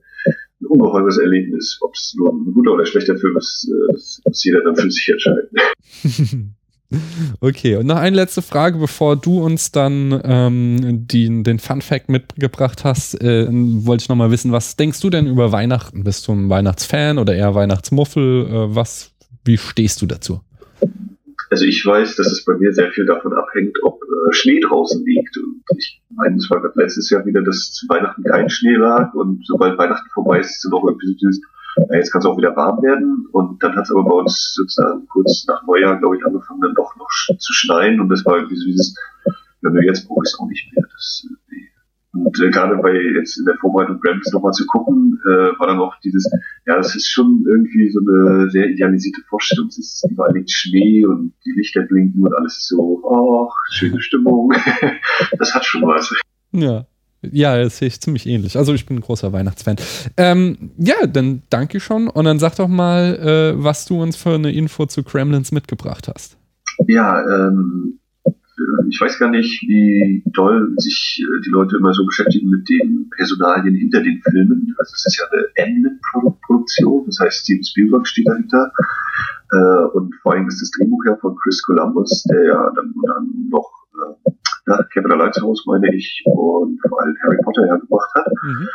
ein 0.60 0.66
ungeheures 0.66 1.18
Erlebnis. 1.18 1.78
Ob 1.80 1.94
es 1.94 2.14
nur 2.16 2.32
ein 2.32 2.52
guter 2.54 2.72
oder 2.72 2.86
schlechter 2.86 3.16
Film 3.16 3.36
ist, 3.36 3.68
äh, 3.68 3.92
das 3.92 4.20
muss 4.24 4.44
jeder 4.44 4.62
dann 4.62 4.76
für 4.76 4.90
sich 4.90 5.08
entscheiden. 5.08 6.54
Okay, 7.40 7.76
und 7.76 7.86
noch 7.86 7.96
eine 7.96 8.16
letzte 8.16 8.42
Frage, 8.42 8.78
bevor 8.78 9.16
du 9.16 9.42
uns 9.42 9.72
dann 9.72 10.20
ähm, 10.24 11.06
die, 11.06 11.42
den 11.42 11.58
Fun 11.58 11.80
Fact 11.80 12.08
mitgebracht 12.08 12.84
hast, 12.84 13.20
äh, 13.20 13.46
wollte 13.50 14.02
ich 14.02 14.08
noch 14.08 14.16
mal 14.16 14.30
wissen, 14.30 14.52
was 14.52 14.76
denkst 14.76 15.00
du 15.00 15.10
denn 15.10 15.26
über 15.26 15.52
Weihnachten? 15.52 16.04
Bist 16.04 16.28
du 16.28 16.32
ein 16.32 16.48
Weihnachtsfan 16.48 17.18
oder 17.18 17.34
eher 17.34 17.54
Weihnachtsmuffel? 17.54 18.46
Äh, 18.46 18.74
was, 18.74 19.12
wie 19.44 19.58
stehst 19.58 20.02
du 20.02 20.06
dazu? 20.06 20.40
Also 21.50 21.66
ich 21.66 21.84
weiß, 21.84 22.16
dass 22.16 22.32
es 22.32 22.44
bei 22.44 22.54
mir 22.56 22.72
sehr 22.72 22.90
viel 22.92 23.04
davon 23.04 23.32
abhängt, 23.34 23.76
ob 23.82 24.00
äh, 24.02 24.32
Schnee 24.32 24.60
draußen 24.60 25.04
liegt. 25.04 25.36
Und 25.36 25.62
ich 25.76 26.00
meine, 26.10 26.36
es 26.36 26.48
war 26.48 26.62
letztes 26.76 27.10
Jahr 27.10 27.26
wieder, 27.26 27.42
dass 27.42 27.72
zu 27.72 27.86
Weihnachten 27.88 28.22
kein 28.24 28.48
Schnee 28.48 28.76
lag 28.76 29.12
und 29.14 29.46
sobald 29.46 29.76
Weihnachten 29.78 30.08
vorbei 30.14 30.40
ist, 30.40 30.50
ist 30.50 30.64
es 30.64 30.70
noch 30.70 30.82
irgendwie 30.84 31.16
ja, 31.20 31.28
jetzt 31.92 32.12
kann 32.12 32.20
es 32.20 32.26
auch 32.26 32.36
wieder 32.36 32.54
warm 32.56 32.82
werden. 32.82 33.26
Und 33.32 33.62
dann 33.62 33.74
hat 33.76 33.84
es 33.84 33.90
aber 33.90 34.04
bei 34.04 34.14
uns 34.14 34.54
sozusagen 34.54 35.06
kurz 35.08 35.44
nach 35.46 35.62
Neujahr, 35.66 35.98
glaube 35.98 36.16
ich, 36.16 36.24
angefangen, 36.24 36.60
dann 36.60 36.74
doch 36.74 36.94
noch 36.96 37.08
zu 37.38 37.52
schneien. 37.52 38.00
Und 38.00 38.08
das 38.08 38.24
war 38.24 38.36
irgendwie 38.36 38.56
so 38.56 38.66
dieses, 38.66 38.94
wenn 39.60 39.74
wir 39.74 39.84
jetzt 39.84 40.04
ich 40.04 40.10
es 40.24 40.38
auch 40.38 40.48
nicht 40.48 40.72
mehr. 40.72 40.84
Das, 40.90 41.26
und 42.14 42.38
äh, 42.40 42.50
gerade 42.50 42.76
bei 42.76 42.92
jetzt 42.92 43.38
in 43.38 43.46
der 43.46 43.56
Vorbereitung 43.58 43.98
Grams 44.00 44.30
nochmal 44.32 44.52
zu 44.52 44.66
gucken, 44.66 45.18
äh, 45.24 45.58
war 45.58 45.66
dann 45.66 45.78
auch 45.78 45.94
dieses, 46.04 46.30
ja, 46.66 46.76
das 46.76 46.94
ist 46.94 47.08
schon 47.08 47.44
irgendwie 47.48 47.90
so 47.90 48.00
eine 48.00 48.50
sehr 48.50 48.68
idealisierte 48.68 49.22
Vorstellung. 49.28 49.68
Es 49.68 49.78
ist 49.78 50.06
überall 50.10 50.34
liegt 50.34 50.50
Schnee 50.50 51.06
und 51.06 51.32
die 51.46 51.52
Lichter 51.56 51.82
blinken 51.82 52.22
und 52.22 52.34
alles 52.34 52.66
so, 52.68 53.00
oh, 53.02 53.50
schöne 53.70 54.00
Stimmung. 54.00 54.52
das 55.38 55.54
hat 55.54 55.64
schon 55.64 55.82
was. 55.82 56.12
Ja. 56.52 56.84
Ja, 57.30 57.56
das 57.56 57.78
sehe 57.78 57.88
ich 57.88 58.00
ziemlich 58.00 58.26
ähnlich. 58.26 58.56
Also 58.56 58.74
ich 58.74 58.86
bin 58.86 58.98
ein 58.98 59.00
großer 59.00 59.32
Weihnachtsfan. 59.32 59.76
Ähm, 60.16 60.72
ja, 60.76 61.06
dann 61.06 61.42
danke 61.50 61.78
schon 61.78 62.08
und 62.08 62.24
dann 62.24 62.38
sag 62.38 62.56
doch 62.56 62.68
mal, 62.68 63.54
äh, 63.56 63.62
was 63.62 63.86
du 63.86 64.02
uns 64.02 64.16
für 64.16 64.34
eine 64.34 64.52
Info 64.52 64.86
zu 64.86 65.04
Kremlins 65.04 65.52
mitgebracht 65.52 66.08
hast. 66.08 66.36
Ja, 66.88 67.22
ähm, 67.22 68.00
ich 68.88 69.00
weiß 69.00 69.18
gar 69.18 69.30
nicht, 69.30 69.62
wie 69.62 70.22
doll 70.26 70.74
sich 70.76 71.22
äh, 71.22 71.40
die 71.44 71.50
Leute 71.50 71.76
immer 71.76 71.92
so 71.92 72.04
beschäftigen 72.04 72.50
mit 72.50 72.68
den 72.68 73.08
Personalien 73.16 73.74
hinter 73.74 74.02
den 74.02 74.20
Filmen. 74.22 74.74
Also 74.78 74.92
es 74.94 75.06
ist 75.06 75.18
ja 75.18 75.24
eine 75.30 75.46
Emblem-Produktion, 75.54 77.06
das 77.06 77.18
heißt 77.20 77.44
Steven 77.44 77.64
Spielberg 77.64 78.06
steht 78.06 78.28
dahinter. 78.28 78.72
Äh, 79.52 79.96
und 79.96 80.14
vor 80.22 80.32
allem 80.32 80.48
ist 80.48 80.60
das 80.60 80.70
Drehbuch 80.70 81.04
ja 81.06 81.16
von 81.16 81.36
Chris 81.36 81.62
Columbus, 81.62 82.24
der 82.24 82.44
ja 82.44 82.72
dann, 82.74 82.94
dann 83.06 83.48
noch 83.50 83.70
äh, 83.94 84.30
ja, 84.72 84.82
Kevin 84.92 85.18
Lighthouse, 85.18 85.64
meine 85.66 85.94
ich, 85.94 86.22
und 86.26 86.80
vor 86.88 87.02
allem 87.02 87.16
Harry 87.22 87.38
Potter 87.44 87.64
hergebracht 87.66 88.10
hat. 88.14 88.26
Mhm. 88.42 88.68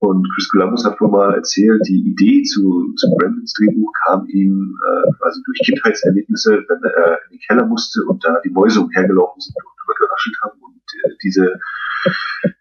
Und 0.00 0.26
Chris 0.34 0.48
Columbus 0.48 0.84
hat 0.86 0.98
wohl 1.00 1.10
mal 1.10 1.34
erzählt, 1.34 1.82
die 1.86 2.00
Idee 2.08 2.42
zu, 2.42 2.94
zu 2.96 3.10
Brandons 3.16 3.52
Drehbuch 3.52 3.92
kam 4.06 4.26
ihm 4.28 4.74
äh, 4.80 5.12
quasi 5.18 5.42
durch 5.44 5.58
Kindheitserlebnisse, 5.66 6.64
wenn 6.68 6.82
er 6.82 7.18
in 7.28 7.36
den 7.36 7.40
Keller 7.46 7.66
musste 7.66 8.00
und 8.08 8.24
da 8.24 8.40
die 8.42 8.48
Mäuse 8.48 8.80
umhergelaufen 8.80 9.40
sind 9.40 9.56
und 9.56 9.76
drüber 9.76 9.98
geraschelt 9.98 10.36
haben. 10.42 10.58
Und 10.62 10.80
äh, 11.04 11.10
diese 11.22 11.60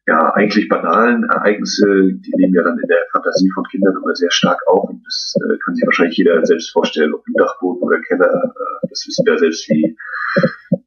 ja 0.05 0.33
eigentlich 0.33 0.67
banalen 0.67 1.23
Ereignisse, 1.29 1.85
die 2.11 2.33
nehmen 2.35 2.55
ja 2.55 2.63
dann 2.63 2.77
in 2.77 2.87
der 2.89 3.07
Fantasie 3.13 3.49
von 3.55 3.63
Kindern 3.71 3.95
immer 4.03 4.15
sehr 4.15 4.31
stark 4.31 4.59
auf. 4.67 4.89
Und 4.89 5.01
das 5.05 5.33
äh, 5.37 5.57
kann 5.63 5.75
sich 5.75 5.85
wahrscheinlich 5.85 6.17
jeder 6.17 6.45
selbst 6.45 6.71
vorstellen, 6.71 7.13
ob 7.13 7.25
im 7.25 7.35
Dachboden 7.35 7.81
oder 7.83 8.01
Keller. 8.01 8.27
Äh, 8.27 8.87
das 8.89 9.05
wissen 9.07 9.25
wir 9.25 9.37
selbst, 9.37 9.69
wie 9.69 9.95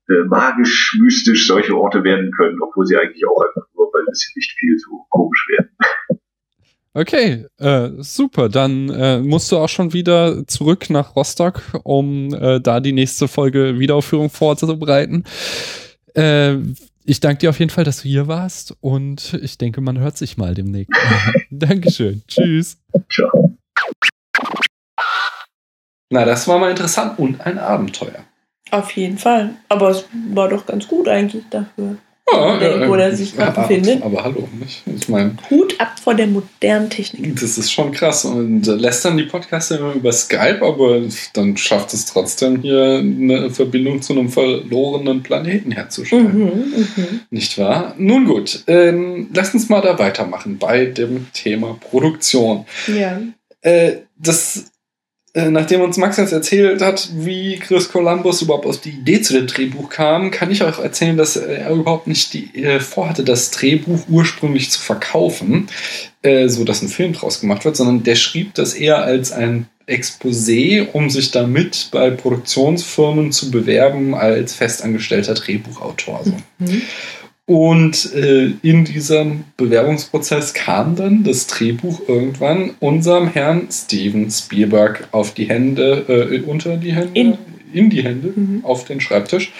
äh, 0.08 0.24
magisch, 0.28 0.98
mystisch 1.00 1.46
solche 1.46 1.76
Orte 1.76 2.04
werden 2.04 2.30
können, 2.32 2.58
obwohl 2.62 2.86
sie 2.86 2.96
eigentlich 2.96 3.24
auch 3.26 3.40
einfach 3.40 3.68
nur 3.74 3.82
weil 3.92 4.04
es 4.10 4.32
nicht 4.36 4.52
viel 4.58 4.78
so 4.78 5.06
komisch 5.10 5.46
werden. 5.48 5.70
Okay, 6.94 7.46
äh, 7.58 7.90
super. 8.02 8.48
Dann 8.50 8.90
äh, 8.90 9.18
musst 9.18 9.50
du 9.50 9.56
auch 9.56 9.68
schon 9.68 9.94
wieder 9.94 10.46
zurück 10.46 10.90
nach 10.90 11.16
Rostock, 11.16 11.62
um 11.84 12.34
äh, 12.34 12.60
da 12.60 12.80
die 12.80 12.92
nächste 12.92 13.28
Folge 13.28 13.78
Wiederaufführung 13.78 14.28
vorzubereiten. 14.28 15.24
Äh, 16.14 16.56
ich 17.04 17.20
danke 17.20 17.38
dir 17.38 17.50
auf 17.50 17.58
jeden 17.58 17.70
Fall, 17.70 17.84
dass 17.84 18.02
du 18.02 18.08
hier 18.08 18.28
warst 18.28 18.76
und 18.80 19.34
ich 19.42 19.58
denke, 19.58 19.80
man 19.80 19.98
hört 19.98 20.18
sich 20.18 20.36
mal 20.36 20.54
demnächst. 20.54 20.92
Dankeschön. 21.50 22.22
Tschüss. 22.28 22.78
Ciao. 23.10 23.56
Na, 26.10 26.26
das 26.26 26.46
war 26.46 26.58
mal 26.58 26.70
interessant 26.70 27.18
und 27.18 27.40
ein 27.40 27.58
Abenteuer. 27.58 28.26
Auf 28.72 28.90
jeden 28.92 29.18
Fall. 29.18 29.50
Aber 29.68 29.90
es 29.90 30.06
war 30.30 30.48
doch 30.48 30.64
ganz 30.64 30.88
gut 30.88 31.06
eigentlich 31.06 31.44
dafür. 31.50 31.98
Ja, 32.32 32.56
der, 32.56 32.88
wo 32.88 32.94
er 32.94 33.14
sich 33.14 33.36
gerade 33.36 33.60
befindet. 33.60 34.02
Aber 34.02 34.24
hallo, 34.24 34.48
nicht? 34.58 34.82
ich 34.86 35.08
meine. 35.10 35.36
Hut 35.50 35.78
ab 35.78 35.98
vor 36.02 36.14
der 36.14 36.26
modernen 36.26 36.88
Technik. 36.88 37.38
Das 37.38 37.58
ist 37.58 37.70
schon 37.70 37.92
krass. 37.92 38.24
Und 38.24 38.64
lässt 38.64 39.04
dann 39.04 39.18
die 39.18 39.24
Podcaster 39.24 39.78
immer 39.78 39.92
über 39.92 40.10
Skype, 40.10 40.62
aber 40.62 41.02
dann 41.34 41.56
schafft 41.58 41.92
es 41.92 42.06
trotzdem 42.06 42.62
hier 42.62 43.00
eine 43.00 43.50
Verbindung 43.50 44.00
zu 44.00 44.14
einem 44.14 44.30
verlorenen 44.30 45.22
Planeten 45.22 45.72
herzustellen. 45.72 46.38
Mhm, 46.38 46.74
mh. 46.96 47.06
Nicht 47.28 47.58
wahr? 47.58 47.94
Nun 47.98 48.24
gut, 48.24 48.64
ähm, 48.68 49.28
lass 49.34 49.52
uns 49.52 49.68
mal 49.68 49.82
da 49.82 49.98
weitermachen 49.98 50.56
bei 50.56 50.86
dem 50.86 51.26
Thema 51.34 51.76
Produktion. 51.90 52.64
Ja. 52.86 53.20
Äh, 53.60 53.96
das 54.16 54.71
nachdem 55.34 55.80
uns 55.80 55.96
Max 55.96 56.18
jetzt 56.18 56.32
erzählt 56.32 56.82
hat, 56.82 57.08
wie 57.14 57.58
Chris 57.58 57.88
Columbus 57.88 58.42
überhaupt 58.42 58.66
auf 58.66 58.80
die 58.80 58.90
Idee 58.90 59.22
zu 59.22 59.32
dem 59.32 59.46
Drehbuch 59.46 59.88
kam, 59.88 60.30
kann 60.30 60.50
ich 60.50 60.62
auch 60.62 60.78
erzählen, 60.78 61.16
dass 61.16 61.36
er 61.36 61.70
überhaupt 61.70 62.06
nicht 62.06 62.34
die, 62.34 62.62
äh, 62.62 62.80
vorhatte, 62.80 63.24
das 63.24 63.50
Drehbuch 63.50 64.00
ursprünglich 64.08 64.70
zu 64.70 64.80
verkaufen, 64.80 65.68
äh, 66.20 66.48
so 66.48 66.64
dass 66.64 66.82
ein 66.82 66.88
Film 66.88 67.14
draus 67.14 67.40
gemacht 67.40 67.64
wird, 67.64 67.76
sondern 67.76 68.02
der 68.02 68.16
schrieb 68.16 68.54
das 68.54 68.74
eher 68.74 69.02
als 69.04 69.32
ein 69.32 69.68
Exposé, 69.86 70.86
um 70.92 71.08
sich 71.08 71.30
damit 71.30 71.88
bei 71.90 72.10
Produktionsfirmen 72.10 73.32
zu 73.32 73.50
bewerben 73.50 74.14
als 74.14 74.54
festangestellter 74.54 75.34
Drehbuchautor. 75.34 76.20
So. 76.24 76.32
Mhm. 76.58 76.82
Und 77.52 78.14
äh, 78.14 78.54
in 78.62 78.86
diesem 78.86 79.44
Bewerbungsprozess 79.58 80.54
kam 80.54 80.96
dann 80.96 81.22
das 81.22 81.46
Drehbuch 81.48 82.00
irgendwann 82.08 82.70
unserem 82.80 83.28
Herrn 83.28 83.68
Steven 83.70 84.30
Spielberg 84.30 85.06
auf 85.12 85.34
die 85.34 85.50
Hände, 85.50 86.06
äh, 86.08 86.40
unter 86.48 86.78
die 86.78 86.94
Hände, 86.94 87.10
in, 87.12 87.36
in 87.74 87.90
die 87.90 88.02
Hände, 88.02 88.32
mhm. 88.34 88.64
auf 88.64 88.86
den 88.86 89.02
Schreibtisch. 89.02 89.52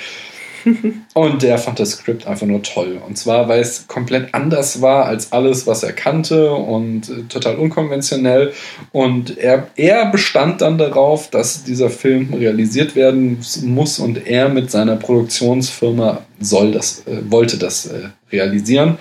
Und 1.14 1.42
der 1.42 1.58
fand 1.58 1.78
das 1.80 1.92
Skript 1.92 2.26
einfach 2.26 2.46
nur 2.46 2.62
toll. 2.62 3.00
Und 3.06 3.16
zwar, 3.18 3.48
weil 3.48 3.60
es 3.60 3.86
komplett 3.86 4.34
anders 4.34 4.80
war 4.80 5.06
als 5.06 5.32
alles, 5.32 5.66
was 5.66 5.82
er 5.82 5.92
kannte 5.92 6.52
und 6.52 7.08
äh, 7.08 7.22
total 7.28 7.56
unkonventionell. 7.56 8.52
Und 8.92 9.38
er, 9.38 9.68
er 9.76 10.10
bestand 10.10 10.60
dann 10.60 10.78
darauf, 10.78 11.30
dass 11.30 11.64
dieser 11.64 11.90
Film 11.90 12.34
realisiert 12.34 12.96
werden 12.96 13.38
muss 13.62 13.98
und 13.98 14.26
er 14.26 14.48
mit 14.48 14.70
seiner 14.70 14.96
Produktionsfirma 14.96 16.22
soll 16.40 16.72
das, 16.72 17.06
äh, 17.06 17.18
wollte 17.30 17.58
das 17.58 17.86
äh, 17.86 18.08
realisieren, 18.30 18.98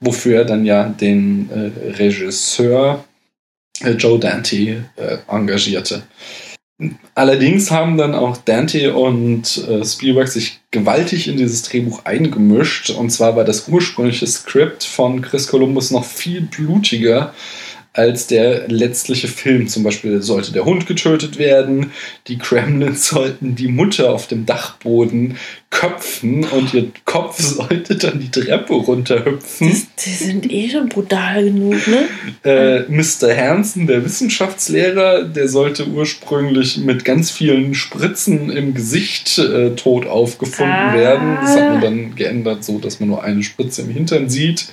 wofür 0.00 0.38
er 0.38 0.44
dann 0.44 0.64
ja 0.64 0.84
den 0.88 1.48
äh, 1.50 1.96
Regisseur 1.96 3.04
äh, 3.82 3.90
Joe 3.92 4.18
Dante 4.18 4.84
äh, 4.96 5.18
engagierte. 5.28 6.02
Allerdings 7.14 7.70
haben 7.70 7.96
dann 7.96 8.14
auch 8.14 8.36
Dante 8.36 8.94
und 8.94 9.66
äh, 9.66 9.82
Spielberg 9.82 10.28
sich 10.28 10.60
gewaltig 10.70 11.26
in 11.26 11.38
dieses 11.38 11.62
Drehbuch 11.62 12.04
eingemischt. 12.04 12.90
Und 12.90 13.08
zwar 13.10 13.34
war 13.34 13.44
das 13.44 13.68
ursprüngliche 13.68 14.26
Skript 14.26 14.84
von 14.84 15.22
Chris 15.22 15.48
Columbus 15.48 15.90
noch 15.90 16.04
viel 16.04 16.42
blutiger 16.42 17.32
als 17.96 18.26
der 18.26 18.68
letztliche 18.68 19.26
Film. 19.28 19.68
Zum 19.68 19.82
Beispiel 19.82 20.20
sollte 20.20 20.52
der 20.52 20.64
Hund 20.64 20.86
getötet 20.86 21.38
werden, 21.38 21.92
die 22.28 22.36
Kremlins 22.36 23.08
sollten 23.08 23.54
die 23.54 23.68
Mutter 23.68 24.12
auf 24.12 24.26
dem 24.26 24.44
Dachboden 24.44 25.36
köpfen 25.70 26.44
und 26.44 26.74
ihr 26.74 26.90
Kopf 27.04 27.38
sollte 27.40 27.96
dann 27.96 28.20
die 28.20 28.30
Treppe 28.30 28.74
runterhüpfen. 28.74 29.70
Das, 29.70 29.86
die 30.04 30.10
sind 30.10 30.50
eh 30.50 30.68
schon 30.68 30.88
brutal 30.88 31.44
genug, 31.44 31.76
ne? 31.86 32.08
Äh, 32.44 32.80
Mr. 32.88 33.34
Hansen, 33.36 33.86
der 33.86 34.04
Wissenschaftslehrer, 34.04 35.24
der 35.24 35.48
sollte 35.48 35.86
ursprünglich 35.88 36.78
mit 36.78 37.04
ganz 37.04 37.30
vielen 37.30 37.74
Spritzen 37.74 38.50
im 38.50 38.74
Gesicht 38.74 39.38
äh, 39.38 39.70
tot 39.70 40.06
aufgefunden 40.06 40.72
ah. 40.72 40.94
werden. 40.94 41.38
Das 41.40 41.56
hat 41.56 41.70
man 41.70 41.80
dann 41.80 42.14
geändert, 42.14 42.62
so 42.62 42.78
dass 42.78 43.00
man 43.00 43.08
nur 43.08 43.22
eine 43.22 43.42
Spritze 43.42 43.82
im 43.82 43.90
Hintern 43.90 44.28
sieht. 44.28 44.66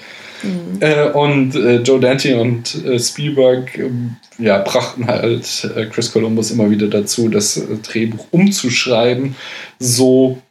Äh, 0.80 1.10
und 1.10 1.56
äh, 1.56 1.78
Joe 1.78 2.00
Dante 2.00 2.40
und 2.40 2.84
äh, 2.86 3.00
Spielberg 3.00 3.78
ähm, 3.78 4.18
ja, 4.38 4.60
brachten 4.60 5.08
halt 5.08 5.72
äh, 5.76 5.86
Chris 5.86 6.12
Columbus 6.12 6.52
immer 6.52 6.70
wieder 6.70 6.88
dazu, 6.88 7.30
das 7.30 7.58
äh, 7.58 7.78
Drehbuch 7.78 8.28
umzuschreiben, 8.32 9.36
so 9.80 10.42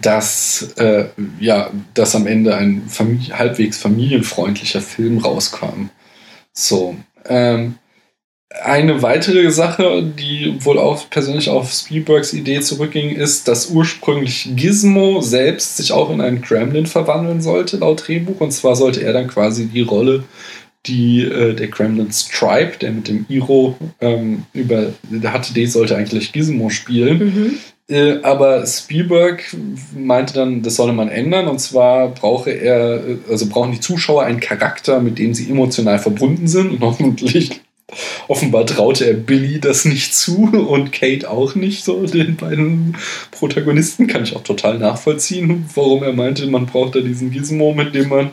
dass 0.00 0.74
ja, 1.40 1.70
dass 1.92 2.16
am 2.16 2.26
Ende 2.26 2.56
ein 2.56 2.88
Familie, 2.88 3.38
halbwegs 3.38 3.76
familienfreundlicher 3.76 4.80
Film 4.80 5.18
rauskam. 5.18 5.90
So. 6.54 6.96
Ähm, 7.26 7.74
eine 8.62 9.02
weitere 9.02 9.50
Sache, 9.50 10.02
die 10.02 10.56
wohl 10.60 10.78
auch 10.78 11.10
persönlich 11.10 11.50
auf 11.50 11.72
Spielbergs 11.72 12.32
Idee 12.32 12.60
zurückging, 12.60 13.10
ist, 13.10 13.48
dass 13.48 13.70
ursprünglich 13.70 14.50
Gizmo 14.54 15.20
selbst 15.20 15.76
sich 15.76 15.92
auch 15.92 16.10
in 16.10 16.20
einen 16.20 16.40
Kremlin 16.40 16.86
verwandeln 16.86 17.40
sollte, 17.40 17.78
laut 17.78 18.06
Drehbuch. 18.06 18.40
Und 18.40 18.52
zwar 18.52 18.76
sollte 18.76 19.02
er 19.02 19.12
dann 19.12 19.28
quasi 19.28 19.66
die 19.66 19.82
Rolle, 19.82 20.24
die 20.86 21.22
äh, 21.22 21.54
der 21.54 21.68
Kremlin 21.68 22.12
Stripe, 22.12 22.78
der 22.80 22.92
mit 22.92 23.08
dem 23.08 23.26
Iro 23.28 23.76
ähm, 24.00 24.44
über 24.52 24.92
der 25.02 25.32
hatte, 25.32 25.54
die 25.54 25.66
sollte 25.66 25.96
eigentlich 25.96 26.32
Gizmo 26.32 26.70
spielen. 26.70 27.18
Mhm. 27.18 27.58
Äh, 27.86 28.22
aber 28.22 28.66
Spielberg 28.66 29.44
meinte 29.94 30.34
dann, 30.34 30.62
das 30.62 30.76
solle 30.76 30.92
man 30.92 31.08
ändern. 31.08 31.48
Und 31.48 31.58
zwar 31.58 32.08
brauche 32.08 32.50
er, 32.50 33.06
äh, 33.06 33.16
also 33.28 33.46
brauchen 33.46 33.72
die 33.72 33.80
Zuschauer 33.80 34.24
einen 34.24 34.40
Charakter, 34.40 35.00
mit 35.00 35.18
dem 35.18 35.34
sie 35.34 35.50
emotional 35.50 35.98
verbunden 35.98 36.46
sind. 36.46 36.70
Und 36.70 36.80
hoffentlich, 36.82 37.60
offenbar 38.28 38.66
traute 38.66 39.06
er 39.06 39.14
Billy 39.14 39.60
das 39.60 39.84
nicht 39.84 40.14
zu 40.14 40.44
und 40.68 40.92
Kate 40.92 41.30
auch 41.30 41.54
nicht, 41.54 41.84
so 41.84 42.04
den 42.06 42.36
beiden 42.36 42.96
Protagonisten. 43.30 44.06
Kann 44.06 44.24
ich 44.24 44.36
auch 44.36 44.42
total 44.42 44.78
nachvollziehen, 44.78 45.66
warum 45.74 46.02
er 46.02 46.12
meinte, 46.12 46.46
man 46.46 46.66
braucht 46.66 46.94
da 46.96 47.00
diesen 47.00 47.30
Gizmo, 47.30 47.72
mit 47.74 47.94
dem 47.94 48.08
man 48.08 48.30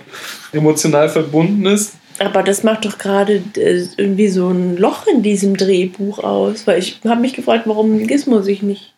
emotional 0.52 1.10
verbunden 1.10 1.66
ist. 1.66 1.94
Aber 2.20 2.44
das 2.44 2.64
macht 2.64 2.86
doch 2.86 2.98
gerade 2.98 3.42
äh, 3.58 3.84
irgendwie 3.98 4.28
so 4.28 4.50
ein 4.50 4.78
Loch 4.78 5.08
in 5.08 5.24
diesem 5.24 5.58
Drehbuch 5.58 6.20
aus, 6.20 6.68
weil 6.68 6.78
ich 6.78 7.00
habe 7.04 7.22
mich 7.22 7.34
gefragt, 7.34 7.64
warum 7.66 8.06
Gizmo 8.06 8.42
sich 8.42 8.62
nicht, 8.62 8.91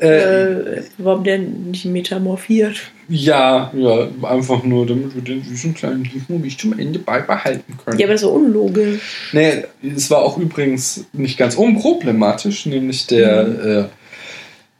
äh, 0.00 0.82
warum 0.98 1.24
der 1.24 1.38
nicht 1.38 1.84
metamorphiert. 1.84 2.76
Ja, 3.08 3.70
ja, 3.76 4.08
einfach 4.22 4.62
nur, 4.62 4.86
damit 4.86 5.14
wir 5.14 5.22
den 5.22 5.42
süßen 5.42 5.74
kleinen 5.74 6.04
Gizmo 6.04 6.38
bis 6.38 6.56
zum 6.56 6.78
Ende 6.78 6.98
beibehalten 6.98 7.76
können. 7.76 7.98
Ja, 7.98 8.06
aber 8.06 8.16
so 8.16 8.30
unlogisch. 8.30 9.30
Nee, 9.32 9.64
es 9.82 10.10
war 10.10 10.22
auch 10.22 10.38
übrigens 10.38 11.04
nicht 11.12 11.36
ganz 11.36 11.54
unproblematisch, 11.54 12.66
nämlich 12.66 13.06
der 13.08 13.90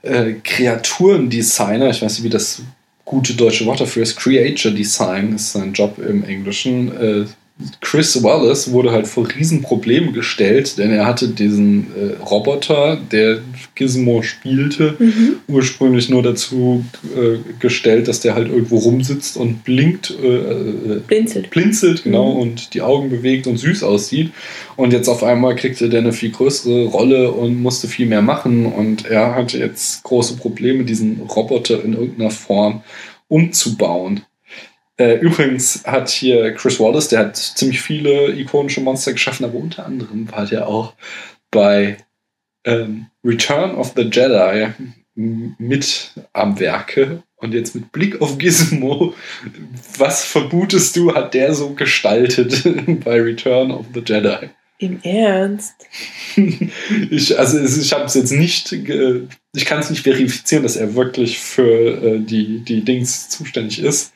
äh, 0.02 0.08
äh, 0.08 0.34
Kreaturendesigner, 0.42 1.90
ich 1.90 2.00
weiß 2.00 2.14
nicht, 2.14 2.24
wie 2.24 2.30
das 2.30 2.62
gute 3.04 3.34
deutsche 3.34 3.66
Wort 3.66 3.80
dafür 3.80 4.04
ist, 4.04 4.16
Creature 4.16 4.72
Design 4.72 5.34
ist 5.34 5.52
sein 5.52 5.72
Job 5.72 5.98
im 5.98 6.24
Englischen. 6.24 7.26
Chris 7.80 8.22
Wallace 8.22 8.72
wurde 8.72 8.90
halt 8.92 9.06
vor 9.06 9.26
Riesenproblemen 9.28 10.12
gestellt, 10.12 10.78
denn 10.78 10.90
er 10.90 11.06
hatte 11.06 11.28
diesen 11.28 11.86
äh, 11.96 12.22
Roboter, 12.22 12.98
der 13.10 13.38
Gizmo 13.74 14.22
spielte, 14.22 14.96
Mhm. 14.98 15.36
ursprünglich 15.48 16.08
nur 16.08 16.22
dazu 16.22 16.84
äh, 17.16 17.38
gestellt, 17.58 18.08
dass 18.08 18.20
der 18.20 18.34
halt 18.34 18.48
irgendwo 18.48 18.78
rumsitzt 18.78 19.36
und 19.36 19.64
blinkt, 19.64 20.14
äh, 20.22 20.26
äh, 20.26 21.00
Blinzelt. 21.06 21.50
blinzelt, 21.50 22.04
genau, 22.04 22.34
Mhm. 22.34 22.40
und 22.40 22.74
die 22.74 22.82
Augen 22.82 23.10
bewegt 23.10 23.46
und 23.46 23.58
süß 23.58 23.82
aussieht. 23.82 24.30
Und 24.76 24.92
jetzt 24.92 25.08
auf 25.08 25.22
einmal 25.22 25.54
kriegte 25.56 25.88
der 25.88 26.00
eine 26.00 26.12
viel 26.12 26.30
größere 26.30 26.84
Rolle 26.86 27.30
und 27.32 27.60
musste 27.60 27.88
viel 27.88 28.06
mehr 28.06 28.22
machen. 28.22 28.66
Und 28.66 29.06
er 29.06 29.34
hatte 29.34 29.58
jetzt 29.58 30.02
große 30.04 30.36
Probleme, 30.36 30.84
diesen 30.84 31.20
Roboter 31.22 31.84
in 31.84 31.92
irgendeiner 31.94 32.30
Form 32.30 32.82
umzubauen. 33.28 34.22
Äh, 35.00 35.14
übrigens 35.20 35.82
hat 35.86 36.10
hier 36.10 36.52
Chris 36.52 36.78
Wallace, 36.78 37.08
der 37.08 37.20
hat 37.20 37.36
ziemlich 37.36 37.80
viele 37.80 38.38
ikonische 38.38 38.82
Monster 38.82 39.14
geschaffen, 39.14 39.46
aber 39.46 39.54
unter 39.54 39.86
anderem 39.86 40.30
war 40.30 40.44
der 40.44 40.68
auch 40.68 40.92
bei 41.50 41.96
ähm, 42.66 43.06
Return 43.24 43.74
of 43.76 43.94
the 43.96 44.02
Jedi 44.02 44.68
mit 45.14 46.12
am 46.34 46.60
Werke. 46.60 47.22
Und 47.36 47.54
jetzt 47.54 47.74
mit 47.74 47.90
Blick 47.92 48.20
auf 48.20 48.36
Gizmo, 48.36 49.14
was 49.96 50.26
verbutest 50.26 50.94
du, 50.96 51.14
hat 51.14 51.32
der 51.32 51.54
so 51.54 51.70
gestaltet 51.70 52.62
bei 53.02 53.22
Return 53.22 53.70
of 53.70 53.86
the 53.94 54.02
Jedi? 54.04 54.50
Im 54.76 55.00
Ernst? 55.02 55.76
ich, 57.10 57.38
also 57.38 57.58
ich 57.58 57.92
habe 57.94 58.04
es 58.04 58.14
jetzt 58.14 58.32
nicht, 58.32 58.70
ich 58.72 59.64
kann 59.64 59.80
es 59.80 59.88
nicht 59.88 60.02
verifizieren, 60.02 60.62
dass 60.62 60.76
er 60.76 60.94
wirklich 60.94 61.38
für 61.38 62.02
äh, 62.04 62.18
die, 62.18 62.58
die 62.60 62.84
Dings 62.84 63.30
zuständig 63.30 63.82
ist. 63.82 64.12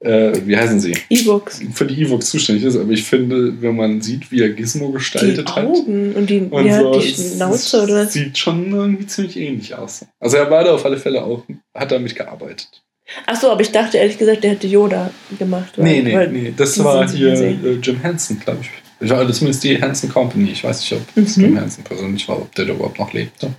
Äh, 0.00 0.32
wie 0.44 0.56
heißen 0.56 0.78
sie? 0.78 0.94
E-Books. 1.08 1.60
Für 1.72 1.86
die 1.86 2.02
E-Books 2.02 2.28
zuständig 2.30 2.64
ist, 2.64 2.76
aber 2.76 2.90
ich 2.92 3.02
finde, 3.04 3.60
wenn 3.62 3.76
man 3.76 4.02
sieht, 4.02 4.30
wie 4.30 4.42
er 4.42 4.50
Gizmo 4.50 4.88
Die 4.88 4.92
gestaltet 4.94 5.48
hat. 5.56 5.64
Augen 5.64 6.12
und 6.12 6.28
die, 6.28 6.40
Und 6.40 6.66
ja, 6.66 6.80
so, 6.80 6.98
die 7.00 7.08
Schnauze 7.08 7.82
oder? 7.82 8.06
Sieht 8.06 8.36
schon 8.36 8.70
irgendwie 8.72 9.06
ziemlich 9.06 9.36
ähnlich 9.38 9.74
aus. 9.74 10.04
Also 10.20 10.36
er 10.36 10.50
war 10.50 10.64
da 10.64 10.74
auf 10.74 10.84
alle 10.84 10.98
Fälle 10.98 11.22
auch, 11.24 11.44
hat 11.74 11.90
damit 11.92 12.14
gearbeitet. 12.14 12.82
Achso, 13.24 13.50
aber 13.50 13.60
ich 13.62 13.70
dachte 13.70 13.96
ehrlich 13.96 14.18
gesagt, 14.18 14.44
der 14.44 14.50
hätte 14.50 14.66
Yoda 14.66 15.10
gemacht. 15.38 15.72
weil- 15.76 15.84
nee, 15.84 16.02
nee, 16.02 16.14
weil 16.14 16.28
nee. 16.30 16.52
Das 16.54 16.74
die 16.74 16.84
war 16.84 17.08
hier 17.08 17.32
äh, 17.32 17.78
Jim 17.82 18.00
Henson, 18.02 18.38
glaube 18.38 18.58
ich. 18.62 18.70
Ich 19.00 19.10
war 19.10 19.30
zumindest 19.32 19.62
die 19.64 19.80
Henson 19.80 20.10
Company. 20.10 20.50
Ich 20.50 20.64
weiß 20.64 20.80
nicht, 20.80 20.92
ob 20.92 21.02
es 21.24 21.36
Mhm. 21.36 21.42
Jim 21.44 21.58
Henson 21.58 21.84
persönlich 21.84 22.28
war, 22.28 22.38
ob 22.38 22.54
der 22.54 22.64
da 22.66 22.72
überhaupt 22.74 22.98
noch 22.98 23.12
lebte. 23.12 23.50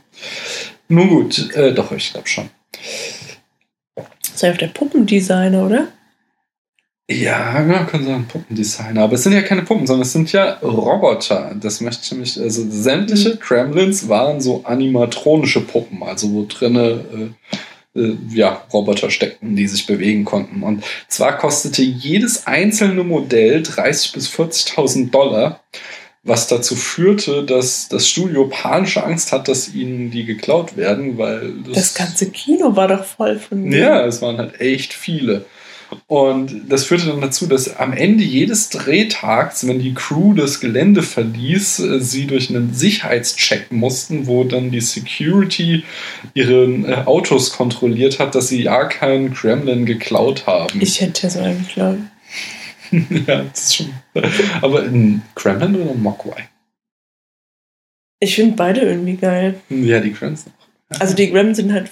Nun 0.89 1.09
gut, 1.09 1.53
äh, 1.55 1.73
doch, 1.73 1.91
ich 1.93 2.11
glaube 2.11 2.27
schon. 2.27 2.49
Sei 4.35 4.51
auf 4.51 4.57
der 4.57 4.67
Puppendesigner, 4.67 5.65
oder? 5.65 5.87
Ja, 7.09 7.65
ja, 7.65 7.85
kann 7.85 8.03
sein, 8.03 8.27
Puppendesigner. 8.27 9.03
Aber 9.03 9.13
es 9.13 9.23
sind 9.23 9.31
ja 9.31 9.41
keine 9.41 9.61
Puppen, 9.61 9.87
sondern 9.87 10.05
es 10.05 10.11
sind 10.11 10.33
ja 10.33 10.55
Roboter. 10.61 11.55
Das 11.59 11.79
möchte 11.79 12.01
ich 12.03 12.11
nämlich, 12.11 12.39
also 12.39 12.65
sämtliche 12.69 13.37
Kremlins 13.37 14.09
waren 14.09 14.41
so 14.41 14.65
animatronische 14.65 15.61
Puppen, 15.61 16.03
also 16.03 16.31
wo 16.33 16.45
drinne 16.47 17.05
äh, 17.95 17.99
äh, 17.99 18.17
ja, 18.33 18.61
Roboter 18.73 19.09
steckten, 19.09 19.55
die 19.55 19.67
sich 19.67 19.87
bewegen 19.87 20.25
konnten. 20.25 20.63
Und 20.63 20.83
zwar 21.07 21.37
kostete 21.37 21.81
jedes 21.81 22.45
einzelne 22.45 23.03
Modell 23.05 23.61
30.000 23.61 24.13
bis 24.13 24.29
40.000 24.29 25.09
Dollar, 25.09 25.61
was 26.23 26.47
dazu 26.47 26.75
führte, 26.75 27.43
dass 27.43 27.87
das 27.87 28.09
Studio 28.09 28.49
panische 28.49 29.03
Angst 29.03 29.31
hat, 29.31 29.47
dass 29.47 29.73
ihnen 29.73 30.11
die 30.11 30.25
geklaut 30.25 30.75
werden, 30.75 31.17
weil 31.17 31.53
Das 31.73 31.93
ganze 31.93 32.29
Kino 32.31 32.75
war 32.75 32.89
doch 32.89 33.05
voll 33.05 33.39
von 33.39 33.71
ja, 33.71 34.05
es 34.05 34.21
waren 34.21 34.37
halt 34.37 34.59
echt 34.59 34.91
viele. 34.91 35.45
Und 36.07 36.69
das 36.69 36.85
führte 36.85 37.07
dann 37.07 37.21
dazu, 37.21 37.47
dass 37.47 37.77
am 37.77 37.93
Ende 37.93 38.23
jedes 38.23 38.69
Drehtags, 38.69 39.67
wenn 39.67 39.79
die 39.79 39.93
Crew 39.93 40.33
das 40.33 40.59
Gelände 40.59 41.03
verließ, 41.03 41.79
äh, 41.79 41.99
sie 42.01 42.27
durch 42.27 42.49
einen 42.49 42.73
Sicherheitscheck 42.73 43.71
mussten, 43.71 44.27
wo 44.27 44.43
dann 44.43 44.71
die 44.71 44.81
Security 44.81 45.83
ihre 46.33 46.65
äh, 46.65 47.05
Autos 47.05 47.51
kontrolliert 47.51 48.19
hat, 48.19 48.35
dass 48.35 48.49
sie 48.49 48.63
ja 48.63 48.85
keinen 48.85 49.33
Kremlin 49.33 49.85
geklaut 49.85 50.47
haben. 50.47 50.81
Ich 50.81 51.01
hätte 51.01 51.29
so 51.29 51.39
einen 51.39 51.65
geklaut. 51.65 51.97
ja, 53.27 53.43
das 53.43 53.65
ist 53.65 53.75
schon. 53.75 53.89
Aber 54.61 54.83
ein 54.83 55.21
Kremlin 55.35 55.75
oder 55.75 55.91
ein 55.91 56.01
Mogwai? 56.01 56.49
Ich 58.19 58.35
finde 58.35 58.55
beide 58.55 58.81
irgendwie 58.81 59.15
geil. 59.15 59.61
Ja, 59.69 59.99
die 59.99 60.11
Kremlins. 60.11 60.45
Also 60.89 61.15
die 61.15 61.29
Gremlins 61.29 61.57
sind 61.57 61.71
halt. 61.71 61.89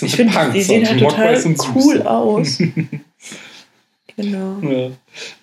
Das 0.00 0.10
Ich 0.10 0.16
finde, 0.16 0.32
die 0.52 0.62
sehen 0.62 0.88
halt 0.88 1.00
total 1.00 1.56
cool 1.74 2.02
aus. 2.02 2.58
genau. 4.16 4.58
Ja. 4.62 4.90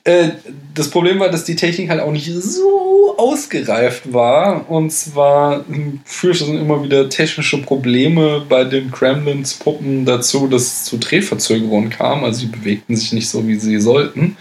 Äh, 0.04 0.32
das 0.74 0.90
Problem 0.90 1.20
war, 1.20 1.30
dass 1.30 1.44
die 1.44 1.56
Technik 1.56 1.90
halt 1.90 2.02
auch 2.02 2.12
nicht 2.12 2.32
so 2.34 3.16
ausgereift 3.18 4.14
war. 4.14 4.70
Und 4.70 4.92
zwar 4.92 5.66
hm, 5.68 6.02
führten 6.06 6.58
immer 6.58 6.84
wieder 6.84 7.10
technische 7.10 7.62
Probleme 7.62 8.46
bei 8.48 8.64
den 8.64 8.92
Kremlins-Puppen 8.92 10.06
dazu, 10.06 10.48
dass 10.48 10.64
es 10.64 10.84
zu 10.86 10.98
Drehverzögerungen 10.98 11.90
kam. 11.90 12.24
Also 12.24 12.42
sie 12.42 12.48
bewegten 12.48 12.96
sich 12.96 13.14
nicht 13.14 13.30
so, 13.30 13.48
wie 13.48 13.56
sie 13.56 13.80
sollten. 13.80 14.38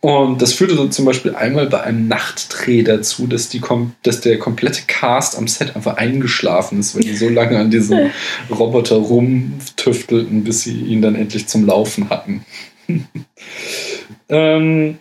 Und 0.00 0.40
das 0.40 0.54
führte 0.54 0.88
zum 0.88 1.04
Beispiel 1.04 1.34
einmal 1.34 1.66
bei 1.66 1.82
einem 1.82 2.08
Nachtdreh 2.08 2.82
dazu, 2.82 3.26
dass, 3.26 3.50
die 3.50 3.60
dass 4.02 4.22
der 4.22 4.38
komplette 4.38 4.82
Cast 4.86 5.36
am 5.36 5.46
Set 5.46 5.76
einfach 5.76 5.98
eingeschlafen 5.98 6.80
ist, 6.80 6.94
weil 6.94 7.02
die 7.02 7.16
so 7.16 7.28
lange 7.28 7.58
an 7.58 7.70
diesem 7.70 8.10
Roboter 8.50 8.96
rumtüftelten, 8.96 10.42
bis 10.42 10.62
sie 10.62 10.80
ihn 10.80 11.02
dann 11.02 11.16
endlich 11.16 11.48
zum 11.48 11.66
Laufen 11.66 12.08
hatten. 12.08 12.46
ähm, 14.30 14.98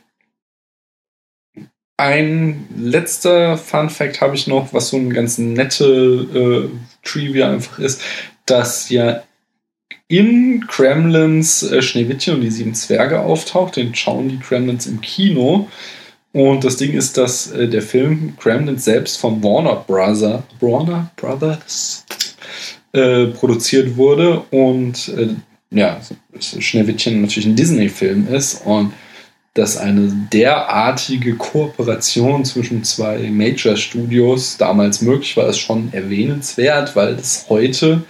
ein 1.96 2.68
letzter 2.78 3.58
Fun 3.58 3.90
Fact 3.90 4.20
habe 4.20 4.36
ich 4.36 4.48
noch, 4.48 4.74
was 4.74 4.90
so 4.90 4.98
eine 4.98 5.14
ganz 5.14 5.38
nette 5.38 5.86
äh, 5.86 7.08
Trivia 7.08 7.52
einfach 7.52 7.80
ist, 7.80 8.02
dass 8.46 8.90
ja 8.90 9.24
in 10.10 10.66
Kremlins 10.68 11.64
äh, 11.64 11.82
Schneewittchen 11.82 12.36
und 12.36 12.42
die 12.42 12.52
sieben 12.52 12.74
Zwerge 12.74 13.22
auftaucht. 13.22 13.78
Den 13.78 13.96
schauen 13.96 14.28
die 14.28 14.40
Kremlins 14.40 14.88
im 14.88 15.00
Kino. 15.00 15.70
Und 16.34 16.64
das 16.64 16.76
Ding 16.76 16.94
ist, 16.94 17.18
dass 17.18 17.52
äh, 17.52 17.70
der 17.70 17.82
Film 17.82 18.34
Kremlins 18.38 18.84
selbst 18.84 19.18
von 19.18 19.42
Warner 19.42 19.84
Brother, 19.88 20.44
Warner 20.60 21.10
Brothers 21.16 22.06
äh, 22.92 23.28
produziert 23.28 23.96
wurde 23.96 24.42
und 24.52 25.10
äh, 25.10 25.30
ja, 25.72 26.02
Schneewittchen 26.40 27.22
natürlich 27.22 27.48
ein 27.48 27.56
Disney-Film 27.56 28.28
ist 28.34 28.66
und 28.66 28.92
dass 29.54 29.78
eine 29.78 30.12
derartige 30.32 31.36
Kooperation 31.36 32.46
zwischen 32.46 32.84
zwei 32.84 33.30
Major-Studios 33.30 34.58
damals 34.58 35.02
möglich 35.02 35.36
war, 35.38 35.50
ist 35.50 35.60
schon 35.60 35.92
erwähnenswert, 35.92 36.96
weil 36.96 37.16
das 37.16 37.46
heute, 37.50 38.04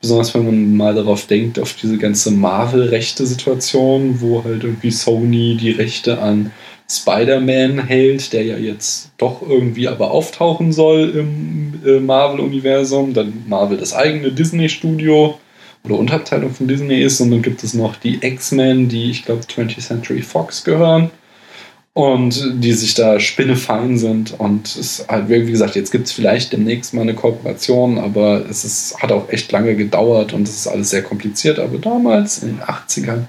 besonders 0.00 0.34
wenn 0.34 0.44
man 0.44 0.76
mal 0.76 0.94
darauf 0.94 1.26
denkt, 1.26 1.58
auf 1.58 1.74
diese 1.74 1.98
ganze 1.98 2.30
Marvel-Rechte-Situation, 2.30 4.20
wo 4.20 4.44
halt 4.44 4.64
irgendwie 4.64 4.90
Sony 4.90 5.56
die 5.56 5.70
Rechte 5.70 6.20
an 6.20 6.52
Spider-Man 6.88 7.86
hält, 7.86 8.32
der 8.32 8.44
ja 8.44 8.56
jetzt 8.56 9.10
doch 9.18 9.42
irgendwie 9.42 9.88
aber 9.88 10.12
auftauchen 10.12 10.72
soll 10.72 11.10
im 11.10 11.80
äh, 11.84 11.98
Marvel-Universum, 11.98 13.12
dann 13.12 13.44
Marvel 13.48 13.76
das 13.76 13.94
eigene 13.94 14.30
Disney-Studio 14.30 15.38
oder 15.84 15.98
Unterabteilung 15.98 16.52
von 16.52 16.68
Disney 16.68 17.02
ist. 17.02 17.20
Und 17.20 17.32
dann 17.32 17.42
gibt 17.42 17.64
es 17.64 17.74
noch 17.74 17.96
die 17.96 18.18
X-Men, 18.20 18.88
die 18.88 19.10
ich 19.10 19.24
glaube 19.24 19.42
20th 19.42 19.80
Century 19.80 20.22
Fox 20.22 20.62
gehören 20.62 21.10
und 21.96 22.62
die 22.62 22.74
sich 22.74 22.92
da 22.92 23.18
spinnefein 23.18 23.96
sind. 23.96 24.38
Und 24.38 24.76
es 24.76 25.06
halt, 25.08 25.30
wie 25.30 25.50
gesagt, 25.50 25.76
jetzt 25.76 25.92
gibt 25.92 26.08
es 26.08 26.12
vielleicht 26.12 26.52
demnächst 26.52 26.92
mal 26.92 27.00
eine 27.00 27.14
Kooperation, 27.14 27.98
aber 27.98 28.44
es 28.50 28.66
ist, 28.66 28.98
hat 29.00 29.12
auch 29.12 29.30
echt 29.30 29.50
lange 29.50 29.76
gedauert 29.76 30.34
und 30.34 30.46
es 30.46 30.56
ist 30.56 30.66
alles 30.66 30.90
sehr 30.90 31.02
kompliziert. 31.02 31.58
Aber 31.58 31.78
damals, 31.78 32.42
in 32.42 32.48
den 32.48 32.60
80ern, 32.60 33.28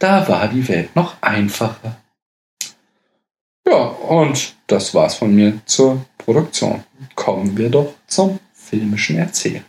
da 0.00 0.26
war 0.26 0.48
die 0.48 0.66
Welt 0.66 0.96
noch 0.96 1.14
einfacher. 1.20 1.96
Ja, 3.68 3.84
und 3.84 4.56
das 4.66 4.92
war's 4.94 5.14
von 5.14 5.32
mir 5.32 5.60
zur 5.66 6.04
Produktion. 6.18 6.82
Kommen 7.14 7.56
wir 7.56 7.70
doch 7.70 7.94
zum 8.08 8.40
filmischen 8.52 9.16
Erzählen. 9.16 9.64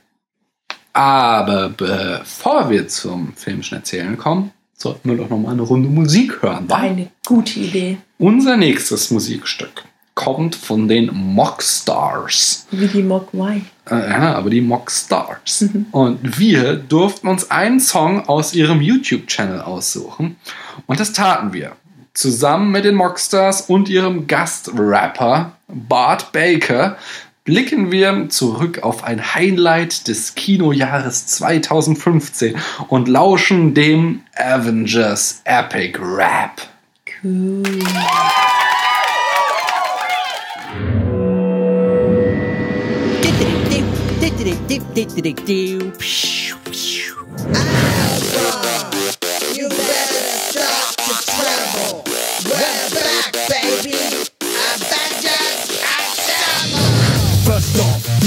Aber 0.92 1.70
bevor 1.70 2.72
wir 2.72 2.88
zum 2.88 3.34
filmischen 3.36 3.78
Erzählen 3.78 4.18
kommen, 4.18 4.52
sollten 4.84 5.10
wir 5.10 5.18
doch 5.18 5.30
noch 5.30 5.40
mal 5.40 5.52
eine 5.52 5.62
Runde 5.64 5.90
Musik 5.90 6.42
hören. 6.42 6.70
wa? 6.70 6.76
Eine 6.76 7.08
gute 7.26 7.60
Idee. 7.60 7.98
Unser 8.20 8.58
nächstes 8.58 9.10
Musikstück 9.12 9.86
kommt 10.14 10.56
von 10.56 10.88
den 10.88 11.10
Mockstars. 11.14 12.68
Wie 12.70 12.88
die 12.88 13.02
Mogwai. 13.02 13.62
Äh, 13.90 14.10
ja, 14.12 14.36
aber 14.36 14.50
die 14.50 14.62
Mockstars. 14.62 15.66
Und 15.92 16.40
wir 16.40 16.76
durften 16.76 17.28
uns 17.28 17.50
einen 17.50 17.80
Song 17.80 18.28
aus 18.28 18.54
ihrem 18.54 18.82
YouTube-Channel 18.82 19.62
aussuchen. 19.62 20.36
Und 20.86 21.00
das 21.00 21.14
taten 21.14 21.54
wir. 21.54 21.76
Zusammen 22.14 22.72
mit 22.72 22.86
den 22.86 22.94
Mockstars 22.94 23.62
und 23.62 23.90
ihrem 23.90 24.28
Gastrapper 24.28 25.54
Bart 25.68 26.32
Baker 26.32 26.98
blicken 27.44 27.92
wir 27.92 28.30
zurück 28.30 28.84
auf 28.84 29.04
ein 29.04 29.34
Highlight 29.34 30.08
des 30.08 30.36
Kinojahres 30.36 31.28
2015 31.28 32.56
und 32.88 33.08
lauschen 33.08 33.74
dem 33.74 34.24
Avengers 34.36 35.42
Epic 35.44 36.00
Rap. 36.02 36.62
Cool. 37.22 37.64
You 45.46 45.94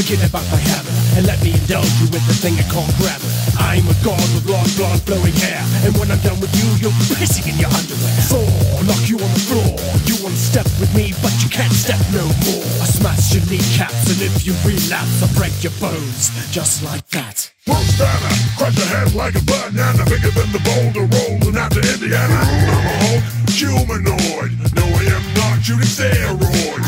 forget 0.07 0.31
about 0.31 0.47
my 0.55 0.63
hammer 0.71 0.95
and 1.19 1.27
let 1.27 1.43
me 1.43 1.51
indulge 1.51 1.91
you 1.99 2.07
with 2.15 2.23
the 2.31 2.37
thing 2.39 2.55
I 2.55 2.65
call 2.71 2.87
grammar. 2.95 3.27
I'm 3.59 3.83
a 3.91 3.97
god 4.07 4.23
with 4.39 4.47
long 4.47 4.69
blonde 4.79 5.03
flowing 5.03 5.35
hair, 5.35 5.59
and 5.83 5.91
when 5.99 6.15
I'm 6.15 6.23
done 6.23 6.39
with 6.39 6.55
you, 6.55 6.69
you're 6.79 6.95
pissing 7.19 7.51
in 7.51 7.59
your 7.59 7.73
underwear. 7.75 8.15
Thor, 8.31 8.47
knock 8.87 9.03
you 9.11 9.19
on 9.19 9.33
the 9.35 9.43
floor. 9.51 9.75
You 10.07 10.15
wanna 10.23 10.39
step 10.39 10.69
with 10.79 10.95
me, 10.95 11.11
but 11.27 11.35
you 11.43 11.51
can't 11.51 11.75
step 11.75 11.99
no 12.15 12.23
more. 12.23 12.67
I 12.79 12.87
smash 12.87 13.35
your 13.35 13.43
kneecaps, 13.51 14.07
and 14.15 14.23
if 14.23 14.47
you 14.47 14.55
relapse, 14.63 15.27
I 15.27 15.29
break 15.35 15.57
your 15.67 15.75
bones, 15.83 16.31
just 16.55 16.87
like 16.87 17.03
that. 17.11 17.51
Bruce 17.67 17.99
Banner, 17.99 18.35
crush 18.55 18.79
your 18.79 18.87
head 18.87 19.11
like 19.19 19.35
a 19.35 19.43
banana, 19.43 20.07
bigger 20.07 20.31
than 20.31 20.55
the 20.55 20.63
boulder 20.63 21.03
rolling 21.03 21.59
out 21.59 21.75
to 21.75 21.83
Indiana. 21.83 22.31
I'm 22.31 22.71
a 22.71 22.95
Hulk, 23.03 23.25
humanoid. 23.57 24.53
No, 24.77 24.85
I 24.85 25.05
am 25.17 25.25
not 25.33 25.65
shooting 25.65 25.89
steroids. 25.89 26.85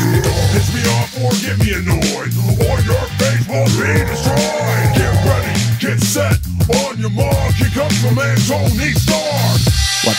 Piss 0.53 0.69
me 0.73 0.81
off 0.97 1.09
or 1.17 1.33
get 1.41 1.57
me 1.57 1.73
annoyed, 1.73 2.29
or 2.61 2.77
your 2.85 3.05
face 3.17 3.45
will 3.49 3.65
be 3.73 3.89
destroyed. 4.05 4.89
Get 4.93 5.13
ready, 5.25 5.53
get 5.81 5.99
set, 5.99 6.37
on 6.69 6.97
your 6.99 7.09
mark. 7.09 7.53
Here 7.57 7.73
comes 7.73 7.97
my 8.03 8.13
man 8.13 8.37
Tony 8.45 8.93
Stark. 8.93 9.59
What? 10.05 10.17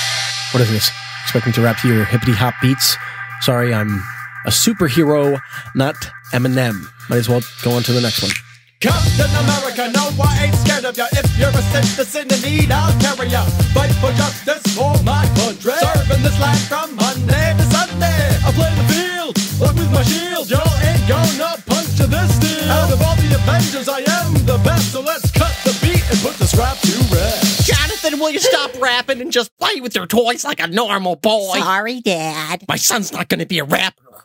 What 0.52 0.60
is 0.62 0.70
this? 0.70 0.90
Expect 1.22 1.46
me 1.46 1.52
to 1.52 1.62
rap 1.62 1.78
to 1.82 1.88
your 1.88 2.04
hippity 2.04 2.32
hop 2.32 2.54
beats? 2.60 2.96
Sorry, 3.40 3.72
I'm 3.72 4.02
a 4.44 4.50
superhero, 4.50 5.40
not 5.76 5.94
Eminem. 6.32 6.90
Might 7.08 7.18
as 7.18 7.28
well 7.28 7.42
go 7.62 7.72
on 7.72 7.84
to 7.84 7.92
the 7.92 8.00
next 8.00 8.22
one. 8.22 8.32
Captain 8.80 9.28
America, 9.44 9.92
no, 9.92 10.08
I 10.24 10.46
ain't 10.46 10.54
scared 10.56 10.86
of 10.86 10.96
ya. 10.96 11.04
If 11.12 11.28
you're 11.36 11.52
a 11.52 11.62
citizen 11.68 12.32
in 12.32 12.40
need, 12.40 12.70
I'll 12.72 12.98
carry 12.98 13.28
ya. 13.28 13.44
Fight 13.76 13.92
for 14.00 14.10
justice 14.16 14.64
for 14.74 14.96
my 15.04 15.28
country. 15.36 15.76
Serving 15.76 16.22
this 16.22 16.40
land 16.40 16.60
from 16.64 16.96
Monday 16.96 17.52
to 17.58 17.64
Sunday. 17.68 18.40
I 18.40 18.50
play 18.56 18.72
the 18.80 18.86
field, 18.88 19.36
look 19.60 19.76
with 19.76 19.92
my 19.92 20.02
shield. 20.02 20.48
Y'all 20.48 20.64
ain't 20.80 21.06
gonna 21.06 21.60
punch 21.68 21.92
to 21.98 22.06
this 22.06 22.32
deal. 22.40 22.70
Out 22.72 22.90
of 22.90 23.02
all 23.02 23.16
the 23.16 23.28
Avengers, 23.34 23.86
I 23.86 24.00
am 24.00 24.32
the 24.48 24.58
best. 24.64 24.92
So 24.92 25.02
let's 25.02 25.30
cut 25.30 25.52
the 25.62 25.76
beat 25.84 26.00
and 26.08 26.18
put 26.20 26.40
this 26.40 26.56
rap 26.56 26.78
to 26.80 26.96
rest. 27.12 27.68
Jonathan, 27.68 28.18
will 28.18 28.30
you 28.30 28.40
stop 28.40 28.72
rapping 28.80 29.20
and 29.20 29.30
just 29.30 29.54
play 29.58 29.82
with 29.82 29.94
your 29.94 30.06
toys 30.06 30.42
like 30.42 30.58
a 30.58 30.66
normal 30.66 31.16
boy? 31.16 31.58
Sorry, 31.58 32.00
Dad. 32.00 32.64
My 32.66 32.76
son's 32.76 33.12
not 33.12 33.28
gonna 33.28 33.44
be 33.44 33.58
a 33.58 33.64
rapper. 33.64 34.24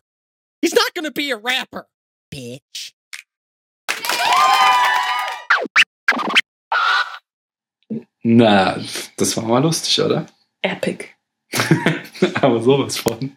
He's 0.62 0.74
not 0.74 0.94
gonna 0.94 1.12
be 1.12 1.32
a 1.32 1.38
rapper, 1.38 1.88
bitch. 2.34 2.94
Na, 8.28 8.80
das 9.18 9.38
war 9.38 9.44
mal 9.44 9.62
lustig, 9.62 10.02
oder? 10.02 10.26
Epic. 10.64 11.06
Aber 12.42 12.60
sowas 12.60 12.98
von. 12.98 13.36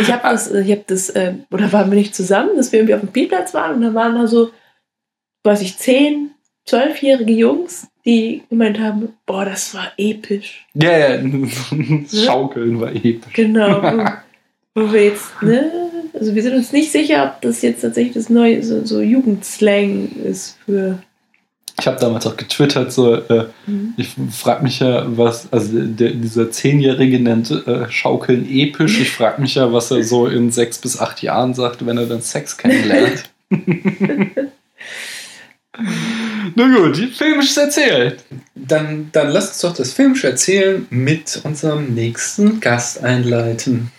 Ich 0.00 0.12
habe 0.12 0.22
das, 0.22 0.52
ich 0.52 0.70
hab 0.70 0.86
das, 0.86 1.10
äh, 1.10 1.34
oder 1.50 1.72
waren 1.72 1.90
wir 1.90 1.98
nicht 1.98 2.14
zusammen, 2.14 2.56
dass 2.56 2.70
wir 2.70 2.78
irgendwie 2.78 2.94
auf 2.94 3.00
dem 3.00 3.08
Spielplatz 3.08 3.52
waren 3.52 3.76
und 3.76 3.82
da 3.82 3.94
waren 3.94 4.14
da 4.14 4.28
so, 4.28 4.52
weiß 5.42 5.60
ich, 5.62 5.76
zehn, 5.76 6.30
zwölfjährige 6.66 7.32
Jungs, 7.32 7.88
die 8.04 8.44
gemeint 8.48 8.78
haben, 8.78 9.14
boah, 9.26 9.44
das 9.44 9.74
war 9.74 9.90
episch. 9.96 10.66
Ja, 10.74 11.16
ja, 11.16 11.28
Schaukeln 12.24 12.80
war 12.80 12.92
episch. 12.92 13.32
Genau. 13.32 13.80
Wo, 14.80 14.92
wir 14.92 15.04
jetzt, 15.04 15.42
ne? 15.42 15.70
Also 16.14 16.34
wir 16.34 16.42
sind 16.42 16.54
uns 16.54 16.72
nicht 16.72 16.90
sicher, 16.90 17.24
ob 17.34 17.42
das 17.42 17.62
jetzt 17.62 17.82
tatsächlich 17.82 18.14
das 18.14 18.28
neue 18.28 18.62
so, 18.62 18.84
so 18.84 19.00
Jugendslang 19.00 20.08
ist 20.24 20.56
für. 20.64 20.98
Ich 21.80 21.86
habe 21.86 22.00
damals 22.00 22.26
auch 22.26 22.36
getwittert, 22.36 22.92
so, 22.92 23.14
äh, 23.14 23.46
Mhm. 23.66 23.94
ich 23.96 24.16
frage 24.32 24.64
mich 24.64 24.80
ja, 24.80 25.04
was, 25.16 25.52
also 25.52 25.70
der, 25.74 26.10
dieser 26.10 26.50
Zehnjährige 26.50 27.20
nennt 27.20 27.50
äh, 27.50 27.88
Schaukeln 27.88 28.48
episch. 28.50 29.00
Ich 29.00 29.12
frage 29.12 29.40
mich 29.40 29.54
ja, 29.54 29.72
was 29.72 29.92
er 29.92 30.02
so 30.02 30.26
in 30.26 30.50
sechs 30.50 30.78
bis 30.78 30.98
acht 30.98 31.22
Jahren 31.22 31.54
sagt, 31.54 31.86
wenn 31.86 31.96
er 31.98 32.06
dann 32.06 32.20
Sex 32.22 32.56
kennenlernt. 32.56 33.30
Na 36.56 36.66
gut, 36.76 36.96
filmisches 36.96 37.56
Erzählen. 37.56 38.14
Dann, 38.56 39.10
dann 39.12 39.28
lass 39.30 39.48
uns 39.48 39.60
doch 39.60 39.74
das 39.76 39.92
filmische 39.92 40.28
Erzählen 40.28 40.86
mit 40.90 41.40
unserem 41.44 41.94
nächsten 41.94 42.58
Gast 42.60 43.02
einleiten. 43.04 43.92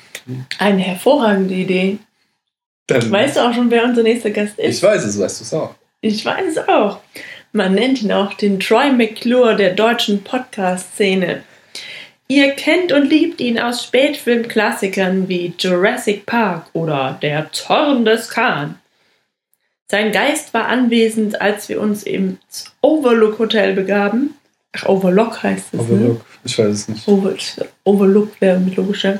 Eine 0.57 0.81
hervorragende 0.81 1.53
Idee. 1.53 1.97
Dann, 2.87 3.11
Weißt 3.11 3.35
du 3.37 3.41
auch 3.41 3.53
schon, 3.53 3.69
wer 3.69 3.83
unser 3.83 4.03
nächster 4.03 4.31
Gast 4.31 4.57
ist? 4.57 4.77
ich 4.77 4.83
weiß 4.83 5.05
es, 5.05 5.19
weißt 5.19 5.39
du 5.39 5.43
es 5.43 5.53
auch. 5.53 5.75
Ich 6.01 6.25
weiß 6.25 6.57
es 6.57 6.67
auch. 6.67 6.99
Man 7.51 7.73
nennt 7.75 8.01
ihn 8.01 8.11
auch 8.11 8.33
den 8.33 8.59
Troy 8.59 8.91
McClure 8.91 9.55
der 9.55 9.73
deutschen 9.73 10.23
Podcast-Szene. 10.23 11.43
Ihr 12.27 12.51
kennt 12.51 12.91
und 12.91 13.09
liebt 13.09 13.41
ihn 13.41 13.59
aus 13.59 13.83
Spätfilmklassikern 13.85 15.27
wie 15.27 15.53
Jurassic 15.57 16.25
Park 16.27 16.67
oder 16.73 17.17
Der 17.21 17.51
Zorn 17.51 18.05
des 18.05 18.29
Khan. 18.29 18.75
Sein 19.89 20.11
Geist 20.11 20.53
war 20.53 20.67
anwesend, 20.67 21.41
als 21.41 21.67
wir 21.69 21.81
uns 21.81 22.03
ins 22.03 22.65
Overlook 22.81 23.39
Hotel 23.39 23.73
begaben. 23.73 24.35
Ach, 24.73 24.85
Overlook 24.85 25.41
heißt 25.41 25.73
es. 25.73 25.79
Ne? 25.79 25.79
Overlook, 25.81 26.25
ich 26.43 26.59
weiß 26.59 26.67
es 26.67 26.87
nicht. 26.87 27.07
Over, 27.07 27.33
Overlook 27.83 28.39
wäre 28.39 28.59
mit 28.59 28.75
logischer. 28.75 29.19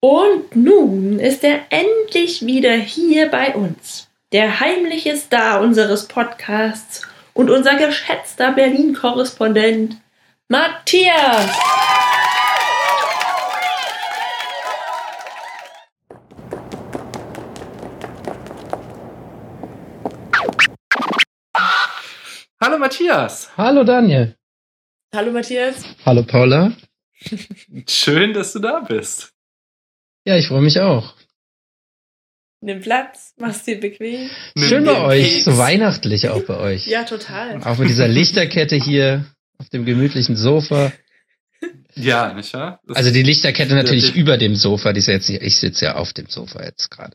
Und 0.00 0.54
nun 0.54 1.18
ist 1.18 1.42
er 1.42 1.60
endlich 1.70 2.46
wieder 2.46 2.70
hier 2.72 3.28
bei 3.28 3.56
uns. 3.56 4.08
Der 4.30 4.60
heimliche 4.60 5.16
Star 5.16 5.60
unseres 5.60 6.06
Podcasts 6.06 7.04
und 7.34 7.50
unser 7.50 7.74
geschätzter 7.74 8.52
Berlin-Korrespondent 8.52 9.96
Matthias. 10.46 11.50
Hallo 22.60 22.78
Matthias. 22.78 23.50
Hallo 23.56 23.82
Daniel. 23.82 24.36
Hallo 25.12 25.32
Matthias. 25.32 25.82
Hallo 26.06 26.22
Paula. 26.22 26.72
Schön, 27.88 28.32
dass 28.32 28.52
du 28.52 28.60
da 28.60 28.78
bist. 28.78 29.32
Ja, 30.28 30.36
ich 30.36 30.48
freue 30.48 30.60
mich 30.60 30.78
auch. 30.78 31.14
Nimm 32.60 32.82
Platz, 32.82 33.32
mach's 33.38 33.62
dir 33.64 33.80
bequem. 33.80 34.28
Schön 34.58 34.84
bei 34.84 35.00
euch, 35.00 35.42
so 35.44 35.56
weihnachtlich 35.56 36.28
auch 36.28 36.42
bei 36.42 36.58
euch. 36.58 36.86
Ja, 36.86 37.04
total. 37.04 37.62
Auch 37.64 37.78
mit 37.78 37.88
dieser 37.88 38.08
Lichterkette 38.18 38.76
hier 38.76 39.24
auf 39.56 39.70
dem 39.70 39.86
gemütlichen 39.86 40.36
Sofa. 40.36 40.92
Ja, 41.94 42.34
nicht 42.34 42.52
wahr? 42.52 42.78
Das- 42.86 42.98
Also 42.98 43.10
die 43.10 43.22
Lichterkette 43.22 43.74
natürlich 43.74 44.10
Ja, 44.10 44.14
über 44.16 44.36
dem 44.36 44.54
Sofa, 44.54 44.92
die 44.92 44.98
ist 44.98 45.06
ja 45.06 45.14
jetzt 45.14 45.30
nicht, 45.30 45.40
ich 45.40 45.56
sitze 45.56 45.86
ja 45.86 45.94
auf 45.94 46.12
dem 46.12 46.26
Sofa 46.26 46.62
jetzt 46.62 46.90
gerade. 46.90 47.14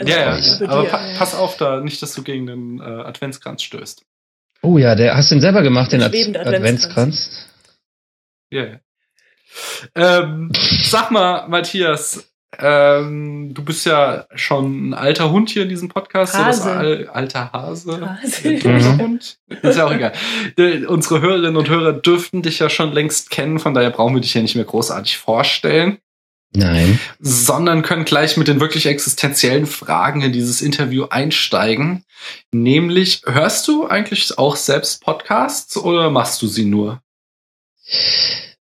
Ja, 0.00 0.38
Ich- 0.38 0.60
ja, 0.60 0.68
aber 0.68 0.84
pa 0.84 0.98
pass 1.18 1.34
auf 1.34 1.56
da, 1.56 1.80
nicht, 1.80 2.00
dass 2.00 2.14
du 2.14 2.22
gegen 2.22 2.46
den 2.46 2.78
äh, 2.80 2.84
Adventskranz 2.84 3.64
stößt. 3.64 4.04
Oh 4.62 4.78
ja, 4.78 4.94
der 4.94 5.16
hast 5.16 5.32
du 5.32 5.34
den 5.34 5.40
selber 5.40 5.62
gemacht, 5.62 5.90
den 5.90 6.02
Ad 6.02 6.16
Schwebender 6.16 6.46
Adventskranz? 6.46 7.48
Ja. 8.52 8.64
ja. 8.64 8.80
Ähm, 9.94 10.52
sag 10.84 11.10
mal, 11.10 11.48
Matthias, 11.48 12.27
ähm, 12.56 13.52
du 13.52 13.62
bist 13.62 13.84
ja 13.84 14.26
schon 14.34 14.90
ein 14.90 14.94
alter 14.94 15.30
Hund 15.30 15.50
hier 15.50 15.64
in 15.64 15.68
diesem 15.68 15.88
Podcast. 15.88 16.32
So 16.32 16.38
Hase. 16.38 16.70
Al 16.72 17.08
alter 17.08 17.52
Hase. 17.52 18.00
Hase. 18.00 18.58
Toter 18.58 18.98
Hund. 18.98 19.38
Ist 19.62 19.76
ja 19.76 19.84
auch 19.84 19.92
egal. 19.92 20.12
Unsere 20.86 21.20
Hörerinnen 21.20 21.56
und 21.56 21.68
Hörer 21.68 21.92
dürften 21.92 22.42
dich 22.42 22.58
ja 22.58 22.70
schon 22.70 22.92
längst 22.92 23.30
kennen, 23.30 23.58
von 23.58 23.74
daher 23.74 23.90
brauchen 23.90 24.14
wir 24.14 24.22
dich 24.22 24.34
ja 24.34 24.40
nicht 24.40 24.56
mehr 24.56 24.64
großartig 24.64 25.18
vorstellen. 25.18 25.98
Nein. 26.54 26.98
sondern 27.20 27.82
können 27.82 28.06
gleich 28.06 28.38
mit 28.38 28.48
den 28.48 28.58
wirklich 28.58 28.86
existenziellen 28.86 29.66
Fragen 29.66 30.22
in 30.22 30.32
dieses 30.32 30.62
Interview 30.62 31.04
einsteigen. 31.10 32.04
Nämlich, 32.52 33.22
hörst 33.26 33.68
du 33.68 33.86
eigentlich 33.86 34.38
auch 34.38 34.56
selbst 34.56 35.02
Podcasts 35.02 35.76
oder 35.76 36.08
machst 36.10 36.40
du 36.40 36.46
sie 36.46 36.64
nur? 36.64 37.02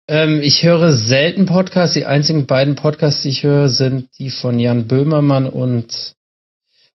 Ähm, 0.07 0.41
ich 0.41 0.63
höre 0.63 0.91
selten 0.91 1.45
Podcasts. 1.45 1.95
Die 1.95 2.05
einzigen 2.05 2.45
beiden 2.45 2.75
Podcasts, 2.75 3.23
die 3.23 3.29
ich 3.29 3.43
höre, 3.43 3.69
sind 3.69 4.09
die 4.19 4.29
von 4.29 4.59
Jan 4.59 4.87
Böhmermann 4.87 5.47
und 5.47 6.15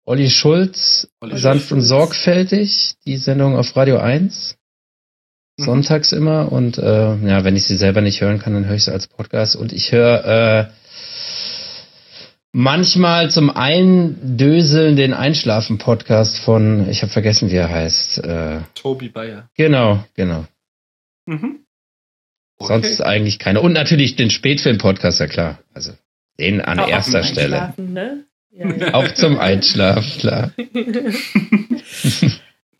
Olli 0.03 0.29
Schulz. 0.29 1.09
Olli 1.21 1.37
Sanft 1.37 1.71
und 1.71 1.81
sorgfältig. 1.81 2.95
Die 3.05 3.17
Sendung 3.17 3.55
auf 3.55 3.75
Radio 3.75 3.97
1. 3.97 4.57
Mhm. 5.57 5.63
Sonntags 5.63 6.11
immer. 6.11 6.51
Und 6.51 6.77
äh, 6.77 7.15
ja, 7.15 7.43
wenn 7.45 7.55
ich 7.55 7.63
sie 7.63 7.77
selber 7.77 8.01
nicht 8.01 8.19
hören 8.19 8.39
kann, 8.39 8.53
dann 8.53 8.65
höre 8.65 8.75
ich 8.75 8.83
sie 8.83 8.91
als 8.91 9.07
Podcast. 9.07 9.55
Und 9.55 9.71
ich 9.71 9.93
höre 9.93 10.25
äh, 10.25 10.67
manchmal 12.51 13.31
zum 13.31 13.49
Eindöseln 13.49 14.97
den 14.97 15.13
Einschlafen-Podcast 15.13 16.39
von, 16.39 16.89
ich 16.89 17.03
habe 17.03 17.11
vergessen, 17.11 17.51
wie 17.51 17.55
er 17.55 17.69
heißt. 17.69 18.17
Äh, 18.19 18.59
Tobi 18.75 19.07
Bayer. 19.07 19.49
genau, 19.55 20.03
genau. 20.13 20.45
Mhm. 21.25 21.66
Sonst 22.59 23.01
eigentlich 23.01 23.39
keine. 23.39 23.61
Und 23.61 23.73
natürlich 23.73 24.15
den 24.15 24.29
Spätfilm-Podcast, 24.29 25.19
ja 25.19 25.27
klar. 25.27 25.59
Also 25.73 25.93
den 26.39 26.61
an 26.61 26.79
Auch 26.79 26.87
erster 26.89 27.21
zum 27.21 27.31
Stelle. 27.31 27.61
Einschlafen, 27.61 27.93
Ne? 27.93 28.23
Ja, 28.51 28.75
ja. 28.75 28.93
Auch 28.93 29.13
zum 29.13 29.37
Einschlafen, 29.37 30.19
klar. 30.19 30.51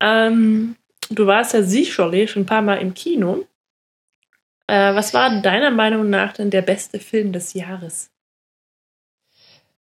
ähm, 0.02 0.76
du 1.10 1.28
warst 1.28 1.54
ja 1.54 1.64
sicherlich 1.64 2.32
schon 2.32 2.44
ein 2.44 2.48
paar 2.48 2.62
Mal 2.62 2.78
im 2.78 2.94
Kino. 2.94 3.46
Äh, 4.68 4.96
was 4.96 5.14
war 5.14 5.42
deiner 5.42 5.72
Meinung 5.72 6.10
nach 6.10 6.34
denn 6.34 6.50
der 6.50 6.62
beste 6.62 7.00
Film 7.00 7.32
des 7.32 7.54
Jahres? 7.54 8.10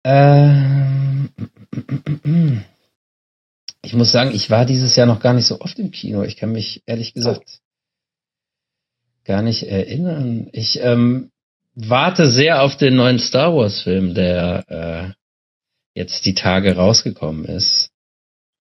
Ähm, 0.04 1.30
ich 3.84 3.94
muss 3.94 4.12
sagen, 4.12 4.34
ich 4.34 4.50
war 4.50 4.66
dieses 4.66 4.96
Jahr 4.96 5.08
noch 5.08 5.20
gar 5.20 5.34
nicht 5.34 5.46
so 5.46 5.62
oft 5.62 5.80
im 5.80 5.92
Kino. 5.92 6.24
Ich 6.24 6.36
kann 6.38 6.52
mich 6.52 6.84
ehrlich 6.86 7.14
gesagt 7.14 7.62
gar 9.26 9.42
nicht 9.42 9.64
erinnern. 9.64 10.50
Ich 10.54 10.80
ähm, 10.82 11.32
warte 11.76 12.30
sehr 12.30 12.62
auf 12.62 12.78
den 12.78 12.96
neuen 12.96 13.20
Star 13.20 13.56
Wars-Film, 13.56 14.14
der 14.14 14.66
äh, 15.16 16.00
jetzt 16.00 16.26
die 16.26 16.36
Tage 16.36 16.76
rausgekommen 16.76 17.46
ist. 17.46 17.92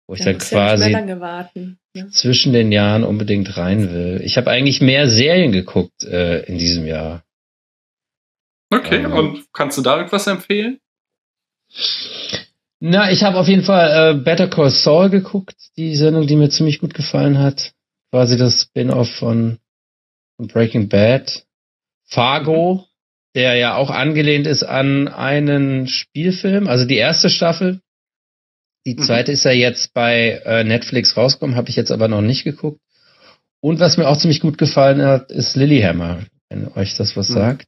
Wo 0.07 0.13
ich 0.13 0.19
dann 0.19 0.33
ja 0.33 0.33
nicht 0.33 0.49
quasi 0.49 0.91
lange 0.91 1.19
warten. 1.19 1.79
Ne? 1.93 2.09
zwischen 2.09 2.53
den 2.53 2.71
Jahren 2.71 3.03
unbedingt 3.03 3.57
rein 3.57 3.91
will. 3.91 4.21
Ich 4.23 4.37
habe 4.37 4.51
eigentlich 4.51 4.79
mehr 4.79 5.07
Serien 5.09 5.51
geguckt 5.51 6.03
äh, 6.03 6.41
in 6.43 6.57
diesem 6.59 6.85
Jahr. 6.85 7.23
Okay, 8.69 9.03
Ähm. 9.03 9.13
und 9.13 9.53
kannst 9.53 9.77
du 9.77 9.81
da 9.81 9.97
irgendwas 9.97 10.27
empfehlen? 10.27 10.79
Na, 12.79 13.11
ich 13.11 13.23
habe 13.23 13.37
auf 13.37 13.47
jeden 13.47 13.63
Fall 13.63 14.15
äh, 14.15 14.19
Better 14.19 14.47
Call 14.47 14.69
Saul 14.69 15.09
geguckt, 15.09 15.55
die 15.77 15.95
Sendung, 15.95 16.27
die 16.27 16.35
mir 16.35 16.49
ziemlich 16.49 16.79
gut 16.79 16.93
gefallen 16.93 17.39
hat. 17.39 17.73
Quasi 18.11 18.37
das 18.37 18.61
Spin-off 18.61 19.09
von 19.09 19.59
Breaking 20.47 20.89
Bad. 20.89 21.45
Fargo, 22.05 22.85
der 23.35 23.55
ja 23.55 23.75
auch 23.75 23.91
angelehnt 23.91 24.47
ist 24.47 24.63
an 24.63 25.07
einen 25.07 25.87
Spielfilm, 25.87 26.67
also 26.67 26.85
die 26.85 26.97
erste 26.97 27.29
Staffel. 27.29 27.81
Die 28.85 28.95
Mhm. 28.95 29.03
zweite 29.03 29.31
ist 29.31 29.43
ja 29.43 29.51
jetzt 29.51 29.93
bei 29.93 30.41
äh, 30.45 30.63
Netflix 30.63 31.15
rausgekommen, 31.15 31.55
habe 31.55 31.69
ich 31.69 31.75
jetzt 31.75 31.91
aber 31.91 32.07
noch 32.07 32.21
nicht 32.21 32.43
geguckt. 32.43 32.79
Und 33.61 33.79
was 33.79 33.97
mir 33.97 34.07
auch 34.07 34.17
ziemlich 34.17 34.39
gut 34.39 34.57
gefallen 34.57 35.01
hat, 35.01 35.31
ist 35.31 35.55
Lilyhammer, 35.55 36.25
wenn 36.49 36.67
euch 36.69 36.95
das 36.95 37.15
was 37.17 37.29
Mhm. 37.29 37.33
sagt. 37.33 37.67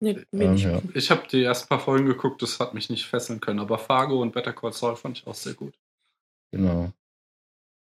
Nee, 0.00 0.18
mir 0.32 0.44
Ähm, 0.44 0.52
nicht. 0.52 0.64
ja. 0.64 0.82
Ich 0.92 1.10
habe 1.10 1.26
die 1.28 1.42
ersten 1.42 1.68
paar 1.68 1.80
Folgen 1.80 2.04
geguckt, 2.06 2.42
das 2.42 2.60
hat 2.60 2.74
mich 2.74 2.90
nicht 2.90 3.06
fesseln 3.06 3.40
können, 3.40 3.60
aber 3.60 3.78
Fargo 3.78 4.20
und 4.20 4.32
Better 4.34 4.52
Call 4.52 4.72
Saul 4.72 4.96
fand 4.96 5.18
ich 5.18 5.26
auch 5.26 5.34
sehr 5.34 5.54
gut. 5.54 5.74
Genau. 6.52 6.92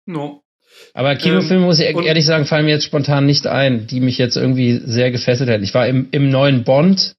No. 0.08 0.44
Aber 0.94 1.16
Kinofilme, 1.16 1.64
Ähm, 1.64 1.68
muss 1.68 1.80
ich 1.80 1.86
ehrlich 1.86 2.26
sagen, 2.26 2.46
fallen 2.46 2.66
mir 2.66 2.72
jetzt 2.72 2.86
spontan 2.86 3.26
nicht 3.26 3.48
ein, 3.48 3.88
die 3.88 4.00
mich 4.00 4.18
jetzt 4.18 4.36
irgendwie 4.36 4.80
sehr 4.84 5.12
gefesselt 5.12 5.50
hätten. 5.50 5.64
Ich 5.64 5.74
war 5.74 5.88
im, 5.88 6.10
im 6.12 6.30
neuen 6.30 6.64
Bond. 6.64 7.16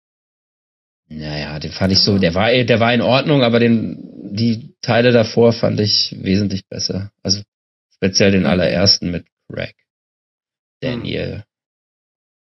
Naja, 1.08 1.58
den 1.58 1.72
fand 1.72 1.92
ich 1.92 2.00
so, 2.00 2.18
der 2.18 2.34
war, 2.34 2.52
der 2.52 2.80
war 2.80 2.94
in 2.94 3.00
Ordnung, 3.00 3.42
aber 3.42 3.58
den, 3.58 3.98
die 4.32 4.74
Teile 4.80 5.12
davor 5.12 5.52
fand 5.52 5.80
ich 5.80 6.16
wesentlich 6.20 6.66
besser. 6.68 7.10
Also 7.22 7.42
speziell 7.94 8.30
den 8.30 8.46
allerersten 8.46 9.10
mit 9.10 9.26
Craig. 9.48 9.74
Daniel. 10.80 11.44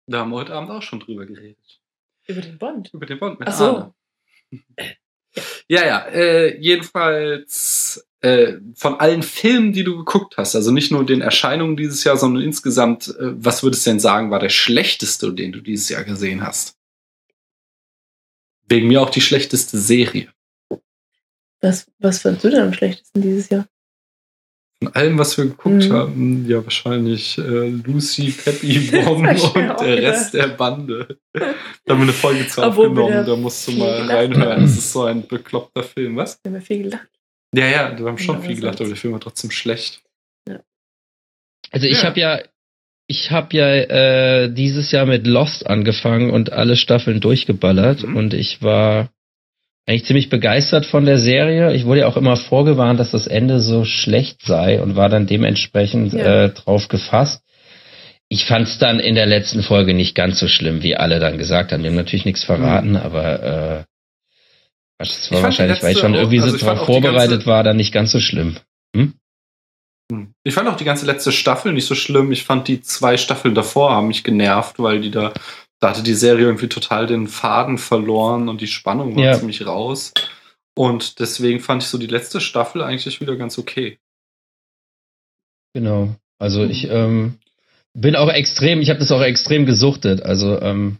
Da 0.08 0.20
haben 0.20 0.32
wir 0.32 0.38
heute 0.38 0.54
Abend 0.54 0.70
auch 0.72 0.82
schon 0.82 1.00
drüber 1.00 1.26
geredet. 1.26 1.80
Über 2.28 2.42
den 2.42 2.58
Bond. 2.58 2.94
Über 2.94 3.06
den 3.06 3.20
Bond 3.20 3.40
mit 3.40 3.48
Ach 3.48 3.54
so. 3.54 3.78
Arne. 3.78 3.94
Ja, 5.68 5.86
ja, 5.86 6.06
äh, 6.08 6.60
jedenfalls 6.60 8.06
äh, 8.22 8.58
von 8.76 9.00
allen 9.00 9.24
Filmen, 9.24 9.74
die 9.74 9.84
du 9.84 9.98
geguckt 9.98 10.36
hast, 10.38 10.56
also 10.56 10.72
nicht 10.72 10.92
nur 10.92 11.06
den 11.06 11.22
Erscheinungen 11.22 11.78
dieses 11.78 12.04
Jahr, 12.04 12.18
sondern 12.18 12.44
insgesamt, 12.44 13.08
äh, 13.08 13.16
was 13.20 13.64
würdest 13.64 13.86
du 13.86 13.92
denn 13.92 14.00
sagen, 14.00 14.32
war 14.32 14.40
der 14.40 14.50
schlechteste, 14.50 15.34
den 15.34 15.52
du 15.52 15.62
dieses 15.62 15.90
Jahr 15.90 16.04
gesehen 16.04 16.46
hast? 16.46 16.78
Wegen 18.68 18.88
mir 18.88 19.02
auch 19.02 19.10
die 19.10 19.22
schlechteste 19.22 19.78
Serie. 19.78 20.30
Was, 21.62 21.88
was 22.00 22.20
fandst 22.20 22.44
du 22.44 22.50
denn 22.50 22.62
am 22.62 22.74
schlechtesten 22.74 23.22
dieses 23.22 23.50
Jahr? 23.50 23.68
Von 24.84 24.96
allem, 24.96 25.18
was 25.20 25.38
wir 25.38 25.46
geguckt 25.46 25.90
Mhm. 25.90 25.94
haben, 25.94 26.50
ja, 26.50 26.64
wahrscheinlich 26.64 27.38
äh, 27.38 27.42
Lucy, 27.70 28.32
Peppy, 28.32 28.80
Bomb 28.92 29.28
hab 29.28 29.56
und 29.56 29.80
der. 29.88 30.02
Rest 30.02 30.34
der 30.34 30.48
Bande. 30.48 31.18
Da 31.34 31.42
haben 31.42 31.54
wir 31.86 32.04
eine 32.04 32.14
Folge 32.14 32.48
zu 32.48 32.64
aufgenommen, 32.64 33.26
da 33.26 33.36
musst 33.36 33.68
du 33.68 33.74
mal 33.74 34.02
reinhören. 34.10 34.62
Das 34.64 34.72
ist 34.72 34.92
so 34.92 35.04
ein 35.04 35.28
bekloppter 35.28 35.84
Film, 35.84 36.16
was? 36.16 36.40
Wir 36.44 36.50
haben 36.50 36.56
ja 36.56 36.62
viel 36.66 36.84
gelacht. 36.84 37.08
Ja, 37.54 37.66
ja, 37.68 38.00
wir 38.00 38.06
haben 38.08 38.18
schon 38.18 38.38
Ja, 38.38 38.42
viel 38.42 38.56
gelacht, 38.56 38.76
aber 38.76 38.86
soll's. 38.86 38.90
der 38.90 38.98
Film 38.98 39.14
war 39.14 39.20
trotzdem 39.22 39.52
schlecht. 39.52 40.02
Also 41.70 41.88
ich 41.88 42.02
Ja. 42.02 42.10
habe 42.10 42.20
ja, 42.20 42.40
ich 43.08 43.30
habe 43.32 43.56
ja 43.56 43.68
äh, 43.76 44.50
dieses 44.54 44.92
Jahr 44.92 45.06
mit 45.06 45.28
Lost 45.28 45.68
angefangen 45.68 46.32
und 46.32 46.52
alle 46.52 46.76
Staffeln 46.76 47.22
durchgeballert 47.22 48.04
Mhm. 48.04 48.16
und 48.16 48.34
ich 48.34 48.62
war 48.62 49.10
eigentlich 49.88 50.06
ziemlich 50.06 50.30
begeistert 50.30 50.86
von 50.86 51.06
der 51.06 51.18
Serie. 51.18 51.74
Ich 51.74 51.86
wurde 51.86 52.02
ja 52.02 52.08
auch 52.08 52.18
immer 52.18 52.38
vorgewarnt, 52.38 53.00
dass 53.00 53.12
das 53.12 53.28
Ende 53.28 53.60
so 53.60 53.84
schlecht 53.84 54.42
sei 54.46 54.82
und 54.82 54.96
war 54.96 55.10
dann 55.10 55.28
dementsprechend 55.28 56.14
Ja. 56.14 56.46
äh, 56.46 56.50
drauf 56.50 56.88
gefasst. 56.88 57.44
Ich 58.30 58.46
fand 58.46 58.68
es 58.68 58.78
dann 58.78 59.00
in 59.00 59.16
der 59.16 59.26
letzten 59.26 59.62
Folge 59.64 59.94
nicht 59.94 60.16
ganz 60.16 60.40
so 60.40 60.48
schlimm, 60.48 60.84
wie 60.84 60.96
alle 60.96 61.20
dann 61.20 61.38
gesagt 61.38 61.72
haben. 61.74 61.82
Die 61.84 61.90
haben 61.90 61.96
natürlich 61.96 62.26
nichts 62.26 62.44
verraten, 62.44 62.96
aber 62.96 63.44
äh, 63.44 63.84
das 65.00 65.32
war 65.32 65.44
wahrscheinlich, 65.44 65.82
weil 65.84 65.94
ich 65.94 66.00
schon 66.00 66.14
auch- 66.14 66.20
irgendwie 66.20 66.40
also 66.40 66.58
so 66.58 66.66
fand 66.66 66.80
drauf 66.80 66.86
vorbereitet 66.86 67.32
ganze- 67.32 67.46
war, 67.48 67.64
dann 67.64 67.76
nicht 67.78 67.92
ganz 67.92 68.12
so 68.12 68.20
schlimm. 68.20 68.56
Hm? 68.96 69.16
Hm. 70.12 70.34
Ich 70.44 70.54
fand 70.54 70.70
auch 70.70 70.76
die 70.78 70.84
ganze 70.86 71.06
letzte 71.06 71.32
Staffel 71.32 71.74
nicht 71.74 71.86
so 71.88 71.96
schlimm. 71.96 72.32
Ich 72.32 72.44
fand 72.44 72.68
die 72.68 72.82
zwei 72.82 73.18
Staffeln 73.18 73.56
davor 73.56 73.92
haben 73.92 74.08
mich 74.08 74.24
genervt, 74.24 74.76
weil 74.78 75.02
die 75.02 75.12
da, 75.12 75.34
da 75.82 75.90
hatte 75.90 76.04
die 76.04 76.14
Serie 76.14 76.46
irgendwie 76.46 76.70
total 76.70 77.08
den 77.08 77.28
Faden 77.28 77.78
verloren 77.78 78.48
und 78.48 78.62
die 78.62 78.68
Spannung 78.68 79.16
war 79.16 79.24
Ja. 79.24 79.34
ziemlich 79.34 79.66
raus. 79.66 80.14
Und 80.76 81.20
deswegen 81.20 81.60
fand 81.60 81.84
ich 81.84 81.90
so 81.90 81.98
die 81.98 82.08
letzte 82.08 82.40
Staffel 82.40 82.82
eigentlich 82.82 83.20
wieder 83.20 83.36
ganz 83.36 83.58
okay. 83.58 83.98
Genau. 85.74 86.16
Also 86.40 86.62
Mhm. 86.64 86.70
ich 86.72 86.88
ähm, 86.90 87.40
bin 87.94 88.16
auch 88.16 88.30
extrem, 88.30 88.82
ich 88.82 88.90
habe 88.90 89.00
das 89.00 89.12
auch 89.12 89.22
extrem 89.22 89.66
gesuchtet. 89.66 90.22
Also 90.24 90.60
ähm, 90.62 90.98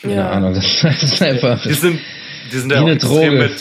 keine 0.00 0.14
Ja. 0.16 0.30
Ahnung, 0.30 0.54
das 0.82 1.02
ist 1.02 1.22
einfach. 1.22 1.62
Die 1.62 1.72
sind, 1.72 2.00
die 2.52 2.58
sind 2.58 2.70
ja 2.72 2.82
auch 2.82 2.88
extrem 2.88 3.38
mit, 3.38 3.52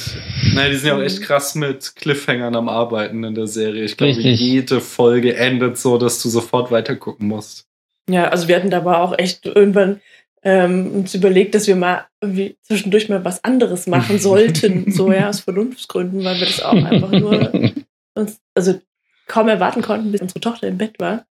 nein, 0.53 0.72
die 0.72 0.78
sind 0.78 0.88
ja 0.88 0.98
auch 0.98 1.02
echt 1.02 1.22
krass 1.22 1.56
mit 1.56 1.95
Cliffhangern 1.95 2.56
am 2.56 2.69
Arbeiten 2.69 3.23
in 3.23 3.36
der 3.36 3.48
Serie. 3.48 3.84
Ich 3.84 3.98
glaube, 3.98 4.14
jede 4.14 4.82
Folge 4.82 5.36
endet 5.36 5.78
so, 5.78 5.98
dass 5.98 6.22
du 6.22 6.30
sofort 6.30 6.72
weitergucken 6.72 7.28
musst. 7.28 7.68
Ja, 8.12 8.30
also 8.30 8.48
wir 8.48 8.56
hatten 8.56 8.70
da 8.70 8.78
aber 8.78 9.02
auch 9.02 9.18
echt 9.18 9.46
irgendwann 9.46 10.02
ähm, 10.44 10.92
uns 10.92 11.14
überlegt, 11.14 11.54
dass 11.56 11.68
wir 11.68 11.76
mal 11.76 12.06
irgendwie 12.20 12.58
zwischendurch 12.62 13.10
mal 13.10 13.24
was 13.24 13.44
anderes 13.44 13.88
machen 13.88 14.20
sollten, 14.20 14.92
so 14.92 15.12
ja, 15.12 15.30
aus 15.30 15.42
Vernunftsgründen, 15.42 16.24
weil 16.24 16.40
wir 16.40 16.48
das 16.48 16.62
auch 16.62 16.74
einfach 16.74 17.12
nur 17.12 17.74
uns, 18.16 18.40
also 18.56 18.80
kaum 19.28 19.48
erwarten 19.48 19.82
konnten, 19.82 20.12
bis 20.12 20.22
unsere 20.22 20.40
Tochter 20.40 20.68
im 20.68 20.78
Bett 20.78 21.00
war, 21.00 21.26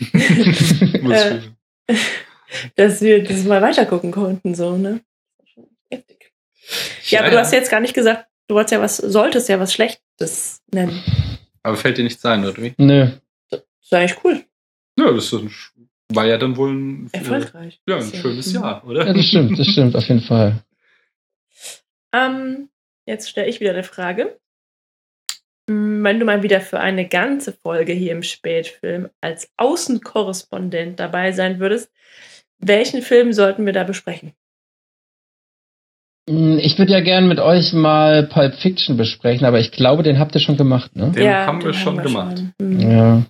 Äh, 1.10 1.40
dass 2.76 3.00
wir 3.00 3.22
das 3.24 3.44
mal 3.44 3.60
weitergucken 3.62 4.10
konnten, 4.10 4.54
so, 4.54 4.76
ne? 4.76 5.00
Heftig. 5.90 6.32
Ja, 7.06 7.20
aber 7.20 7.30
du 7.30 7.38
hast 7.38 7.52
jetzt 7.52 7.70
gar 7.70 7.80
nicht 7.80 7.94
gesagt, 7.94 8.26
du 8.48 8.54
wolltest 8.54 8.72
ja 8.72 8.80
was, 8.80 8.96
solltest 8.96 9.48
ja 9.48 9.60
was 9.60 9.72
Schlechtes 9.72 10.62
nennen. 10.72 11.02
Aber 11.62 11.76
fällt 11.76 11.98
dir 11.98 12.04
nichts 12.04 12.24
ein, 12.24 12.44
oder 12.44 12.56
wie? 12.62 12.74
Nö. 12.78 13.08
Das 13.50 13.62
ist 13.82 13.92
eigentlich 13.92 14.24
cool. 14.24 14.44
Ja, 14.98 15.12
das 15.12 15.26
ist 15.26 15.32
ein, 15.34 15.50
war 16.14 16.26
ja 16.26 16.36
dann 16.38 16.56
wohl 16.56 16.72
ein, 16.72 17.10
äh, 17.12 17.18
Erfolgreich. 17.18 17.80
ja, 17.88 17.96
ein 17.98 18.12
schönes 18.12 18.52
Jahr, 18.52 18.84
oder? 18.86 19.06
Ja, 19.06 19.12
das 19.12 19.24
stimmt, 19.26 19.58
das 19.58 19.66
stimmt, 19.66 19.96
auf 19.96 20.04
jeden 20.08 20.20
Fall. 20.22 20.62
Ähm, 22.14 22.68
jetzt 23.06 23.28
stelle 23.28 23.48
ich 23.48 23.60
wieder 23.60 23.72
eine 23.72 23.82
Frage. 23.84 24.38
Hm, 25.68 26.04
Wenn 26.04 26.20
du 26.20 26.26
mal 26.26 26.42
wieder 26.42 26.60
für 26.60 26.80
eine 26.80 27.08
ganze 27.08 27.52
Folge 27.52 27.92
hier 27.92 28.12
im 28.12 28.22
Spätfilm 28.22 29.08
als 29.20 29.50
Außenkorrespondent 29.56 31.00
dabei 31.00 31.32
sein 31.32 31.58
würdest, 31.60 31.90
welchen 32.58 33.02
Film 33.02 33.32
sollten 33.32 33.66
wir 33.66 33.72
da 33.72 33.84
besprechen? 33.84 34.32
Hm, 36.28 36.58
Ich 36.58 36.78
würde 36.78 36.92
ja 36.92 37.00
gern 37.00 37.28
mit 37.28 37.38
euch 37.40 37.72
mal 37.72 38.26
Pulp 38.26 38.54
Fiction 38.56 38.96
besprechen, 38.96 39.46
aber 39.46 39.58
ich 39.60 39.72
glaube, 39.72 40.02
den 40.02 40.18
habt 40.18 40.34
ihr 40.34 40.40
schon 40.40 40.56
gemacht, 40.56 40.94
ne? 40.96 41.10
Den 41.12 41.22
Ja, 41.24 41.46
haben 41.46 41.62
wir 41.62 41.72
den 41.72 41.74
schon 41.74 41.98
haben 41.98 42.04
wir 42.04 42.04
gemacht. 42.04 42.42
schon. 42.60 42.80
Ja. 42.80 43.26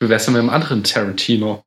Wie 0.00 0.08
wär's 0.10 0.24
denn 0.26 0.34
mit 0.34 0.42
dem 0.42 0.50
anderen 0.50 0.84
Tarantino? 0.84 1.62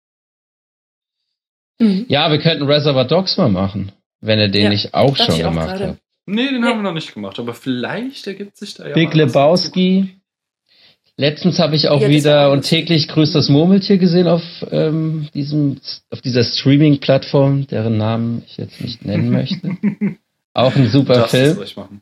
Ja, 1.80 2.30
wir 2.30 2.40
könnten 2.40 2.64
Reservoir 2.64 3.06
Dogs 3.06 3.38
mal 3.38 3.50
machen, 3.50 3.92
wenn 4.22 4.40
ihr 4.40 4.50
den 4.50 4.64
Ja, 4.64 4.70
nicht 4.70 4.94
auch 4.94 5.16
schon 5.16 5.30
auch 5.30 5.38
gemacht 5.38 5.68
gerade. 5.68 5.88
habt. 5.90 6.00
Nee, 6.26 6.50
den 6.50 6.64
haben 6.66 6.80
wir 6.80 6.84
noch 6.84 6.94
nicht 6.94 7.14
gemacht, 7.14 7.40
aber 7.40 7.54
vielleicht 7.54 8.28
ergibt 8.28 8.58
sich 8.58 8.76
da 8.76 8.88
ja 8.88 8.94
Big. 8.94 9.14
Lebowski. 9.14 10.10
Letztens 11.18 11.60
habe 11.60 11.76
ich 11.76 11.90
auch 11.90 12.00
Ja, 12.02 12.08
das 12.08 12.16
wieder 12.16 12.52
und 12.52 12.62
täglich 12.62 13.08
grüßt 13.10 13.36
das 13.36 13.50
Murmeltier 13.50 13.98
gesehen 13.98 14.28
auf 14.28 14.42
ähm, 14.72 15.28
diesem 15.34 15.78
auf 16.12 16.22
dieser 16.22 16.44
Streaming-Plattform, 16.44 17.68
deren 17.68 17.98
Namen 17.98 18.44
ich 18.46 18.58
jetzt 18.58 18.80
nicht 18.80 19.04
nennen 19.04 19.30
möchte. 19.30 19.76
auch 20.54 20.76
ein 20.76 20.88
super 20.90 21.22
du's 21.22 21.32
Film 21.32 21.58
ruhig 21.58 21.76
machen. 21.76 22.02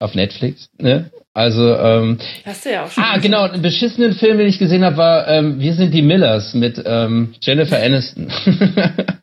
Auf 0.00 0.14
Netflix. 0.14 0.68
Ne? 0.78 1.10
Also 1.32 1.76
ähm, 1.76 2.18
Hast 2.44 2.64
du 2.64 2.72
ja 2.72 2.84
auch 2.84 2.90
schon. 2.90 3.04
ah 3.04 3.18
genau, 3.18 3.42
einen 3.42 3.62
beschissenen 3.62 4.14
Film, 4.14 4.38
den 4.38 4.48
ich 4.48 4.58
gesehen 4.58 4.84
habe, 4.84 4.96
war 4.96 5.28
ähm, 5.28 5.60
Wir 5.60 5.74
sind 5.74 5.94
die 5.94 6.02
Millers 6.02 6.54
mit 6.54 6.82
ähm, 6.84 7.34
Jennifer 7.40 7.80
Aniston. 7.80 8.32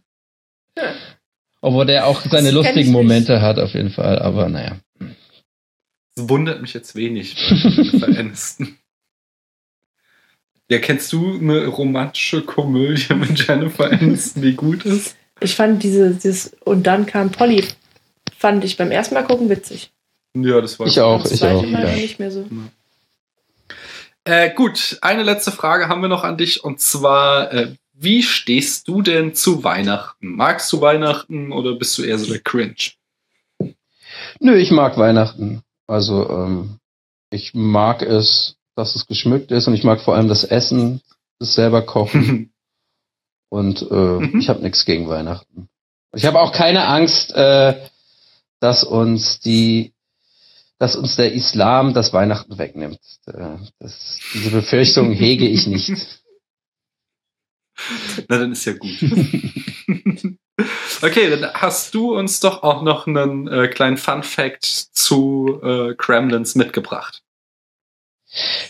Obwohl 1.62 1.86
der 1.86 2.06
auch 2.08 2.22
seine 2.22 2.50
ich 2.50 2.54
lustigen 2.54 2.78
nicht. 2.80 2.92
Momente 2.92 3.42
hat 3.42 3.60
auf 3.60 3.74
jeden 3.74 3.90
Fall, 3.90 4.20
aber 4.20 4.48
naja. 4.48 4.78
Das 6.16 6.30
wundert 6.30 6.62
mich 6.62 6.74
jetzt 6.74 6.96
wenig 6.96 7.36
bei 7.36 7.56
Jennifer 7.56 8.08
Aniston. 8.20 8.78
Ja, 10.70 10.80
kennst 10.80 11.12
du 11.14 11.38
eine 11.40 11.66
romantische 11.68 12.42
Komödie 12.42 13.14
mit 13.16 13.48
Jennifer 13.48 13.92
Aniston, 13.92 14.44
die 14.44 14.56
gut 14.56 14.86
ist? 14.86 15.16
Ich 15.40 15.56
fand 15.56 15.82
diese, 15.84 16.12
dieses 16.14 16.56
und 16.66 16.86
dann 16.88 17.06
kam 17.06 17.32
Polly, 17.32 17.64
fand 18.38 18.64
ich 18.64 18.78
beim 18.78 18.92
ersten 18.92 19.16
Mal 19.16 19.24
gucken 19.24 19.50
witzig. 19.50 19.92
Ja, 20.36 20.62
das 20.62 20.80
war 20.80 20.88
Ich 20.88 21.00
auch, 21.02 21.24
Das 21.24 21.32
ich 21.32 21.44
auch. 21.44 21.62
Mal 21.64 21.84
Ja. 21.84 21.96
nicht 21.96 22.20
mehr 22.20 22.32
so. 22.32 22.46
Äh, 24.24 24.54
gut, 24.54 24.98
eine 25.02 25.24
letzte 25.24 25.52
Frage 25.52 25.88
haben 25.88 26.02
wir 26.02 26.10
noch 26.10 26.24
an 26.24 26.38
dich 26.38 26.64
und 26.64 26.82
zwar, 26.82 27.52
äh, 27.54 27.76
wie 27.94 28.22
stehst 28.22 28.88
du 28.88 29.02
denn 29.02 29.34
zu 29.34 29.64
Weihnachten? 29.64 30.36
Magst 30.36 30.72
du 30.74 30.82
Weihnachten 30.82 31.52
oder 31.52 31.74
bist 31.76 31.98
du 31.98 32.04
eher 32.04 32.20
so 32.20 32.32
der 32.32 32.42
Cringe? 32.42 32.76
Nö, 34.40 34.56
ich 34.56 34.72
mag 34.72 34.98
Weihnachten. 34.98 35.64
Also 35.88 36.30
ähm, 36.30 36.80
ich 37.30 37.54
mag 37.54 38.02
es, 38.02 38.58
dass 38.76 38.96
es 38.96 39.08
geschmückt 39.08 39.52
ist 39.52 39.68
und 39.68 39.74
ich 39.74 39.84
mag 39.84 40.02
vor 40.02 40.16
allem 40.16 40.28
das 40.28 40.44
Essen, 40.44 41.02
das 41.40 41.54
selber 41.56 41.82
kochen. 41.82 42.52
und 43.50 43.82
äh, 43.90 44.38
ich 44.38 44.50
habe 44.50 44.62
nichts 44.62 44.86
gegen 44.86 45.08
Weihnachten. 45.08 45.70
Ich 46.14 46.26
habe 46.26 46.40
auch 46.40 46.52
keine 46.52 46.86
Angst, 46.88 47.32
äh, 47.34 47.76
dass 48.60 48.84
uns 48.84 49.40
die, 49.40 49.94
dass 50.80 50.96
uns 50.96 51.16
der 51.16 51.34
Islam 51.34 51.94
das 51.94 52.14
Weihnachten 52.14 52.58
wegnimmt. 52.58 53.00
Äh, 53.26 53.58
das, 53.80 54.20
diese 54.34 54.52
Befürchtung 54.52 55.12
hege 55.12 55.48
ich 55.48 55.68
nicht. 55.68 55.90
Na, 58.28 58.40
dann 58.40 58.52
ist 58.52 58.66
ja 58.66 58.74
gut. 58.74 58.98
okay, 61.02 61.30
dann 61.30 61.54
hast 61.54 61.94
du 61.94 62.18
uns 62.18 62.40
doch 62.40 62.64
auch 62.64 62.82
noch 62.82 63.08
einen 63.08 63.48
äh, 63.48 63.68
kleinen 63.68 63.98
Fun 63.98 64.24
Fact 64.24 64.66
zu 64.66 65.60
äh, 65.64 65.94
Kremlins 65.96 66.56
mitgebracht. 66.56 67.22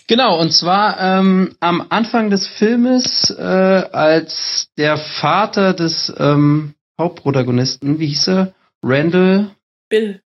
Genau, 0.07 0.39
und 0.39 0.51
zwar 0.51 0.99
ähm, 0.99 1.55
am 1.59 1.87
Anfang 1.89 2.29
des 2.29 2.47
Filmes, 2.47 3.31
äh, 3.31 3.41
als 3.41 4.69
der 4.77 4.97
Vater 4.97 5.73
des 5.73 6.13
ähm, 6.17 6.75
Hauptprotagonisten, 6.99 7.99
wie 7.99 8.07
hieß 8.07 8.27
er? 8.29 8.53
Randall? 8.83 9.55
Bill. 9.89 10.21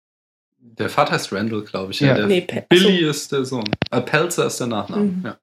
Der 0.80 0.90
Vater 0.90 1.14
heißt 1.14 1.32
Randall, 1.34 1.64
glaube 1.64 1.92
ich. 1.92 2.00
Ja. 2.00 2.14
Der 2.16 2.28
Nee, 2.28 2.42
Pe- 2.42 2.66
Billy 2.70 3.00
ist 3.00 3.32
der 3.32 3.46
Sohn. 3.46 3.64
Äh, 3.92 4.02
Pelzer 4.02 4.46
ist 4.46 4.60
der 4.60 4.68
Nachname. 4.68 5.04
Mhm. 5.04 5.22
Ja. 5.26 5.38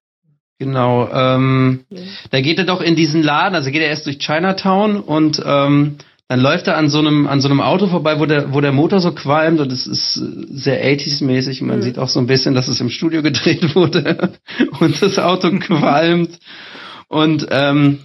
Genau, 0.60 1.08
ähm, 1.12 1.84
da 2.30 2.40
geht 2.40 2.58
er 2.58 2.64
doch 2.64 2.80
in 2.80 2.94
diesen 2.94 3.22
Laden, 3.24 3.56
also 3.56 3.70
geht 3.72 3.82
er 3.82 3.88
erst 3.88 4.06
durch 4.06 4.18
Chinatown 4.20 5.00
und 5.00 5.42
ähm, 5.44 5.96
dann 6.28 6.40
läuft 6.40 6.68
er 6.68 6.76
an 6.76 6.88
so 6.88 7.00
einem 7.00 7.26
an 7.26 7.40
so 7.40 7.48
einem 7.48 7.60
Auto 7.60 7.88
vorbei, 7.88 8.18
wo 8.20 8.24
der 8.26 8.54
wo 8.54 8.60
der 8.60 8.70
Motor 8.72 9.00
so 9.00 9.12
qualmt 9.12 9.58
und 9.60 9.72
es 9.72 9.86
ist 9.88 10.14
sehr 10.14 10.82
80s-mäßig. 10.84 11.60
Man 11.64 11.78
Mhm. 11.78 11.82
sieht 11.82 11.98
auch 11.98 12.08
so 12.08 12.20
ein 12.20 12.28
bisschen, 12.28 12.54
dass 12.54 12.68
es 12.68 12.80
im 12.80 12.88
Studio 12.88 13.20
gedreht 13.22 13.62
wurde 13.74 14.32
und 14.78 15.02
das 15.02 15.18
Auto 15.18 15.50
qualmt. 15.58 16.38
Und 17.08 17.48
ähm, 17.50 17.98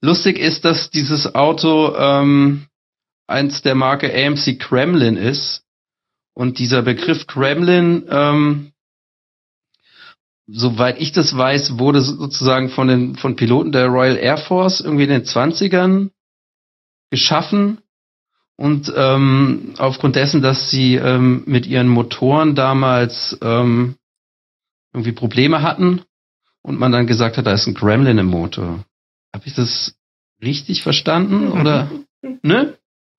lustig 0.00 0.38
ist, 0.38 0.64
dass 0.64 0.90
dieses 0.90 1.34
Auto 1.34 1.94
ähm, 1.96 2.64
eins 3.28 3.60
der 3.62 3.74
Marke 3.74 4.10
AMC 4.12 4.58
Kremlin 4.58 5.16
ist 5.16 5.61
und 6.34 6.58
dieser 6.58 6.82
Begriff 6.82 7.26
Kremlin 7.26 8.04
ähm, 8.08 8.72
soweit 10.46 11.00
ich 11.00 11.12
das 11.12 11.36
weiß, 11.36 11.78
wurde 11.78 12.00
sozusagen 12.00 12.68
von 12.68 12.88
den 12.88 13.14
von 13.16 13.36
Piloten 13.36 13.72
der 13.72 13.86
Royal 13.86 14.16
Air 14.16 14.38
Force 14.38 14.80
irgendwie 14.80 15.04
in 15.04 15.10
den 15.10 15.24
20ern 15.24 16.10
geschaffen 17.10 17.78
und 18.56 18.92
ähm, 18.94 19.74
aufgrund 19.78 20.16
dessen, 20.16 20.42
dass 20.42 20.70
sie 20.70 20.96
ähm, 20.96 21.42
mit 21.46 21.66
ihren 21.66 21.88
Motoren 21.88 22.54
damals 22.54 23.38
ähm, 23.42 23.96
irgendwie 24.92 25.12
Probleme 25.12 25.62
hatten 25.62 26.02
und 26.62 26.78
man 26.78 26.92
dann 26.92 27.06
gesagt 27.06 27.36
hat, 27.36 27.46
da 27.46 27.52
ist 27.52 27.66
ein 27.66 27.74
Gremlin 27.74 28.18
im 28.18 28.26
Motor. 28.26 28.84
Habe 29.34 29.46
ich 29.46 29.54
das 29.54 29.94
richtig 30.42 30.82
verstanden 30.82 31.48
oder 31.50 31.90
ne? 32.42 32.76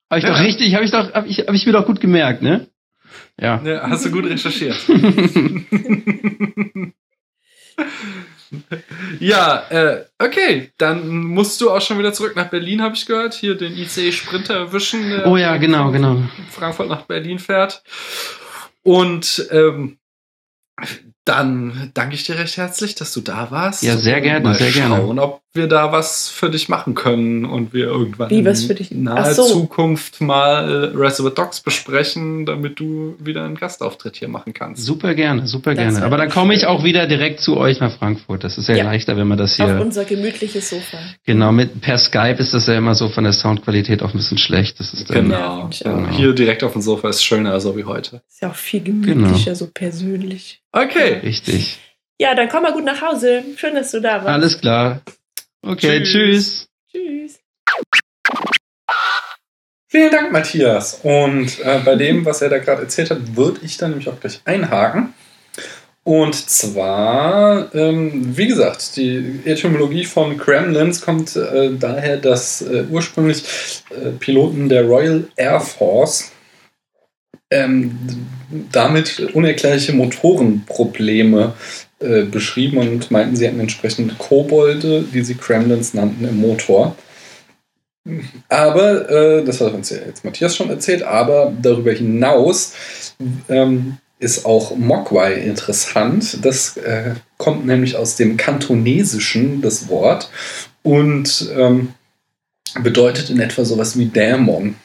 Habe 0.10 0.20
ich 0.20 0.24
Ja. 0.26 0.34
doch 0.34 0.40
richtig, 0.40 0.76
habe 0.76 0.86
ich 0.86 0.92
doch 0.92 1.14
habe 1.14 1.28
ich 1.28 1.40
hab 1.40 1.54
ich 1.54 1.66
mir 1.66 1.72
doch 1.72 1.86
gut 1.88 2.00
gemerkt, 2.00 2.42
ne? 2.42 2.68
Ja. 3.40 3.62
Ja, 3.64 3.90
hast 3.90 4.06
du 4.06 4.12
gut 4.12 4.26
recherchiert. 4.26 4.78
ja, 9.20 9.64
äh, 9.70 10.06
okay, 10.20 10.72
dann 10.78 11.08
musst 11.10 11.60
du 11.62 11.72
auch 11.72 11.82
schon 11.82 12.00
wieder 12.00 12.14
zurück 12.14 12.36
nach 12.36 12.50
Berlin, 12.50 12.82
habe 12.82 12.96
ich 12.96 13.06
gehört. 13.06 13.34
Hier 13.34 13.56
den 13.56 13.76
ICE 13.76 14.12
Sprinter 14.12 14.56
erwischen. 14.56 15.10
der 15.10 15.28
Oh 15.28 15.38
ja, 15.38 15.58
genau, 15.58 15.92
genau. 15.92 16.22
Frankfurt 16.50 16.90
nach 16.90 17.04
Berlin 17.04 17.40
fährt. 17.40 17.84
Und 18.84 19.48
ähm, 19.52 19.98
dann 21.26 21.92
danke 21.94 22.16
ich 22.16 22.26
dir 22.26 22.38
recht 22.38 22.58
herzlich, 22.58 22.96
dass 22.96 23.14
du 23.14 23.22
da 23.22 23.52
warst. 23.52 23.84
Ja, 23.84 23.98
sehr 23.98 24.22
gerne, 24.22 24.44
mal 24.44 24.56
sehr 24.56 24.72
gerne. 24.72 24.98
schauen, 24.98 25.20
ob 25.20 25.43
wir 25.56 25.68
da 25.68 25.92
was 25.92 26.30
für 26.30 26.50
dich 26.50 26.68
machen 26.68 26.96
können 26.96 27.46
und 27.46 27.74
wir 27.74 27.86
irgendwann 27.86 28.32
Wie, 28.32 28.40
in 28.40 28.46
was 28.46 28.64
für 28.64 28.74
dich? 28.74 28.90
naher 28.90 29.36
so. 29.36 29.44
Zukunft 29.44 30.20
mal 30.20 30.92
äh, 30.94 30.98
Reservoir 30.98 31.32
Dogs 31.34 31.62
besprechen, 31.62 32.48
damit 32.48 32.80
du 32.80 33.16
wieder 33.20 33.44
einen 33.46 33.54
Gastauftritt 33.56 34.16
hier 34.16 34.30
machen 34.30 34.54
kannst. 34.56 34.84
Super 34.84 35.14
gerne, 35.14 35.46
super 35.46 35.76
Das 35.76 35.94
gerne. 35.94 36.06
Aber 36.06 36.18
dann 36.18 36.30
komme 36.30 36.56
ich 36.56 36.66
auch 36.66 36.84
wieder 36.84 37.06
direkt 37.06 37.40
zu 37.40 37.56
euch 37.58 37.80
nach 37.80 37.96
Frankfurt. 38.00 38.44
Das 38.44 38.58
ist 38.58 38.68
ja, 38.68 38.76
Ja. 38.78 38.84
leichter, 38.86 39.16
wenn 39.16 39.28
man 39.28 39.38
das 39.38 39.60
Auf 39.60 39.68
hier. 39.70 39.80
unser 39.80 40.06
gemütliches 40.06 40.72
Sofa. 40.72 40.98
Genau, 41.24 41.52
mit 41.52 41.82
per 41.82 42.00
Skype 42.00 42.38
ist 42.40 42.56
das 42.56 42.66
ja 42.66 42.76
immer 42.76 42.96
so 42.96 43.10
von 43.10 43.24
der 43.24 43.34
Soundqualität 43.34 44.02
auch 44.02 44.10
ein 44.14 44.18
bisschen 44.18 44.40
schlecht. 44.40 44.80
Das 44.80 44.92
ist 44.94 45.10
dann, 45.12 45.26
Genau. 45.30 45.70
auch. 45.70 46.10
Hier 46.12 46.34
direkt 46.34 46.64
auf 46.64 46.74
dem 46.74 46.82
Sofa 46.82 47.10
ist 47.10 47.24
schöner, 47.24 47.60
so 47.60 47.78
wie 47.78 47.84
heute. 47.84 48.24
Ist 48.28 48.42
ja 48.42 48.50
auch 48.50 48.56
viel 48.56 48.82
gemütlicher, 48.82 49.44
Genau. 49.52 49.56
so 49.56 49.68
persönlich. 49.72 50.62
Okay. 50.72 51.20
Richtig. 51.24 51.78
Ja, 52.20 52.34
dann 52.34 52.50
komm 52.50 52.64
mal 52.64 52.74
gut 52.74 52.86
nach 52.86 53.02
Hause. 53.02 53.44
Schön, 53.58 53.76
dass 53.76 53.92
du 53.92 54.00
da 54.00 54.16
warst. 54.16 54.28
Alles 54.28 54.60
klar. 54.60 55.02
Okay, 55.66 56.04
Tschüss. 56.04 56.68
tschüss. 56.92 57.40
Vielen 59.88 60.12
Dank, 60.12 60.34
Matthias. 60.34 61.00
Und 61.04 61.58
äh, 61.62 61.80
bei 61.86 61.96
dem, 61.96 62.26
was 62.26 62.42
er 62.42 62.50
da 62.50 62.58
gerade 62.58 62.82
erzählt 62.82 63.12
hat, 63.12 63.38
würde 63.38 63.62
ich 63.64 63.78
dann 63.78 63.92
nämlich 63.92 64.10
auch 64.10 64.20
gleich 64.20 64.42
einhaken. 64.44 65.14
Und 66.04 66.36
zwar, 66.36 67.74
ähm, 67.74 68.36
wie 68.36 68.48
gesagt, 68.48 68.98
die 68.98 69.40
Etymologie 69.46 70.04
von 70.04 70.38
Kremlins 70.38 71.00
kommt 71.00 71.38
äh, 71.38 71.72
daher, 71.80 72.18
dass 72.18 72.62
äh, 72.62 72.84
ursprünglich 72.90 73.46
äh, 73.90 74.10
Piloten 74.20 74.68
der 74.68 74.84
Royal 74.84 75.24
Air 75.38 75.62
Force 75.62 76.33
ähm, 77.54 77.98
damit 78.72 79.20
unerklärliche 79.34 79.94
Motorenprobleme 79.94 81.54
äh, 82.00 82.24
beschrieben 82.24 82.78
und 82.78 83.12
meinten, 83.12 83.36
sie 83.36 83.48
hätten 83.48 83.60
entsprechend 83.60 84.18
Kobolde, 84.18 85.04
die 85.04 85.24
sie 85.24 85.36
Kremlins 85.36 85.94
nannten, 85.94 86.26
im 86.28 86.42
Motor. 86.42 86.96
Aber, 88.50 89.10
äh, 89.10 89.44
das 89.46 89.62
hat 89.62 89.74
uns 89.74 89.90
ja 89.90 89.98
jetzt 90.06 90.26
Matthias 90.26 90.56
schon 90.56 90.70
erzählt, 90.70 91.04
aber 91.04 91.54
darüber 91.62 91.92
hinaus 91.92 92.74
ähm, 93.48 93.98
ist 94.20 94.46
auch 94.46 94.76
Mogwai 94.76 95.36
interessant. 95.36 96.46
Das 96.46 96.76
äh, 96.78 97.16
kommt 97.38 97.66
nämlich 97.66 97.96
aus 97.96 98.16
dem 98.16 98.36
Kantonesischen, 98.38 99.62
das 99.62 99.88
Wort. 99.88 100.30
und 100.84 101.50
ähm, 101.58 101.94
bedeutet 102.82 103.30
in 103.30 103.40
etwa 103.40 103.66
sowas 103.66 103.98
wie 103.98 104.06
Dämon. 104.06 104.76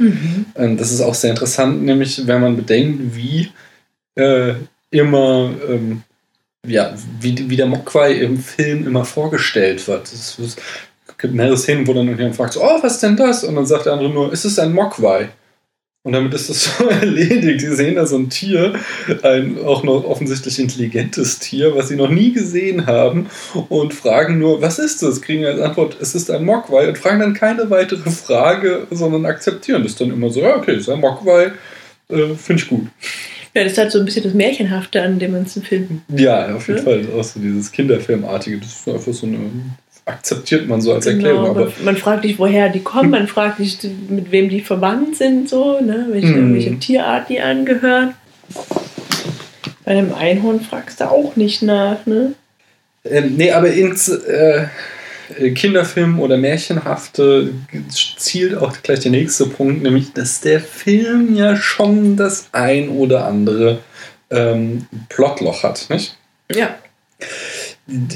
Mhm. 0.00 0.46
Ähm, 0.56 0.76
das 0.78 0.90
ist 0.90 1.02
auch 1.02 1.14
sehr 1.14 1.30
interessant, 1.30 1.82
nämlich 1.82 2.26
wenn 2.26 2.40
man 2.40 2.56
bedenkt, 2.56 3.14
wie 3.14 3.50
äh, 4.14 4.54
immer, 4.90 5.52
ähm, 5.68 6.02
ja, 6.66 6.94
wie, 7.20 7.50
wie 7.50 7.56
der 7.56 7.66
Mogwai 7.66 8.12
im 8.14 8.38
Film 8.38 8.86
immer 8.86 9.04
vorgestellt 9.04 9.86
wird. 9.86 10.10
Es 10.10 10.56
gibt 11.18 11.34
mehrere 11.34 11.58
Szenen, 11.58 11.86
wo 11.86 11.92
dann 11.92 12.06
irgendjemand 12.06 12.36
fragt, 12.36 12.54
so, 12.54 12.62
oh, 12.62 12.82
was 12.82 12.94
ist 12.94 13.02
denn 13.02 13.16
das? 13.16 13.44
Und 13.44 13.56
dann 13.56 13.66
sagt 13.66 13.86
der 13.86 13.92
andere 13.92 14.10
nur, 14.10 14.32
ist 14.32 14.46
es 14.46 14.58
ein 14.58 14.72
Mogwai? 14.72 15.28
Und 16.02 16.12
damit 16.14 16.32
ist 16.32 16.48
das 16.48 16.64
so 16.78 16.88
erledigt. 16.88 17.60
Sie 17.60 17.74
sehen 17.74 17.96
da 17.96 18.06
so 18.06 18.16
ein 18.16 18.30
Tier, 18.30 18.74
ein 19.22 19.58
auch 19.58 19.82
noch 19.82 20.04
offensichtlich 20.04 20.58
intelligentes 20.58 21.38
Tier, 21.40 21.74
was 21.76 21.88
sie 21.88 21.96
noch 21.96 22.08
nie 22.08 22.32
gesehen 22.32 22.86
haben 22.86 23.28
und 23.68 23.92
fragen 23.92 24.38
nur, 24.38 24.62
was 24.62 24.78
ist 24.78 25.02
das? 25.02 25.20
Kriegen 25.20 25.44
als 25.44 25.60
Antwort, 25.60 25.98
es 26.00 26.14
ist 26.14 26.30
ein 26.30 26.44
Mogwai 26.44 26.88
und 26.88 26.96
fragen 26.96 27.20
dann 27.20 27.34
keine 27.34 27.68
weitere 27.68 28.10
Frage, 28.10 28.86
sondern 28.90 29.26
akzeptieren 29.26 29.82
das 29.82 29.94
dann 29.96 30.10
immer 30.10 30.30
so, 30.30 30.40
ja, 30.40 30.56
okay, 30.56 30.72
es 30.72 30.82
ist 30.82 30.88
ein 30.88 31.00
Mogwai, 31.00 31.52
äh, 32.08 32.34
finde 32.34 32.62
ich 32.62 32.68
gut. 32.68 32.86
Ja, 33.54 33.64
das 33.64 33.72
ist 33.72 33.78
halt 33.78 33.92
so 33.92 33.98
ein 33.98 34.04
bisschen 34.04 34.22
das 34.22 34.32
Märchenhafte 34.32 35.02
an 35.02 35.18
dem 35.18 35.32
ganzen 35.32 35.62
Film. 35.62 36.02
Ja, 36.16 36.54
auf 36.54 36.68
jeden 36.68 36.78
Ja. 36.78 36.84
Fall. 36.84 37.04
Auch 37.18 37.24
so 37.24 37.40
dieses 37.40 37.70
Kinderfilmartige, 37.72 38.58
das 38.58 38.68
ist 38.68 38.88
einfach 38.88 39.12
so 39.12 39.26
eine, 39.26 39.38
akzeptiert 40.10 40.68
man 40.68 40.80
so 40.80 40.92
als 40.92 41.06
Erklärung. 41.06 41.44
Genau, 41.44 41.50
aber 41.50 41.64
man, 41.64 41.84
man 41.84 41.96
fragt 41.96 42.24
nicht, 42.24 42.38
woher 42.38 42.68
die 42.68 42.80
kommen, 42.80 43.10
man 43.10 43.26
fragt 43.26 43.58
nicht, 43.58 43.84
mit 44.08 44.30
wem 44.30 44.48
die 44.48 44.60
verwandt 44.60 45.16
sind, 45.16 45.48
so, 45.48 45.80
ne? 45.80 46.06
welche, 46.10 46.28
Mhm. 46.28 46.54
welche 46.54 46.78
Tierart 46.78 47.28
die 47.28 47.40
angehören. 47.40 48.14
Bei 49.84 49.92
einem 49.92 50.12
Einhorn 50.14 50.60
fragst 50.60 51.00
du 51.00 51.10
auch 51.10 51.36
nicht 51.36 51.62
nach, 51.62 52.04
ne? 52.06 52.34
Ähm, 53.04 53.34
nee, 53.36 53.50
aber 53.50 53.72
ins 53.72 54.08
äh, 54.08 54.66
Kinderfilm 55.54 56.20
oder 56.20 56.36
Märchenhafte 56.36 57.52
zielt 58.16 58.56
auch 58.56 58.76
gleich 58.82 59.00
der 59.00 59.10
nächste 59.10 59.46
Punkt, 59.46 59.82
nämlich, 59.82 60.12
dass 60.12 60.40
der 60.40 60.60
Film 60.60 61.34
ja 61.34 61.56
schon 61.56 62.16
das 62.16 62.48
ein 62.52 62.88
oder 62.88 63.26
andere 63.26 63.78
ähm, 64.30 64.86
Plotloch 65.08 65.62
hat, 65.62 65.86
nicht? 65.88 66.16
Ja. 66.54 66.74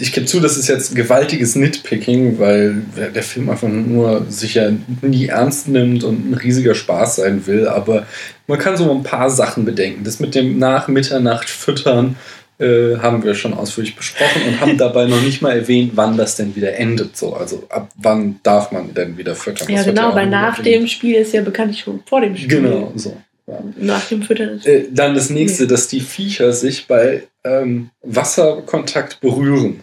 Ich 0.01 0.13
gebe 0.13 0.27
zu, 0.27 0.41
das 0.41 0.57
ist 0.57 0.69
jetzt 0.69 0.95
gewaltiges 0.95 1.57
Nitpicking, 1.57 2.39
weil 2.39 2.83
der 3.15 3.23
Film 3.23 3.51
einfach 3.51 3.69
nur 3.69 4.27
sich 4.29 4.55
ja 4.55 4.71
nie 5.03 5.27
ernst 5.27 5.69
nimmt 5.69 6.05
und 6.05 6.31
ein 6.31 6.35
riesiger 6.35 6.75
Spaß 6.75 7.17
sein 7.17 7.47
will. 7.47 7.67
Aber 7.67 8.07
man 8.47 8.59
kann 8.59 8.77
so 8.77 8.91
ein 8.91 9.03
paar 9.03 9.31
Sachen 9.31 9.65
bedenken. 9.65 10.05
Das 10.05 10.21
mit 10.21 10.35
dem 10.35 10.59
nach 10.59 10.89
Mitternacht 10.89 11.51
füttern 11.51 12.17
äh, 12.59 12.99
haben 12.99 13.25
wir 13.25 13.35
schon 13.35 13.53
ausführlich 13.53 13.97
besprochen 13.97 14.43
und 14.47 14.61
haben 14.61 14.79
dabei 14.79 15.07
noch 15.07 15.21
nicht 15.23 15.43
mal 15.43 15.57
erwähnt, 15.57 15.93
wann 15.95 16.17
das 16.17 16.37
denn 16.37 16.55
wieder 16.55 16.77
endet. 16.77 17.17
So, 17.17 17.35
also 17.35 17.65
ab 17.69 17.91
wann 17.97 18.41
darf 18.43 18.71
man 18.71 18.95
denn 18.95 19.19
wieder 19.19 19.35
füttern? 19.35 19.69
Ja, 19.69 19.79
Das 19.79 19.87
genau, 19.87 20.15
weil 20.15 20.29
nach 20.29 20.63
dem 20.63 20.87
Spiel 20.87 21.17
ist 21.17 21.33
ja 21.33 21.43
bekanntlich 21.43 21.81
schon 21.81 22.01
vor 22.07 22.21
dem 22.21 22.37
Spiel. 22.37 22.61
Genau, 22.63 22.93
so. 22.95 23.17
Nach 23.47 24.09
dem 24.09 24.23
Füttern. 24.23 24.61
Äh, 24.65 24.85
dann 24.91 25.15
das 25.15 25.31
nächste, 25.31 25.67
dass 25.67 25.89
die 25.89 26.01
Viecher 26.01 26.53
sich 26.53 26.87
bei 26.87 27.25
ähm, 27.45 27.91
Wasserkontakt 28.03 29.21
berühren. 29.21 29.83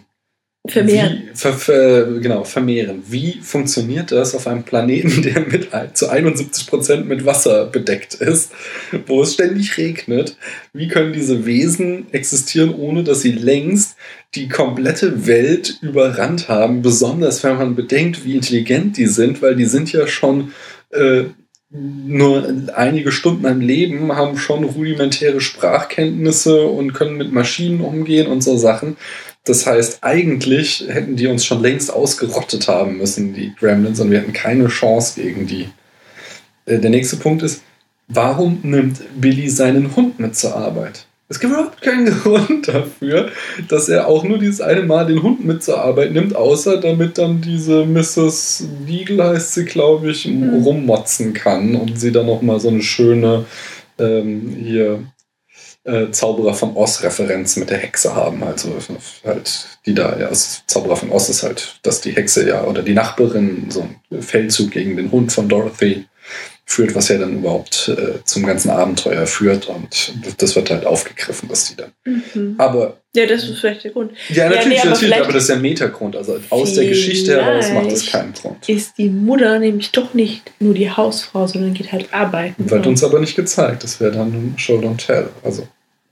Vermehren. 0.68 1.24
Wie, 1.24 1.36
ver, 1.36 1.54
ver, 1.54 2.04
genau, 2.20 2.44
vermehren. 2.44 3.02
Wie 3.08 3.40
funktioniert 3.42 4.12
das 4.12 4.32
auf 4.36 4.46
einem 4.46 4.62
Planeten, 4.62 5.22
der 5.22 5.40
mit, 5.40 5.70
zu 5.94 6.08
71% 6.08 7.02
mit 7.02 7.26
Wasser 7.26 7.66
bedeckt 7.66 8.14
ist, 8.14 8.52
wo 9.06 9.22
es 9.22 9.34
ständig 9.34 9.76
regnet? 9.76 10.36
Wie 10.72 10.86
können 10.86 11.12
diese 11.12 11.46
Wesen 11.46 12.06
existieren, 12.12 12.72
ohne 12.74 13.02
dass 13.02 13.22
sie 13.22 13.32
längst 13.32 13.96
die 14.36 14.48
komplette 14.48 15.26
Welt 15.26 15.78
überrannt 15.82 16.48
haben? 16.48 16.80
Besonders 16.80 17.42
wenn 17.42 17.56
man 17.56 17.74
bedenkt, 17.74 18.24
wie 18.24 18.36
intelligent 18.36 18.96
die 18.96 19.08
sind, 19.08 19.42
weil 19.42 19.56
die 19.56 19.66
sind 19.66 19.92
ja 19.92 20.06
schon 20.06 20.52
äh, 20.90 21.24
nur 21.72 22.46
einige 22.74 23.12
Stunden 23.12 23.46
am 23.46 23.60
Leben, 23.60 24.14
haben 24.14 24.36
schon 24.36 24.64
rudimentäre 24.64 25.40
Sprachkenntnisse 25.40 26.66
und 26.66 26.92
können 26.92 27.16
mit 27.16 27.32
Maschinen 27.32 27.80
umgehen 27.80 28.26
und 28.26 28.42
so 28.42 28.56
Sachen. 28.56 28.96
Das 29.44 29.66
heißt, 29.66 29.98
eigentlich 30.02 30.84
hätten 30.86 31.16
die 31.16 31.26
uns 31.26 31.44
schon 31.44 31.62
längst 31.62 31.92
ausgerottet 31.92 32.68
haben 32.68 32.98
müssen, 32.98 33.32
die 33.32 33.54
Gremlins, 33.58 34.00
und 34.00 34.10
wir 34.10 34.20
hätten 34.20 34.32
keine 34.32 34.68
Chance 34.68 35.20
gegen 35.20 35.46
die. 35.46 35.68
Äh, 36.66 36.78
Der 36.78 36.90
nächste 36.90 37.16
Punkt 37.16 37.42
ist, 37.42 37.62
warum 38.06 38.60
nimmt 38.62 39.00
Billy 39.20 39.48
seinen 39.48 39.96
Hund 39.96 40.20
mit 40.20 40.36
zur 40.36 40.54
Arbeit? 40.54 41.06
Es 41.32 41.40
gibt 41.40 41.54
überhaupt 41.54 41.80
keinen 41.80 42.06
Grund 42.22 42.68
dafür, 42.68 43.30
dass 43.66 43.88
er 43.88 44.06
auch 44.06 44.22
nur 44.22 44.36
dieses 44.36 44.60
eine 44.60 44.82
Mal 44.82 45.06
den 45.06 45.22
Hund 45.22 45.42
mit 45.46 45.62
zur 45.62 45.78
Arbeit 45.78 46.12
nimmt, 46.12 46.36
außer 46.36 46.76
damit 46.76 47.16
dann 47.16 47.40
diese 47.40 47.86
Mrs. 47.86 48.68
Beagle 48.86 49.24
heißt 49.24 49.54
sie, 49.54 49.64
glaube 49.64 50.10
ich, 50.10 50.26
rummotzen 50.26 51.32
kann 51.32 51.74
und 51.74 51.98
sie 51.98 52.12
dann 52.12 52.26
nochmal 52.26 52.60
so 52.60 52.68
eine 52.68 52.82
schöne 52.82 53.46
ähm, 53.98 54.54
hier 54.62 55.04
äh, 55.84 56.10
Zauberer 56.10 56.52
von 56.52 56.76
Oz-Referenz 56.76 57.56
mit 57.56 57.70
der 57.70 57.78
Hexe 57.78 58.14
haben. 58.14 58.42
Also 58.44 58.76
halt, 59.24 59.68
die 59.86 59.94
da, 59.94 60.18
ja, 60.18 60.28
das 60.28 60.64
Zauberer 60.66 60.96
von 60.96 61.10
Oz 61.10 61.30
ist 61.30 61.44
halt, 61.44 61.78
dass 61.82 62.02
die 62.02 62.12
Hexe 62.12 62.46
ja 62.46 62.64
oder 62.64 62.82
die 62.82 62.92
Nachbarin 62.92 63.70
so 63.70 63.88
einen 64.10 64.22
Feldzug 64.22 64.70
gegen 64.70 64.98
den 64.98 65.10
Hund 65.10 65.32
von 65.32 65.48
Dorothy 65.48 66.04
führt, 66.64 66.94
was 66.94 67.08
ja 67.08 67.18
dann 67.18 67.38
überhaupt 67.38 67.88
äh, 67.88 68.24
zum 68.24 68.46
ganzen 68.46 68.70
Abenteuer 68.70 69.26
führt 69.26 69.68
und 69.68 70.14
das 70.38 70.56
wird 70.56 70.70
halt 70.70 70.86
aufgegriffen, 70.86 71.48
dass 71.48 71.66
die 71.66 71.76
dann. 71.76 71.92
Mhm. 72.04 72.54
Aber 72.58 72.98
Ja, 73.14 73.26
das 73.26 73.44
ist 73.44 73.58
vielleicht 73.58 73.84
der 73.84 73.90
Grund. 73.90 74.12
ja, 74.30 74.48
natürlich, 74.48 74.68
nee, 74.68 74.80
aber 74.80 74.90
natürlich, 74.90 75.16
aber 75.16 75.32
das 75.32 75.42
ist 75.42 75.48
ja 75.50 75.56
ein 75.56 75.62
Metagrund. 75.62 76.16
Also 76.16 76.40
aus 76.50 76.74
der 76.74 76.86
Geschichte 76.86 77.42
heraus 77.42 77.70
macht 77.72 77.90
das 77.90 78.02
Vielleicht 78.02 78.12
keinen 78.12 78.32
Grund. 78.32 78.68
Ist 78.68 78.96
die 78.96 79.08
Mutter 79.08 79.58
nämlich 79.58 79.90
doch 79.92 80.14
nicht 80.14 80.50
nur 80.60 80.72
die 80.74 80.90
Hausfrau, 80.90 81.46
sondern 81.46 81.74
geht 81.74 81.92
halt 81.92 82.14
arbeiten. 82.14 82.70
Wird 82.70 82.86
uns 82.86 83.04
aber 83.04 83.20
nicht 83.20 83.36
gezeigt. 83.36 83.82
Das 83.84 84.00
wäre 84.00 84.12
dann 84.12 84.54
Show 84.56 84.78
Don't 84.78 85.04
Tell. 85.04 85.28
Also, 85.42 85.66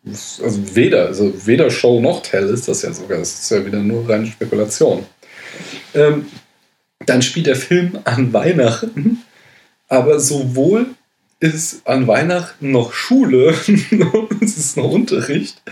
also 0.05 0.77
weder, 0.77 1.07
also 1.07 1.33
weder 1.47 1.71
Show 1.71 2.01
noch 2.01 2.23
Tell 2.23 2.49
ist 2.49 2.69
das 2.69 2.83
ja 2.83 2.93
sogar. 2.93 3.19
Das 3.19 3.41
ist 3.41 3.51
ja 3.51 3.65
wieder 3.65 3.79
nur 3.79 4.09
reine 4.09 4.27
Spekulation. 4.27 5.07
Ähm, 5.95 6.27
dann 7.07 7.23
spielt 7.23 7.47
der 7.47 7.57
Film 7.57 7.99
an 8.05 8.33
Weihnachten, 8.33 9.23
aber 9.91 10.19
sowohl 10.21 10.87
ist 11.41 11.87
an 11.87 12.07
Weihnachten 12.07 12.71
noch 12.71 12.93
Schule, 12.93 13.55
es 14.43 14.57
ist 14.59 14.77
noch 14.77 14.91
Unterricht, 14.91 15.63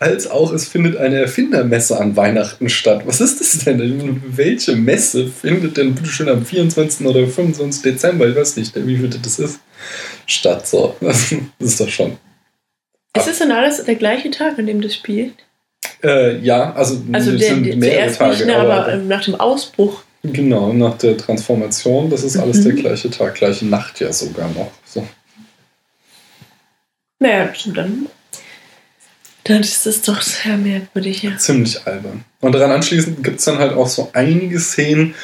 als 0.00 0.28
auch 0.28 0.52
es 0.52 0.66
findet 0.68 0.96
eine 0.96 1.20
Erfindermesse 1.20 1.98
an 2.00 2.16
Weihnachten 2.16 2.68
statt. 2.68 3.02
Was 3.06 3.20
ist 3.20 3.40
das 3.40 3.64
denn? 3.64 4.22
Welche 4.26 4.74
Messe 4.74 5.28
findet 5.28 5.76
denn 5.76 5.94
bitte 5.94 6.08
schön 6.08 6.28
am 6.28 6.44
24. 6.44 7.06
oder 7.06 7.26
25. 7.26 7.82
Dezember, 7.82 8.28
ich 8.28 8.36
weiß 8.36 8.56
nicht, 8.56 8.74
wie 8.74 8.96
viel 8.96 9.08
das 9.08 9.38
ist, 9.38 9.60
statt? 10.26 10.66
So, 10.66 10.96
das 11.00 11.32
ist 11.60 11.80
doch 11.80 11.88
schon. 11.88 12.16
Ist 13.16 13.28
es 13.28 13.38
denn 13.38 13.52
alles 13.52 13.84
der 13.84 13.94
gleiche 13.94 14.30
Tag, 14.32 14.58
an 14.58 14.66
dem 14.66 14.80
das 14.80 14.96
spielt? 14.96 15.34
Äh, 16.02 16.38
ja, 16.38 16.72
also, 16.74 17.00
Also 17.12 17.30
der, 17.36 17.48
sind 17.54 17.66
der, 17.66 17.76
mehrere 17.76 18.12
zuerst 18.12 18.40
nicht, 18.40 18.46
ne, 18.46 18.56
aber, 18.56 18.86
aber- 18.86 18.96
nach 18.96 19.24
dem 19.24 19.36
Ausbruch. 19.36 20.02
Genau, 20.24 20.72
nach 20.72 20.96
der 20.96 21.18
Transformation, 21.18 22.08
das 22.08 22.22
ist 22.22 22.38
alles 22.38 22.58
Mhm. 22.58 22.64
der 22.64 22.72
gleiche 22.72 23.10
Tag, 23.10 23.34
gleiche 23.34 23.66
Nacht 23.66 24.00
ja 24.00 24.10
sogar 24.10 24.48
noch. 24.48 24.70
So. 24.86 25.06
Naja, 27.18 27.52
dann. 27.66 28.06
Dann 29.44 29.60
ist 29.60 29.84
das 29.84 30.00
doch 30.00 30.22
sehr 30.22 30.56
merkwürdig, 30.56 31.22
ja. 31.22 31.36
Ziemlich 31.36 31.86
albern. 31.86 32.24
Und 32.40 32.52
daran 32.54 32.70
anschließend 32.70 33.22
gibt 33.22 33.40
es 33.40 33.44
dann 33.44 33.58
halt 33.58 33.74
auch 33.74 33.88
so 33.88 34.08
einige 34.14 34.58
Szenen, 34.58 35.14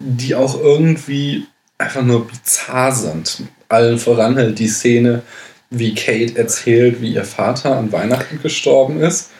die 0.00 0.34
auch 0.34 0.60
irgendwie 0.60 1.46
einfach 1.78 2.02
nur 2.02 2.26
bizarr 2.26 2.92
sind. 2.92 3.42
Allen 3.68 3.98
voran 3.98 4.34
halt 4.36 4.58
die 4.58 4.66
Szene, 4.66 5.22
wie 5.70 5.94
Kate 5.94 6.36
erzählt, 6.36 7.00
wie 7.00 7.14
ihr 7.14 7.24
Vater 7.24 7.76
an 7.76 7.92
Weihnachten 7.92 8.42
gestorben 8.42 9.00
ist. 9.00 9.30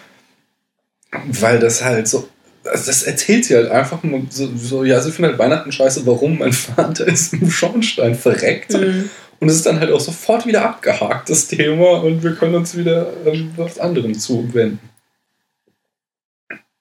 Weil 1.26 1.58
das 1.58 1.82
halt 1.82 2.06
so. 2.06 2.28
Also 2.64 2.86
Das 2.86 3.02
erzählt 3.02 3.44
sie 3.44 3.54
halt 3.54 3.70
einfach 3.70 4.02
nur 4.02 4.22
so, 4.30 4.48
so 4.56 4.84
ja, 4.84 5.00
sie 5.00 5.12
findet 5.12 5.32
halt 5.32 5.38
Weihnachten 5.38 5.72
scheiße, 5.72 6.06
warum 6.06 6.38
mein 6.38 6.52
Vater 6.52 7.06
ist 7.06 7.32
im 7.34 7.50
Schornstein 7.50 8.14
verreckt. 8.14 8.72
Mhm. 8.72 9.10
Und 9.40 9.48
es 9.48 9.56
ist 9.56 9.66
dann 9.66 9.78
halt 9.78 9.92
auch 9.92 10.00
sofort 10.00 10.46
wieder 10.46 10.64
abgehakt, 10.64 11.30
das 11.30 11.46
Thema, 11.46 12.02
und 12.02 12.22
wir 12.22 12.34
können 12.34 12.56
uns 12.56 12.76
wieder 12.76 13.12
ähm, 13.24 13.52
was 13.56 13.78
anderem 13.78 14.18
zuwenden. 14.18 14.80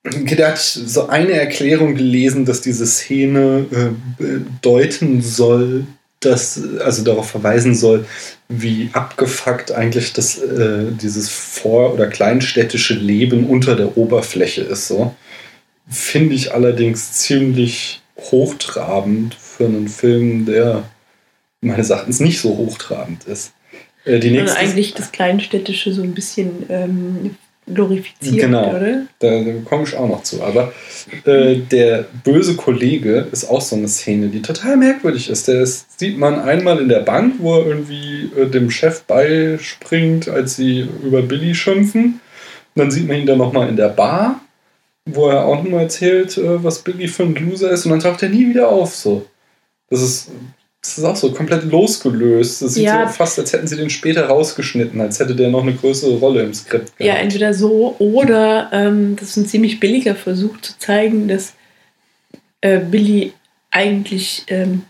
Da 0.03 0.47
hatte 0.47 0.61
ich 0.61 0.89
so 0.89 1.07
eine 1.07 1.33
Erklärung 1.33 1.95
gelesen, 1.95 2.45
dass 2.45 2.61
diese 2.61 2.87
Szene 2.87 3.65
äh, 3.71 4.21
bedeuten 4.23 5.21
soll, 5.21 5.85
dass, 6.21 6.59
also 6.79 7.03
darauf 7.03 7.29
verweisen 7.29 7.75
soll, 7.75 8.05
wie 8.47 8.89
abgefuckt 8.93 9.71
eigentlich 9.71 10.13
das, 10.13 10.39
äh, 10.39 10.85
dieses 10.91 11.29
vor- 11.29 11.93
oder 11.93 12.07
kleinstädtische 12.07 12.95
Leben 12.95 13.47
unter 13.47 13.75
der 13.75 13.97
Oberfläche 13.97 14.61
ist. 14.61 14.87
So. 14.87 15.13
Finde 15.89 16.35
ich 16.35 16.53
allerdings 16.53 17.13
ziemlich 17.13 18.01
hochtrabend 18.19 19.35
für 19.35 19.65
einen 19.65 19.87
Film, 19.87 20.45
der 20.45 20.83
meines 21.61 21.89
Erachtens 21.89 22.19
nicht 22.19 22.39
so 22.39 22.57
hochtrabend 22.57 23.23
ist. 23.25 23.53
Äh, 24.05 24.19
die 24.19 24.27
Sondern 24.27 24.45
nächste 24.45 24.59
eigentlich 24.59 24.93
das 24.93 25.11
Kleinstädtische 25.11 25.91
so 25.93 26.01
ein 26.01 26.13
bisschen 26.13 26.65
ähm, 26.69 27.35
glorifiziert, 27.73 28.41
Genau. 28.45 28.69
oder? 28.69 29.03
Da, 29.19 29.43
da 29.43 29.51
komme 29.65 29.83
ich 29.83 29.95
auch 29.95 30.07
noch 30.07 30.23
zu. 30.23 30.41
Aber 30.41 30.73
äh, 31.25 31.57
der 31.57 32.05
böse 32.23 32.55
Kollege 32.55 33.27
ist 33.31 33.45
auch 33.49 33.61
so 33.61 33.75
eine 33.75 33.87
Szene, 33.87 34.27
die 34.27 34.41
total 34.41 34.77
merkwürdig 34.77 35.29
ist. 35.29 35.47
Der 35.47 35.61
ist, 35.61 35.99
sieht 35.99 36.17
man 36.17 36.39
einmal 36.39 36.79
in 36.79 36.89
der 36.89 37.01
Bank, 37.01 37.35
wo 37.39 37.59
er 37.59 37.65
irgendwie 37.67 38.29
äh, 38.37 38.45
dem 38.47 38.71
Chef 38.71 39.03
beispringt, 39.03 40.29
als 40.29 40.55
sie 40.55 40.87
über 41.03 41.21
Billy 41.21 41.53
schimpfen. 41.55 42.19
Und 42.75 42.79
dann 42.79 42.91
sieht 42.91 43.07
man 43.07 43.17
ihn 43.17 43.25
dann 43.25 43.37
nochmal 43.39 43.67
in 43.69 43.75
der 43.75 43.89
Bar, 43.89 44.39
wo 45.07 45.29
er 45.29 45.45
auch 45.45 45.63
nochmal 45.63 45.83
erzählt, 45.83 46.37
äh, 46.37 46.63
was 46.63 46.79
Billy 46.79 47.07
für 47.07 47.23
ein 47.23 47.35
Loser 47.35 47.71
ist. 47.71 47.85
Und 47.85 47.91
dann 47.91 47.99
taucht 47.99 48.23
er 48.23 48.29
nie 48.29 48.47
wieder 48.49 48.69
auf. 48.69 48.95
So. 48.95 49.25
Das 49.89 50.01
ist, 50.01 50.29
das 50.81 50.97
ist 50.97 51.03
auch 51.03 51.15
so 51.15 51.31
komplett 51.31 51.63
losgelöst. 51.65 52.61
Das 52.61 52.73
sieht 52.75 52.83
Ja. 52.83 53.07
so 53.07 53.13
fast, 53.13 53.39
als 53.39 53.53
hätten 53.53 53.67
sie 53.67 53.75
den 53.77 53.89
später 53.89 54.25
rausgeschnitten, 54.27 54.99
als 55.01 55.19
hätte 55.19 55.35
der 55.35 55.49
noch 55.49 55.63
eine 55.63 55.73
größere 55.73 56.15
Rolle 56.17 56.43
im 56.43 56.53
Skript 56.53 56.91
Ja, 56.99 57.15
entweder 57.15 57.53
so 57.53 57.95
oder 57.99 58.69
ähm, 58.71 59.15
das 59.19 59.29
ist 59.29 59.37
ein 59.37 59.45
ziemlich 59.47 59.79
billiger 59.79 60.15
Versuch 60.15 60.59
zu 60.61 60.77
zeigen, 60.79 61.27
dass 61.27 61.53
äh, 62.61 62.79
Billy 62.79 63.33
eigentlich 63.71 64.43
ähm, 64.47 64.83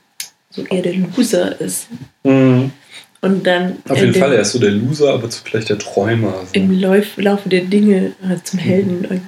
so 0.49 0.63
eher 0.65 0.81
der 0.81 0.93
Loser 0.95 1.59
ist. 1.59 1.87
Mhm. 2.23 2.71
Und 3.19 3.47
dann 3.47 3.77
Auf 3.89 3.97
in 3.97 4.03
jeden 4.03 4.13
dem- 4.13 4.19
Fall, 4.21 4.33
er 4.33 4.41
ist 4.41 4.51
so 4.51 4.59
der 4.59 4.69
Loser, 4.71 5.13
aber 5.13 5.29
zugleich 5.29 5.65
der 5.65 5.79
Träumer. 5.79 6.33
So. 6.45 6.49
im 6.53 6.79
Lauf, 6.79 7.17
Laufe 7.17 7.49
der 7.49 7.61
Dinge 7.61 8.13
äh, 8.23 8.37
zum 8.43 8.59
Mhm. 8.59 8.63
Helden 8.63 9.05
äh, 9.11 9.19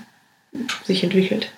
sich 0.86 1.04
entwickelt. 1.04 1.52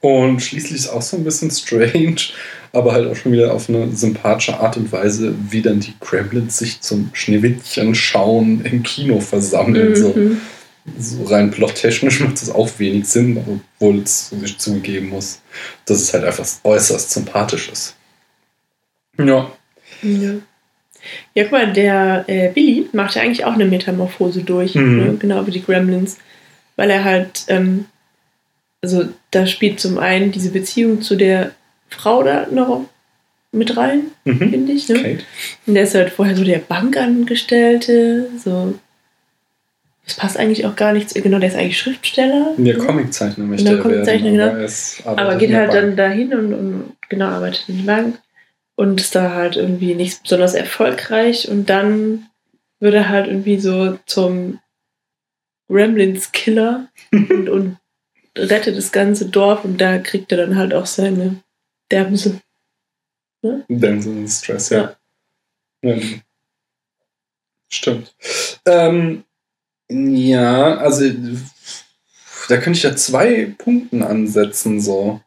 Und 0.00 0.40
schließlich 0.40 0.74
ist 0.76 0.88
auch 0.88 1.02
so 1.02 1.16
ein 1.16 1.24
bisschen 1.24 1.50
strange, 1.50 2.16
aber 2.72 2.92
halt 2.92 3.08
auch 3.08 3.16
schon 3.16 3.32
wieder 3.32 3.52
auf 3.52 3.68
eine 3.68 3.90
sympathische 3.96 4.58
Art 4.60 4.76
und 4.76 4.92
Weise, 4.92 5.34
wie 5.50 5.62
dann 5.62 5.80
die 5.80 5.94
Kremlins 6.00 6.58
sich 6.58 6.80
zum 6.80 7.10
Schneewittchen 7.12 7.94
schauen 7.94 8.64
im 8.64 8.82
Kino 8.84 9.18
versammeln. 9.20 9.96
So, 9.96 10.10
Mhm. 10.14 10.40
so 10.98 11.24
rein 11.24 11.50
plottechnisch 11.50 12.20
macht 12.20 12.40
das 12.40 12.50
auch 12.50 12.68
wenig 12.78 13.06
Sinn, 13.08 13.36
obwohl 13.78 13.98
es 14.02 14.28
sich 14.30 14.58
zugeben 14.58 15.08
muss, 15.08 15.40
dass 15.86 16.00
es 16.00 16.14
halt 16.14 16.24
einfach 16.24 16.46
äußerst 16.62 17.10
sympathisch 17.10 17.68
ist. 17.68 17.96
Ja. 19.18 19.50
Ja. 20.02 20.34
Ja, 21.34 21.42
guck 21.44 21.52
mal, 21.52 21.72
der 21.72 22.24
äh, 22.28 22.50
Billy 22.52 22.88
macht 22.92 23.14
ja 23.16 23.22
eigentlich 23.22 23.44
auch 23.44 23.54
eine 23.54 23.64
Metamorphose 23.64 24.42
durch, 24.42 24.74
Mhm. 24.74 24.96
ne? 24.96 25.16
genau 25.18 25.46
wie 25.46 25.50
die 25.52 25.62
Gremlins, 25.62 26.18
weil 26.78 26.90
er 26.90 27.04
halt, 27.04 27.44
ähm, 27.48 27.86
also 28.80 29.08
da 29.32 29.46
spielt 29.46 29.80
zum 29.80 29.98
einen 29.98 30.30
diese 30.30 30.50
Beziehung 30.50 31.02
zu 31.02 31.16
der 31.16 31.50
Frau 31.88 32.22
da 32.22 32.46
noch 32.50 32.84
mit 33.50 33.76
rein, 33.76 34.02
Mhm. 34.24 34.50
finde 34.50 34.72
ich. 34.72 34.88
Ne? 34.88 35.18
Und 35.66 35.74
der 35.74 35.82
ist 35.82 35.94
halt 35.94 36.10
vorher 36.10 36.36
so 36.36 36.44
der 36.44 36.58
Bankangestellte, 36.60 38.28
so. 38.42 38.74
Das 40.04 40.14
passt 40.14 40.38
eigentlich 40.38 40.64
auch 40.64 40.76
gar 40.76 40.92
nicht 40.92 41.10
zu, 41.10 41.20
genau, 41.20 41.38
der 41.38 41.48
ist 41.48 41.56
eigentlich 41.56 41.78
Schriftsteller. 41.78 42.54
Der 42.56 42.78
ne? 42.78 42.84
Comiczeichner 42.84 43.44
möchte 43.44 43.68
er 43.70 43.78
Comiczeichner, 43.78 44.32
werden, 44.32 44.66
genau. 44.66 45.10
aber 45.10 45.32
er 45.32 45.36
geht 45.36 45.52
halt 45.52 45.70
Bank. 45.72 45.80
dann 45.82 45.96
dahin 45.96 46.32
und, 46.32 46.54
und 46.54 46.96
genau 47.10 47.26
arbeitet 47.26 47.68
in 47.68 47.84
der 47.84 47.92
Bank 47.92 48.18
und 48.76 49.00
ist 49.00 49.14
da 49.14 49.34
halt 49.34 49.56
irgendwie 49.56 49.94
nicht 49.94 50.22
besonders 50.22 50.54
erfolgreich 50.54 51.48
und 51.50 51.68
dann 51.68 52.26
wird 52.80 52.94
er 52.94 53.08
halt 53.08 53.26
irgendwie 53.26 53.58
so 53.58 53.98
zum 54.06 54.60
Gremlins-Killer 55.68 56.88
und, 57.12 57.48
und 57.48 57.76
rettet 58.36 58.76
das 58.76 58.92
ganze 58.92 59.26
Dorf 59.26 59.64
und 59.64 59.78
da 59.78 59.98
kriegt 59.98 60.32
er 60.32 60.38
dann 60.38 60.56
halt 60.56 60.74
auch 60.74 60.86
seine 60.86 61.42
Derbse. 61.90 62.40
Ne? 63.42 63.64
So 64.00 64.10
ein 64.10 64.28
Stress, 64.28 64.70
ja. 64.70 64.96
ja. 65.82 65.96
Stimmt. 67.68 68.14
Ähm, 68.66 69.24
ja, 69.90 70.76
also 70.76 71.04
da 72.48 72.56
könnte 72.56 72.78
ich 72.78 72.82
ja 72.82 72.96
zwei 72.96 73.54
Punkten 73.56 74.02
ansetzen, 74.02 74.80
so. 74.80 75.20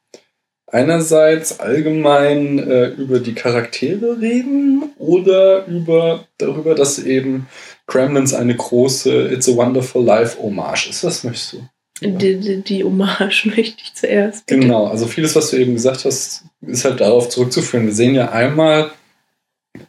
Einerseits 0.68 1.60
allgemein 1.60 2.58
äh, 2.60 2.88
über 2.88 3.20
die 3.20 3.36
Charaktere 3.36 4.22
reden 4.22 4.94
oder 4.98 5.66
über 5.66 6.28
darüber, 6.38 6.76
dass 6.76 6.98
eben 6.98 7.48
Gremlins 7.92 8.34
eine 8.34 8.56
große 8.56 9.30
It's 9.34 9.50
a 9.50 9.56
Wonderful 9.56 10.04
Life 10.04 10.42
Hommage 10.42 10.90
ist. 10.90 11.04
Was 11.04 11.24
möchtest 11.24 11.54
du? 11.54 11.68
Die, 12.02 12.40
die, 12.40 12.62
die 12.62 12.84
Hommage 12.84 13.46
möchte 13.56 13.84
ich 13.84 13.94
zuerst. 13.94 14.46
bitte. 14.46 14.62
Genau, 14.62 14.88
also 14.88 15.06
vieles, 15.08 15.36
was 15.36 15.52
du 15.52 15.58
eben 15.58 15.74
gesagt 15.74 16.06
hast, 16.06 16.46
ist 16.62 16.86
halt 16.86 17.02
darauf 17.02 17.30
zurückzuführen. 17.30 17.86
Wir 17.86 17.94
sehen 17.94 18.16
ja 18.16 18.32
einmal 18.32 18.92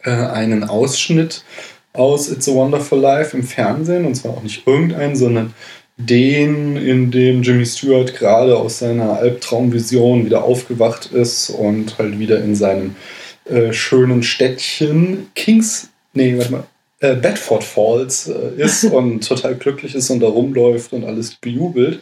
äh, 0.03 0.11
einen 0.11 0.65
Ausschnitt 0.65 1.45
aus 1.93 2.31
It's 2.31 2.49
a 2.49 2.53
Wonderful 2.53 2.99
Life 2.99 3.37
im 3.37 3.45
Fernsehen, 3.45 4.05
und 4.05 4.15
zwar 4.15 4.33
auch 4.33 4.43
nicht 4.43 4.67
irgendeinen, 4.67 5.15
sondern 5.15 5.55
den, 5.97 6.77
in 6.77 7.11
dem 7.11 7.43
Jimmy 7.43 7.67
Stewart 7.67 8.15
gerade 8.15 8.57
aus 8.57 8.81
seiner 8.81 9.19
Albtraumvision 9.19 10.25
wieder 10.25 10.43
aufgewacht 10.43 11.13
ist 11.13 11.51
und 11.51 11.99
halt 11.99 12.19
wieder 12.19 12.43
in 12.43 12.57
seinem 12.57 12.97
äh, 13.45 13.73
schönen 13.73 14.23
Städtchen 14.23 15.29
Kings, 15.35 15.91
nee, 16.15 16.37
warte 16.37 16.53
mal, 16.53 16.65
äh, 17.03 17.17
Bedford 17.17 17.65
Falls 17.65 18.29
äh, 18.29 18.55
ist 18.57 18.85
und 18.93 19.27
total 19.27 19.57
glücklich 19.57 19.95
ist 19.95 20.09
und 20.11 20.21
da 20.21 20.29
rumläuft 20.29 20.93
und 20.93 21.05
alles 21.05 21.35
bejubelt. 21.35 22.01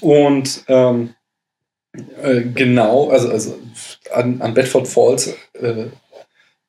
Und 0.00 0.64
ähm, 0.68 1.14
äh, 2.22 2.42
genau, 2.42 3.08
also, 3.08 3.30
also 3.30 3.58
an, 4.12 4.40
an 4.40 4.54
Bedford 4.54 4.86
Falls 4.86 5.34
äh, 5.54 5.86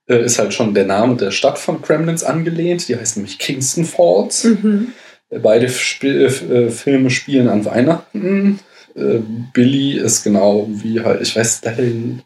äh, 0.08 0.26
ist 0.26 0.40
halt 0.40 0.54
schon 0.54 0.74
der 0.74 0.86
Name 0.86 1.16
der 1.16 1.32
Stadt 1.32 1.60
von 1.60 1.82
Kremlins 1.82 2.24
angelehnt. 2.24 2.88
Die 2.88 2.96
heißt 2.96 3.18
nämlich 3.18 3.38
Kingston 3.38 3.86
Falls. 3.86 4.46
Mhm. 4.46 4.94
Beide 5.30 5.68
Sp 5.70 6.08
äh, 6.08 6.70
Filme 6.72 7.10
spielen 7.12 7.50
an 7.50 7.66
Weihnachten. 7.66 8.60
Äh, 9.00 9.22
Billy 9.54 9.98
ist 9.98 10.24
genau 10.24 10.68
wie 10.70 11.00
halt, 11.00 11.22
ich 11.22 11.36
weiß 11.36 11.62
den 11.62 12.22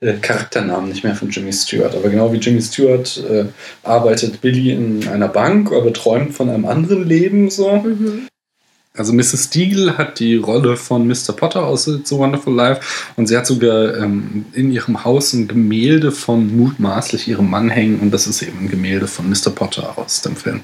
äh, 0.00 0.14
Charakternamen 0.14 0.88
nicht 0.88 1.04
mehr 1.04 1.14
von 1.14 1.30
Jimmy 1.30 1.52
Stewart, 1.52 1.94
aber 1.94 2.08
genau 2.08 2.32
wie 2.32 2.38
Jimmy 2.38 2.60
Stewart 2.60 3.22
äh, 3.30 3.44
arbeitet 3.82 4.40
Billy 4.40 4.72
in 4.72 5.08
einer 5.08 5.28
Bank, 5.28 5.72
aber 5.72 5.92
träumt 5.92 6.34
von 6.34 6.50
einem 6.50 6.64
anderen 6.64 7.06
Leben 7.06 7.50
so. 7.50 7.76
Mhm. 7.76 8.28
Also 8.96 9.12
Mrs. 9.12 9.50
Deagle 9.50 9.98
hat 9.98 10.18
die 10.20 10.36
Rolle 10.36 10.76
von 10.76 11.06
Mr. 11.06 11.32
Potter 11.36 11.64
aus 11.64 11.86
It's 11.86 12.12
a 12.12 12.16
Wonderful 12.16 12.54
Life 12.54 12.80
und 13.16 13.26
sie 13.26 13.36
hat 13.36 13.46
sogar 13.46 13.96
ähm, 13.98 14.46
in 14.54 14.72
ihrem 14.72 15.04
Haus 15.04 15.34
ein 15.34 15.48
Gemälde 15.48 16.12
von 16.12 16.56
mutmaßlich 16.56 17.28
ihrem 17.28 17.50
Mann 17.50 17.68
hängen 17.68 18.00
und 18.00 18.10
das 18.10 18.26
ist 18.26 18.42
eben 18.42 18.60
ein 18.60 18.70
Gemälde 18.70 19.06
von 19.06 19.28
Mr. 19.28 19.50
Potter 19.54 19.98
aus 19.98 20.22
dem 20.22 20.34
Film. 20.34 20.62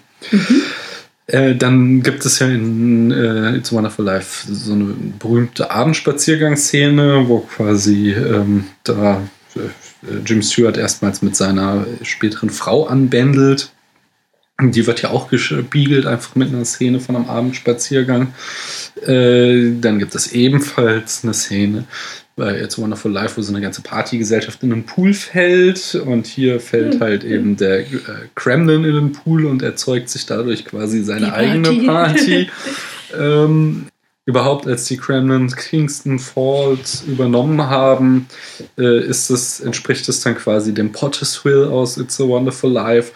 Äh, 1.32 1.56
dann 1.56 2.02
gibt 2.02 2.26
es 2.26 2.40
ja 2.40 2.46
in 2.46 3.10
äh, 3.10 3.56
It's 3.56 3.72
Wonderful 3.72 4.04
Life 4.04 4.52
so 4.52 4.74
eine 4.74 4.94
berühmte 5.18 5.70
Abendspaziergangsszene, 5.70 7.26
wo 7.26 7.40
quasi 7.40 8.12
ähm, 8.12 8.66
da 8.84 9.22
äh, 9.54 10.18
Jim 10.26 10.42
Stewart 10.42 10.76
erstmals 10.76 11.22
mit 11.22 11.34
seiner 11.34 11.86
späteren 12.02 12.50
Frau 12.50 12.86
anbändelt. 12.86 13.72
Die 14.60 14.86
wird 14.86 15.00
ja 15.00 15.10
auch 15.10 15.30
gespiegelt, 15.30 16.04
einfach 16.04 16.34
mit 16.34 16.48
einer 16.48 16.66
Szene 16.66 17.00
von 17.00 17.16
einem 17.16 17.30
Abendspaziergang. 17.30 18.34
Äh, 19.06 19.72
dann 19.80 19.98
gibt 19.98 20.14
es 20.14 20.32
ebenfalls 20.32 21.24
eine 21.24 21.32
Szene 21.32 21.84
bei 22.36 22.60
It's 22.60 22.78
a 22.78 22.82
Wonderful 22.82 23.10
Life, 23.10 23.36
wo 23.36 23.42
so 23.42 23.52
eine 23.52 23.60
ganze 23.60 23.82
Partygesellschaft 23.82 24.62
in 24.62 24.72
einen 24.72 24.84
Pool 24.84 25.12
fällt. 25.14 25.94
Und 25.94 26.26
hier 26.26 26.60
fällt 26.60 27.00
halt 27.00 27.24
eben 27.24 27.56
der 27.56 27.80
äh, 27.80 27.86
Kremlin 28.34 28.84
in 28.84 28.94
den 28.94 29.12
Pool 29.12 29.46
und 29.46 29.62
erzeugt 29.62 30.08
sich 30.08 30.26
dadurch 30.26 30.64
quasi 30.64 31.02
seine 31.02 31.26
Die 31.26 31.32
eigene 31.32 31.86
Party. 31.86 31.86
Party. 31.86 32.50
ähm, 33.18 33.86
überhaupt, 34.24 34.66
als 34.66 34.84
die 34.84 34.96
Kremlins 34.96 35.56
Kingston 35.56 36.18
Falls 36.18 37.02
übernommen 37.06 37.62
haben, 37.62 38.28
äh, 38.78 39.04
ist 39.04 39.30
es, 39.30 39.60
entspricht 39.60 40.08
es 40.08 40.20
dann 40.20 40.36
quasi 40.36 40.72
dem 40.72 40.92
Pottersville 40.92 41.68
aus 41.68 41.98
It's 41.98 42.20
a 42.20 42.24
Wonderful 42.24 42.70
Life. 42.70 43.12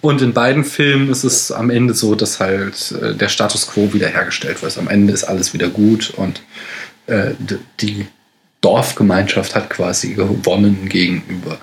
Und 0.00 0.22
in 0.22 0.32
beiden 0.32 0.64
Filmen 0.64 1.08
ist 1.08 1.24
es 1.24 1.52
am 1.52 1.70
Ende 1.70 1.94
so, 1.94 2.14
dass 2.14 2.40
halt 2.40 2.92
äh, 3.00 3.14
der 3.14 3.28
Status 3.28 3.68
quo 3.68 3.92
wiederhergestellt 3.92 4.62
wird. 4.62 4.76
Am 4.76 4.88
Ende 4.88 5.12
ist 5.12 5.24
alles 5.24 5.54
wieder 5.54 5.68
gut 5.68 6.12
und 6.16 6.42
äh, 7.06 7.32
die 7.80 8.06
Dorfgemeinschaft 8.60 9.54
hat 9.54 9.70
quasi 9.70 10.14
gewonnen 10.14 10.88
gegenüber 10.88 11.58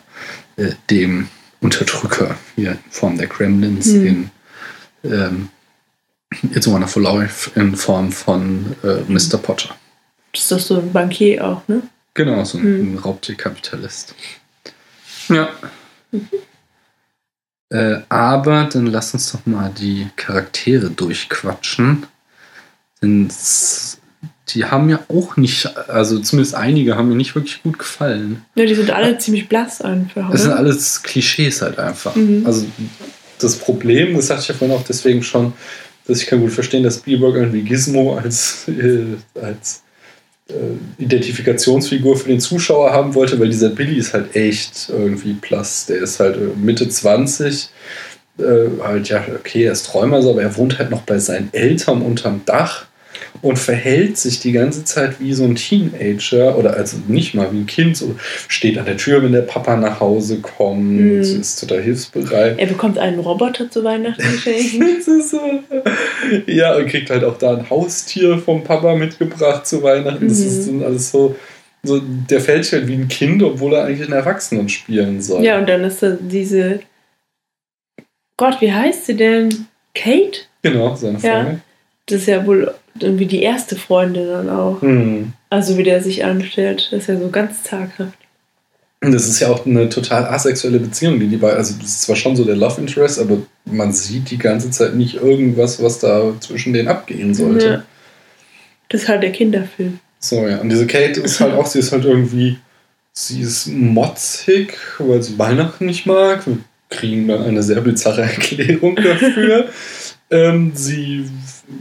äh, 0.55 0.71
dem 0.89 1.27
Unterdrücker 1.61 2.35
hier 2.55 2.71
in 2.71 2.79
Form 2.89 3.17
der 3.17 3.27
Kremlins 3.27 3.87
Hm. 3.87 4.05
in 4.05 5.11
ähm, 5.11 5.49
It's 6.53 6.67
a 6.67 6.71
Wonderful 6.71 7.01
Life 7.03 7.51
in 7.59 7.75
Form 7.75 8.11
von 8.11 8.75
äh, 8.83 9.01
Mr. 9.11 9.37
Potter. 9.37 9.75
Das 10.33 10.41
ist 10.43 10.51
doch 10.51 10.59
so 10.59 10.79
ein 10.79 10.91
Bankier 10.91 11.45
auch, 11.45 11.67
ne? 11.67 11.81
Genau, 12.13 12.43
so 12.43 12.57
ein, 12.57 12.63
Hm. 12.63 12.93
ein 12.93 12.97
Raubtierkapitalist. 12.97 14.13
Ja. 15.29 15.49
Äh, 17.69 17.99
aber 18.09 18.65
dann 18.65 18.87
lass 18.87 19.13
uns 19.13 19.31
doch 19.31 19.45
mal 19.45 19.69
die 19.77 20.07
Charaktere 20.15 20.89
durchquatschen. 20.89 22.07
Denn 23.01 23.29
die 24.49 24.65
haben 24.65 24.89
ja 24.89 24.99
auch 25.09 25.35
nicht, 25.35 25.77
also 25.89 26.19
zumindest 26.19 26.55
einige 26.55 26.95
haben 26.95 27.09
mir 27.09 27.15
nicht 27.15 27.35
wirklich 27.35 27.61
gut 27.63 27.79
gefallen. 27.79 28.45
Ja, 28.55 28.65
die 28.65 28.75
sind 28.75 28.91
alle 28.91 29.17
ziemlich 29.17 29.49
blass 29.49 29.81
einfach. 29.81 30.31
Das 30.31 30.43
sind 30.43 30.53
alles 30.53 31.03
Klischees 31.03 31.61
halt 31.61 31.79
einfach. 31.79 32.15
Mhm. 32.15 32.43
Also 32.45 32.65
das 33.39 33.57
Problem, 33.57 34.15
das 34.15 34.29
hatte 34.29 34.41
ich 34.41 34.47
ja 34.47 34.55
vorhin 34.55 34.75
auch 34.75 34.83
deswegen 34.83 35.21
schon, 35.21 35.53
dass 36.07 36.21
ich 36.21 36.27
kann 36.27 36.39
gut 36.39 36.51
verstehen, 36.51 36.83
dass 36.83 36.97
Spielberg 36.97 37.35
irgendwie 37.35 37.61
Gizmo 37.61 38.17
als, 38.17 38.67
äh, 38.69 39.17
als 39.41 39.83
äh, 40.49 40.53
Identifikationsfigur 41.03 42.15
für 42.15 42.29
den 42.29 42.39
Zuschauer 42.39 42.93
haben 42.93 43.15
wollte, 43.15 43.37
weil 43.39 43.49
dieser 43.49 43.69
Billy 43.69 43.97
ist 43.97 44.13
halt 44.13 44.33
echt 44.35 44.89
irgendwie 44.89 45.33
plus. 45.33 45.87
Der 45.87 45.97
ist 45.97 46.21
halt 46.21 46.37
äh, 46.37 46.57
Mitte 46.57 46.87
20. 46.87 47.69
Äh, 48.39 48.43
halt, 48.81 49.09
ja, 49.09 49.25
okay, 49.35 49.65
er 49.65 49.73
ist 49.73 49.87
Träumer, 49.87 50.17
aber 50.17 50.41
er 50.41 50.55
wohnt 50.55 50.79
halt 50.79 50.89
noch 50.89 51.01
bei 51.01 51.19
seinen 51.19 51.49
Eltern 51.53 52.01
unterm 52.01 52.41
Dach 52.45 52.85
und 53.41 53.57
verhält 53.59 54.17
sich 54.17 54.39
die 54.39 54.51
ganze 54.51 54.83
Zeit 54.83 55.19
wie 55.19 55.33
so 55.33 55.43
ein 55.43 55.55
Teenager 55.55 56.57
oder 56.57 56.75
also 56.75 56.97
nicht 57.07 57.33
mal 57.33 57.51
wie 57.53 57.59
ein 57.59 57.65
Kind, 57.65 57.95
so 57.97 58.15
steht 58.47 58.77
an 58.77 58.85
der 58.85 58.97
Tür, 58.97 59.21
wenn 59.23 59.31
der 59.31 59.41
Papa 59.41 59.75
nach 59.75 59.99
Hause 59.99 60.39
kommt, 60.39 60.83
Mhm. 60.99 61.21
ist 61.21 61.59
total 61.59 61.81
hilfsbereit. 61.81 62.57
Er 62.59 62.67
bekommt 62.67 62.97
einen 62.97 63.19
Roboter 63.19 63.69
zu 63.69 63.83
Weihnachten 63.83 64.21
geschenkt. 64.21 64.83
Das 65.07 65.29
so. 65.31 65.39
Ja, 66.47 66.75
und 66.75 66.87
kriegt 66.87 67.09
halt 67.09 67.23
auch 67.23 67.37
da 67.37 67.55
ein 67.57 67.69
Haustier 67.69 68.37
vom 68.37 68.63
Papa 68.63 68.95
mitgebracht 68.95 69.65
zu 69.67 69.81
Weihnachten. 69.83 70.27
Das 70.27 70.39
Mhm. 70.39 70.47
ist 70.47 70.67
dann 70.67 70.83
alles 70.83 71.11
so, 71.11 71.35
so. 71.83 72.01
Der 72.29 72.41
fällt 72.41 72.71
halt 72.71 72.87
wie 72.87 72.95
ein 72.95 73.07
Kind, 73.07 73.41
obwohl 73.43 73.73
er 73.75 73.85
eigentlich 73.85 74.01
einen 74.07 74.13
Erwachsenen 74.17 74.67
spielen 74.69 75.21
soll. 75.21 75.43
Ja, 75.43 75.57
und 75.59 75.67
dann 75.69 75.83
ist 75.83 76.01
da 76.03 76.17
diese. 76.19 76.79
Gott, 78.37 78.61
wie 78.61 78.71
heißt 78.71 79.05
sie 79.07 79.15
denn? 79.15 79.49
Kate? 79.95 80.39
Genau, 80.61 80.95
seine 80.95 81.17
Ja. 81.19 81.41
Freundin. 81.43 81.61
Das 82.05 82.21
ist 82.21 82.27
ja 82.27 82.45
wohl 82.45 82.73
irgendwie 83.03 83.25
die 83.25 83.41
erste 83.41 83.75
Freundin 83.75 84.27
dann 84.27 84.49
auch. 84.49 84.81
Hm. 84.81 85.33
Also 85.49 85.77
wie 85.77 85.83
der 85.83 86.01
sich 86.01 86.25
anstellt. 86.25 86.89
Das 86.91 87.01
ist 87.01 87.07
ja 87.07 87.19
so 87.19 87.29
ganz 87.29 87.63
zaghaft. 87.63 88.17
Und 89.01 89.11
Das 89.11 89.27
ist 89.27 89.39
ja 89.39 89.49
auch 89.49 89.65
eine 89.65 89.89
total 89.89 90.25
asexuelle 90.25 90.79
Beziehung, 90.79 91.19
die 91.19 91.27
die 91.27 91.37
beiden. 91.37 91.57
Also, 91.57 91.75
das 91.79 91.89
ist 91.89 92.01
zwar 92.03 92.15
schon 92.15 92.35
so 92.35 92.43
der 92.43 92.55
Love 92.55 92.81
Interest, 92.81 93.19
aber 93.19 93.37
man 93.65 93.93
sieht 93.93 94.31
die 94.31 94.39
ganze 94.39 94.71
Zeit 94.71 94.95
nicht 94.95 95.15
irgendwas, 95.15 95.81
was 95.81 95.99
da 95.99 96.33
zwischen 96.39 96.73
denen 96.73 96.87
abgehen 96.87 97.33
sollte. 97.35 97.65
Ja. 97.67 97.83
Das 98.89 99.03
ist 99.03 99.07
halt 99.07 99.21
der 99.21 99.31
Kinderfilm. 99.31 99.99
So, 100.19 100.47
ja. 100.47 100.57
Und 100.59 100.69
diese 100.69 100.87
Kate 100.87 101.21
ist 101.21 101.39
halt 101.39 101.53
auch, 101.57 101.67
sie 101.67 101.79
ist 101.79 101.91
halt 101.91 102.05
irgendwie, 102.05 102.57
sie 103.13 103.41
ist 103.41 103.67
motzig, 103.67 104.77
weil 104.97 105.21
sie 105.21 105.37
Weihnachten 105.37 105.85
nicht 105.85 106.07
mag. 106.07 106.47
Wir 106.47 106.57
kriegen 106.89 107.27
dann 107.27 107.43
eine 107.43 107.61
sehr 107.61 107.81
bizarre 107.81 108.21
Erklärung 108.23 108.95
dafür. 108.95 109.69
ähm, 110.31 110.71
sie, 110.73 111.25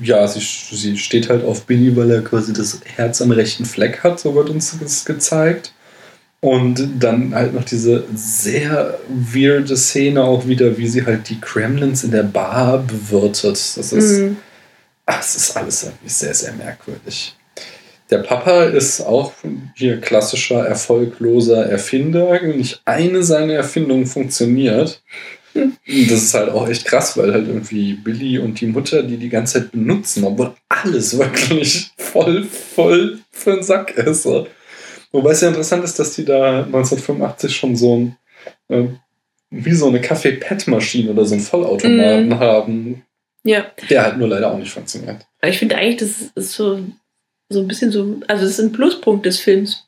ja, 0.03 0.27
sie, 0.27 0.41
sie 0.41 0.97
steht 0.97 1.29
halt 1.29 1.45
auf 1.45 1.65
Billy, 1.67 1.97
weil 1.97 2.11
er 2.11 2.23
quasi 2.23 2.53
das 2.53 2.81
Herz 2.85 3.23
am 3.23 3.31
rechten 3.31 3.65
Fleck 3.65 4.03
hat, 4.03 4.21
so 4.21 4.35
wird 4.35 4.51
uns 4.51 4.77
das 4.81 5.05
gezeigt. 5.05 5.73
Und 6.41 6.89
dann 7.01 7.35
halt 7.35 7.55
noch 7.55 7.65
diese 7.65 8.05
sehr 8.15 8.99
weirde 9.09 9.77
Szene 9.77 10.23
auch 10.23 10.47
wieder, 10.47 10.77
wie 10.77 10.87
sie 10.87 11.05
halt 11.05 11.29
die 11.29 11.41
Kremlins 11.41 12.05
in 12.05 12.11
der 12.11 12.23
Bar 12.23 12.79
bewirtet. 12.79 13.59
Das 13.77 13.93
ist, 13.93 14.19
Mhm. 14.19 14.37
Ach, 15.07 15.21
es 15.21 15.37
ist 15.37 15.57
alles 15.57 15.85
irgendwie 15.85 16.09
sehr, 16.09 16.35
sehr 16.35 16.53
merkwürdig. 16.53 17.37
Der 18.11 18.19
Papa 18.19 18.65
ist 18.65 19.01
auch 19.01 19.33
hier 19.75 20.01
klassischer, 20.01 20.67
erfolgloser 20.67 21.67
Erfinder. 21.67 22.41
Nicht 22.43 22.83
eine 22.85 23.23
seiner 23.23 23.55
Erfindungen 23.55 24.07
funktioniert. 24.07 25.03
Das 25.87 26.23
ist 26.23 26.35
halt 26.35 26.51
auch 26.51 26.69
echt 26.69 26.85
krass, 26.85 27.17
weil 27.17 27.33
halt 27.33 27.49
irgendwie 27.49 27.95
Billy 27.95 28.39
und 28.39 28.61
die 28.61 28.67
Mutter 28.67 29.03
die 29.03 29.17
die 29.17 29.29
ganze 29.29 29.55
Zeit 29.61 29.73
benutzen, 29.73 30.25
obwohl 30.25 30.55
alles 30.69 31.19
wirklich 31.19 31.91
voll, 31.99 32.45
voll 32.45 33.19
für 33.31 33.55
den 33.55 33.63
Sack 33.63 33.97
ist. 33.97 34.27
Wobei 35.13 35.31
es 35.31 35.41
ja 35.41 35.49
interessant 35.49 35.85
ist, 35.85 35.99
dass 35.99 36.15
die 36.15 36.25
da 36.25 36.65
1985 36.65 37.55
schon 37.57 37.77
so 37.77 37.97
ein, 37.97 38.17
äh, 38.69 38.89
wie 39.51 39.73
so 39.75 39.87
eine 39.89 40.01
Kaffee-Pet-Maschine 40.01 41.11
oder 41.13 41.25
so 41.25 41.35
einen 41.35 41.43
Vollautomaten 41.45 42.29
Mhm. 42.29 42.39
haben, 42.39 43.03
Ja. 43.45 43.67
der 43.89 44.03
halt 44.05 44.19
nur 44.19 44.29
leider 44.29 44.53
auch 44.53 44.59
nicht 44.59 44.73
funktioniert. 44.73 45.27
Aber 45.41 45.51
ich 45.51 45.59
finde 45.59 45.77
eigentlich, 45.77 45.97
das 45.99 46.31
ist 46.35 46.53
so, 46.53 46.81
so 47.49 47.61
ein 47.61 47.69
bisschen 47.69 47.93
so, 47.93 48.21
also 48.27 48.43
das 48.43 48.53
ist 48.59 48.61
ein 48.61 48.73
Pluspunkt 48.73 49.25
des 49.25 49.39
Films. 49.39 49.85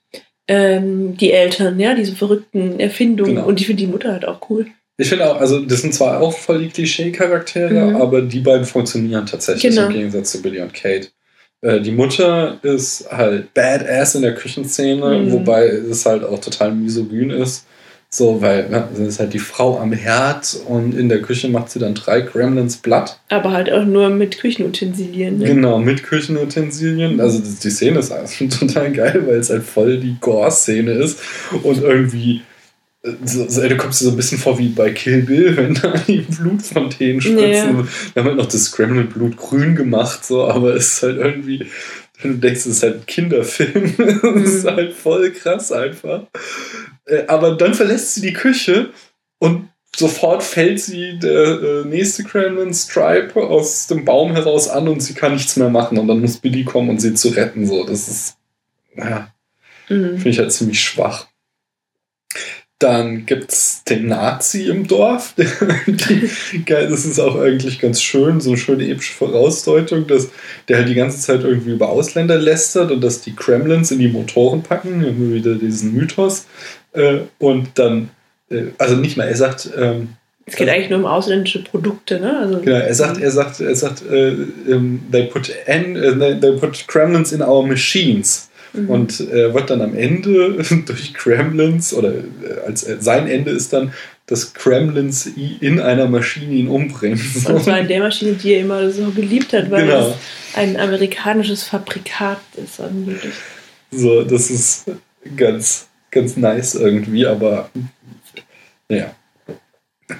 Ähm, 0.51 1.17
die 1.19 1.33
Eltern, 1.33 1.79
ja, 1.79 1.95
diese 1.95 2.15
verrückten 2.17 2.81
Erfindungen. 2.81 3.35
Genau. 3.35 3.47
Und 3.49 3.61
ich 3.61 3.67
finde 3.67 3.83
die 3.83 3.87
Mutter 3.91 4.13
halt 4.13 4.25
auch 4.25 4.49
cool. 4.49 4.67
Ich 5.01 5.09
finde 5.09 5.31
auch, 5.31 5.41
also 5.41 5.61
das 5.61 5.81
sind 5.83 5.95
zwar 5.95 6.21
auch 6.21 6.37
voll 6.37 6.59
die 6.59 6.69
Klischee-Charaktere, 6.71 7.73
Mhm. 7.91 7.97
aber 7.97 8.21
die 8.23 8.41
beiden 8.41 8.65
funktionieren 8.65 9.27
tatsächlich 9.27 9.75
Genau. 9.75 9.87
im 9.87 9.93
Gegensatz 9.93 10.33
zu 10.33 10.43
Billy 10.43 10.61
und 10.61 10.75
Kate. 10.75 11.09
Äh, 11.63 11.81
die 11.81 11.93
Mutter 11.93 12.59
ist 12.63 13.07
halt 13.11 13.55
badass 13.55 14.17
in 14.17 14.23
der 14.23 14.35
Küchenszene, 14.35 15.19
Mhm. 15.21 15.33
wobei 15.33 15.67
es 15.67 16.05
halt 16.05 16.25
auch 16.25 16.41
total 16.41 16.73
misogyn 16.73 17.31
ist. 17.31 17.65
So, 18.11 18.41
weil 18.41 18.71
ne, 18.71 18.89
sie 18.95 19.05
ist 19.05 19.21
halt 19.21 19.35
die 19.35 19.39
Frau 19.39 19.79
am 19.79 19.93
Herd 19.93 20.57
und 20.67 20.99
in 20.99 21.11
der 21.11 21.21
Küche 21.21 21.49
macht 21.49 21.71
sie 21.71 21.79
dann 21.79 21.95
drei 21.95 22.23
Gremlins 22.23 22.79
platt. 22.79 23.21
Aber 23.29 23.53
halt 23.53 23.71
auch 23.71 23.85
nur 23.85 24.09
mit 24.09 24.39
Küchenutensilien. 24.39 25.39
Ne? 25.39 25.45
Genau, 25.45 25.79
mit 25.79 26.03
Küchenutensilien. 26.05 27.21
Also 27.21 27.41
die 27.41 27.71
Szene 27.71 27.99
ist 27.99 28.11
also 28.11 28.47
total 28.61 28.93
geil, 28.93 29.23
weil 29.27 29.37
es 29.37 29.51
halt 29.51 29.63
voll 29.63 29.99
die 29.99 30.17
Gore-Szene 30.21 30.93
ist 30.93 31.21
und 31.63 31.83
irgendwie 31.83 32.41
so, 33.25 33.49
so, 33.49 33.69
du 33.69 33.77
kommst 33.77 34.01
dir 34.01 34.05
so 34.07 34.11
ein 34.11 34.17
bisschen 34.17 34.39
vor 34.39 34.59
wie 34.59 34.69
bei 34.69 34.91
Kill 34.91 35.23
Bill, 35.23 35.57
wenn 35.57 35.75
da 35.75 35.93
die 36.07 36.21
Blutfontänen 36.21 37.21
spritzen. 37.21 37.43
Ja. 37.53 37.85
Wir 38.15 38.23
haben 38.23 38.29
halt 38.29 38.37
noch 38.37 38.47
das 38.47 38.73
Gremlin-Blut 38.73 39.37
grün 39.37 39.75
gemacht, 39.77 40.25
so, 40.25 40.47
aber 40.49 40.75
es 40.75 40.95
ist 40.95 41.03
halt 41.03 41.19
irgendwie, 41.19 41.67
wenn 42.23 42.33
du 42.33 42.39
denkst, 42.39 42.61
es 42.61 42.67
ist 42.67 42.83
halt 42.83 42.97
ein 42.97 43.07
Kinderfilm. 43.07 43.95
Es 44.45 44.55
ist 44.55 44.65
halt 44.67 44.93
voll 44.93 45.31
krass 45.33 45.71
einfach. 45.73 46.23
Äh, 47.07 47.25
Aber 47.29 47.57
dann 47.57 47.75
verlässt 47.75 48.15
sie 48.15 48.21
die 48.23 48.33
Küche 48.33 48.91
und 49.39 49.69
sofort 49.97 50.43
fällt 50.43 50.81
sie 50.81 51.19
der 51.19 51.61
äh, 51.63 51.85
nächste 51.87 52.25
Gremlin 52.25 52.75
Stripe 52.75 53.37
aus 53.41 53.87
dem 53.87 54.05
Baum 54.05 54.33
heraus 54.33 54.69
an 54.69 54.89
und 54.89 55.01
sie 55.03 55.15
kann 55.15 55.33
nichts 55.35 55.57
mehr 55.57 55.71
machen 55.71 55.99
und 55.99 56.09
dann 56.09 56.21
muss 56.21 56.39
Billy 56.39 56.65
kommen 56.65 56.91
und 56.91 57.01
sie 57.01 57.15
zu 57.15 57.29
retten. 57.29 57.67
So, 57.67 57.85
das 57.85 58.09
ist, 58.09 58.37
naja, 58.95 59.33
Mhm. 59.91 60.17
finde 60.17 60.29
ich 60.29 60.39
halt 60.39 60.53
ziemlich 60.53 60.81
schwach. 60.81 61.29
Dann 62.81 63.27
gibt's 63.27 63.83
den 63.83 64.07
Nazi 64.07 64.69
im 64.69 64.87
Dorf. 64.87 65.35
das 65.37 67.05
ist 67.05 67.19
auch 67.19 67.35
eigentlich 67.41 67.81
ganz 67.81 68.01
schön, 68.01 68.41
so 68.41 68.51
eine 68.51 68.59
schöne 68.59 68.89
epische 68.89 69.15
Vorausdeutung, 69.15 70.07
dass 70.07 70.29
der 70.69 70.79
halt 70.79 70.89
die 70.89 70.95
ganze 70.95 71.19
Zeit 71.19 71.43
irgendwie 71.43 71.73
über 71.73 71.89
Ausländer 71.89 72.39
lästert 72.39 72.93
und 72.93 73.03
dass 73.03 73.21
die 73.21 73.35
Kremlins 73.35 73.91
in 73.91 73.99
die 73.99 74.07
Motoren 74.07 74.63
packen. 74.63 75.01
Wir 75.03 75.35
wieder 75.35 75.57
diesen 75.57 75.93
Mythos. 75.93 76.47
Äh, 76.93 77.23
und 77.41 77.71
dann, 77.75 78.11
äh, 78.49 78.67
also 78.79 78.95
nicht 78.95 79.17
mal, 79.17 79.27
er 79.27 79.37
sagt, 79.37 79.69
ähm, 79.77 80.11
Es 80.47 80.55
geht 80.55 80.69
eigentlich 80.69 80.91
nur 80.91 81.01
um 81.01 81.05
ausländische 81.05 81.65
Produkte, 81.65 82.21
ne? 82.21 82.39
Also, 82.39 82.61
Genau, 82.61 82.77
er 82.77 82.95
sagt, 82.95 83.21
er 83.21 83.31
sagt, 83.33 83.61
er 83.61 83.75
sagt, 83.75 84.03
äh, 84.09 84.29
ähm, 84.69 85.03
they 85.11 85.25
put 85.25 85.53
N, 85.67 85.97
äh, 85.97 86.39
they 86.41 86.53
put 86.53 86.87
Kremlins 86.87 87.33
in 87.33 87.43
our 87.43 87.67
machines. 87.67 88.48
Mhm. 88.73 88.91
Und 88.91 89.21
er 89.31 89.55
wird 89.55 89.71
dann 89.71 89.81
am 89.83 89.97
Ende 89.97 90.63
durch 90.87 91.15
Kremlins, 91.15 91.93
oder 91.95 92.13
äh, 92.15 92.23
als 92.67 92.85
äh, 92.85 92.97
sein 93.01 93.29
Ende 93.29 93.51
ist 93.51 93.73
dann, 93.73 93.93
dass 94.27 94.53
Kremlins 94.53 95.27
in 95.61 95.81
einer 95.81 96.07
Maschine 96.07 96.53
ihn 96.53 96.69
umbringen. 96.69 97.19
Und 97.47 97.65
zwar 97.65 97.81
in 97.81 97.89
der 97.89 98.01
Maschine, 98.01 98.33
die 98.33 98.53
er 98.53 98.61
immer 98.61 98.91
so 98.91 99.11
geliebt 99.11 99.55
hat, 99.55 99.71
weil 99.71 99.87
Genau. 99.87 100.11
es 100.11 100.15
ein 100.55 100.77
amerikanisches 100.77 101.65
Fabrikat 101.65 102.41
ist 102.63 102.79
angeblich. 102.79 103.33
So, 103.91 104.23
das 104.25 104.51
ist 104.51 104.85
ganz, 105.35 105.89
ganz 106.11 106.37
nice 106.37 106.75
irgendwie, 106.75 107.27
aber 107.27 107.71
ja. 108.91 109.15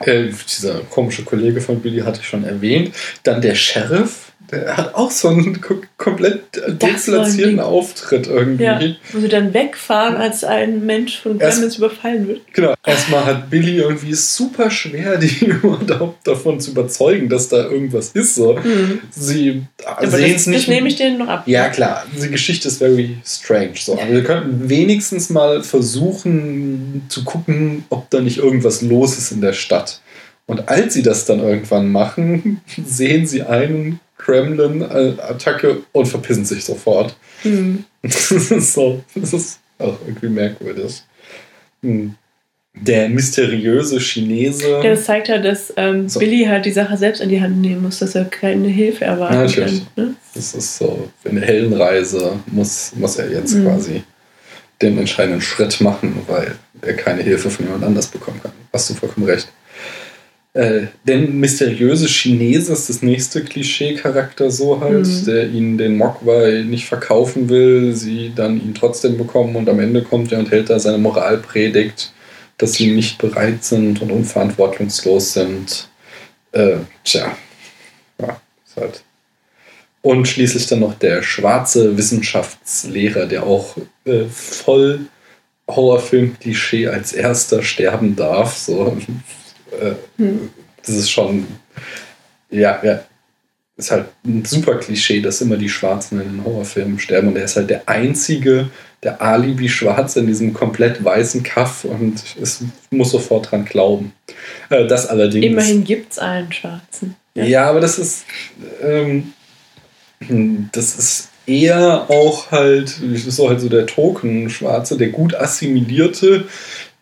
Äh, 0.05 0.29
dieser 0.47 0.81
komische 0.91 1.25
Kollege 1.25 1.61
von 1.61 1.81
Billy 1.81 2.01
hatte 2.01 2.21
ich 2.21 2.29
schon 2.29 2.45
erwähnt. 2.45 2.95
Dann 3.23 3.41
der 3.41 3.55
Sheriff, 3.55 4.33
der 4.51 4.77
hat 4.77 4.95
auch 4.95 5.11
so 5.11 5.29
einen 5.29 5.61
ko- 5.61 5.83
komplett 5.97 6.57
deplatzierten. 6.69 7.61
Auftritt 7.61 8.27
irgendwie. 8.27 8.65
Ja, 8.65 8.81
wo 9.13 9.21
sie 9.21 9.29
dann 9.29 9.53
wegfahren, 9.53 10.17
als 10.17 10.45
ein 10.45 10.87
Mensch 10.87 11.21
von 11.21 11.39
Gremlins 11.39 11.77
überfallen 11.77 12.27
wird. 12.29 12.41
Genau, 12.55 12.75
erstmal 12.87 13.25
hat 13.27 13.51
Billy 13.51 13.77
irgendwie 13.77 14.11
es 14.13 14.35
super 14.35 14.71
schwer, 14.71 15.17
die 15.19 15.45
überhaupt 15.63 16.27
davon 16.27 16.61
zu 16.61 16.71
überzeugen, 16.71 17.29
dass 17.29 17.49
da 17.49 17.65
irgendwas 17.69 18.11
ist. 18.11 18.35
So. 18.37 18.55
Mhm. 18.55 19.01
Sie 19.11 19.63
sehen 20.03 20.35
es 20.35 20.47
nicht. 20.47 20.61
das 20.61 20.69
nehme 20.69 20.89
ich 20.89 20.97
denen 20.97 21.19
noch 21.19 21.29
ab. 21.29 21.43
Ja, 21.47 21.69
klar, 21.69 22.05
die 22.21 22.29
Geschichte 22.31 22.69
ist 22.69 22.79
very 22.79 23.19
strange. 23.27 23.73
So. 23.77 23.95
Aber 24.01 24.11
wir 24.11 24.25
könnten 24.25 24.69
wenigstens 24.69 25.31
mal 25.31 25.63
versuchen 25.63 27.03
zu 27.09 27.25
gucken, 27.25 27.85
ob 27.91 28.09
da 28.11 28.21
nicht 28.21 28.39
irgendwas 28.39 28.83
los 28.83 29.19
ist 29.19 29.33
in 29.33 29.41
der 29.41 29.53
Stadt. 29.53 30.01
Und 30.47 30.69
als 30.71 30.95
sie 30.95 31.03
das 31.03 31.27
dann 31.27 31.41
irgendwann 31.41 31.93
machen, 31.93 32.61
sehen 32.87 33.27
sie 33.27 33.43
einen 33.43 34.01
Kremlin-Attacke 34.19 35.79
und 35.93 36.07
verpissen 36.07 36.45
sich 36.45 36.65
sofort. 36.65 37.17
Mhm. 37.45 37.85
Das 38.03 38.31
ist, 38.31 38.75
so, 38.75 39.03
das 39.17 39.33
ist 39.33 39.59
auch 39.79 39.99
irgendwie 40.07 40.29
merkwürdig. 40.29 41.03
Hm. 41.83 42.15
Der 42.75 43.09
mysteriöse 43.09 43.99
Chinese. 43.99 44.71
Ja, 44.71 44.83
das 44.83 45.05
zeigt 45.05 45.29
halt, 45.29 45.45
dass 45.45 45.73
ähm, 45.77 46.09
So. 46.09 46.21
Billy 46.21 46.45
halt 46.45 46.65
die 46.65 46.71
Sache 46.71 46.97
selbst 46.97 47.21
in 47.21 47.29
die 47.29 47.41
Hand 47.41 47.61
nehmen 47.61 47.83
muss, 47.83 47.99
dass 47.99 48.15
er 48.15 48.25
keine 48.27 48.69
Hilfe 48.69 49.05
erwarten 49.05 49.35
Natürlich. 49.35 49.83
kann. 49.97 50.05
Ne? 50.11 50.15
Das 50.35 50.55
ist 50.55 50.77
so, 50.79 51.09
in 51.25 51.35
der 51.37 51.45
Heldenreise 51.45 52.39
muss, 52.47 52.93
muss 52.95 53.17
er 53.17 53.31
jetzt 53.33 53.55
Mhm. 53.57 53.65
quasi 53.65 54.03
den 54.81 54.97
entscheidenden 54.97 55.41
Schritt 55.41 55.81
machen, 55.81 56.21
weil 56.29 56.55
er 56.83 56.95
keine 56.95 57.23
Hilfe 57.23 57.51
von 57.51 57.67
jemand 57.67 57.83
anders 57.83 58.07
bekommen 58.07 58.41
kann. 58.41 58.53
Hast 58.73 58.91
du 58.91 58.95
vollkommen 58.95 59.27
recht. 59.27 59.49
Äh, 60.59 60.89
denn 61.07 61.39
mysteriöse 61.39 62.09
Chinese 62.09 62.73
ist 62.73 62.89
das 62.89 63.01
nächste 63.01 63.45
Klischee-Charakter 63.45 64.51
so 64.51 64.81
halt, 64.81 65.07
Mhm. 65.07 65.25
der 65.25 65.49
ihnen 65.51 65.79
den 65.79 65.97
Mogwai 65.97 66.65
nicht 66.67 66.87
verkaufen 66.87 67.49
will, 67.49 67.95
sie 67.95 68.33
dann 68.35 68.57
ihn 68.61 68.75
trotzdem 68.75 69.17
bekommen 69.17 69.55
und 69.55 69.69
am 69.69 69.79
Ende 69.79 70.03
kommt 70.03 70.33
er 70.33 70.41
und 70.41 70.51
hält 70.51 70.69
da 70.69 70.81
seine 70.81 70.99
Moralpredigt, 70.99 72.13
dass 72.57 72.73
sie 72.73 72.91
nicht 72.91 73.19
bereit 73.19 73.63
sind 73.63 74.03
und 74.03 74.11
unverantwortungslos 74.11 75.35
sind. 75.35 75.89
Äh, 76.51 76.79
tja, 77.05 77.39
ja, 78.21 78.41
ist 78.67 78.77
halt. 78.77 79.05
Und 80.03 80.27
schließlich 80.27 80.67
dann 80.67 80.81
noch 80.81 80.95
der 80.95 81.23
schwarze 81.23 81.97
Wissenschaftslehrer, 81.97 83.27
der 83.27 83.45
auch 83.45 83.77
äh, 84.07 84.25
voll 84.29 85.03
Horrorfilm-Klischee 85.69 86.89
als 86.89 87.13
erster 87.13 87.63
sterben 87.63 88.17
darf. 88.17 88.57
So, 88.57 88.97
äh, 89.81 89.95
Hm. 90.17 90.51
das 90.85 90.95
ist 90.95 91.11
schon, 91.11 91.47
ja, 92.51 92.81
ja, 92.83 93.01
ist 93.77 93.91
halt 93.93 94.07
ein 94.25 94.45
super 94.45 94.77
Klischee, 94.77 95.21
dass 95.21 95.41
immer 95.41 95.57
die 95.57 95.69
Schwarzen 95.69 96.21
in 96.21 96.37
den 96.37 96.45
Horrorfilmen 96.45 96.99
sterben 96.99 97.29
und 97.29 97.37
er 97.37 97.45
ist 97.45 97.57
halt 97.57 97.71
der 97.71 97.89
einzige, 97.89 98.71
der 99.05 99.23
Alibi-Schwarze 99.23 100.21
in 100.21 100.27
diesem 100.27 100.53
komplett 100.53 101.05
weißen 101.05 101.45
Kaff 101.45 101.85
und 101.85 102.23
es 102.41 102.65
muss 102.91 103.13
sofort 103.13 103.53
dran 103.53 103.65
glauben. 103.65 104.13
Äh, 104.71 104.87
das 104.89 105.07
allerdings. 105.07 105.47
Immerhin 105.47 105.85
gibt 105.85 106.13
es 106.13 106.19
einen 106.19 106.53
Schwarzen. 106.53 107.15
Ja, 107.35 107.71
aber 107.71 107.81
das 107.81 107.99
ist, 107.99 108.25
ähm, 108.83 109.33
das 110.73 110.97
ist 110.97 111.29
eher 111.47 112.11
auch 112.11 112.51
halt, 112.51 113.01
das 113.01 113.27
ist 113.27 113.39
auch 113.41 113.49
halt 113.49 113.61
so 113.61 113.69
der 113.69 113.87
Token-Schwarze, 113.87 114.97
der 114.97 115.09
gut 115.09 115.35
assimilierte, 115.35 116.45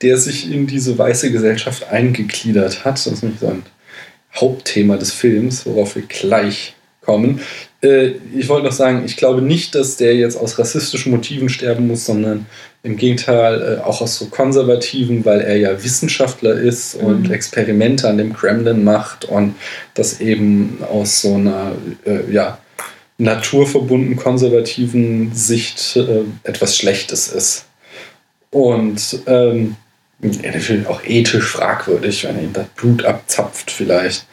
der 0.02 0.18
sich 0.18 0.50
in 0.50 0.66
diese 0.66 0.98
weiße 0.98 1.32
Gesellschaft 1.32 1.88
eingegliedert 1.90 2.84
hat. 2.84 2.94
Das 2.94 3.06
ist 3.06 3.22
nämlich 3.22 3.40
so 3.40 3.48
ein 3.48 3.62
Hauptthema 4.34 4.96
des 4.96 5.12
Films, 5.12 5.64
worauf 5.66 5.96
wir 5.96 6.02
gleich 6.02 6.74
kommen. 7.00 7.40
Äh, 7.82 8.12
ich 8.36 8.48
wollte 8.48 8.66
noch 8.66 8.72
sagen, 8.72 9.04
ich 9.06 9.16
glaube 9.16 9.40
nicht, 9.40 9.74
dass 9.74 9.96
der 9.96 10.14
jetzt 10.16 10.36
aus 10.36 10.58
rassistischen 10.58 11.12
Motiven 11.12 11.48
sterben 11.48 11.86
muss, 11.86 12.04
sondern 12.04 12.46
im 12.82 12.96
Gegenteil 12.96 13.78
äh, 13.78 13.82
auch 13.82 14.00
aus 14.02 14.18
so 14.18 14.26
konservativen, 14.26 15.24
weil 15.24 15.40
er 15.40 15.56
ja 15.56 15.82
Wissenschaftler 15.82 16.54
ist 16.54 16.94
und 16.94 17.28
Mhm. 17.28 17.32
Experimente 17.32 18.08
an 18.08 18.18
dem 18.18 18.32
Kremlin 18.34 18.84
macht 18.84 19.24
und 19.24 19.54
das 19.94 20.20
eben 20.20 20.78
aus 20.90 21.22
so 21.22 21.34
einer 21.34 21.72
äh, 22.04 22.30
ja, 22.30 22.58
naturverbunden 23.18 24.16
konservativen 24.16 25.32
Sicht 25.34 25.96
äh, 25.96 26.24
etwas 26.42 26.76
Schlechtes 26.76 27.28
ist. 27.28 27.64
Und 28.50 29.20
ähm, 29.26 29.76
ja, 30.20 30.50
natürlich 30.52 30.86
auch 30.86 31.04
ethisch 31.04 31.46
fragwürdig, 31.46 32.24
wenn 32.24 32.36
er 32.36 32.42
ihm 32.42 32.52
das 32.52 32.68
Blut 32.68 33.04
abzapft, 33.04 33.70
vielleicht. 33.70 34.26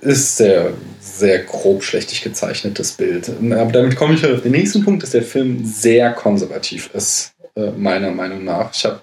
Ist 0.00 0.36
sehr, 0.36 0.74
sehr 1.00 1.40
grob 1.40 1.82
schlechtig 1.82 2.22
gezeichnetes 2.22 2.92
Bild. 2.92 3.30
Aber 3.52 3.72
damit 3.72 3.96
komme 3.96 4.14
ich 4.14 4.24
auf 4.26 4.42
den 4.42 4.52
nächsten 4.52 4.84
Punkt, 4.84 5.02
dass 5.02 5.10
der 5.10 5.22
Film 5.22 5.64
sehr 5.64 6.12
konservativ 6.12 6.90
ist, 6.92 7.34
äh, 7.56 7.70
meiner 7.70 8.10
Meinung 8.10 8.44
nach. 8.44 8.72
Ich 8.74 8.84
habe 8.84 9.00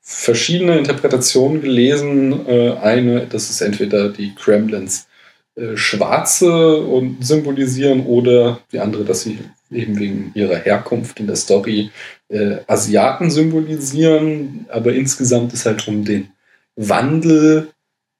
verschiedene 0.00 0.78
Interpretationen 0.78 1.62
gelesen. 1.62 2.46
Äh, 2.46 2.74
eine, 2.74 3.26
dass 3.26 3.48
es 3.50 3.62
entweder 3.62 4.10
die 4.10 4.34
Kremlins 4.34 5.08
äh, 5.56 5.76
Schwarze 5.76 6.76
und 6.76 7.24
symbolisieren 7.24 8.04
oder 8.06 8.60
die 8.70 8.80
andere, 8.80 9.04
dass 9.04 9.22
sie 9.22 9.38
eben 9.74 9.98
wegen 9.98 10.32
ihrer 10.34 10.56
Herkunft 10.56 11.20
in 11.20 11.26
der 11.26 11.36
Story 11.36 11.90
äh, 12.28 12.56
Asiaten 12.66 13.30
symbolisieren. 13.30 14.66
Aber 14.68 14.92
insgesamt 14.92 15.52
ist 15.52 15.66
halt 15.66 15.86
um 15.88 16.04
den 16.04 16.28
Wandel 16.76 17.68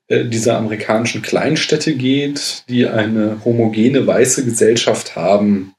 äh, 0.08 0.24
dieser 0.26 0.56
amerikanischen 0.58 1.22
Kleinstädte 1.22 1.94
geht, 1.94 2.64
die 2.68 2.86
eine 2.86 3.40
homogene 3.44 4.06
weiße 4.06 4.44
Gesellschaft 4.44 5.16
haben, 5.16 5.74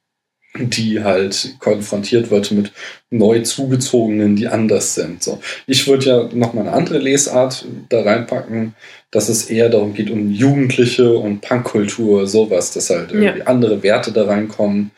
die 0.58 1.04
halt 1.04 1.56
konfrontiert 1.60 2.32
wird 2.32 2.52
mit 2.52 2.72
neu 3.10 3.42
zugezogenen, 3.42 4.36
die 4.38 4.48
anders 4.48 4.96
sind. 4.96 5.22
So. 5.22 5.40
Ich 5.68 5.86
würde 5.88 6.06
ja 6.06 6.30
noch 6.34 6.54
mal 6.54 6.62
eine 6.62 6.72
andere 6.72 6.98
Lesart 7.00 7.66
da 7.90 8.02
reinpacken, 8.04 8.74
dass 9.12 9.28
es 9.30 9.50
eher 9.50 9.70
darum 9.70 9.94
geht, 9.94 10.10
um 10.10 10.32
Jugendliche 10.32 11.14
und 11.18 11.42
Punkkultur, 11.42 12.26
sowas, 12.28 12.72
dass 12.72 12.90
halt 12.90 13.12
irgendwie 13.12 13.40
Ja. 13.40 13.46
andere 13.48 13.84
Werte 13.84 14.12
da 14.14 14.26
reinkommen. 14.26 14.92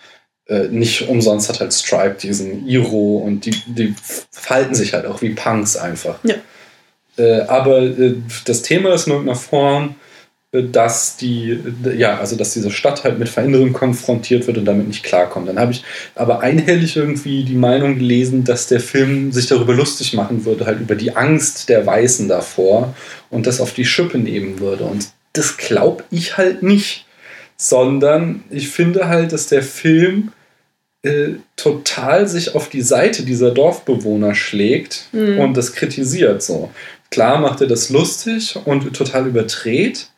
Äh, 0.50 0.69
nicht 0.69 1.08
umsonst 1.09 1.50
hat 1.50 1.59
halt 1.59 1.74
Stripe 1.74 2.16
diesen 2.22 2.67
Iro 2.67 3.17
und 3.17 3.45
die, 3.45 3.51
die 3.67 3.93
verhalten 4.32 4.76
sich 4.76 4.93
halt 4.93 5.06
auch 5.06 5.22
wie 5.22 5.32
Punks 5.32 5.76
einfach. 5.76 6.19
Ja. 6.24 6.35
Äh, 7.17 7.42
aber 7.42 7.82
äh, 7.82 8.16
das 8.45 8.61
Thema 8.61 8.93
ist 8.93 9.08
in 9.08 9.14
irgendeiner 9.14 9.38
Form, 9.38 9.95
äh, 10.53 10.64
dass 10.64 11.17
die, 11.17 11.59
äh, 11.85 11.95
ja, 11.98 12.17
also 12.17 12.38
dass 12.38 12.53
diese 12.53 12.72
Stadt 12.72 13.03
halt 13.03 13.19
mit 13.19 13.27
Veränderungen 13.27 13.74
konfrontiert 13.74 14.48
wird 14.48 14.58
und 14.58 14.66
damit 14.66 14.88
nicht 14.88 15.03
klarkommt. 15.03 15.50
Dann 15.50 15.59
habe 15.59 15.74
ich 15.74 15.84
aber 16.16 16.40
einhellig 16.40 16.95
irgendwie 16.95 17.43
die 17.43 17.56
Meinung 17.56 17.98
gelesen, 17.98 18.43
dass 18.43 18.67
der 18.67 18.80
Film 18.80 19.34
sich 19.34 19.48
darüber 19.48 19.74
lustig 19.74 20.14
machen 20.14 20.45
würde, 20.45 20.66
halt 20.66 20.80
über 20.80 20.95
die 20.95 21.16
Angst 21.16 21.67
der 21.67 21.85
Weißen 21.85 22.30
davor 22.30 22.95
und 23.30 23.48
das 23.48 23.59
auf 23.59 23.74
die 23.74 23.85
Schippe 23.85 24.17
nehmen 24.17 24.59
würde. 24.59 24.85
Und 24.85 25.09
das 25.34 25.58
glaube 25.58 26.06
ich 26.09 26.38
halt 26.38 26.64
nicht, 26.64 27.06
sondern 27.58 28.43
ich 28.50 28.69
finde 28.69 29.09
halt, 29.09 29.34
dass 29.34 29.48
der 29.48 29.64
Film 29.64 30.32
äh, 31.08 31.36
total 31.56 32.27
sich 32.27 32.56
auf 32.56 32.69
die 32.69 32.82
Seite 32.82 33.24
dieser 33.24 33.52
Dorfbewohner 33.52 34.36
schlägt 34.36 35.08
Mhm. 35.11 35.40
und 35.40 35.58
das 35.58 35.74
kritisiert 35.74 36.42
so. 36.44 36.69
Klar 37.10 37.40
macht 37.40 37.61
er 37.61 37.68
das 37.68 37.90
lustig 37.90 38.58
und 38.66 38.94
total 38.94 39.27
überdreht, 39.27 40.10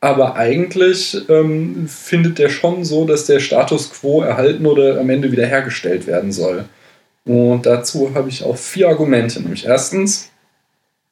aber 0.00 0.34
eigentlich 0.36 1.16
ähm, 1.28 1.86
findet 1.88 2.40
er 2.40 2.50
schon 2.50 2.84
so, 2.84 3.04
dass 3.04 3.26
der 3.26 3.38
Status 3.40 3.90
quo 3.92 4.22
erhalten 4.22 4.66
oder 4.66 4.98
am 4.98 5.08
Ende 5.10 5.30
wiederhergestellt 5.30 6.06
werden 6.06 6.32
soll. 6.32 6.64
Und 7.24 7.66
dazu 7.66 8.12
habe 8.14 8.28
ich 8.28 8.42
auch 8.42 8.56
vier 8.56 8.88
Argumente. 8.88 9.40
Nämlich 9.40 9.64
erstens, 9.66 10.30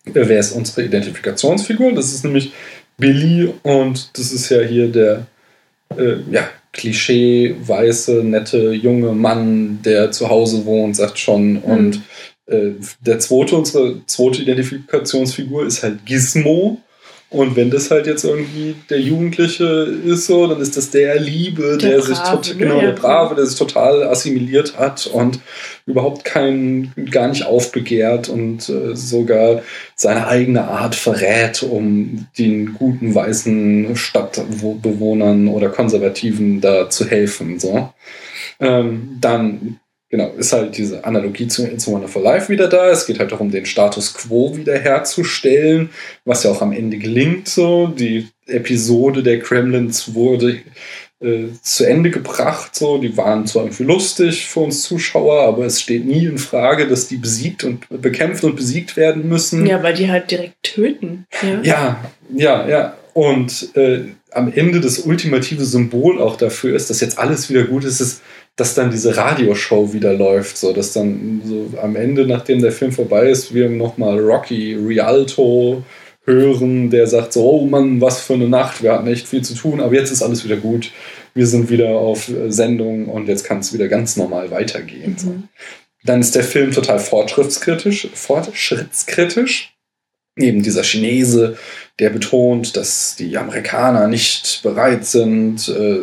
äh, 0.07 0.13
wer 0.15 0.41
ist 0.41 0.53
unsere 0.53 0.83
Identifikationsfigur? 0.83 1.93
Das 1.93 2.13
ist 2.13 2.25
nämlich 2.25 2.53
Billy 2.99 3.55
und 3.63 4.19
das 4.19 4.33
ist 4.33 4.49
ja 4.51 4.61
hier 4.61 4.89
der 4.89 5.27
äh, 5.97 6.17
ja, 6.31 6.49
Klischee, 6.73 7.57
weiße, 7.61 8.23
nette, 8.25 8.73
junge 8.73 9.13
Mann, 9.13 9.81
der 9.85 10.13
zu 10.13 10.29
Hause 10.29 10.65
wohnt, 10.65 10.97
sagt 10.97 11.19
schon. 11.19 11.59
Und 11.59 12.03
äh, 12.47 12.73
der 13.01 13.19
zweite, 13.19 13.57
unsere 13.57 14.07
zweite 14.07 14.43
Identifikationsfigur 14.43 15.67
ist 15.67 15.83
halt 15.83 16.05
Gizmo. 16.07 16.81
Und 17.31 17.55
wenn 17.55 17.71
das 17.71 17.93
halt 17.93 18.09
jetzt 18.09 18.25
irgendwie 18.25 18.75
der 18.91 19.01
Jugendliche 19.01 19.65
ist, 19.65 20.27
so, 20.27 20.49
dann 20.49 20.61
ist 20.61 20.77
das 20.77 20.91
der 20.91 21.21
Liebe, 21.21 21.79
der, 21.81 21.91
Der 21.91 22.03
sich 22.03 22.19
total, 22.19 22.55
ne? 22.55 22.59
genau, 22.59 22.81
der 22.81 22.91
Brave, 22.91 23.37
der 23.37 23.47
sich 23.47 23.57
total 23.57 24.03
assimiliert 24.03 24.77
hat 24.77 25.07
und 25.07 25.39
überhaupt 25.87 26.25
kein, 26.25 26.93
gar 27.09 27.29
nicht 27.29 27.47
aufbegehrt 27.47 28.29
und 28.29 28.69
äh, 28.69 28.97
sogar 28.97 29.63
seine 29.95 30.27
eigene 30.27 30.67
Art 30.67 30.97
verrät, 30.97 31.63
um 31.63 32.27
den 32.37 32.75
guten 32.75 33.15
weißen 33.15 33.95
Stadtbewohnern 33.95 35.47
oder 35.47 35.69
Konservativen 35.69 36.61
da 36.61 36.91
zu 36.91 37.07
helfen. 37.07 37.61
So. 37.61 37.93
Ähm, 38.59 39.19
dann 39.21 39.79
genau, 40.11 40.33
ist 40.33 40.53
halt 40.53 40.77
diese 40.77 41.05
Analogie 41.05 41.47
zu 41.47 41.67
It's 41.67 41.89
a 41.89 41.93
Wonderful 41.93 42.23
Life 42.23 42.53
wieder 42.53 42.69
da. 42.69 42.91
Es 42.91 43.07
geht 43.07 43.19
halt 43.19 43.33
darum, 43.33 43.51
den 43.51 43.65
Status 43.65 44.13
quo 44.13 44.57
wiederherzustellen, 44.57 45.91
was 46.25 46.43
ja 46.43 46.51
auch 46.51 46.61
am 46.61 46.73
Ende 46.73 46.99
gelingt. 46.99 47.49
So. 47.49 47.87
Die 47.87 48.29
Episode 48.47 49.23
der 49.23 49.39
Kremlins 49.39 50.15
wurde 50.15 50.59
äh, 51.21 51.45
zu 51.63 51.85
Ende 51.85 52.11
gebracht. 52.11 52.75
So. 52.75 52.99
Die 52.99 53.17
waren 53.17 53.47
zwar 53.47 53.63
irgendwie 53.63 53.85
lustig 53.85 54.47
für 54.47 54.61
uns 54.61 54.83
Zuschauer, 54.83 55.43
aber 55.45 55.65
es 55.65 55.81
steht 55.81 56.05
nie 56.05 56.27
in 56.27 56.39
Frage, 56.39 56.89
dass 56.89 57.09
die 57.09 57.17
besiegt 57.17 57.65
und 57.65 57.87
bekämpft 57.89 58.45
und 58.45 58.57
besiegt 58.57 58.97
werden 58.97 59.29
müssen. 59.29 59.65
Ja, 59.65 59.83
weil 59.83 59.95
die 59.95 60.11
halt 60.11 60.31
direkt 60.31 60.63
töten. 60.63 61.27
Ja. 61.43 61.61
Ja, 61.63 62.05
ja, 62.35 62.69
ja. 62.69 62.97
Und 63.15 63.77
äh, 63.77 64.05
am 64.33 64.53
Ende 64.53 64.81
das 64.81 65.01
ultimative 65.01 65.65
Symbol 65.65 66.21
auch 66.21 66.37
dafür 66.37 66.77
ist, 66.77 66.91
dass 66.91 67.01
jetzt 67.01 67.19
alles 67.19 67.51
wieder 67.51 67.65
gut 67.65 67.85
ist, 67.85 68.01
ist, 68.01 68.23
dass 68.61 68.75
dann 68.75 68.91
diese 68.91 69.17
Radioshow 69.17 69.95
wieder 69.95 70.13
läuft. 70.13 70.59
So, 70.59 70.75
dass 70.75 70.93
dann 70.93 71.41
so 71.45 71.73
am 71.81 71.97
Ende, 71.97 72.27
nachdem 72.27 72.61
der 72.61 72.73
Film 72.73 72.93
vorbei 72.93 73.31
ist, 73.31 73.55
wir 73.55 73.71
nochmal 73.71 74.19
Rocky 74.19 74.75
Rialto 74.75 75.83
hören, 76.27 76.91
der 76.91 77.07
sagt 77.07 77.33
so, 77.33 77.51
oh 77.51 77.67
Mann, 77.67 78.03
was 78.03 78.21
für 78.21 78.35
eine 78.35 78.49
Nacht, 78.49 78.83
wir 78.83 78.93
hatten 78.93 79.07
echt 79.07 79.27
viel 79.27 79.41
zu 79.41 79.55
tun, 79.55 79.81
aber 79.81 79.95
jetzt 79.95 80.11
ist 80.11 80.23
alles 80.23 80.45
wieder 80.45 80.59
gut. 80.59 80.93
Wir 81.33 81.47
sind 81.47 81.71
wieder 81.71 81.91
auf 81.91 82.31
Sendung 82.49 83.07
und 83.07 83.29
jetzt 83.29 83.45
kann 83.45 83.61
es 83.61 83.73
wieder 83.73 83.89
ganz 83.89 84.17
normal 84.17 84.51
weitergehen. 84.51 85.17
So. 85.17 85.35
Dann 86.05 86.21
ist 86.21 86.35
der 86.35 86.45
Film 86.45 86.71
total 86.73 86.99
fortschrittskritisch, 86.99 88.09
fortschrittskritisch. 88.13 89.73
eben 90.37 90.63
dieser 90.63 90.83
Chinese, 90.83 91.57
der 92.01 92.09
betont, 92.09 92.77
dass 92.79 93.15
die 93.15 93.37
Amerikaner 93.37 94.09
nicht 94.09 94.63
bereit 94.63 95.05
sind, 95.05 95.69
äh, 95.69 96.01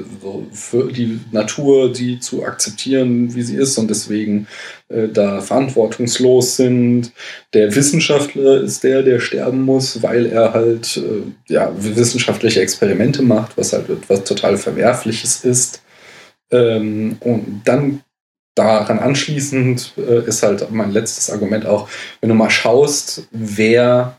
für 0.51 0.91
die 0.91 1.19
Natur 1.31 1.91
die 1.91 2.19
zu 2.19 2.45
akzeptieren, 2.45 3.33
wie 3.33 3.41
sie 3.41 3.55
ist 3.55 3.77
und 3.79 3.89
deswegen 3.89 4.47
äh, 4.89 5.07
da 5.07 5.41
verantwortungslos 5.41 6.55
sind. 6.55 7.11
Der 7.55 7.75
Wissenschaftler 7.75 8.61
ist 8.61 8.83
der, 8.83 9.01
der 9.01 9.19
sterben 9.19 9.63
muss, 9.63 10.03
weil 10.03 10.27
er 10.27 10.53
halt 10.53 10.97
äh, 10.97 11.51
ja, 11.51 11.73
wissenschaftliche 11.75 12.61
Experimente 12.61 13.23
macht, 13.23 13.57
was 13.57 13.73
halt 13.73 13.89
etwas 13.89 14.23
total 14.23 14.57
Verwerfliches 14.57 15.43
ist. 15.43 15.81
Ähm, 16.51 17.17
und 17.21 17.63
dann 17.65 18.01
daran 18.53 18.97
anschließend 18.97 19.93
ist 20.25 20.41
halt 20.41 20.71
mein 20.71 20.91
letztes 20.91 21.29
Argument 21.29 21.67
auch, 21.67 21.87
wenn 22.21 22.29
du 22.29 22.33
mal 22.33 22.49
schaust, 22.49 23.27
wer 23.29 24.16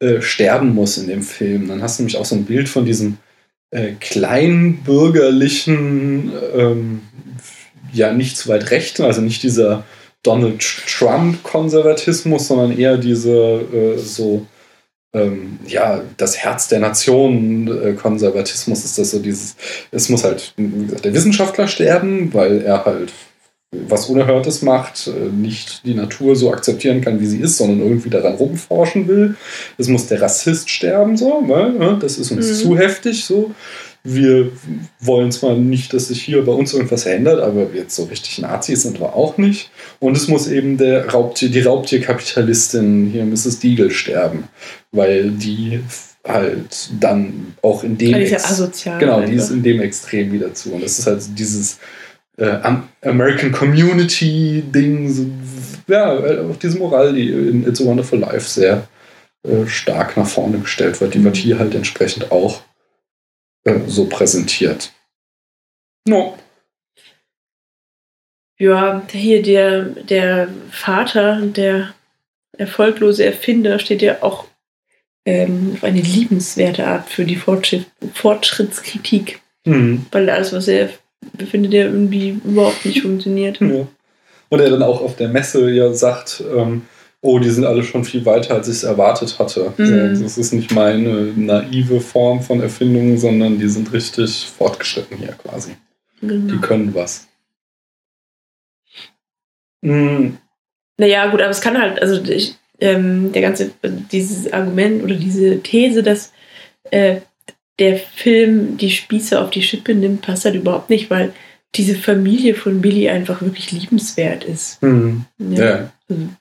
äh, 0.00 0.22
sterben 0.22 0.74
muss 0.74 0.98
in 0.98 1.08
dem 1.08 1.22
Film. 1.22 1.68
Dann 1.68 1.82
hast 1.82 1.98
du 1.98 2.02
nämlich 2.02 2.16
auch 2.16 2.24
so 2.24 2.34
ein 2.34 2.44
Bild 2.44 2.68
von 2.68 2.84
diesem 2.84 3.18
äh, 3.70 3.92
kleinbürgerlichen, 4.00 6.32
ähm, 6.54 7.02
ja 7.92 8.12
nicht 8.12 8.36
zu 8.36 8.48
weit 8.48 8.70
rechten, 8.70 9.04
also 9.04 9.20
nicht 9.20 9.42
dieser 9.42 9.84
Donald 10.22 10.60
Trump-Konservatismus, 10.60 12.48
sondern 12.48 12.76
eher 12.76 12.98
diese 12.98 13.30
äh, 13.30 13.98
so 13.98 14.46
ähm, 15.12 15.58
ja, 15.66 16.02
das 16.16 16.38
Herz 16.38 16.68
der 16.68 16.78
Nation 16.78 17.66
äh, 17.66 17.92
ist 17.92 18.98
das 18.98 19.10
so 19.10 19.18
dieses, 19.18 19.56
es 19.90 20.08
muss 20.08 20.24
halt, 20.24 20.54
wie 20.56 20.86
gesagt, 20.86 21.04
der 21.04 21.14
Wissenschaftler 21.14 21.66
sterben, 21.66 22.32
weil 22.32 22.62
er 22.62 22.84
halt 22.84 23.12
was 23.72 24.06
Unerhörtes 24.06 24.62
macht, 24.62 25.06
äh, 25.06 25.28
nicht 25.30 25.84
die 25.86 25.94
Natur 25.94 26.34
so 26.34 26.52
akzeptieren 26.52 27.00
kann, 27.02 27.20
wie 27.20 27.26
sie 27.26 27.38
ist, 27.38 27.56
sondern 27.56 27.80
irgendwie 27.80 28.10
daran 28.10 28.34
rumforschen 28.34 29.06
will. 29.06 29.36
Es 29.78 29.86
muss 29.88 30.06
der 30.08 30.20
Rassist 30.20 30.68
sterben, 30.70 31.16
so, 31.16 31.44
weil 31.46 31.72
ne, 31.74 31.96
das 32.00 32.18
ist 32.18 32.32
uns 32.32 32.48
Mhm. 32.48 32.54
zu 32.54 32.76
heftig, 32.78 33.24
so. 33.24 33.52
Wir 34.02 34.50
wollen 35.00 35.30
zwar 35.30 35.54
nicht, 35.56 35.92
dass 35.92 36.08
sich 36.08 36.22
hier 36.22 36.42
bei 36.44 36.52
uns 36.52 36.72
irgendwas 36.72 37.04
ändert, 37.04 37.38
aber 37.42 37.66
jetzt 37.74 37.94
so 37.94 38.04
richtig 38.04 38.38
Nazis 38.38 38.82
sind 38.82 38.98
wir 38.98 39.14
auch 39.14 39.36
nicht. 39.36 39.70
Und 39.98 40.16
es 40.16 40.26
muss 40.26 40.48
eben 40.48 40.78
der 40.78 41.10
Raubtier, 41.10 41.50
die 41.50 41.60
Raubtierkapitalistin 41.60 43.10
hier 43.12 43.24
Mrs. 43.24 43.58
Deagle 43.60 43.90
sterben, 43.90 44.44
weil 44.92 45.30
die 45.30 45.80
halt 46.26 46.90
dann 46.98 47.54
auch 47.62 47.82
in 47.84 47.96
dem 47.98 48.10
ja 48.10 48.16
Ex- 48.18 48.62
genau 48.98 49.20
die 49.22 49.34
ist 49.34 49.42
einfach. 49.44 49.54
in 49.56 49.62
dem 49.62 49.80
Extrem 49.80 50.32
wieder 50.32 50.52
zu 50.54 50.72
und 50.72 50.82
das 50.82 50.98
ist 50.98 51.06
halt 51.06 51.22
dieses 51.38 51.78
American 53.02 53.52
Community 53.52 54.62
Ding 54.62 55.32
ja 55.86 56.12
auch 56.12 56.56
diese 56.56 56.78
Moral 56.78 57.12
die 57.12 57.30
in 57.30 57.66
It's 57.66 57.80
a 57.80 57.84
Wonderful 57.84 58.18
Life 58.18 58.48
sehr 58.48 58.88
äh, 59.42 59.66
stark 59.66 60.16
nach 60.16 60.26
vorne 60.26 60.58
gestellt 60.58 61.00
wird 61.00 61.14
die 61.14 61.24
wird 61.24 61.36
hier 61.36 61.58
halt 61.58 61.74
entsprechend 61.74 62.30
auch 62.32 62.62
äh, 63.64 63.80
so 63.86 64.06
präsentiert 64.06 64.92
no. 66.06 66.36
Ja, 68.60 69.02
hier 69.10 69.42
der, 69.42 69.84
der 69.84 70.48
Vater, 70.70 71.40
der 71.40 71.94
erfolglose 72.58 73.24
Erfinder, 73.24 73.78
steht 73.78 74.02
ja 74.02 74.22
auch 74.22 74.44
ähm, 75.24 75.72
auf 75.74 75.84
eine 75.84 76.02
liebenswerte 76.02 76.86
Art 76.86 77.08
für 77.08 77.24
die 77.24 77.36
Fortschritt, 77.36 77.86
Fortschrittskritik. 78.12 79.40
Mhm. 79.64 80.04
Weil 80.12 80.28
alles, 80.28 80.52
was 80.52 80.68
er 80.68 80.90
befindet, 81.36 81.72
der 81.72 81.86
irgendwie 81.86 82.40
überhaupt 82.44 82.84
nicht 82.84 83.02
funktioniert. 83.02 83.60
Ja. 83.70 83.86
Und 84.52 84.58
er 84.58 84.70
dann 84.70 84.82
auch 84.82 85.00
auf 85.00 85.14
der 85.14 85.28
Messe 85.28 85.70
ja 85.70 85.92
sagt, 85.92 86.42
ähm, 86.56 86.82
oh, 87.20 87.38
die 87.38 87.50
sind 87.50 87.64
alle 87.64 87.84
schon 87.84 88.04
viel 88.04 88.26
weiter, 88.26 88.54
als 88.54 88.66
ich 88.66 88.76
es 88.76 88.82
erwartet 88.82 89.38
hatte. 89.38 89.72
Mhm. 89.76 90.20
Das 90.20 90.36
ist 90.36 90.52
nicht 90.52 90.72
meine 90.72 91.32
naive 91.36 92.00
Form 92.00 92.42
von 92.42 92.60
Erfindungen, 92.60 93.16
sondern 93.16 93.60
die 93.60 93.68
sind 93.68 93.92
richtig 93.92 94.48
fortgeschritten 94.58 95.18
hier 95.18 95.34
quasi. 95.34 95.76
Genau. 96.20 96.52
Die 96.52 96.60
können 96.60 96.92
was. 96.96 97.28
Mhm. 99.82 100.38
Naja, 100.98 101.30
gut, 101.30 101.40
aber 101.40 101.50
es 101.50 101.60
kann 101.60 101.80
halt, 101.80 102.02
also 102.02 102.20
ich, 102.24 102.56
ähm, 102.80 103.32
der 103.32 103.42
ganze, 103.42 103.70
dieses 104.10 104.52
Argument 104.52 105.02
oder 105.02 105.14
diese 105.14 105.60
These, 105.60 106.02
dass 106.02 106.32
äh, 106.90 107.20
der 107.80 107.98
Film 107.98 108.76
die 108.76 108.90
Spieße 108.90 109.40
auf 109.40 109.50
die 109.50 109.62
Schippe 109.62 109.94
nimmt, 109.94 110.22
passt 110.22 110.44
halt 110.44 110.54
überhaupt 110.54 110.90
nicht, 110.90 111.10
weil 111.10 111.32
diese 111.74 111.94
Familie 111.94 112.54
von 112.54 112.80
Billy 112.80 113.08
einfach 113.08 113.42
wirklich 113.42 113.72
liebenswert 113.72 114.44
ist. 114.44 114.82
Mhm. 114.82 115.24
Ja. 115.38 115.64
Ja. 115.64 115.92
Mhm. 116.08 116.36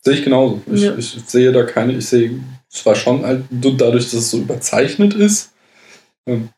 Sehe 0.00 0.14
ich 0.14 0.24
genauso. 0.24 0.62
Ich, 0.72 0.82
Ja. 0.82 0.96
ich 0.96 1.16
sehe 1.26 1.52
da 1.52 1.62
keine, 1.62 1.92
ich 1.92 2.06
sehe 2.06 2.40
zwar 2.68 2.94
schon 2.96 3.24
halt 3.24 3.44
dadurch, 3.50 4.04
dass 4.04 4.14
es 4.14 4.30
so 4.30 4.38
überzeichnet 4.38 5.14
ist, 5.14 5.52
ähm, 6.26 6.48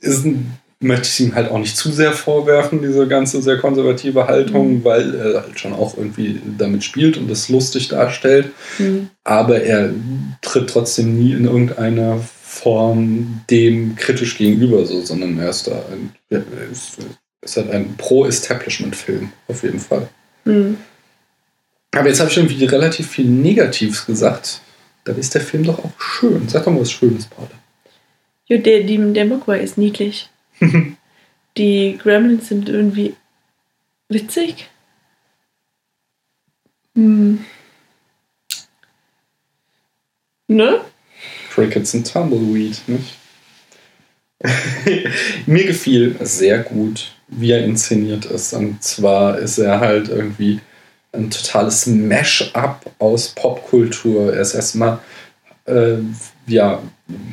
ist 0.00 0.24
ein, 0.24 0.58
möchte 0.80 1.08
ich 1.08 1.20
ihm 1.20 1.34
halt 1.34 1.50
auch 1.50 1.58
nicht 1.58 1.76
zu 1.76 1.90
sehr 1.92 2.12
vorwerfen, 2.12 2.82
diese 2.82 3.06
ganze 3.08 3.40
sehr 3.42 3.58
konservative 3.58 4.26
Haltung, 4.26 4.78
Mhm. 4.78 4.84
weil 4.84 5.14
er 5.14 5.42
halt 5.42 5.58
schon 5.58 5.72
auch 5.72 5.96
irgendwie 5.96 6.40
damit 6.58 6.84
spielt 6.84 7.16
und 7.16 7.30
das 7.30 7.48
lustig 7.48 7.88
darstellt. 7.88 8.50
Mhm. 8.78 9.08
Aber 9.24 9.62
er 9.62 9.90
tritt 10.42 10.68
trotzdem 10.70 11.18
nie 11.18 11.32
in 11.32 11.44
irgendeiner 11.44 12.18
Form 12.44 13.40
dem 13.50 13.96
kritisch 13.96 14.36
gegenüber, 14.38 14.84
so, 14.86 15.00
sondern 15.02 15.38
er 15.38 15.50
ist 15.50 15.66
da 15.66 15.82
ein, 15.90 16.14
ist, 16.70 16.98
ist 17.42 17.56
halt 17.56 17.70
ein 17.70 17.96
Pro-Establishment-Film, 17.96 19.30
auf 19.48 19.62
jeden 19.62 19.80
Fall. 19.80 20.08
Mhm. 20.44 20.76
Aber 21.92 22.08
jetzt 22.08 22.20
habe 22.20 22.30
ich 22.30 22.36
irgendwie 22.36 22.64
relativ 22.64 23.08
viel 23.10 23.26
Negatives 23.26 24.04
gesagt. 24.06 24.60
Dann 25.04 25.18
ist 25.18 25.34
der 25.34 25.40
Film 25.42 25.64
doch 25.64 25.78
auch 25.78 25.92
schön. 26.00 26.48
Sag 26.48 26.64
doch 26.64 26.72
mal 26.72 26.80
was 26.80 26.90
Schönes, 26.90 27.26
Paula. 27.26 27.50
Ja, 28.46 28.58
der, 28.58 28.82
die, 28.82 28.98
der 29.12 29.24
Mogwai 29.26 29.60
ist 29.60 29.78
niedlich. 29.78 30.28
Die 31.56 31.98
Gremlins 31.98 32.48
sind 32.48 32.68
irgendwie 32.68 33.16
witzig. 34.08 34.68
Hm. 36.94 37.44
Ne? 40.48 40.80
Crickets 41.50 41.94
and 41.94 42.10
Tumbleweed, 42.10 42.80
nicht? 42.88 43.16
Mir 45.46 45.66
gefiel 45.66 46.16
sehr 46.20 46.58
gut, 46.58 47.12
wie 47.28 47.52
er 47.52 47.64
inszeniert 47.64 48.26
ist. 48.26 48.52
Und 48.52 48.82
zwar 48.82 49.38
ist 49.38 49.58
er 49.58 49.80
halt 49.80 50.08
irgendwie 50.08 50.60
ein 51.12 51.30
totales 51.30 51.86
Mash-up 51.86 52.90
aus 52.98 53.28
Popkultur. 53.28 54.34
Er 54.34 54.40
ist 54.40 54.54
erstmal, 54.54 54.98
äh, 55.64 55.96
ja, 56.46 56.82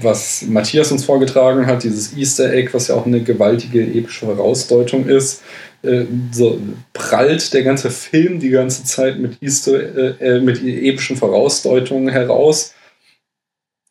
was 0.01 0.43
Matthias 0.43 0.91
uns 0.91 1.05
vorgetragen 1.05 1.65
hat, 1.65 1.83
dieses 1.83 2.15
Easter 2.17 2.51
Egg, 2.53 2.73
was 2.73 2.87
ja 2.87 2.95
auch 2.95 3.05
eine 3.05 3.21
gewaltige 3.21 3.81
epische 3.81 4.25
Vorausdeutung 4.25 5.07
ist. 5.07 5.41
Äh, 5.83 6.05
so 6.31 6.59
prallt 6.93 7.53
der 7.53 7.63
ganze 7.63 7.89
Film 7.89 8.39
die 8.39 8.49
ganze 8.49 8.83
Zeit 8.83 9.19
mit, 9.19 9.41
Easter, 9.41 9.73
äh, 9.73 10.37
äh, 10.37 10.41
mit 10.41 10.63
epischen 10.63 11.17
Vorausdeutungen 11.17 12.09
heraus 12.09 12.73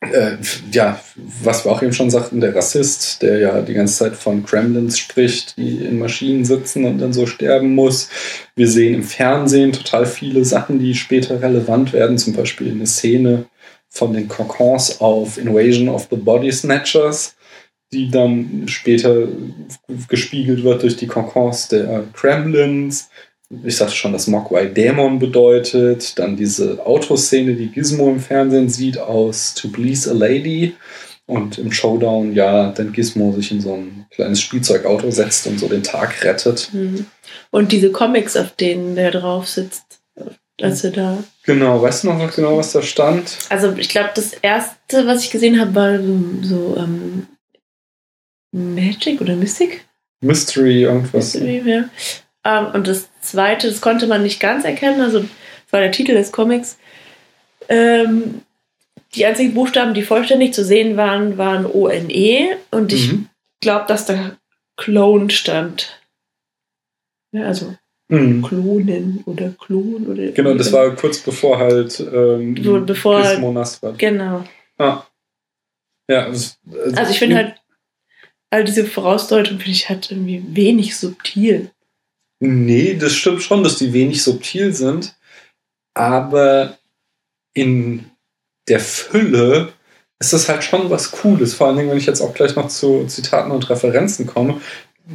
äh, 0.01 0.37
ja, 0.71 0.99
was 1.15 1.63
wir 1.63 1.71
auch 1.71 1.83
eben 1.83 1.93
schon 1.93 2.09
sagten, 2.09 2.41
der 2.41 2.55
Rassist, 2.55 3.21
der 3.21 3.37
ja 3.37 3.61
die 3.61 3.73
ganze 3.73 3.99
Zeit 3.99 4.15
von 4.15 4.43
Kremlins 4.43 4.97
spricht, 4.97 5.57
die 5.57 5.85
in 5.85 5.99
Maschinen 5.99 6.43
sitzen 6.43 6.85
und 6.85 6.97
dann 6.97 7.13
so 7.13 7.27
sterben 7.27 7.75
muss. 7.75 8.09
Wir 8.55 8.67
sehen 8.67 8.95
im 8.95 9.03
Fernsehen 9.03 9.73
total 9.73 10.07
viele 10.07 10.43
Sachen, 10.43 10.79
die 10.79 10.95
später 10.95 11.41
relevant 11.41 11.93
werden, 11.93 12.17
zum 12.17 12.33
Beispiel 12.33 12.71
eine 12.71 12.87
Szene 12.87 13.45
von 13.91 14.13
den 14.13 14.27
Kokons 14.27 14.99
auf 14.99 15.37
Invasion 15.37 15.89
of 15.89 16.07
the 16.09 16.15
Body 16.15 16.51
Snatchers, 16.51 17.35
die 17.93 18.09
dann 18.09 18.63
später 18.67 19.27
gespiegelt 20.07 20.63
wird 20.63 20.81
durch 20.81 20.95
die 20.95 21.07
Kokons 21.07 21.67
der 21.67 22.05
Kremlins 22.13 23.09
ich 23.63 23.75
sagte 23.75 23.95
schon, 23.95 24.13
dass 24.13 24.27
Mogwai 24.27 24.65
Dämon 24.65 25.19
bedeutet. 25.19 26.17
Dann 26.17 26.37
diese 26.37 26.85
Autoszene, 26.85 27.55
die 27.55 27.67
Gizmo 27.67 28.09
im 28.09 28.19
Fernsehen 28.19 28.69
sieht, 28.69 28.97
aus 28.97 29.53
To 29.55 29.67
Please 29.67 30.09
a 30.09 30.13
Lady. 30.13 30.75
Und 31.25 31.57
im 31.57 31.71
Showdown, 31.71 32.33
ja, 32.33 32.71
dann 32.71 32.91
Gizmo 32.91 33.31
sich 33.33 33.51
in 33.51 33.61
so 33.61 33.73
ein 33.73 34.05
kleines 34.11 34.41
Spielzeugauto 34.41 35.11
setzt 35.11 35.47
und 35.47 35.59
so 35.59 35.67
den 35.67 35.83
Tag 35.83 36.23
rettet. 36.23 36.69
Hm. 36.71 37.05
Und 37.51 37.71
diese 37.71 37.91
Comics, 37.91 38.35
auf 38.35 38.55
denen 38.55 38.95
der 38.95 39.11
drauf 39.11 39.47
sitzt, 39.47 40.00
als 40.63 40.81
da. 40.81 41.23
Genau, 41.43 41.81
weißt 41.81 42.03
du 42.03 42.11
noch 42.13 42.35
genau, 42.35 42.57
was 42.57 42.71
da 42.71 42.81
stand? 42.81 43.37
Also 43.49 43.73
ich 43.77 43.89
glaube, 43.89 44.11
das 44.15 44.33
erste, 44.33 45.05
was 45.07 45.23
ich 45.23 45.31
gesehen 45.31 45.59
habe, 45.59 45.73
war 45.75 45.97
so, 45.99 46.19
so 46.41 46.77
ähm, 46.77 47.27
Magic 48.51 49.21
oder 49.21 49.35
Mystic. 49.35 49.85
Mystery, 50.21 50.83
irgendwas. 50.83 51.33
Mystery, 51.35 51.63
ja. 51.65 51.89
Ähm, 52.43 52.73
und 52.73 52.87
das 52.87 53.09
zweite, 53.21 53.69
das 53.69 53.81
konnte 53.81 54.07
man 54.07 54.23
nicht 54.23 54.39
ganz 54.39 54.65
erkennen, 54.65 55.01
also 55.01 55.19
das 55.19 55.29
war 55.71 55.79
der 55.79 55.91
Titel 55.91 56.13
des 56.13 56.31
Comics. 56.31 56.77
Ähm, 57.69 58.41
die 59.15 59.25
einzigen 59.25 59.53
Buchstaben, 59.53 59.93
die 59.93 60.03
vollständig 60.03 60.53
zu 60.53 60.63
sehen 60.63 60.97
waren, 60.97 61.37
waren 61.37 61.65
O-N-E 61.65 62.55
und 62.71 62.93
ich 62.93 63.11
Mhm. 63.11 63.29
glaube, 63.61 63.85
dass 63.87 64.05
da 64.05 64.37
Clone 64.77 65.29
stand. 65.29 66.01
Ja, 67.33 67.43
also 67.45 67.75
Mhm. 68.11 68.41
klonen 68.43 69.23
oder 69.25 69.49
Klon 69.59 70.05
oder. 70.07 70.31
Genau, 70.31 70.53
das 70.53 70.71
war 70.73 70.93
kurz 70.95 71.19
bevor 71.19 71.57
halt 71.57 71.99
ähm, 71.99 72.55
So, 72.61 72.81
bevor- 72.81 73.21
Gizmo 73.21 73.51
nass 73.51 73.81
war. 73.81 73.93
Genau. 73.93 74.43
Ah. 74.77 75.03
Ja, 76.09 76.25
also, 76.25 76.51
Also 76.95 77.11
ich 77.11 77.19
finde 77.19 77.37
halt, 77.37 77.55
all 78.49 78.65
diese 78.65 78.85
Vorausdeutung 78.85 79.57
finde 79.59 79.71
ich 79.71 79.87
halt 79.87 80.11
irgendwie 80.11 80.43
wenig 80.49 80.97
subtil. 80.97 81.71
Nee, 82.41 82.95
das 82.95 83.13
stimmt 83.13 83.43
schon, 83.43 83.63
dass 83.63 83.77
die 83.77 83.93
wenig 83.93 84.21
subtil 84.23 84.73
sind, 84.73 85.15
aber 85.93 86.77
in 87.53 88.05
der 88.67 88.79
Fülle 88.79 89.71
ist 90.19 90.33
das 90.33 90.49
halt 90.49 90.63
schon 90.63 90.89
was 90.89 91.11
Cooles. 91.11 91.53
Vor 91.53 91.67
allen 91.67 91.77
Dingen, 91.77 91.89
wenn 91.89 91.97
ich 91.97 92.05
jetzt 92.07 92.21
auch 92.21 92.33
gleich 92.33 92.55
noch 92.55 92.67
zu 92.67 93.05
Zitaten 93.05 93.51
und 93.51 93.69
Referenzen 93.69 94.25
komme, 94.27 94.59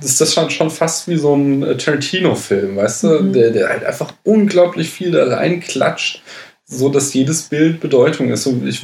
ist 0.02 0.20
das 0.20 0.34
schon, 0.34 0.50
schon 0.50 0.70
fast 0.70 1.08
wie 1.08 1.16
so 1.16 1.34
ein 1.34 1.62
äh, 1.62 1.76
Tarantino-Film, 1.76 2.76
weißt 2.76 3.05
du? 3.05 3.08
Mhm. 3.20 3.32
Der, 3.32 3.50
der 3.50 3.68
halt 3.68 3.84
einfach 3.84 4.12
unglaublich 4.24 4.90
viel 4.90 5.10
da 5.10 5.24
reinklatscht, 5.26 6.23
so 6.66 6.89
dass 6.89 7.15
jedes 7.15 7.42
Bild 7.42 7.81
Bedeutung 7.81 8.31
ist. 8.31 8.47
Und 8.47 8.66
ich 8.66 8.82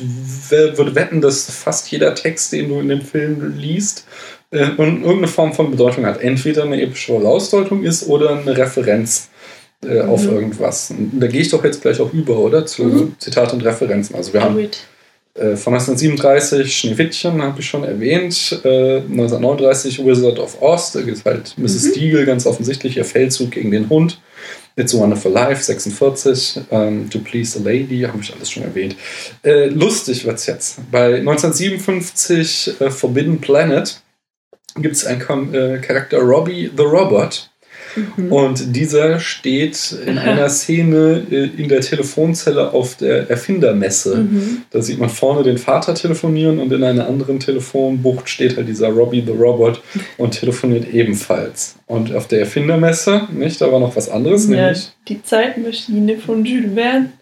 würde 0.50 0.94
wetten, 0.94 1.20
dass 1.20 1.50
fast 1.50 1.90
jeder 1.90 2.14
Text, 2.14 2.52
den 2.52 2.68
du 2.68 2.80
in 2.80 2.88
dem 2.88 3.02
Film 3.02 3.56
liest, 3.58 4.06
äh, 4.50 4.58
irgendeine 4.68 5.28
Form 5.28 5.52
von 5.52 5.70
Bedeutung 5.70 6.06
hat. 6.06 6.20
Entweder 6.20 6.64
eine 6.64 6.80
epische 6.80 7.12
Vorausdeutung 7.12 7.82
ist 7.84 8.06
oder 8.06 8.36
eine 8.38 8.56
Referenz 8.56 9.28
äh, 9.84 10.00
auf 10.00 10.22
Mhm. 10.22 10.30
irgendwas. 10.34 10.90
Und 10.90 11.18
da 11.18 11.26
gehe 11.26 11.40
ich 11.40 11.48
doch 11.48 11.64
jetzt 11.64 11.82
gleich 11.82 12.00
auch 12.00 12.12
über, 12.12 12.38
oder? 12.38 12.64
Zu 12.66 12.84
Mhm. 12.84 13.14
Zitat 13.18 13.52
und 13.52 13.64
Referenzen. 13.64 14.14
Also 14.14 14.32
wir 14.32 14.42
haben 14.42 14.54
Damit. 14.54 14.78
Äh, 15.34 15.56
von 15.56 15.72
1937 15.72 16.76
Schneewittchen, 16.76 17.42
habe 17.42 17.60
ich 17.60 17.66
schon 17.66 17.84
erwähnt. 17.84 18.60
Äh, 18.64 18.98
1939 18.98 20.04
Wizard 20.04 20.38
of 20.38 20.60
Oz, 20.60 20.92
da 20.92 21.00
geht 21.00 21.14
es 21.14 21.24
halt 21.24 21.56
Mrs. 21.56 21.84
Mhm. 21.84 21.92
Deagle, 21.94 22.26
ganz 22.26 22.46
offensichtlich 22.46 22.96
ihr 22.96 23.04
Feldzug 23.04 23.50
gegen 23.50 23.70
den 23.70 23.88
Hund. 23.88 24.20
It's 24.76 24.94
a 24.94 24.98
Wonderful 24.98 25.32
Life, 25.32 25.62
46. 25.62 26.60
Ähm, 26.70 27.08
to 27.10 27.18
Please 27.18 27.58
a 27.58 27.62
Lady, 27.62 28.00
habe 28.00 28.18
ich 28.20 28.34
alles 28.34 28.50
schon 28.50 28.62
erwähnt. 28.62 28.96
Äh, 29.42 29.66
lustig 29.66 30.24
wird's 30.24 30.46
jetzt. 30.46 30.80
Bei 30.90 31.16
1957 31.16 32.80
äh, 32.80 32.90
Forbidden 32.90 33.40
Planet 33.40 34.02
gibt 34.76 34.96
es 34.96 35.04
einen 35.04 35.54
äh, 35.54 35.78
Charakter 35.78 36.18
Robbie 36.18 36.70
the 36.76 36.82
Robot. 36.82 37.50
Mhm. 38.16 38.32
Und 38.32 38.76
dieser 38.76 39.20
steht 39.20 39.96
in 40.06 40.18
einer 40.18 40.48
Szene 40.48 41.22
äh, 41.30 41.50
in 41.56 41.68
der 41.68 41.80
Telefonzelle 41.80 42.72
auf 42.72 42.96
der 42.96 43.28
Erfindermesse. 43.30 44.16
Mhm. 44.16 44.62
Da 44.70 44.82
sieht 44.82 44.98
man 44.98 45.08
vorne 45.10 45.42
den 45.42 45.58
Vater 45.58 45.94
telefonieren 45.94 46.58
und 46.58 46.72
in 46.72 46.82
einer 46.84 47.06
anderen 47.06 47.40
Telefonbucht 47.40 48.28
steht 48.28 48.56
halt 48.56 48.68
dieser 48.68 48.88
Robbie 48.88 49.22
the 49.26 49.32
Robot 49.32 49.82
und 50.18 50.32
telefoniert 50.38 50.92
ebenfalls. 50.92 51.76
Und 51.86 52.14
auf 52.14 52.28
der 52.28 52.40
Erfindermesse, 52.40 53.28
nicht, 53.32 53.60
da 53.60 53.70
war 53.70 53.80
noch 53.80 53.96
was 53.96 54.08
anderes, 54.08 54.48
Ja, 54.48 54.56
nämlich 54.56 54.90
die 55.08 55.22
Zeitmaschine 55.22 56.18
von 56.18 56.44
Jules 56.44 56.74
Verne. 56.74 57.12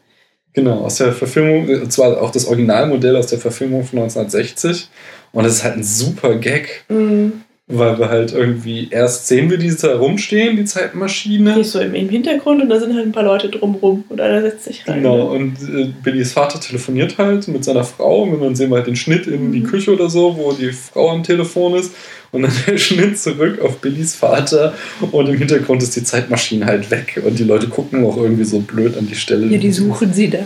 Genau, 0.52 0.80
aus 0.80 0.96
der 0.96 1.12
Verfilmung, 1.12 1.68
und 1.68 1.92
zwar 1.92 2.20
auch 2.20 2.30
das 2.30 2.46
Originalmodell 2.46 3.16
aus 3.16 3.28
der 3.28 3.38
Verfilmung 3.38 3.84
von 3.84 4.00
1960. 4.00 4.88
Und 5.32 5.44
das 5.44 5.54
ist 5.54 5.64
halt 5.64 5.76
ein 5.76 5.84
super 5.84 6.34
Gag, 6.36 6.84
Mhm. 6.88 7.42
Weil 7.70 7.98
wir 7.98 8.08
halt 8.08 8.32
irgendwie 8.32 8.88
erst 8.90 9.28
sehen 9.28 9.48
wir 9.48 9.58
diese 9.58 9.88
da 9.88 9.96
rumstehen, 9.96 10.56
die 10.56 10.64
Zeitmaschine. 10.64 11.54
Die 11.54 11.60
ist 11.60 11.72
so 11.72 11.80
im, 11.80 11.94
im 11.94 12.08
Hintergrund 12.08 12.62
und 12.62 12.68
da 12.68 12.80
sind 12.80 12.94
halt 12.94 13.06
ein 13.06 13.12
paar 13.12 13.22
Leute 13.22 13.48
drumrum 13.48 14.04
und 14.08 14.20
einer 14.20 14.42
setzt 14.42 14.64
sich 14.64 14.86
rein. 14.86 15.02
Genau, 15.02 15.32
und 15.32 15.56
äh, 15.62 15.92
Billys 16.02 16.32
Vater 16.32 16.60
telefoniert 16.60 17.18
halt 17.18 17.46
mit 17.48 17.64
seiner 17.64 17.84
Frau 17.84 18.22
und 18.22 18.40
dann 18.40 18.54
sehen 18.54 18.70
wir 18.70 18.76
halt 18.76 18.86
den 18.86 18.96
Schnitt 18.96 19.26
in 19.26 19.52
die 19.52 19.62
Küche 19.62 19.92
oder 19.92 20.10
so, 20.10 20.36
wo 20.36 20.52
die 20.52 20.72
Frau 20.72 21.10
am 21.10 21.22
Telefon 21.22 21.74
ist 21.74 21.94
und 22.32 22.42
dann 22.42 22.52
der 22.66 22.78
Schnitt 22.78 23.18
zurück 23.18 23.60
auf 23.60 23.78
Billys 23.78 24.16
Vater 24.16 24.74
und 25.12 25.28
im 25.28 25.36
Hintergrund 25.36 25.82
ist 25.82 25.94
die 25.96 26.04
Zeitmaschine 26.04 26.66
halt 26.66 26.90
weg 26.90 27.22
und 27.24 27.38
die 27.38 27.44
Leute 27.44 27.68
gucken 27.68 28.04
auch 28.04 28.16
irgendwie 28.16 28.44
so 28.44 28.60
blöd 28.60 28.96
an 28.96 29.06
die 29.06 29.14
Stelle. 29.14 29.46
Ja, 29.46 29.58
die 29.58 29.72
suchen 29.72 30.12
sie 30.12 30.30
da. 30.30 30.40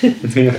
Ja. 0.34 0.52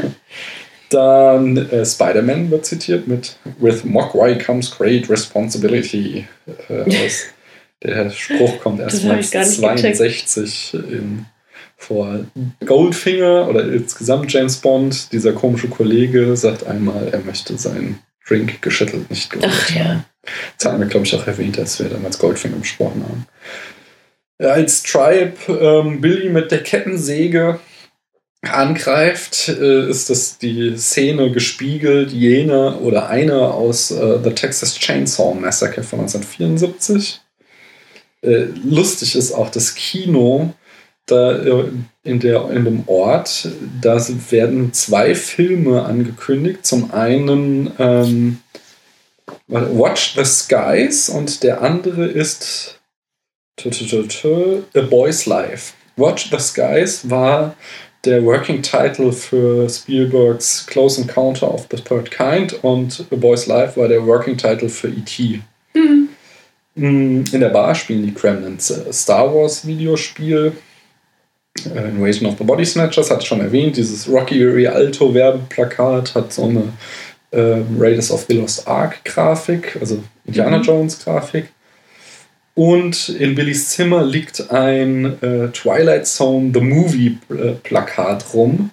Dann 0.90 1.58
äh, 1.58 1.86
Spider-Man 1.86 2.50
wird 2.50 2.66
zitiert 2.66 3.08
mit 3.08 3.38
With 3.60 3.84
Mogwai 3.84 4.36
comes 4.36 4.72
great 4.72 5.10
responsibility. 5.10 6.26
Äh, 6.68 6.82
aus, 6.82 7.26
der 7.84 8.10
Spruch 8.10 8.60
kommt 8.60 8.80
erst 8.80 9.04
Das 9.04 9.12
hab 9.12 9.20
ich 9.20 9.32
gar 9.32 9.46
nicht 9.46 9.62
gecheckt. 9.62 9.98
62 10.28 10.74
in, 10.74 11.26
vor 11.78 12.26
Goldfinger 12.66 13.48
oder 13.48 13.72
insgesamt 13.72 14.32
James 14.34 14.58
Bond. 14.58 15.12
Dieser 15.14 15.34
komische 15.34 15.70
Kollege 15.70 16.36
sagt 16.36 16.66
einmal, 16.66 17.10
er 17.12 17.20
möchte 17.20 17.58
seinen 17.58 18.00
Drink 18.28 18.62
geschüttelt 18.62 19.10
nicht 19.10 19.30
gerührt 19.30 19.52
Ach 19.52 19.70
ja. 19.76 19.86
haben. 19.86 20.06
Das 20.58 20.66
hatten 20.66 20.80
wir, 20.80 20.88
glaube 20.88 21.06
ich, 21.06 21.16
auch 21.16 21.26
erwähnt, 21.26 21.58
als 21.58 21.80
wir 21.80 21.90
damals 21.90 22.20
Goldfinger 22.20 22.58
besprochen 22.58 23.04
haben. 23.04 23.26
Ja, 24.42 24.50
als 24.50 24.84
Tribe 24.84 25.34
ähm, 25.50 26.02
Billy 26.02 26.30
mit 26.30 26.52
der 26.52 26.64
Kettensäge 26.64 27.60
angreift, 28.42 29.50
äh, 29.50 29.90
ist 29.90 30.10
das 30.10 30.38
die 30.38 30.78
Szene 30.78 31.32
gespiegelt, 31.32 32.12
jene 32.12 32.78
oder 32.78 33.10
eine 33.10 33.54
aus 33.54 33.92
äh, 33.92 34.20
The 34.24 34.32
Texas 34.32 34.76
Chainsaw 34.76 35.36
Massacre 35.36 35.84
von 35.84 36.00
1974. 36.00 37.22
Äh, 38.22 38.48
lustig 38.64 39.16
ist 39.16 39.34
auch 39.34 39.50
das 39.50 39.76
Kino, 39.76 40.54
da 41.06 41.32
äh, 41.32 41.66
in, 42.04 42.20
der, 42.20 42.50
in 42.52 42.66
dem 42.66 42.84
Ort, 42.88 43.50
da 43.82 43.98
werden 44.30 44.74
zwei 44.74 45.16
Filme 45.16 45.84
angekündigt. 45.84 46.66
Zum 46.66 46.92
einen 46.92 47.72
ähm, 47.78 48.40
Watch 49.48 50.16
the 50.16 50.26
Skies 50.26 51.10
und 51.10 51.44
der 51.44 51.62
andere 51.62 52.06
ist 52.06 52.80
A 53.62 54.82
Boy's 54.82 55.26
Life. 55.26 55.74
Watch 55.98 56.30
the 56.32 56.40
Skies 56.40 57.10
war 57.10 57.56
der 58.06 58.24
Working 58.24 58.62
Title 58.62 59.12
für 59.12 59.70
Spielbergs 59.70 60.66
Close 60.68 61.02
Encounter 61.02 61.54
of 61.54 61.68
the 61.70 61.78
Third 61.78 62.12
Kind 62.12 62.64
und 62.64 63.06
A 63.12 63.16
Boy's 63.16 63.48
Life 63.48 63.80
war 63.80 63.88
der 63.88 64.06
Working 64.06 64.38
Title 64.38 64.70
für 64.70 64.88
E.T. 64.88 65.42
Mhm. 65.74 67.26
In 67.32 67.40
der 67.40 67.50
Bar 67.50 67.76
spielen 67.76 68.06
die 68.06 68.14
Kremlins 68.14 68.70
äh, 68.72 68.94
Star 68.94 69.34
Wars 69.34 69.68
Videospiel. 69.68 70.54
Äh, 71.76 71.90
Invasion 71.90 72.30
of 72.30 72.38
the 72.38 72.44
Body 72.44 72.66
Snatchers 72.66 73.12
hat 73.12 73.24
schon 73.24 73.42
erwähnt. 73.42 73.76
Dieses 73.76 74.08
Rocky 74.08 74.44
Rialto 74.44 75.14
Werbeplakat 75.14 76.16
hat 76.16 76.32
so 76.32 76.46
eine 76.46 76.72
äh, 77.32 77.62
Raiders 77.78 78.12
of 78.12 78.26
the 78.30 78.36
Lost 78.36 78.66
Ark 78.68 79.04
Grafik, 79.04 79.78
also 79.82 80.02
Indiana 80.26 80.60
Mhm. 80.60 80.64
Jones 80.64 81.04
Grafik. 81.04 81.50
Und 82.60 83.08
in 83.08 83.36
Billys 83.36 83.70
Zimmer 83.70 84.04
liegt 84.04 84.52
ein 84.52 85.24
äh, 85.24 85.48
Twilight 85.54 86.06
Zone 86.06 86.52
The 86.54 86.60
Movie 86.60 87.18
äh, 87.30 87.54
Plakat 87.54 88.34
rum. 88.34 88.72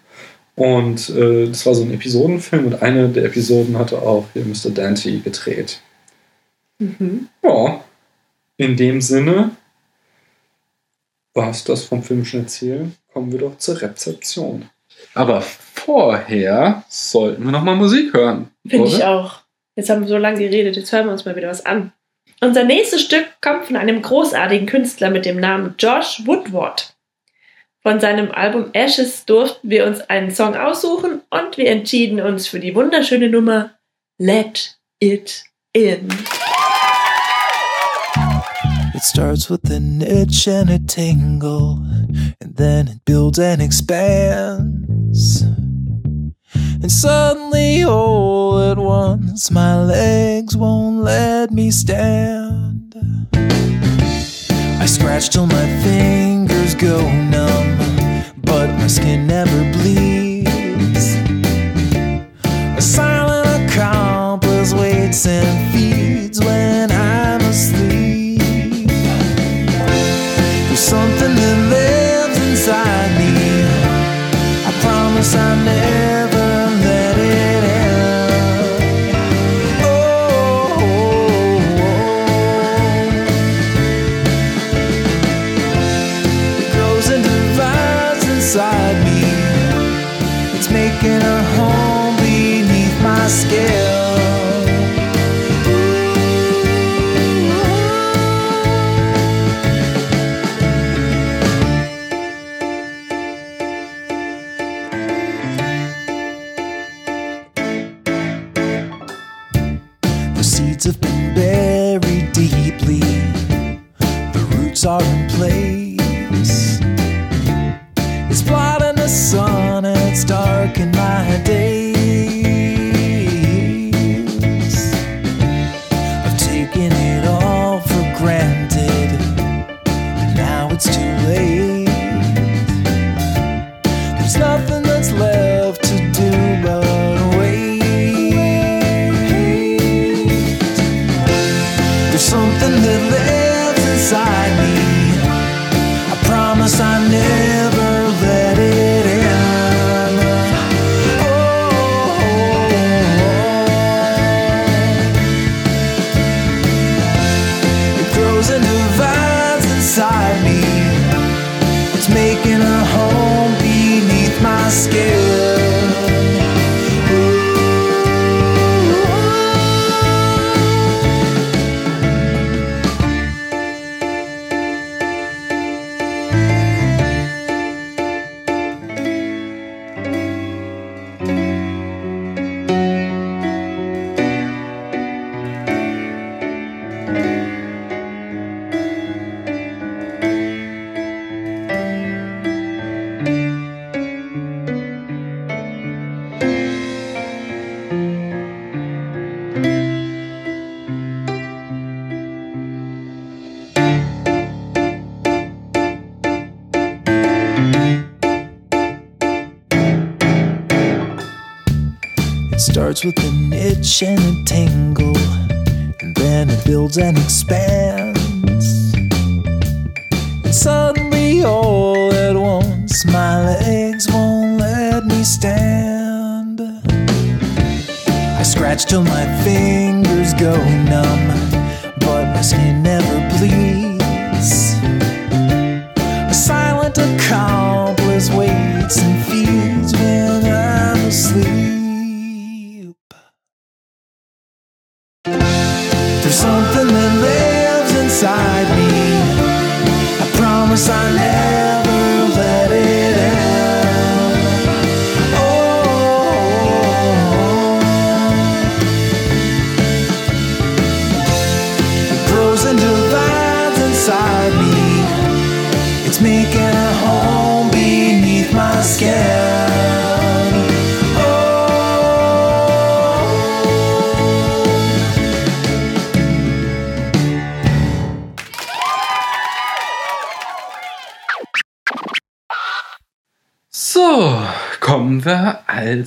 Und 0.57 1.09
äh, 1.11 1.47
das 1.47 1.65
war 1.67 1.75
so 1.77 1.85
ein 1.85 1.95
Episodenfilm 1.95 2.67
und 2.67 2.83
eine 2.83 3.09
der 3.11 3.27
Episoden 3.27 3.79
hatte 3.79 4.03
auch 4.03 4.27
hier 4.33 4.45
Mr. 4.45 4.71
Dante 4.71 5.21
gedreht. 5.21 5.81
Mhm. 6.81 7.29
Ja, 7.45 7.85
in 8.57 8.77
dem 8.77 9.01
Sinne 9.01 9.53
war 11.33 11.51
es 11.51 11.63
das 11.63 11.85
vom 11.85 12.03
filmischen 12.03 12.41
Erzählen. 12.41 12.93
Kommen 13.13 13.31
wir 13.31 13.39
doch 13.39 13.57
zur 13.59 13.81
Rezeption. 13.81 14.69
Aber 15.15 15.43
vorher 15.43 16.83
sollten 16.89 17.45
wir 17.45 17.53
noch 17.53 17.63
mal 17.63 17.77
Musik 17.77 18.15
hören. 18.15 18.49
Finde 18.67 18.89
ich 18.89 19.05
auch. 19.05 19.43
Jetzt 19.77 19.91
haben 19.91 20.01
wir 20.01 20.09
so 20.09 20.19
lange 20.19 20.41
geredet, 20.41 20.75
jetzt 20.75 20.91
hören 20.91 21.07
wir 21.07 21.13
uns 21.13 21.25
mal 21.25 21.37
wieder 21.37 21.51
was 21.51 21.65
an. 21.65 21.93
Unser 22.41 22.65
nächstes 22.65 23.03
Stück 23.03 23.27
kommt 23.41 23.67
von 23.67 23.77
einem 23.77 24.03
großartigen 24.03 24.67
Künstler 24.67 25.11
mit 25.11 25.25
dem 25.25 25.41
Namen 25.41 25.75
Josh 25.79 26.23
Woodward. 26.27 26.95
Von 27.83 28.01
seinem 28.01 28.33
Album 28.33 28.71
Ashes 28.73 29.25
durften 29.27 29.71
wir 29.71 29.87
uns 29.87 30.01
einen 30.01 30.33
Song 30.33 30.57
aussuchen 30.57 31.23
und 31.31 31.57
wir 31.57 31.71
entschieden 31.71 32.21
uns 32.21 32.49
für 32.49 32.61
die 32.61 32.75
wunderschöne 32.75 33.31
Nummer 33.31 33.71
Let 34.19 34.77
It 35.01 35.45
In. 35.73 36.09
It 38.95 39.03
starts 39.03 39.51
with 39.51 39.71
an 39.71 40.01
itch 40.01 40.49
and 40.49 40.71
a 40.71 40.79
tingle, 40.79 41.79
and 42.43 42.57
then 42.57 42.89
it 42.89 43.05
builds 43.05 43.39
and 43.39 43.61
expands. 43.61 45.45
And 46.55 46.91
suddenly, 46.91 47.83
all 47.84 48.60
at 48.70 48.78
once, 48.78 49.50
my 49.50 49.83
legs 49.83 50.57
won't 50.57 51.02
let 51.02 51.50
me 51.50 51.70
stand. 51.70 52.97
I 53.34 54.86
scratch 54.86 55.31
till 55.31 55.47
my 55.47 55.66
fingers 55.83 56.75
go 56.75 57.00
numb, 57.00 57.78
but 58.42 58.68
my 58.78 58.86
skin 58.86 59.26
never 59.26 59.73
bleeds. 59.73 60.26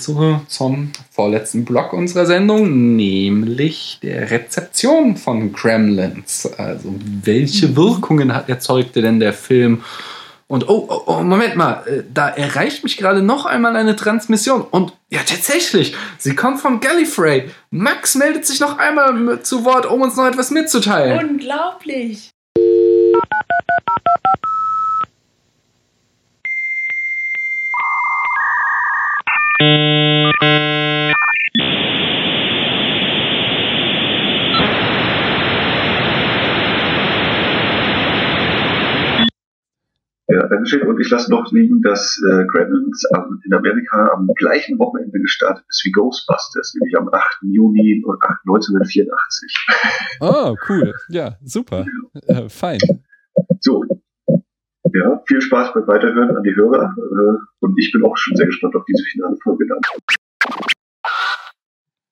Also 0.09 0.41
zum 0.47 0.91
vorletzten 1.11 1.65
Block 1.65 1.93
unserer 1.93 2.25
Sendung, 2.25 2.95
nämlich 2.95 3.99
der 4.01 4.31
Rezeption 4.31 5.17
von 5.17 5.53
Gremlins. 5.53 6.49
Also, 6.57 6.93
welche 7.23 7.75
Wirkungen 7.75 8.33
hat 8.33 8.49
erzeugte 8.49 9.01
denn 9.01 9.19
der 9.19 9.33
Film? 9.33 9.83
Und 10.47 10.67
oh, 10.67 10.87
oh, 10.89 11.01
oh, 11.05 11.21
Moment 11.21 11.55
mal, 11.55 11.83
äh, 11.85 12.03
da 12.11 12.27
erreicht 12.27 12.83
mich 12.83 12.97
gerade 12.97 13.21
noch 13.21 13.45
einmal 13.45 13.75
eine 13.75 13.95
Transmission. 13.95 14.61
Und 14.61 14.93
ja, 15.11 15.19
tatsächlich, 15.19 15.95
sie 16.17 16.35
kommt 16.35 16.59
von 16.59 16.79
Gallifrey. 16.79 17.51
Max 17.69 18.15
meldet 18.15 18.47
sich 18.47 18.59
noch 18.59 18.79
einmal 18.79 19.43
zu 19.43 19.63
Wort, 19.63 19.85
um 19.85 20.01
uns 20.01 20.15
noch 20.15 20.25
etwas 20.25 20.49
mitzuteilen. 20.49 21.29
Unglaublich. 21.29 22.31
Ja, 22.57 22.63
Dankeschön. 29.35 29.48
Und 40.99 41.05
ich 41.05 41.11
lasse 41.11 41.31
noch 41.31 41.51
liegen, 41.51 41.81
dass 41.81 42.21
äh, 42.29 42.45
Gremlins 42.45 43.05
am, 43.13 43.41
in 43.45 43.53
Amerika 43.53 44.11
am 44.13 44.27
gleichen 44.35 44.77
Wochenende 44.77 45.17
gestartet 45.19 45.63
ist 45.69 45.83
wie 45.85 45.91
Ghostbusters, 45.91 46.75
nämlich 46.75 46.97
am 46.97 47.07
8. 47.07 47.23
Juni 47.43 48.03
1984. 48.05 49.67
Oh, 50.19 50.55
cool. 50.67 50.93
Ja, 51.07 51.37
super. 51.41 51.85
Äh, 52.27 52.49
fein. 52.49 52.79
So. 53.61 53.83
Ja, 54.83 55.21
viel 55.27 55.41
Spaß 55.41 55.73
beim 55.73 55.87
Weiterhören 55.87 56.35
an 56.35 56.43
die 56.43 56.55
Hörer. 56.55 56.95
Äh, 56.97 57.37
und 57.59 57.77
ich 57.77 57.91
bin 57.91 58.03
auch 58.03 58.17
schon 58.17 58.35
sehr 58.35 58.47
gespannt 58.47 58.75
auf 58.75 58.85
diese 58.85 59.03
finale 59.03 59.35
Folge 59.43 59.67
dann. 59.67 59.79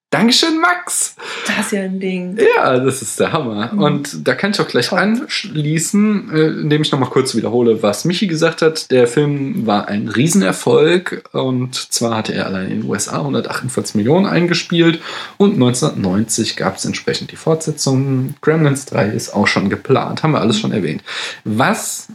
Dankeschön, 0.10 0.60
Max. 0.62 1.18
Das 1.46 1.66
ist 1.66 1.72
ja 1.74 1.82
ein 1.82 2.00
Ding. 2.00 2.38
Ja, 2.56 2.80
das 2.80 3.02
ist 3.02 3.20
der 3.20 3.34
Hammer. 3.34 3.74
Mhm. 3.74 3.80
Und 3.80 4.28
da 4.28 4.36
kann 4.36 4.52
ich 4.52 4.60
auch 4.62 4.68
gleich 4.68 4.94
anschließen, 4.94 6.32
äh, 6.34 6.48
indem 6.62 6.82
ich 6.82 6.94
nochmal 6.94 7.10
kurz 7.10 7.36
wiederhole, 7.36 7.84
was 7.84 8.06
Michi 8.06 8.28
gesagt 8.28 8.62
hat. 8.62 8.90
Der 8.90 9.06
Film 9.08 9.68
war 9.68 9.90
ein 9.90 10.08
Riesenerfolg 10.08 11.28
und 11.34 11.76
zwar 11.76 12.16
hatte 12.16 12.34
er 12.34 12.46
allein 12.46 12.72
in 12.72 12.82
den 12.82 12.90
USA 12.90 13.18
148 13.20 13.96
Millionen 13.96 14.26
eingespielt 14.26 15.02
und 15.36 15.56
1990 15.56 16.56
gab 16.56 16.78
es 16.78 16.86
entsprechend 16.86 17.32
die 17.32 17.36
Fortsetzung. 17.36 18.36
Gremlins 18.42 18.86
3 18.86 19.10
ist 19.10 19.34
auch 19.36 19.48
schon 19.48 19.70
geplant, 19.70 20.24
haben 20.24 20.32
wir 20.32 20.40
alles 20.40 20.58
schon 20.58 20.72
erwähnt. 20.72 21.04
Was? 21.44 22.08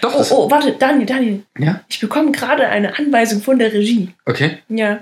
Doch, 0.00 0.14
Oh, 0.14 0.34
oh, 0.34 0.50
warte, 0.50 0.72
Daniel, 0.72 1.06
Daniel. 1.06 1.42
Ja? 1.58 1.80
Ich 1.88 2.00
bekomme 2.00 2.32
gerade 2.32 2.66
eine 2.68 2.98
Anweisung 2.98 3.40
von 3.40 3.58
der 3.58 3.72
Regie. 3.72 4.10
okay. 4.24 4.58
Ja. 4.68 5.00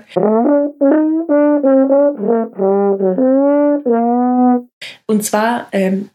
Und 5.07 5.23
zwar 5.23 5.67
ähm, 5.71 6.09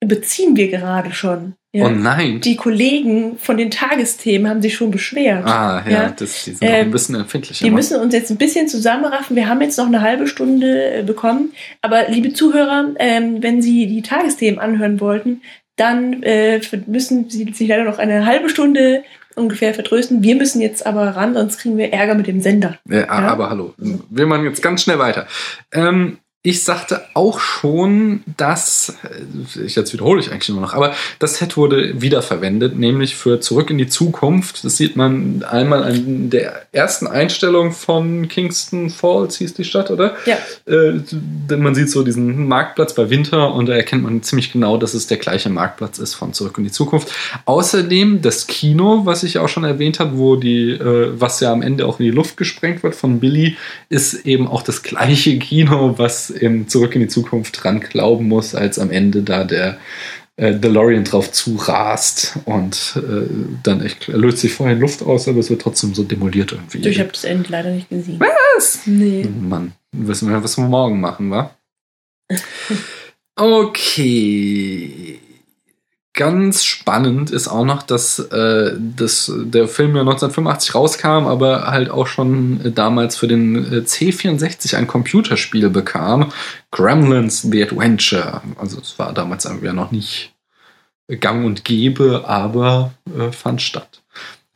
beziehen 0.00 0.56
wir 0.56 0.68
gerade 0.68 1.12
schon 1.12 1.54
Oh 1.82 1.88
nein. 1.88 2.40
Die 2.40 2.56
Kollegen 2.56 3.38
von 3.38 3.56
den 3.56 3.70
Tagesthemen 3.70 4.48
haben 4.48 4.62
sich 4.62 4.74
schon 4.74 4.90
beschwert. 4.90 5.44
Ah, 5.44 5.84
ja, 5.88 6.08
das, 6.16 6.44
die 6.44 6.52
sind 6.52 6.62
Ähm, 6.62 6.86
ein 6.86 6.90
bisschen 6.90 7.16
empfindlicher. 7.16 7.64
Die 7.64 7.70
ne? 7.70 7.76
müssen 7.76 8.00
uns 8.00 8.14
jetzt 8.14 8.30
ein 8.30 8.36
bisschen 8.38 8.68
zusammenraffen. 8.68 9.36
Wir 9.36 9.48
haben 9.48 9.60
jetzt 9.60 9.76
noch 9.76 9.86
eine 9.86 10.00
halbe 10.00 10.26
Stunde 10.26 10.98
äh, 10.98 11.02
bekommen. 11.02 11.52
Aber 11.82 12.08
liebe 12.08 12.32
Zuhörer, 12.32 12.94
ähm, 12.98 13.42
wenn 13.42 13.60
Sie 13.62 13.86
die 13.86 14.02
Tagesthemen 14.02 14.58
anhören 14.58 15.00
wollten, 15.00 15.42
dann 15.76 16.22
äh, 16.22 16.60
müssen 16.86 17.30
Sie 17.30 17.44
sich 17.52 17.68
leider 17.68 17.84
noch 17.84 17.98
eine 17.98 18.26
halbe 18.26 18.48
Stunde 18.48 19.04
ungefähr 19.36 19.74
vertrösten. 19.74 20.22
Wir 20.22 20.34
müssen 20.34 20.60
jetzt 20.60 20.86
aber 20.86 21.08
ran, 21.08 21.34
sonst 21.34 21.58
kriegen 21.58 21.76
wir 21.76 21.92
Ärger 21.92 22.14
mit 22.14 22.26
dem 22.26 22.40
Sender. 22.40 22.78
Ja, 22.88 23.08
Aber 23.10 23.50
hallo, 23.50 23.74
wir 23.76 24.26
machen 24.26 24.44
jetzt 24.44 24.62
ganz 24.62 24.82
schnell 24.82 24.98
weiter. 24.98 25.26
Ähm, 25.72 26.18
ich 26.46 26.62
sagte 26.62 27.02
auch 27.14 27.40
schon, 27.40 28.22
dass, 28.36 28.94
äh, 29.02 29.66
jetzt 29.66 29.92
wiederhole 29.92 30.20
ich 30.20 30.30
eigentlich 30.30 30.48
nur 30.48 30.60
noch, 30.60 30.74
aber 30.74 30.94
das 31.18 31.38
Set 31.38 31.56
wurde 31.56 32.00
wiederverwendet, 32.00 32.78
nämlich 32.78 33.16
für 33.16 33.40
Zurück 33.40 33.68
in 33.70 33.78
die 33.78 33.88
Zukunft. 33.88 34.62
Das 34.62 34.76
sieht 34.76 34.94
man 34.94 35.42
einmal 35.42 35.82
an 35.82 36.30
der 36.30 36.66
ersten 36.70 37.08
Einstellung 37.08 37.72
von 37.72 38.28
Kingston 38.28 38.90
Falls, 38.90 39.38
hieß 39.38 39.54
die 39.54 39.64
Stadt, 39.64 39.90
oder? 39.90 40.14
Ja. 40.24 40.36
Äh, 40.72 41.00
denn 41.10 41.62
man 41.62 41.74
sieht 41.74 41.90
so 41.90 42.04
diesen 42.04 42.46
Marktplatz 42.46 42.94
bei 42.94 43.10
Winter 43.10 43.52
und 43.52 43.66
da 43.66 43.74
erkennt 43.74 44.04
man 44.04 44.22
ziemlich 44.22 44.52
genau, 44.52 44.76
dass 44.76 44.94
es 44.94 45.08
der 45.08 45.16
gleiche 45.16 45.50
Marktplatz 45.50 45.98
ist 45.98 46.14
von 46.14 46.32
Zurück 46.32 46.58
in 46.58 46.64
die 46.64 46.70
Zukunft. 46.70 47.12
Außerdem 47.46 48.22
das 48.22 48.46
Kino, 48.46 49.00
was 49.04 49.24
ich 49.24 49.38
auch 49.38 49.48
schon 49.48 49.64
erwähnt 49.64 49.98
habe, 49.98 50.16
wo 50.16 50.36
die, 50.36 50.70
äh, 50.70 51.10
was 51.18 51.40
ja 51.40 51.52
am 51.52 51.62
Ende 51.62 51.86
auch 51.86 51.98
in 51.98 52.04
die 52.04 52.12
Luft 52.12 52.36
gesprengt 52.36 52.84
wird 52.84 52.94
von 52.94 53.18
Billy, 53.18 53.56
ist 53.88 54.26
eben 54.26 54.46
auch 54.46 54.62
das 54.62 54.84
gleiche 54.84 55.40
Kino, 55.40 55.94
was 55.96 56.35
in 56.36 56.68
Zurück 56.68 56.94
in 56.94 57.00
die 57.02 57.08
Zukunft 57.08 57.62
dran 57.62 57.80
glauben 57.80 58.28
muss, 58.28 58.54
als 58.54 58.78
am 58.78 58.90
Ende 58.90 59.22
da 59.22 59.44
der 59.44 59.78
äh, 60.36 60.54
DeLorean 60.54 61.04
drauf 61.04 61.32
zurast 61.32 62.38
und 62.44 62.94
äh, 62.96 63.26
dann 63.62 63.80
echt 63.80 64.08
er 64.08 64.18
löst 64.18 64.38
sich 64.38 64.52
vorher 64.52 64.74
in 64.76 64.82
Luft 64.82 65.02
aus, 65.02 65.28
aber 65.28 65.38
es 65.38 65.48
wird 65.48 65.62
trotzdem 65.62 65.94
so 65.94 66.02
demoliert 66.02 66.52
irgendwie. 66.52 66.86
Ich 66.88 67.00
habe 67.00 67.10
das 67.10 67.24
Ende 67.24 67.48
leider 67.48 67.70
nicht 67.70 67.88
gesehen. 67.88 68.20
Was? 68.20 68.80
Nee. 68.86 69.26
Mann, 69.40 69.72
wissen 69.92 70.28
wir, 70.28 70.42
was 70.42 70.58
wir 70.58 70.68
morgen 70.68 71.00
machen, 71.00 71.30
wa? 71.30 71.50
Okay. 73.38 75.20
Ganz 76.16 76.64
spannend 76.64 77.30
ist 77.30 77.46
auch 77.46 77.66
noch, 77.66 77.82
dass, 77.82 78.18
äh, 78.18 78.72
das, 78.78 79.30
der 79.36 79.68
Film 79.68 79.94
ja 79.96 80.00
1985 80.00 80.74
rauskam, 80.74 81.26
aber 81.26 81.66
halt 81.66 81.90
auch 81.90 82.06
schon 82.06 82.64
äh, 82.64 82.72
damals 82.72 83.16
für 83.16 83.28
den 83.28 83.70
äh, 83.70 83.76
C64 83.80 84.76
ein 84.76 84.86
Computerspiel 84.86 85.68
bekam. 85.68 86.32
Gremlins 86.70 87.42
The 87.42 87.64
Adventure. 87.64 88.40
Also 88.58 88.80
es 88.80 88.98
war 88.98 89.12
damals 89.12 89.44
ja 89.44 89.72
noch 89.74 89.90
nicht 89.90 90.32
gang 91.20 91.44
und 91.44 91.64
gäbe, 91.64 92.24
aber 92.26 92.94
äh, 93.14 93.30
fand 93.30 93.60
statt. 93.60 94.02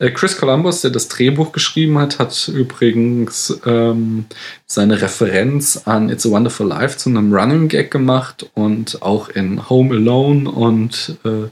Äh, 0.01 0.09
Chris 0.11 0.35
Columbus, 0.37 0.81
der 0.81 0.89
das 0.89 1.07
Drehbuch 1.09 1.51
geschrieben 1.51 1.99
hat, 1.99 2.17
hat 2.17 2.47
übrigens 2.47 3.59
ähm, 3.67 4.25
seine 4.65 4.99
Referenz 4.99 5.83
an 5.85 6.09
It's 6.09 6.25
a 6.25 6.31
Wonderful 6.31 6.67
Life 6.67 6.97
zu 6.97 7.09
einem 7.09 7.31
Running 7.31 7.67
Gag 7.67 7.91
gemacht 7.91 8.49
und 8.55 9.01
auch 9.03 9.29
in 9.29 9.69
Home 9.69 9.95
Alone 9.95 10.49
und 10.49 11.17
äh, 11.23 11.49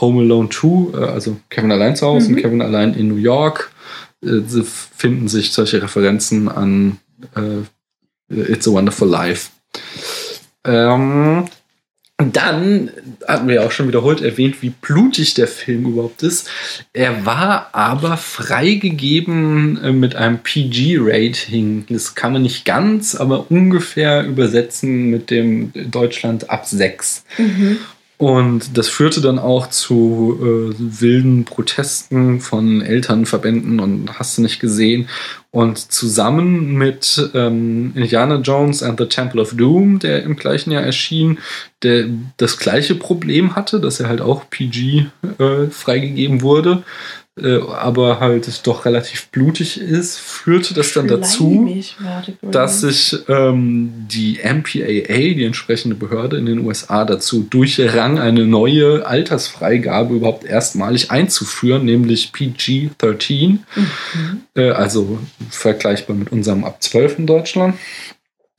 Home 0.00 0.20
Alone 0.22 0.48
2, 0.48 0.96
äh, 0.96 1.04
also 1.06 1.38
Kevin 1.50 1.72
allein 1.72 1.96
zu 1.96 2.06
Hause 2.06 2.28
Mhm. 2.28 2.34
und 2.36 2.40
Kevin 2.42 2.62
allein 2.62 2.94
in 2.94 3.08
New 3.08 3.16
York, 3.16 3.72
äh, 4.24 4.42
finden 4.96 5.26
sich 5.26 5.52
solche 5.52 5.82
Referenzen 5.82 6.48
an 6.48 6.98
äh, 7.34 7.64
It's 8.30 8.68
a 8.68 8.70
Wonderful 8.70 9.08
Life. 9.08 9.50
Ähm, 10.64 11.46
dann 12.20 12.90
hatten 13.28 13.46
wir 13.46 13.56
ja 13.56 13.66
auch 13.66 13.70
schon 13.70 13.86
wiederholt 13.86 14.20
erwähnt, 14.22 14.60
wie 14.60 14.70
blutig 14.70 15.34
der 15.34 15.46
Film 15.46 15.86
überhaupt 15.86 16.24
ist. 16.24 16.50
Er 16.92 17.24
war 17.24 17.68
aber 17.72 18.16
freigegeben 18.16 19.80
äh, 19.84 19.92
mit 19.92 20.16
einem 20.16 20.40
PG-Rating. 20.40 21.86
Das 21.88 22.16
kann 22.16 22.32
man 22.32 22.42
nicht 22.42 22.64
ganz, 22.64 23.14
aber 23.14 23.48
ungefähr 23.50 24.24
übersetzen 24.24 25.10
mit 25.10 25.30
dem 25.30 25.72
Deutschland 25.92 26.50
ab 26.50 26.66
6. 26.66 27.24
Mhm. 27.38 27.78
Und 28.18 28.76
das 28.76 28.88
führte 28.88 29.20
dann 29.20 29.38
auch 29.38 29.68
zu 29.68 30.36
äh, 30.40 30.74
wilden 30.76 31.44
Protesten 31.44 32.40
von 32.40 32.82
Elternverbänden 32.82 33.78
und 33.78 34.18
hast 34.18 34.36
du 34.36 34.42
nicht 34.42 34.58
gesehen. 34.58 35.08
Und 35.52 35.78
zusammen 35.92 36.74
mit 36.74 37.30
ähm, 37.34 37.92
Indiana 37.94 38.36
Jones 38.36 38.82
and 38.82 38.98
the 38.98 39.06
Temple 39.06 39.40
of 39.40 39.56
Doom, 39.56 40.00
der 40.00 40.24
im 40.24 40.34
gleichen 40.34 40.72
Jahr 40.72 40.82
erschien, 40.82 41.38
der 41.84 42.06
das 42.38 42.58
gleiche 42.58 42.96
Problem 42.96 43.54
hatte, 43.54 43.78
dass 43.78 44.00
er 44.00 44.08
halt 44.08 44.20
auch 44.20 44.50
PG 44.50 45.06
äh, 45.38 45.66
freigegeben 45.70 46.42
wurde, 46.42 46.82
äh, 47.42 47.60
aber 47.62 48.20
halt 48.20 48.66
doch 48.66 48.84
relativ 48.84 49.28
blutig 49.28 49.80
ist, 49.80 50.18
führte 50.18 50.74
das 50.74 50.92
dann 50.92 51.08
dazu, 51.08 51.68
dass 52.42 52.80
sich 52.80 53.16
ähm, 53.28 54.06
die 54.10 54.38
MPAA, 54.42 55.34
die 55.34 55.44
entsprechende 55.44 55.96
Behörde 55.96 56.36
in 56.36 56.46
den 56.46 56.66
USA, 56.66 57.04
dazu 57.04 57.42
durchrang, 57.42 58.18
eine 58.18 58.46
neue 58.46 59.06
Altersfreigabe 59.06 60.14
überhaupt 60.14 60.44
erstmalig 60.44 61.10
einzuführen, 61.10 61.84
nämlich 61.84 62.32
PG-13, 62.32 63.58
äh, 64.54 64.70
also 64.70 65.18
vergleichbar 65.50 66.16
mit 66.16 66.32
unserem 66.32 66.64
ab 66.64 66.82
12 66.82 67.18
in 67.20 67.26
Deutschland. 67.26 67.76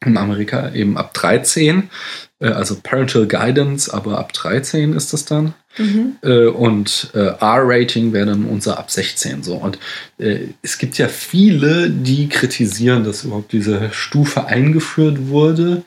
In 0.06 0.16
Amerika 0.16 0.74
eben 0.74 0.98
ab 0.98 1.14
13, 1.14 1.78
äh, 1.80 2.29
also 2.48 2.78
Parental 2.82 3.28
Guidance, 3.28 3.94
aber 3.94 4.18
ab 4.18 4.34
13 4.34 4.94
ist 4.94 5.12
das 5.14 5.26
dann. 5.26 5.54
Mhm. 5.78 6.16
Äh, 6.24 6.48
und 6.48 7.12
äh, 7.14 7.36
R-Rating 7.40 8.14
wäre 8.14 8.28
dann 8.28 8.46
unser 8.46 8.80
ab 8.80 8.90
16 8.90 9.44
so. 9.44 9.56
Und 9.56 9.78
äh, 10.18 10.48
es 10.62 10.78
gibt 10.78 10.98
ja 10.98 11.08
viele, 11.08 11.90
die 11.90 12.30
kritisieren, 12.30 13.04
dass 13.04 13.24
überhaupt 13.24 13.52
diese 13.52 13.92
Stufe 13.92 14.46
eingeführt 14.46 15.28
wurde, 15.28 15.84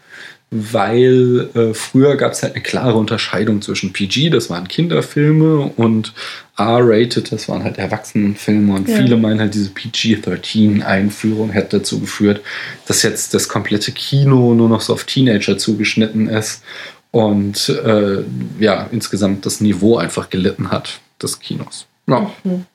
weil 0.55 1.49
äh, 1.55 1.73
früher 1.73 2.17
gab 2.17 2.33
es 2.33 2.43
halt 2.43 2.53
eine 2.55 2.63
klare 2.63 2.99
Unterscheidung 2.99 3.63
zwischen 3.63 3.93
PG, 3.95 4.29
das 4.29 4.51
waren 4.51 4.69
Kinderfilme, 4.69 5.73
und 5.77 6.13
R-Rated, 6.59 7.33
das 7.33 7.49
waren 7.49 7.65
halt 7.65 7.79
Erwachsenenfilme. 7.79 8.75
Und 8.75 8.87
Ja. 8.87 8.97
viele 8.99 9.17
meinen 9.17 9.41
halt, 9.41 9.55
diese 9.55 9.71
PG-13-Einführung 9.71 11.51
hätte 11.51 11.79
dazu 11.79 12.01
geführt, 12.01 12.43
dass 12.87 13.03
jetzt 13.03 13.33
das 13.33 13.49
komplette 13.49 13.93
Kino 13.93 14.53
nur 14.55 14.69
noch 14.69 14.83
so 14.83 14.93
auf 14.93 15.05
Teenager 15.05 15.57
zugeschnitten 15.57 16.29
ist 16.29 16.63
und 17.11 17.71
äh, 17.71 18.23
ja, 18.61 18.89
insgesamt 18.93 19.47
das 19.47 19.61
Niveau 19.63 19.97
einfach 19.97 20.29
gelitten 20.29 20.71
hat 20.71 21.01
des 21.23 21.41
Kinos. 21.41 21.87
Ja. 22.07 22.31
Mhm. 22.45 22.67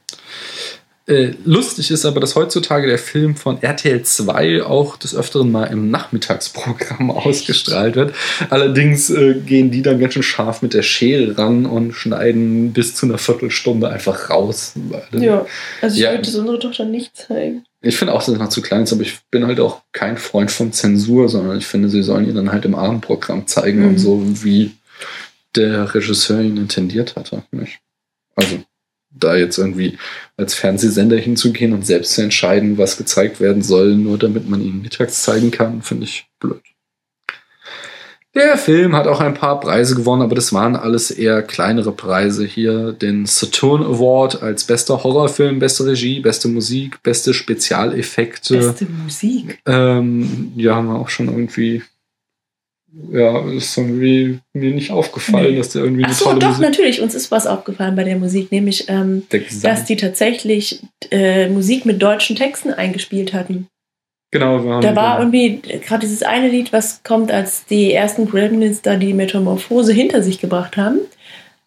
Äh, 1.09 1.35
lustig 1.45 1.89
ist 1.89 2.05
aber, 2.05 2.19
dass 2.19 2.35
heutzutage 2.35 2.85
der 2.85 2.97
Film 2.99 3.37
von 3.37 3.63
RTL 3.63 4.03
2 4.03 4.63
auch 4.63 4.97
des 4.97 5.15
Öfteren 5.15 5.49
mal 5.49 5.63
im 5.65 5.89
Nachmittagsprogramm 5.89 7.11
ausgestrahlt 7.11 7.95
wird. 7.95 8.13
Allerdings 8.49 9.09
äh, 9.09 9.35
gehen 9.35 9.71
die 9.71 9.81
dann 9.81 9.99
ganz 10.01 10.15
schön 10.15 10.23
scharf 10.23 10.61
mit 10.61 10.73
der 10.73 10.81
Schere 10.83 11.37
ran 11.37 11.65
und 11.65 11.93
schneiden 11.93 12.73
bis 12.73 12.93
zu 12.93 13.05
einer 13.05 13.17
Viertelstunde 13.17 13.87
einfach 13.87 14.29
raus. 14.29 14.73
Ja, 15.13 15.45
also 15.81 15.95
ich 15.95 16.01
Ja. 16.01 16.11
wollte 16.11 16.29
es 16.29 16.35
unsere 16.35 16.59
Tochter 16.59 16.83
nicht 16.83 17.15
zeigen. 17.15 17.63
Ich 17.81 17.95
finde 17.95 18.13
auch, 18.13 18.19
dass 18.19 18.27
es 18.27 18.37
noch 18.39 18.49
zu 18.49 18.61
klein 18.61 18.83
ist, 18.83 18.91
aber 18.91 19.03
ich 19.03 19.17
bin 19.31 19.47
halt 19.47 19.61
auch 19.61 19.83
kein 19.93 20.17
Freund 20.17 20.51
von 20.51 20.73
Zensur, 20.73 21.29
sondern 21.29 21.57
ich 21.57 21.67
finde, 21.67 21.87
sie 21.87 22.03
sollen 22.03 22.27
ihn 22.27 22.35
dann 22.35 22.51
halt 22.51 22.65
im 22.65 22.75
Abendprogramm 22.75 23.47
zeigen 23.47 23.79
Mhm. 23.83 23.87
und 23.87 23.97
so, 23.97 24.21
wie 24.43 24.71
der 25.55 25.93
Regisseur 25.95 26.41
ihn 26.41 26.57
intendiert 26.57 27.15
hatte. 27.15 27.43
Nicht? 27.51 27.79
Also, 28.35 28.57
da 29.19 29.35
jetzt 29.35 29.57
irgendwie 29.57 29.97
als 30.37 30.53
Fernsehsender 30.53 31.17
hinzugehen 31.17 31.73
und 31.73 31.85
selbst 31.85 32.13
zu 32.13 32.21
entscheiden, 32.21 32.77
was 32.77 32.97
gezeigt 32.97 33.39
werden 33.39 33.61
soll, 33.61 33.95
nur 33.95 34.17
damit 34.17 34.49
man 34.49 34.61
ihn 34.61 34.81
mittags 34.81 35.23
zeigen 35.23 35.51
kann, 35.51 35.81
finde 35.81 36.05
ich 36.05 36.27
blöd. 36.39 36.61
Der 38.37 38.55
Film 38.55 38.95
hat 38.95 39.07
auch 39.07 39.19
ein 39.19 39.33
paar 39.33 39.59
Preise 39.59 39.95
gewonnen, 39.95 40.21
aber 40.21 40.35
das 40.35 40.53
waren 40.53 40.75
alles 40.75 41.09
eher 41.09 41.41
kleinere 41.41 41.91
Preise. 41.91 42.45
Hier 42.45 42.91
den 42.91 43.25
Saturn 43.25 43.81
Award 43.81 44.43
als 44.43 44.63
bester 44.63 45.03
Horrorfilm, 45.03 45.57
beste 45.57 45.87
Regie, 45.87 46.19
beste 46.19 46.47
Musik, 46.47 47.01
beste 47.01 47.33
Spezialeffekte. 47.33 48.57
Beste 48.57 48.85
Musik. 48.85 49.59
Ähm, 49.65 50.51
ja, 50.55 50.75
haben 50.75 50.87
wir 50.87 50.99
auch 50.99 51.09
schon 51.09 51.29
irgendwie. 51.29 51.81
Ja, 53.11 53.47
ist 53.51 53.77
irgendwie 53.77 54.39
mir 54.53 54.71
nicht 54.71 54.91
aufgefallen, 54.91 55.51
Nee. 55.51 55.57
dass 55.57 55.69
der 55.69 55.83
irgendwie 55.83 56.03
eine 56.03 56.13
Ach 56.13 56.17
so, 56.17 56.25
tolle 56.25 56.39
doch, 56.39 56.47
Musik. 56.49 56.63
natürlich. 56.63 57.01
Uns 57.01 57.13
ist 57.13 57.29
was 57.29 57.45
aufgefallen 57.45 57.95
bei 57.95 58.03
der 58.03 58.17
Musik, 58.17 58.51
nämlich, 58.51 58.85
ähm, 58.89 59.27
Der 59.31 59.41
dass 59.61 59.85
die 59.85 59.97
tatsächlich 59.97 60.81
äh, 61.11 61.47
Musik 61.47 61.85
mit 61.85 62.01
deutschen 62.01 62.35
Texten 62.35 62.71
eingespielt 62.73 63.33
hatten. 63.33 63.67
Genau, 64.31 64.63
wir 64.63 64.71
haben 64.73 64.81
Da 64.81 64.95
war 64.95 65.19
irgendwie 65.19 65.61
gerade 65.61 66.01
dieses 66.01 66.23
eine 66.23 66.49
Lied, 66.49 66.73
was 66.73 67.03
kommt, 67.03 67.31
als 67.31 67.65
die 67.65 67.93
ersten 67.93 68.27
Gremlins 68.27 68.81
da 68.81 68.95
die 68.95 69.13
Metamorphose 69.13 69.93
hinter 69.93 70.21
sich 70.23 70.39
gebracht 70.39 70.75
haben. 70.75 70.99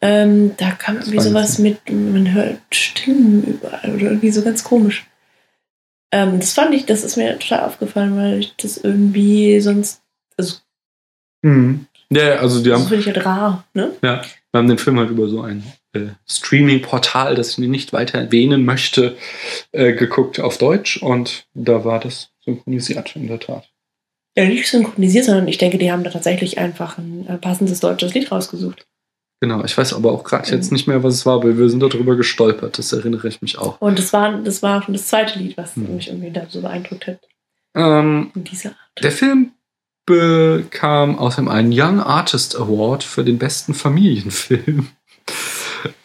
Ähm, 0.02 0.52
da 0.56 0.70
kam 0.72 0.96
irgendwie 0.96 1.16
war 1.18 1.24
sowas 1.24 1.58
mit, 1.58 1.78
man 1.90 2.32
hört 2.34 2.58
Stimmen 2.72 3.44
überall 3.44 3.94
oder 3.94 4.04
irgendwie 4.06 4.30
so 4.30 4.42
ganz 4.42 4.64
komisch. 4.64 5.06
Ähm, 6.12 6.40
das 6.40 6.54
fand 6.54 6.74
ich, 6.74 6.86
das 6.86 7.04
ist 7.04 7.16
mir 7.16 7.38
total 7.38 7.66
aufgefallen, 7.66 8.16
weil 8.16 8.40
ich 8.40 8.54
das 8.56 8.78
irgendwie 8.78 9.60
sonst, 9.60 10.00
also 10.36 10.56
Mhm. 11.42 11.86
Ja, 12.12 12.24
ja, 12.24 12.34
also 12.36 12.62
die 12.62 12.70
Das 12.70 12.80
haben, 12.80 12.88
finde 12.88 13.00
ich 13.00 13.06
halt 13.06 13.24
rar, 13.24 13.64
ne? 13.72 13.92
ja, 14.02 14.22
wir 14.50 14.58
haben 14.58 14.68
den 14.68 14.78
Film 14.78 14.98
halt 14.98 15.10
über 15.10 15.28
so 15.28 15.42
ein 15.42 15.62
äh, 15.92 16.08
Streaming-Portal, 16.28 17.34
das 17.36 17.50
ich 17.50 17.58
nicht 17.58 17.92
weiter 17.92 18.18
erwähnen 18.18 18.64
möchte, 18.64 19.16
äh, 19.72 19.92
geguckt 19.92 20.40
auf 20.40 20.58
Deutsch 20.58 20.96
und 21.02 21.46
da 21.54 21.84
war 21.84 22.00
das 22.00 22.30
synchronisiert, 22.44 23.14
in 23.14 23.28
der 23.28 23.38
Tat. 23.38 23.68
Ja, 24.36 24.44
nicht 24.46 24.68
synchronisiert, 24.68 25.24
sondern 25.24 25.46
ich 25.48 25.58
denke, 25.58 25.78
die 25.78 25.90
haben 25.92 26.02
da 26.04 26.10
tatsächlich 26.10 26.58
einfach 26.58 26.98
ein 26.98 27.26
äh, 27.28 27.36
passendes 27.36 27.80
deutsches 27.80 28.12
Lied 28.14 28.30
rausgesucht. 28.32 28.86
Genau, 29.40 29.64
ich 29.64 29.76
weiß 29.78 29.94
aber 29.94 30.12
auch 30.12 30.24
gerade 30.24 30.50
jetzt 30.50 30.70
nicht 30.70 30.86
mehr, 30.86 31.02
was 31.02 31.14
es 31.14 31.26
war, 31.26 31.36
aber 31.36 31.56
wir 31.56 31.70
sind 31.70 31.80
darüber 31.80 32.16
gestolpert, 32.16 32.76
das 32.78 32.92
erinnere 32.92 33.28
ich 33.28 33.40
mich 33.40 33.56
auch. 33.56 33.80
Und 33.80 33.98
das 33.98 34.12
war, 34.12 34.36
das 34.42 34.62
war 34.62 34.82
schon 34.82 34.94
das 34.94 35.06
zweite 35.06 35.38
Lied, 35.38 35.56
was 35.56 35.76
Hm. 35.76 35.94
mich 35.96 36.08
irgendwie 36.08 36.30
da 36.30 36.46
so 36.48 36.60
beeindruckt 36.60 37.06
hat. 37.06 37.20
Ähm, 37.74 38.32
In 38.34 38.44
dieser 38.44 38.70
Art. 38.70 39.02
Der 39.02 39.12
Film 39.12 39.52
bekam 40.06 41.18
außerdem 41.18 41.48
einen 41.48 41.72
Young 41.72 42.00
Artist 42.00 42.56
Award 42.56 43.04
für 43.04 43.24
den 43.24 43.38
besten 43.38 43.74
Familienfilm. 43.74 44.88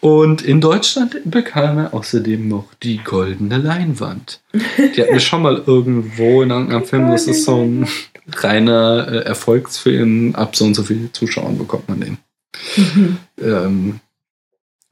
Und 0.00 0.42
in 0.42 0.60
Deutschland 0.60 1.16
bekam 1.24 1.78
er 1.78 1.94
außerdem 1.94 2.48
noch 2.48 2.72
die 2.82 2.98
goldene 2.98 3.58
Leinwand. 3.58 4.40
Die 4.54 5.02
hatten 5.02 5.12
wir 5.12 5.20
schon 5.20 5.42
mal 5.42 5.62
irgendwo 5.66 6.42
in 6.42 6.50
irgendeinem 6.50 6.84
Film. 6.84 7.10
Das 7.10 7.26
ist 7.26 7.44
so 7.44 7.62
ein 7.62 7.88
reiner 8.32 9.08
äh, 9.08 9.18
Erfolgsfilm. 9.24 10.34
Ab 10.34 10.56
so 10.56 10.64
und 10.64 10.74
so 10.74 10.82
viele 10.82 11.12
Zuschauern 11.12 11.58
bekommt 11.58 11.88
man 11.88 12.00
den. 12.00 12.18
Ähm, 13.38 14.00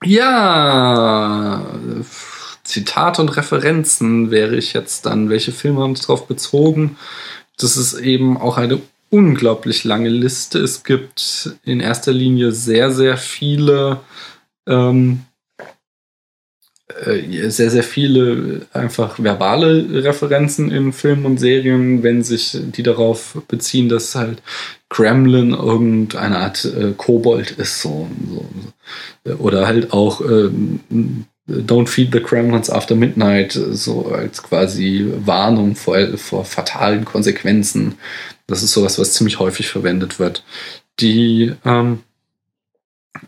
ja, 0.05 1.65
Zitate 2.63 3.23
und 3.23 3.37
Referenzen 3.37 4.31
wäre 4.31 4.57
ich 4.57 4.73
jetzt 4.73 5.07
dann. 5.07 5.31
Welche 5.31 5.53
Filme 5.53 5.81
haben 5.81 5.97
sich 5.97 6.07
darauf 6.07 6.27
bezogen? 6.27 6.97
Das 7.57 7.77
ist 7.77 7.95
eben 7.95 8.37
auch 8.37 8.57
eine 8.59 8.81
unglaublich 9.15 9.85
lange 9.85 10.09
Liste. 10.09 10.59
Es 10.59 10.83
gibt 10.83 11.57
in 11.65 11.79
erster 11.79 12.13
Linie 12.13 12.51
sehr, 12.51 12.91
sehr 12.91 13.17
viele, 13.17 14.01
ähm, 14.67 15.21
äh, 16.89 17.49
sehr, 17.49 17.71
sehr 17.71 17.85
viele 17.85 18.67
einfach 18.73 19.21
verbale 19.21 20.05
Referenzen 20.05 20.73
in 20.73 20.93
Filmen 20.93 21.27
und 21.27 21.39
Serien, 21.39 22.03
wenn 22.03 22.25
sich 22.25 22.59
die 22.61 22.83
darauf 22.83 23.41
beziehen, 23.47 23.89
dass 23.89 24.17
halt 24.17 24.43
Gremlin 24.89 25.51
irgendeine 25.51 26.39
Art 26.39 26.65
äh, 26.65 26.93
Kobold 26.97 27.53
ist. 27.53 27.83
So, 27.83 28.09
so. 29.25 29.35
Oder 29.39 29.69
halt 29.69 29.93
auch 29.93 30.21
ähm, 30.23 30.81
Don't 31.47 31.89
feed 31.89 32.11
the 32.11 32.21
Gremlins 32.21 32.71
after 32.71 32.95
midnight, 32.95 33.53
so 33.53 34.07
als 34.07 34.43
quasi 34.43 35.13
Warnung 35.27 35.77
vor, 35.77 35.99
vor 36.17 36.47
fatalen 36.47 37.05
Konsequenzen. 37.05 37.97
Das 38.47 38.63
ist 38.63 38.73
sowas, 38.73 38.99
was 38.99 39.15
ziemlich 39.15 39.39
häufig 39.39 39.69
verwendet 39.69 40.19
wird. 40.19 40.45
Die 41.01 41.55
ähm, 41.65 42.03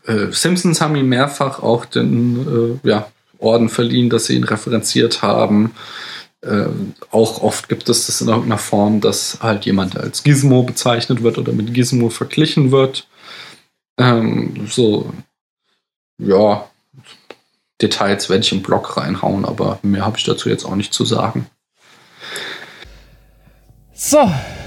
äh, 0.07 0.31
Simpsons 0.31 0.81
haben 0.81 0.97
ihm 0.97 1.09
mehrfach 1.09 1.63
auch 1.63 1.85
den 1.85 2.81
äh, 2.85 2.89
ja, 2.89 3.11
Orden 3.39 3.69
verliehen, 3.69 4.11
dass 4.11 4.27
sie 4.27 4.37
ihn 4.37 4.45
referenziert 4.45 5.23
haben. 5.23 5.75
Äh, 6.43 6.67
auch 7.11 7.43
oft 7.43 7.69
gibt 7.69 7.89
es 7.89 8.07
das 8.07 8.21
in 8.21 8.29
irgendeiner 8.29 8.59
Form, 8.59 9.01
dass 9.01 9.39
halt 9.41 9.65
jemand 9.65 9.97
als 9.97 10.23
Gizmo 10.23 10.63
bezeichnet 10.63 11.23
wird 11.23 11.39
oder 11.39 11.53
mit 11.53 11.73
Gizmo 11.73 12.11
verglichen 12.11 12.71
wird. 12.71 13.09
Ähm, 13.99 14.67
so, 14.69 15.13
ja, 16.19 16.69
Details 17.81 18.29
werde 18.29 18.43
ich 18.45 18.53
im 18.53 18.63
Blog 18.63 18.97
reinhauen, 18.97 19.45
aber 19.45 19.79
mehr 19.83 20.05
habe 20.05 20.19
ich 20.19 20.25
dazu 20.25 20.49
jetzt 20.49 20.65
auch 20.65 20.77
nicht 20.77 20.95
zu 20.95 21.05
sagen. 21.05 21.47
So, 23.99 24.19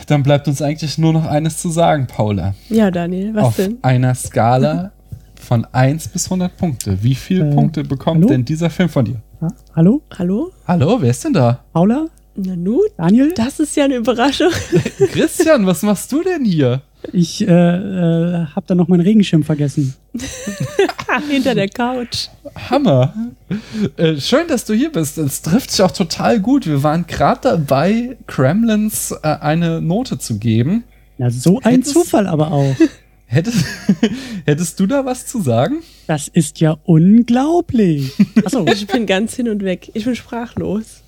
dann 0.07 0.23
bleibt 0.23 0.47
uns 0.47 0.59
eigentlich 0.61 0.97
nur 0.97 1.13
noch 1.13 1.25
eines 1.25 1.59
zu 1.59 1.69
sagen, 1.69 2.07
Paula. 2.07 2.55
Ja, 2.69 2.89
Daniel, 2.89 3.35
was 3.35 3.43
Auf 3.45 3.55
denn? 3.57 3.77
einer 3.83 4.15
Skala 4.15 4.91
von 5.39 5.65
1 5.71 6.07
bis 6.07 6.25
100 6.25 6.57
Punkte. 6.57 7.03
Wie 7.03 7.13
viele 7.13 7.49
Äh, 7.51 7.53
Punkte 7.53 7.83
bekommt 7.83 8.17
hallo? 8.21 8.27
denn 8.27 8.43
dieser 8.43 8.71
Film 8.71 8.89
von 8.89 9.05
dir? 9.05 9.21
Ha? 9.41 9.47
Hallo? 9.75 10.01
Hallo? 10.17 10.51
Hallo, 10.67 10.97
wer 10.99 11.11
ist 11.11 11.23
denn 11.23 11.33
da? 11.33 11.63
Paula? 11.73 12.07
Na 12.35 12.55
nun? 12.55 12.81
Daniel? 12.97 13.31
Das 13.35 13.59
ist 13.59 13.75
ja 13.75 13.83
eine 13.85 13.97
Überraschung. 13.97 14.49
Christian, 15.11 15.65
was 15.67 15.83
machst 15.83 16.11
du 16.11 16.23
denn 16.23 16.43
hier? 16.43 16.81
Ich 17.13 17.41
äh, 17.41 17.45
äh, 17.47 18.45
hab 18.55 18.67
da 18.67 18.75
noch 18.75 18.87
meinen 18.87 19.01
Regenschirm 19.01 19.43
vergessen. 19.43 19.95
Hinter 21.29 21.55
der 21.55 21.69
Couch. 21.69 22.27
Hammer. 22.69 23.13
Äh, 23.97 24.17
schön, 24.17 24.47
dass 24.47 24.65
du 24.65 24.73
hier 24.73 24.91
bist. 24.91 25.17
Es 25.17 25.41
trifft 25.41 25.71
sich 25.71 25.81
auch 25.81 25.91
total 25.91 26.39
gut. 26.39 26.65
Wir 26.67 26.83
waren 26.83 27.07
gerade 27.07 27.39
dabei, 27.41 28.17
Kremlins 28.27 29.11
äh, 29.23 29.27
eine 29.39 29.81
Note 29.81 30.19
zu 30.19 30.37
geben. 30.39 30.83
Na, 31.17 31.29
so 31.29 31.59
ein 31.61 31.75
Hättest- 31.75 31.93
Zufall 31.93 32.27
aber 32.27 32.51
auch. 32.51 32.75
Hättest, 33.31 33.63
hättest 34.45 34.79
du 34.79 34.87
da 34.87 35.05
was 35.05 35.27
zu 35.27 35.39
sagen? 35.41 35.77
Das 36.07 36.27
ist 36.27 36.59
ja 36.59 36.77
unglaublich. 36.83 38.11
Achso, 38.43 38.65
Ich 38.65 38.87
bin 38.87 39.05
ganz 39.05 39.35
hin 39.35 39.47
und 39.49 39.63
weg. 39.63 39.91
Ich 39.93 40.03
bin 40.05 40.15
sprachlos. 40.15 41.03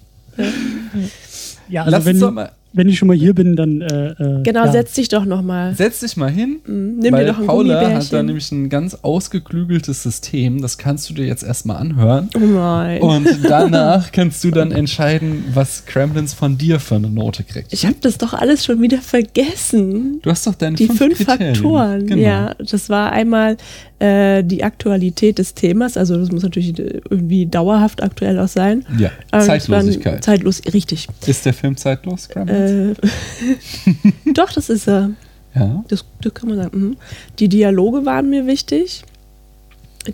ja, 1.67 1.83
Lass 1.85 1.93
also 2.05 2.09
uns 2.11 2.19
doch 2.19 2.27
wenn, 2.27 2.33
mal- 2.35 2.51
wenn 2.73 2.87
ich 2.89 2.97
schon 2.97 3.07
mal 3.07 3.17
hier 3.17 3.33
bin, 3.33 3.55
dann 3.55 3.81
äh, 3.81 4.07
äh, 4.11 4.43
Genau, 4.43 4.65
ja. 4.65 4.71
setz 4.71 4.93
dich 4.93 5.09
doch 5.09 5.25
noch 5.25 5.41
mal. 5.41 5.75
Setz 5.75 5.99
dich 5.99 6.15
mal 6.17 6.29
hin. 6.31 6.59
Mhm, 6.65 6.99
Nimm 6.99 7.13
weil 7.13 7.25
dir 7.25 7.31
doch 7.33 7.39
ein 7.39 7.45
Paula 7.47 7.93
hat 7.93 8.13
da 8.13 8.23
nämlich 8.23 8.51
ein 8.51 8.69
ganz 8.69 8.95
ausgeklügeltes 9.01 10.03
System. 10.03 10.61
Das 10.61 10.77
kannst 10.77 11.09
du 11.09 11.13
dir 11.13 11.25
jetzt 11.25 11.43
erstmal 11.43 11.77
anhören. 11.77 12.29
Oh 12.35 12.39
nein. 12.39 13.01
Und 13.01 13.27
danach 13.43 14.11
kannst 14.11 14.43
du 14.43 14.51
dann 14.51 14.71
entscheiden, 14.71 15.43
was 15.53 15.85
Kremlins 15.85 16.33
von 16.33 16.57
dir 16.57 16.79
für 16.79 16.95
eine 16.95 17.09
Note 17.09 17.43
kriegt. 17.43 17.73
ich 17.73 17.85
habe 17.85 17.95
das 18.01 18.17
doch 18.17 18.33
alles 18.33 18.63
schon 18.65 18.81
wieder 18.81 18.99
vergessen. 18.99 20.19
Du 20.21 20.29
hast 20.29 20.45
doch 20.47 20.55
deine 20.55 20.75
Die 20.75 20.87
fünf, 20.87 21.17
fünf. 21.17 21.25
Faktoren, 21.25 22.07
Genau. 22.07 22.21
ja. 22.21 22.55
Das 22.59 22.89
war 22.89 23.11
einmal 23.11 23.57
äh, 23.99 24.43
die 24.43 24.63
Aktualität 24.63 25.37
des 25.37 25.53
Themas, 25.53 25.95
also 25.97 26.17
das 26.17 26.31
muss 26.31 26.41
natürlich 26.43 26.77
äh, 26.79 27.01
irgendwie 27.09 27.45
dauerhaft 27.45 28.01
aktuell 28.01 28.39
auch 28.39 28.47
sein. 28.47 28.83
Ja, 28.97 29.11
das 29.31 29.47
war 29.47 29.53
ein- 29.55 29.59
Zeitlosigkeit. 29.61 30.23
Zeitlos, 30.23 30.61
richtig. 30.73 31.07
Ist 31.27 31.45
der 31.45 31.53
Film 31.53 31.77
zeitlos, 31.77 32.27
Kremlins? 32.29 32.59
Äh, 32.59 32.60
doch, 34.33 34.51
das 34.53 34.69
ist 34.69 34.87
er. 34.87 35.11
ja. 35.55 35.83
Das, 35.87 36.05
das 36.21 36.33
kann 36.33 36.49
man 36.49 36.57
sagen. 36.57 36.79
Mhm. 36.79 36.97
Die 37.39 37.47
Dialoge 37.49 38.05
waren 38.05 38.29
mir 38.29 38.45
wichtig. 38.47 39.03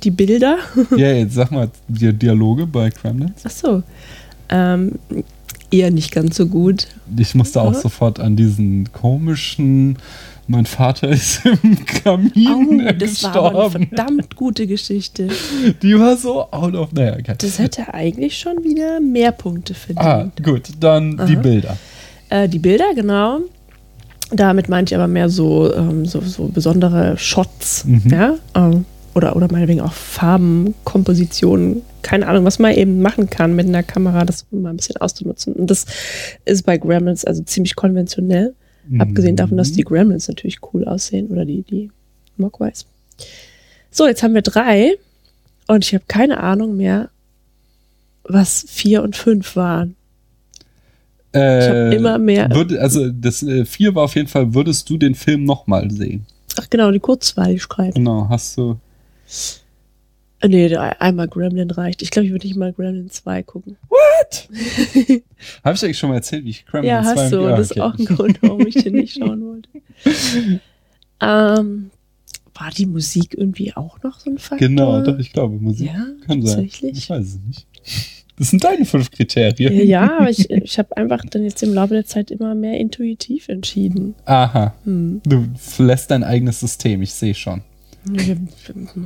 Die 0.04 0.12
Bilder. 0.12 0.58
Ja, 0.98 1.12
jetzt 1.14 1.36
sag 1.36 1.52
mal 1.52 1.70
die 1.88 2.12
Dialoge 2.14 2.66
bei 2.68 2.90
Kremlins. 2.90 3.42
Ach 3.46 3.52
so. 3.52 3.84
Ähm, 4.50 4.94
eher 5.72 5.92
nicht 5.92 6.12
ganz 6.12 6.36
so 6.38 6.48
gut. 6.48 6.88
Ich 7.18 7.36
musste 7.36 7.62
auch 7.62 7.74
Ja. 7.74 7.80
sofort 7.80 8.20
an 8.20 8.36
diesen 8.36 8.92
komischen, 8.94 9.98
mein 10.48 10.66
Vater 10.66 11.10
ist 11.10 11.42
im 11.64 11.86
Kamin 11.86 12.86
Oh, 12.88 12.92
das 12.98 13.24
war 13.24 13.36
aber 13.36 13.48
eine 13.66 13.70
gestorben. 13.70 13.88
verdammt 13.90 14.36
gute 14.38 14.68
Geschichte. 14.68 15.28
Die 15.82 15.98
war 16.00 16.16
so 16.18 16.44
out 16.52 16.74
of, 16.76 16.92
naja, 16.94 17.14
okay. 17.20 17.36
Das 17.38 17.60
hätte 17.60 17.94
eigentlich 17.94 18.38
schon 18.38 18.64
wieder 18.64 19.00
mehr 19.02 19.32
Punkte 19.34 19.74
verdient. 19.74 20.06
Ah, 20.06 20.32
gut, 20.42 20.64
dann 20.80 21.18
die 21.28 21.36
Aha. 21.36 21.42
Bilder. 21.42 21.78
Äh, 22.30 22.50
die 22.50 22.60
Bilder, 22.60 22.94
genau. 22.96 23.40
Damit 24.32 24.68
meinte 24.68 24.94
ich 24.94 24.98
aber 24.98 25.08
mehr 25.08 25.30
so, 25.30 25.74
ähm, 25.74 26.06
so, 26.06 26.22
so 26.22 26.48
besondere 26.48 27.18
Shots. 27.18 27.86
Mhm. 27.86 28.02
Ja? 28.12 28.36
Ähm, 28.56 28.86
oder, 29.18 29.36
oder 29.36 29.52
meinetwegen 29.52 29.82
auch 29.82 29.94
Farben, 29.94 30.76
Kompositionen, 30.84 31.82
keine 32.04 32.28
Ahnung, 32.28 32.46
was 32.46 32.60
man 32.60 32.74
eben 32.74 33.02
machen 33.02 33.30
kann 33.30 33.56
mit 33.56 33.68
einer 33.68 33.84
Kamera, 33.84 34.26
das 34.26 34.46
mal 34.52 34.70
ein 34.70 34.78
bisschen 34.78 34.98
auszunutzen. 34.98 35.54
Und 35.54 35.72
das 35.72 35.86
ist 36.46 36.66
bei 36.66 36.78
Gremlins 36.78 37.26
also 37.26 37.42
ziemlich 37.44 37.76
konventionell. 37.76 38.54
Mhm. 38.88 39.02
Abgesehen 39.02 39.36
davon, 39.36 39.58
dass 39.58 39.72
die 39.72 39.84
Gremlins 39.84 40.28
natürlich 40.28 40.60
cool 40.72 40.86
aussehen 40.86 41.28
oder 41.28 41.46
die, 41.46 41.64
die 41.64 41.92
Mogwais. 42.38 42.86
So, 43.92 44.08
jetzt 44.08 44.22
haben 44.24 44.36
wir 44.36 44.44
drei 44.44 44.94
und 45.68 45.84
ich 45.84 45.94
habe 45.94 46.06
keine 46.08 46.40
Ahnung 46.40 46.78
mehr, 46.78 47.10
was 48.24 48.66
vier 48.68 49.04
und 49.04 49.16
fünf 49.16 49.56
waren. 49.56 49.97
Äh, 51.38 51.96
immer 51.96 52.18
mehr- 52.18 52.50
Würde, 52.54 52.82
also 52.82 53.10
das 53.12 53.44
äh, 53.44 53.66
vier 53.66 53.94
war 53.96 54.04
auf 54.04 54.16
jeden 54.16 54.28
Fall, 54.28 54.54
würdest 54.54 54.90
du 54.90 54.98
den 54.98 55.16
Film 55.16 55.44
nochmal 55.44 55.90
sehen? 55.92 56.26
Ach 56.60 56.68
genau, 56.70 56.92
die 56.92 57.00
Kurzweiligkeit. 57.00 57.96
Genau, 57.96 58.28
hast 58.30 58.58
du. 58.58 58.78
Äh, 60.40 60.48
Nee, 60.50 60.76
einmal 60.76 61.28
Gremlin 61.28 61.72
reicht. 61.72 62.04
Ich 62.04 62.12
glaube, 62.12 62.28
ich 62.28 62.32
würde 62.32 62.46
nicht 62.46 62.58
mal 62.58 62.72
Gremlin 62.72 63.10
2 63.10 63.42
gucken. 63.42 63.76
What? 63.90 64.50
Habe 65.64 65.76
ich 65.76 65.84
eigentlich 65.84 65.98
schon 65.98 66.10
mal 66.10 66.16
erzählt, 66.18 66.46
wie 66.46 66.52
ich 66.52 66.66
Kremlin 66.68 66.90
ja, 66.92 67.04
hast 67.04 67.30
2 67.30 67.30
du. 67.32 67.42
Ja, 67.42 67.58
das 67.58 67.72
ist 67.72 67.72
okay. 67.72 67.82
auch 67.82 67.98
ein 67.98 68.06
Grund, 68.06 68.40
warum 68.44 68.68
ich 68.68 68.76
den 68.76 68.94
nicht 68.94 69.16
schauen 69.18 69.42
wollte. 69.44 69.70
ähm, 71.22 71.90
war 72.54 72.70
die 72.76 72.86
Musik 72.86 73.36
irgendwie 73.38 73.76
auch 73.76 74.02
noch 74.04 74.20
so 74.20 74.30
ein 74.30 74.38
Faktor? 74.38 74.68
Genau, 74.68 75.02
doch, 75.02 75.18
ich 75.18 75.34
glaube, 75.34 75.56
Musik 75.58 75.88
Ja, 75.88 76.06
kann 76.26 76.42
sein. 76.44 76.56
tatsächlich? 76.70 76.98
Ich 76.98 77.10
weiß 77.10 77.26
es 77.26 77.40
nicht. 77.48 77.68
Das 78.38 78.52
sind 78.52 78.64
deine 78.64 78.86
fünf 78.86 79.10
Kriterien. 79.10 79.88
Ja, 79.88 80.20
aber 80.20 80.30
ich, 80.30 80.50
ich 80.50 80.78
habe 80.78 80.96
einfach 80.96 81.24
dann 81.30 81.44
jetzt 81.44 81.64
im 81.64 81.74
Laufe 81.74 81.96
der 81.96 82.06
Zeit 82.06 82.30
immer 82.30 82.54
mehr 82.54 82.80
intuitiv 82.80 83.50
entschieden. 83.50 84.14
Aha. 84.26 84.76
Hm. 84.84 85.22
Du 85.26 85.48
lässt 85.80 86.12
dein 86.12 86.24
eigenes 86.24 86.60
System, 86.60 87.02
ich 87.02 87.14
sehe 87.14 87.34
schon. 87.34 87.62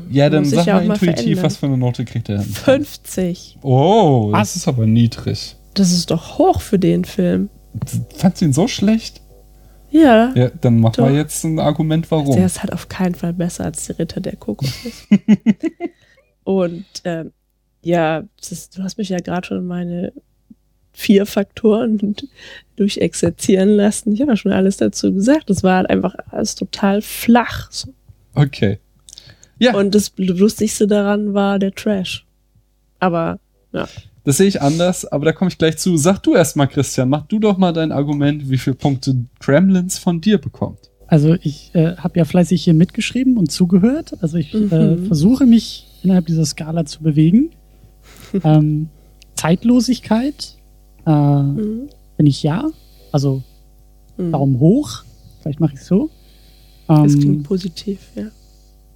Ja, 0.10 0.30
dann 0.30 0.44
Muss 0.44 0.52
ich 0.52 0.58
sag 0.60 0.68
mal 0.68 0.82
auch 0.82 0.86
mal 0.86 0.94
intuitiv, 0.94 1.16
verändern. 1.16 1.44
was 1.44 1.58
für 1.58 1.66
eine 1.66 1.78
Note 1.78 2.06
kriegt 2.06 2.30
er 2.30 2.38
denn? 2.38 2.46
50. 2.46 3.58
Oh, 3.62 4.32
das 4.34 4.56
ist 4.56 4.68
aber 4.68 4.86
niedrig. 4.86 5.56
Das 5.74 5.92
ist 5.92 6.12
doch 6.12 6.38
hoch 6.38 6.62
für 6.62 6.78
den 6.78 7.06
Film. 7.06 7.50
Fandst 8.18 8.42
du 8.42 8.46
ihn 8.46 8.54
so 8.54 8.68
schlecht? 8.68 9.22
Ja. 9.90 10.34
Ja, 10.36 10.50
dann 10.62 10.80
mach 10.80 10.94
Doch. 10.94 11.06
mal 11.06 11.16
jetzt 11.16 11.44
ein 11.44 11.60
Argument, 11.60 12.10
warum. 12.12 12.36
Der 12.36 12.46
ist 12.46 12.62
halt 12.62 12.74
auf 12.74 12.90
keinen 12.90 13.16
Fall 13.16 13.34
besser 13.34 13.66
als 13.66 13.88
der 13.88 14.00
Ritter 14.00 14.22
der 14.22 14.36
Kokosnuss. 14.36 15.08
Und 16.44 16.86
ähm, 17.04 17.32
ja, 17.84 18.24
das, 18.50 18.70
du 18.70 18.84
hast 18.84 18.98
mich 18.98 19.10
ja 19.10 19.18
gerade 19.20 19.48
schon 19.48 19.66
meine 19.66 20.14
vier 20.94 21.26
Faktoren 21.26 22.16
durchexerzieren 22.76 23.70
lassen. 23.70 24.14
Ich 24.14 24.22
habe 24.22 24.32
ja 24.32 24.38
schon 24.38 24.52
alles 24.52 24.78
dazu 24.78 25.14
gesagt. 25.14 25.50
Das 25.50 25.64
war 25.64 25.78
halt 25.78 25.90
einfach 25.90 26.16
alles 26.30 26.56
total 26.56 27.02
flach. 27.02 27.72
So. 27.72 27.94
Okay. 28.36 28.80
Und 29.74 29.94
das 29.96 30.12
Lustigste 30.18 30.88
daran 30.88 31.34
war 31.34 31.60
der 31.60 31.72
Trash. 31.74 32.26
Aber 33.00 33.40
ja. 33.74 33.88
Das 34.24 34.38
sehe 34.38 34.48
ich 34.48 34.62
anders, 34.62 35.06
aber 35.06 35.26
da 35.26 35.34
komme 35.34 35.50
ich 35.50 35.58
gleich 35.58 35.78
zu. 35.78 35.98
Sag 35.98 36.20
du 36.24 36.36
erst 36.36 36.56
mal, 36.56 36.68
Christian, 36.68 37.10
mach 37.10 37.26
du 37.28 37.40
doch 37.40 37.58
mal 37.58 37.72
dein 37.72 37.92
Argument, 37.92 38.50
wie 38.50 38.58
viele 38.58 38.76
Punkte 38.76 39.16
Gremlins 39.40 39.98
von 39.98 40.22
dir 40.22 40.38
bekommt. 40.38 40.80
Also 41.08 41.36
ich 41.42 41.72
äh, 41.74 41.96
habe 41.98 42.20
ja 42.20 42.26
fleißig 42.26 42.64
hier 42.64 42.74
mitgeschrieben 42.74 43.38
und 43.38 43.52
zugehört. 43.52 44.14
Also 44.22 44.38
ich 44.38 44.54
äh, 44.54 44.58
Mhm. 44.58 45.08
versuche 45.08 45.46
mich 45.46 45.88
innerhalb 46.04 46.26
dieser 46.28 46.46
Skala 46.46 46.86
zu 46.86 47.02
bewegen. 47.02 47.50
ähm, 48.44 48.90
Zeitlosigkeit 49.36 50.56
äh, 51.06 51.12
Mhm. 51.12 51.90
bin 52.18 52.26
ich 52.28 52.44
ja. 52.44 52.70
Also 53.12 53.42
Mhm. 54.18 54.32
Daumen 54.32 54.60
hoch. 54.60 55.04
Vielleicht 55.42 55.60
mache 55.60 55.74
ich 55.74 55.80
es 55.82 55.88
so. 55.88 56.10
Das 56.88 57.14
Ähm, 57.14 57.20
klingt 57.20 57.44
positiv, 57.44 58.00
ja. 58.16 58.26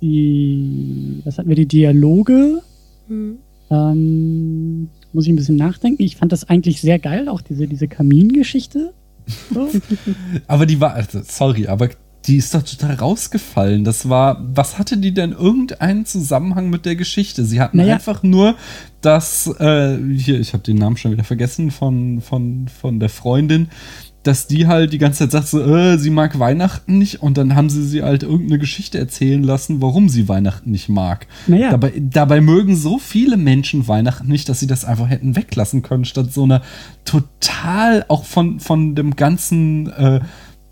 die, 0.02 1.22
was 1.24 1.38
hatten 1.38 1.50
wir, 1.50 1.56
die 1.56 1.66
Dialoge. 1.68 2.62
Mhm. 3.08 3.38
Ähm, 3.72 4.90
muss 5.14 5.26
ich 5.26 5.32
ein 5.34 5.36
bisschen 5.38 5.56
nachdenken. 5.56 6.04
Ich 6.04 6.18
fand 6.18 6.32
das 6.32 6.44
eigentlich 6.50 6.82
sehr 6.82 7.00
geil, 7.00 7.30
auch 7.30 7.42
diese, 7.42 7.68
diese 7.68 7.88
Kamingeschichte. 7.88 8.94
So. 9.54 9.70
Aber 10.48 10.66
die 10.66 10.80
war, 10.80 10.94
also, 10.94 11.22
sorry, 11.24 11.66
aber 11.68 11.90
die 12.28 12.38
ist 12.38 12.54
doch 12.56 12.64
total 12.64 12.96
rausgefallen. 12.96 13.84
Das 13.84 14.10
war, 14.10 14.44
was 14.54 14.80
hatte 14.80 14.98
die 14.98 15.14
denn 15.14 15.32
irgendeinen 15.32 16.06
Zusammenhang 16.06 16.70
mit 16.70 16.86
der 16.86 16.96
Geschichte? 16.96 17.46
Sie 17.46 17.62
hatten 17.62 17.78
Naja. 17.78 17.96
einfach 17.96 18.24
nur 18.24 18.56
das, 19.02 19.48
äh, 19.60 19.98
hier, 20.16 20.40
ich 20.40 20.54
habe 20.54 20.64
den 20.64 20.78
Namen 20.78 20.98
schon 20.98 21.12
wieder 21.12 21.24
vergessen 21.24 21.70
von, 21.72 22.22
von, 22.22 22.68
von 22.68 23.00
der 23.00 23.10
Freundin, 23.10 23.70
dass 24.24 24.48
die 24.48 24.66
halt 24.66 24.92
die 24.92 24.98
ganze 24.98 25.20
Zeit 25.20 25.32
sagt 25.32 25.48
so, 25.50 25.62
äh, 25.64 26.00
sie 26.00 26.10
mag 26.10 26.40
Weihnachten 26.40 26.98
nicht 26.98 27.22
und 27.22 27.38
dann 27.38 27.54
haben 27.56 27.70
sie 27.70 27.86
sie 27.86 28.02
halt 28.02 28.24
irgendeine 28.24 28.58
Geschichte 28.58 28.98
erzählen 28.98 29.44
lassen, 29.44 29.84
warum 29.84 30.10
sie 30.10 30.28
Weihnachten 30.28 30.72
nicht 30.72 30.90
mag. 30.90 31.28
Naja. 31.46 31.70
Dabei, 31.70 31.94
dabei 31.96 32.42
mögen 32.42 32.76
so 32.76 32.98
viele 32.98 33.38
Menschen 33.38 33.88
Weihnachten 33.88 34.28
nicht, 34.28 34.50
dass 34.50 34.60
sie 34.60 34.68
das 34.68 34.84
einfach 34.84 35.10
hätten 35.10 35.36
weglassen 35.36 35.84
können, 35.84 36.06
statt 36.06 36.34
so 36.34 36.44
einer 36.44 36.64
total, 37.06 38.06
auch 38.08 38.26
von, 38.26 38.60
von 38.60 38.96
dem 38.96 39.16
ganzen 39.16 39.92
äh, 39.92 40.22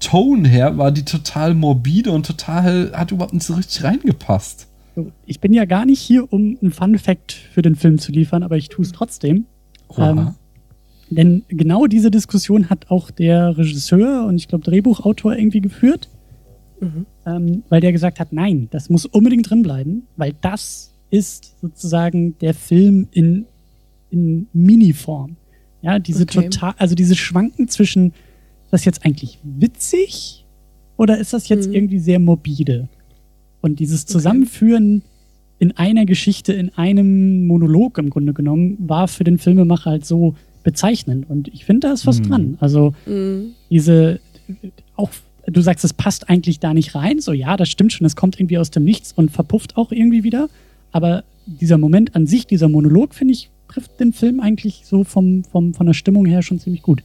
Tone 0.03 0.47
her, 0.47 0.77
war 0.77 0.91
die 0.91 1.03
total 1.05 1.53
morbide 1.53 2.11
und 2.11 2.25
total, 2.25 2.91
hat 2.93 3.11
überhaupt 3.11 3.33
nicht 3.33 3.45
so 3.45 3.53
richtig 3.55 3.83
reingepasst. 3.83 4.67
Ich 5.25 5.39
bin 5.39 5.53
ja 5.53 5.65
gar 5.65 5.85
nicht 5.85 5.99
hier, 5.99 6.31
um 6.31 6.57
einen 6.61 6.71
Fun 6.71 6.97
Fact 6.99 7.31
für 7.31 7.61
den 7.61 7.75
Film 7.75 7.97
zu 7.97 8.11
liefern, 8.11 8.43
aber 8.43 8.57
ich 8.57 8.69
tue 8.69 8.85
es 8.85 8.91
trotzdem. 8.91 9.45
Ähm, 9.97 10.35
denn 11.09 11.43
genau 11.47 11.85
diese 11.87 12.11
Diskussion 12.11 12.69
hat 12.69 12.89
auch 12.89 13.11
der 13.11 13.57
Regisseur 13.57 14.25
und 14.25 14.35
ich 14.35 14.47
glaube 14.47 14.63
Drehbuchautor 14.63 15.35
irgendwie 15.35 15.61
geführt, 15.61 16.09
Mhm. 16.79 17.05
ähm, 17.25 17.63
weil 17.69 17.79
der 17.81 17.91
gesagt 17.91 18.19
hat, 18.19 18.33
nein, 18.33 18.67
das 18.71 18.89
muss 18.89 19.05
unbedingt 19.05 19.49
drin 19.49 19.63
bleiben, 19.63 20.03
weil 20.17 20.33
das 20.41 20.93
ist 21.11 21.55
sozusagen 21.61 22.37
der 22.39 22.53
Film 22.53 23.07
in, 23.11 23.45
in 24.09 24.47
Mini-Form. 24.53 25.37
Ja, 25.81 25.99
diese 25.99 26.23
Okay. 26.23 26.49
total, 26.49 26.73
also 26.77 26.93
diese 26.95 27.15
Schwanken 27.15 27.67
zwischen, 27.67 28.13
das 28.73 28.85
jetzt 28.85 29.05
eigentlich 29.05 29.39
witzig 29.43 30.45
oder 30.97 31.17
ist 31.17 31.33
das 31.33 31.47
jetzt 31.49 31.69
Mhm. 31.69 31.75
irgendwie 31.75 31.99
sehr 31.99 32.19
morbide? 32.19 32.89
Und 33.61 33.79
dieses 33.79 34.05
Zusammenführen 34.05 35.03
in 35.59 35.77
einer 35.77 36.05
Geschichte, 36.05 36.51
in 36.53 36.69
einem 36.75 37.47
Monolog 37.47 37.97
im 37.97 38.09
Grunde 38.09 38.33
genommen, 38.33 38.77
war 38.79 39.07
für 39.07 39.23
den 39.23 39.37
Filmemacher 39.37 39.91
halt 39.91 40.05
so 40.05 40.35
bezeichnend. 40.63 41.29
Und 41.29 41.47
ich 41.49 41.65
finde, 41.65 41.87
da 41.87 41.93
ist 41.93 42.05
was 42.05 42.19
Mhm. 42.19 42.23
dran. 42.23 42.57
Also 42.59 42.93
Mhm. 43.05 43.51
diese, 43.69 44.19
auch, 44.95 45.09
du 45.45 45.61
sagst, 45.61 45.85
es 45.85 45.93
passt 45.93 46.29
eigentlich 46.29 46.59
da 46.59 46.73
nicht 46.73 46.95
rein. 46.95 47.19
So, 47.19 47.31
ja, 47.31 47.55
das 47.57 47.69
stimmt 47.69 47.93
schon, 47.93 48.05
es 48.05 48.15
kommt 48.15 48.39
irgendwie 48.39 48.57
aus 48.57 48.71
dem 48.71 48.83
Nichts 48.83 49.13
und 49.13 49.31
verpufft 49.31 49.77
auch 49.77 49.91
irgendwie 49.91 50.23
wieder. 50.23 50.49
Aber 50.91 51.23
dieser 51.45 51.77
Moment 51.77 52.15
an 52.15 52.27
sich, 52.27 52.45
dieser 52.47 52.69
Monolog, 52.69 53.13
finde 53.15 53.33
ich, 53.33 53.49
trifft 53.67 53.99
den 53.99 54.13
Film 54.13 54.39
eigentlich 54.39 54.81
so 54.85 55.03
vom, 55.03 55.43
vom, 55.45 55.73
von 55.73 55.85
der 55.85 55.93
Stimmung 55.93 56.25
her 56.25 56.41
schon 56.41 56.59
ziemlich 56.59 56.81
gut. 56.81 57.03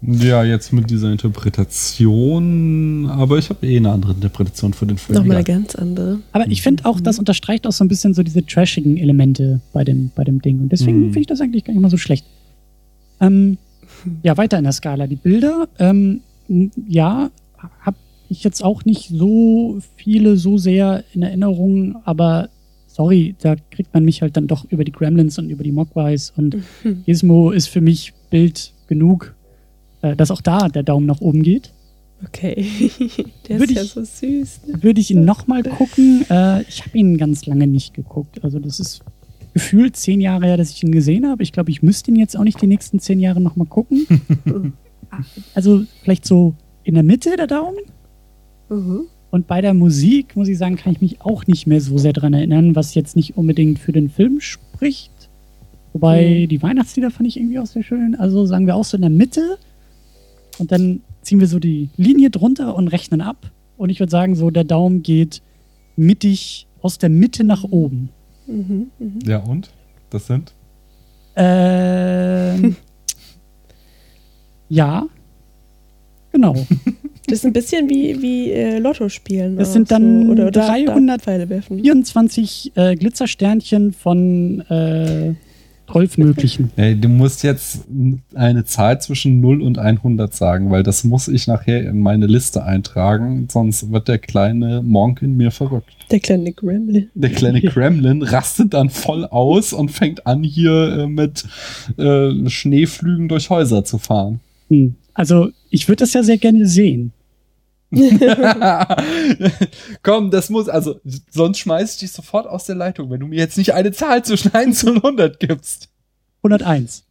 Ja, 0.00 0.44
jetzt 0.44 0.72
mit 0.72 0.90
dieser 0.90 1.10
Interpretation, 1.10 3.06
aber 3.10 3.38
ich 3.38 3.50
habe 3.50 3.66
eh 3.66 3.76
eine 3.78 3.90
andere 3.90 4.12
Interpretation 4.12 4.72
für 4.72 4.86
den 4.86 4.96
Film. 4.96 5.18
Nochmal 5.18 5.38
eine 5.38 5.44
ganz 5.44 5.74
andere. 5.74 6.20
Aber 6.32 6.46
ich 6.48 6.62
finde 6.62 6.84
auch, 6.84 7.00
das 7.00 7.18
unterstreicht 7.18 7.66
auch 7.66 7.72
so 7.72 7.82
ein 7.84 7.88
bisschen 7.88 8.14
so 8.14 8.22
diese 8.22 8.46
trashigen 8.46 8.96
Elemente 8.96 9.60
bei 9.72 9.82
dem, 9.82 10.10
bei 10.14 10.22
dem 10.22 10.40
Ding. 10.40 10.60
Und 10.60 10.70
deswegen 10.70 10.98
Mhm. 11.00 11.04
finde 11.06 11.20
ich 11.20 11.26
das 11.26 11.40
eigentlich 11.40 11.64
gar 11.64 11.72
nicht 11.72 11.82
mal 11.82 11.90
so 11.90 11.96
schlecht. 11.96 12.24
Ähm, 13.20 13.58
ja, 14.22 14.36
weiter 14.36 14.56
in 14.58 14.64
der 14.64 14.72
Skala. 14.72 15.08
Die 15.08 15.16
Bilder, 15.16 15.68
ähm, 15.80 16.20
ja, 16.86 17.30
habe 17.80 17.96
ich 18.28 18.44
jetzt 18.44 18.62
auch 18.62 18.84
nicht 18.84 19.08
so 19.08 19.78
viele 19.96 20.36
so 20.36 20.58
sehr 20.58 21.02
in 21.12 21.22
Erinnerung, 21.22 21.96
aber 22.04 22.50
sorry, 22.86 23.34
da 23.40 23.56
kriegt 23.70 23.92
man 23.94 24.04
mich 24.04 24.22
halt 24.22 24.36
dann 24.36 24.46
doch 24.46 24.64
über 24.70 24.84
die 24.84 24.92
Gremlins 24.92 25.38
und 25.40 25.50
über 25.50 25.64
die 25.64 25.72
Mogwais 25.72 26.32
und 26.36 26.56
Mhm. 26.84 27.02
Gizmo 27.04 27.50
ist 27.50 27.66
für 27.68 27.80
mich 27.80 28.12
Bild 28.30 28.72
genug, 28.86 29.34
äh, 30.02 30.14
dass 30.16 30.30
auch 30.30 30.40
da 30.40 30.68
der 30.68 30.82
Daumen 30.82 31.06
nach 31.06 31.20
oben 31.20 31.42
geht. 31.42 31.72
Okay. 32.24 32.66
Der 33.48 33.60
Würde 33.60 33.72
ist 33.74 33.76
ja 33.76 33.82
ich- 33.84 33.90
so 33.92 34.02
süß. 34.02 34.60
Ne? 34.66 34.82
Würde 34.82 35.00
ich 35.00 35.10
ihn 35.12 35.24
nochmal 35.24 35.62
gucken? 35.62 36.24
Äh, 36.28 36.62
ich 36.62 36.84
habe 36.84 36.98
ihn 36.98 37.16
ganz 37.16 37.46
lange 37.46 37.66
nicht 37.68 37.94
geguckt. 37.94 38.42
Also 38.42 38.58
das 38.58 38.80
ist 38.80 39.02
gefühlt 39.54 39.96
zehn 39.96 40.20
Jahre 40.20 40.46
her, 40.46 40.56
dass 40.56 40.70
ich 40.70 40.82
ihn 40.82 40.90
gesehen 40.90 41.26
habe. 41.28 41.42
Ich 41.44 41.52
glaube, 41.52 41.70
ich 41.70 41.80
müsste 41.82 42.10
ihn 42.10 42.16
jetzt 42.16 42.36
auch 42.36 42.42
nicht 42.44 42.60
die 42.60 42.66
nächsten 42.66 42.98
zehn 42.98 43.20
Jahre 43.20 43.40
nochmal 43.40 43.66
gucken. 43.68 44.06
also 45.54 45.84
vielleicht 46.02 46.26
so 46.26 46.54
in 46.84 46.94
der 46.94 47.02
Mitte 47.04 47.36
der 47.36 47.46
Daumen. 47.46 47.78
Mhm. 48.68 49.02
Und 49.30 49.46
bei 49.46 49.60
der 49.60 49.74
Musik, 49.74 50.36
muss 50.36 50.48
ich 50.48 50.56
sagen, 50.58 50.76
kann 50.76 50.92
ich 50.92 51.00
mich 51.00 51.20
auch 51.20 51.46
nicht 51.46 51.66
mehr 51.66 51.80
so 51.80 51.98
sehr 51.98 52.12
dran 52.14 52.32
erinnern, 52.34 52.74
was 52.74 52.94
jetzt 52.94 53.14
nicht 53.14 53.36
unbedingt 53.36 53.78
für 53.78 53.92
den 53.92 54.08
Film 54.08 54.40
spricht. 54.40 55.12
Wobei 55.92 56.40
Mhm. 56.44 56.48
die 56.48 56.62
Weihnachtslieder 56.62 57.10
fand 57.10 57.28
ich 57.28 57.36
irgendwie 57.38 57.58
auch 57.58 57.66
sehr 57.66 57.82
schön. 57.82 58.14
Also 58.14 58.46
sagen 58.46 58.66
wir 58.66 58.74
auch 58.74 58.84
so 58.84 58.96
in 58.96 59.02
der 59.02 59.10
Mitte. 59.10 59.58
Und 60.58 60.72
dann 60.72 61.02
ziehen 61.22 61.40
wir 61.40 61.46
so 61.46 61.58
die 61.58 61.90
Linie 61.96 62.30
drunter 62.30 62.74
und 62.74 62.88
rechnen 62.88 63.20
ab. 63.20 63.50
Und 63.76 63.90
ich 63.90 64.00
würde 64.00 64.10
sagen, 64.10 64.34
so 64.34 64.50
der 64.50 64.64
Daumen 64.64 65.02
geht 65.02 65.42
mittig 65.96 66.66
aus 66.80 66.98
der 66.98 67.10
Mitte 67.10 67.44
nach 67.44 67.64
oben. 67.64 68.10
Mhm. 68.46 68.90
Mhm. 68.98 69.18
Ja, 69.24 69.38
und? 69.38 69.70
Das 70.10 70.26
sind? 70.26 70.54
Ähm, 71.36 72.76
ja, 74.68 75.06
genau. 76.32 76.54
Das 77.26 77.40
ist 77.40 77.44
ein 77.44 77.52
bisschen 77.52 77.90
wie, 77.90 78.20
wie 78.22 78.50
äh, 78.50 78.78
Lotto 78.78 79.08
spielen. 79.08 79.56
Das 79.56 79.72
sind 79.72 79.90
dann 79.90 80.26
so. 80.26 80.32
oder, 80.32 80.46
oder 80.48 80.66
300 80.66 81.20
Pfeile 81.20 81.48
werfen. 81.48 81.80
24 81.80 82.72
äh, 82.74 82.96
Glitzersternchen 82.96 83.92
von 83.92 84.60
äh, 84.62 85.34
12 85.34 85.47
möglichen. 86.16 86.70
Ey, 86.76 86.98
du 86.98 87.08
musst 87.08 87.42
jetzt 87.42 87.84
eine 88.34 88.64
Zahl 88.64 89.00
zwischen 89.00 89.40
0 89.40 89.62
und 89.62 89.78
100 89.78 90.34
sagen, 90.34 90.70
weil 90.70 90.82
das 90.82 91.04
muss 91.04 91.28
ich 91.28 91.46
nachher 91.46 91.82
in 91.88 92.00
meine 92.00 92.26
Liste 92.26 92.64
eintragen, 92.64 93.48
sonst 93.50 93.90
wird 93.90 94.08
der 94.08 94.18
kleine 94.18 94.82
Monk 94.82 95.22
in 95.22 95.36
mir 95.36 95.50
verrückt. 95.50 95.90
Der 96.10 96.20
kleine 96.20 96.52
Gremlin. 96.52 97.10
Der 97.14 97.30
kleine 97.30 97.60
Kremlin 97.62 98.22
rastet 98.22 98.74
dann 98.74 98.90
voll 98.90 99.24
aus 99.24 99.72
und 99.72 99.90
fängt 99.90 100.26
an, 100.26 100.42
hier 100.42 100.98
äh, 100.98 101.06
mit 101.06 101.44
äh, 101.96 102.48
Schneeflügen 102.48 103.28
durch 103.28 103.50
Häuser 103.50 103.84
zu 103.84 103.98
fahren. 103.98 104.40
Hm. 104.68 104.94
Also, 105.14 105.50
ich 105.70 105.88
würde 105.88 106.00
das 106.00 106.12
ja 106.12 106.22
sehr 106.22 106.38
gerne 106.38 106.66
sehen. 106.66 107.12
Komm, 110.02 110.30
das 110.30 110.50
muss, 110.50 110.68
also, 110.68 111.00
sonst 111.30 111.58
schmeiß 111.58 111.94
ich 111.94 112.00
dich 112.00 112.12
sofort 112.12 112.46
aus 112.46 112.66
der 112.66 112.74
Leitung, 112.74 113.10
wenn 113.10 113.20
du 113.20 113.26
mir 113.26 113.38
jetzt 113.38 113.56
nicht 113.56 113.72
eine 113.72 113.92
Zahl 113.92 114.22
zwischen 114.24 114.54
1 114.54 114.84
und 114.84 114.96
100 114.96 115.40
gibst. 115.40 115.88
101. 116.42 117.04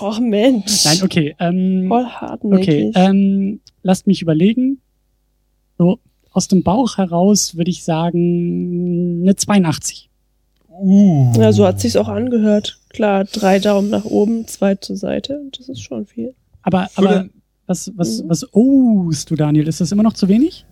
Och 0.00 0.20
Mensch. 0.20 0.84
Nein, 0.84 0.98
okay. 1.02 1.34
Ähm, 1.38 1.86
Voll 1.88 2.04
hartnäckig. 2.04 2.68
okay, 2.68 2.92
ähm, 2.94 3.60
lasst 3.82 4.06
mich 4.06 4.20
überlegen. 4.20 4.80
So, 5.78 5.98
aus 6.32 6.48
dem 6.48 6.62
Bauch 6.62 6.98
heraus 6.98 7.56
würde 7.56 7.70
ich 7.70 7.84
sagen, 7.84 9.22
eine 9.22 9.36
82. 9.36 10.10
Uh. 10.68 11.32
Ja, 11.38 11.52
so 11.52 11.66
hat 11.66 11.80
sich's 11.80 11.96
auch 11.96 12.08
angehört. 12.08 12.78
Klar, 12.90 13.24
drei 13.24 13.58
Daumen 13.58 13.90
nach 13.90 14.04
oben, 14.04 14.46
zwei 14.46 14.74
zur 14.74 14.96
Seite. 14.96 15.40
Das 15.56 15.68
ist 15.68 15.80
schon 15.80 16.06
viel. 16.06 16.34
Aber, 16.62 16.88
aber 16.94 17.28
was, 17.68 17.92
was, 17.96 18.22
was 18.26 18.46
ohst 18.52 19.30
du, 19.30 19.36
Daniel? 19.36 19.68
Ist 19.68 19.80
das 19.80 19.92
immer 19.92 20.02
noch 20.02 20.14
zu 20.14 20.28
wenig? 20.28 20.64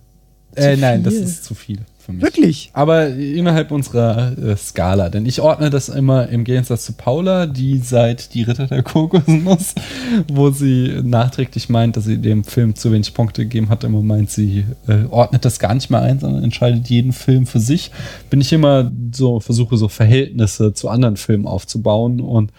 Äh, 0.55 0.75
Zu 0.75 0.81
nein, 0.81 1.03
das 1.03 1.13
ist 1.13 1.43
zu 1.43 1.53
viel. 1.53 1.79
für 1.99 2.13
mich. 2.13 2.23
Wirklich? 2.23 2.69
Aber 2.73 3.09
innerhalb 3.09 3.69
unserer 3.69 4.35
äh, 4.37 4.55
Skala. 4.55 5.09
Denn 5.09 5.25
ich 5.25 5.41
ordne 5.41 5.69
das 5.69 5.89
immer 5.89 6.29
im 6.29 6.45
Gegensatz 6.45 6.85
zu 6.85 6.93
Paula, 6.93 7.45
die 7.45 7.77
seit 7.79 8.33
Die 8.33 8.43
Ritter 8.43 8.65
der 8.65 8.81
Kokosnuss, 8.81 9.75
wo 10.31 10.49
sie 10.49 11.01
nachträglich 11.03 11.69
meint, 11.69 11.97
dass 11.97 12.05
sie 12.05 12.17
dem 12.17 12.43
Film 12.43 12.75
zu 12.75 12.91
wenig 12.91 13.13
Punkte 13.13 13.43
gegeben 13.43 13.69
hat, 13.69 13.83
immer 13.83 14.01
meint, 14.01 14.31
sie 14.31 14.65
äh, 14.87 15.03
ordnet 15.09 15.45
das 15.45 15.59
gar 15.59 15.75
nicht 15.75 15.91
mehr 15.91 16.01
ein, 16.01 16.19
sondern 16.19 16.43
entscheidet 16.43 16.89
jeden 16.89 17.13
Film 17.13 17.45
für 17.45 17.59
sich. 17.59 17.91
Bin 18.29 18.41
ich 18.41 18.51
immer 18.51 18.91
so, 19.13 19.39
versuche 19.39 19.77
so 19.77 19.89
Verhältnisse 19.89 20.73
zu 20.73 20.89
anderen 20.89 21.17
Filmen 21.17 21.45
aufzubauen 21.45 22.21
und 22.21 22.51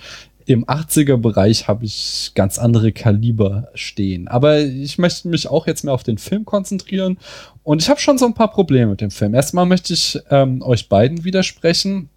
im 0.48 0.64
80er-Bereich 0.64 1.68
habe 1.68 1.84
ich 1.84 2.32
ganz 2.34 2.58
andere 2.58 2.90
Kaliber 2.90 3.68
stehen. 3.74 4.28
Aber 4.28 4.60
ich 4.60 4.96
möchte 4.96 5.28
mich 5.28 5.46
auch 5.46 5.66
jetzt 5.66 5.84
mehr 5.84 5.92
auf 5.92 6.04
den 6.04 6.16
Film 6.16 6.46
konzentrieren. 6.46 7.18
Und 7.64 7.82
ich 7.82 7.90
habe 7.90 8.00
schon 8.00 8.16
so 8.16 8.24
ein 8.24 8.32
paar 8.32 8.50
Probleme 8.50 8.92
mit 8.92 9.02
dem 9.02 9.10
Film. 9.10 9.34
Erstmal 9.34 9.66
möchte 9.66 9.92
ich 9.92 10.18
ähm, 10.30 10.62
euch 10.62 10.88
beiden 10.88 11.24
widersprechen 11.24 12.08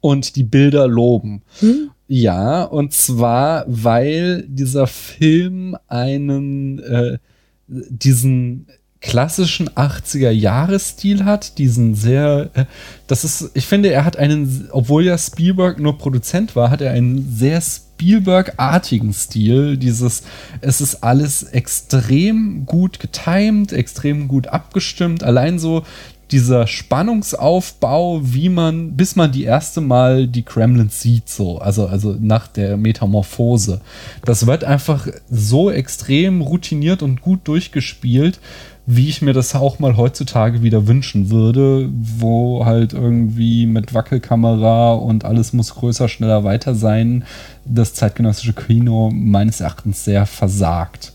und 0.00 0.34
die 0.34 0.42
Bilder 0.42 0.88
loben. 0.88 1.42
Ja, 2.08 2.64
und 2.64 2.92
zwar, 2.92 3.64
weil 3.68 4.44
dieser 4.48 4.88
Film 4.88 5.76
einen, 5.86 6.80
äh, 6.80 7.18
diesen 7.68 8.66
klassischen 9.04 9.68
80er-Jahres-Stil 9.68 11.26
hat, 11.26 11.58
diesen 11.58 11.94
sehr, 11.94 12.48
äh, 12.54 12.64
das 13.06 13.22
ist, 13.24 13.50
ich 13.52 13.66
finde, 13.66 13.92
er 13.92 14.04
hat 14.06 14.16
einen, 14.16 14.68
obwohl 14.72 15.04
ja 15.04 15.18
Spielberg 15.18 15.78
nur 15.78 15.98
Produzent 15.98 16.56
war, 16.56 16.70
hat 16.70 16.80
er 16.80 16.92
einen 16.92 17.36
sehr 17.36 17.60
Spielberg-artigen 17.60 19.12
Stil. 19.12 19.76
Dieses, 19.76 20.22
es 20.62 20.80
ist 20.80 21.04
alles 21.04 21.42
extrem 21.42 22.64
gut 22.64 22.98
getimed, 22.98 23.74
extrem 23.74 24.26
gut 24.26 24.46
abgestimmt. 24.46 25.22
Allein 25.22 25.58
so 25.58 25.82
dieser 26.30 26.66
Spannungsaufbau, 26.66 28.20
wie 28.24 28.48
man, 28.48 28.96
bis 28.96 29.16
man 29.16 29.30
die 29.30 29.44
erste 29.44 29.82
Mal 29.82 30.26
die 30.26 30.42
Kremlins 30.42 31.00
sieht, 31.00 31.28
so, 31.28 31.58
also, 31.58 31.86
also 31.86 32.16
nach 32.18 32.48
der 32.48 32.78
Metamorphose. 32.78 33.82
Das 34.24 34.46
wird 34.46 34.64
einfach 34.64 35.06
so 35.30 35.70
extrem 35.70 36.40
routiniert 36.40 37.02
und 37.02 37.20
gut 37.20 37.40
durchgespielt, 37.44 38.40
wie 38.86 39.08
ich 39.08 39.22
mir 39.22 39.32
das 39.32 39.54
auch 39.54 39.78
mal 39.78 39.96
heutzutage 39.96 40.62
wieder 40.62 40.86
wünschen 40.86 41.30
würde, 41.30 41.88
wo 41.92 42.66
halt 42.66 42.92
irgendwie 42.92 43.66
mit 43.66 43.94
Wackelkamera 43.94 44.92
und 44.92 45.24
alles 45.24 45.52
muss 45.52 45.74
größer, 45.74 46.08
schneller, 46.08 46.44
weiter 46.44 46.74
sein, 46.74 47.24
das 47.64 47.94
zeitgenössische 47.94 48.52
Kino 48.52 49.10
meines 49.12 49.60
Erachtens 49.60 50.04
sehr 50.04 50.26
versagt. 50.26 51.14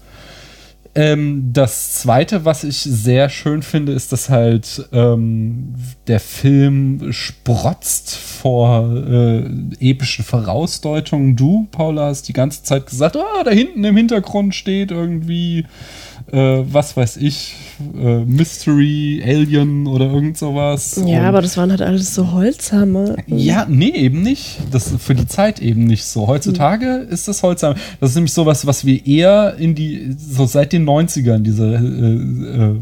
Ähm, 0.95 1.51
das 1.53 1.93
zweite, 1.93 2.45
was 2.45 2.63
ich 2.63 2.77
sehr 2.79 3.29
schön 3.29 3.61
finde, 3.61 3.91
ist, 3.91 4.11
dass 4.11 4.29
halt 4.29 4.89
ähm, 4.91 5.75
der 6.07 6.19
Film 6.19 7.13
sprotzt 7.13 8.15
vor 8.15 8.91
äh, 8.91 9.43
epischen 9.79 10.25
Vorausdeutungen. 10.25 11.35
Du, 11.35 11.67
Paula, 11.71 12.07
hast 12.07 12.27
die 12.27 12.33
ganze 12.33 12.63
Zeit 12.63 12.87
gesagt, 12.87 13.17
ah, 13.17 13.43
da 13.45 13.51
hinten 13.51 13.83
im 13.83 13.95
Hintergrund 13.95 14.55
steht 14.55 14.89
irgendwie, 14.89 15.65
äh, 16.31 16.63
was 16.71 16.95
weiß 16.97 17.17
ich, 17.17 17.55
äh, 17.97 18.19
Mystery, 18.25 19.21
Alien 19.25 19.87
oder 19.87 20.05
irgend 20.11 20.37
sowas. 20.37 21.01
Ja, 21.05 21.19
Und- 21.21 21.25
aber 21.25 21.41
das 21.41 21.57
waren 21.57 21.71
halt 21.71 21.81
alles 21.81 22.13
so 22.15 22.31
Holzhammer. 22.31 23.15
ja, 23.27 23.65
nee, 23.69 23.89
eben 23.91 24.21
nicht. 24.21 24.59
Das 24.71 24.87
ist 24.91 25.01
für 25.01 25.15
die 25.15 25.27
Zeit 25.27 25.61
eben 25.61 25.85
nicht 25.85 26.05
so. 26.05 26.27
Heutzutage 26.27 27.07
ist 27.09 27.27
das 27.27 27.43
Holzheim. 27.43 27.75
Das 27.99 28.11
ist 28.11 28.15
nämlich 28.15 28.33
sowas, 28.33 28.65
was 28.65 28.85
wir 28.85 29.05
eher 29.05 29.55
in 29.57 29.75
die, 29.75 30.15
so 30.17 30.45
seit 30.45 30.73
den 30.73 30.85
90ern, 30.85 31.39
diese, 31.43 31.75
äh, 31.75 32.63
äh, 32.71 32.75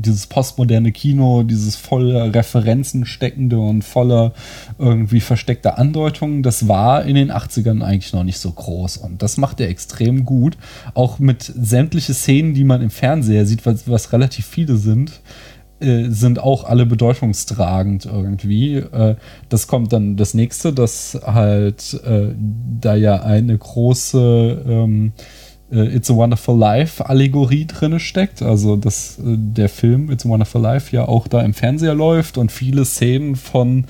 dieses 0.00 0.26
postmoderne 0.26 0.92
Kino, 0.92 1.42
dieses 1.42 1.76
voller 1.76 2.34
Referenzen 2.34 3.04
steckende 3.04 3.58
und 3.58 3.82
voller 3.82 4.32
irgendwie 4.78 5.20
versteckter 5.20 5.78
Andeutungen, 5.78 6.42
das 6.42 6.68
war 6.68 7.04
in 7.04 7.14
den 7.14 7.30
80ern 7.30 7.82
eigentlich 7.82 8.12
noch 8.12 8.24
nicht 8.24 8.38
so 8.38 8.50
groß. 8.50 8.96
Und 8.98 9.22
das 9.22 9.36
macht 9.36 9.60
er 9.60 9.68
extrem 9.68 10.24
gut. 10.24 10.56
Auch 10.94 11.18
mit 11.18 11.42
sämtliche 11.42 12.14
Szenen, 12.14 12.54
die 12.54 12.64
man 12.64 12.82
im 12.82 12.90
Fernseher 12.90 13.46
sieht, 13.46 13.66
was, 13.66 13.88
was 13.88 14.12
relativ 14.12 14.46
viele 14.46 14.76
sind, 14.76 15.20
äh, 15.80 16.10
sind 16.10 16.38
auch 16.38 16.64
alle 16.64 16.86
bedeutungstragend 16.86 18.06
irgendwie. 18.06 18.76
Äh, 18.76 19.16
das 19.48 19.66
kommt 19.66 19.92
dann 19.92 20.16
das 20.16 20.34
nächste, 20.34 20.72
dass 20.72 21.18
halt 21.24 22.00
äh, 22.04 22.34
da 22.80 22.94
ja 22.94 23.22
eine 23.22 23.56
große 23.56 24.64
ähm, 24.66 25.12
äh, 25.16 25.22
It's 25.70 26.10
a 26.10 26.14
Wonderful 26.14 26.58
Life 26.58 27.04
Allegorie 27.04 27.66
drinne 27.66 28.00
steckt. 28.00 28.42
Also, 28.42 28.76
dass 28.76 29.18
äh, 29.18 29.36
der 29.36 29.68
Film 29.68 30.10
It's 30.10 30.26
a 30.26 30.28
Wonderful 30.28 30.60
Life 30.60 30.94
ja 30.94 31.06
auch 31.06 31.28
da 31.28 31.40
im 31.42 31.54
Fernseher 31.54 31.94
läuft 31.94 32.38
und 32.38 32.50
viele 32.50 32.84
Szenen 32.84 33.36
von 33.36 33.86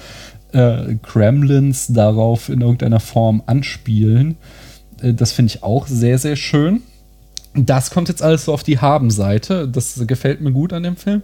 äh, 0.52 0.96
Gremlins 1.02 1.88
darauf 1.88 2.48
in 2.48 2.60
irgendeiner 2.60 3.00
Form 3.00 3.42
anspielen. 3.46 4.36
Äh, 5.02 5.14
das 5.14 5.32
finde 5.32 5.54
ich 5.54 5.62
auch 5.62 5.86
sehr, 5.86 6.18
sehr 6.18 6.36
schön. 6.36 6.82
Das 7.54 7.90
kommt 7.90 8.08
jetzt 8.08 8.22
alles 8.22 8.44
so 8.44 8.52
auf 8.52 8.62
die 8.62 8.78
Haben-Seite. 8.78 9.66
Das 9.66 10.06
gefällt 10.06 10.40
mir 10.40 10.52
gut 10.52 10.72
an 10.72 10.84
dem 10.84 10.96
Film. 10.96 11.22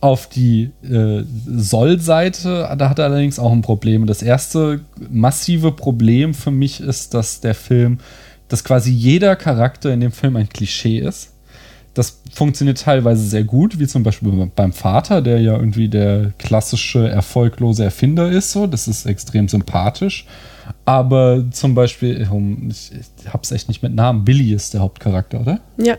Auf 0.00 0.28
die 0.28 0.70
äh, 0.82 1.22
Soll-Seite, 1.46 2.74
da 2.76 2.90
hat 2.90 2.98
er 2.98 3.04
allerdings 3.04 3.38
auch 3.38 3.52
ein 3.52 3.62
Problem. 3.62 4.06
Das 4.06 4.20
erste 4.20 4.80
massive 5.08 5.70
Problem 5.70 6.34
für 6.34 6.50
mich 6.50 6.80
ist, 6.80 7.14
dass 7.14 7.40
der 7.40 7.54
Film, 7.54 8.00
dass 8.48 8.64
quasi 8.64 8.90
jeder 8.90 9.36
Charakter 9.36 9.92
in 9.92 10.00
dem 10.00 10.12
Film 10.12 10.36
ein 10.36 10.48
Klischee 10.48 10.98
ist. 10.98 11.34
Das 11.94 12.20
funktioniert 12.32 12.80
teilweise 12.80 13.22
sehr 13.22 13.44
gut, 13.44 13.78
wie 13.78 13.86
zum 13.86 14.02
Beispiel 14.02 14.50
beim 14.54 14.72
Vater, 14.72 15.20
der 15.20 15.40
ja 15.40 15.56
irgendwie 15.56 15.88
der 15.88 16.32
klassische 16.38 17.08
erfolglose 17.08 17.84
Erfinder 17.84 18.30
ist. 18.30 18.52
So, 18.52 18.66
das 18.66 18.86
ist 18.86 19.04
extrem 19.06 19.48
sympathisch. 19.48 20.24
Aber 20.84 21.44
zum 21.50 21.74
Beispiel, 21.74 22.28
ich, 22.70 22.92
ich 22.92 23.32
hab's 23.32 23.50
echt 23.50 23.68
nicht 23.68 23.82
mit 23.82 23.94
Namen. 23.94 24.24
Billy 24.24 24.52
ist 24.52 24.74
der 24.74 24.80
Hauptcharakter, 24.80 25.40
oder? 25.40 25.60
Ja. 25.76 25.96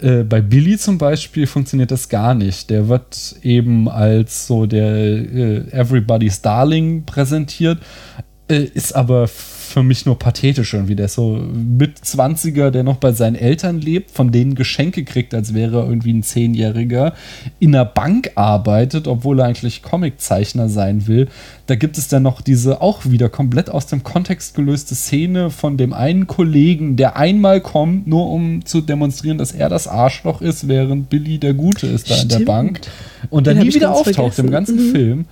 Äh, 0.00 0.22
bei 0.24 0.40
Billy 0.40 0.78
zum 0.78 0.98
Beispiel 0.98 1.46
funktioniert 1.46 1.90
das 1.90 2.08
gar 2.08 2.34
nicht. 2.34 2.70
Der 2.70 2.88
wird 2.88 3.36
eben 3.42 3.88
als 3.88 4.46
so 4.46 4.66
der 4.66 4.96
äh, 4.96 5.70
Everybody's 5.70 6.40
Darling 6.40 7.04
präsentiert, 7.04 7.78
äh, 8.48 8.62
ist 8.62 8.94
aber 8.94 9.28
für 9.68 9.82
mich 9.82 10.06
nur 10.06 10.18
pathetisch 10.18 10.74
irgendwie. 10.74 10.96
Der 10.96 11.06
ist 11.06 11.14
so 11.14 11.38
mit 11.52 11.98
20er, 11.98 12.70
der 12.70 12.82
noch 12.82 12.96
bei 12.96 13.12
seinen 13.12 13.36
Eltern 13.36 13.80
lebt, 13.80 14.10
von 14.10 14.32
denen 14.32 14.54
Geschenke 14.54 15.04
kriegt, 15.04 15.34
als 15.34 15.54
wäre 15.54 15.80
er 15.80 15.88
irgendwie 15.88 16.12
ein 16.12 16.22
Zehnjähriger, 16.22 17.14
in 17.60 17.74
einer 17.74 17.84
Bank 17.84 18.32
arbeitet, 18.34 19.06
obwohl 19.06 19.40
er 19.40 19.46
eigentlich 19.46 19.82
Comiczeichner 19.82 20.68
sein 20.68 21.06
will. 21.06 21.28
Da 21.66 21.74
gibt 21.74 21.98
es 21.98 22.08
dann 22.08 22.22
noch 22.22 22.40
diese 22.40 22.80
auch 22.80 23.04
wieder 23.04 23.28
komplett 23.28 23.70
aus 23.70 23.86
dem 23.86 24.02
Kontext 24.02 24.54
gelöste 24.54 24.94
Szene 24.94 25.50
von 25.50 25.76
dem 25.76 25.92
einen 25.92 26.26
Kollegen, 26.26 26.96
der 26.96 27.16
einmal 27.16 27.60
kommt, 27.60 28.06
nur 28.06 28.30
um 28.30 28.64
zu 28.64 28.80
demonstrieren, 28.80 29.38
dass 29.38 29.52
er 29.52 29.68
das 29.68 29.86
Arschloch 29.86 30.40
ist, 30.40 30.66
während 30.68 31.10
Billy 31.10 31.38
der 31.38 31.54
Gute 31.54 31.86
ist 31.86 32.10
da 32.10 32.14
in 32.14 32.28
der 32.28 32.34
Stimmt. 32.36 32.46
Bank. 32.46 32.80
Und 33.30 33.46
dann 33.46 33.56
Den 33.58 33.66
nie 33.66 33.74
wieder 33.74 33.92
auftaucht 33.94 34.38
im 34.38 34.48
vergessen. 34.48 34.50
ganzen 34.50 34.76
Mhm. 34.88 34.92
Film. 34.92 35.24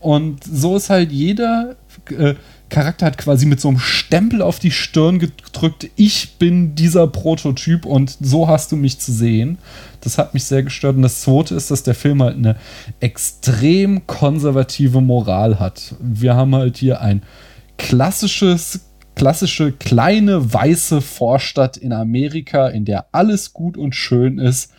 Und 0.00 0.44
so 0.44 0.76
ist 0.76 0.90
halt 0.90 1.12
jeder 1.12 1.76
äh, 2.10 2.34
Charakter 2.68 3.06
hat 3.06 3.18
quasi 3.18 3.46
mit 3.46 3.60
so 3.60 3.68
einem 3.68 3.78
Stempel 3.78 4.42
auf 4.42 4.58
die 4.58 4.70
Stirn 4.70 5.18
gedrückt, 5.18 5.90
ich 5.96 6.36
bin 6.38 6.74
dieser 6.74 7.06
Prototyp 7.06 7.86
und 7.86 8.16
so 8.20 8.48
hast 8.48 8.72
du 8.72 8.76
mich 8.76 8.98
zu 8.98 9.12
sehen. 9.12 9.58
Das 10.00 10.18
hat 10.18 10.34
mich 10.34 10.44
sehr 10.44 10.62
gestört. 10.62 10.96
Und 10.96 11.02
das 11.02 11.22
zweite 11.22 11.54
ist, 11.54 11.70
dass 11.70 11.82
der 11.82 11.94
Film 11.94 12.22
halt 12.22 12.36
eine 12.36 12.56
extrem 13.00 14.06
konservative 14.06 15.00
Moral 15.00 15.58
hat. 15.58 15.94
Wir 16.00 16.34
haben 16.34 16.54
halt 16.54 16.76
hier 16.76 17.00
ein 17.00 17.22
klassisches, 17.78 18.80
klassische 19.14 19.72
kleine 19.72 20.52
weiße 20.52 21.00
Vorstadt 21.00 21.76
in 21.76 21.92
Amerika, 21.92 22.68
in 22.68 22.84
der 22.84 23.06
alles 23.12 23.52
gut 23.52 23.76
und 23.76 23.94
schön 23.94 24.38
ist, 24.38 24.72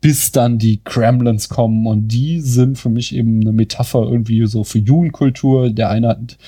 bis 0.00 0.30
dann 0.30 0.58
die 0.58 0.80
Kremlins 0.84 1.48
kommen 1.48 1.86
und 1.86 2.08
die 2.08 2.40
sind 2.40 2.78
für 2.78 2.90
mich 2.90 3.14
eben 3.14 3.40
eine 3.40 3.52
Metapher 3.52 4.02
irgendwie 4.02 4.46
so 4.46 4.62
für 4.62 4.78
Jugendkultur. 4.78 5.70
Der 5.70 5.90
eine 5.90 6.08
hat, 6.08 6.38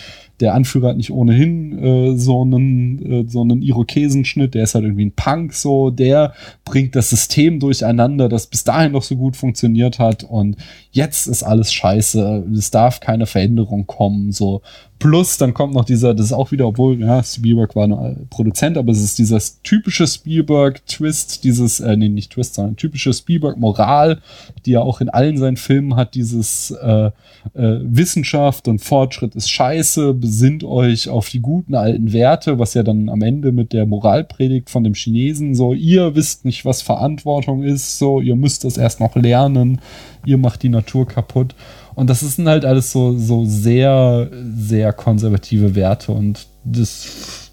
der 0.40 0.54
Anführer 0.54 0.90
hat 0.90 0.96
nicht 0.96 1.10
ohnehin 1.10 1.78
äh, 1.78 2.16
so 2.16 2.42
einen 2.42 3.04
äh, 3.04 3.28
so 3.28 3.42
einen 3.42 3.62
Irokesenschnitt, 3.62 4.54
der 4.54 4.64
ist 4.64 4.74
halt 4.74 4.84
irgendwie 4.84 5.06
ein 5.06 5.12
Punk 5.12 5.52
so, 5.52 5.90
der 5.90 6.34
bringt 6.64 6.94
das 6.94 7.10
System 7.10 7.60
durcheinander, 7.60 8.28
das 8.28 8.46
bis 8.46 8.64
dahin 8.64 8.92
noch 8.92 9.02
so 9.02 9.16
gut 9.16 9.36
funktioniert 9.36 9.98
hat 9.98 10.24
und 10.24 10.56
jetzt 10.90 11.26
ist 11.26 11.42
alles 11.42 11.72
scheiße, 11.72 12.46
es 12.56 12.70
darf 12.70 13.00
keine 13.00 13.26
Veränderung 13.26 13.86
kommen 13.86 14.32
so. 14.32 14.62
Plus 14.98 15.36
dann 15.38 15.54
kommt 15.54 15.74
noch 15.74 15.84
dieser, 15.84 16.12
das 16.12 16.26
ist 16.26 16.32
auch 16.32 16.50
wieder, 16.50 16.66
obwohl 16.66 16.98
ja, 17.00 17.22
Spielberg 17.22 17.76
war 17.76 17.86
nur 17.86 18.16
Produzent, 18.30 18.76
aber 18.76 18.90
es 18.90 19.00
ist 19.00 19.18
dieses 19.18 19.62
typische 19.62 20.06
Spielberg-Twist, 20.06 21.44
dieses, 21.44 21.78
äh, 21.78 21.96
nee, 21.96 22.08
nicht 22.08 22.32
Twist, 22.32 22.54
sondern 22.54 22.74
typische 22.74 23.12
Spielberg-Moral, 23.12 24.20
die 24.66 24.72
er 24.72 24.82
auch 24.82 25.00
in 25.00 25.08
allen 25.08 25.38
seinen 25.38 25.56
Filmen 25.56 25.94
hat, 25.94 26.14
dieses 26.14 26.72
äh, 26.72 27.06
äh, 27.06 27.10
Wissenschaft 27.54 28.66
und 28.66 28.80
Fortschritt 28.80 29.36
ist 29.36 29.50
scheiße, 29.50 30.14
besinnt 30.14 30.64
euch 30.64 31.08
auf 31.08 31.28
die 31.28 31.40
guten 31.40 31.76
alten 31.76 32.12
Werte, 32.12 32.58
was 32.58 32.74
ja 32.74 32.82
dann 32.82 33.08
am 33.08 33.22
Ende 33.22 33.52
mit 33.52 33.72
der 33.72 33.86
Moralpredigt 33.86 34.68
von 34.68 34.82
dem 34.82 34.94
Chinesen 34.94 35.54
so, 35.54 35.74
ihr 35.74 36.16
wisst 36.16 36.44
nicht, 36.44 36.64
was 36.64 36.82
Verantwortung 36.82 37.62
ist, 37.62 37.98
so, 37.98 38.20
ihr 38.20 38.34
müsst 38.34 38.64
das 38.64 38.76
erst 38.76 38.98
noch 38.98 39.14
lernen. 39.14 39.80
ihr 40.26 40.38
macht 40.38 40.62
die 40.62 40.68
Natur 40.68 41.06
kaputt. 41.06 41.54
Und 41.98 42.08
das 42.08 42.20
sind 42.20 42.46
halt 42.46 42.64
alles 42.64 42.92
so, 42.92 43.18
so 43.18 43.44
sehr, 43.44 44.30
sehr 44.54 44.92
konservative 44.92 45.74
Werte 45.74 46.12
und 46.12 46.46
das, 46.62 47.50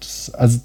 das 0.00 0.34
also, 0.34 0.58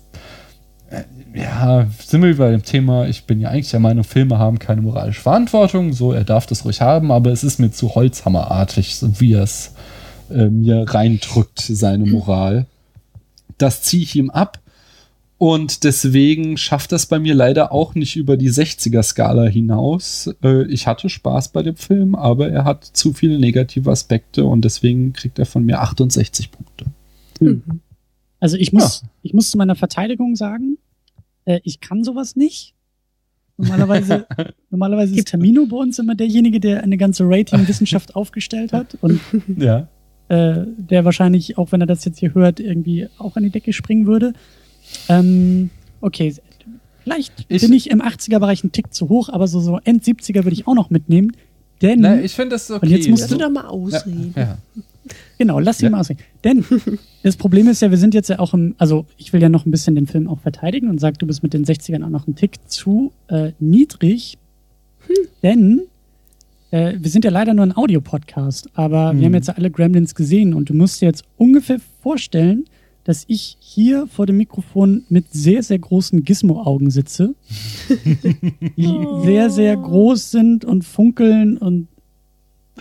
äh, 0.89 1.03
ja, 1.35 1.85
sind 2.03 2.23
wir 2.23 2.35
bei 2.35 2.49
dem 2.49 2.63
Thema, 2.63 3.05
ich 3.05 3.25
bin 3.25 3.39
ja 3.39 3.49
eigentlich 3.49 3.69
der 3.69 3.81
Meinung, 3.81 4.03
Filme 4.03 4.39
haben 4.39 4.57
keine 4.57 4.81
moralische 4.81 5.21
Verantwortung, 5.21 5.93
so, 5.93 6.11
er 6.11 6.23
darf 6.23 6.47
das 6.47 6.65
ruhig 6.65 6.81
haben, 6.81 7.11
aber 7.11 7.31
es 7.31 7.43
ist 7.43 7.59
mir 7.59 7.69
zu 7.69 7.93
holzhammerartig, 7.93 8.95
so 8.95 9.19
wie 9.19 9.33
er 9.33 9.43
es 9.43 9.75
äh, 10.31 10.49
mir 10.49 10.83
reindrückt, 10.87 11.59
seine 11.59 12.07
Moral. 12.07 12.65
Das 13.59 13.83
ziehe 13.83 14.01
ich 14.01 14.15
ihm 14.15 14.31
ab. 14.31 14.57
Und 15.37 15.83
deswegen 15.83 16.55
schafft 16.57 16.91
das 16.91 17.05
bei 17.07 17.19
mir 17.19 17.33
leider 17.33 17.71
auch 17.71 17.95
nicht 17.95 18.15
über 18.15 18.37
die 18.37 18.49
60er-Skala 18.49 19.45
hinaus. 19.45 20.33
Äh, 20.43 20.65
ich 20.67 20.87
hatte 20.87 21.09
Spaß 21.09 21.49
bei 21.49 21.63
dem 21.63 21.75
Film, 21.75 22.15
aber 22.15 22.49
er 22.49 22.63
hat 22.63 22.85
zu 22.85 23.13
viele 23.13 23.39
negative 23.39 23.91
Aspekte 23.91 24.45
und 24.45 24.63
deswegen 24.63 25.11
kriegt 25.11 25.39
er 25.39 25.45
von 25.45 25.65
mir 25.65 25.81
68 25.81 26.51
Punkte. 26.51 26.85
Hm. 27.39 27.61
Also 28.39 28.57
ich 28.57 28.71
muss, 28.73 29.03
ich 29.21 29.33
muss 29.33 29.51
zu 29.51 29.57
meiner 29.57 29.75
Verteidigung 29.75 30.35
sagen, 30.35 30.77
äh, 31.45 31.59
ich 31.63 31.81
kann 31.81 32.03
sowas 32.03 32.35
nicht. 32.35 32.73
Normalerweise, 33.57 34.25
normalerweise 34.69 35.15
ist 35.15 35.27
Tamino 35.29 35.65
bei 35.65 35.77
uns 35.77 35.99
immer 35.99 36.15
derjenige, 36.15 36.59
der 36.59 36.83
eine 36.83 36.97
ganze 36.97 37.23
Rating-Wissenschaft 37.27 38.15
aufgestellt 38.15 38.73
hat 38.73 38.97
und 39.01 39.19
Ja. 39.57 39.87
äh, 40.29 40.65
der 40.77 41.05
wahrscheinlich, 41.05 41.57
auch 41.57 41.71
wenn 41.71 41.81
er 41.81 41.87
das 41.87 42.05
jetzt 42.05 42.19
hier 42.19 42.33
hört, 42.33 42.59
irgendwie 42.59 43.07
auch 43.17 43.35
an 43.35 43.43
die 43.43 43.49
Decke 43.49 43.73
springen 43.73 44.05
würde. 44.07 44.33
Ähm, 45.09 45.69
okay, 46.01 46.33
vielleicht 47.03 47.47
bin 47.47 47.73
ich 47.73 47.89
im 47.89 48.01
80er-Bereich 48.01 48.63
ein 48.63 48.71
Tick 48.71 48.93
zu 48.93 49.09
hoch, 49.09 49.29
aber 49.29 49.47
so, 49.47 49.59
so 49.59 49.79
End 49.83 50.03
70er 50.03 50.43
würde 50.43 50.53
ich 50.53 50.67
auch 50.67 50.75
noch 50.75 50.89
mitnehmen. 50.89 51.31
Denn, 51.81 51.99
Na, 52.01 52.21
ich 52.21 52.33
finde 52.33 52.51
das 52.55 52.69
okay. 52.71 52.85
Und 52.85 52.91
jetzt 52.91 53.09
musst 53.09 53.23
Lass 53.23 53.29
du 53.31 53.37
doch 53.37 53.49
mal 53.49 53.65
ausreden. 53.65 54.33
Ja, 54.37 54.41
ja. 54.43 54.57
Genau, 55.37 55.59
lass 55.59 55.81
ihn 55.81 55.85
Ja. 55.85 55.89
mal 55.89 55.99
ausreden. 55.99 56.21
Denn 56.45 56.63
das 57.23 57.35
Problem 57.35 57.67
ist 57.67 57.81
ja, 57.81 57.89
wir 57.91 57.97
sind 57.97 58.13
jetzt 58.13 58.29
ja 58.29 58.39
auch 58.39 58.53
im, 58.53 58.75
also 58.77 59.05
ich 59.17 59.33
will 59.33 59.41
ja 59.41 59.49
noch 59.49 59.65
ein 59.65 59.71
bisschen 59.71 59.95
den 59.95 60.07
Film 60.07 60.29
auch 60.29 60.39
verteidigen 60.39 60.87
und 60.89 60.99
sag, 61.01 61.19
du 61.19 61.25
bist 61.27 61.43
mit 61.43 61.53
den 61.53 61.65
60ern 61.65 62.05
auch 62.05 62.09
noch 62.09 62.25
ein 62.27 62.35
Tick 62.35 62.57
zu 62.69 63.11
äh, 63.27 63.51
niedrig. 63.59 64.37
Denn 65.41 65.81
äh, 66.71 66.93
wir 66.97 67.11
sind 67.11 67.25
ja 67.25 67.31
leider 67.31 67.53
nur 67.53 67.65
ein 67.65 67.75
Audiopodcast, 67.75 68.69
aber 68.75 69.11
wir 69.11 69.19
Mhm. 69.19 69.25
haben 69.25 69.33
jetzt 69.33 69.47
ja 69.49 69.55
alle 69.55 69.69
Gremlins 69.69 70.15
gesehen 70.15 70.53
und 70.53 70.69
du 70.69 70.73
musst 70.73 71.01
dir 71.01 71.07
jetzt 71.07 71.23
ungefähr 71.37 71.79
vorstellen, 72.01 72.63
dass 73.05 73.25
ich 73.27 73.57
hier 73.59 74.07
vor 74.07 74.25
dem 74.25 74.37
Mikrofon 74.37 75.03
mit 75.09 75.25
sehr, 75.33 75.61
sehr 75.63 75.79
großen 75.79 76.23
Gizmo-Augen 76.23 76.89
sitze, 76.89 77.35
die 78.77 79.07
sehr, 79.25 79.49
sehr 79.49 79.75
groß 79.77 80.31
sind 80.31 80.65
und 80.65 80.83
funkeln 80.83 81.57
und 81.57 81.87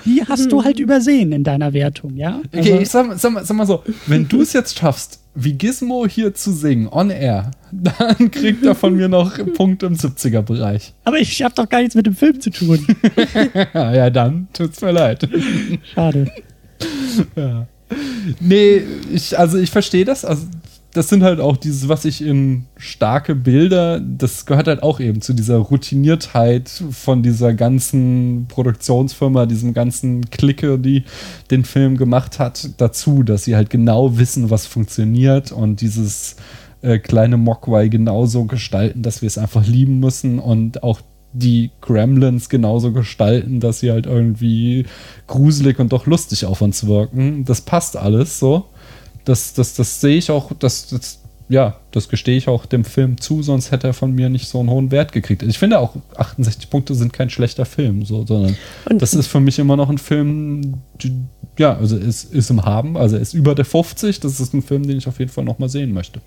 die 0.06 0.22
hast 0.26 0.50
du 0.50 0.64
halt 0.64 0.80
übersehen 0.80 1.32
in 1.32 1.44
deiner 1.44 1.74
Wertung, 1.74 2.16
ja? 2.16 2.40
Okay, 2.46 2.58
Also- 2.72 2.78
ich 2.80 2.88
sag, 2.88 3.18
sag, 3.18 3.32
mal- 3.32 3.44
sag 3.44 3.56
mal 3.56 3.66
so, 3.66 3.82
wenn 4.06 4.26
du 4.26 4.40
es 4.40 4.54
jetzt 4.54 4.78
schaffst, 4.78 5.20
wie 5.34 5.52
Gizmo 5.52 6.06
hier 6.06 6.34
zu 6.34 6.52
singen, 6.52 6.88
on 6.90 7.10
air, 7.10 7.50
dann 7.72 8.30
kriegt 8.30 8.64
er 8.64 8.74
von 8.74 8.94
mir 8.96 9.08
noch 9.08 9.36
Punkte 9.54 9.86
im 9.86 9.94
70er-Bereich. 9.94 10.94
Aber 11.04 11.18
ich 11.18 11.42
hab 11.42 11.54
doch 11.54 11.68
gar 11.68 11.80
nichts 11.80 11.94
mit 11.94 12.06
dem 12.06 12.14
Film 12.14 12.40
zu 12.40 12.50
tun. 12.50 12.86
ja, 13.74 14.08
dann 14.10 14.48
tut's 14.54 14.80
mir 14.80 14.92
leid. 14.92 15.28
Schade. 15.94 16.30
Ja. 17.36 17.66
Nee, 18.40 18.82
ich, 19.12 19.38
also 19.38 19.58
ich 19.58 19.70
verstehe 19.70 20.04
das. 20.04 20.24
Also 20.24 20.46
das 20.92 21.08
sind 21.08 21.22
halt 21.22 21.40
auch 21.40 21.56
dieses, 21.56 21.88
was 21.88 22.04
ich 22.04 22.22
in 22.22 22.66
starke 22.76 23.34
Bilder, 23.34 23.98
das 23.98 24.44
gehört 24.44 24.68
halt 24.68 24.82
auch 24.82 25.00
eben 25.00 25.22
zu 25.22 25.32
dieser 25.32 25.56
Routiniertheit 25.56 26.68
von 26.90 27.22
dieser 27.22 27.54
ganzen 27.54 28.46
Produktionsfirma, 28.48 29.46
diesem 29.46 29.72
ganzen 29.72 30.28
Clique, 30.30 30.78
die 30.78 31.04
den 31.50 31.64
Film 31.64 31.96
gemacht 31.96 32.38
hat, 32.38 32.68
dazu, 32.76 33.22
dass 33.22 33.44
sie 33.44 33.56
halt 33.56 33.70
genau 33.70 34.18
wissen, 34.18 34.50
was 34.50 34.66
funktioniert 34.66 35.50
und 35.50 35.80
dieses 35.80 36.36
äh, 36.82 36.98
kleine 36.98 37.38
Mogwai 37.38 37.88
genauso 37.88 38.44
gestalten, 38.44 39.02
dass 39.02 39.22
wir 39.22 39.28
es 39.28 39.38
einfach 39.38 39.66
lieben 39.66 39.98
müssen 39.98 40.38
und 40.38 40.82
auch 40.82 41.00
die 41.32 41.70
Gremlins 41.80 42.48
genauso 42.48 42.92
gestalten, 42.92 43.60
dass 43.60 43.80
sie 43.80 43.90
halt 43.90 44.06
irgendwie 44.06 44.86
gruselig 45.26 45.78
und 45.78 45.92
doch 45.92 46.06
lustig 46.06 46.44
auf 46.44 46.60
uns 46.60 46.86
wirken. 46.86 47.44
Das 47.44 47.60
passt 47.60 47.96
alles 47.96 48.38
so. 48.38 48.66
Das, 49.24 49.54
das, 49.54 49.74
das 49.74 50.00
sehe 50.00 50.16
ich 50.16 50.30
auch, 50.30 50.52
das, 50.58 50.88
das, 50.88 51.20
ja, 51.48 51.76
das 51.90 52.08
gestehe 52.08 52.36
ich 52.36 52.48
auch 52.48 52.66
dem 52.66 52.84
Film 52.84 53.20
zu, 53.20 53.42
sonst 53.42 53.70
hätte 53.70 53.86
er 53.86 53.94
von 53.94 54.12
mir 54.12 54.28
nicht 54.28 54.48
so 54.48 54.60
einen 54.60 54.70
hohen 54.70 54.90
Wert 54.90 55.12
gekriegt. 55.12 55.42
Ich 55.42 55.58
finde 55.58 55.78
auch 55.78 55.94
68 56.16 56.70
Punkte 56.70 56.94
sind 56.94 57.12
kein 57.12 57.30
schlechter 57.30 57.64
Film, 57.64 58.04
so, 58.04 58.26
sondern 58.26 58.56
das 58.90 59.14
ist 59.14 59.26
für 59.26 59.40
mich 59.40 59.58
immer 59.58 59.76
noch 59.76 59.90
ein 59.90 59.98
Film, 59.98 60.74
die, 61.00 61.12
ja, 61.58 61.76
also 61.76 61.96
es 61.96 62.24
ist 62.24 62.50
im 62.50 62.64
Haben, 62.64 62.96
also 62.96 63.16
er 63.16 63.22
ist 63.22 63.34
über 63.34 63.54
der 63.54 63.64
50, 63.64 64.20
das 64.20 64.40
ist 64.40 64.54
ein 64.54 64.62
Film, 64.62 64.86
den 64.86 64.98
ich 64.98 65.06
auf 65.06 65.18
jeden 65.18 65.30
Fall 65.30 65.44
noch 65.44 65.58
mal 65.58 65.68
sehen 65.68 65.92
möchte. 65.92 66.20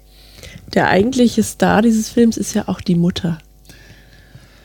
Der 0.74 0.90
eigentliche 0.90 1.44
Star 1.44 1.82
dieses 1.82 2.10
Films 2.10 2.38
ist 2.38 2.54
ja 2.54 2.68
auch 2.68 2.82
die 2.82 2.96
Mutter. 2.96 3.40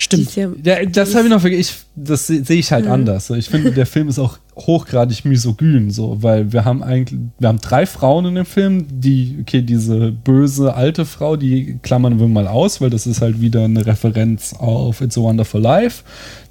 Stimmt. 0.02 0.34
Ja, 0.34 0.48
Ja, 0.64 0.84
das 0.86 1.14
habe 1.14 1.24
ich 1.26 1.30
noch 1.30 1.40
vergessen. 1.42 1.60
Ich, 1.60 1.76
das 1.94 2.26
se- 2.26 2.42
sehe 2.42 2.58
ich 2.58 2.72
halt 2.72 2.86
Mhm. 2.86 2.90
anders. 2.92 3.26
So, 3.26 3.34
Ich 3.34 3.48
finde, 3.50 3.70
der 3.70 3.84
Film 3.84 4.08
ist 4.08 4.18
auch 4.18 4.38
hochgradig 4.56 5.24
misogyn, 5.26 5.90
so, 5.90 6.22
weil 6.22 6.52
wir 6.52 6.64
haben 6.64 6.82
eigentlich, 6.82 7.20
wir 7.38 7.48
haben 7.48 7.60
drei 7.60 7.84
Frauen 7.84 8.24
in 8.24 8.34
dem 8.34 8.46
Film, 8.46 8.86
die, 8.90 9.36
okay, 9.42 9.60
diese 9.62 10.10
böse 10.10 10.74
alte 10.74 11.04
Frau, 11.04 11.36
die 11.36 11.78
klammern 11.82 12.18
wir 12.18 12.28
mal 12.28 12.48
aus, 12.48 12.80
weil 12.80 12.88
das 12.90 13.06
ist 13.06 13.20
halt 13.20 13.40
wieder 13.42 13.64
eine 13.64 13.84
Referenz 13.84 14.54
auf 14.58 15.02
It's 15.02 15.18
a 15.18 15.20
Wonderful 15.20 15.60
Life. 15.60 16.02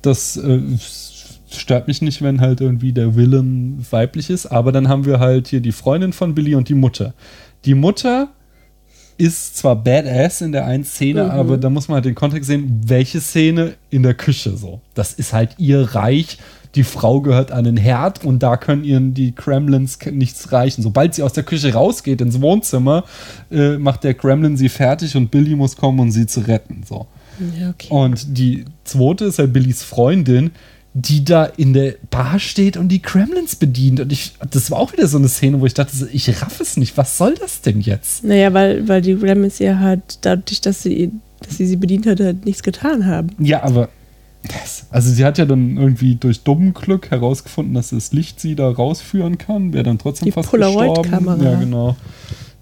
Das 0.03 0.37
äh, 0.37 0.59
stört 1.51 1.87
mich 1.87 2.01
nicht, 2.01 2.21
wenn 2.21 2.41
halt 2.41 2.61
irgendwie 2.61 2.93
der 2.93 3.15
Villain 3.15 3.83
weiblich 3.89 4.29
ist, 4.29 4.45
aber 4.45 4.71
dann 4.71 4.87
haben 4.87 5.05
wir 5.05 5.19
halt 5.19 5.47
hier 5.47 5.59
die 5.61 5.71
Freundin 5.71 6.13
von 6.13 6.35
Billy 6.35 6.53
und 6.55 6.69
die 6.69 6.75
Mutter. 6.75 7.13
Die 7.65 7.73
Mutter 7.73 8.29
ist 9.19 9.57
zwar 9.57 9.75
badass 9.75 10.41
in 10.41 10.51
der 10.51 10.65
einen 10.65 10.83
Szene, 10.85 11.25
Mhm. 11.25 11.29
aber 11.31 11.57
da 11.57 11.69
muss 11.69 11.87
man 11.87 11.95
halt 11.95 12.05
den 12.05 12.15
Kontext 12.15 12.47
sehen, 12.47 12.81
welche 12.87 13.19
Szene 13.21 13.73
in 13.91 14.01
der 14.01 14.15
Küche 14.15 14.57
so. 14.57 14.81
Das 14.95 15.13
ist 15.13 15.33
halt 15.33 15.51
ihr 15.59 15.93
Reich. 15.93 16.37
Die 16.75 16.83
Frau 16.83 17.19
gehört 17.21 17.51
an 17.51 17.63
den 17.63 17.77
Herd 17.77 18.23
und 18.23 18.43
da 18.43 18.55
können 18.55 18.83
ihren 18.83 19.13
die 19.15 19.31
Kremlins 19.33 19.97
nichts 20.11 20.51
reichen. 20.51 20.83
Sobald 20.83 21.15
sie 21.15 21.23
aus 21.23 21.33
der 21.33 21.43
Küche 21.43 21.73
rausgeht 21.73 22.21
ins 22.21 22.41
Wohnzimmer, 22.41 23.03
äh, 23.51 23.77
macht 23.77 24.03
der 24.03 24.13
Kremlin 24.13 24.55
sie 24.55 24.69
fertig 24.69 25.15
und 25.15 25.31
Billy 25.31 25.55
muss 25.55 25.75
kommen, 25.75 25.99
um 25.99 26.11
sie 26.11 26.25
zu 26.27 26.41
retten. 26.41 26.83
So. 26.87 27.07
Okay. 27.69 27.87
Und 27.89 28.37
die 28.37 28.65
zweite 28.83 29.25
ist 29.25 29.39
halt 29.39 29.51
Billys 29.53 29.81
Freundin, 29.83 30.51
die 30.93 31.23
da 31.23 31.45
in 31.45 31.73
der 31.73 31.95
Bar 32.09 32.39
steht 32.39 32.75
und 32.75 32.89
die 32.89 32.99
Kremlins 32.99 33.55
bedient. 33.55 33.99
Und 33.99 34.11
ich, 34.11 34.33
das 34.49 34.71
war 34.71 34.79
auch 34.79 34.91
wieder 34.91 35.07
so 35.07 35.17
eine 35.17 35.27
Szene, 35.29 35.61
wo 35.61 35.65
ich 35.65 35.73
dachte, 35.75 35.91
ich 36.11 36.41
raff 36.41 36.59
es 36.59 36.77
nicht. 36.77 36.97
Was 36.97 37.17
soll 37.17 37.35
das 37.35 37.61
denn 37.61 37.79
jetzt? 37.81 38.23
Naja, 38.23 38.53
weil, 38.53 38.87
weil 38.87 39.01
die 39.01 39.15
Gremlins 39.15 39.59
ja 39.59 39.77
halt 39.79 40.01
dadurch, 40.21 40.61
dass 40.61 40.81
sie, 40.83 41.11
dass 41.47 41.57
sie 41.57 41.67
sie 41.67 41.75
bedient 41.75 42.05
hat, 42.07 42.19
halt 42.19 42.45
nichts 42.45 42.63
getan 42.63 43.05
haben. 43.05 43.29
Ja, 43.39 43.63
aber. 43.63 43.89
Das, 44.47 44.85
also 44.89 45.11
sie 45.11 45.25
hat 45.25 45.37
ja 45.37 45.43
dann 45.45 45.75
irgendwie 45.75 46.15
durch 46.15 46.43
dummen 46.43 46.73
Glück 46.73 47.11
herausgefunden, 47.11 47.73
dass 47.73 47.89
das 47.89 48.13
Licht 48.13 48.39
sie 48.39 48.55
da 48.55 48.69
rausführen 48.69 49.37
kann, 49.37 49.73
wäre 49.73 49.83
dann 49.83 49.99
trotzdem 49.99 50.27
Die 50.27 50.31
fast 50.31 50.49
Polaroid-Kamera. 50.49 51.35
gestorben. 51.35 51.43
Ja, 51.43 51.59
genau. 51.59 51.97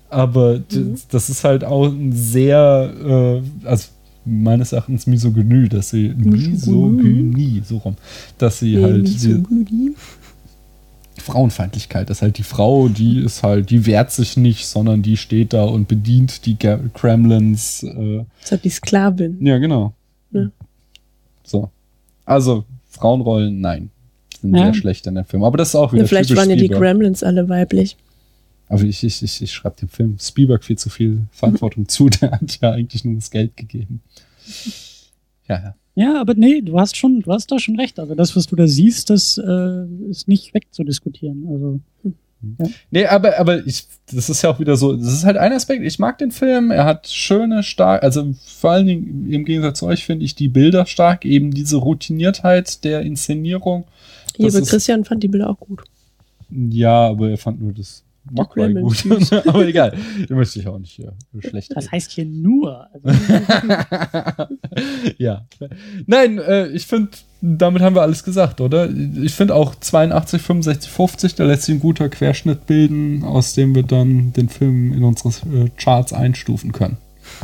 Aber 0.10 0.58
d- 0.58 0.96
das 1.12 1.30
ist 1.30 1.44
halt 1.44 1.64
auch 1.64 1.86
ein 1.86 2.14
sehr, 2.14 3.42
äh, 3.64 3.68
also 3.68 3.90
meines 4.28 4.72
Erachtens 4.74 5.08
Misogynie, 5.08 5.70
dass 5.70 5.90
sie 5.92 6.10
Misogynie, 6.18 7.62
so 7.66 7.78
rum, 7.78 7.96
dass 8.38 8.60
sie 8.60 8.82
halt 8.84 9.08
die. 9.08 9.96
Frauenfeindlichkeit, 11.20 12.10
dass 12.10 12.22
halt 12.22 12.38
die 12.38 12.44
Frau, 12.44 12.88
die 12.90 13.20
ist 13.20 13.44
halt, 13.44 13.70
die 13.70 13.86
wehrt 13.86 14.12
sich 14.12 14.38
nicht, 14.38 14.68
sondern 14.68 15.02
die 15.02 15.18
steht 15.18 15.52
da 15.52 15.64
und 15.66 15.88
bedient 15.88 16.46
die 16.46 16.56
Kremlins. 16.56 17.84
Äh, 17.84 18.24
Das 18.50 18.62
die 18.62 18.70
Sklavin. 18.70 19.38
ja, 19.46 19.58
genau. 19.58 19.94
Ja. 20.32 20.50
So. 21.44 21.70
Also, 22.26 22.66
Frauenrollen, 22.90 23.60
nein. 23.60 23.90
Sind 24.42 24.56
Ja. 24.56 24.66
sehr 24.66 24.74
schlecht 24.76 25.08
in 25.08 25.16
dem 25.16 25.26
Film. 25.26 25.44
Aber 25.44 25.58
das 25.58 25.70
ist 25.70 25.76
auch 25.76 25.92
wieder 25.92 26.04
Ja, 26.04 26.08
vielleicht 26.08 26.36
waren 26.36 26.50
ja 26.50 26.56
die. 26.56 26.68
Gremlins 26.68 27.24
alle 27.24 27.50
weiblich. 27.50 27.98
Aber 28.70 28.84
ich, 28.84 29.04
ich, 29.04 29.24
ich, 29.24 29.42
ich 29.42 29.52
schreibe 29.52 29.78
dem 29.78 29.90
Film 29.90 30.18
Spielberg 30.20 30.64
viel 30.64 30.78
zu 30.78 30.90
viel 30.90 31.22
Verantwortung 31.32 31.88
zu. 31.88 32.10
Der 32.10 32.32
hat 32.32 32.60
ja 32.62 32.72
eigentlich 32.72 33.06
nur 33.06 33.16
das 33.16 33.32
Geld 33.32 33.56
gegeben. 33.56 34.02
Ja, 35.48 35.56
ja. 35.56 35.76
Ja, 35.96 36.22
aber 36.22 36.36
nee, 36.36 36.62
du 36.62 36.80
hast 36.80 36.96
schon, 36.96 37.22
du 37.22 37.32
hast 37.32 37.52
da 37.52 37.58
schon 37.58 37.80
recht. 37.80 38.00
Also 38.00 38.14
das, 38.14 38.36
was 38.36 38.46
du 38.46 38.56
da 38.56 38.68
siehst, 38.68 39.10
das 39.10 39.40
äh, 39.40 39.86
ist 40.12 40.28
nicht 40.28 40.54
wegzudiskutieren. 40.54 41.48
Also 41.50 41.80
ja. 42.60 42.68
Nee, 42.92 43.06
aber, 43.08 43.40
aber 43.40 43.66
ich, 43.66 43.88
das 44.14 44.30
ist 44.30 44.44
ja 44.44 44.52
auch 44.52 44.60
wieder 44.60 44.78
so, 44.78 44.96
das 44.96 45.12
ist 45.12 45.24
halt 45.26 45.38
ein 45.38 45.52
Aspekt. 45.54 45.82
Ich 45.84 45.98
mag 45.98 46.20
den 46.20 46.30
Film, 46.30 46.70
er 46.70 46.86
hat 46.86 47.08
schöne, 47.08 47.64
stark, 47.64 48.04
also 48.04 48.32
vor 48.46 48.72
allen 48.74 48.86
Dingen 48.86 49.32
im 49.32 49.44
Gegensatz 49.44 49.80
zu 49.80 49.88
euch 49.88 50.06
finde 50.06 50.24
ich 50.24 50.36
die 50.36 50.50
Bilder 50.50 50.86
stark, 50.86 51.26
eben 51.26 51.50
diese 51.52 51.78
Routiniertheit 51.78 52.84
der 52.84 53.02
Inszenierung. 53.02 53.86
Hier, 54.36 54.50
aber 54.50 54.60
ist- 54.60 54.70
Christian 54.70 55.04
fand 55.04 55.24
die 55.24 55.30
Bilder 55.30 55.50
auch 55.50 55.60
gut. 55.60 55.82
Ja, 56.52 57.08
aber 57.08 57.32
er 57.32 57.40
fand 57.40 57.60
nur 57.60 57.74
das 57.74 58.04
Mogwai 58.32 58.68
Lemon 58.68 58.94
gut. 58.94 59.34
Aber 59.48 59.66
egal, 59.68 59.96
den 60.30 60.38
möchte 60.38 60.60
ich 60.60 60.68
auch 60.68 60.80
nicht 60.80 61.00
äh, 61.00 61.12
schlecht 61.40 61.76
Das 61.76 61.92
heißt 61.92 62.12
hier 62.12 62.26
nur. 62.26 62.88
Also, 62.94 63.10
ja. 65.18 65.46
Nein, 66.06 66.40
äh, 66.40 66.68
ich 66.68 66.88
finde, 66.88 67.12
damit 67.42 67.82
haben 67.82 67.96
wir 67.96 68.02
alles 68.02 68.24
gesagt, 68.24 68.62
oder? 68.62 68.90
Ich 68.90 69.34
finde 69.34 69.56
auch 69.56 69.76
82, 69.76 70.42
65, 70.42 70.92
50, 70.92 71.36
da 71.36 71.46
lässt 71.46 71.64
sich 71.64 71.76
ein 71.76 71.80
guter 71.80 72.10
Querschnitt 72.10 72.66
bilden, 72.66 73.24
aus 73.24 73.54
dem 73.54 73.76
wir 73.76 73.84
dann 73.84 74.34
den 74.34 74.50
Film 74.50 74.94
in 74.94 75.04
unsere 75.04 75.30
äh, 75.30 75.70
Charts 75.78 76.14
einstufen 76.14 76.72
können. 76.72 76.98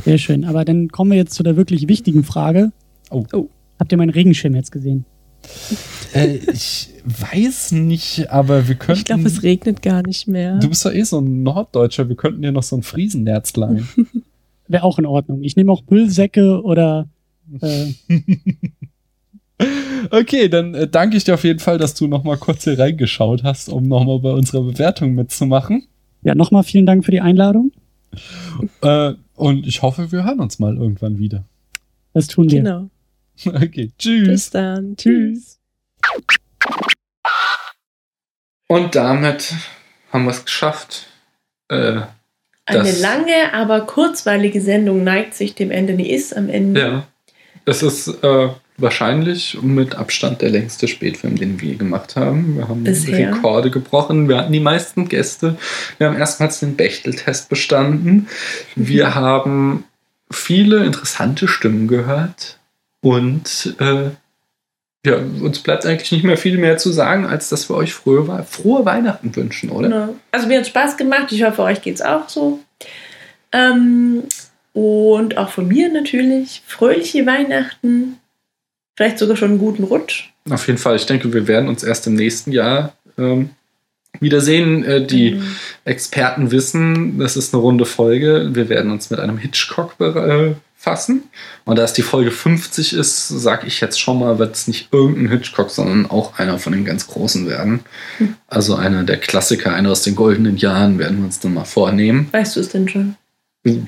sehr 0.05 0.17
schön. 0.17 0.45
Aber 0.45 0.65
dann 0.65 0.89
kommen 0.89 1.11
wir 1.11 1.17
jetzt 1.17 1.33
zu 1.33 1.43
der 1.43 1.55
wirklich 1.55 1.87
wichtigen 1.87 2.23
Frage. 2.23 2.71
Oh. 3.09 3.25
Habt 3.79 3.91
ihr 3.91 3.97
meinen 3.97 4.09
Regenschirm 4.09 4.55
jetzt 4.55 4.71
gesehen? 4.71 5.05
Äh, 6.13 6.37
ich 6.51 6.92
weiß 7.05 7.73
nicht, 7.73 8.29
aber 8.31 8.67
wir 8.67 8.75
könnten. 8.75 8.99
Ich 8.99 9.05
glaube, 9.05 9.23
es 9.23 9.43
regnet 9.43 9.81
gar 9.81 10.01
nicht 10.03 10.27
mehr. 10.27 10.59
Du 10.59 10.69
bist 10.69 10.85
doch 10.85 10.93
eh 10.93 11.03
so 11.03 11.19
ein 11.19 11.43
Norddeutscher, 11.43 12.09
wir 12.09 12.15
könnten 12.15 12.41
dir 12.41 12.51
noch 12.51 12.63
so 12.63 12.75
ein 12.75 12.83
Friesennerz 12.83 13.55
leihen. 13.55 13.87
Wäre 14.67 14.83
auch 14.83 14.97
in 14.99 15.05
Ordnung. 15.05 15.43
Ich 15.43 15.55
nehme 15.55 15.71
auch 15.71 15.83
Müllsäcke 15.89 16.61
oder. 16.63 17.07
Äh, 17.61 17.93
Okay, 20.11 20.49
dann 20.49 20.73
äh, 20.73 20.87
danke 20.87 21.15
ich 21.15 21.23
dir 21.23 21.35
auf 21.35 21.43
jeden 21.43 21.59
Fall, 21.59 21.77
dass 21.77 21.93
du 21.93 22.07
noch 22.07 22.23
mal 22.23 22.37
kurz 22.37 22.63
hier 22.65 22.77
reingeschaut 22.77 23.43
hast, 23.43 23.69
um 23.69 23.87
noch 23.87 24.03
mal 24.03 24.19
bei 24.19 24.31
unserer 24.31 24.63
Bewertung 24.63 25.13
mitzumachen. 25.13 25.87
ja, 26.23 26.35
nochmal 26.35 26.63
vielen 26.63 26.85
Dank 26.85 27.05
für 27.05 27.11
die 27.11 27.21
Einladung. 27.21 27.71
Äh, 28.81 29.13
und 29.35 29.65
ich 29.65 29.81
hoffe, 29.81 30.11
wir 30.11 30.25
hören 30.25 30.39
uns 30.39 30.59
mal 30.59 30.75
irgendwann 30.75 31.17
wieder. 31.17 31.45
Das 32.13 32.27
tun 32.27 32.49
wir. 32.51 32.59
Genau. 32.59 32.89
Okay, 33.45 33.91
tschüss. 33.97 34.27
Bis 34.27 34.49
dann. 34.51 34.95
Tschüss. 34.95 35.59
Und 38.73 38.95
damit 38.95 39.53
haben 40.11 40.25
wir 40.25 40.31
es 40.31 40.45
geschafft. 40.45 41.05
Äh, 41.69 42.01
Eine 42.65 42.91
lange, 42.91 43.53
aber 43.53 43.81
kurzweilige 43.81 44.61
Sendung 44.61 45.03
neigt 45.03 45.35
sich 45.35 45.53
dem 45.53 45.69
Ende. 45.69 45.93
Die 45.93 46.09
ist 46.09 46.35
am 46.35 46.49
Ende. 46.49 46.81
Ja. 46.81 47.03
Es 47.65 47.83
ist 47.83 48.07
äh, 48.23 48.49
wahrscheinlich 48.77 49.59
mit 49.61 49.93
Abstand 49.93 50.41
der 50.41 50.49
längste 50.49 50.87
Spätfilm, 50.87 51.35
den 51.35 51.61
wir 51.61 51.75
gemacht 51.75 52.15
haben. 52.15 52.57
Wir 52.57 52.67
haben 52.67 52.83
Bisher. 52.83 53.35
Rekorde 53.35 53.69
gebrochen. 53.69 54.27
Wir 54.27 54.39
hatten 54.39 54.51
die 54.51 54.59
meisten 54.59 55.07
Gäste. 55.07 55.55
Wir 55.99 56.07
haben 56.07 56.17
erstmals 56.17 56.59
den 56.59 56.75
Bechteltest 56.75 57.49
bestanden. 57.49 58.27
Wir 58.75 59.13
haben 59.13 59.83
viele 60.31 60.83
interessante 60.83 61.47
Stimmen 61.47 61.87
gehört. 61.87 62.57
Und 63.01 63.75
äh, 63.77 64.09
ja, 65.05 65.17
uns 65.17 65.59
bleibt 65.59 65.85
eigentlich 65.85 66.11
nicht 66.11 66.23
mehr 66.23 66.37
viel 66.37 66.57
mehr 66.57 66.77
zu 66.77 66.91
sagen, 66.91 67.25
als 67.25 67.49
dass 67.49 67.69
wir 67.69 67.75
euch 67.75 67.93
frohe, 67.93 68.45
frohe 68.49 68.85
Weihnachten 68.85 69.35
wünschen, 69.35 69.69
oder? 69.69 69.89
Genau. 69.89 70.15
Also 70.31 70.47
mir 70.47 70.59
hat 70.59 70.67
Spaß 70.67 70.95
gemacht. 70.95 71.31
Ich 71.31 71.43
hoffe, 71.43 71.61
euch 71.63 71.81
geht's 71.81 72.01
auch 72.01 72.29
so. 72.29 72.59
Ähm, 73.51 74.23
und 74.71 75.37
auch 75.37 75.49
von 75.49 75.67
mir 75.67 75.91
natürlich. 75.91 76.63
Fröhliche 76.65 77.25
Weihnachten. 77.25 78.17
Vielleicht 78.95 79.19
sogar 79.19 79.35
schon 79.35 79.51
einen 79.51 79.59
guten 79.59 79.83
Rutsch. 79.83 80.29
Auf 80.49 80.67
jeden 80.67 80.79
Fall. 80.79 80.95
Ich 80.95 81.05
denke, 81.05 81.33
wir 81.33 81.47
werden 81.47 81.67
uns 81.67 81.83
erst 81.83 82.07
im 82.07 82.15
nächsten 82.15 82.53
Jahr 82.53 82.93
ähm, 83.17 83.49
wiedersehen. 84.21 84.85
Äh, 84.85 85.05
die 85.05 85.41
Experten 85.83 86.51
wissen, 86.51 87.19
das 87.19 87.35
ist 87.35 87.53
eine 87.53 87.61
runde 87.61 87.85
Folge. 87.85 88.51
Wir 88.53 88.69
werden 88.69 88.91
uns 88.91 89.09
mit 89.09 89.19
einem 89.19 89.37
Hitchcock 89.37 89.97
befassen. 90.83 91.23
Und 91.65 91.77
da 91.77 91.83
es 91.83 91.93
die 91.93 92.01
Folge 92.01 92.31
50 92.31 92.93
ist, 92.93 93.29
sage 93.29 93.67
ich 93.67 93.79
jetzt 93.79 93.99
schon 93.99 94.19
mal, 94.19 94.37
wird 94.37 94.55
es 94.55 94.67
nicht 94.67 94.89
irgendein 94.91 95.29
Hitchcock, 95.29 95.69
sondern 95.69 96.09
auch 96.09 96.37
einer 96.37 96.59
von 96.59 96.73
den 96.73 96.83
ganz 96.83 97.07
Großen 97.07 97.47
werden. 97.47 97.79
Hm. 98.17 98.35
Also 98.47 98.75
einer 98.75 99.03
der 99.03 99.17
Klassiker, 99.17 99.73
einer 99.73 99.91
aus 99.91 100.03
den 100.03 100.15
goldenen 100.15 100.57
Jahren 100.57 100.99
werden 100.99 101.19
wir 101.19 101.25
uns 101.25 101.39
dann 101.39 101.53
mal 101.53 101.63
vornehmen. 101.63 102.27
Weißt 102.31 102.57
du 102.57 102.59
es 102.59 102.69
denn 102.69 102.89
schon? 102.89 103.15
Wir 103.63 103.81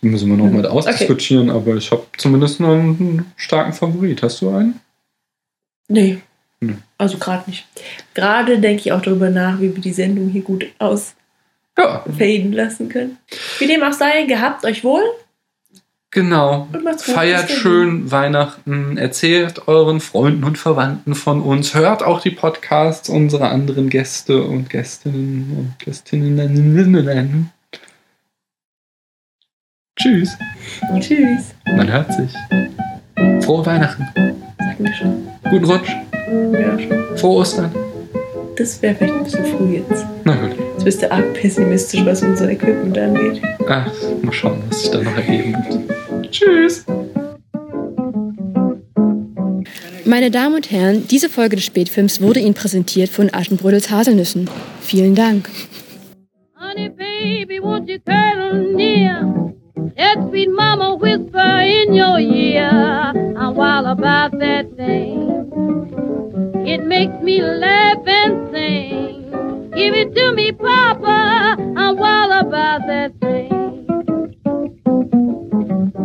müssen 0.00 0.30
wir 0.30 0.36
noch 0.36 0.50
mal 0.50 0.64
ausdiskutieren, 0.66 1.50
aber 1.50 1.76
ich 1.76 1.90
habe 1.90 2.06
zumindest 2.16 2.60
noch 2.60 2.72
einen 2.72 3.30
starken 3.36 3.74
Favorit. 3.74 4.22
Hast 4.22 4.40
du 4.40 4.48
einen? 4.48 4.80
Nee. 5.88 6.22
Hm. 6.62 6.78
Also 6.96 7.18
gerade 7.18 7.50
nicht. 7.50 7.66
Gerade 8.14 8.58
denke 8.58 8.80
ich 8.80 8.92
auch 8.92 9.02
darüber 9.02 9.28
nach, 9.28 9.60
wie 9.60 9.74
wir 9.74 9.82
die 9.82 9.92
Sendung 9.92 10.30
hier 10.30 10.40
gut 10.40 10.66
ausfaden 10.78 12.52
lassen 12.52 12.88
können. 12.88 13.18
Wie 13.58 13.66
dem 13.66 13.82
auch 13.82 13.92
sei, 13.92 14.22
gehabt 14.22 14.64
euch 14.64 14.82
wohl. 14.82 15.02
Genau. 16.16 16.66
Feiert 16.96 17.50
schön 17.50 18.10
Weihnachten, 18.10 18.96
erzählt 18.96 19.68
euren 19.68 20.00
Freunden 20.00 20.44
und 20.44 20.56
Verwandten 20.56 21.14
von 21.14 21.42
uns, 21.42 21.74
hört 21.74 22.02
auch 22.02 22.22
die 22.22 22.30
Podcasts 22.30 23.10
unserer 23.10 23.50
anderen 23.50 23.90
Gäste 23.90 24.42
und 24.42 24.70
Gästinnen 24.70 25.52
und 25.58 25.78
Gästinnen. 25.78 27.50
Tschüss. 30.00 30.38
Tschüss. 31.00 31.54
Man 31.66 31.92
hört 31.92 32.10
sich. 32.14 32.32
Frohe 33.44 33.66
Weihnachten. 33.66 34.08
Sagen 34.58 34.84
wir 34.84 34.94
schon. 34.94 35.28
Guten 35.50 35.64
Rutsch. 35.66 35.90
Ja, 36.52 36.78
schon. 36.78 37.18
Frohe 37.18 37.40
Ostern. 37.40 37.74
Das 38.56 38.80
wäre 38.80 38.94
vielleicht 38.94 39.14
ein 39.14 39.24
bisschen 39.24 39.44
früh 39.44 39.74
jetzt. 39.76 40.06
Na 40.24 40.34
gut. 40.34 40.56
Jetzt 40.72 40.84
bist 40.84 41.02
du 41.02 41.12
arg 41.12 41.34
pessimistisch, 41.34 42.04
was 42.06 42.22
unser 42.22 42.50
Equipment 42.50 42.96
angeht. 42.96 43.42
Ach, 43.68 43.92
mal 44.22 44.32
schauen, 44.32 44.62
was 44.68 44.82
sich 44.82 44.90
da 44.90 45.02
noch 45.02 45.16
ergeben 45.16 45.52
wird. 45.52 46.30
Tschüss. 46.30 46.86
Meine 50.06 50.30
Damen 50.30 50.54
und 50.54 50.70
Herren, 50.70 51.06
diese 51.08 51.28
Folge 51.28 51.56
des 51.56 51.66
Spätfilms 51.66 52.22
wurde 52.22 52.40
Ihnen 52.40 52.54
präsentiert 52.54 53.10
von 53.10 53.28
Aschenbrödels 53.32 53.90
Haselnüssen. 53.90 54.48
Vielen 54.80 55.14
Dank. 55.14 55.50
Honey, 56.58 56.88
baby, 56.88 57.60
won't 57.60 57.88
you 57.90 57.98
cuddle 57.98 58.74
near? 58.74 59.52
Let 59.96 60.28
sweet 60.30 60.50
mama 60.50 60.96
whisper 60.98 61.60
in 61.60 61.92
your 61.92 62.18
ear. 62.18 63.12
I'm 63.36 63.54
wild 63.54 63.86
about 63.86 64.38
that 64.38 64.66
thing. 64.76 66.25
It 66.68 66.84
makes 66.84 67.14
me 67.22 67.40
laugh 67.40 67.98
and 68.06 68.50
sing. 68.52 69.70
Give 69.72 69.94
it 69.94 70.12
to 70.16 70.32
me, 70.34 70.50
Papa. 70.50 71.56
I'm 71.76 71.96
wild 71.96 72.46
about 72.46 72.80
that 72.88 73.12
thing. 73.20 73.86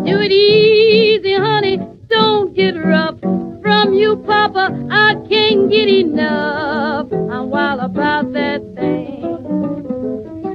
Do 0.06 0.20
it 0.22 0.32
easy, 0.32 1.34
honey. 1.34 1.80
Don't 2.10 2.56
get 2.56 2.74
rough. 2.74 3.20
From 3.64 3.94
you, 3.94 4.18
Papa, 4.18 4.88
I 4.92 5.16
can't 5.28 5.72
get 5.72 5.90
enough. 5.90 7.12
I'm 7.12 7.50
wild 7.50 7.80
about 7.80 8.32
that 8.34 8.62
thing. 8.76 9.24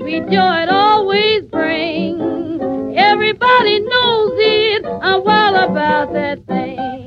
Sweet 0.00 0.28
joy 0.30 0.62
it 0.62 0.68
always 0.68 1.42
brings. 1.46 2.60
Everybody 2.96 3.80
knows 3.80 4.32
it. 4.36 4.86
I'm 4.86 5.24
wild 5.24 5.70
about 5.70 6.12
that 6.12 6.46
thing. 6.46 7.05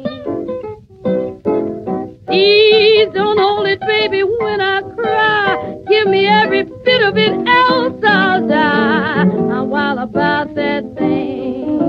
Please 2.29 3.09
don't 3.11 3.39
hold 3.39 3.65
it, 3.65 3.79
baby, 3.79 4.21
when 4.21 4.61
I 4.61 4.81
cry. 4.83 5.75
Give 5.89 6.07
me 6.07 6.27
every 6.27 6.61
bit 6.61 7.01
of 7.01 7.17
it, 7.17 7.31
else 7.31 8.03
I'll 8.05 8.47
die. 8.47 9.21
I'm 9.21 9.69
wild 9.71 9.97
about 9.97 10.53
that 10.53 10.83
thing. 10.95 11.79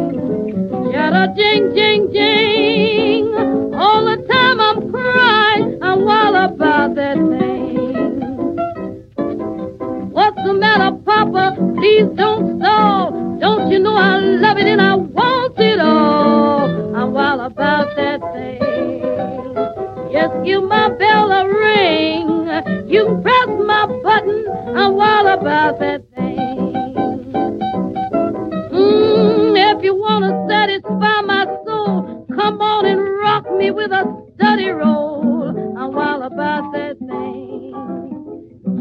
Yada 0.93 1.35
jing, 1.37 1.75
jing, 1.75 2.11
jing. 2.11 3.27
All 3.75 4.03
the 4.07 4.17
time 4.33 4.61
I'm 4.61 4.91
crying. 4.91 5.79
I'm 5.83 6.07
wild 6.07 6.53
about 6.53 6.95
that 6.95 7.17
thing. 7.19 8.57
What's 10.11 10.43
the 10.43 10.55
matter, 10.55 10.97
Papa? 11.05 11.55
Please 11.77 12.09
don't 12.17 12.59
stall. 12.59 13.39
Don't 13.41 13.71
you 13.71 13.79
know 13.79 13.95
I 13.95 14.19
love 14.19 14.57
it 14.57 14.67
and 14.67 14.81
I 14.81 14.95
want 14.95 15.59
it 15.59 15.81
all? 15.81 16.97
I'm 16.97 17.13
wild 17.13 17.53
about 17.53 17.95
that 17.97 18.21
thing. 18.33 18.70
Just 20.21 20.45
give 20.45 20.63
my 20.65 20.91
bell 20.91 21.33
a 21.33 21.49
ring. 21.49 22.29
You 22.91 23.07
can 23.07 23.23
press 23.23 23.49
my 23.49 23.87
button. 24.03 24.45
I'm 24.77 25.01
all 25.01 25.27
about 25.29 25.79
that 25.79 26.03
thing. 26.15 26.75
Mm, 28.71 29.57
if 29.57 29.83
you 29.83 29.95
want 29.95 30.25
to 30.29 30.47
satisfy 30.47 31.23
my 31.23 31.47
soul, 31.65 32.27
come 32.37 32.61
on 32.61 32.85
and 32.85 33.01
rock 33.21 33.51
me 33.57 33.71
with 33.71 33.93
a 33.93 34.05
study 34.35 34.69
roll. 34.69 35.57
I'm 35.79 35.97
all 35.97 36.23
about 36.23 36.71
that 36.75 36.99
thing. 36.99 37.73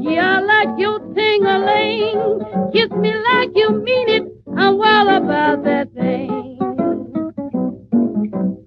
Yeah, 0.03 0.39
I 0.39 0.41
like 0.41 0.77
your 0.77 0.99
ting-a-ling. 0.99 2.71
Kiss 2.73 2.91
me 2.91 3.13
like 3.31 3.51
you 3.55 3.81
mean 3.81 4.09
it. 4.09 4.23
I'm 4.57 4.81
all 4.81 5.07
about 5.07 5.63
that 5.63 5.93
thing. 5.93 6.59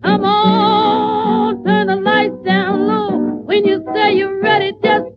Come 0.02 0.24
on. 0.24 0.91
but 4.52 4.62
it 4.62 4.76
just 4.84 5.11